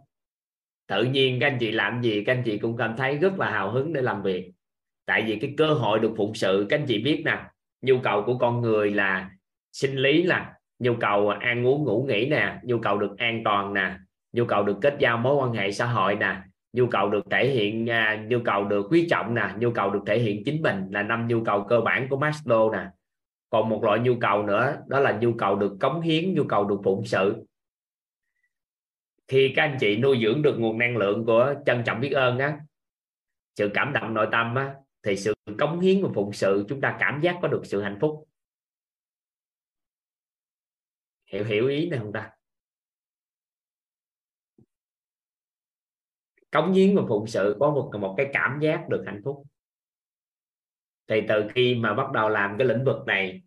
tự 0.88 1.04
nhiên 1.04 1.40
các 1.40 1.46
anh 1.46 1.58
chị 1.60 1.70
làm 1.70 2.02
gì 2.02 2.24
các 2.24 2.32
anh 2.32 2.42
chị 2.42 2.58
cũng 2.58 2.76
cảm 2.76 2.96
thấy 2.96 3.16
rất 3.16 3.38
là 3.38 3.50
hào 3.50 3.70
hứng 3.70 3.92
để 3.92 4.02
làm 4.02 4.22
việc 4.22 4.52
tại 5.06 5.24
vì 5.26 5.36
cái 5.36 5.54
cơ 5.56 5.74
hội 5.74 5.98
được 5.98 6.12
phụng 6.16 6.34
sự 6.34 6.66
các 6.68 6.78
anh 6.78 6.86
chị 6.86 6.98
biết 6.98 7.22
nè 7.24 7.38
nhu 7.82 7.98
cầu 7.98 8.22
của 8.26 8.38
con 8.38 8.60
người 8.60 8.90
là 8.90 9.30
sinh 9.72 9.96
lý 9.96 10.22
là 10.22 10.52
nhu 10.78 10.94
cầu 10.94 11.28
ăn 11.28 11.66
uống 11.66 11.84
ngủ 11.84 12.06
nghỉ 12.08 12.28
nè 12.28 12.58
nhu 12.62 12.78
cầu 12.78 12.98
được 12.98 13.18
an 13.18 13.42
toàn 13.44 13.74
nè 13.74 13.96
nhu 14.32 14.44
cầu 14.44 14.62
được 14.62 14.76
kết 14.82 14.96
giao 14.98 15.18
mối 15.18 15.34
quan 15.34 15.52
hệ 15.52 15.72
xã 15.72 15.86
hội 15.86 16.14
nè 16.14 16.36
nhu 16.72 16.86
cầu 16.86 17.10
được 17.10 17.24
thể 17.30 17.48
hiện 17.48 17.90
à, 17.90 18.24
nhu 18.28 18.38
cầu 18.44 18.64
được 18.64 18.86
quý 18.90 19.06
trọng 19.10 19.34
nè 19.34 19.48
nhu 19.58 19.70
cầu 19.70 19.90
được 19.90 20.00
thể 20.06 20.18
hiện 20.18 20.42
chính 20.44 20.62
mình 20.62 20.86
là 20.90 21.02
năm 21.02 21.28
nhu 21.28 21.44
cầu 21.44 21.64
cơ 21.68 21.80
bản 21.80 22.08
của 22.08 22.16
Maslow 22.16 22.72
nè 22.72 22.86
còn 23.50 23.68
một 23.68 23.84
loại 23.84 23.98
nhu 23.98 24.14
cầu 24.20 24.42
nữa 24.42 24.76
đó 24.86 25.00
là 25.00 25.18
nhu 25.20 25.32
cầu 25.32 25.56
được 25.56 25.76
cống 25.80 26.00
hiến 26.00 26.34
nhu 26.34 26.44
cầu 26.44 26.64
được 26.64 26.80
phụng 26.84 27.04
sự 27.04 27.44
khi 29.28 29.52
các 29.56 29.62
anh 29.62 29.76
chị 29.80 29.96
nuôi 29.96 30.18
dưỡng 30.22 30.42
được 30.42 30.56
nguồn 30.58 30.78
năng 30.78 30.96
lượng 30.96 31.24
của 31.26 31.54
trân 31.66 31.82
trọng 31.86 32.00
biết 32.00 32.10
ơn 32.10 32.38
á 32.38 32.58
sự 33.56 33.70
cảm 33.74 33.92
động 33.92 34.14
nội 34.14 34.28
tâm 34.32 34.54
á 34.54 34.74
thì 35.02 35.16
sự 35.16 35.34
cống 35.58 35.80
hiến 35.80 36.02
và 36.02 36.08
phụng 36.14 36.32
sự 36.32 36.64
chúng 36.68 36.80
ta 36.80 36.96
cảm 37.00 37.20
giác 37.22 37.38
có 37.42 37.48
được 37.48 37.62
sự 37.64 37.82
hạnh 37.82 37.98
phúc. 38.00 38.28
Hiểu 41.26 41.44
hiểu 41.44 41.68
ý 41.68 41.88
này 41.88 41.98
không 41.98 42.12
ta? 42.12 42.30
Cống 46.50 46.72
hiến 46.72 46.96
và 46.96 47.02
phụng 47.08 47.26
sự 47.26 47.56
có 47.60 47.70
một 47.70 47.92
một 48.00 48.14
cái 48.16 48.30
cảm 48.32 48.58
giác 48.62 48.88
được 48.88 49.02
hạnh 49.06 49.20
phúc. 49.24 49.42
Thì 51.06 51.20
từ 51.28 51.48
khi 51.54 51.74
mà 51.74 51.94
bắt 51.94 52.12
đầu 52.12 52.28
làm 52.28 52.58
cái 52.58 52.68
lĩnh 52.68 52.84
vực 52.84 53.06
này 53.06 53.42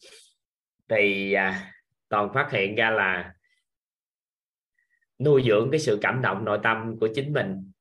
thì 0.88 1.34
à, 1.34 1.74
toàn 2.10 2.34
phát 2.34 2.50
hiện 2.52 2.76
ra 2.76 2.90
là 2.90 3.34
nuôi 5.20 5.44
dưỡng 5.48 5.72
cái 5.72 5.80
sự 5.80 6.00
cảm 6.02 6.22
động 6.22 6.46
nội 6.46 6.60
tâm 6.64 7.00
của 7.00 7.10
chính 7.16 7.34
mình 7.34 7.72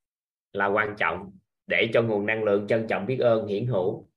là 0.53 0.67
quan 0.67 0.95
trọng 0.99 1.33
để 1.67 1.91
cho 1.95 2.03
nguồn 2.03 2.27
năng 2.27 2.45
lượng 2.45 2.67
trân 2.69 2.87
trọng 2.89 3.07
biết 3.07 3.19
ơn, 3.21 3.47
hiển 3.47 3.67
hữu. 3.67 4.09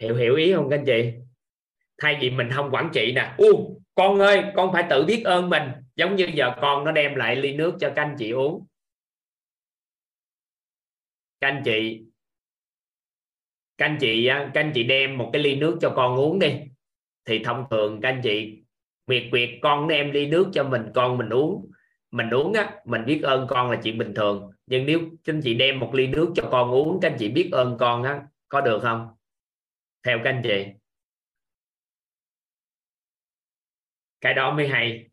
Hiểu 0.00 0.16
hiểu 0.16 0.36
ý 0.36 0.52
không 0.52 0.70
các 0.70 0.76
anh 0.76 0.84
chị? 0.86 1.12
Thay 1.98 2.18
vì 2.20 2.30
mình 2.30 2.48
không 2.52 2.70
quản 2.70 2.90
trị 2.94 3.12
nè. 3.16 3.34
U 3.38 3.80
con 3.94 4.18
ơi, 4.18 4.42
con 4.56 4.72
phải 4.72 4.86
tự 4.90 5.04
biết 5.04 5.22
ơn 5.24 5.50
mình. 5.50 5.62
Giống 5.96 6.16
như 6.16 6.28
giờ 6.34 6.52
con 6.60 6.84
nó 6.84 6.92
đem 6.92 7.14
lại 7.14 7.36
ly 7.36 7.54
nước 7.56 7.76
cho 7.80 7.92
các 7.96 8.02
anh 8.02 8.16
chị 8.18 8.30
uống 8.30 8.66
các 11.42 11.48
anh 11.48 11.62
chị, 11.64 12.04
các 13.78 13.86
anh 13.86 13.96
chị 14.00 14.28
các 14.28 14.60
anh 14.60 14.72
chị 14.74 14.82
đem 14.82 15.18
một 15.18 15.30
cái 15.32 15.42
ly 15.42 15.56
nước 15.56 15.78
cho 15.80 15.92
con 15.96 16.16
uống 16.16 16.38
đi. 16.38 16.60
Thì 17.24 17.44
thông 17.44 17.64
thường 17.70 18.00
các 18.02 18.08
anh 18.08 18.20
chị 18.22 18.62
việc 19.06 19.30
việc 19.32 19.58
con 19.62 19.88
đem 19.88 20.10
ly 20.10 20.26
nước 20.26 20.50
cho 20.52 20.64
mình, 20.64 20.82
con 20.94 21.18
mình 21.18 21.28
uống. 21.28 21.70
Mình 22.10 22.30
uống 22.30 22.52
á, 22.52 22.80
mình 22.84 23.04
biết 23.06 23.20
ơn 23.22 23.46
con 23.48 23.70
là 23.70 23.80
chuyện 23.82 23.98
bình 23.98 24.14
thường. 24.14 24.50
Nhưng 24.66 24.86
nếu 24.86 25.00
các 25.24 25.34
anh 25.34 25.40
chị 25.44 25.54
đem 25.54 25.78
một 25.78 25.94
ly 25.94 26.06
nước 26.06 26.32
cho 26.34 26.48
con 26.50 26.70
uống, 26.70 26.98
các 27.02 27.10
anh 27.10 27.16
chị 27.18 27.28
biết 27.28 27.48
ơn 27.52 27.76
con 27.80 28.02
á, 28.02 28.22
có 28.48 28.60
được 28.60 28.78
không? 28.82 29.08
Theo 30.02 30.18
các 30.24 30.30
anh 30.30 30.40
chị. 30.44 30.66
Cái 34.20 34.34
đó 34.34 34.54
mới 34.54 34.68
hay. 34.68 35.10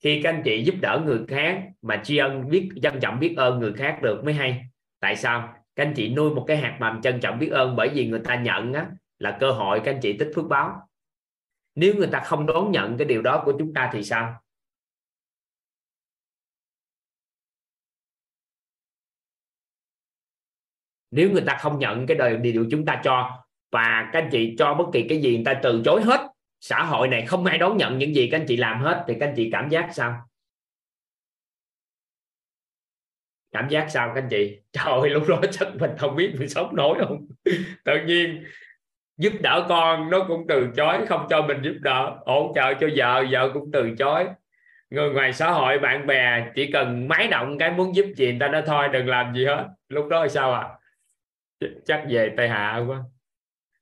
Khi 0.00 0.20
các 0.22 0.30
anh 0.30 0.42
chị 0.44 0.64
giúp 0.64 0.74
đỡ 0.80 1.02
người 1.06 1.20
khác 1.28 1.68
mà 1.82 2.02
tri 2.04 2.16
ân, 2.16 2.48
biết, 2.48 2.68
trân 2.82 3.00
trọng 3.00 3.20
biết 3.20 3.34
ơn 3.36 3.58
người 3.58 3.72
khác 3.72 3.98
được 4.02 4.22
mới 4.24 4.34
hay. 4.34 4.64
Tại 5.00 5.16
sao? 5.16 5.61
Các 5.76 5.86
anh 5.86 5.92
chị 5.96 6.14
nuôi 6.14 6.34
một 6.34 6.44
cái 6.48 6.56
hạt 6.56 6.76
mầm 6.80 7.02
trân 7.02 7.20
trọng 7.20 7.38
biết 7.38 7.48
ơn 7.48 7.76
bởi 7.76 7.88
vì 7.88 8.08
người 8.08 8.20
ta 8.24 8.36
nhận 8.36 8.72
á, 8.72 8.90
là 9.18 9.36
cơ 9.40 9.50
hội 9.50 9.80
các 9.84 9.94
anh 9.94 10.00
chị 10.00 10.16
tích 10.18 10.32
phước 10.34 10.44
báo. 10.48 10.88
Nếu 11.74 11.94
người 11.94 12.08
ta 12.12 12.20
không 12.20 12.46
đón 12.46 12.70
nhận 12.70 12.96
cái 12.98 13.06
điều 13.06 13.22
đó 13.22 13.42
của 13.44 13.52
chúng 13.58 13.74
ta 13.74 13.90
thì 13.92 14.02
sao? 14.02 14.42
Nếu 21.10 21.30
người 21.30 21.42
ta 21.46 21.58
không 21.60 21.78
nhận 21.78 22.06
cái 22.06 22.16
đời 22.16 22.36
điều 22.36 22.66
chúng 22.70 22.84
ta 22.84 23.00
cho 23.04 23.44
và 23.70 24.10
các 24.12 24.22
anh 24.22 24.28
chị 24.32 24.54
cho 24.58 24.74
bất 24.74 24.84
kỳ 24.92 25.06
cái 25.08 25.22
gì 25.22 25.34
người 25.36 25.44
ta 25.44 25.60
từ 25.62 25.82
chối 25.84 26.02
hết 26.02 26.20
xã 26.60 26.84
hội 26.84 27.08
này 27.08 27.26
không 27.26 27.44
ai 27.44 27.58
đón 27.58 27.76
nhận 27.76 27.98
những 27.98 28.14
gì 28.14 28.28
các 28.30 28.40
anh 28.40 28.46
chị 28.48 28.56
làm 28.56 28.80
hết 28.80 29.04
thì 29.08 29.14
các 29.20 29.26
anh 29.26 29.34
chị 29.36 29.48
cảm 29.52 29.68
giác 29.68 29.90
sao? 29.92 30.31
Cảm 33.52 33.68
giác 33.68 33.90
sao 33.90 34.08
các 34.08 34.22
anh 34.22 34.28
chị? 34.28 34.60
Trời 34.72 35.00
ơi, 35.00 35.10
lúc 35.10 35.22
đó 35.28 35.40
chắc 35.50 35.68
mình 35.80 35.90
không 35.98 36.16
biết 36.16 36.34
mình 36.38 36.48
sống 36.48 36.76
nổi 36.76 36.98
không? 37.00 37.26
Tự 37.84 37.92
nhiên 38.06 38.44
giúp 39.16 39.32
đỡ 39.40 39.66
con 39.68 40.10
nó 40.10 40.24
cũng 40.28 40.46
từ 40.48 40.68
chối, 40.76 41.06
không 41.06 41.26
cho 41.30 41.42
mình 41.42 41.62
giúp 41.62 41.74
đỡ. 41.80 42.16
Hỗ 42.26 42.52
trợ 42.54 42.74
cho 42.74 42.88
vợ 42.96 43.24
vợ 43.30 43.50
cũng 43.54 43.70
từ 43.72 43.90
chối. 43.98 44.26
Người 44.90 45.10
ngoài 45.10 45.32
xã 45.32 45.50
hội, 45.50 45.78
bạn 45.78 46.06
bè, 46.06 46.46
chỉ 46.54 46.72
cần 46.72 47.08
máy 47.08 47.28
động 47.28 47.58
cái 47.58 47.70
muốn 47.70 47.96
giúp 47.96 48.06
gì 48.16 48.26
người 48.26 48.40
ta 48.40 48.48
nói 48.48 48.62
thôi, 48.66 48.88
đừng 48.92 49.08
làm 49.08 49.34
gì 49.34 49.44
hết. 49.46 49.68
Lúc 49.88 50.08
đó 50.08 50.22
là 50.22 50.28
sao 50.28 50.52
à 50.52 50.68
chắc 51.86 52.04
về 52.08 52.34
tây 52.36 52.48
hạ 52.48 52.84
quá. 52.86 53.02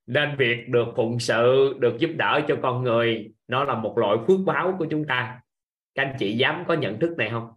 Nên 0.06 0.36
việc 0.36 0.68
được 0.68 0.88
phụng 0.96 1.18
sự, 1.18 1.74
được 1.78 1.98
giúp 1.98 2.10
đỡ 2.16 2.40
cho 2.48 2.56
con 2.62 2.82
người, 2.82 3.32
nó 3.48 3.64
là 3.64 3.74
một 3.74 3.98
loại 3.98 4.16
phước 4.26 4.38
báo 4.46 4.76
của 4.78 4.86
chúng 4.90 5.06
ta. 5.06 5.40
Các 5.94 6.02
anh 6.02 6.16
chị 6.18 6.36
dám 6.36 6.64
có 6.68 6.74
nhận 6.74 7.00
thức 7.00 7.14
này 7.18 7.30
không? 7.30 7.50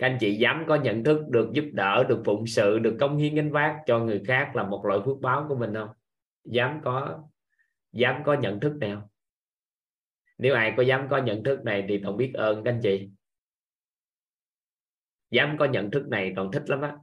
Các 0.00 0.06
anh 0.06 0.18
chị 0.20 0.34
dám 0.34 0.64
có 0.68 0.74
nhận 0.74 1.04
thức 1.04 1.28
được 1.28 1.50
giúp 1.52 1.64
đỡ, 1.72 2.04
được 2.08 2.22
phụng 2.24 2.46
sự, 2.46 2.78
được 2.78 2.96
công 3.00 3.16
hiến 3.16 3.34
gánh 3.34 3.52
vác 3.52 3.76
cho 3.86 3.98
người 3.98 4.22
khác 4.26 4.52
là 4.54 4.62
một 4.62 4.84
loại 4.86 5.00
phước 5.04 5.20
báo 5.20 5.46
của 5.48 5.56
mình 5.56 5.74
không? 5.74 5.88
Dám 6.44 6.80
có 6.84 7.24
dám 7.92 8.22
có 8.24 8.34
nhận 8.34 8.60
thức 8.60 8.76
này 8.76 8.90
không? 8.94 9.02
Nếu 10.38 10.54
ai 10.54 10.74
có 10.76 10.82
dám 10.82 11.08
có 11.10 11.18
nhận 11.18 11.44
thức 11.44 11.64
này 11.64 11.84
thì 11.88 12.00
toàn 12.02 12.16
biết 12.16 12.32
ơn 12.34 12.64
các 12.64 12.70
anh 12.70 12.80
chị. 12.82 13.08
Dám 15.30 15.56
có 15.58 15.64
nhận 15.64 15.90
thức 15.90 16.08
này 16.08 16.32
toàn 16.36 16.52
thích 16.52 16.70
lắm 16.70 16.80
á. 16.80 16.96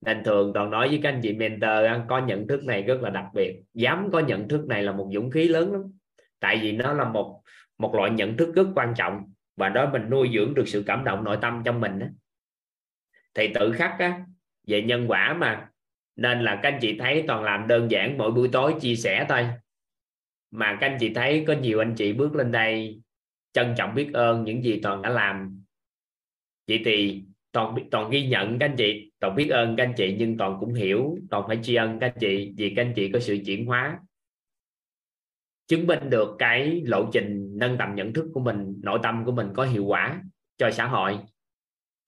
Nên 0.00 0.24
thường 0.24 0.52
toàn 0.54 0.70
nói 0.70 0.88
với 0.88 1.00
các 1.02 1.08
anh 1.08 1.20
chị 1.22 1.32
mentor 1.32 2.06
có 2.08 2.18
nhận 2.18 2.46
thức 2.46 2.64
này 2.64 2.82
rất 2.82 3.00
là 3.02 3.10
đặc 3.10 3.26
biệt. 3.34 3.62
Dám 3.74 4.08
có 4.12 4.20
nhận 4.20 4.48
thức 4.48 4.66
này 4.66 4.82
là 4.82 4.92
một 4.92 5.10
dũng 5.14 5.30
khí 5.30 5.48
lớn 5.48 5.72
lắm. 5.72 5.82
Tại 6.40 6.58
vì 6.62 6.72
nó 6.72 6.92
là 6.92 7.08
một 7.08 7.42
một 7.78 7.94
loại 7.94 8.10
nhận 8.10 8.36
thức 8.36 8.54
rất 8.54 8.66
quan 8.74 8.94
trọng 8.96 9.32
và 9.56 9.68
đó 9.68 9.90
mình 9.92 10.10
nuôi 10.10 10.30
dưỡng 10.34 10.54
được 10.54 10.68
sự 10.68 10.82
cảm 10.86 11.04
động 11.04 11.24
nội 11.24 11.38
tâm 11.40 11.62
trong 11.64 11.80
mình 11.80 11.98
đó. 11.98 12.06
thì 13.34 13.48
tự 13.54 13.72
khắc 13.72 13.98
á, 13.98 14.24
về 14.66 14.82
nhân 14.82 15.04
quả 15.08 15.34
mà 15.34 15.68
nên 16.16 16.42
là 16.42 16.60
các 16.62 16.72
anh 16.72 16.78
chị 16.80 16.98
thấy 16.98 17.24
toàn 17.26 17.44
làm 17.44 17.68
đơn 17.68 17.90
giản 17.90 18.18
mỗi 18.18 18.30
buổi 18.30 18.48
tối 18.52 18.74
chia 18.80 18.94
sẻ 18.94 19.26
thôi. 19.28 19.46
Mà 20.50 20.78
các 20.80 20.86
anh 20.86 20.96
chị 21.00 21.14
thấy 21.14 21.44
có 21.46 21.52
nhiều 21.52 21.78
anh 21.78 21.94
chị 21.94 22.12
bước 22.12 22.34
lên 22.34 22.52
đây 22.52 23.00
trân 23.52 23.74
trọng 23.76 23.94
biết 23.94 24.10
ơn 24.12 24.44
những 24.44 24.64
gì 24.64 24.80
toàn 24.82 25.02
đã 25.02 25.10
làm. 25.10 25.62
Vậy 26.68 26.82
thì 26.84 27.24
toàn 27.52 27.74
toàn 27.90 28.10
ghi 28.10 28.26
nhận 28.26 28.58
các 28.58 28.66
anh 28.66 28.76
chị 28.76 29.12
toàn 29.20 29.36
biết 29.36 29.48
ơn 29.48 29.76
các 29.76 29.84
anh 29.84 29.94
chị 29.96 30.16
nhưng 30.18 30.36
toàn 30.36 30.56
cũng 30.60 30.74
hiểu 30.74 31.18
toàn 31.30 31.44
phải 31.48 31.58
tri 31.62 31.74
ân 31.74 31.98
các 32.00 32.06
anh 32.06 32.18
chị 32.20 32.52
vì 32.56 32.74
các 32.76 32.82
anh 32.82 32.92
chị 32.96 33.10
có 33.12 33.20
sự 33.20 33.38
chuyển 33.46 33.66
hóa 33.66 33.98
chứng 35.70 35.86
minh 35.86 36.10
được 36.10 36.36
cái 36.38 36.82
lộ 36.86 37.10
trình 37.12 37.58
nâng 37.58 37.78
tầm 37.78 37.94
nhận 37.94 38.12
thức 38.12 38.30
của 38.34 38.40
mình, 38.40 38.80
nội 38.82 38.98
tâm 39.02 39.24
của 39.24 39.32
mình 39.32 39.48
có 39.54 39.64
hiệu 39.64 39.84
quả 39.84 40.22
cho 40.58 40.70
xã 40.70 40.86
hội, 40.86 41.18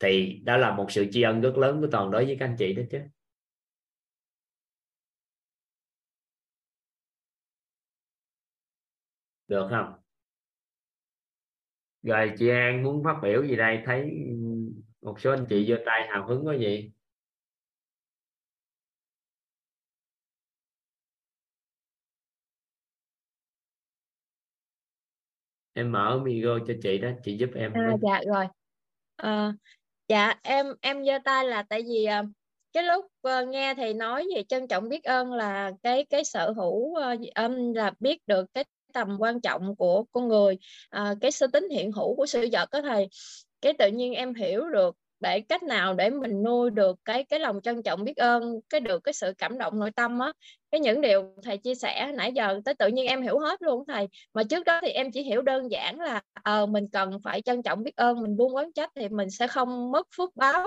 thì 0.01 0.41
đó 0.45 0.57
là 0.57 0.77
một 0.77 0.87
sự 0.91 1.07
tri 1.11 1.23
ân 1.23 1.41
rất 1.41 1.57
lớn 1.59 1.81
của 1.81 1.89
toàn 1.93 2.11
đối 2.11 2.25
với 2.25 2.37
các 2.41 2.47
anh 2.47 2.57
chị 2.59 2.73
đó 2.75 2.83
chứ. 2.91 2.99
Được 9.49 9.67
không? 9.71 9.93
Rồi 12.03 12.33
chị 12.39 12.49
An 12.49 12.83
muốn 12.83 13.05
phát 13.05 13.17
biểu 13.23 13.43
gì 13.47 13.57
đây? 13.57 13.83
Thấy 13.87 14.11
một 15.03 15.21
số 15.21 15.31
anh 15.31 15.47
chị 15.49 15.67
giơ 15.69 15.77
tay 15.87 16.09
hào 16.09 16.29
hứng 16.29 16.45
có 16.45 16.53
gì 16.53 16.93
em 25.75 25.93
mở 25.93 26.21
micro 26.25 26.59
cho 26.67 26.75
chị 26.83 26.99
đó 26.99 27.09
chị 27.25 27.37
giúp 27.37 27.51
em 27.55 27.73
à, 27.75 27.97
dạ 28.03 28.21
rồi. 28.27 28.47
À, 29.17 29.53
dạ 30.09 30.35
em 30.43 30.67
em 30.81 31.05
giơ 31.05 31.19
tay 31.25 31.45
là 31.45 31.63
tại 31.63 31.83
vì 31.83 32.07
uh, 32.21 32.27
cái 32.73 32.83
lúc 32.83 33.05
uh, 33.05 33.49
nghe 33.49 33.75
thầy 33.75 33.95
nói 33.95 34.27
về 34.35 34.43
trân 34.43 34.69
trọng 34.69 34.89
biết 34.89 35.05
ơn 35.05 35.33
là 35.33 35.73
cái 35.83 36.05
cái 36.05 36.25
sở 36.25 36.51
hữu 36.51 36.75
uh, 36.75 37.21
um, 37.35 37.73
là 37.75 37.93
biết 38.01 38.19
được 38.27 38.47
cái 38.55 38.65
tầm 38.93 39.17
quan 39.19 39.41
trọng 39.41 39.77
của 39.77 40.05
con 40.13 40.29
người 40.29 40.59
uh, 40.97 41.19
cái 41.21 41.31
sơ 41.31 41.47
tính 41.47 41.69
hiện 41.71 41.93
hữu 41.93 42.17
của 42.17 42.27
sự 42.27 42.49
vật 42.53 42.69
đó 42.73 42.81
thầy. 42.83 43.09
Cái 43.61 43.73
tự 43.79 43.89
nhiên 43.89 44.15
em 44.15 44.35
hiểu 44.35 44.69
được 44.69 44.97
để 45.23 45.41
cách 45.41 45.63
nào 45.63 45.95
để 45.95 46.11
mình 46.11 46.43
nuôi 46.43 46.71
được 46.71 46.99
cái 47.05 47.25
cái 47.25 47.41
lòng 47.41 47.61
trân 47.63 47.83
trọng 47.83 48.05
biết 48.05 48.17
ơn 48.17 48.61
cái 48.69 48.81
được 48.81 49.05
cái 49.05 49.13
sự 49.13 49.33
cảm 49.39 49.59
động 49.59 49.79
nội 49.79 49.91
tâm 49.91 50.19
á. 50.19 50.33
Cái 50.71 50.81
những 50.81 51.01
điều 51.01 51.35
thầy 51.43 51.59
chia 51.59 51.75
sẻ 51.75 52.13
nãy 52.15 52.33
giờ 52.33 52.61
tới 52.65 52.75
tự 52.75 52.89
nhiên 52.89 53.07
em 53.07 53.23
hiểu 53.23 53.39
hết 53.39 53.63
luôn 53.63 53.85
thầy. 53.89 54.09
Mà 54.35 54.43
trước 54.45 54.65
đó 54.65 54.81
thì 54.83 54.89
em 54.89 55.13
chỉ 55.13 55.23
hiểu 55.23 55.43
đơn 55.43 55.71
giản 55.71 56.01
là 56.01 56.23
ờ 56.43 56.63
uh, 56.63 56.69
mình 56.69 56.89
cần 56.93 57.21
phải 57.25 57.43
trân 57.43 57.63
trọng 57.63 57.83
biết 57.83 57.97
ơn 57.97 58.23
mình 58.23 58.37
buông 58.37 58.57
quán 58.57 58.73
trách 58.73 58.91
thì 58.95 59.09
mình 59.09 59.31
sẽ 59.31 59.47
không 59.47 59.93
mất 59.93 60.07
phước 60.17 60.37
báo. 60.37 60.67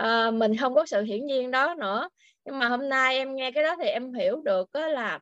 Uh, 0.00 0.34
mình 0.34 0.56
không 0.56 0.74
có 0.74 0.86
sự 0.86 1.02
hiển 1.02 1.26
nhiên 1.26 1.50
đó 1.50 1.74
nữa. 1.74 2.08
Nhưng 2.44 2.58
mà 2.58 2.68
hôm 2.68 2.88
nay 2.88 3.16
em 3.16 3.34
nghe 3.34 3.50
cái 3.50 3.64
đó 3.64 3.76
thì 3.82 3.88
em 3.88 4.12
hiểu 4.12 4.42
được 4.44 4.76
là 4.76 5.18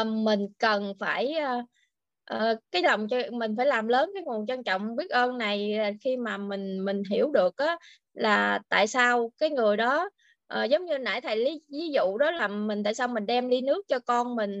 uh, 0.00 0.06
mình 0.06 0.46
cần 0.58 0.92
phải 0.98 1.34
uh, 1.58 1.64
uh, 2.34 2.58
cái 2.72 2.82
lòng 2.82 3.08
cho 3.08 3.16
mình 3.32 3.54
phải 3.56 3.66
làm 3.66 3.88
lớn 3.88 4.10
cái 4.14 4.22
nguồn 4.22 4.46
trân 4.46 4.64
trọng 4.64 4.96
biết 4.96 5.10
ơn 5.10 5.38
này 5.38 5.78
khi 6.00 6.16
mà 6.16 6.36
mình 6.38 6.84
mình 6.84 7.02
hiểu 7.10 7.30
được 7.30 7.56
á, 7.56 7.76
là 8.14 8.60
tại 8.68 8.86
sao 8.86 9.30
cái 9.38 9.50
người 9.50 9.76
đó 9.76 10.08
uh, 10.54 10.70
giống 10.70 10.84
như 10.84 10.98
nãy 10.98 11.20
thầy 11.20 11.36
lý 11.36 11.60
ví 11.68 11.88
dụ 11.88 12.18
đó 12.18 12.30
là 12.30 12.48
mình 12.48 12.82
tại 12.82 12.94
sao 12.94 13.08
mình 13.08 13.26
đem 13.26 13.48
ly 13.48 13.60
nước 13.60 13.82
cho 13.88 13.98
con 13.98 14.36
mình 14.36 14.54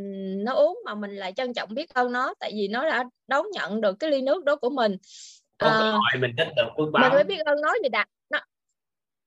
nó 0.44 0.52
uống 0.52 0.78
mà 0.84 0.94
mình 0.94 1.16
lại 1.16 1.32
trân 1.32 1.54
trọng 1.54 1.74
biết 1.74 1.94
ơn 1.94 2.12
nó 2.12 2.34
tại 2.40 2.52
vì 2.54 2.68
nó 2.68 2.84
đã 2.90 3.04
đón 3.26 3.46
nhận 3.52 3.80
được 3.80 3.96
cái 4.00 4.10
ly 4.10 4.22
nước 4.22 4.44
đó 4.44 4.56
của 4.56 4.70
mình. 4.70 4.96
Hội 5.62 6.20
mình 6.20 6.34
tích 6.36 6.48
được 6.56 6.68
phước 6.76 6.92
báo 6.92 7.02
mình 7.02 7.12
phải 7.12 7.24
biết 7.24 7.38
ơn 7.44 7.60
nó 7.62 7.74
gì 7.82 7.88
đã 7.88 8.06
nó, 8.30 8.40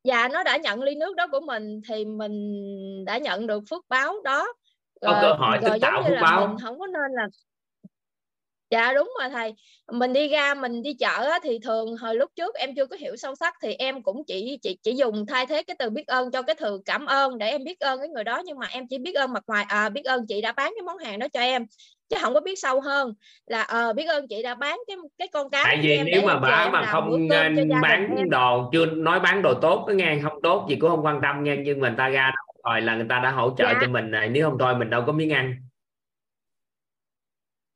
dạ 0.03 0.27
nó 0.27 0.43
đã 0.43 0.57
nhận 0.57 0.83
ly 0.83 0.95
nước 0.95 1.15
đó 1.15 1.27
của 1.31 1.39
mình 1.39 1.81
thì 1.89 2.05
mình 2.05 3.05
đã 3.05 3.17
nhận 3.17 3.47
được 3.47 3.63
phước 3.69 3.85
báo 3.89 4.21
đó. 4.23 4.53
Có 5.01 5.19
cơ 5.21 5.33
hội 5.33 5.57
rồi 5.61 5.71
tích 5.71 5.81
tạo 5.81 6.03
phước 6.07 6.17
báo. 6.21 6.47
mình 6.47 6.57
không 6.61 6.79
có 6.79 6.87
nên 6.87 7.11
là 7.11 7.27
dạ 8.69 8.93
đúng 8.93 9.09
rồi 9.19 9.29
thầy. 9.29 9.53
Mình 9.91 10.13
đi 10.13 10.27
ra 10.27 10.53
mình 10.53 10.81
đi 10.81 10.93
chợ 10.93 11.27
á, 11.31 11.39
thì 11.43 11.59
thường 11.59 11.97
hồi 11.97 12.15
lúc 12.15 12.31
trước 12.35 12.55
em 12.55 12.75
chưa 12.75 12.85
có 12.85 12.97
hiểu 12.99 13.15
sâu 13.15 13.35
sắc 13.35 13.53
thì 13.61 13.73
em 13.73 14.03
cũng 14.03 14.23
chỉ 14.27 14.57
chỉ 14.61 14.77
chỉ 14.83 14.95
dùng 14.95 15.25
thay 15.25 15.45
thế 15.45 15.63
cái 15.63 15.75
từ 15.79 15.89
biết 15.89 16.07
ơn 16.07 16.31
cho 16.31 16.41
cái 16.41 16.55
từ 16.59 16.81
cảm 16.85 17.05
ơn 17.05 17.37
để 17.37 17.49
em 17.49 17.63
biết 17.63 17.79
ơn 17.79 17.99
cái 17.99 18.09
người 18.09 18.23
đó 18.23 18.41
nhưng 18.45 18.59
mà 18.59 18.67
em 18.71 18.87
chỉ 18.87 18.97
biết 18.97 19.13
ơn 19.15 19.33
mặt 19.33 19.43
ngoài 19.47 19.65
à 19.67 19.89
biết 19.89 20.05
ơn 20.05 20.27
chị 20.27 20.41
đã 20.41 20.51
bán 20.51 20.73
cái 20.75 20.81
món 20.85 20.97
hàng 20.97 21.19
đó 21.19 21.27
cho 21.33 21.39
em 21.39 21.65
chứ 22.09 22.17
không 22.21 22.33
có 22.33 22.39
biết 22.39 22.59
sâu 22.59 22.81
hơn 22.81 23.13
là 23.45 23.61
ờ 23.61 23.93
biết 23.93 24.05
ơn 24.05 24.27
chị 24.27 24.43
đã 24.43 24.55
bán 24.55 24.79
cái 24.87 24.97
cái 25.17 25.27
con 25.27 25.49
cá 25.49 25.63
tại 25.63 25.79
vì 25.83 26.01
nếu 26.05 26.21
mà 26.21 26.39
bà 26.39 26.69
mà 26.69 26.85
không 26.85 27.27
đình 27.55 27.69
bán 27.81 28.29
đồ 28.29 28.69
chưa 28.73 28.85
nói 28.85 29.19
bán 29.19 29.41
đồ 29.41 29.53
tốt 29.53 29.85
đó 29.87 29.91
nghe 29.93 30.19
không 30.23 30.41
tốt 30.43 30.65
gì 30.69 30.75
cũng 30.75 30.89
không 30.89 31.05
quan 31.05 31.19
tâm 31.21 31.43
nghe 31.43 31.57
nhưng 31.65 31.79
mình 31.79 31.93
ta 31.97 32.09
ra 32.09 32.31
rồi 32.63 32.81
là 32.81 32.95
người 32.95 33.05
ta 33.09 33.19
đã 33.19 33.31
hỗ 33.31 33.55
trợ 33.57 33.63
Dạ. 33.63 33.77
cho 33.81 33.87
mình 33.87 34.11
này 34.11 34.29
nếu 34.29 34.49
không 34.49 34.57
thôi 34.59 34.75
mình 34.75 34.89
đâu 34.89 35.03
có 35.07 35.11
miếng 35.11 35.33
ăn 35.33 35.55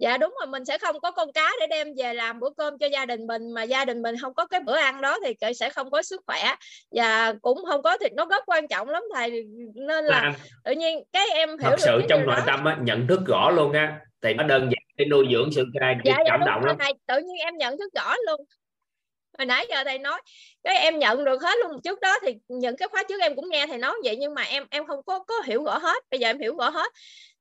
dạ 0.02 0.18
đúng 0.18 0.34
rồi 0.40 0.48
mình 0.48 0.66
sẽ 0.66 0.78
không 0.78 1.00
có 1.00 1.12
con 1.12 1.32
cá 1.32 1.52
để 1.60 1.68
đem 1.68 1.88
về 1.98 2.14
làm 2.14 2.40
bữa 2.40 2.50
cơm 2.58 2.78
cho 2.78 2.88
gia 2.88 3.06
đình 3.06 3.28
mình 3.28 3.52
mà 3.52 3.64
gia 3.64 3.86
đình 3.86 4.02
mình 4.02 4.16
không 4.22 4.34
có 4.34 4.46
cái 4.46 4.60
bữa 4.60 4.76
ăn 4.76 5.02
đó 5.02 5.18
thì 5.26 5.54
sẽ 5.54 5.70
không 5.70 5.92
có 5.92 6.02
sức 6.02 6.22
khỏe. 6.28 6.56
Và 6.92 7.34
cũng 7.42 7.66
không 7.66 7.82
có 7.82 7.98
thịt 7.98 8.14
nó 8.14 8.26
rất 8.26 8.44
quan 8.48 8.68
trọng 8.68 8.90
lắm 8.90 9.04
thầy 9.16 9.44
nên 9.76 10.06
là 10.06 10.22
Là 10.24 10.34
tự 10.64 10.72
nhiên 10.72 11.04
cái 11.14 11.28
em 11.34 11.50
hiểu 11.50 11.58
thật 11.70 11.76
sự 11.80 12.02
trong 12.10 12.26
nội 12.26 12.36
đó. 12.36 12.44
tâm 12.48 12.66
á, 12.66 12.78
nhận 12.82 13.08
thức 13.08 13.20
rõ 13.28 13.52
luôn 13.52 13.72
á 13.74 14.00
thì 14.22 14.34
nó 14.34 14.44
đơn 14.44 14.62
giản 14.62 14.84
để 14.98 15.06
nuôi 15.06 15.26
dưỡng 15.32 15.50
sự 15.56 15.66
ca- 15.80 15.94
dạ 16.06 16.14
dạ 16.18 16.24
cảm 16.28 16.40
động 16.46 16.66
lắm. 16.66 16.76
thầy 16.80 16.94
tự 17.08 17.18
nhiên 17.18 17.38
em 17.46 17.58
nhận 17.58 17.78
thức 17.78 17.94
rõ 17.96 18.16
luôn 18.28 18.42
hồi 19.38 19.46
nãy 19.46 19.66
giờ 19.70 19.84
thầy 19.84 20.00
nói 20.00 20.22
cái 20.64 20.78
em 20.78 21.00
nhận 21.00 21.26
được 21.26 21.42
hết 21.42 21.58
luôn. 21.64 21.82
Trước 21.84 22.00
đó 22.02 22.18
thì 22.22 22.34
những 22.48 22.78
cái 22.78 22.88
khóa 22.88 23.04
trước 23.10 23.22
em 23.22 23.36
cũng 23.36 23.50
nghe 23.50 23.68
thầy 23.68 23.78
nói 23.78 23.96
vậy 24.04 24.16
nhưng 24.20 24.34
mà 24.34 24.42
em 24.42 24.66
em 24.72 24.86
không 24.88 25.00
có 25.06 25.20
có 25.20 25.36
hiểu 25.46 25.64
rõ 25.64 25.78
hết. 25.78 26.04
Bây 26.12 26.20
giờ 26.20 26.30
em 26.30 26.40
hiểu 26.40 26.56
rõ 26.58 26.70
hết. 26.70 26.92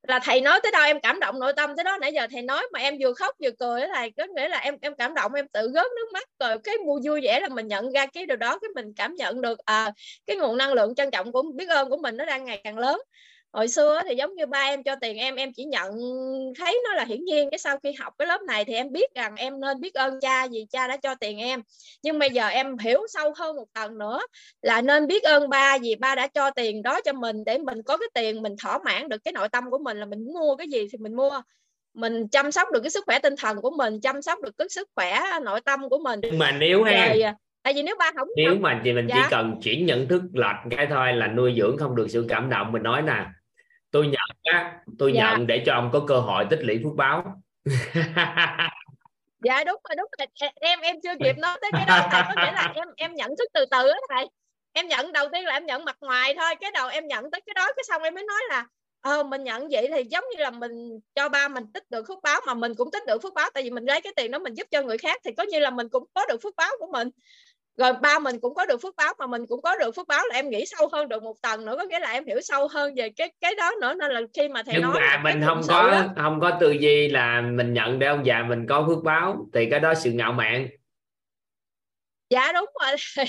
Là 0.07 0.19
thầy 0.19 0.41
nói 0.41 0.59
tới 0.63 0.71
đâu 0.71 0.83
em 0.83 0.99
cảm 1.03 1.19
động 1.19 1.39
nội 1.39 1.53
tâm 1.53 1.75
tới 1.75 1.83
đó. 1.83 1.97
Nãy 2.01 2.11
giờ 2.13 2.27
thầy 2.31 2.41
nói 2.41 2.67
mà 2.73 2.79
em 2.79 2.97
vừa 3.01 3.13
khóc 3.13 3.35
vừa 3.43 3.51
cười 3.59 3.81
á 3.81 3.87
thầy 3.95 4.11
có 4.17 4.25
nghĩa 4.35 4.47
là 4.47 4.57
em 4.57 4.77
em 4.81 4.95
cảm 4.95 5.13
động 5.13 5.33
em 5.33 5.47
tự 5.47 5.71
rớt 5.73 5.87
nước 5.95 6.07
mắt. 6.13 6.29
Rồi 6.39 6.57
cái 6.63 6.77
mua 6.77 6.99
vui 7.05 7.21
vẻ 7.23 7.39
là 7.39 7.47
mình 7.47 7.67
nhận 7.67 7.91
ra 7.91 8.05
cái 8.05 8.25
điều 8.25 8.37
đó 8.37 8.59
cái 8.59 8.69
mình 8.75 8.93
cảm 8.95 9.15
nhận 9.15 9.41
được 9.41 9.59
à, 9.65 9.91
cái 10.27 10.35
nguồn 10.37 10.57
năng 10.57 10.73
lượng 10.73 10.95
trân 10.95 11.11
trọng 11.11 11.31
của 11.31 11.43
biết 11.55 11.69
ơn 11.69 11.89
của 11.89 11.97
mình 11.97 12.17
nó 12.17 12.25
đang 12.25 12.45
ngày 12.45 12.61
càng 12.63 12.77
lớn 12.77 13.01
hồi 13.53 13.67
xưa 13.67 14.01
thì 14.07 14.15
giống 14.15 14.35
như 14.35 14.45
ba 14.45 14.59
em 14.59 14.83
cho 14.83 14.95
tiền 15.01 15.17
em 15.17 15.35
em 15.35 15.53
chỉ 15.53 15.65
nhận 15.65 15.91
thấy 16.59 16.81
nó 16.83 16.93
là 16.93 17.03
hiển 17.05 17.25
nhiên 17.25 17.49
cái 17.49 17.57
sau 17.57 17.77
khi 17.83 17.91
học 17.99 18.13
cái 18.17 18.27
lớp 18.27 18.41
này 18.41 18.65
thì 18.65 18.73
em 18.73 18.91
biết 18.91 19.15
rằng 19.15 19.35
em 19.35 19.59
nên 19.61 19.79
biết 19.81 19.93
ơn 19.93 20.19
cha 20.21 20.47
vì 20.47 20.65
cha 20.69 20.87
đã 20.87 20.97
cho 20.97 21.15
tiền 21.15 21.37
em. 21.37 21.61
Nhưng 22.03 22.19
bây 22.19 22.29
giờ 22.29 22.47
em 22.47 22.77
hiểu 22.77 23.01
sâu 23.09 23.33
hơn 23.37 23.55
một 23.55 23.65
tầng 23.73 23.97
nữa 23.97 24.19
là 24.61 24.81
nên 24.81 25.07
biết 25.07 25.23
ơn 25.23 25.49
ba 25.49 25.77
vì 25.77 25.95
ba 25.95 26.15
đã 26.15 26.27
cho 26.27 26.51
tiền 26.51 26.81
đó 26.83 26.99
cho 27.05 27.13
mình 27.13 27.43
để 27.45 27.57
mình 27.57 27.83
có 27.83 27.97
cái 27.97 28.07
tiền 28.13 28.41
mình 28.41 28.55
thỏa 28.63 28.79
mãn 28.85 29.09
được 29.09 29.23
cái 29.23 29.31
nội 29.31 29.49
tâm 29.49 29.69
của 29.71 29.77
mình 29.77 29.99
là 29.99 30.05
mình 30.05 30.25
muốn 30.25 30.33
mua 30.33 30.55
cái 30.55 30.67
gì 30.67 30.87
thì 30.91 30.97
mình 30.97 31.15
mua. 31.15 31.41
Mình 31.93 32.27
chăm 32.27 32.51
sóc 32.51 32.71
được 32.71 32.79
cái 32.81 32.89
sức 32.89 33.03
khỏe 33.05 33.19
tinh 33.19 33.35
thần 33.37 33.61
của 33.61 33.71
mình 33.71 34.01
chăm 34.01 34.21
sóc 34.21 34.41
được 34.41 34.57
cái 34.57 34.69
sức 34.69 34.89
khỏe 34.95 35.21
nội 35.43 35.61
tâm 35.61 35.89
của 35.89 35.99
mình. 35.99 36.19
Nhưng 36.23 36.39
mà 36.39 36.51
nếu 36.51 36.83
ha 36.83 37.07
rồi 37.07 37.21
à, 37.21 37.35
tại 37.63 37.73
vì 37.73 37.83
nếu 37.83 37.95
ba 37.99 38.11
không 38.15 38.27
nếu 38.35 38.55
mà 38.55 38.81
thì 38.83 38.93
mình 38.93 39.07
Dạ. 39.09 39.15
chỉ 39.15 39.21
cần 39.31 39.55
chuyển 39.63 39.85
nhận 39.85 40.07
thức 40.07 40.21
lệch 40.33 40.77
cái 40.77 40.87
thôi 40.89 41.13
là 41.13 41.27
nuôi 41.27 41.53
dưỡng 41.57 41.77
không 41.77 41.95
được 41.95 42.07
sự 42.09 42.25
cảm 42.29 42.49
động. 42.49 42.71
Mình 42.71 42.83
nói 42.83 43.01
nè 43.01 43.25
tôi 43.91 44.07
nhận 44.07 44.27
á 44.43 44.79
tôi 44.99 45.13
Dạ. 45.13 45.31
nhận 45.31 45.47
để 45.47 45.63
cho 45.65 45.73
ông 45.73 45.89
có 45.93 46.01
cơ 46.07 46.19
hội 46.19 46.45
tích 46.49 46.59
lũy 46.61 46.79
phước 46.83 46.95
báo. 46.95 47.41
Dạ 49.43 49.63
đúng 49.63 49.81
rồi 49.89 49.95
đúng 49.97 50.07
rồi. 50.19 50.51
Em 50.55 50.79
em 50.79 50.95
chưa 51.03 51.13
kịp 51.23 51.37
nói 51.37 51.57
tới 51.61 51.71
cái 51.73 51.85
đó. 51.87 52.07
Thầy 52.11 52.21
có 52.27 52.41
nghĩa 52.41 52.51
là 52.51 52.71
em 52.75 52.87
em 52.97 53.15
nhận 53.15 53.29
thức 53.29 53.49
từ 53.53 53.65
từ 53.71 53.87
á 53.87 53.97
thầy. 54.09 54.25
Em 54.73 54.87
nhận 54.87 55.11
đầu 55.11 55.27
tiên 55.33 55.45
là 55.45 55.53
em 55.53 55.65
nhận 55.65 55.85
mặt 55.85 55.97
ngoài 56.01 56.35
thôi 56.39 56.55
cái 56.61 56.71
đầu 56.71 56.89
em 56.89 57.07
nhận 57.07 57.31
tới 57.31 57.41
cái 57.45 57.53
đó 57.53 57.67
cái 57.75 57.83
xong 57.87 58.03
em 58.03 58.13
mới 58.13 58.23
nói 58.23 58.39
là 58.49 58.65
ờ 59.01 59.23
mình 59.23 59.43
nhận 59.43 59.67
vậy 59.71 59.89
thì 59.95 60.03
giống 60.03 60.23
như 60.31 60.43
là 60.43 60.51
mình 60.51 60.99
cho 61.15 61.29
ba 61.29 61.47
mình 61.47 61.63
tích 61.73 61.83
được 61.89 62.05
phước 62.07 62.17
báo 62.23 62.41
mà 62.47 62.53
mình 62.53 62.75
cũng 62.75 62.91
tích 62.91 63.03
được 63.07 63.21
phước 63.23 63.33
báo 63.33 63.49
tại 63.53 63.63
vì 63.63 63.69
mình 63.69 63.85
lấy 63.85 64.01
cái 64.01 64.13
tiền 64.15 64.31
đó 64.31 64.39
mình 64.39 64.53
giúp 64.53 64.67
cho 64.71 64.81
người 64.81 64.97
khác 64.97 65.21
thì 65.25 65.31
có 65.37 65.43
như 65.43 65.59
là 65.59 65.69
mình 65.69 65.89
cũng 65.89 66.03
có 66.13 66.25
được 66.29 66.37
phước 66.43 66.55
báo 66.55 66.71
của 66.79 66.87
mình 66.91 67.09
rồi 67.77 67.93
ba 67.93 68.19
mình 68.19 68.39
cũng 68.39 68.55
có 68.55 68.65
được 68.65 68.81
phước 68.81 68.95
báo 68.95 69.13
mà 69.19 69.27
mình 69.27 69.45
cũng 69.45 69.61
có 69.61 69.75
được 69.75 69.95
phước 69.95 70.07
báo 70.07 70.23
là 70.27 70.35
em 70.35 70.49
nghĩ 70.49 70.65
sâu 70.65 70.89
hơn 70.91 71.09
được 71.09 71.23
một 71.23 71.41
tầng 71.41 71.65
nữa 71.65 71.75
có 71.77 71.83
nghĩa 71.83 71.99
là 71.99 72.11
em 72.11 72.25
hiểu 72.25 72.41
sâu 72.41 72.67
hơn 72.67 72.95
về 72.95 73.09
cái 73.09 73.31
cái 73.41 73.55
đó 73.55 73.71
nữa. 73.81 73.93
Nên 73.93 74.11
là 74.11 74.21
khi 74.33 74.49
mà 74.49 74.63
thầy 74.63 74.73
nhưng 74.75 74.83
nói 74.83 74.99
mà 74.99 75.21
mình 75.23 75.41
không 75.45 75.61
có 75.67 75.91
đó, 75.91 76.05
không 76.17 76.39
có 76.39 76.57
tư 76.59 76.71
duy 76.71 77.07
là 77.07 77.41
mình 77.41 77.73
nhận 77.73 77.99
để 77.99 78.07
ông 78.07 78.25
già 78.25 78.43
mình 78.43 78.65
có 78.69 78.85
phước 78.87 79.03
báo 79.03 79.45
thì 79.53 79.67
cái 79.69 79.79
đó 79.79 79.93
sự 79.93 80.11
ngạo 80.11 80.33
mạn. 80.33 80.67
Dạ 82.29 82.51
đúng 82.53 82.69
rồi. 82.81 82.95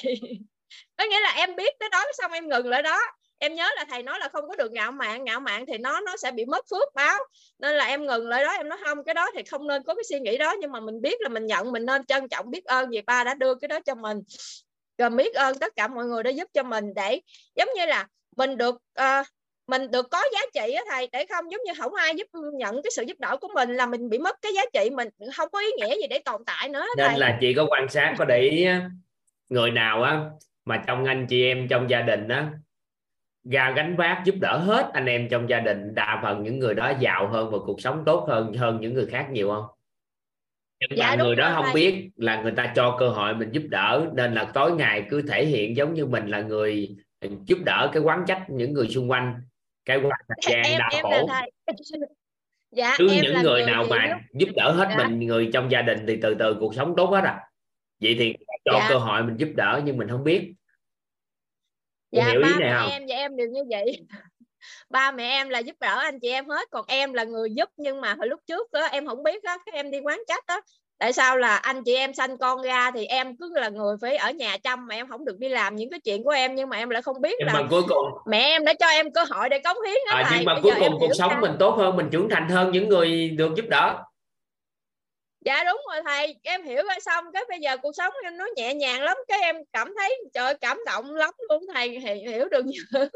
Có 0.97 1.05
nghĩa 1.05 1.21
là 1.21 1.33
em 1.37 1.57
biết 1.57 1.75
tới 1.81 1.89
đó 1.93 2.05
xong 2.19 2.33
em 2.33 2.49
ngừng 2.49 2.69
lại 2.69 2.83
đó 2.83 3.01
em 3.43 3.55
nhớ 3.55 3.69
là 3.77 3.85
thầy 3.91 4.03
nói 4.03 4.19
là 4.19 4.29
không 4.29 4.49
có 4.49 4.57
được 4.57 4.73
ngạo 4.73 4.93
mạn 4.93 5.25
ngạo 5.25 5.41
mạn 5.41 5.67
thì 5.67 5.79
nó 5.79 6.01
nó 6.01 6.17
sẽ 6.17 6.31
bị 6.31 6.45
mất 6.45 6.65
phước 6.71 6.95
báo. 6.95 7.19
Nên 7.59 7.75
là 7.75 7.85
em 7.85 8.07
ngừng 8.07 8.29
lại 8.29 8.45
đó 8.45 8.53
em 8.53 8.69
nói 8.69 8.79
không 8.85 9.05
cái 9.05 9.15
đó 9.15 9.31
thì 9.35 9.43
không 9.43 9.67
nên 9.67 9.83
có 9.83 9.95
cái 9.95 10.05
suy 10.09 10.21
nghĩ 10.21 10.39
đó. 10.39 10.55
Nhưng 10.61 10.73
mà 10.73 10.81
mình 10.81 11.01
biết 11.01 11.21
là 11.21 11.29
mình 11.29 11.47
nhận 11.47 11.73
mình 11.73 11.87
nên 11.87 12.05
trân 12.05 12.29
trọng 12.29 12.51
biết 12.51 12.65
ơn 12.65 12.91
vì 12.91 13.01
ba 13.01 13.25
đã 13.25 13.35
đưa 13.35 13.55
cái 13.55 13.69
đó 13.69 13.81
cho 13.81 13.95
mình. 13.95 14.19
Rồi 14.99 15.11
biết 15.11 15.35
ơn 15.35 15.59
tất 15.59 15.77
cả 15.77 15.89
mọi 15.89 16.05
người 16.05 16.23
đã 16.23 16.31
giúp 16.31 16.49
cho 16.53 16.63
mình 16.63 16.85
để 16.97 17.21
giống 17.55 17.69
như 17.77 17.87
là 17.87 18.07
mình 18.37 18.57
được 18.57 18.77
ờ, 18.95 19.23
mình 19.67 19.91
được 19.91 20.07
có 20.11 20.23
giá 20.33 20.41
trị 20.55 20.73
á 20.73 20.83
thầy 20.91 21.09
để 21.13 21.27
không 21.27 21.53
giống 21.53 21.61
như 21.67 21.73
không 21.79 21.95
ai 21.95 22.15
giúp 22.15 22.27
nhận 22.55 22.83
cái 22.83 22.91
sự 22.97 23.03
giúp 23.03 23.21
đỡ 23.21 23.37
của 23.41 23.49
mình 23.55 23.75
là 23.75 23.87
mình 23.87 24.09
bị 24.09 24.19
mất 24.19 24.37
cái 24.43 24.53
giá 24.55 24.63
trị 24.73 24.91
mình 24.91 25.09
không 25.37 25.49
có 25.53 25.61
ý 25.61 25.69
nghĩa 25.77 25.97
gì 25.97 26.07
để 26.11 26.19
tồn 26.19 26.43
tại 26.47 26.69
nữa 26.69 26.87
nên 26.97 27.07
thầy. 27.09 27.19
là 27.19 27.39
chị 27.41 27.55
có 27.55 27.67
quan 27.71 27.89
sát 27.89 28.15
có 28.19 28.25
để 28.25 28.41
ý 28.41 28.67
người 29.49 29.71
nào 29.71 30.03
á 30.03 30.21
mà 30.65 30.83
trong 30.87 31.05
anh 31.05 31.27
chị 31.29 31.45
em 31.45 31.69
trong 31.69 31.91
gia 31.91 32.03
đình 32.03 32.29
á 32.29 32.51
ra 33.45 33.73
gánh 33.77 33.97
vác 33.97 34.23
giúp 34.25 34.35
đỡ 34.41 34.59
hết 34.59 34.91
anh 34.93 35.07
em 35.07 35.29
trong 35.31 35.49
gia 35.49 35.61
đình 35.61 35.95
đa 35.95 36.21
phần 36.23 36.43
những 36.43 36.59
người 36.59 36.75
đó 36.75 36.93
giàu 37.01 37.29
hơn 37.29 37.51
và 37.51 37.59
cuộc 37.67 37.81
sống 37.81 38.03
tốt 38.07 38.25
hơn 38.29 38.53
hơn 38.55 38.79
những 38.81 38.95
người 38.95 39.07
khác 39.07 39.29
nhiều 39.33 39.49
không 39.51 39.65
nhưng 40.81 40.99
Dạ, 40.99 41.15
mà 41.17 41.25
người 41.25 41.37
đó 41.37 41.53
không 41.55 41.65
thầy. 41.65 41.75
biết 41.75 42.11
là 42.17 42.43
người 42.43 42.53
ta 42.53 42.73
cho 42.77 42.97
cơ 43.01 43.09
hội 43.09 43.35
mình 43.35 43.49
giúp 43.53 43.63
đỡ 43.71 44.07
nên 44.15 44.35
là 44.35 44.45
tối 44.55 44.73
ngày 44.73 45.07
cứ 45.11 45.23
thể 45.23 45.47
hiện 45.47 45.77
giống 45.77 45.95
như 45.95 46.07
mình 46.07 46.27
là 46.27 46.41
người 46.41 46.97
giúp 47.47 47.59
đỡ 47.65 47.91
cái 47.93 48.03
quán 48.03 48.25
trách 48.27 48.45
những 48.51 48.73
người 48.73 48.89
xung 48.89 49.11
quanh 49.11 49.35
cái 49.85 49.97
quan 49.97 50.13
thời 50.47 50.63
gian 50.65 50.79
đau 50.79 50.91
khổ 51.03 51.29
dạ 52.71 52.95
cứ 52.99 53.09
em 53.13 53.23
những 53.23 53.35
người 53.35 53.43
người 53.43 53.67
nào 53.67 53.85
mà 53.91 54.19
giúp 54.35 54.49
đỡ 54.57 54.73
hết 54.73 54.87
Dạ. 54.91 54.97
mình 55.09 55.27
người 55.27 55.51
trong 55.53 55.71
gia 55.71 55.83
đình 55.83 56.05
thì 56.07 56.19
từ 56.23 56.35
từ 56.35 56.57
cuộc 56.61 56.75
sống 56.75 56.95
tốt 56.97 57.07
hết 57.11 57.25
à 57.25 57.41
vậy 58.01 58.17
thì 58.19 58.35
cho 58.65 58.73
Dạ. 58.79 58.87
cơ 58.89 58.99
hội 58.99 59.23
mình 59.23 59.37
giúp 59.37 59.49
đỡ 59.57 59.81
nhưng 59.85 59.97
mình 59.97 60.09
không 60.09 60.25
biết 60.25 60.53
dạ 62.13 62.25
hiểu 62.25 62.41
ý 62.41 62.43
ba 62.43 62.49
này 62.49 62.71
mẹ 62.71 62.77
không? 62.81 62.91
em 62.91 63.03
và 63.09 63.15
em 63.15 63.37
đều 63.37 63.47
như 63.49 63.61
vậy. 63.71 64.07
Ba 64.91 65.11
mẹ 65.11 65.29
em 65.29 65.49
là 65.49 65.59
giúp 65.59 65.77
đỡ 65.81 65.99
anh 65.99 66.21
chị 66.21 66.29
em 66.29 66.49
hết 66.49 66.69
còn 66.71 66.85
em 66.89 67.13
là 67.13 67.25
người 67.25 67.51
giúp. 67.57 67.69
Nhưng 67.77 68.01
mà 68.01 68.15
hồi 68.15 68.27
lúc 68.27 68.41
trước 68.47 68.73
đó, 68.73 68.85
em 68.85 69.07
không 69.07 69.23
biết 69.23 69.43
đó 69.43 69.59
các 69.67 69.75
em 69.75 69.91
đi 69.91 69.99
quán 70.01 70.23
trách 70.29 70.47
đó 70.47 70.61
tại 71.03 71.13
sao 71.13 71.37
là 71.37 71.57
anh 71.57 71.85
chị 71.85 71.95
em 71.95 72.15
sanh 72.15 72.39
con 72.39 72.63
ra 72.63 72.91
thì 72.91 73.05
em 73.05 73.37
cứ 73.37 73.53
là 73.55 73.69
người 73.69 73.97
phải 74.01 74.17
ở 74.17 74.31
nhà 74.31 74.57
chăm 74.65 74.87
mà 74.87 74.95
em 74.95 75.09
không 75.09 75.25
được 75.25 75.39
đi 75.39 75.49
làm 75.49 75.77
những 75.77 75.91
cái 75.91 76.01
chuyện 76.01 76.25
của 76.25 76.31
em 76.31 76.55
nhưng 76.55 76.69
mà 76.69 76.77
em 76.77 76.91
lại 76.91 77.03
không 77.03 77.21
biết 77.21 77.35
nhưng 77.39 77.47
là 77.47 77.53
mà 77.53 77.63
cuối 77.71 77.83
cùng. 77.89 78.07
mẹ 78.27 78.39
em 78.39 78.65
đã 78.65 78.75
cho 78.75 78.87
em 78.87 79.13
cơ 79.13 79.25
hội 79.31 79.49
để 79.49 79.59
cống 79.59 79.77
hiến 79.87 79.97
đó 80.11 80.17
à, 80.17 80.31
nhưng 80.37 80.45
mà 80.45 80.61
cuối 80.63 80.73
cùng 80.81 80.97
cuộc 81.01 81.13
sống 81.19 81.31
ra. 81.31 81.39
mình 81.41 81.53
tốt 81.59 81.75
hơn 81.79 81.97
mình 81.97 82.09
trưởng 82.13 82.29
thành 82.29 82.49
hơn 82.49 82.73
những 82.73 82.89
người 82.89 83.29
được 83.29 83.55
giúp 83.57 83.65
đỡ 83.69 83.97
dạ 85.45 85.65
đúng 85.65 85.81
rồi 85.93 86.03
thầy. 86.07 86.35
Em 86.43 86.63
hiểu 86.65 86.83
ra 86.89 86.95
xong 87.01 87.25
cái 87.33 87.45
bây 87.49 87.61
giờ 87.61 87.77
cuộc 87.77 87.93
sống 87.97 88.13
em 88.25 88.37
nó 88.37 88.47
nhẹ 88.57 88.75
nhàng 88.75 89.03
lắm. 89.03 89.17
Cái 89.29 89.41
em 89.43 89.57
cảm 89.73 89.95
thấy 89.99 90.17
trời 90.35 90.55
cảm 90.61 90.79
động 90.87 91.15
lắm 91.15 91.35
luôn 91.49 91.65
thầy. 91.75 91.89
Hi- 91.89 92.29
hiểu 92.29 92.49
được 92.49 92.65
nhiều 92.67 92.83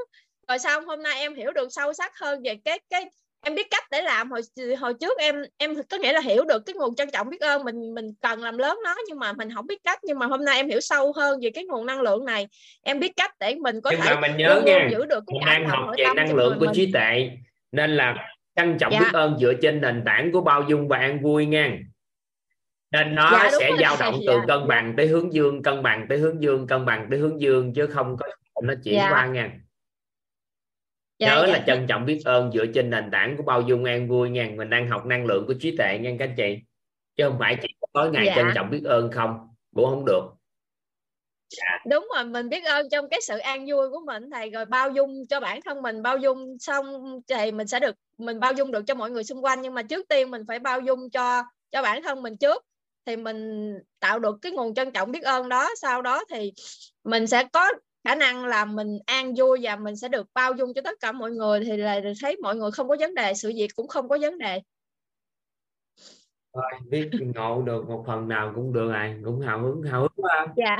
rồi 0.48 0.58
xong 0.58 0.86
hôm 0.86 1.02
nay 1.02 1.18
em 1.20 1.34
hiểu 1.34 1.52
được 1.52 1.68
sâu 1.70 1.92
sắc 1.92 2.18
hơn 2.18 2.42
về 2.44 2.56
cái 2.64 2.78
cái 2.90 3.04
em 3.44 3.54
biết 3.54 3.66
cách 3.70 3.84
để 3.90 4.02
làm. 4.02 4.30
Hồi 4.30 4.40
hồi 4.78 4.94
trước 5.00 5.18
em 5.18 5.42
em 5.58 5.74
có 5.90 5.96
nghĩa 5.96 6.12
là 6.12 6.20
hiểu 6.20 6.44
được 6.44 6.62
cái 6.66 6.74
nguồn 6.74 6.94
trân 6.94 7.10
trọng 7.10 7.30
biết 7.30 7.40
ơn 7.40 7.64
mình 7.64 7.94
mình 7.94 8.06
cần 8.20 8.42
làm 8.42 8.58
lớn 8.58 8.78
nó 8.84 8.94
nhưng 9.08 9.18
mà 9.18 9.32
mình 9.32 9.48
không 9.54 9.66
biết 9.66 9.78
cách. 9.84 9.98
Nhưng 10.02 10.18
mà 10.18 10.26
hôm 10.26 10.44
nay 10.44 10.56
em 10.56 10.68
hiểu 10.68 10.80
sâu 10.80 11.12
hơn 11.16 11.40
về 11.42 11.50
cái 11.54 11.64
nguồn 11.64 11.86
năng 11.86 12.00
lượng 12.00 12.24
này. 12.24 12.46
Em 12.82 13.00
biết 13.00 13.12
cách 13.16 13.30
để 13.40 13.54
mình 13.54 13.80
có 13.80 13.90
nhưng 13.90 14.00
thể 14.00 14.14
mà 14.14 14.20
mình 14.20 14.36
nhớ 14.36 14.62
nha 14.66 14.88
giữ 14.92 15.04
được 15.04 15.24
cái 15.26 15.34
mình 15.34 15.46
đang 15.46 15.68
học 15.68 15.78
về 15.98 16.04
năng 16.16 16.34
lượng 16.34 16.56
của 16.60 16.66
trí 16.74 16.92
tuệ 16.92 17.30
nên 17.72 17.96
là 17.96 18.14
trân 18.56 18.78
trọng 18.78 18.92
Dạ. 18.92 19.00
biết 19.00 19.10
ơn 19.12 19.38
dựa 19.40 19.52
trên 19.62 19.80
nền 19.80 20.02
tảng 20.06 20.32
của 20.32 20.40
bao 20.40 20.62
dung 20.68 20.88
và 20.88 20.98
an 20.98 21.22
vui 21.22 21.46
nha 21.46 21.78
nên 22.96 23.14
nó 23.14 23.30
Dạ, 23.32 23.50
sẽ 23.60 23.70
dao 23.80 23.96
thầy, 23.96 24.10
động 24.10 24.20
từ 24.26 24.32
dạ, 24.32 24.44
cân 24.46 24.60
dạ. 24.60 24.66
bằng 24.68 24.94
tới 24.96 25.06
hướng 25.06 25.32
dương 25.32 25.62
cân 25.62 25.82
bằng 25.82 26.06
tới 26.08 26.18
hướng 26.18 26.42
dương 26.42 26.66
cân 26.66 26.86
bằng 26.86 27.06
tới 27.10 27.18
hướng 27.18 27.40
dương 27.40 27.74
chứ 27.74 27.86
không 27.86 28.16
có 28.16 28.26
nó 28.62 28.74
chuyển 28.84 28.94
Dạ. 28.94 29.10
qua 29.10 29.26
nha. 29.26 29.52
Dạ, 31.18 31.34
nhớ 31.34 31.44
dạ, 31.46 31.52
là 31.52 31.64
trân 31.66 31.86
trọng 31.86 32.06
biết 32.06 32.20
ơn 32.24 32.52
dựa 32.52 32.66
trên 32.74 32.90
nền 32.90 33.10
tảng 33.10 33.36
của 33.36 33.42
bao 33.42 33.60
dung 33.60 33.84
an 33.84 34.08
vui 34.08 34.30
nha. 34.30 34.50
Mình 34.56 34.70
đang 34.70 34.88
học 34.88 35.06
năng 35.06 35.26
lượng 35.26 35.44
của 35.46 35.54
trí 35.60 35.76
tuệ 35.76 35.98
nha 35.98 36.10
các 36.18 36.30
chị. 36.36 36.58
Chứ 37.16 37.24
không 37.28 37.36
phải 37.38 37.56
chỉ 37.62 37.68
có 37.80 37.86
tối 37.92 38.10
ngày 38.10 38.26
Dạ. 38.26 38.34
trân 38.36 38.46
trọng 38.54 38.70
biết 38.70 38.82
ơn 38.84 39.10
không 39.12 39.48
cũng 39.74 39.90
không 39.90 40.04
được. 40.04 40.22
Đúng 41.90 42.08
rồi 42.14 42.24
mình 42.24 42.48
biết 42.48 42.64
ơn 42.64 42.88
trong 42.90 43.08
cái 43.08 43.20
sự 43.22 43.38
an 43.38 43.66
vui 43.68 43.90
của 43.90 44.00
mình 44.06 44.30
thầy. 44.30 44.50
Rồi 44.50 44.64
bao 44.64 44.90
dung 44.90 45.26
cho 45.28 45.40
bản 45.40 45.60
thân 45.64 45.82
mình 45.82 46.02
bao 46.02 46.18
dung 46.18 46.58
xong 46.58 46.84
thì 47.28 47.52
mình 47.52 47.66
sẽ 47.66 47.80
được 47.80 47.96
mình 48.18 48.40
bao 48.40 48.52
dung 48.52 48.72
được 48.72 48.84
cho 48.86 48.94
mọi 48.94 49.10
người 49.10 49.24
xung 49.24 49.44
quanh. 49.44 49.62
Nhưng 49.62 49.74
mà 49.74 49.82
trước 49.82 50.08
tiên 50.08 50.30
mình 50.30 50.42
phải 50.48 50.58
bao 50.58 50.80
dung 50.80 51.10
cho 51.10 51.42
cho 51.70 51.82
bản 51.82 52.02
thân 52.02 52.22
mình 52.22 52.36
trước 52.36 52.64
thì 53.06 53.16
mình 53.16 53.72
tạo 54.00 54.18
được 54.18 54.38
cái 54.42 54.52
nguồn 54.52 54.74
trân 54.74 54.92
trọng 54.92 55.12
biết 55.12 55.22
ơn 55.22 55.48
đó. 55.48 55.68
Sau 55.80 56.02
đó 56.02 56.24
thì 56.30 56.52
mình 57.04 57.26
sẽ 57.26 57.44
có 57.52 57.72
khả 58.04 58.14
năng 58.14 58.46
là 58.46 58.64
mình 58.64 58.98
an 59.06 59.34
vui 59.36 59.58
và 59.62 59.76
mình 59.76 59.96
sẽ 59.96 60.08
được 60.08 60.26
bao 60.34 60.52
dung 60.52 60.74
cho 60.74 60.80
tất 60.84 61.00
cả 61.00 61.12
mọi 61.12 61.30
người. 61.30 61.60
Thì 61.64 61.76
là 61.76 62.00
thấy 62.22 62.36
mọi 62.36 62.56
người 62.56 62.70
không 62.70 62.88
có 62.88 62.96
vấn 63.00 63.14
đề 63.14 63.34
sự 63.34 63.52
việc 63.56 63.68
cũng 63.76 63.88
không 63.88 64.08
có 64.08 64.18
vấn 64.20 64.38
đề. 64.38 64.60
Thôi 66.52 66.64
biết 66.88 67.10
ngộ 67.34 67.62
được 67.62 67.88
một 67.88 68.04
phần 68.06 68.28
nào 68.28 68.52
cũng 68.54 68.72
được 68.72 68.90
rồi. 68.92 69.20
Cũng 69.24 69.40
hào 69.40 69.62
hứng 69.62 69.82
hào 69.82 70.00
hứng 70.00 70.12
quá. 70.16 70.46
Dạ. 70.56 70.76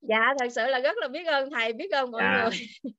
Dạ 0.00 0.34
thật 0.38 0.48
sự 0.52 0.66
là 0.66 0.78
rất 0.80 0.96
là 0.96 1.08
biết 1.08 1.26
ơn 1.26 1.50
thầy. 1.50 1.72
Biết 1.72 1.90
ơn 1.92 2.10
mọi 2.10 2.22
Dạ. 2.22 2.42
người. 2.42 2.92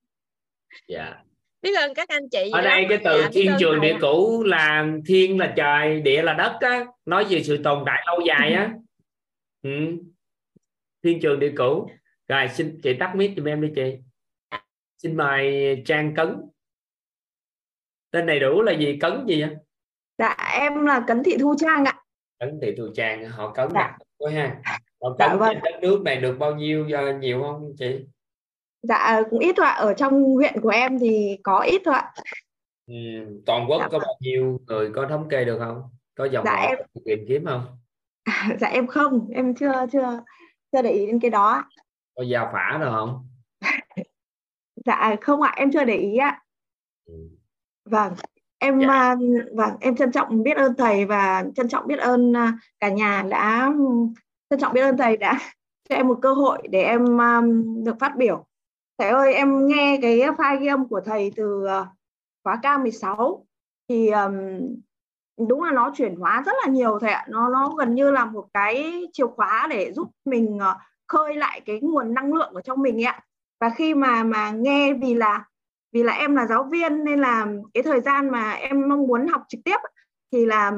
Dạ 0.88 1.24
biết 1.62 1.76
ơn 1.78 1.94
các 1.94 2.10
anh 2.10 2.30
chị 2.32 2.50
ở 2.54 2.62
đây 2.62 2.86
cái 2.90 2.98
từ 3.04 3.22
Dạ, 3.22 3.30
thiên 3.34 3.52
trường 3.60 3.82
địa 3.82 3.98
cửu 4.02 4.44
là 4.44 4.88
thiên 5.08 5.40
là 5.40 5.54
trời 5.58 6.02
địa 6.02 6.22
là 6.22 6.34
đất 6.34 6.58
á 6.62 6.86
nói 7.06 7.26
về 7.30 7.44
sự 7.44 7.58
tồn 7.64 7.84
tại 7.86 8.04
lâu 8.08 8.20
dài 8.28 8.54
á. 8.54 8.74
Ừ. 9.62 9.70
thiên 11.04 11.20
trường 11.22 11.40
địa 11.40 11.54
cửu. 11.56 11.90
Rồi 12.28 12.48
xin 12.48 12.80
chị 12.84 12.94
tắt 13.00 13.16
mic 13.16 13.32
giùm 13.38 13.46
em 13.46 13.62
đi 13.62 13.72
chị. 13.76 13.98
Xin 14.98 15.18
mời 15.18 15.76
trang 15.86 16.16
cấn. 16.16 16.36
Tên 18.12 18.26
đầy 18.26 18.40
đủ 18.40 18.62
là 18.62 18.72
gì? 18.72 18.98
Cấn 19.02 19.26
gì 19.28 19.42
á 19.42 19.50
Dạ 20.18 20.36
em 20.62 20.86
là 20.86 21.04
Cấn 21.08 21.24
Thị 21.24 21.38
Thu 21.40 21.56
Trang 21.60 21.86
ạ. 21.86 21.96
cấn 22.40 22.60
thị 22.62 22.74
thu 22.78 22.88
trang 22.96 23.30
họ 23.30 23.54
cấn 23.54 23.68
Dạ. 23.74 23.98
quá 24.18 24.32
ha. 24.32 24.62
Họ 25.02 25.16
Dạ 25.20 25.28
cấn 25.28 25.38
vâng. 25.40 25.54
trên 25.54 25.64
đất 25.64 25.80
nước 25.82 26.02
này 26.06 26.16
được 26.16 26.36
bao 26.40 26.56
nhiêu 26.56 26.88
ờ, 26.94 27.18
nhiều 27.18 27.42
không 27.42 27.74
chị 27.78 28.00
Dạ 28.82 29.22
cũng 29.30 29.40
ít 29.40 29.54
thôi 29.58 29.66
ạ. 29.66 29.72
Ở 29.74 29.94
trong 29.94 30.24
huyện 30.24 30.62
của 30.62 30.70
em 30.70 31.00
thì 31.00 31.38
có 31.44 31.60
ít 31.60 31.82
thôi 31.86 31.94
ạ. 31.96 32.14
ừ. 32.88 32.94
toàn 33.46 33.66
quốc 33.70 33.80
Dạ 33.80 33.88
có 33.92 34.00
vâng. 34.00 34.02
bao 34.08 34.16
nhiêu 34.20 34.60
người 34.68 34.92
có 34.96 35.06
thống 35.10 35.30
kê 35.30 35.46
được 35.46 35.60
không 35.60 35.84
có 36.16 36.26
dòng 36.26 36.46
Dạ 36.46 36.56
em 36.56 36.78
tìm 37.06 37.20
kiếm 37.28 37.46
không 37.46 37.66
dạ 38.60 38.68
em 38.68 38.88
không, 38.88 39.28
em 39.34 39.56
chưa 39.56 39.86
chưa 39.92 40.24
chưa 40.72 40.82
để 40.82 40.92
ý 40.92 41.06
đến 41.06 41.20
cái 41.20 41.32
đó. 41.32 41.64
có 42.16 42.24
giao 42.24 42.50
phả 42.54 42.78
rồi 42.78 42.92
không 42.92 43.28
Dạ 44.86 45.16
không 45.22 45.42
ạ, 45.42 45.54
em 45.56 45.72
chưa 45.72 45.84
để 45.84 45.96
ý 45.96 46.18
ạ. 46.18 46.42
Ừ. 47.06 47.14
Vâng. 47.86 48.14
Em 48.60 48.80
Dạ. 48.82 48.88
à, 48.88 49.16
vâng, 49.54 49.72
em 49.82 49.96
trân 49.96 50.12
trọng 50.12 50.44
biết 50.44 50.58
ơn 50.58 50.74
thầy 50.78 51.06
và 51.06 51.44
trân 51.56 51.68
trọng 51.70 51.88
biết 51.88 52.00
ơn 52.00 52.34
à, 52.38 52.54
cả 52.80 52.90
nhà 52.90 53.24
đã 53.30 53.72
trân 54.50 54.60
trọng 54.60 54.74
biết 54.74 54.82
ơn 54.82 54.98
thầy 54.98 55.18
đã 55.18 55.40
cho 55.90 55.96
em 55.96 56.08
một 56.08 56.20
cơ 56.22 56.34
hội 56.34 56.62
để 56.70 56.84
em 56.84 57.22
à, 57.22 57.42
được 57.86 57.96
phát 58.00 58.14
biểu. 58.18 58.46
Thầy 59.00 59.10
ơi, 59.10 59.34
em 59.34 59.68
nghe 59.68 60.00
cái 60.02 60.20
file 60.20 60.60
ghi 60.60 60.68
âm 60.68 60.88
của 60.88 61.02
thầy 61.06 61.32
từ 61.36 61.66
ờ, 61.66 61.88
khóa 62.44 62.60
K16 62.64 63.44
thì 63.90 64.10
um, 64.10 64.34
đúng 65.48 65.64
là 65.64 65.72
nó 65.72 65.92
chuyển 65.96 66.16
hóa 66.16 66.44
rất 66.46 66.52
là 66.64 66.72
nhiều 66.72 67.00
thầy 67.00 67.12
ạ. 67.12 67.26
Nó 67.30 67.50
nó 67.50 67.70
gần 67.70 67.96
như 67.96 68.12
là 68.12 68.26
một 68.26 68.48
cái 68.54 69.06
chìa 69.14 69.28
khóa 69.28 69.68
để 69.70 69.94
giúp 69.94 70.12
mình 70.26 70.58
ờ, 70.60 70.78
khơi 71.08 71.36
lại 71.36 71.62
cái 71.66 71.80
nguồn 71.82 72.14
năng 72.14 72.34
lượng 72.34 72.50
của 72.54 72.62
trong 72.62 72.82
mình 72.82 73.04
ạ. 73.06 73.20
Và 73.60 73.70
khi 73.70 73.94
mà 73.94 74.24
mà 74.24 74.52
nghe 74.52 74.94
vì 74.94 75.14
là 75.14 75.46
vì 75.92 76.04
là 76.04 76.14
em 76.14 76.36
là 76.36 76.46
giáo 76.46 76.64
viên 76.64 77.04
nên 77.04 77.20
là 77.20 77.48
cái 77.74 77.84
thời 77.84 78.02
gian 78.02 78.30
mà 78.30 78.52
em 78.52 78.90
mong 78.90 79.08
muốn 79.08 79.28
học 79.28 79.44
trực 79.50 79.62
tiếp 79.66 79.78
thì 80.32 80.46
là 80.46 80.72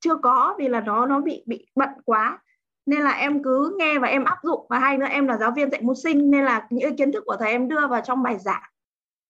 chưa 0.00 0.14
có 0.16 0.54
vì 0.58 0.68
là 0.68 0.80
nó 0.80 1.06
nó 1.06 1.20
bị 1.20 1.42
bị 1.46 1.66
bận 1.74 1.90
quá 2.04 2.38
nên 2.86 3.00
là 3.00 3.10
em 3.10 3.42
cứ 3.42 3.76
nghe 3.78 3.98
và 3.98 4.08
em 4.08 4.24
áp 4.24 4.38
dụng. 4.42 4.66
Và 4.68 4.78
hai 4.78 4.98
nữa 4.98 5.06
em 5.10 5.26
là 5.26 5.36
giáo 5.36 5.50
viên 5.50 5.70
dạy 5.70 5.82
môn 5.82 5.96
sinh 5.96 6.30
nên 6.30 6.44
là 6.44 6.66
những 6.70 6.96
kiến 6.96 7.12
thức 7.12 7.24
của 7.26 7.36
thầy 7.36 7.50
em 7.50 7.68
đưa 7.68 7.86
vào 7.86 8.00
trong 8.04 8.22
bài 8.22 8.38
giảng. 8.38 8.62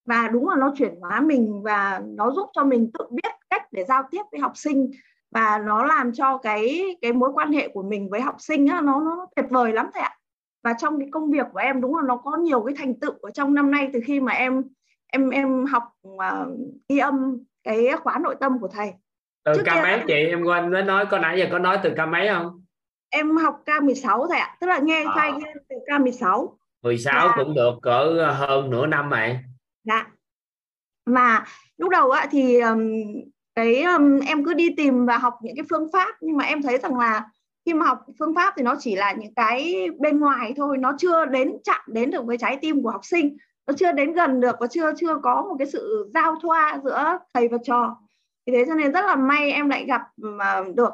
Và 0.06 0.28
đúng 0.28 0.48
là 0.48 0.56
nó 0.56 0.72
chuyển 0.78 0.94
hóa 1.00 1.20
mình 1.20 1.62
và 1.64 2.02
nó 2.04 2.30
giúp 2.30 2.48
cho 2.52 2.64
mình 2.64 2.90
tự 2.98 3.04
biết 3.10 3.32
cách 3.50 3.62
để 3.72 3.84
giao 3.84 4.02
tiếp 4.10 4.22
với 4.32 4.40
học 4.40 4.52
sinh. 4.54 4.90
Và 5.30 5.58
nó 5.58 5.84
làm 5.84 6.12
cho 6.12 6.38
cái 6.38 6.84
cái 7.02 7.12
mối 7.12 7.30
quan 7.34 7.52
hệ 7.52 7.68
của 7.68 7.82
mình 7.82 8.10
với 8.10 8.20
học 8.20 8.36
sinh 8.38 8.66
á, 8.66 8.80
nó 8.80 9.00
nó 9.00 9.26
tuyệt 9.36 9.46
vời 9.50 9.72
lắm 9.72 9.90
thầy 9.94 10.02
ạ. 10.02 10.16
Và 10.64 10.72
trong 10.72 10.98
cái 10.98 11.08
công 11.12 11.30
việc 11.30 11.46
của 11.52 11.58
em 11.58 11.80
đúng 11.80 11.96
là 11.96 12.02
nó 12.06 12.16
có 12.16 12.36
nhiều 12.36 12.62
cái 12.62 12.74
thành 12.78 13.00
tựu 13.00 13.12
ở 13.22 13.30
trong 13.30 13.54
năm 13.54 13.70
nay 13.70 13.90
từ 13.92 14.00
khi 14.04 14.20
mà 14.20 14.32
em 14.32 14.62
em 15.12 15.30
em 15.30 15.64
học 15.64 15.82
uh, 16.08 16.22
ghi 16.88 16.98
âm 16.98 17.38
cái 17.64 17.88
khóa 18.02 18.18
nội 18.18 18.36
tâm 18.40 18.58
của 18.60 18.68
thầy. 18.68 18.92
Từ 19.44 19.52
Trước 19.54 19.62
ca 19.64 19.74
kia- 19.74 19.82
mấy 19.82 20.00
chị 20.06 20.14
em 20.14 20.44
quên 20.44 20.70
mới 20.70 20.82
nói 20.82 21.06
có 21.10 21.18
nãy 21.18 21.38
giờ 21.38 21.46
có 21.52 21.58
nói 21.58 21.78
từ 21.82 21.90
ca 21.96 22.06
mấy 22.06 22.28
không 22.28 22.63
em 23.14 23.36
học 23.36 23.62
K16 23.66 24.26
thầy 24.28 24.38
ạ 24.38 24.56
tức 24.60 24.66
là 24.66 24.78
nghe 24.78 25.04
À. 25.04 25.22
âm 25.32 25.40
từ 25.68 25.76
K16 25.88 26.48
16 26.82 27.28
Dạ. 27.28 27.34
cũng 27.44 27.54
được 27.54 27.74
cỡ 27.82 28.30
hơn 28.38 28.70
nửa 28.70 28.86
năm 28.86 29.10
rồi 29.10 29.38
Dạ. 29.84 30.06
Mà 31.06 31.44
lúc 31.76 31.90
đầu 31.90 32.10
á 32.10 32.26
thì 32.30 32.60
cái 33.54 33.82
um, 33.82 34.20
em 34.20 34.44
cứ 34.44 34.54
đi 34.54 34.68
tìm 34.76 35.06
và 35.06 35.18
học 35.18 35.34
những 35.42 35.56
cái 35.56 35.64
phương 35.70 35.88
pháp 35.92 36.14
nhưng 36.20 36.36
mà 36.36 36.44
em 36.44 36.62
thấy 36.62 36.78
rằng 36.78 36.98
là 36.98 37.24
khi 37.66 37.74
mà 37.74 37.86
học 37.86 37.98
phương 38.18 38.34
pháp 38.34 38.54
thì 38.56 38.62
nó 38.62 38.74
chỉ 38.78 38.96
là 38.96 39.12
những 39.12 39.34
cái 39.34 39.88
bên 39.98 40.20
ngoài 40.20 40.52
thôi, 40.56 40.78
nó 40.78 40.92
chưa 40.98 41.24
đến 41.24 41.52
chạm 41.64 41.80
đến 41.86 42.10
được 42.10 42.24
với 42.26 42.38
trái 42.38 42.58
tim 42.62 42.82
của 42.82 42.90
học 42.90 43.04
sinh, 43.04 43.36
nó 43.66 43.74
chưa 43.78 43.92
đến 43.92 44.12
gần 44.12 44.40
được 44.40 44.56
và 44.60 44.66
chưa 44.66 44.92
chưa 44.96 45.18
có 45.22 45.42
một 45.48 45.54
cái 45.58 45.66
sự 45.66 46.10
giao 46.14 46.36
thoa 46.42 46.80
giữa 46.84 47.18
thầy 47.34 47.48
và 47.48 47.58
trò. 47.64 47.96
Vì 48.46 48.52
thế 48.52 48.64
cho 48.68 48.74
nên 48.74 48.92
rất 48.92 49.04
là 49.06 49.16
may 49.16 49.50
em 49.52 49.68
lại 49.68 49.84
gặp 49.84 50.02
mà 50.16 50.62
được 50.74 50.92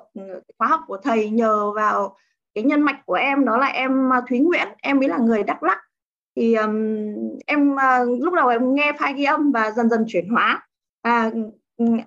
khóa 0.59 0.69
học 0.69 0.81
của 0.87 0.97
thầy 0.97 1.31
nhờ 1.31 1.73
vào 1.73 2.17
cái 2.55 2.65
nhân 2.65 2.83
mạch 2.83 3.07
của 3.07 3.15
em 3.15 3.45
đó 3.45 3.57
là 3.57 3.67
em 3.67 4.13
à, 4.13 4.21
Thúy 4.29 4.39
Nguyễn, 4.39 4.69
em 4.83 5.03
ấy 5.03 5.09
là 5.09 5.19
người 5.19 5.43
Đắk 5.43 5.63
Lắk. 5.63 5.79
Thì 6.37 6.55
um, 6.55 7.05
em 7.47 7.73
uh, 7.73 8.23
lúc 8.23 8.35
đầu 8.35 8.49
em 8.49 8.75
nghe 8.75 8.93
file 8.93 9.17
ghi 9.17 9.25
âm 9.25 9.53
và 9.53 9.71
dần 9.71 9.91
dần 9.91 10.05
chuyển 10.09 10.29
hóa. 10.29 10.67
À, 11.03 11.31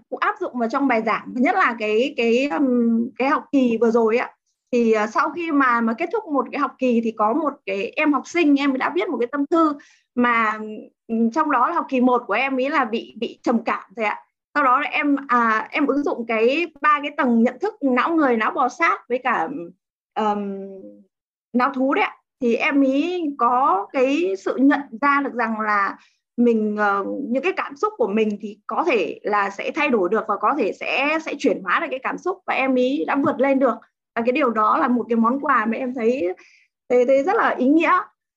cũng 0.10 0.20
áp 0.20 0.36
dụng 0.40 0.60
vào 0.60 0.70
trong 0.70 0.88
bài 0.88 1.02
giảng 1.06 1.34
nhất 1.36 1.56
là 1.56 1.76
cái 1.80 2.14
cái 2.18 2.48
um, 2.48 3.10
cái 3.18 3.30
học 3.30 3.46
kỳ 3.52 3.78
vừa 3.82 3.92
rồi 3.92 4.18
ạ. 4.18 4.36
Thì 4.72 4.96
uh, 5.04 5.10
sau 5.10 5.30
khi 5.30 5.52
mà 5.52 5.82
mà 5.82 5.94
kết 5.98 6.10
thúc 6.14 6.24
một 6.28 6.46
cái 6.52 6.60
học 6.60 6.72
kỳ 6.78 7.02
thì 7.04 7.12
có 7.12 7.34
một 7.34 7.54
cái 7.66 7.94
em 7.96 8.14
học 8.14 8.28
sinh 8.28 8.60
em 8.60 8.78
đã 8.78 8.92
viết 8.96 9.10
một 9.10 9.18
cái 9.20 9.28
tâm 9.32 9.46
thư 9.48 9.74
mà 10.16 10.60
um, 11.08 11.30
trong 11.30 11.52
đó 11.52 11.68
là 11.68 11.74
học 11.74 11.86
kỳ 11.90 12.02
1 12.02 12.24
của 12.28 12.34
em 12.34 12.60
ấy 12.60 12.70
là 12.70 12.86
bị 12.86 13.16
bị 13.20 13.40
trầm 13.44 13.64
cảm 13.64 13.84
rồi 13.96 14.06
ạ 14.06 14.18
sau 14.54 14.64
đó 14.64 14.80
là 14.80 14.90
em 14.90 15.16
à, 15.28 15.68
em 15.72 15.88
ứng 15.88 16.04
dụng 16.04 16.26
cái 16.28 16.68
ba 16.82 17.00
cái 17.02 17.12
tầng 17.18 17.44
nhận 17.44 17.60
thức 17.60 17.76
não 17.82 18.16
người 18.16 18.38
não 18.38 18.52
bò 18.52 18.70
sát 18.70 19.10
với 19.10 19.20
cả 19.24 19.50
um, 20.16 20.68
não 21.54 21.74
thú 21.74 21.94
đấy 21.94 22.10
thì 22.42 22.56
em 22.56 22.82
ý 22.82 23.24
có 23.38 23.88
cái 23.94 24.34
sự 24.46 24.56
nhận 24.56 24.82
ra 25.02 25.22
được 25.24 25.34
rằng 25.34 25.60
là 25.60 25.98
mình 26.38 26.78
uh, 27.00 27.08
những 27.30 27.44
cái 27.44 27.54
cảm 27.58 27.76
xúc 27.76 27.94
của 27.98 28.08
mình 28.08 28.38
thì 28.42 28.60
có 28.68 28.84
thể 28.88 29.20
là 29.24 29.50
sẽ 29.50 29.72
thay 29.76 29.90
đổi 29.90 30.10
được 30.10 30.24
và 30.28 30.36
có 30.38 30.56
thể 30.58 30.74
sẽ 30.74 31.20
sẽ 31.26 31.34
chuyển 31.40 31.64
hóa 31.64 31.80
được 31.80 31.88
cái 31.90 32.00
cảm 32.04 32.18
xúc 32.18 32.38
và 32.46 32.54
em 32.54 32.76
ý 32.76 33.06
đã 33.08 33.16
vượt 33.26 33.40
lên 33.40 33.60
được. 33.60 33.76
Và 34.16 34.22
cái 34.26 34.32
điều 34.32 34.50
đó 34.50 34.78
là 34.78 34.88
một 34.88 35.06
cái 35.10 35.16
món 35.16 35.40
quà 35.40 35.66
mà 35.66 35.78
em 35.78 35.94
thấy 35.94 36.28
thấy, 36.90 37.06
thấy 37.06 37.24
rất 37.24 37.36
là 37.36 37.50
ý 37.50 37.68
nghĩa. 37.68 37.92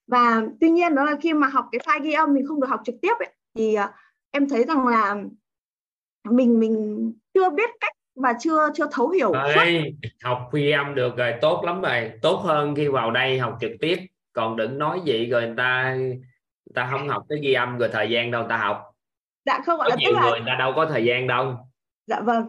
Và 0.06 0.42
tuy 0.60 0.70
nhiên 0.70 0.94
đó 0.94 1.04
là 1.04 1.16
khi 1.20 1.32
mà 1.32 1.46
học 1.46 1.68
cái 1.72 1.80
file 1.86 2.02
ghi 2.02 2.12
âm 2.12 2.34
mình 2.34 2.46
không 2.46 2.60
được 2.60 2.66
học 2.70 2.80
trực 2.84 2.94
tiếp 3.02 3.12
ấy, 3.18 3.32
thì 3.54 3.76
uh, 3.84 3.90
em 4.30 4.48
thấy 4.48 4.64
rằng 4.64 4.86
là 4.86 5.16
mình 6.30 6.60
mình 6.60 7.12
chưa 7.34 7.50
biết 7.50 7.70
cách 7.80 7.92
và 8.14 8.34
chưa 8.40 8.68
chưa 8.74 8.86
thấu 8.92 9.08
hiểu 9.08 9.32
Đấy, 9.32 9.96
học 10.22 10.48
phi 10.52 10.70
âm 10.70 10.94
được 10.94 11.16
rồi 11.16 11.34
tốt 11.40 11.62
lắm 11.64 11.82
rồi. 11.82 12.12
Tốt 12.22 12.36
hơn 12.44 12.74
khi 12.74 12.88
vào 12.88 13.10
đây 13.10 13.38
học 13.38 13.56
trực 13.60 13.70
tiếp. 13.80 13.96
Còn 14.32 14.56
đừng 14.56 14.78
nói 14.78 15.00
vậy 15.06 15.26
rồi 15.26 15.46
người 15.46 15.54
ta 15.56 15.94
người 15.94 16.20
ta 16.74 16.88
không 16.90 17.08
học 17.08 17.22
cái 17.28 17.38
ghi 17.42 17.52
âm 17.52 17.78
rồi 17.78 17.88
thời 17.92 18.10
gian 18.10 18.30
đâu 18.30 18.42
người 18.42 18.48
ta 18.50 18.56
học. 18.56 18.82
Dạ 19.46 19.60
không 19.66 19.78
gọi 19.78 19.90
là 19.90 19.96
tức 19.96 20.00
nhiều 20.10 20.12
là 20.12 20.30
người 20.30 20.42
ta 20.46 20.54
đâu 20.58 20.72
có 20.76 20.86
thời 20.86 21.04
gian 21.04 21.26
đâu. 21.26 21.56
Dạ 22.06 22.20
vâng. 22.20 22.48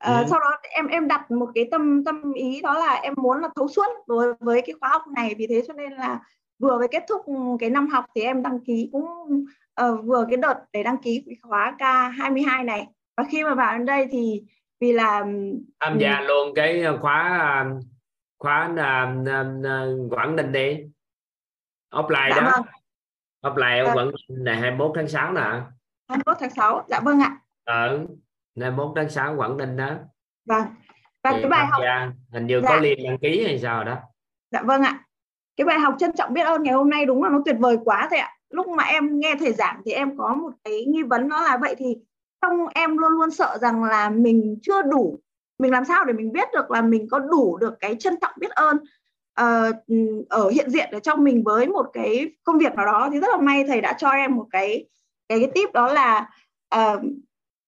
Ờ, 0.00 0.18
Ừ. 0.18 0.24
sau 0.30 0.40
đó 0.40 0.50
em 0.70 0.86
em 0.86 1.08
đặt 1.08 1.30
một 1.30 1.48
cái 1.54 1.68
tâm 1.70 2.04
tâm 2.04 2.32
ý 2.32 2.60
đó 2.62 2.74
là 2.74 2.92
em 2.94 3.14
muốn 3.16 3.40
là 3.40 3.48
thấu 3.56 3.68
suốt 3.68 3.86
đối 4.06 4.34
với 4.40 4.62
cái 4.66 4.74
khóa 4.80 4.88
học 4.88 5.02
này. 5.16 5.34
Vì 5.38 5.46
thế 5.46 5.62
cho 5.68 5.74
nên 5.74 5.92
là 5.92 6.20
vừa 6.58 6.78
với 6.78 6.88
kết 6.88 7.04
thúc 7.08 7.20
cái 7.60 7.70
năm 7.70 7.88
học 7.88 8.04
thì 8.14 8.22
em 8.22 8.42
đăng 8.42 8.58
ký 8.64 8.88
cũng 8.92 9.04
ờ, 9.74 9.96
vừa 9.96 10.26
cái 10.28 10.36
đợt 10.36 10.58
để 10.72 10.82
đăng 10.82 10.98
ký 10.98 11.24
khóa 11.42 11.76
K22 11.78 12.64
này 12.64 12.86
và 13.16 13.24
khi 13.30 13.44
mà 13.44 13.54
vào 13.54 13.78
đến 13.78 13.86
đây 13.86 14.06
thì 14.10 14.42
vì 14.80 14.92
là 14.92 15.24
tham 15.80 15.98
gia 15.98 16.20
luôn 16.20 16.54
cái 16.54 16.84
khóa 17.00 17.64
khóa 18.38 18.68
Quảng 20.10 20.36
Ninh 20.36 20.52
đi 20.52 20.84
offline 21.90 22.30
dạ 22.34 22.40
đó 22.40 22.50
vâng 22.54 22.64
offline 23.54 23.84
Dạ. 23.86 23.94
Quảng 23.94 24.06
Ninh 24.28 24.44
này 24.44 24.56
21 24.56 24.92
tháng 24.94 25.08
6 25.08 25.32
nè 25.32 25.40
21 26.08 26.36
tháng 26.40 26.50
6 26.50 26.84
dạ 26.88 27.00
vâng 27.00 27.20
ạ 27.20 27.36
ở 27.64 28.06
21 28.60 28.92
tháng 28.96 29.08
6 29.10 29.36
Quảng 29.36 29.56
Ninh 29.56 29.76
đó 29.76 29.90
vâng 30.46 30.66
và 31.22 31.32
Thì 31.32 31.38
cái 31.42 31.50
bài 31.50 31.66
học 31.66 31.80
gia 31.82 32.10
hình 32.32 32.46
như 32.46 32.60
Dạ. 32.62 32.68
có 32.68 32.76
liên 32.76 32.98
đăng 33.04 33.18
ký 33.18 33.44
hay 33.44 33.58
sao 33.58 33.84
đó 33.84 33.96
Dạ 34.50 34.62
vâng 34.62 34.82
ạ. 34.82 35.04
Cái 35.56 35.64
bài 35.64 35.78
học 35.78 35.94
trân 35.98 36.10
trọng 36.16 36.32
biết 36.34 36.42
ơn 36.42 36.62
ngày 36.62 36.74
hôm 36.74 36.90
nay 36.90 37.06
đúng 37.06 37.22
là 37.22 37.28
nó 37.28 37.42
tuyệt 37.44 37.56
vời 37.58 37.76
quá 37.84 38.06
thầy 38.10 38.18
ạ. 38.18 38.30
Lúc 38.50 38.68
mà 38.68 38.84
em 38.84 39.20
nghe 39.20 39.34
thầy 39.40 39.52
giảng 39.52 39.82
thì 39.86 39.92
em 39.92 40.18
có 40.18 40.34
một 40.34 40.50
cái 40.64 40.84
nghi 40.84 41.02
vấn 41.02 41.28
đó 41.28 41.42
là 41.42 41.56
vậy 41.56 41.74
thì 41.78 41.96
trong 42.44 42.68
em 42.74 42.98
luôn 42.98 43.12
luôn 43.12 43.30
sợ 43.30 43.58
rằng 43.60 43.84
là 43.84 44.10
mình 44.10 44.58
chưa 44.62 44.82
đủ. 44.82 45.18
Mình 45.58 45.72
làm 45.72 45.84
sao 45.84 46.04
để 46.04 46.12
mình 46.12 46.32
biết 46.32 46.48
được 46.52 46.70
là 46.70 46.82
mình 46.82 47.08
có 47.10 47.18
đủ 47.18 47.56
được 47.56 47.74
cái 47.80 47.96
trân 47.98 48.14
trọng 48.20 48.32
biết 48.38 48.50
ơn 48.50 48.76
uh, 49.40 49.74
ở 50.28 50.50
hiện 50.50 50.70
diện 50.70 50.88
ở 50.92 50.98
trong 50.98 51.24
mình 51.24 51.42
với 51.44 51.68
một 51.68 51.86
cái 51.92 52.30
công 52.44 52.58
việc 52.58 52.74
nào 52.74 52.86
đó 52.86 53.08
thì 53.12 53.20
rất 53.20 53.28
là 53.30 53.36
may 53.36 53.64
thầy 53.64 53.80
đã 53.80 53.92
cho 53.92 54.08
em 54.08 54.36
một 54.36 54.46
cái 54.50 54.86
cái 55.28 55.38
cái 55.38 55.50
tip 55.54 55.72
đó 55.72 55.92
là 55.92 56.30
uh, 56.74 57.02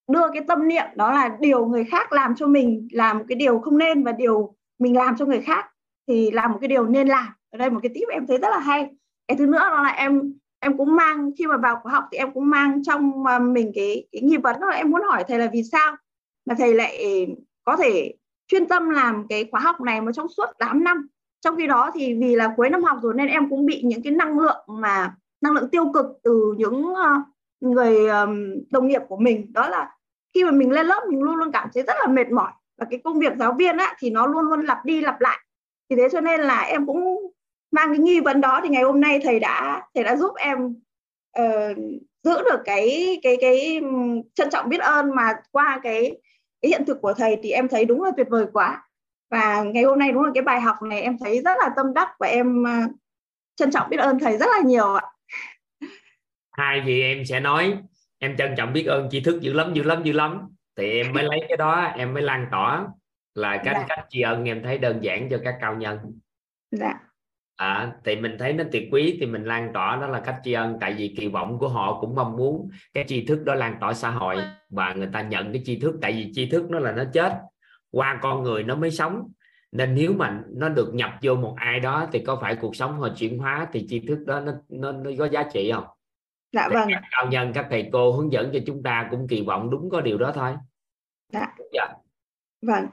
đưa 0.09 0.29
cái 0.33 0.43
tâm 0.49 0.69
niệm 0.69 0.85
đó 0.95 1.13
là 1.13 1.37
điều 1.41 1.67
người 1.67 1.85
khác 1.85 2.13
làm 2.13 2.35
cho 2.37 2.47
mình 2.47 2.89
làm 2.93 3.19
một 3.19 3.25
cái 3.29 3.37
điều 3.37 3.59
không 3.59 3.79
nên 3.79 4.05
và 4.05 4.13
điều 4.13 4.55
mình 4.79 4.97
làm 4.97 5.17
cho 5.17 5.25
người 5.25 5.41
khác 5.41 5.67
thì 6.09 6.31
làm 6.31 6.53
một 6.53 6.59
cái 6.61 6.69
điều 6.69 6.87
nên 6.87 7.09
làm 7.09 7.27
ở 7.51 7.59
đây 7.59 7.71
một 7.71 7.81
cái 7.83 7.91
tip 7.95 8.09
em 8.09 8.27
thấy 8.27 8.39
rất 8.39 8.49
là 8.51 8.59
hay 8.59 8.91
cái 9.29 9.37
thứ 9.37 9.47
nữa 9.47 9.59
đó 9.59 9.83
là 9.83 9.89
em 9.89 10.33
em 10.61 10.77
cũng 10.77 10.97
mang 10.97 11.31
khi 11.39 11.47
mà 11.47 11.57
vào 11.57 11.81
khóa 11.83 11.93
học 11.93 12.05
thì 12.13 12.19
em 12.19 12.33
cũng 12.33 12.51
mang 12.51 12.83
trong 12.85 13.27
à, 13.27 13.39
mình 13.39 13.73
cái 13.75 14.07
cái 14.13 14.23
nghi 14.23 14.37
vấn 14.37 14.61
đó. 14.61 14.67
Là 14.67 14.77
em 14.77 14.91
muốn 14.91 15.03
hỏi 15.03 15.25
thầy 15.29 15.39
là 15.39 15.51
vì 15.53 15.63
sao 15.63 15.97
mà 16.47 16.55
thầy 16.59 16.75
lại 16.75 17.27
có 17.65 17.77
thể 17.77 18.15
chuyên 18.49 18.69
tâm 18.69 18.91
làm 18.91 19.27
cái 19.29 19.49
khóa 19.51 19.61
học 19.61 19.81
này 19.81 20.01
mà 20.01 20.13
trong 20.13 20.29
suốt 20.29 20.47
8 20.59 20.85
năm? 20.85 21.09
Trong 21.41 21.57
khi 21.57 21.67
đó 21.67 21.91
thì 21.95 22.15
vì 22.15 22.37
là 22.37 22.55
cuối 22.57 22.71
năm 22.71 22.85
học 22.85 22.99
rồi 23.03 23.15
nên 23.17 23.29
em 23.29 23.51
cũng 23.51 23.67
bị 23.67 23.83
những 23.83 24.03
cái 24.03 24.13
năng 24.13 24.39
lượng 24.39 24.65
mà 24.67 25.15
năng 25.41 25.53
lượng 25.53 25.69
tiêu 25.71 25.93
cực 25.95 26.07
từ 26.23 26.55
những 26.59 26.95
ờ, 26.95 27.11
người 27.61 27.97
đồng 28.71 28.89
nghiệp 28.89 29.03
của 29.09 29.17
mình. 29.17 29.53
Đó 29.53 29.69
là 29.69 29.91
khi 30.35 30.45
mà 30.45 30.51
mình 30.51 30.73
lên 30.73 30.87
lớp 30.87 31.03
mình 31.09 31.23
luôn 31.23 31.37
luôn 31.37 31.53
cảm 31.53 31.69
thấy 31.75 31.83
rất 31.83 31.97
là 32.01 32.07
mệt 32.07 32.31
mỏi. 32.31 32.53
Và 32.79 32.87
cái 32.91 33.01
công 33.05 33.19
việc 33.19 33.33
giáo 33.39 33.53
viên 33.53 33.77
á, 33.77 33.97
thì 33.99 34.11
nó 34.11 34.27
luôn 34.27 34.45
luôn 34.45 34.61
lặp 34.61 34.85
đi 34.85 35.01
lặp 35.01 35.21
lại. 35.21 35.39
Thì 35.91 35.97
thế 35.97 36.09
cho 36.13 36.21
nên 36.21 36.41
là 36.41 36.61
em 36.61 36.87
cũng 36.87 37.31
mang 37.77 37.89
cái 37.89 37.99
nghi 37.99 38.21
vấn 38.21 38.41
đó 38.41 38.61
thì 38.63 38.69
ngày 38.69 38.83
hôm 38.83 39.01
nay 39.01 39.21
thầy 39.23 39.41
đã 39.41 39.83
thầy 39.95 40.05
đã 40.05 40.17
giúp 40.17 40.35
em 40.37 40.67
uh, 41.41 41.77
giữ 42.23 42.43
được 42.51 42.63
cái 42.65 43.19
cái 43.23 43.37
cái 43.41 43.81
trân 44.35 44.51
trọng 44.51 44.69
biết 44.69 44.81
ơn 44.81 45.15
mà 45.15 45.33
qua 45.53 45.81
cái 45.83 46.21
cái 46.63 46.71
hiện 46.71 46.85
thực 46.87 47.03
của 47.03 47.15
thầy 47.15 47.37
thì 47.43 47.51
em 47.51 47.69
thấy 47.69 47.85
đúng 47.85 48.03
là 48.03 48.11
tuyệt 48.17 48.27
vời 48.31 48.47
quá. 48.53 48.83
Và 49.31 49.63
ngày 49.63 49.83
hôm 49.83 49.99
nay 49.99 50.13
đúng 50.13 50.25
là 50.25 50.31
cái 50.35 50.43
bài 50.43 50.61
học 50.61 50.77
này 50.83 51.03
em 51.03 51.19
thấy 51.19 51.43
rất 51.45 51.59
là 51.59 51.71
tâm 51.77 51.95
đắc 51.95 52.09
và 52.19 52.27
em 52.27 52.63
uh, 52.63 52.91
trân 53.57 53.71
trọng 53.71 53.91
biết 53.91 53.97
ơn 53.97 54.19
thầy 54.19 54.39
rất 54.39 54.47
là 54.57 54.61
nhiều 54.65 54.95
ạ. 54.95 55.05
Hai 56.53 56.83
gì 56.87 57.03
em 57.03 57.25
sẽ 57.25 57.41
nói 57.41 57.79
em 58.19 58.37
trân 58.37 58.55
trọng 58.57 58.73
biết 58.73 58.85
ơn 58.85 59.09
tri 59.11 59.21
thức 59.21 59.41
dữ 59.41 59.53
lắm 59.53 59.75
dữ 59.75 59.83
lắm 59.83 60.03
dữ 60.03 60.13
lắm. 60.13 60.49
Thì 60.77 61.03
em 61.03 61.13
mới 61.13 61.25
lấy 61.25 61.41
cái 61.49 61.57
đó 61.57 61.93
em 61.97 62.15
mới 62.15 62.23
lan 62.23 62.47
tỏa 62.51 62.87
là 63.35 63.63
cách 63.65 63.77
dạ. 63.79 63.85
cách 63.89 64.07
tri 64.09 64.21
ân 64.21 64.45
em 64.45 64.63
thấy 64.63 64.79
đơn 64.79 64.99
giản 65.03 65.29
cho 65.31 65.41
các 65.45 65.55
cao 65.61 65.75
nhân. 65.75 65.99
Dạ 66.71 67.06
à, 67.57 67.93
thì 68.05 68.17
mình 68.17 68.37
thấy 68.39 68.53
nó 68.53 68.65
tuyệt 68.73 68.89
quý 68.93 69.17
thì 69.21 69.27
mình 69.27 69.45
lan 69.45 69.71
tỏa 69.75 69.97
đó 69.97 70.07
là 70.07 70.21
cách 70.21 70.37
tri 70.45 70.53
ân. 70.53 70.77
Tại 70.81 70.95
vì 70.95 71.15
kỳ 71.19 71.29
vọng 71.29 71.59
của 71.59 71.69
họ 71.69 72.01
cũng 72.01 72.15
mong 72.15 72.37
muốn 72.37 72.69
cái 72.95 73.05
tri 73.09 73.27
thức 73.27 73.45
đó 73.45 73.55
lan 73.55 73.77
tỏa 73.81 73.95
xã 73.95 74.11
hội 74.11 74.37
và 74.71 74.95
người 74.95 75.09
ta 75.13 75.23
nhận 75.23 75.53
cái 75.53 75.63
tri 75.65 75.81
thức. 75.81 75.95
Tại 76.03 76.13
vì 76.13 76.33
tri 76.35 76.51
thức 76.51 76.71
nó 76.71 76.79
là 76.79 76.93
nó 76.93 77.05
chết 77.13 77.33
qua 77.91 78.19
con 78.23 78.43
người 78.43 78.63
nó 78.63 78.77
mới 78.77 78.91
sống. 78.91 79.23
Nên 79.73 79.95
nếu 79.95 80.13
mà 80.13 80.41
nó 80.49 80.69
được 80.69 80.95
nhập 80.95 81.11
vô 81.23 81.35
một 81.35 81.55
ai 81.57 81.81
đó 81.81 82.09
thì 82.13 82.19
có 82.19 82.39
phải 82.43 82.57
cuộc 82.57 82.77
sống 82.77 83.01
họ 83.01 83.09
chuyển 83.17 83.39
hóa 83.39 83.69
thì 83.73 83.87
tri 83.89 84.07
thức 84.07 84.19
đó 84.27 84.41
nó 84.41 84.53
nó, 84.69 84.93
nó 84.93 85.11
có 85.19 85.29
giá 85.29 85.43
trị 85.53 85.73
không? 85.73 85.85
Dạ 86.53 86.69
vâng 86.75 86.89
các 86.91 87.03
cao 87.11 87.27
nhân 87.31 87.53
các 87.55 87.67
thầy 87.71 87.89
cô 87.93 88.13
hướng 88.13 88.33
dẫn 88.33 88.51
cho 88.53 88.59
chúng 88.67 88.83
ta 88.83 89.09
cũng 89.11 89.29
kỳ 89.29 89.43
vọng 89.43 89.71
đúng 89.71 89.91
có 89.91 90.01
điều 90.01 90.19
đó 90.19 90.33
thôi. 90.35 90.53
Dạ. 91.33 91.47
Dạ. 91.73 91.87
Vâng 92.63 92.87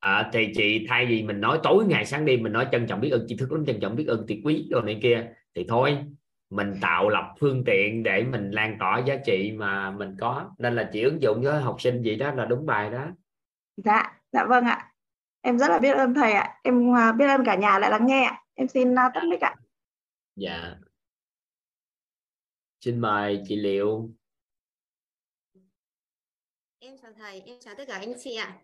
à, 0.00 0.30
thì 0.32 0.52
chị 0.54 0.86
thay 0.88 1.06
vì 1.06 1.22
mình 1.22 1.40
nói 1.40 1.60
tối 1.62 1.84
ngày 1.86 2.06
sáng 2.06 2.24
đêm 2.24 2.42
mình 2.42 2.52
nói 2.52 2.66
trân 2.72 2.86
trọng 2.86 3.00
biết 3.00 3.10
ơn 3.10 3.24
tri 3.28 3.36
thức 3.36 3.52
lắm 3.52 3.66
trân 3.66 3.80
trọng 3.80 3.96
biết 3.96 4.06
ơn 4.08 4.24
tuyệt 4.28 4.38
quý 4.44 4.66
đồ 4.70 4.80
này 4.80 4.98
kia 5.02 5.32
thì 5.54 5.64
thôi 5.68 5.98
mình 6.50 6.74
tạo 6.80 7.08
lập 7.08 7.34
phương 7.40 7.62
tiện 7.66 8.02
để 8.02 8.24
mình 8.24 8.50
lan 8.50 8.76
tỏa 8.80 9.02
giá 9.06 9.16
trị 9.26 9.52
mà 9.52 9.90
mình 9.90 10.16
có. 10.20 10.50
Nên 10.58 10.76
là 10.76 10.90
chỉ 10.92 11.02
ứng 11.02 11.22
dụng 11.22 11.42
với 11.42 11.60
học 11.60 11.76
sinh 11.80 12.02
gì 12.02 12.16
đó 12.16 12.34
là 12.34 12.44
đúng 12.44 12.66
bài 12.66 12.90
đó. 12.90 13.06
Dạ 13.76 14.20
dạ 14.32 14.44
vâng 14.44 14.64
ạ. 14.64 14.92
Em 15.40 15.58
rất 15.58 15.68
là 15.68 15.78
biết 15.78 15.96
ơn 15.96 16.14
thầy 16.14 16.32
ạ. 16.32 16.60
Em 16.62 16.96
à, 16.96 17.12
biết 17.12 17.26
ơn 17.26 17.44
cả 17.46 17.54
nhà 17.54 17.78
lại 17.78 17.90
lắng 17.90 18.06
nghe 18.06 18.24
ạ. 18.24 18.44
Em 18.54 18.68
xin 18.68 18.94
à, 18.94 19.10
tắt 19.14 19.22
mic 19.30 19.40
ạ. 19.40 19.56
Dạ. 20.36 20.74
Xin 22.80 23.00
mời 23.00 23.42
chị 23.48 23.56
liệu. 23.56 24.10
Em 26.78 26.96
chào 27.02 27.12
thầy 27.18 27.40
em 27.40 27.56
chào 27.60 27.74
tất 27.74 27.84
cả 27.88 27.94
anh 27.94 28.12
chị 28.18 28.36
ạ 28.36 28.58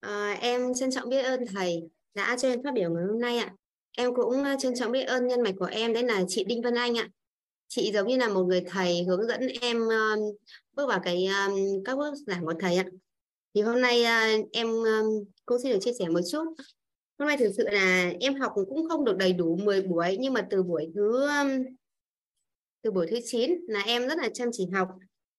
à, 0.00 0.38
em 0.40 0.74
trân 0.74 0.90
trọng 0.90 1.08
biết 1.08 1.22
ơn 1.22 1.46
thầy 1.46 1.82
đã 2.14 2.36
cho 2.38 2.48
em 2.48 2.62
phát 2.62 2.74
biểu 2.74 2.90
ngày 2.90 3.04
hôm 3.04 3.20
nay 3.20 3.38
ạ. 3.38 3.54
Em 3.96 4.14
cũng 4.14 4.44
ờ, 4.44 4.56
trân 4.58 4.74
trọng 4.74 4.92
biết 4.92 5.02
ơn 5.02 5.26
nhân 5.26 5.42
mạch 5.42 5.54
của 5.58 5.64
em 5.64 5.92
đấy 5.92 6.02
là 6.02 6.24
chị 6.28 6.44
Đinh 6.44 6.62
Vân 6.62 6.74
Anh 6.74 6.98
ạ. 6.98 7.08
Chị 7.68 7.92
giống 7.94 8.06
như 8.08 8.16
là 8.16 8.28
một 8.28 8.44
người 8.44 8.64
thầy 8.66 9.04
hướng 9.04 9.26
dẫn 9.26 9.40
em 9.60 9.82
uh, 9.82 10.36
bước 10.72 10.86
vào 10.88 11.00
cái 11.04 11.26
um, 11.26 11.82
các 11.84 11.98
bước 11.98 12.14
giảng 12.26 12.44
của 12.44 12.54
thầy 12.60 12.76
ạ. 12.76 12.84
Thì 13.54 13.62
hôm 13.62 13.80
nay 13.80 14.02
uh, 14.02 14.48
em 14.52 14.66
um, 14.70 15.24
cũng 15.46 15.58
xin 15.62 15.72
được 15.72 15.78
chia 15.80 15.92
sẻ 15.98 16.08
một 16.08 16.20
chút. 16.30 16.44
Hôm 17.18 17.28
nay 17.28 17.36
thực 17.36 17.52
sự 17.56 17.68
là 17.68 18.12
em 18.20 18.34
học 18.34 18.52
cũng 18.54 18.88
không 18.88 19.04
được 19.04 19.16
đầy 19.16 19.32
đủ 19.32 19.56
10 19.56 19.82
buổi 19.82 20.16
nhưng 20.20 20.32
mà 20.32 20.46
từ 20.50 20.62
buổi 20.62 20.90
thứ 20.94 21.28
um, 21.28 21.48
từ 22.82 22.90
buổi 22.90 23.06
thứ 23.10 23.18
9 23.24 23.50
là 23.68 23.80
em 23.80 24.08
rất 24.08 24.18
là 24.18 24.28
chăm 24.34 24.48
chỉ 24.52 24.66
học. 24.72 24.88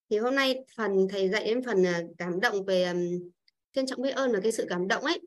Thì 0.10 0.18
hôm 0.18 0.36
nay 0.36 0.66
phần 0.78 1.08
thầy 1.10 1.30
dạy 1.30 1.46
đến 1.46 1.64
phần 1.64 1.82
uh, 1.82 2.16
cảm 2.18 2.40
động 2.40 2.66
về 2.66 2.84
um, 2.84 3.30
trân 3.74 3.86
trọng 3.86 4.02
biết 4.02 4.12
ơn 4.12 4.32
là 4.32 4.40
cái 4.44 4.52
sự 4.52 4.66
cảm 4.70 4.88
động 4.88 5.04
ấy. 5.04 5.22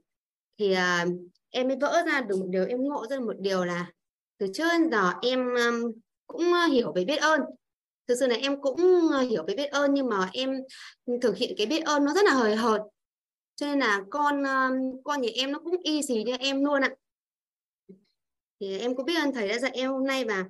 Thì 0.58 0.72
uh, 0.72 1.12
em 1.50 1.68
mới 1.68 1.76
vỡ 1.80 2.02
ra 2.06 2.20
được 2.20 2.36
một 2.38 2.46
điều 2.48 2.66
em 2.66 2.84
ngộ 2.84 3.06
ra 3.10 3.18
một 3.18 3.36
điều 3.38 3.64
là 3.64 3.86
từ 4.38 4.46
trước 4.54 4.68
đến 4.72 4.90
giờ 4.90 5.12
em 5.22 5.54
um, 5.54 5.92
cũng 6.26 6.52
hiểu 6.72 6.92
về 6.92 7.04
biết 7.04 7.16
ơn. 7.16 7.40
Thực 8.08 8.14
sự 8.20 8.26
là 8.26 8.36
em 8.36 8.60
cũng 8.60 9.10
hiểu 9.30 9.44
về 9.46 9.54
biết 9.54 9.66
ơn 9.66 9.94
nhưng 9.94 10.08
mà 10.08 10.30
em 10.32 10.60
thực 11.22 11.36
hiện 11.36 11.54
cái 11.58 11.66
biết 11.66 11.84
ơn 11.84 12.04
nó 12.04 12.14
rất 12.14 12.24
là 12.24 12.32
hời 12.34 12.56
hợt. 12.56 12.80
Cho 13.56 13.66
nên 13.66 13.78
là 13.78 14.02
con 14.10 14.42
con 15.04 15.20
nhà 15.20 15.28
em 15.34 15.52
nó 15.52 15.58
cũng 15.58 15.76
y 15.82 16.02
xì 16.02 16.22
như 16.22 16.36
em 16.38 16.64
luôn 16.64 16.82
ạ. 16.84 16.90
Thì 18.60 18.78
em 18.78 18.96
cũng 18.96 19.06
biết 19.06 19.14
ơn 19.22 19.32
thầy 19.32 19.48
đã 19.48 19.58
dạy 19.58 19.70
em 19.74 19.90
hôm 19.90 20.06
nay 20.06 20.24
và 20.24 20.40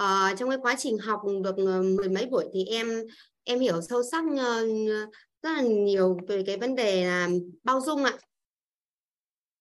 uh, 0.00 0.38
trong 0.38 0.50
cái 0.50 0.58
quá 0.62 0.74
trình 0.78 0.98
học 0.98 1.20
được 1.44 1.54
ờ, 1.56 1.82
mười 1.82 2.08
mấy 2.08 2.26
buổi 2.26 2.44
thì 2.52 2.64
em 2.64 3.04
em 3.44 3.60
hiểu 3.60 3.82
sâu 3.82 4.02
sắc 4.10 4.24
uh, 4.24 5.08
rất 5.46 5.52
là 5.52 5.62
nhiều 5.62 6.18
về 6.28 6.42
cái 6.46 6.56
vấn 6.56 6.74
đề 6.74 7.04
là 7.04 7.28
bao 7.64 7.80
dung 7.80 8.04
ạ. 8.04 8.12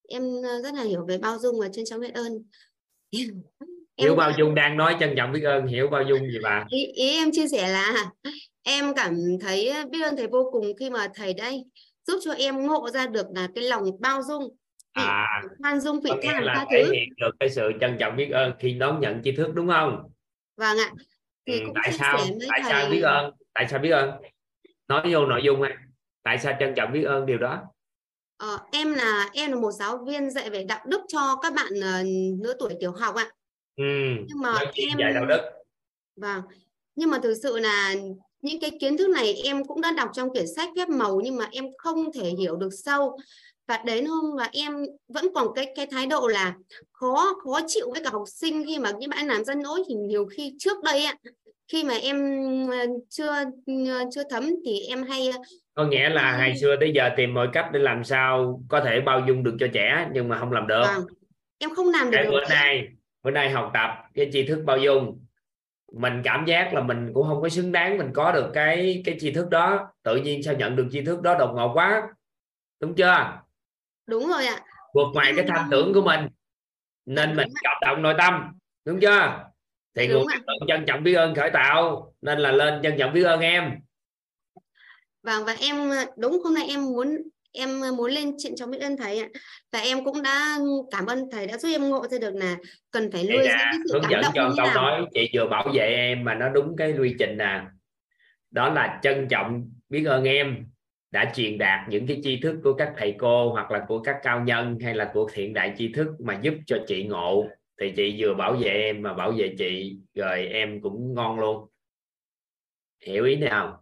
Em 0.10 0.24
rất 0.64 0.74
là 0.74 0.84
hiểu 0.84 1.06
về 1.06 1.18
bao 1.18 1.40
dung 1.40 1.60
và 1.60 1.70
trân 1.70 1.86
trọng 1.86 2.00
biết 2.00 2.14
ơn. 2.14 2.44
Hiểu 3.98 4.12
em... 4.12 4.18
bao 4.18 4.32
dung 4.38 4.56
đang 4.56 4.78
nói 4.78 4.96
trân 5.00 5.14
trọng 5.18 5.32
biết 5.32 5.44
ơn 5.44 5.68
hiểu 5.68 5.88
bao 5.88 6.04
dung 6.04 6.20
gì 6.20 6.38
bà? 6.44 6.66
Ý, 6.70 6.86
ý 6.86 7.10
em 7.10 7.32
chia 7.32 7.48
sẻ 7.48 7.70
là 7.70 8.12
em 8.64 8.94
cảm 8.96 9.16
thấy 9.42 9.74
biết 9.92 10.02
ơn 10.02 10.18
thầy 10.18 10.28
vô 10.28 10.50
cùng 10.52 10.66
khi 10.80 10.90
mà 10.90 11.08
thầy 11.16 11.34
đây 11.34 11.64
giúp 12.08 12.20
cho 12.24 12.32
em 12.32 12.68
ngộ 12.68 12.90
ra 12.90 13.08
được 13.08 13.28
là 13.36 13.50
cái 13.56 13.64
lòng 13.64 13.84
bao 14.00 14.22
dung 14.24 14.56
à 14.92 15.42
khoan 15.62 15.80
dung 15.80 16.02
vị 16.02 16.12
tha 16.24 16.42
là 16.42 16.66
thể 16.72 16.84
thứ. 16.84 16.92
hiện 16.92 17.10
được 17.18 17.32
cái 17.40 17.50
sự 17.50 17.72
trân 17.82 17.98
trọng 18.00 18.16
biết 18.16 18.30
ơn 18.32 18.54
khi 18.60 18.74
đón 18.74 19.00
nhận 19.00 19.22
tri 19.24 19.32
thức 19.32 19.48
đúng 19.54 19.68
không? 19.68 20.12
Vâng 20.58 20.78
ạ. 20.78 20.92
Thì 21.48 21.60
ừ, 21.60 21.66
tại 21.76 21.92
sao? 21.92 22.18
tại 22.50 22.60
thầy... 22.64 22.72
sao 22.72 22.90
biết 22.90 23.02
ơn? 23.02 23.32
Tại 23.54 23.68
sao 23.70 23.80
biết 23.80 23.90
ơn 23.90 24.12
nói 24.88 25.14
vô 25.14 25.26
nội 25.26 25.42
dung 25.44 25.62
này 25.62 25.74
tại 26.24 26.40
sao 26.40 26.54
trân 26.60 26.74
trọng 26.76 26.92
biết 26.92 27.04
ơn 27.04 27.26
điều 27.26 27.38
đó? 27.38 27.62
Ờ, 28.38 28.60
em 28.72 28.94
là 28.94 29.30
em 29.34 29.52
là 29.52 29.58
một 29.58 29.72
giáo 29.72 29.98
viên 29.98 30.32
dạy 30.32 30.50
về 30.50 30.64
đạo 30.64 30.86
đức 30.88 31.02
cho 31.08 31.36
các 31.42 31.54
bạn 31.54 31.72
uh, 31.74 32.44
lứa 32.44 32.54
tuổi 32.60 32.76
tiểu 32.80 32.92
học 32.92 33.16
ạ. 33.16 33.30
Ừ, 33.76 33.84
nhưng 34.28 34.42
mà 34.42 34.60
em 34.74 34.98
dạy 35.00 35.14
đạo 35.14 35.26
đức. 35.26 35.42
Vâng 36.16 36.42
nhưng 36.96 37.10
mà 37.10 37.20
thực 37.20 37.34
sự 37.34 37.58
là 37.58 37.96
những 38.42 38.60
cái 38.60 38.72
kiến 38.80 38.98
thức 38.98 39.10
này 39.10 39.34
em 39.34 39.66
cũng 39.66 39.82
đã 39.82 39.92
đọc 39.92 40.10
trong 40.14 40.30
quyển 40.30 40.46
sách 40.56 40.70
phép 40.76 40.90
màu 40.90 41.22
nhưng 41.24 41.38
mà 41.38 41.48
em 41.52 41.66
không 41.78 42.14
thể 42.14 42.30
hiểu 42.30 42.56
được 42.56 42.70
sâu. 42.84 43.18
Và 43.68 43.78
đến 43.86 44.06
hôm 44.06 44.36
mà 44.36 44.50
em 44.52 44.86
vẫn 45.08 45.28
còn 45.36 45.48
cái 45.56 45.74
cái 45.76 45.86
thái 45.86 46.08
độ 46.08 46.28
là 46.28 46.54
khó 46.92 47.34
khó 47.44 47.60
chịu 47.68 47.92
với 47.92 48.04
cả 48.04 48.10
học 48.14 48.24
sinh 48.28 48.66
khi 48.66 48.80
mà 48.80 48.92
những 48.92 49.10
bạn 49.10 49.28
làm 49.28 49.44
dân 49.44 49.60
lỗi 49.60 49.84
thì 49.88 49.96
nhiều 49.96 50.26
khi 50.26 50.56
trước 50.60 50.84
đây 50.84 51.06
ạ 51.06 51.16
khi 51.68 51.84
mà 51.84 51.94
em 51.94 52.18
ờ, 52.70 52.78
chưa 53.10 53.32
ờ, 53.90 54.04
chưa 54.14 54.24
thấm 54.30 54.44
thì 54.66 54.80
em 54.90 55.04
hay 55.04 55.30
ờ, 55.30 55.40
có 55.74 55.86
nghĩa 55.86 56.10
là 56.10 56.38
ngày 56.38 56.58
xưa 56.58 56.76
tới 56.80 56.92
giờ 56.96 57.10
tìm 57.18 57.34
mọi 57.34 57.50
cách 57.54 57.70
để 57.74 57.80
làm 57.80 58.04
sao 58.04 58.62
có 58.68 58.82
thể 58.82 59.02
bao 59.02 59.24
dung 59.28 59.44
được 59.44 59.56
cho 59.60 59.68
trẻ 59.74 60.08
nhưng 60.14 60.30
mà 60.30 60.40
không 60.40 60.52
làm 60.52 60.68
được. 60.68 60.84
Vâng. 60.88 61.06
em 61.58 61.76
không 61.76 61.90
làm 61.90 62.12
được, 62.12 62.18
được 62.24 62.30
bữa 62.32 62.46
nay 62.50 62.88
bữa 63.24 63.32
nay 63.32 63.50
học 63.50 63.72
tập 63.74 63.90
cái 64.14 64.30
tri 64.34 64.48
thức 64.48 64.64
bao 64.66 64.78
dung. 64.78 65.26
Mình 65.92 66.22
cảm 66.24 66.46
giác 66.46 66.74
là 66.74 66.82
mình 66.82 67.12
cũng 67.14 67.28
không 67.28 67.42
có 67.42 67.50
xứng 67.50 67.72
đáng 67.72 67.98
mình 67.98 68.10
có 68.14 68.32
được 68.32 68.52
cái 68.54 69.02
cái 69.06 69.18
tri 69.20 69.32
thức 69.32 69.50
đó. 69.50 69.88
Tự 70.04 70.16
nhiên 70.16 70.44
sao 70.44 70.54
nhận 70.54 70.76
được 70.76 70.88
tri 70.92 71.02
thức 71.02 71.22
đó 71.22 71.36
đột 71.40 71.54
ngột 71.56 71.74
quá. 71.74 72.04
Đúng 72.80 72.96
chưa? 72.96 73.42
Đúng 74.08 74.28
rồi 74.28 74.46
ạ. 74.46 74.60
Vượt 74.94 75.08
ngoài 75.14 75.34
cái 75.36 75.46
tham 75.48 75.68
tưởng 75.72 75.94
của 75.94 76.02
mình. 76.02 76.28
Nên 77.06 77.36
mình 77.36 77.48
cảm 77.64 77.76
động 77.82 78.02
nội 78.02 78.16
tâm. 78.18 78.52
Đúng 78.86 79.00
chưa 79.00 79.46
thì 79.96 80.08
đúng 80.08 80.26
người 80.28 80.68
trân 80.68 80.86
trọng 80.86 81.04
biết 81.04 81.14
ơn 81.14 81.36
khởi 81.36 81.50
tạo 81.50 82.14
nên 82.22 82.40
là 82.40 82.52
lên 82.52 82.82
trân 82.84 82.96
trọng 82.98 83.14
biết 83.14 83.24
ơn 83.24 83.40
em. 83.40 83.72
Vâng 85.24 85.46
và 85.46 85.56
em 85.60 85.76
đúng 86.18 86.42
hôm 86.44 86.54
nay 86.54 86.66
em 86.70 86.86
muốn 86.86 87.18
em 87.52 87.82
muốn 87.98 88.12
lên 88.12 88.32
chuyện 88.38 88.56
trong 88.56 88.72
biết 88.72 88.80
ơn 88.82 88.98
thầy 88.98 89.20
ạ. 89.20 89.28
Và 89.72 89.80
em 89.80 90.06
cũng 90.06 90.22
đã 90.22 90.58
cảm 90.92 91.06
ơn 91.06 91.32
thầy 91.32 91.48
đã 91.48 91.58
giúp 91.58 91.70
em 91.72 91.90
ngộ 91.90 92.08
ra 92.12 92.18
được 92.18 92.36
là 92.36 92.56
cần 92.92 93.12
phải 93.12 93.24
nuôi 93.24 93.38
dưỡng 93.38 93.58
cái 93.58 93.74
sự 93.90 93.94
hướng 93.94 94.04
cảm 94.10 94.10
dẫn 94.12 94.22
động 94.24 94.34
cho 94.36 94.50
như 94.50 94.56
câu 94.58 94.66
nào? 94.66 94.76
nói 94.76 95.06
chị 95.14 95.30
vừa 95.34 95.48
bảo 95.48 95.68
vệ 95.74 95.88
em 95.88 96.24
mà 96.24 96.36
nó 96.36 96.50
đúng 96.50 96.76
cái 96.78 96.94
quy 97.00 97.16
trình 97.20 97.38
nè. 97.38 97.62
Đó 98.52 98.70
là 98.70 99.00
trân 99.04 99.28
trọng 99.28 99.70
biết 99.90 100.06
ơn 100.06 100.24
em 100.24 100.66
đã 101.12 101.32
truyền 101.36 101.58
đạt 101.58 101.90
những 101.90 102.08
cái 102.08 102.20
tri 102.24 102.40
thức 102.42 102.56
của 102.64 102.74
các 102.74 102.94
thầy 102.98 103.16
cô 103.20 103.52
hoặc 103.52 103.72
là 103.72 103.86
của 103.88 104.00
các 104.00 104.16
cao 104.24 104.40
nhân 104.40 104.78
hay 104.84 104.96
là 104.96 105.12
của 105.14 105.30
thiện 105.34 105.54
đại 105.54 105.74
tri 105.78 105.94
thức 105.94 106.08
mà 106.20 106.40
giúp 106.42 106.54
cho 106.66 106.78
chị 106.88 107.04
ngộ 107.04 107.48
thì 107.80 107.94
chị 107.96 108.16
vừa 108.18 108.34
bảo 108.34 108.54
vệ 108.54 108.70
em 108.70 109.02
mà 109.02 109.14
bảo 109.14 109.32
vệ 109.32 109.56
chị 109.58 109.98
rồi 110.14 110.48
em 110.48 110.82
cũng 110.82 111.14
ngon 111.14 111.40
luôn. 111.40 111.70
Hiểu 113.06 113.26
ý 113.26 113.40
không 113.50 113.74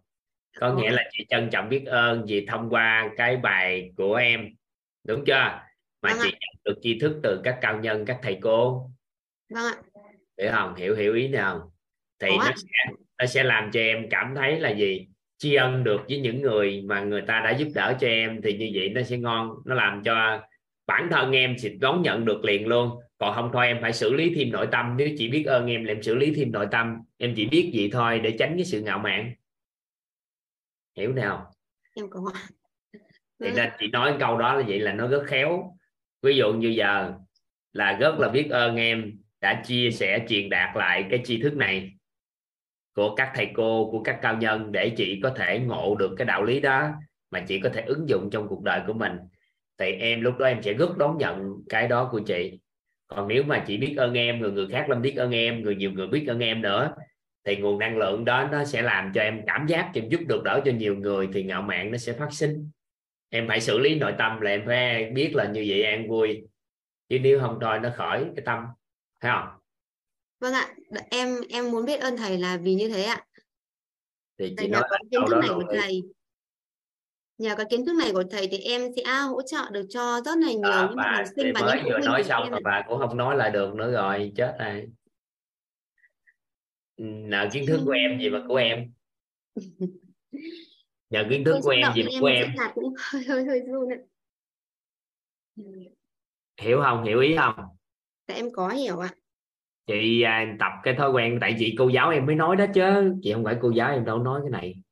có 0.59 0.73
nghĩa 0.73 0.91
là 0.91 1.03
chị 1.11 1.25
trân 1.30 1.49
trọng 1.51 1.69
biết 1.69 1.85
ơn 1.85 2.25
vì 2.27 2.45
thông 2.45 2.69
qua 2.69 3.11
cái 3.17 3.38
bài 3.38 3.91
của 3.97 4.15
em. 4.15 4.49
Đúng 5.03 5.25
chưa? 5.25 5.33
Mà 5.33 5.63
vâng 6.01 6.17
chị 6.22 6.30
nhận 6.30 6.61
được 6.65 6.80
tri 6.81 6.99
thức 6.99 7.19
từ 7.23 7.41
các 7.43 7.57
cao 7.61 7.80
nhân 7.80 8.05
các 8.05 8.19
thầy 8.22 8.38
cô. 8.41 8.89
Vâng 9.49 9.63
ạ. 9.63 9.81
Hiểu 10.38 10.51
không? 10.51 10.75
Hiểu 10.75 10.95
hiểu 10.95 11.13
ý 11.13 11.27
nào? 11.27 11.73
Thì 12.19 12.27
Ủa? 12.27 12.38
nó 12.38 12.51
sẽ 12.55 12.93
nó 13.17 13.25
sẽ 13.25 13.43
làm 13.43 13.72
cho 13.72 13.80
em 13.80 14.07
cảm 14.09 14.35
thấy 14.35 14.59
là 14.59 14.69
gì? 14.69 15.07
Tri 15.38 15.55
ân 15.55 15.83
được 15.83 16.01
với 16.09 16.19
những 16.19 16.41
người 16.41 16.81
mà 16.85 17.01
người 17.01 17.22
ta 17.22 17.39
đã 17.39 17.51
giúp 17.51 17.67
đỡ 17.75 17.97
cho 17.99 18.07
em 18.07 18.41
thì 18.43 18.57
như 18.57 18.72
vậy 18.73 18.89
nó 18.89 19.01
sẽ 19.03 19.17
ngon. 19.17 19.49
Nó 19.65 19.75
làm 19.75 20.03
cho 20.03 20.41
bản 20.88 21.07
thân 21.11 21.31
em 21.31 21.57
sẽ 21.57 21.69
đón 21.69 22.01
nhận 22.01 22.25
được 22.25 22.45
liền 22.45 22.67
luôn 22.67 22.99
còn 23.17 23.35
không 23.35 23.50
thôi 23.53 23.67
em 23.67 23.77
phải 23.82 23.93
xử 23.93 24.14
lý 24.14 24.33
thêm 24.35 24.51
nội 24.51 24.67
tâm. 24.72 24.98
Nếu 24.98 25.09
chỉ 25.17 25.30
biết 25.30 25.43
ơn 25.43 25.67
em 25.67 25.83
là 25.83 25.92
em 25.92 26.03
xử 26.03 26.16
lý 26.16 26.33
thêm 26.35 26.51
nội 26.51 26.67
tâm. 26.72 27.01
Em 27.17 27.33
chỉ 27.35 27.48
biết 27.48 27.72
vậy 27.74 27.90
thôi 27.92 28.19
để 28.19 28.35
tránh 28.40 28.53
cái 28.56 28.66
sự 28.66 28.82
ngạo 28.82 29.00
mạn. 29.00 29.33
Hiểu 30.98 31.14
nào? 31.14 31.51
Em 31.95 32.09
có 32.09 32.32
thì 33.40 33.51
nên 33.56 33.69
chị 33.80 33.88
nói 33.88 34.16
câu 34.19 34.38
đó 34.38 34.53
là 34.53 34.64
vậy 34.67 34.80
là 34.80 34.93
nó 34.93 35.08
rất 35.08 35.24
khéo. 35.27 35.77
Ví 36.22 36.35
dụ 36.35 36.53
như 36.53 36.67
giờ 36.67 37.14
là 37.74 37.93
rất 37.93 38.19
là 38.19 38.30
biết 38.30 38.50
ơn 38.50 38.75
em 38.75 39.19
đã 39.42 39.64
chia 39.66 39.92
sẻ 39.92 40.25
truyền 40.30 40.50
đạt 40.50 40.77
lại 40.77 41.08
cái 41.09 41.22
tri 41.25 41.42
thức 41.42 41.56
này 41.56 41.93
của 42.95 43.16
các 43.16 43.32
thầy 43.35 43.51
cô 43.53 43.90
của 43.92 44.03
các 44.03 44.19
cao 44.22 44.38
nhân 44.38 44.72
để 44.72 44.93
chị 44.98 45.19
có 45.24 45.33
thể 45.35 45.59
ngộ 45.59 45.95
được 45.95 46.16
cái 46.17 46.25
đạo 46.25 46.43
lý 46.43 46.59
đó 46.59 46.92
mà 47.32 47.45
chị 47.48 47.59
có 47.59 47.69
thể 47.69 47.82
ứng 47.82 48.09
dụng 48.09 48.30
trong 48.32 48.48
cuộc 48.48 48.64
đời 48.64 48.82
của 48.88 48.93
mình. 48.93 49.17
Thì 49.77 49.92
em 49.92 50.22
lúc 50.22 50.38
đó 50.38 50.45
em 50.45 50.61
sẽ 50.61 50.74
rất 50.74 50.98
đón 50.98 51.17
nhận 51.17 51.53
cái 51.69 51.88
đó 51.88 52.09
của 52.11 52.19
chị 52.19 52.59
còn 53.16 53.27
nếu 53.27 53.43
mà 53.43 53.64
chị 53.67 53.77
biết 53.77 53.93
ơn 53.98 54.14
em 54.14 54.40
người 54.40 54.51
người 54.51 54.67
khác 54.67 54.85
lâm 54.90 55.01
biết 55.01 55.16
ơn 55.16 55.32
em 55.32 55.61
người 55.61 55.75
nhiều 55.75 55.92
người 55.92 56.08
biết 56.08 56.25
ơn 56.27 56.40
em 56.40 56.61
nữa 56.61 56.93
thì 57.45 57.56
nguồn 57.56 57.80
năng 57.80 57.98
lượng 57.98 58.25
đó 58.25 58.50
nó 58.51 58.66
sẽ 58.66 58.82
làm 58.82 59.11
cho 59.16 59.22
em 59.22 59.42
cảm 59.48 59.67
giác 59.67 59.92
em 59.93 60.09
giúp 60.09 60.22
được 60.27 60.43
đỡ 60.43 60.61
cho 60.66 60.72
nhiều 60.72 60.95
người 60.95 61.30
thì 61.33 61.43
ngạo 61.43 61.61
mạn 61.61 61.92
nó 61.92 61.98
sẽ 61.98 62.14
phát 62.14 62.27
sinh. 62.32 62.69
Em 63.30 63.48
phải 63.48 63.61
xử 63.61 63.80
lý 63.80 63.95
nội 63.95 64.14
tâm 64.17 64.42
là 64.42 64.51
em 64.51 64.64
phải 64.66 65.06
biết 65.06 65.35
là 65.35 65.45
như 65.45 65.66
vậy 65.67 65.83
em 65.83 66.08
vui. 66.08 66.42
Chứ 67.09 67.19
nếu 67.19 67.40
không 67.40 67.58
thôi 67.61 67.80
nó 67.80 67.90
khỏi 67.95 68.25
cái 68.35 68.45
tâm 68.45 68.64
thấy 69.22 69.32
không? 69.35 69.48
Vâng 70.40 70.53
ạ. 70.53 70.67
Em 71.09 71.42
em 71.50 71.72
muốn 71.72 71.85
biết 71.85 72.00
ơn 72.00 72.17
thầy 72.17 72.38
là 72.38 72.58
vì 72.58 72.74
như 72.74 72.90
thế 72.90 73.03
ạ. 73.03 73.22
Thì 74.40 74.56
chị 74.58 74.67
nhờ 74.67 74.72
nói 74.72 74.83
có 74.90 74.98
kiến 75.11 75.22
thức 75.30 75.38
này 75.42 75.50
của 75.56 75.74
thầy 75.74 76.03
nhờ 77.43 77.55
có 77.57 77.63
kiến 77.69 77.85
thức 77.85 77.95
này 77.95 78.11
của 78.13 78.23
thầy 78.31 78.47
thì 78.51 78.57
em 78.57 78.81
sẽ 78.95 79.03
hỗ 79.30 79.41
trợ 79.41 79.69
được 79.72 79.85
cho 79.89 80.22
rất 80.25 80.38
là 80.38 80.51
nhiều 80.51 80.72
à, 80.72 80.85
những 80.88 80.97
bà 80.97 81.13
học 81.17 81.25
sinh 81.35 81.53
và 81.55 81.61
mới 81.61 81.77
những 81.77 81.85
vừa 81.93 81.99
nói 81.99 82.23
xong 82.23 82.43
em 82.43 82.53
ạ. 82.53 82.59
bà 82.63 82.83
cũng 82.88 82.99
không 82.99 83.17
nói 83.17 83.38
lại 83.38 83.51
được 83.51 83.75
nữa 83.75 83.91
rồi 83.91 84.31
chết 84.35 84.55
rồi. 84.59 84.88
Ừ, 86.95 87.03
nợ 87.05 87.49
kiến 87.53 87.65
thức 87.67 87.81
của 87.85 87.91
em 87.91 88.19
gì 88.19 88.30
mà 88.30 88.43
của 88.47 88.55
em? 88.55 88.91
Nhờ 91.09 91.25
kiến 91.30 91.43
thức 91.43 91.59
của 91.63 91.69
em 91.69 91.93
gì 91.95 92.03
mà 92.03 92.09
em 92.11 92.22
của 92.22 92.27
em? 92.27 92.47
đạt 92.57 92.72
cũng 92.75 92.93
hơi 93.11 93.23
hơi 93.23 93.45
hơi 93.45 93.59
run 93.59 93.89
ạ. 93.89 93.99
Hiểu 96.61 96.81
không? 96.83 97.03
Hiểu 97.03 97.19
ý 97.19 97.35
không? 97.38 97.55
Tại 98.25 98.38
em 98.38 98.51
có 98.53 98.69
hiểu 98.69 98.99
ạ. 98.99 99.09
Chị 99.88 100.22
à, 100.22 100.55
tập 100.59 100.72
cái 100.83 100.95
thói 100.97 101.11
quen 101.11 101.38
tại 101.41 101.55
chị 101.59 101.75
cô 101.77 101.89
giáo 101.89 102.09
em 102.09 102.25
mới 102.25 102.35
nói 102.35 102.55
đó 102.55 102.65
chứ. 102.73 103.13
Chị 103.22 103.33
không 103.33 103.43
phải 103.43 103.57
cô 103.61 103.72
giáo 103.72 103.91
em 103.91 104.05
đâu 104.05 104.19
nói 104.19 104.41
cái 104.43 104.49
này 104.49 104.82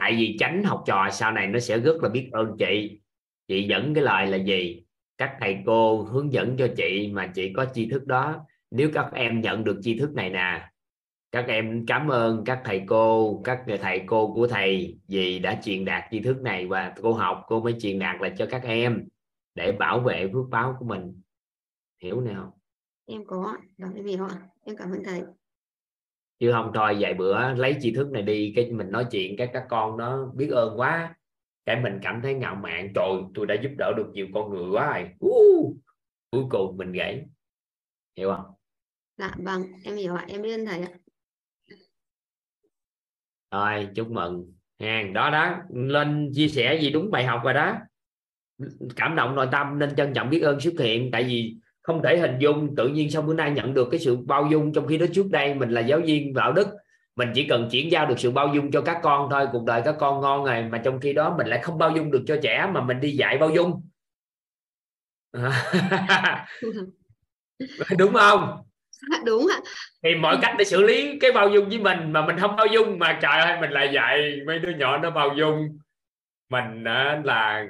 tại 0.00 0.16
vì 0.16 0.36
tránh 0.40 0.64
học 0.64 0.82
trò 0.86 1.08
sau 1.12 1.32
này 1.32 1.46
nó 1.46 1.58
sẽ 1.58 1.78
rất 1.78 1.96
là 2.02 2.08
biết 2.08 2.28
ơn 2.32 2.56
chị. 2.58 3.00
Chị 3.48 3.62
dẫn 3.62 3.94
cái 3.94 4.04
lời 4.04 4.26
là 4.26 4.36
gì? 4.36 4.82
Các 5.18 5.36
thầy 5.40 5.58
cô 5.66 6.02
hướng 6.02 6.32
dẫn 6.32 6.56
cho 6.58 6.68
chị 6.76 7.10
mà 7.12 7.26
chị 7.34 7.52
có 7.52 7.66
tri 7.74 7.90
thức 7.90 8.06
đó. 8.06 8.46
Nếu 8.70 8.90
các 8.94 9.06
em 9.12 9.40
nhận 9.40 9.64
được 9.64 9.80
tri 9.82 9.98
thức 9.98 10.14
này 10.14 10.30
nè 10.30 10.70
các 11.32 11.44
em 11.48 11.86
cảm 11.86 12.08
ơn 12.08 12.44
các 12.44 12.62
thầy 12.64 12.84
cô 12.86 13.40
các 13.44 13.62
người 13.66 13.78
thầy 13.78 14.02
cô 14.06 14.34
của 14.34 14.46
thầy 14.46 14.98
vì 15.08 15.38
đã 15.38 15.60
truyền 15.62 15.84
đạt 15.84 16.04
tri 16.10 16.20
thức 16.20 16.42
này 16.42 16.66
và 16.66 16.94
cô 17.02 17.12
học 17.12 17.44
cô 17.46 17.60
mới 17.60 17.74
truyền 17.80 17.98
đạt 17.98 18.20
lại 18.20 18.34
cho 18.38 18.46
các 18.50 18.62
em 18.62 19.08
để 19.54 19.72
bảo 19.72 20.00
vệ 20.00 20.30
phước 20.32 20.48
báo 20.50 20.76
của 20.78 20.84
mình. 20.84 21.20
Hiểu 22.02 22.20
nào 22.20 22.58
em 23.06 23.24
có. 23.26 23.56
Vâng, 23.78 23.94
em 23.94 24.04
hiểu 24.04 24.24
ạ 24.24 24.36
em 24.64 24.76
cảm 24.76 24.92
ơn 24.92 25.04
thầy 25.04 25.22
chứ 26.38 26.52
không 26.52 26.70
thôi 26.74 26.96
vài 27.00 27.14
bữa 27.14 27.54
lấy 27.54 27.76
tri 27.80 27.94
thức 27.94 28.10
này 28.10 28.22
đi 28.22 28.52
cái 28.56 28.70
mình 28.70 28.90
nói 28.90 29.06
chuyện 29.10 29.36
các 29.38 29.50
các 29.52 29.66
con 29.68 29.96
nó 29.96 30.32
biết 30.34 30.50
ơn 30.50 30.80
quá. 30.80 31.14
Cái 31.66 31.80
mình 31.80 31.98
cảm 32.02 32.20
thấy 32.22 32.34
ngạo 32.34 32.54
mạn 32.54 32.92
trời 32.94 33.12
tôi 33.34 33.46
đã 33.46 33.54
giúp 33.62 33.70
đỡ 33.78 33.92
được 33.96 34.10
nhiều 34.12 34.26
con 34.34 34.50
người 34.50 34.70
quá 34.70 34.92
rồi. 34.92 35.10
Uh, 35.26 35.76
cuối 36.30 36.44
cùng 36.50 36.76
mình 36.76 36.92
gãy. 36.92 37.24
Hiểu 38.16 38.32
không? 38.36 38.44
Dạ 39.18 39.34
vâng 39.38 39.62
em 39.84 39.96
hiểu 39.96 40.14
ạ 40.14 40.24
em 40.28 40.42
biết 40.42 40.60
thầy 40.66 40.80
ạ. 40.80 40.88
Rồi 43.50 43.88
chúc 43.94 44.10
mừng. 44.10 44.52
Ha 44.80 45.02
đó 45.14 45.30
đó 45.30 45.56
lên 45.74 46.30
chia 46.34 46.48
sẻ 46.48 46.78
gì 46.82 46.90
đúng 46.90 47.10
bài 47.10 47.24
học 47.24 47.40
rồi 47.44 47.54
đó. 47.54 47.78
Cảm 48.96 49.16
động 49.16 49.34
nội 49.34 49.48
tâm 49.52 49.78
nên 49.78 49.96
trân 49.96 50.14
trọng 50.14 50.30
biết 50.30 50.40
ơn 50.40 50.60
xuất 50.60 50.74
hiện. 50.78 51.10
Tại 51.12 51.24
vì 51.24 51.56
không 51.86 52.02
thể 52.02 52.18
hình 52.18 52.38
dung 52.38 52.76
tự 52.76 52.88
nhiên 52.88 53.10
sau 53.10 53.22
bữa 53.22 53.34
nay 53.34 53.50
nhận 53.50 53.74
được 53.74 53.88
cái 53.90 54.00
sự 54.00 54.16
bao 54.16 54.46
dung 54.50 54.72
trong 54.72 54.86
khi 54.86 54.98
đó 54.98 55.06
trước 55.12 55.26
đây 55.30 55.54
mình 55.54 55.70
là 55.70 55.80
giáo 55.80 56.00
viên 56.04 56.34
đạo 56.34 56.52
đức. 56.52 56.66
Mình 57.16 57.28
chỉ 57.34 57.48
cần 57.48 57.68
chuyển 57.70 57.90
giao 57.90 58.06
được 58.06 58.18
sự 58.18 58.30
bao 58.30 58.54
dung 58.54 58.70
cho 58.70 58.80
các 58.80 58.98
con 59.02 59.28
thôi 59.30 59.48
cuộc 59.52 59.64
đời 59.64 59.82
các 59.84 59.94
con 59.98 60.20
ngon 60.20 60.44
rồi 60.44 60.62
mà 60.62 60.78
trong 60.78 61.00
khi 61.00 61.12
đó 61.12 61.34
mình 61.38 61.46
lại 61.46 61.60
không 61.62 61.78
bao 61.78 61.90
dung 61.90 62.10
được 62.10 62.22
cho 62.26 62.36
trẻ 62.42 62.70
mà 62.72 62.80
mình 62.80 63.00
đi 63.00 63.10
dạy 63.10 63.38
bao 63.38 63.50
dung. 63.50 63.88
Đúng 67.98 68.12
không? 68.12 68.62
Đúng 69.24 69.46
ạ. 69.52 69.58
Thì 70.02 70.14
mọi 70.14 70.38
cách 70.42 70.54
để 70.58 70.64
xử 70.64 70.82
lý 70.82 71.18
cái 71.20 71.32
bao 71.32 71.48
dung 71.48 71.68
với 71.68 71.78
mình 71.78 72.12
mà 72.12 72.26
mình 72.26 72.38
không 72.38 72.56
bao 72.56 72.66
dung 72.66 72.98
mà 72.98 73.18
trời 73.22 73.40
ơi 73.40 73.60
mình 73.60 73.70
lại 73.70 73.90
dạy 73.94 74.40
mấy 74.46 74.58
đứa 74.58 74.70
nhỏ 74.70 74.98
nó 74.98 75.10
bao 75.10 75.30
dung. 75.36 75.78
Mình 76.50 76.84
là 77.24 77.66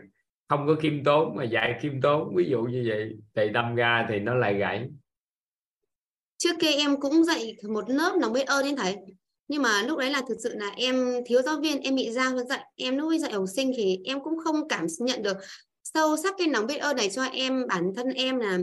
không 0.48 0.66
có 0.66 0.74
khiêm 0.82 1.04
tốn 1.04 1.36
mà 1.36 1.44
dạy 1.44 1.78
khiêm 1.82 2.00
tốn. 2.00 2.34
Ví 2.36 2.44
dụ 2.50 2.62
như 2.62 2.84
vậy 2.88 3.12
thì 3.34 3.48
đâm 3.48 3.74
ra 3.74 4.06
thì 4.08 4.18
nó 4.18 4.34
lại 4.34 4.54
gãy 4.54 4.88
trước 6.38 6.56
kia 6.60 6.72
em 6.72 7.00
cũng 7.00 7.24
dạy 7.24 7.56
một 7.68 7.90
lớp 7.90 8.16
lòng 8.20 8.32
biết 8.32 8.46
ơn 8.46 8.64
đến 8.64 8.76
thầy. 8.76 8.96
Nhưng 9.48 9.62
mà 9.62 9.82
lúc 9.82 9.98
đấy 9.98 10.10
là 10.10 10.22
thực 10.28 10.36
sự 10.42 10.54
là 10.54 10.70
em 10.76 11.14
thiếu 11.26 11.42
giáo 11.42 11.60
viên 11.60 11.80
em 11.80 11.94
bị 11.94 12.10
giao 12.10 12.38
dạy. 12.38 12.64
Em 12.76 12.96
lúc 12.98 13.12
dạy 13.20 13.32
học 13.32 13.44
sinh 13.56 13.72
thì 13.76 13.98
em 14.04 14.20
cũng 14.20 14.38
không 14.44 14.68
cảm 14.68 14.86
nhận 14.98 15.22
được 15.22 15.36
sâu 15.82 16.16
sắc 16.16 16.34
cái 16.38 16.48
lòng 16.48 16.66
biết 16.66 16.76
ơn 16.76 16.96
này 16.96 17.10
cho 17.10 17.22
em. 17.22 17.66
Bản 17.66 17.92
thân 17.96 18.08
em 18.08 18.38
là 18.38 18.58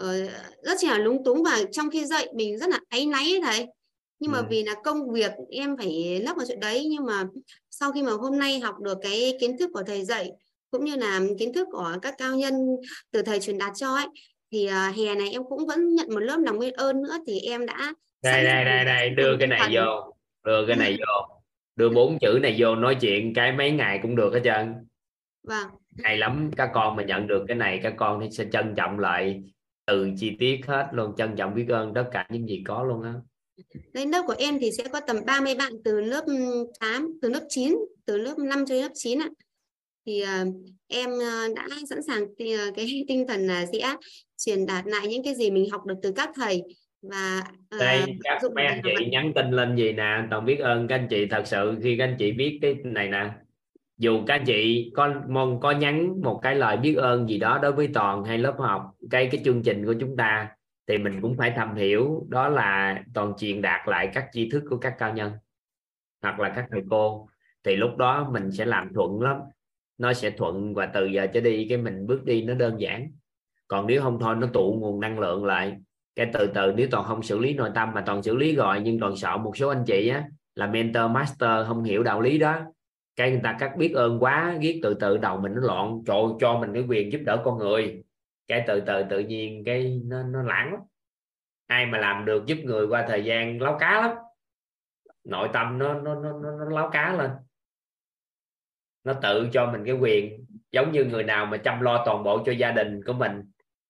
uh, 0.00 0.30
rất 0.62 0.84
là 0.84 0.98
lúng 0.98 1.24
túng 1.24 1.42
và 1.42 1.62
trong 1.72 1.90
khi 1.90 2.06
dạy 2.06 2.28
mình 2.34 2.58
rất 2.58 2.68
là 2.68 2.80
áy 2.88 3.06
náy 3.06 3.40
thầy. 3.44 3.66
Nhưng 4.18 4.32
mà 4.32 4.38
Ừ. 4.38 4.44
vì 4.50 4.62
là 4.62 4.74
công 4.84 5.12
việc 5.12 5.32
em 5.50 5.76
phải 5.76 6.20
lấp 6.24 6.36
vào 6.36 6.46
chuyện 6.48 6.60
đấy. 6.60 6.86
Nhưng 6.90 7.04
mà 7.06 7.24
sau 7.70 7.92
khi 7.92 8.02
mà 8.02 8.12
hôm 8.12 8.38
nay 8.38 8.60
học 8.60 8.74
được 8.80 8.98
cái 9.02 9.36
kiến 9.40 9.58
thức 9.58 9.70
của 9.74 9.82
thầy 9.86 10.04
dạy 10.04 10.32
cũng 10.70 10.84
như 10.84 10.96
là 10.96 11.20
kiến 11.38 11.52
thức 11.52 11.68
của 11.72 11.92
các 12.02 12.14
cao 12.18 12.36
nhân 12.36 12.52
từ 13.10 13.22
thầy 13.22 13.40
truyền 13.40 13.58
đạt 13.58 13.72
cho 13.76 13.94
ấy 13.94 14.06
thì 14.52 14.66
à, 14.66 14.92
hè 14.96 15.14
này 15.14 15.30
em 15.32 15.42
cũng 15.48 15.66
vẫn 15.66 15.94
nhận 15.94 16.08
một 16.14 16.20
lớp 16.20 16.38
lòng 16.46 16.58
biết 16.58 16.74
ơn 16.74 17.02
nữa 17.02 17.16
thì 17.26 17.40
em 17.40 17.66
đã 17.66 17.94
đây 18.22 18.44
đây 18.44 18.64
đây 18.64 18.84
đây 18.84 19.10
đưa 19.10 19.36
cái 19.38 19.48
này 19.48 19.60
phần. 19.60 19.72
vô 19.74 20.14
đưa 20.44 20.66
cái 20.66 20.76
này 20.76 20.96
vô 20.98 21.38
đưa 21.76 21.88
bốn 21.88 22.18
chữ 22.18 22.38
này 22.42 22.56
vô 22.58 22.74
nói 22.74 22.96
chuyện 23.00 23.34
cái 23.34 23.52
mấy 23.52 23.70
ngày 23.70 23.98
cũng 24.02 24.16
được 24.16 24.32
hết 24.34 24.40
trơn 24.44 24.74
vâng 25.42 25.68
hay 26.02 26.16
lắm 26.16 26.50
các 26.56 26.70
con 26.74 26.96
mà 26.96 27.02
nhận 27.02 27.26
được 27.26 27.44
cái 27.48 27.56
này 27.56 27.80
các 27.82 27.94
con 27.96 28.20
thì 28.22 28.28
sẽ 28.30 28.44
trân 28.52 28.74
trọng 28.76 28.98
lại 28.98 29.42
từ 29.86 30.10
chi 30.18 30.36
tiết 30.38 30.60
hết 30.66 30.88
luôn 30.92 31.14
trân 31.16 31.36
trọng 31.36 31.54
biết 31.54 31.66
ơn 31.68 31.94
tất 31.94 32.04
cả 32.12 32.26
những 32.30 32.48
gì 32.48 32.62
có 32.66 32.82
luôn 32.82 33.02
á 33.02 33.14
Lên 33.92 34.10
lớp 34.10 34.22
của 34.26 34.34
em 34.38 34.58
thì 34.60 34.70
sẽ 34.72 34.84
có 34.92 35.00
tầm 35.00 35.16
30 35.26 35.54
bạn 35.54 35.72
từ 35.84 36.00
lớp 36.00 36.24
8, 36.80 37.18
từ 37.22 37.30
lớp 37.30 37.46
9, 37.48 37.78
từ 38.06 38.18
lớp 38.18 38.38
5 38.38 38.66
cho 38.66 38.74
đến 38.74 38.82
lớp 38.82 38.92
9 38.94 39.22
ạ. 39.22 39.28
Thì 40.08 40.20
à, 40.20 40.44
em 40.88 41.10
à, 41.22 41.46
đã 41.56 41.68
sẵn 41.90 42.02
sàng 42.02 42.24
thì, 42.38 42.52
à, 42.52 42.64
cái 42.76 42.86
tinh 43.08 43.26
thần 43.28 43.46
là 43.46 43.66
sẽ 43.66 43.96
truyền 44.38 44.66
đạt 44.66 44.86
lại 44.86 45.06
những 45.08 45.24
cái 45.24 45.34
gì 45.34 45.50
mình 45.50 45.70
học 45.70 45.86
được 45.86 45.94
từ 46.02 46.12
các 46.12 46.30
thầy 46.34 46.62
và 47.02 47.42
à, 47.70 47.78
đây 47.80 48.00
các 48.24 48.42
mấy 48.54 48.66
anh 48.66 48.80
chị 48.84 48.90
học. 48.94 49.04
nhắn 49.10 49.32
tin 49.34 49.50
lên 49.50 49.76
gì 49.76 49.92
nè 49.92 50.22
toàn 50.30 50.44
biết 50.44 50.56
ơn 50.56 50.88
các 50.88 50.94
anh 50.94 51.06
chị 51.10 51.26
thật 51.26 51.42
sự 51.46 51.78
khi 51.82 51.96
các 51.96 52.04
anh 52.04 52.16
chị 52.18 52.32
biết 52.32 52.58
cái 52.62 52.74
này 52.84 53.08
nè. 53.08 53.30
Dù 53.98 54.20
các 54.26 54.34
anh 54.34 54.44
chị 54.44 54.90
có 54.94 55.14
mong 55.28 55.60
có 55.60 55.70
nhắn 55.70 56.20
một 56.22 56.40
cái 56.42 56.54
lời 56.54 56.76
biết 56.76 56.94
ơn 56.94 57.28
gì 57.28 57.38
đó 57.38 57.58
đối 57.62 57.72
với 57.72 57.88
toàn 57.94 58.24
hay 58.24 58.38
lớp 58.38 58.54
học 58.58 58.82
cái 59.10 59.28
cái 59.32 59.40
chương 59.44 59.62
trình 59.62 59.86
của 59.86 59.94
chúng 60.00 60.16
ta 60.16 60.48
thì 60.86 60.98
mình 60.98 61.20
cũng 61.22 61.36
phải 61.38 61.52
thầm 61.56 61.74
hiểu 61.74 62.26
đó 62.28 62.48
là 62.48 63.02
toàn 63.14 63.32
truyền 63.38 63.62
đạt 63.62 63.88
lại 63.88 64.10
các 64.14 64.28
tri 64.32 64.50
thức 64.50 64.62
của 64.70 64.76
các 64.76 64.94
cao 64.98 65.14
nhân 65.14 65.32
hoặc 66.22 66.40
là 66.40 66.52
các 66.56 66.66
thầy 66.70 66.82
cô. 66.90 67.28
Thì 67.64 67.76
lúc 67.76 67.96
đó 67.96 68.30
mình 68.32 68.52
sẽ 68.52 68.64
làm 68.64 68.88
thuận 68.94 69.20
lắm 69.20 69.36
nó 69.98 70.12
sẽ 70.12 70.30
thuận 70.30 70.74
và 70.74 70.86
từ 70.86 71.06
giờ 71.06 71.26
trở 71.26 71.40
đi 71.40 71.66
cái 71.68 71.78
mình 71.78 72.06
bước 72.06 72.24
đi 72.24 72.42
nó 72.42 72.54
đơn 72.54 72.80
giản. 72.80 73.10
Còn 73.68 73.86
nếu 73.86 74.02
không 74.02 74.18
thôi 74.20 74.36
nó 74.36 74.46
tụ 74.52 74.76
nguồn 74.80 75.00
năng 75.00 75.18
lượng 75.18 75.44
lại. 75.44 75.76
Cái 76.14 76.30
từ 76.32 76.46
từ 76.54 76.72
nếu 76.76 76.88
toàn 76.90 77.04
không 77.04 77.22
xử 77.22 77.38
lý 77.38 77.54
nội 77.54 77.70
tâm 77.74 77.94
mà 77.94 78.00
toàn 78.00 78.22
xử 78.22 78.36
lý 78.36 78.56
rồi 78.56 78.80
nhưng 78.80 79.00
toàn 79.00 79.16
sợ 79.16 79.36
một 79.36 79.56
số 79.56 79.68
anh 79.68 79.84
chị 79.86 80.08
á 80.08 80.24
là 80.54 80.66
mentor 80.66 81.10
master 81.10 81.66
không 81.66 81.84
hiểu 81.84 82.02
đạo 82.02 82.20
lý 82.20 82.38
đó. 82.38 82.60
Cái 83.16 83.30
người 83.30 83.40
ta 83.44 83.56
cắt 83.58 83.76
biết 83.76 83.92
ơn 83.94 84.18
quá 84.20 84.56
giết 84.60 84.80
từ 84.82 84.94
từ 84.94 85.16
đầu 85.16 85.40
mình 85.40 85.52
nó 85.54 85.60
loạn 85.60 86.02
cho 86.06 86.36
cho 86.40 86.58
mình 86.58 86.74
cái 86.74 86.84
quyền 86.88 87.12
giúp 87.12 87.20
đỡ 87.26 87.42
con 87.44 87.58
người. 87.58 88.02
Cái 88.48 88.64
từ 88.66 88.80
từ 88.80 89.02
tự 89.10 89.18
nhiên 89.18 89.64
cái 89.64 90.00
nó 90.04 90.22
nó 90.22 90.42
lãng 90.42 90.72
lắm. 90.72 90.80
Ai 91.66 91.86
mà 91.86 91.98
làm 91.98 92.24
được 92.24 92.46
giúp 92.46 92.58
người 92.64 92.86
qua 92.86 93.04
thời 93.08 93.24
gian 93.24 93.62
láo 93.62 93.76
cá 93.80 94.00
lắm. 94.00 94.16
Nội 95.24 95.48
tâm 95.52 95.78
nó 95.78 95.94
nó 95.94 96.14
nó 96.14 96.32
nó, 96.42 96.50
nó 96.58 96.70
láo 96.70 96.90
cá 96.92 97.16
lên 97.16 97.30
nó 99.04 99.12
tự 99.12 99.48
cho 99.52 99.66
mình 99.66 99.84
cái 99.84 99.94
quyền, 99.94 100.46
giống 100.72 100.92
như 100.92 101.04
người 101.04 101.24
nào 101.24 101.46
mà 101.46 101.56
chăm 101.56 101.80
lo 101.80 102.02
toàn 102.06 102.22
bộ 102.22 102.42
cho 102.46 102.52
gia 102.52 102.70
đình 102.70 103.00
của 103.06 103.12
mình, 103.12 103.42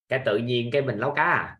cái 0.09 0.21
tự 0.25 0.37
nhiên 0.37 0.71
cái 0.71 0.83
mình 0.83 0.99
láo 0.99 1.11
cá 1.11 1.25
à. 1.25 1.57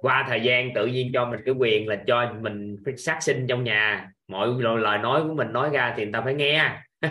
Qua 0.00 0.24
thời 0.28 0.40
gian 0.40 0.74
tự 0.74 0.86
nhiên 0.86 1.10
cho 1.14 1.24
mình 1.24 1.40
cái 1.44 1.54
quyền 1.54 1.88
là 1.88 1.96
cho 2.06 2.32
mình 2.40 2.76
phải 2.84 2.96
sát 2.96 3.22
sinh 3.22 3.46
trong 3.46 3.64
nhà. 3.64 4.10
Mọi 4.28 4.48
lời 4.78 4.98
nói 4.98 5.22
của 5.22 5.34
mình 5.34 5.52
nói 5.52 5.70
ra 5.72 5.94
thì 5.96 6.04
người 6.04 6.12
ta 6.12 6.20
phải 6.20 6.34
nghe. 6.34 6.70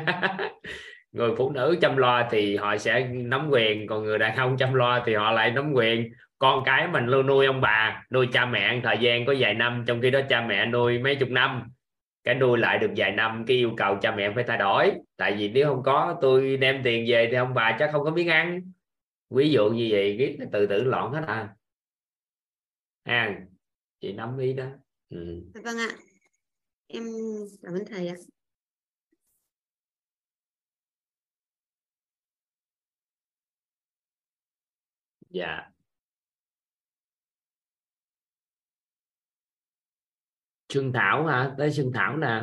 Người 1.11 1.31
phụ 1.37 1.51
nữ 1.51 1.77
chăm 1.81 1.97
lo 1.97 2.27
thì 2.31 2.57
họ 2.57 2.77
sẽ 2.77 3.07
nắm 3.07 3.49
quyền, 3.49 3.87
còn 3.87 4.03
người 4.03 4.17
đàn 4.19 4.35
ông 4.35 4.57
chăm 4.57 4.73
lo 4.73 5.03
thì 5.05 5.15
họ 5.15 5.31
lại 5.31 5.51
nắm 5.51 5.73
quyền. 5.73 6.11
Con 6.39 6.63
cái 6.65 6.87
mình 6.87 7.05
luôn 7.05 7.27
nuôi 7.27 7.45
ông 7.45 7.61
bà, 7.61 8.03
nuôi 8.11 8.27
cha 8.33 8.45
mẹ 8.45 8.79
thời 8.83 8.97
gian 8.97 9.25
có 9.25 9.35
vài 9.39 9.53
năm, 9.53 9.83
trong 9.87 10.01
khi 10.01 10.11
đó 10.11 10.19
cha 10.29 10.41
mẹ 10.41 10.65
nuôi 10.65 10.99
mấy 10.99 11.15
chục 11.15 11.29
năm 11.29 11.63
cái 12.23 12.35
nuôi 12.35 12.57
lại 12.59 12.79
được 12.79 12.91
vài 12.97 13.11
năm 13.11 13.43
cái 13.47 13.57
yêu 13.57 13.71
cầu 13.77 13.97
cha 14.01 14.15
mẹ 14.15 14.31
phải 14.35 14.43
thay 14.47 14.57
đổi. 14.57 14.91
Tại 15.17 15.35
vì 15.39 15.49
nếu 15.49 15.67
không 15.67 15.83
có 15.83 16.17
tôi 16.21 16.57
đem 16.57 16.81
tiền 16.83 17.05
về 17.09 17.27
thì 17.31 17.37
ông 17.37 17.53
bà 17.53 17.75
chắc 17.79 17.89
không 17.91 18.03
có 18.03 18.11
miếng 18.11 18.27
ăn. 18.27 18.71
Ví 19.29 19.51
dụ 19.51 19.69
như 19.69 19.87
vậy 19.91 20.17
biết 20.17 20.37
từ 20.51 20.67
từ 20.67 20.83
loạn 20.83 21.11
hết 21.11 21.23
à. 21.27 21.55
À 23.03 23.41
chị 24.01 24.13
nắm 24.13 24.37
ý 24.37 24.53
đó. 24.53 24.65
Ừ. 25.09 25.43
vâng 25.63 25.77
ạ. 25.77 25.89
Em 26.87 27.03
cảm 27.63 27.73
ơn 27.73 27.83
thầy 27.89 28.07
ạ. 28.07 28.15
Dạ 35.29 35.70
Xuân 40.73 40.91
Thảo 40.93 41.25
hả 41.25 41.51
tới 41.57 41.71
Xuân 41.71 41.91
Thảo 41.95 42.17
nè 42.17 42.41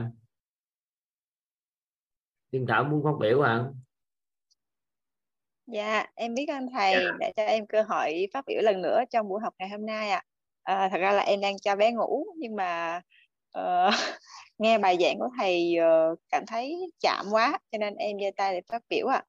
Xuân 2.53 2.67
Thảo 2.69 2.85
muốn 2.85 3.05
phát 3.05 3.19
biểu 3.21 3.43
hả 3.43 3.65
Dạ, 5.67 6.07
em 6.15 6.35
biết 6.35 6.47
ơn 6.49 6.67
thầy 6.75 6.95
đã 7.19 7.31
cho 7.37 7.43
em 7.43 7.67
cơ 7.67 7.83
hội 7.83 8.29
phát 8.33 8.45
biểu 8.47 8.63
lần 8.63 8.83
nữa 8.83 9.01
trong 9.11 9.29
buổi 9.29 9.41
học 9.41 9.55
ngày 9.59 9.69
hôm 9.69 9.87
nay 9.87 10.11
ạ. 10.11 10.23
À. 10.63 10.89
thật 10.93 10.99
ra 10.99 11.13
là 11.13 11.23
em 11.23 11.41
đang 11.41 11.59
cho 11.59 11.77
bé 11.77 11.93
ngủ 11.93 12.25
nhưng 12.37 12.57
mà 12.57 13.01
uh, 13.59 13.95
nghe 14.59 14.79
bài 14.79 14.97
giảng 15.01 15.19
của 15.19 15.29
thầy 15.39 15.77
uh, 16.13 16.19
cảm 16.29 16.47
thấy 16.47 16.91
chạm 17.01 17.27
quá 17.31 17.59
cho 17.73 17.79
nên 17.79 17.95
em 17.95 18.17
giơ 18.21 18.27
tay 18.37 18.53
để 18.53 18.61
phát 18.69 18.83
biểu 18.89 19.07
ạ. 19.07 19.23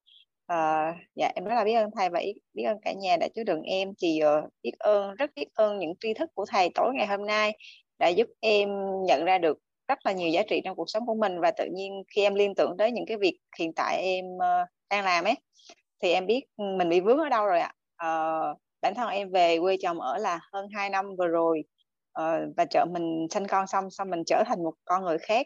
À. 0.47 0.89
Uh, 0.89 0.95
dạ 1.15 1.31
em 1.35 1.45
rất 1.45 1.55
là 1.55 1.63
biết 1.63 1.73
ơn 1.73 1.89
thầy 1.95 2.09
và 2.09 2.21
biết 2.53 2.63
ơn 2.63 2.77
cả 2.81 2.93
nhà 2.93 3.17
đã 3.17 3.27
chứa 3.35 3.43
đựng 3.43 3.61
em 3.61 3.93
thì 4.01 4.19
uh, 4.39 4.53
biết 4.63 4.73
ơn 4.79 5.15
rất 5.15 5.31
biết 5.35 5.47
ơn 5.53 5.79
những 5.79 5.93
tri 5.99 6.13
thức 6.13 6.29
của 6.33 6.45
thầy 6.49 6.69
tối 6.75 6.93
ngày 6.95 7.07
hôm 7.07 7.25
nay 7.25 7.57
đã 7.99 8.07
giúp 8.07 8.27
em 8.39 8.69
nhận 9.05 9.25
ra 9.25 9.37
được 9.37 9.57
rất 9.87 9.99
là 10.05 10.11
nhiều 10.11 10.29
giá 10.29 10.41
trị 10.49 10.61
trong 10.65 10.75
cuộc 10.75 10.89
sống 10.89 11.05
của 11.05 11.15
mình 11.15 11.39
và 11.41 11.51
tự 11.51 11.65
nhiên 11.73 12.03
khi 12.15 12.21
em 12.23 12.35
liên 12.35 12.55
tưởng 12.55 12.75
tới 12.77 12.91
những 12.91 13.05
cái 13.07 13.17
việc 13.17 13.39
hiện 13.59 13.73
tại 13.75 14.01
em 14.01 14.25
ờ, 14.39 14.65
đang 14.89 15.05
làm 15.05 15.23
ấy 15.25 15.35
thì 16.01 16.11
em 16.11 16.25
biết 16.27 16.41
mình 16.77 16.89
bị 16.89 16.99
vướng 16.99 17.17
ở 17.17 17.29
đâu 17.29 17.45
rồi 17.45 17.59
ạ. 17.59 17.73
À, 17.95 18.39
bản 18.81 18.95
thân 18.95 19.09
em 19.09 19.31
về 19.31 19.59
quê 19.59 19.77
chồng 19.81 20.01
ở 20.01 20.17
là 20.17 20.39
hơn 20.53 20.67
2 20.75 20.89
năm 20.89 21.05
vừa 21.17 21.27
rồi 21.27 21.63
à, 22.13 22.39
và 22.57 22.65
chợ 22.65 22.85
mình 22.91 23.27
sinh 23.31 23.47
con 23.47 23.67
xong 23.67 23.89
xong 23.91 24.09
mình 24.09 24.23
trở 24.25 24.43
thành 24.47 24.63
một 24.63 24.73
con 24.85 25.03
người 25.03 25.17
khác 25.17 25.45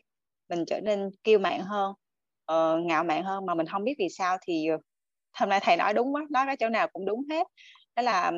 mình 0.50 0.64
trở 0.68 0.80
nên 0.82 1.10
kiêu 1.24 1.40
mạn 1.40 1.62
hơn 1.62 1.94
uh, 2.52 2.86
ngạo 2.86 3.04
mạn 3.04 3.24
hơn 3.24 3.46
mà 3.46 3.56
mình 3.56 3.68
không 3.68 3.84
biết 3.84 3.96
vì 4.00 4.08
sao 4.10 4.38
thì 4.48 4.68
hôm 5.40 5.50
nay 5.50 5.60
thầy 5.64 5.78
nói 5.78 5.94
đúng 5.94 6.16
quá 6.16 6.26
nói 6.32 6.46
cái 6.46 6.58
chỗ 6.58 6.70
nào 6.70 6.88
cũng 6.94 7.06
đúng 7.06 7.24
hết 7.30 7.48
đó 7.96 8.04
là 8.04 8.32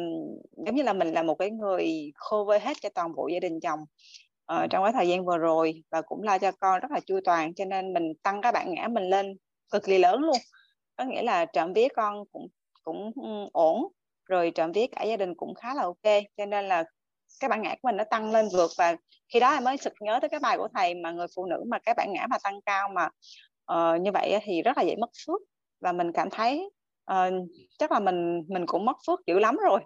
giống 0.65 0.75
như 0.75 0.83
là 0.83 0.93
mình 0.93 1.07
là 1.07 1.23
một 1.23 1.35
cái 1.35 1.51
người 1.51 2.11
khô 2.15 2.43
vơi 2.43 2.59
hết 2.59 2.77
cho 2.81 2.89
toàn 2.95 3.15
bộ 3.15 3.27
gia 3.27 3.39
đình 3.39 3.59
chồng 3.59 3.79
uh, 4.53 4.69
trong 4.69 4.83
cái 4.83 4.93
thời 4.93 5.07
gian 5.07 5.25
vừa 5.25 5.37
rồi 5.37 5.83
và 5.91 6.01
cũng 6.01 6.23
lo 6.23 6.37
cho 6.37 6.51
con 6.51 6.79
rất 6.79 6.91
là 6.91 6.99
chu 6.99 7.19
toàn 7.25 7.53
cho 7.53 7.65
nên 7.65 7.93
mình 7.93 8.13
tăng 8.23 8.41
cái 8.41 8.51
bản 8.51 8.73
ngã 8.73 8.87
mình 8.87 9.03
lên 9.03 9.37
cực 9.71 9.83
kỳ 9.83 9.97
lớn 9.97 10.19
luôn. 10.19 10.37
Có 10.95 11.03
nghĩa 11.03 11.21
là 11.21 11.45
trộm 11.45 11.73
vía 11.73 11.87
con 11.95 12.23
cũng 12.31 12.47
cũng 12.83 13.11
ổn 13.53 13.87
rồi 14.25 14.51
trộm 14.55 14.71
vía 14.71 14.87
cả 14.87 15.03
gia 15.03 15.17
đình 15.17 15.35
cũng 15.35 15.55
khá 15.55 15.73
là 15.73 15.83
ok 15.83 16.23
cho 16.37 16.45
nên 16.45 16.65
là 16.65 16.83
cái 17.39 17.49
bản 17.49 17.61
ngã 17.61 17.69
của 17.69 17.87
mình 17.87 17.97
nó 17.97 18.03
tăng 18.03 18.31
lên 18.31 18.47
vượt 18.53 18.71
và 18.77 18.95
khi 19.33 19.39
đó 19.39 19.53
em 19.53 19.63
mới 19.63 19.77
sực 19.77 19.93
nhớ 19.99 20.19
tới 20.21 20.29
cái 20.29 20.39
bài 20.39 20.57
của 20.57 20.67
thầy 20.73 20.95
mà 20.95 21.11
người 21.11 21.27
phụ 21.35 21.45
nữ 21.45 21.63
mà 21.67 21.79
cái 21.79 21.95
bản 21.97 22.13
ngã 22.13 22.27
mà 22.29 22.37
tăng 22.43 22.61
cao 22.61 22.89
mà 22.95 23.09
uh, 23.73 24.01
như 24.01 24.11
vậy 24.11 24.39
thì 24.43 24.61
rất 24.61 24.77
là 24.77 24.83
dễ 24.83 24.95
mất 24.95 25.09
phước 25.27 25.41
và 25.79 25.91
mình 25.91 26.11
cảm 26.11 26.29
thấy 26.29 26.69
uh, 27.11 27.47
chắc 27.79 27.91
là 27.91 27.99
mình 27.99 28.43
mình 28.47 28.65
cũng 28.65 28.85
mất 28.85 28.97
phước 29.07 29.25
dữ 29.27 29.39
lắm 29.39 29.57
rồi. 29.57 29.81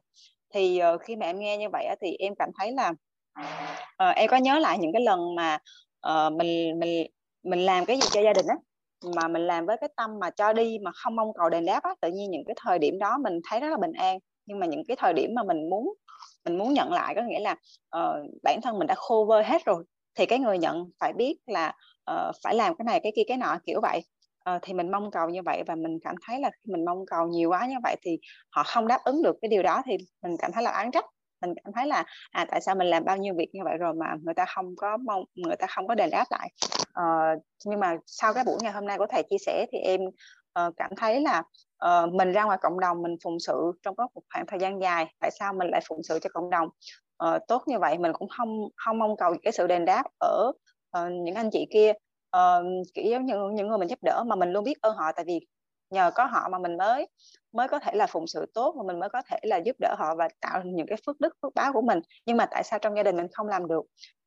Thì 0.53 0.81
uh, 0.93 1.01
khi 1.01 1.15
mà 1.15 1.25
em 1.25 1.39
nghe 1.39 1.57
như 1.57 1.69
vậy 1.69 1.87
thì 2.01 2.15
em 2.19 2.33
cảm 2.39 2.49
thấy 2.59 2.71
là 2.71 2.93
uh, 4.09 4.15
em 4.15 4.29
có 4.29 4.37
nhớ 4.37 4.59
lại 4.59 4.77
những 4.77 4.93
cái 4.93 5.01
lần 5.01 5.35
mà 5.35 5.57
uh, 6.07 6.33
mình 6.33 6.79
mình 6.79 7.07
mình 7.43 7.59
làm 7.59 7.85
cái 7.85 7.97
gì 7.97 8.07
cho 8.11 8.21
gia 8.21 8.33
đình 8.33 8.45
á 8.47 8.55
mà 9.15 9.27
mình 9.27 9.47
làm 9.47 9.65
với 9.65 9.77
cái 9.81 9.89
tâm 9.95 10.19
mà 10.19 10.29
cho 10.29 10.53
đi 10.53 10.77
mà 10.83 10.91
không 10.91 11.15
mong 11.15 11.33
cầu 11.33 11.49
đền 11.49 11.65
đáp 11.65 11.83
á 11.83 11.95
tự 12.01 12.11
nhiên 12.11 12.31
những 12.31 12.43
cái 12.47 12.55
thời 12.59 12.79
điểm 12.79 12.99
đó 12.99 13.17
mình 13.17 13.39
thấy 13.49 13.59
rất 13.59 13.69
là 13.69 13.77
bình 13.77 13.93
an. 13.93 14.19
Nhưng 14.45 14.59
mà 14.59 14.65
những 14.65 14.83
cái 14.87 14.97
thời 14.99 15.13
điểm 15.13 15.35
mà 15.35 15.43
mình 15.43 15.69
muốn 15.69 15.93
mình 16.45 16.57
muốn 16.57 16.73
nhận 16.73 16.93
lại 16.93 17.15
có 17.15 17.21
nghĩa 17.21 17.39
là 17.39 17.51
uh, 17.97 18.27
bản 18.43 18.59
thân 18.63 18.79
mình 18.79 18.87
đã 18.87 18.95
khô 18.95 19.25
vơi 19.29 19.43
hết 19.43 19.65
rồi 19.65 19.83
thì 20.15 20.25
cái 20.25 20.39
người 20.39 20.57
nhận 20.57 20.89
phải 20.99 21.13
biết 21.13 21.37
là 21.47 21.73
uh, 22.11 22.35
phải 22.43 22.55
làm 22.55 22.75
cái 22.75 22.85
này 22.85 22.99
cái 22.99 23.11
kia 23.15 23.23
cái 23.27 23.37
nọ 23.37 23.57
kiểu 23.65 23.81
vậy 23.81 24.01
uh, 24.55 24.61
thì 24.61 24.73
mình 24.73 24.91
mong 24.91 25.11
cầu 25.11 25.29
như 25.29 25.41
vậy 25.45 25.63
và 25.67 25.75
mình 25.75 25.99
cảm 26.03 26.15
thấy 26.25 26.39
là 26.39 26.49
khi 26.49 26.71
mình 26.71 26.85
mong 26.85 27.05
cầu 27.05 27.27
nhiều 27.27 27.49
quá 27.49 27.67
như 27.67 27.75
vậy 27.83 27.95
thì 28.01 28.19
họ 28.49 28.63
không 28.63 28.87
đáp 28.87 28.99
ứng 29.03 29.23
được 29.23 29.35
cái 29.41 29.49
điều 29.49 29.63
đó 29.63 29.81
thì 29.85 29.97
mình 30.23 30.37
cảm 30.39 30.51
thấy 30.51 30.63
là 30.63 30.71
án 30.71 30.91
trách. 30.91 31.05
Mình 31.41 31.53
cảm 31.63 31.73
thấy 31.73 31.87
là 31.87 32.03
à 32.31 32.45
tại 32.45 32.61
sao 32.61 32.75
mình 32.75 32.87
làm 32.87 33.05
bao 33.05 33.17
nhiêu 33.17 33.33
việc 33.37 33.49
như 33.53 33.61
vậy 33.63 33.77
rồi 33.77 33.93
mà 33.93 34.15
người 34.23 34.33
ta 34.33 34.45
không 34.55 34.75
có 34.77 34.97
mong 34.97 35.23
người 35.35 35.55
ta 35.55 35.67
không 35.67 35.87
có 35.87 35.95
đền 35.95 36.09
đáp 36.09 36.25
lại. 36.29 36.49
Uh, 36.99 37.43
nhưng 37.65 37.79
mà 37.79 37.97
sau 38.05 38.33
cái 38.33 38.43
buổi 38.43 38.57
ngày 38.61 38.71
hôm 38.71 38.85
nay 38.85 38.97
của 38.97 39.05
thầy 39.09 39.23
chia 39.29 39.37
sẻ 39.45 39.65
thì 39.71 39.77
em 39.77 40.01
uh, 40.59 40.73
cảm 40.77 40.91
thấy 40.97 41.21
là 41.21 41.43
uh, 41.85 42.13
mình 42.13 42.31
ra 42.31 42.43
ngoài 42.43 42.57
cộng 42.61 42.79
đồng 42.79 43.01
mình 43.01 43.15
phụng 43.23 43.39
sự 43.39 43.71
trong 43.83 43.95
có 43.95 44.07
một 44.15 44.21
khoảng 44.33 44.45
thời 44.47 44.59
gian 44.59 44.81
dài 44.81 45.13
tại 45.19 45.31
sao 45.39 45.53
mình 45.53 45.67
lại 45.71 45.81
phụng 45.87 46.03
sự 46.03 46.19
cho 46.19 46.29
cộng 46.33 46.49
đồng? 46.49 46.69
Uh, 47.25 47.41
tốt 47.47 47.63
như 47.67 47.79
vậy 47.79 47.97
mình 47.97 48.13
cũng 48.13 48.29
không 48.29 48.69
không 48.75 48.99
mong 48.99 49.17
cầu 49.17 49.35
cái 49.43 49.53
sự 49.53 49.67
đền 49.67 49.85
đáp 49.85 50.03
ở 50.19 50.51
uh, 50.97 51.11
những 51.11 51.35
anh 51.35 51.49
chị 51.51 51.67
kia 51.73 51.93
uh, 52.37 52.87
kiểu 52.93 53.05
giống 53.05 53.25
như 53.25 53.35
những 53.53 53.67
người 53.67 53.77
mình 53.77 53.89
giúp 53.89 53.99
đỡ 54.01 54.23
mà 54.27 54.35
mình 54.35 54.51
luôn 54.51 54.63
biết 54.63 54.81
ơn 54.81 54.95
họ 54.95 55.11
tại 55.15 55.25
vì 55.25 55.39
nhờ 55.89 56.11
có 56.15 56.25
họ 56.25 56.49
mà 56.49 56.59
mình 56.59 56.77
mới 56.77 57.07
mới 57.51 57.67
có 57.67 57.79
thể 57.79 57.95
là 57.95 58.07
phụng 58.07 58.27
sự 58.27 58.45
tốt 58.53 58.75
mà 58.77 58.83
mình 58.87 58.99
mới 58.99 59.09
có 59.09 59.21
thể 59.21 59.39
là 59.43 59.57
giúp 59.57 59.75
đỡ 59.79 59.95
họ 59.97 60.15
và 60.15 60.27
tạo 60.41 60.61
những 60.65 60.87
cái 60.87 60.97
phước 61.05 61.19
đức 61.19 61.33
phước 61.41 61.53
báo 61.55 61.73
của 61.73 61.81
mình. 61.81 61.99
Nhưng 62.25 62.37
mà 62.37 62.45
tại 62.51 62.63
sao 62.63 62.79
trong 62.79 62.97
gia 62.97 63.03
đình 63.03 63.17
mình 63.17 63.27
không 63.33 63.47
làm 63.47 63.67
được? 63.67 63.83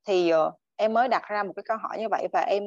Thì 0.06 0.32
uh, 0.34 0.54
em 0.76 0.94
mới 0.94 1.08
đặt 1.08 1.22
ra 1.28 1.42
một 1.42 1.52
cái 1.56 1.62
câu 1.66 1.76
hỏi 1.76 1.98
như 1.98 2.08
vậy 2.10 2.28
và 2.32 2.40
em 2.40 2.64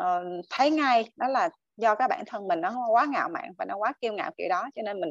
uh, 0.00 0.44
thấy 0.50 0.70
ngay 0.70 1.10
đó 1.16 1.28
là 1.28 1.48
do 1.76 1.94
cái 1.94 2.08
bản 2.08 2.24
thân 2.26 2.48
mình 2.48 2.60
nó 2.60 2.88
quá 2.92 3.06
ngạo 3.10 3.28
mạn 3.28 3.52
và 3.58 3.64
nó 3.64 3.76
quá 3.76 3.92
kiêu 4.00 4.12
ngạo 4.12 4.30
kiểu 4.36 4.48
đó 4.48 4.64
cho 4.74 4.82
nên 4.82 5.00
mình 5.00 5.10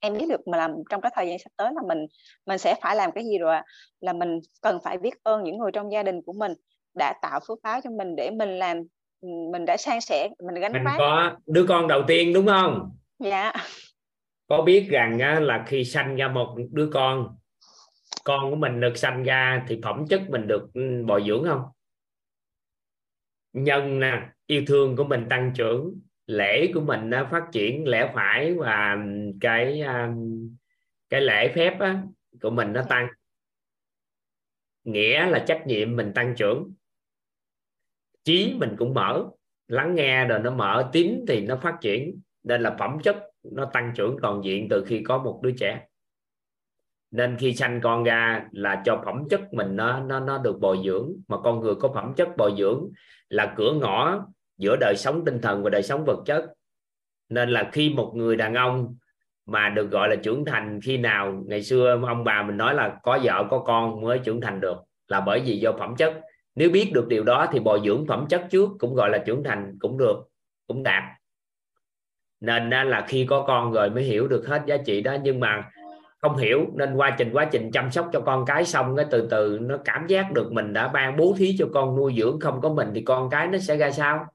em 0.00 0.18
biết 0.18 0.26
được 0.28 0.48
mà 0.48 0.58
làm 0.58 0.74
trong 0.90 1.00
cái 1.00 1.12
thời 1.14 1.28
gian 1.28 1.38
sắp 1.38 1.50
tới 1.56 1.72
là 1.74 1.82
mình 1.88 2.06
mình 2.46 2.58
sẽ 2.58 2.74
phải 2.82 2.96
làm 2.96 3.12
cái 3.12 3.24
gì 3.24 3.38
rồi 3.38 3.56
là 4.00 4.12
mình 4.12 4.38
cần 4.60 4.78
phải 4.84 4.98
biết 4.98 5.14
ơn 5.22 5.44
những 5.44 5.58
người 5.58 5.70
trong 5.72 5.92
gia 5.92 6.02
đình 6.02 6.22
của 6.22 6.32
mình 6.32 6.54
đã 7.00 7.14
tạo 7.22 7.40
phước 7.48 7.58
báo 7.62 7.80
cho 7.84 7.90
mình 7.90 8.16
để 8.16 8.30
mình 8.30 8.58
làm 8.58 8.82
mình 9.52 9.64
đã 9.66 9.76
san 9.76 10.00
sẻ 10.00 10.28
mình 10.44 10.54
gánh 10.54 10.84
vác. 10.84 10.94
có 10.98 11.36
đứa 11.46 11.66
con 11.68 11.88
đầu 11.88 12.02
tiên 12.06 12.32
đúng 12.32 12.46
không? 12.46 12.90
Dạ. 13.18 13.52
Có 14.48 14.62
biết 14.62 14.86
rằng 14.90 15.42
là 15.42 15.64
khi 15.66 15.84
sanh 15.84 16.16
ra 16.16 16.28
một 16.28 16.56
đứa 16.70 16.90
con 16.92 17.36
con 18.24 18.50
của 18.50 18.56
mình 18.56 18.80
được 18.80 18.96
sanh 18.96 19.22
ra 19.22 19.64
thì 19.68 19.80
phẩm 19.82 20.06
chất 20.08 20.22
mình 20.28 20.46
được 20.46 20.70
ừ, 20.74 21.04
bồi 21.06 21.24
dưỡng 21.26 21.44
không? 21.48 21.62
Nhân 23.52 24.00
nè 24.00 24.28
yêu 24.46 24.62
thương 24.66 24.96
của 24.96 25.04
mình 25.04 25.26
tăng 25.30 25.52
trưởng 25.54 26.00
lễ 26.26 26.70
của 26.74 26.80
mình 26.80 27.10
nó 27.10 27.28
phát 27.30 27.42
triển 27.52 27.88
lẽ 27.88 28.12
phải 28.14 28.54
và 28.54 28.96
cái 29.40 29.82
cái 31.08 31.20
lễ 31.20 31.52
phép 31.54 31.80
á, 31.80 32.02
của 32.42 32.50
mình 32.50 32.72
nó 32.72 32.82
tăng. 32.88 33.08
Nghĩa 34.84 35.26
là 35.26 35.38
trách 35.38 35.62
nhiệm 35.66 35.96
mình 35.96 36.12
tăng 36.14 36.34
trưởng 36.36 36.72
trí 38.24 38.54
mình 38.58 38.76
cũng 38.78 38.94
mở, 38.94 39.24
lắng 39.68 39.94
nghe 39.94 40.24
rồi 40.24 40.38
nó 40.38 40.50
mở 40.50 40.88
tín 40.92 41.24
thì 41.28 41.46
nó 41.46 41.56
phát 41.56 41.76
triển. 41.80 42.20
Nên 42.42 42.62
là 42.62 42.76
phẩm 42.78 42.98
chất 43.02 43.16
nó 43.42 43.64
tăng 43.64 43.92
trưởng 43.96 44.16
toàn 44.22 44.44
diện 44.44 44.66
từ 44.70 44.84
khi 44.84 45.02
có 45.02 45.18
một 45.18 45.40
đứa 45.42 45.50
trẻ. 45.50 45.86
Nên 47.10 47.36
khi 47.36 47.54
sanh 47.54 47.80
con 47.80 48.04
ra 48.04 48.48
là 48.52 48.82
cho 48.84 49.02
phẩm 49.04 49.22
chất 49.30 49.52
mình 49.52 49.76
nó 49.76 50.00
nó 50.00 50.20
nó 50.20 50.38
được 50.38 50.60
bồi 50.60 50.78
dưỡng. 50.84 51.12
Mà 51.28 51.36
con 51.44 51.60
người 51.60 51.74
có 51.74 51.88
phẩm 51.94 52.12
chất 52.16 52.28
bồi 52.36 52.54
dưỡng 52.58 52.88
là 53.28 53.54
cửa 53.56 53.72
ngõ 53.72 54.26
giữa 54.58 54.76
đời 54.80 54.94
sống 54.96 55.24
tinh 55.24 55.40
thần 55.40 55.62
và 55.62 55.70
đời 55.70 55.82
sống 55.82 56.04
vật 56.04 56.22
chất. 56.26 56.44
Nên 57.28 57.50
là 57.50 57.70
khi 57.72 57.90
một 57.90 58.12
người 58.16 58.36
đàn 58.36 58.54
ông 58.54 58.96
mà 59.46 59.68
được 59.68 59.90
gọi 59.90 60.08
là 60.08 60.16
trưởng 60.16 60.44
thành, 60.44 60.80
khi 60.82 60.96
nào 60.96 61.42
ngày 61.46 61.62
xưa 61.62 62.00
ông 62.08 62.24
bà 62.24 62.42
mình 62.42 62.56
nói 62.56 62.74
là 62.74 62.98
có 63.02 63.18
vợ 63.22 63.46
có 63.50 63.58
con 63.58 64.00
mới 64.00 64.18
trưởng 64.18 64.40
thành 64.40 64.60
được 64.60 64.76
là 65.08 65.20
bởi 65.20 65.40
vì 65.40 65.56
do 65.58 65.72
phẩm 65.72 65.96
chất 65.96 66.20
nếu 66.54 66.70
biết 66.70 66.90
được 66.94 67.08
điều 67.08 67.24
đó 67.24 67.46
thì 67.52 67.60
bồi 67.60 67.80
dưỡng 67.84 68.06
phẩm 68.06 68.26
chất 68.28 68.46
trước, 68.50 68.70
cũng 68.78 68.94
gọi 68.94 69.10
là 69.10 69.18
trưởng 69.18 69.44
thành, 69.44 69.76
cũng 69.80 69.98
được, 69.98 70.16
cũng 70.66 70.82
đạt. 70.82 71.02
Nên 72.40 72.70
là 72.70 73.04
khi 73.08 73.26
có 73.26 73.44
con 73.46 73.72
rồi 73.72 73.90
mới 73.90 74.02
hiểu 74.02 74.28
được 74.28 74.46
hết 74.46 74.62
giá 74.66 74.76
trị 74.76 75.00
đó, 75.00 75.16
nhưng 75.22 75.40
mà 75.40 75.70
không 76.18 76.36
hiểu, 76.36 76.66
nên 76.74 76.94
quá 76.94 77.14
trình 77.18 77.30
quá 77.32 77.48
trình 77.52 77.70
chăm 77.72 77.90
sóc 77.90 78.10
cho 78.12 78.20
con 78.20 78.44
cái 78.46 78.64
xong 78.64 78.96
cái 78.96 79.06
từ 79.10 79.28
từ 79.30 79.58
nó 79.62 79.76
cảm 79.84 80.06
giác 80.06 80.32
được 80.32 80.52
mình 80.52 80.72
đã 80.72 80.88
ban 80.88 81.16
bố 81.16 81.34
thí 81.38 81.56
cho 81.58 81.68
con 81.74 81.96
nuôi 81.96 82.14
dưỡng 82.18 82.40
không 82.40 82.60
có 82.60 82.68
mình 82.68 82.88
thì 82.94 83.02
con 83.02 83.30
cái 83.30 83.46
nó 83.46 83.58
sẽ 83.58 83.76
ra 83.76 83.90
sao? 83.90 84.26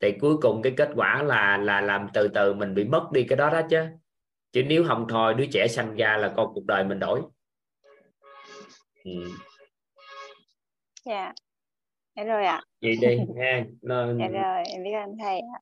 Thì 0.00 0.12
cuối 0.20 0.36
cùng 0.36 0.62
cái 0.62 0.72
kết 0.76 0.90
quả 0.94 1.22
là 1.22 1.56
là 1.56 1.80
làm 1.80 2.06
từ 2.14 2.28
từ 2.28 2.54
mình 2.54 2.74
bị 2.74 2.84
mất 2.84 3.12
đi 3.12 3.22
cái 3.22 3.36
đó 3.36 3.50
đó 3.50 3.62
chứ. 3.70 3.86
Chứ 4.52 4.62
nếu 4.62 4.84
không 4.88 5.06
thôi, 5.08 5.34
đứa 5.34 5.46
trẻ 5.46 5.68
sanh 5.68 5.96
ra 5.96 6.16
là 6.16 6.32
con 6.36 6.54
cuộc 6.54 6.66
đời 6.66 6.84
mình 6.84 6.98
đổi. 6.98 7.20
Ừ 9.04 9.10
dạ. 11.04 11.32
Dạ 12.16 12.24
rồi 12.24 12.44
ạ. 12.44 12.62
Vậy 12.82 12.96
đi 13.00 13.18
ha. 13.40 13.64
Dạ 14.18 14.28
rồi 14.28 14.62
em 14.72 14.82
biết 14.84 14.92
ơn 14.92 15.18
thầy 15.18 15.40
ạ 15.40 15.60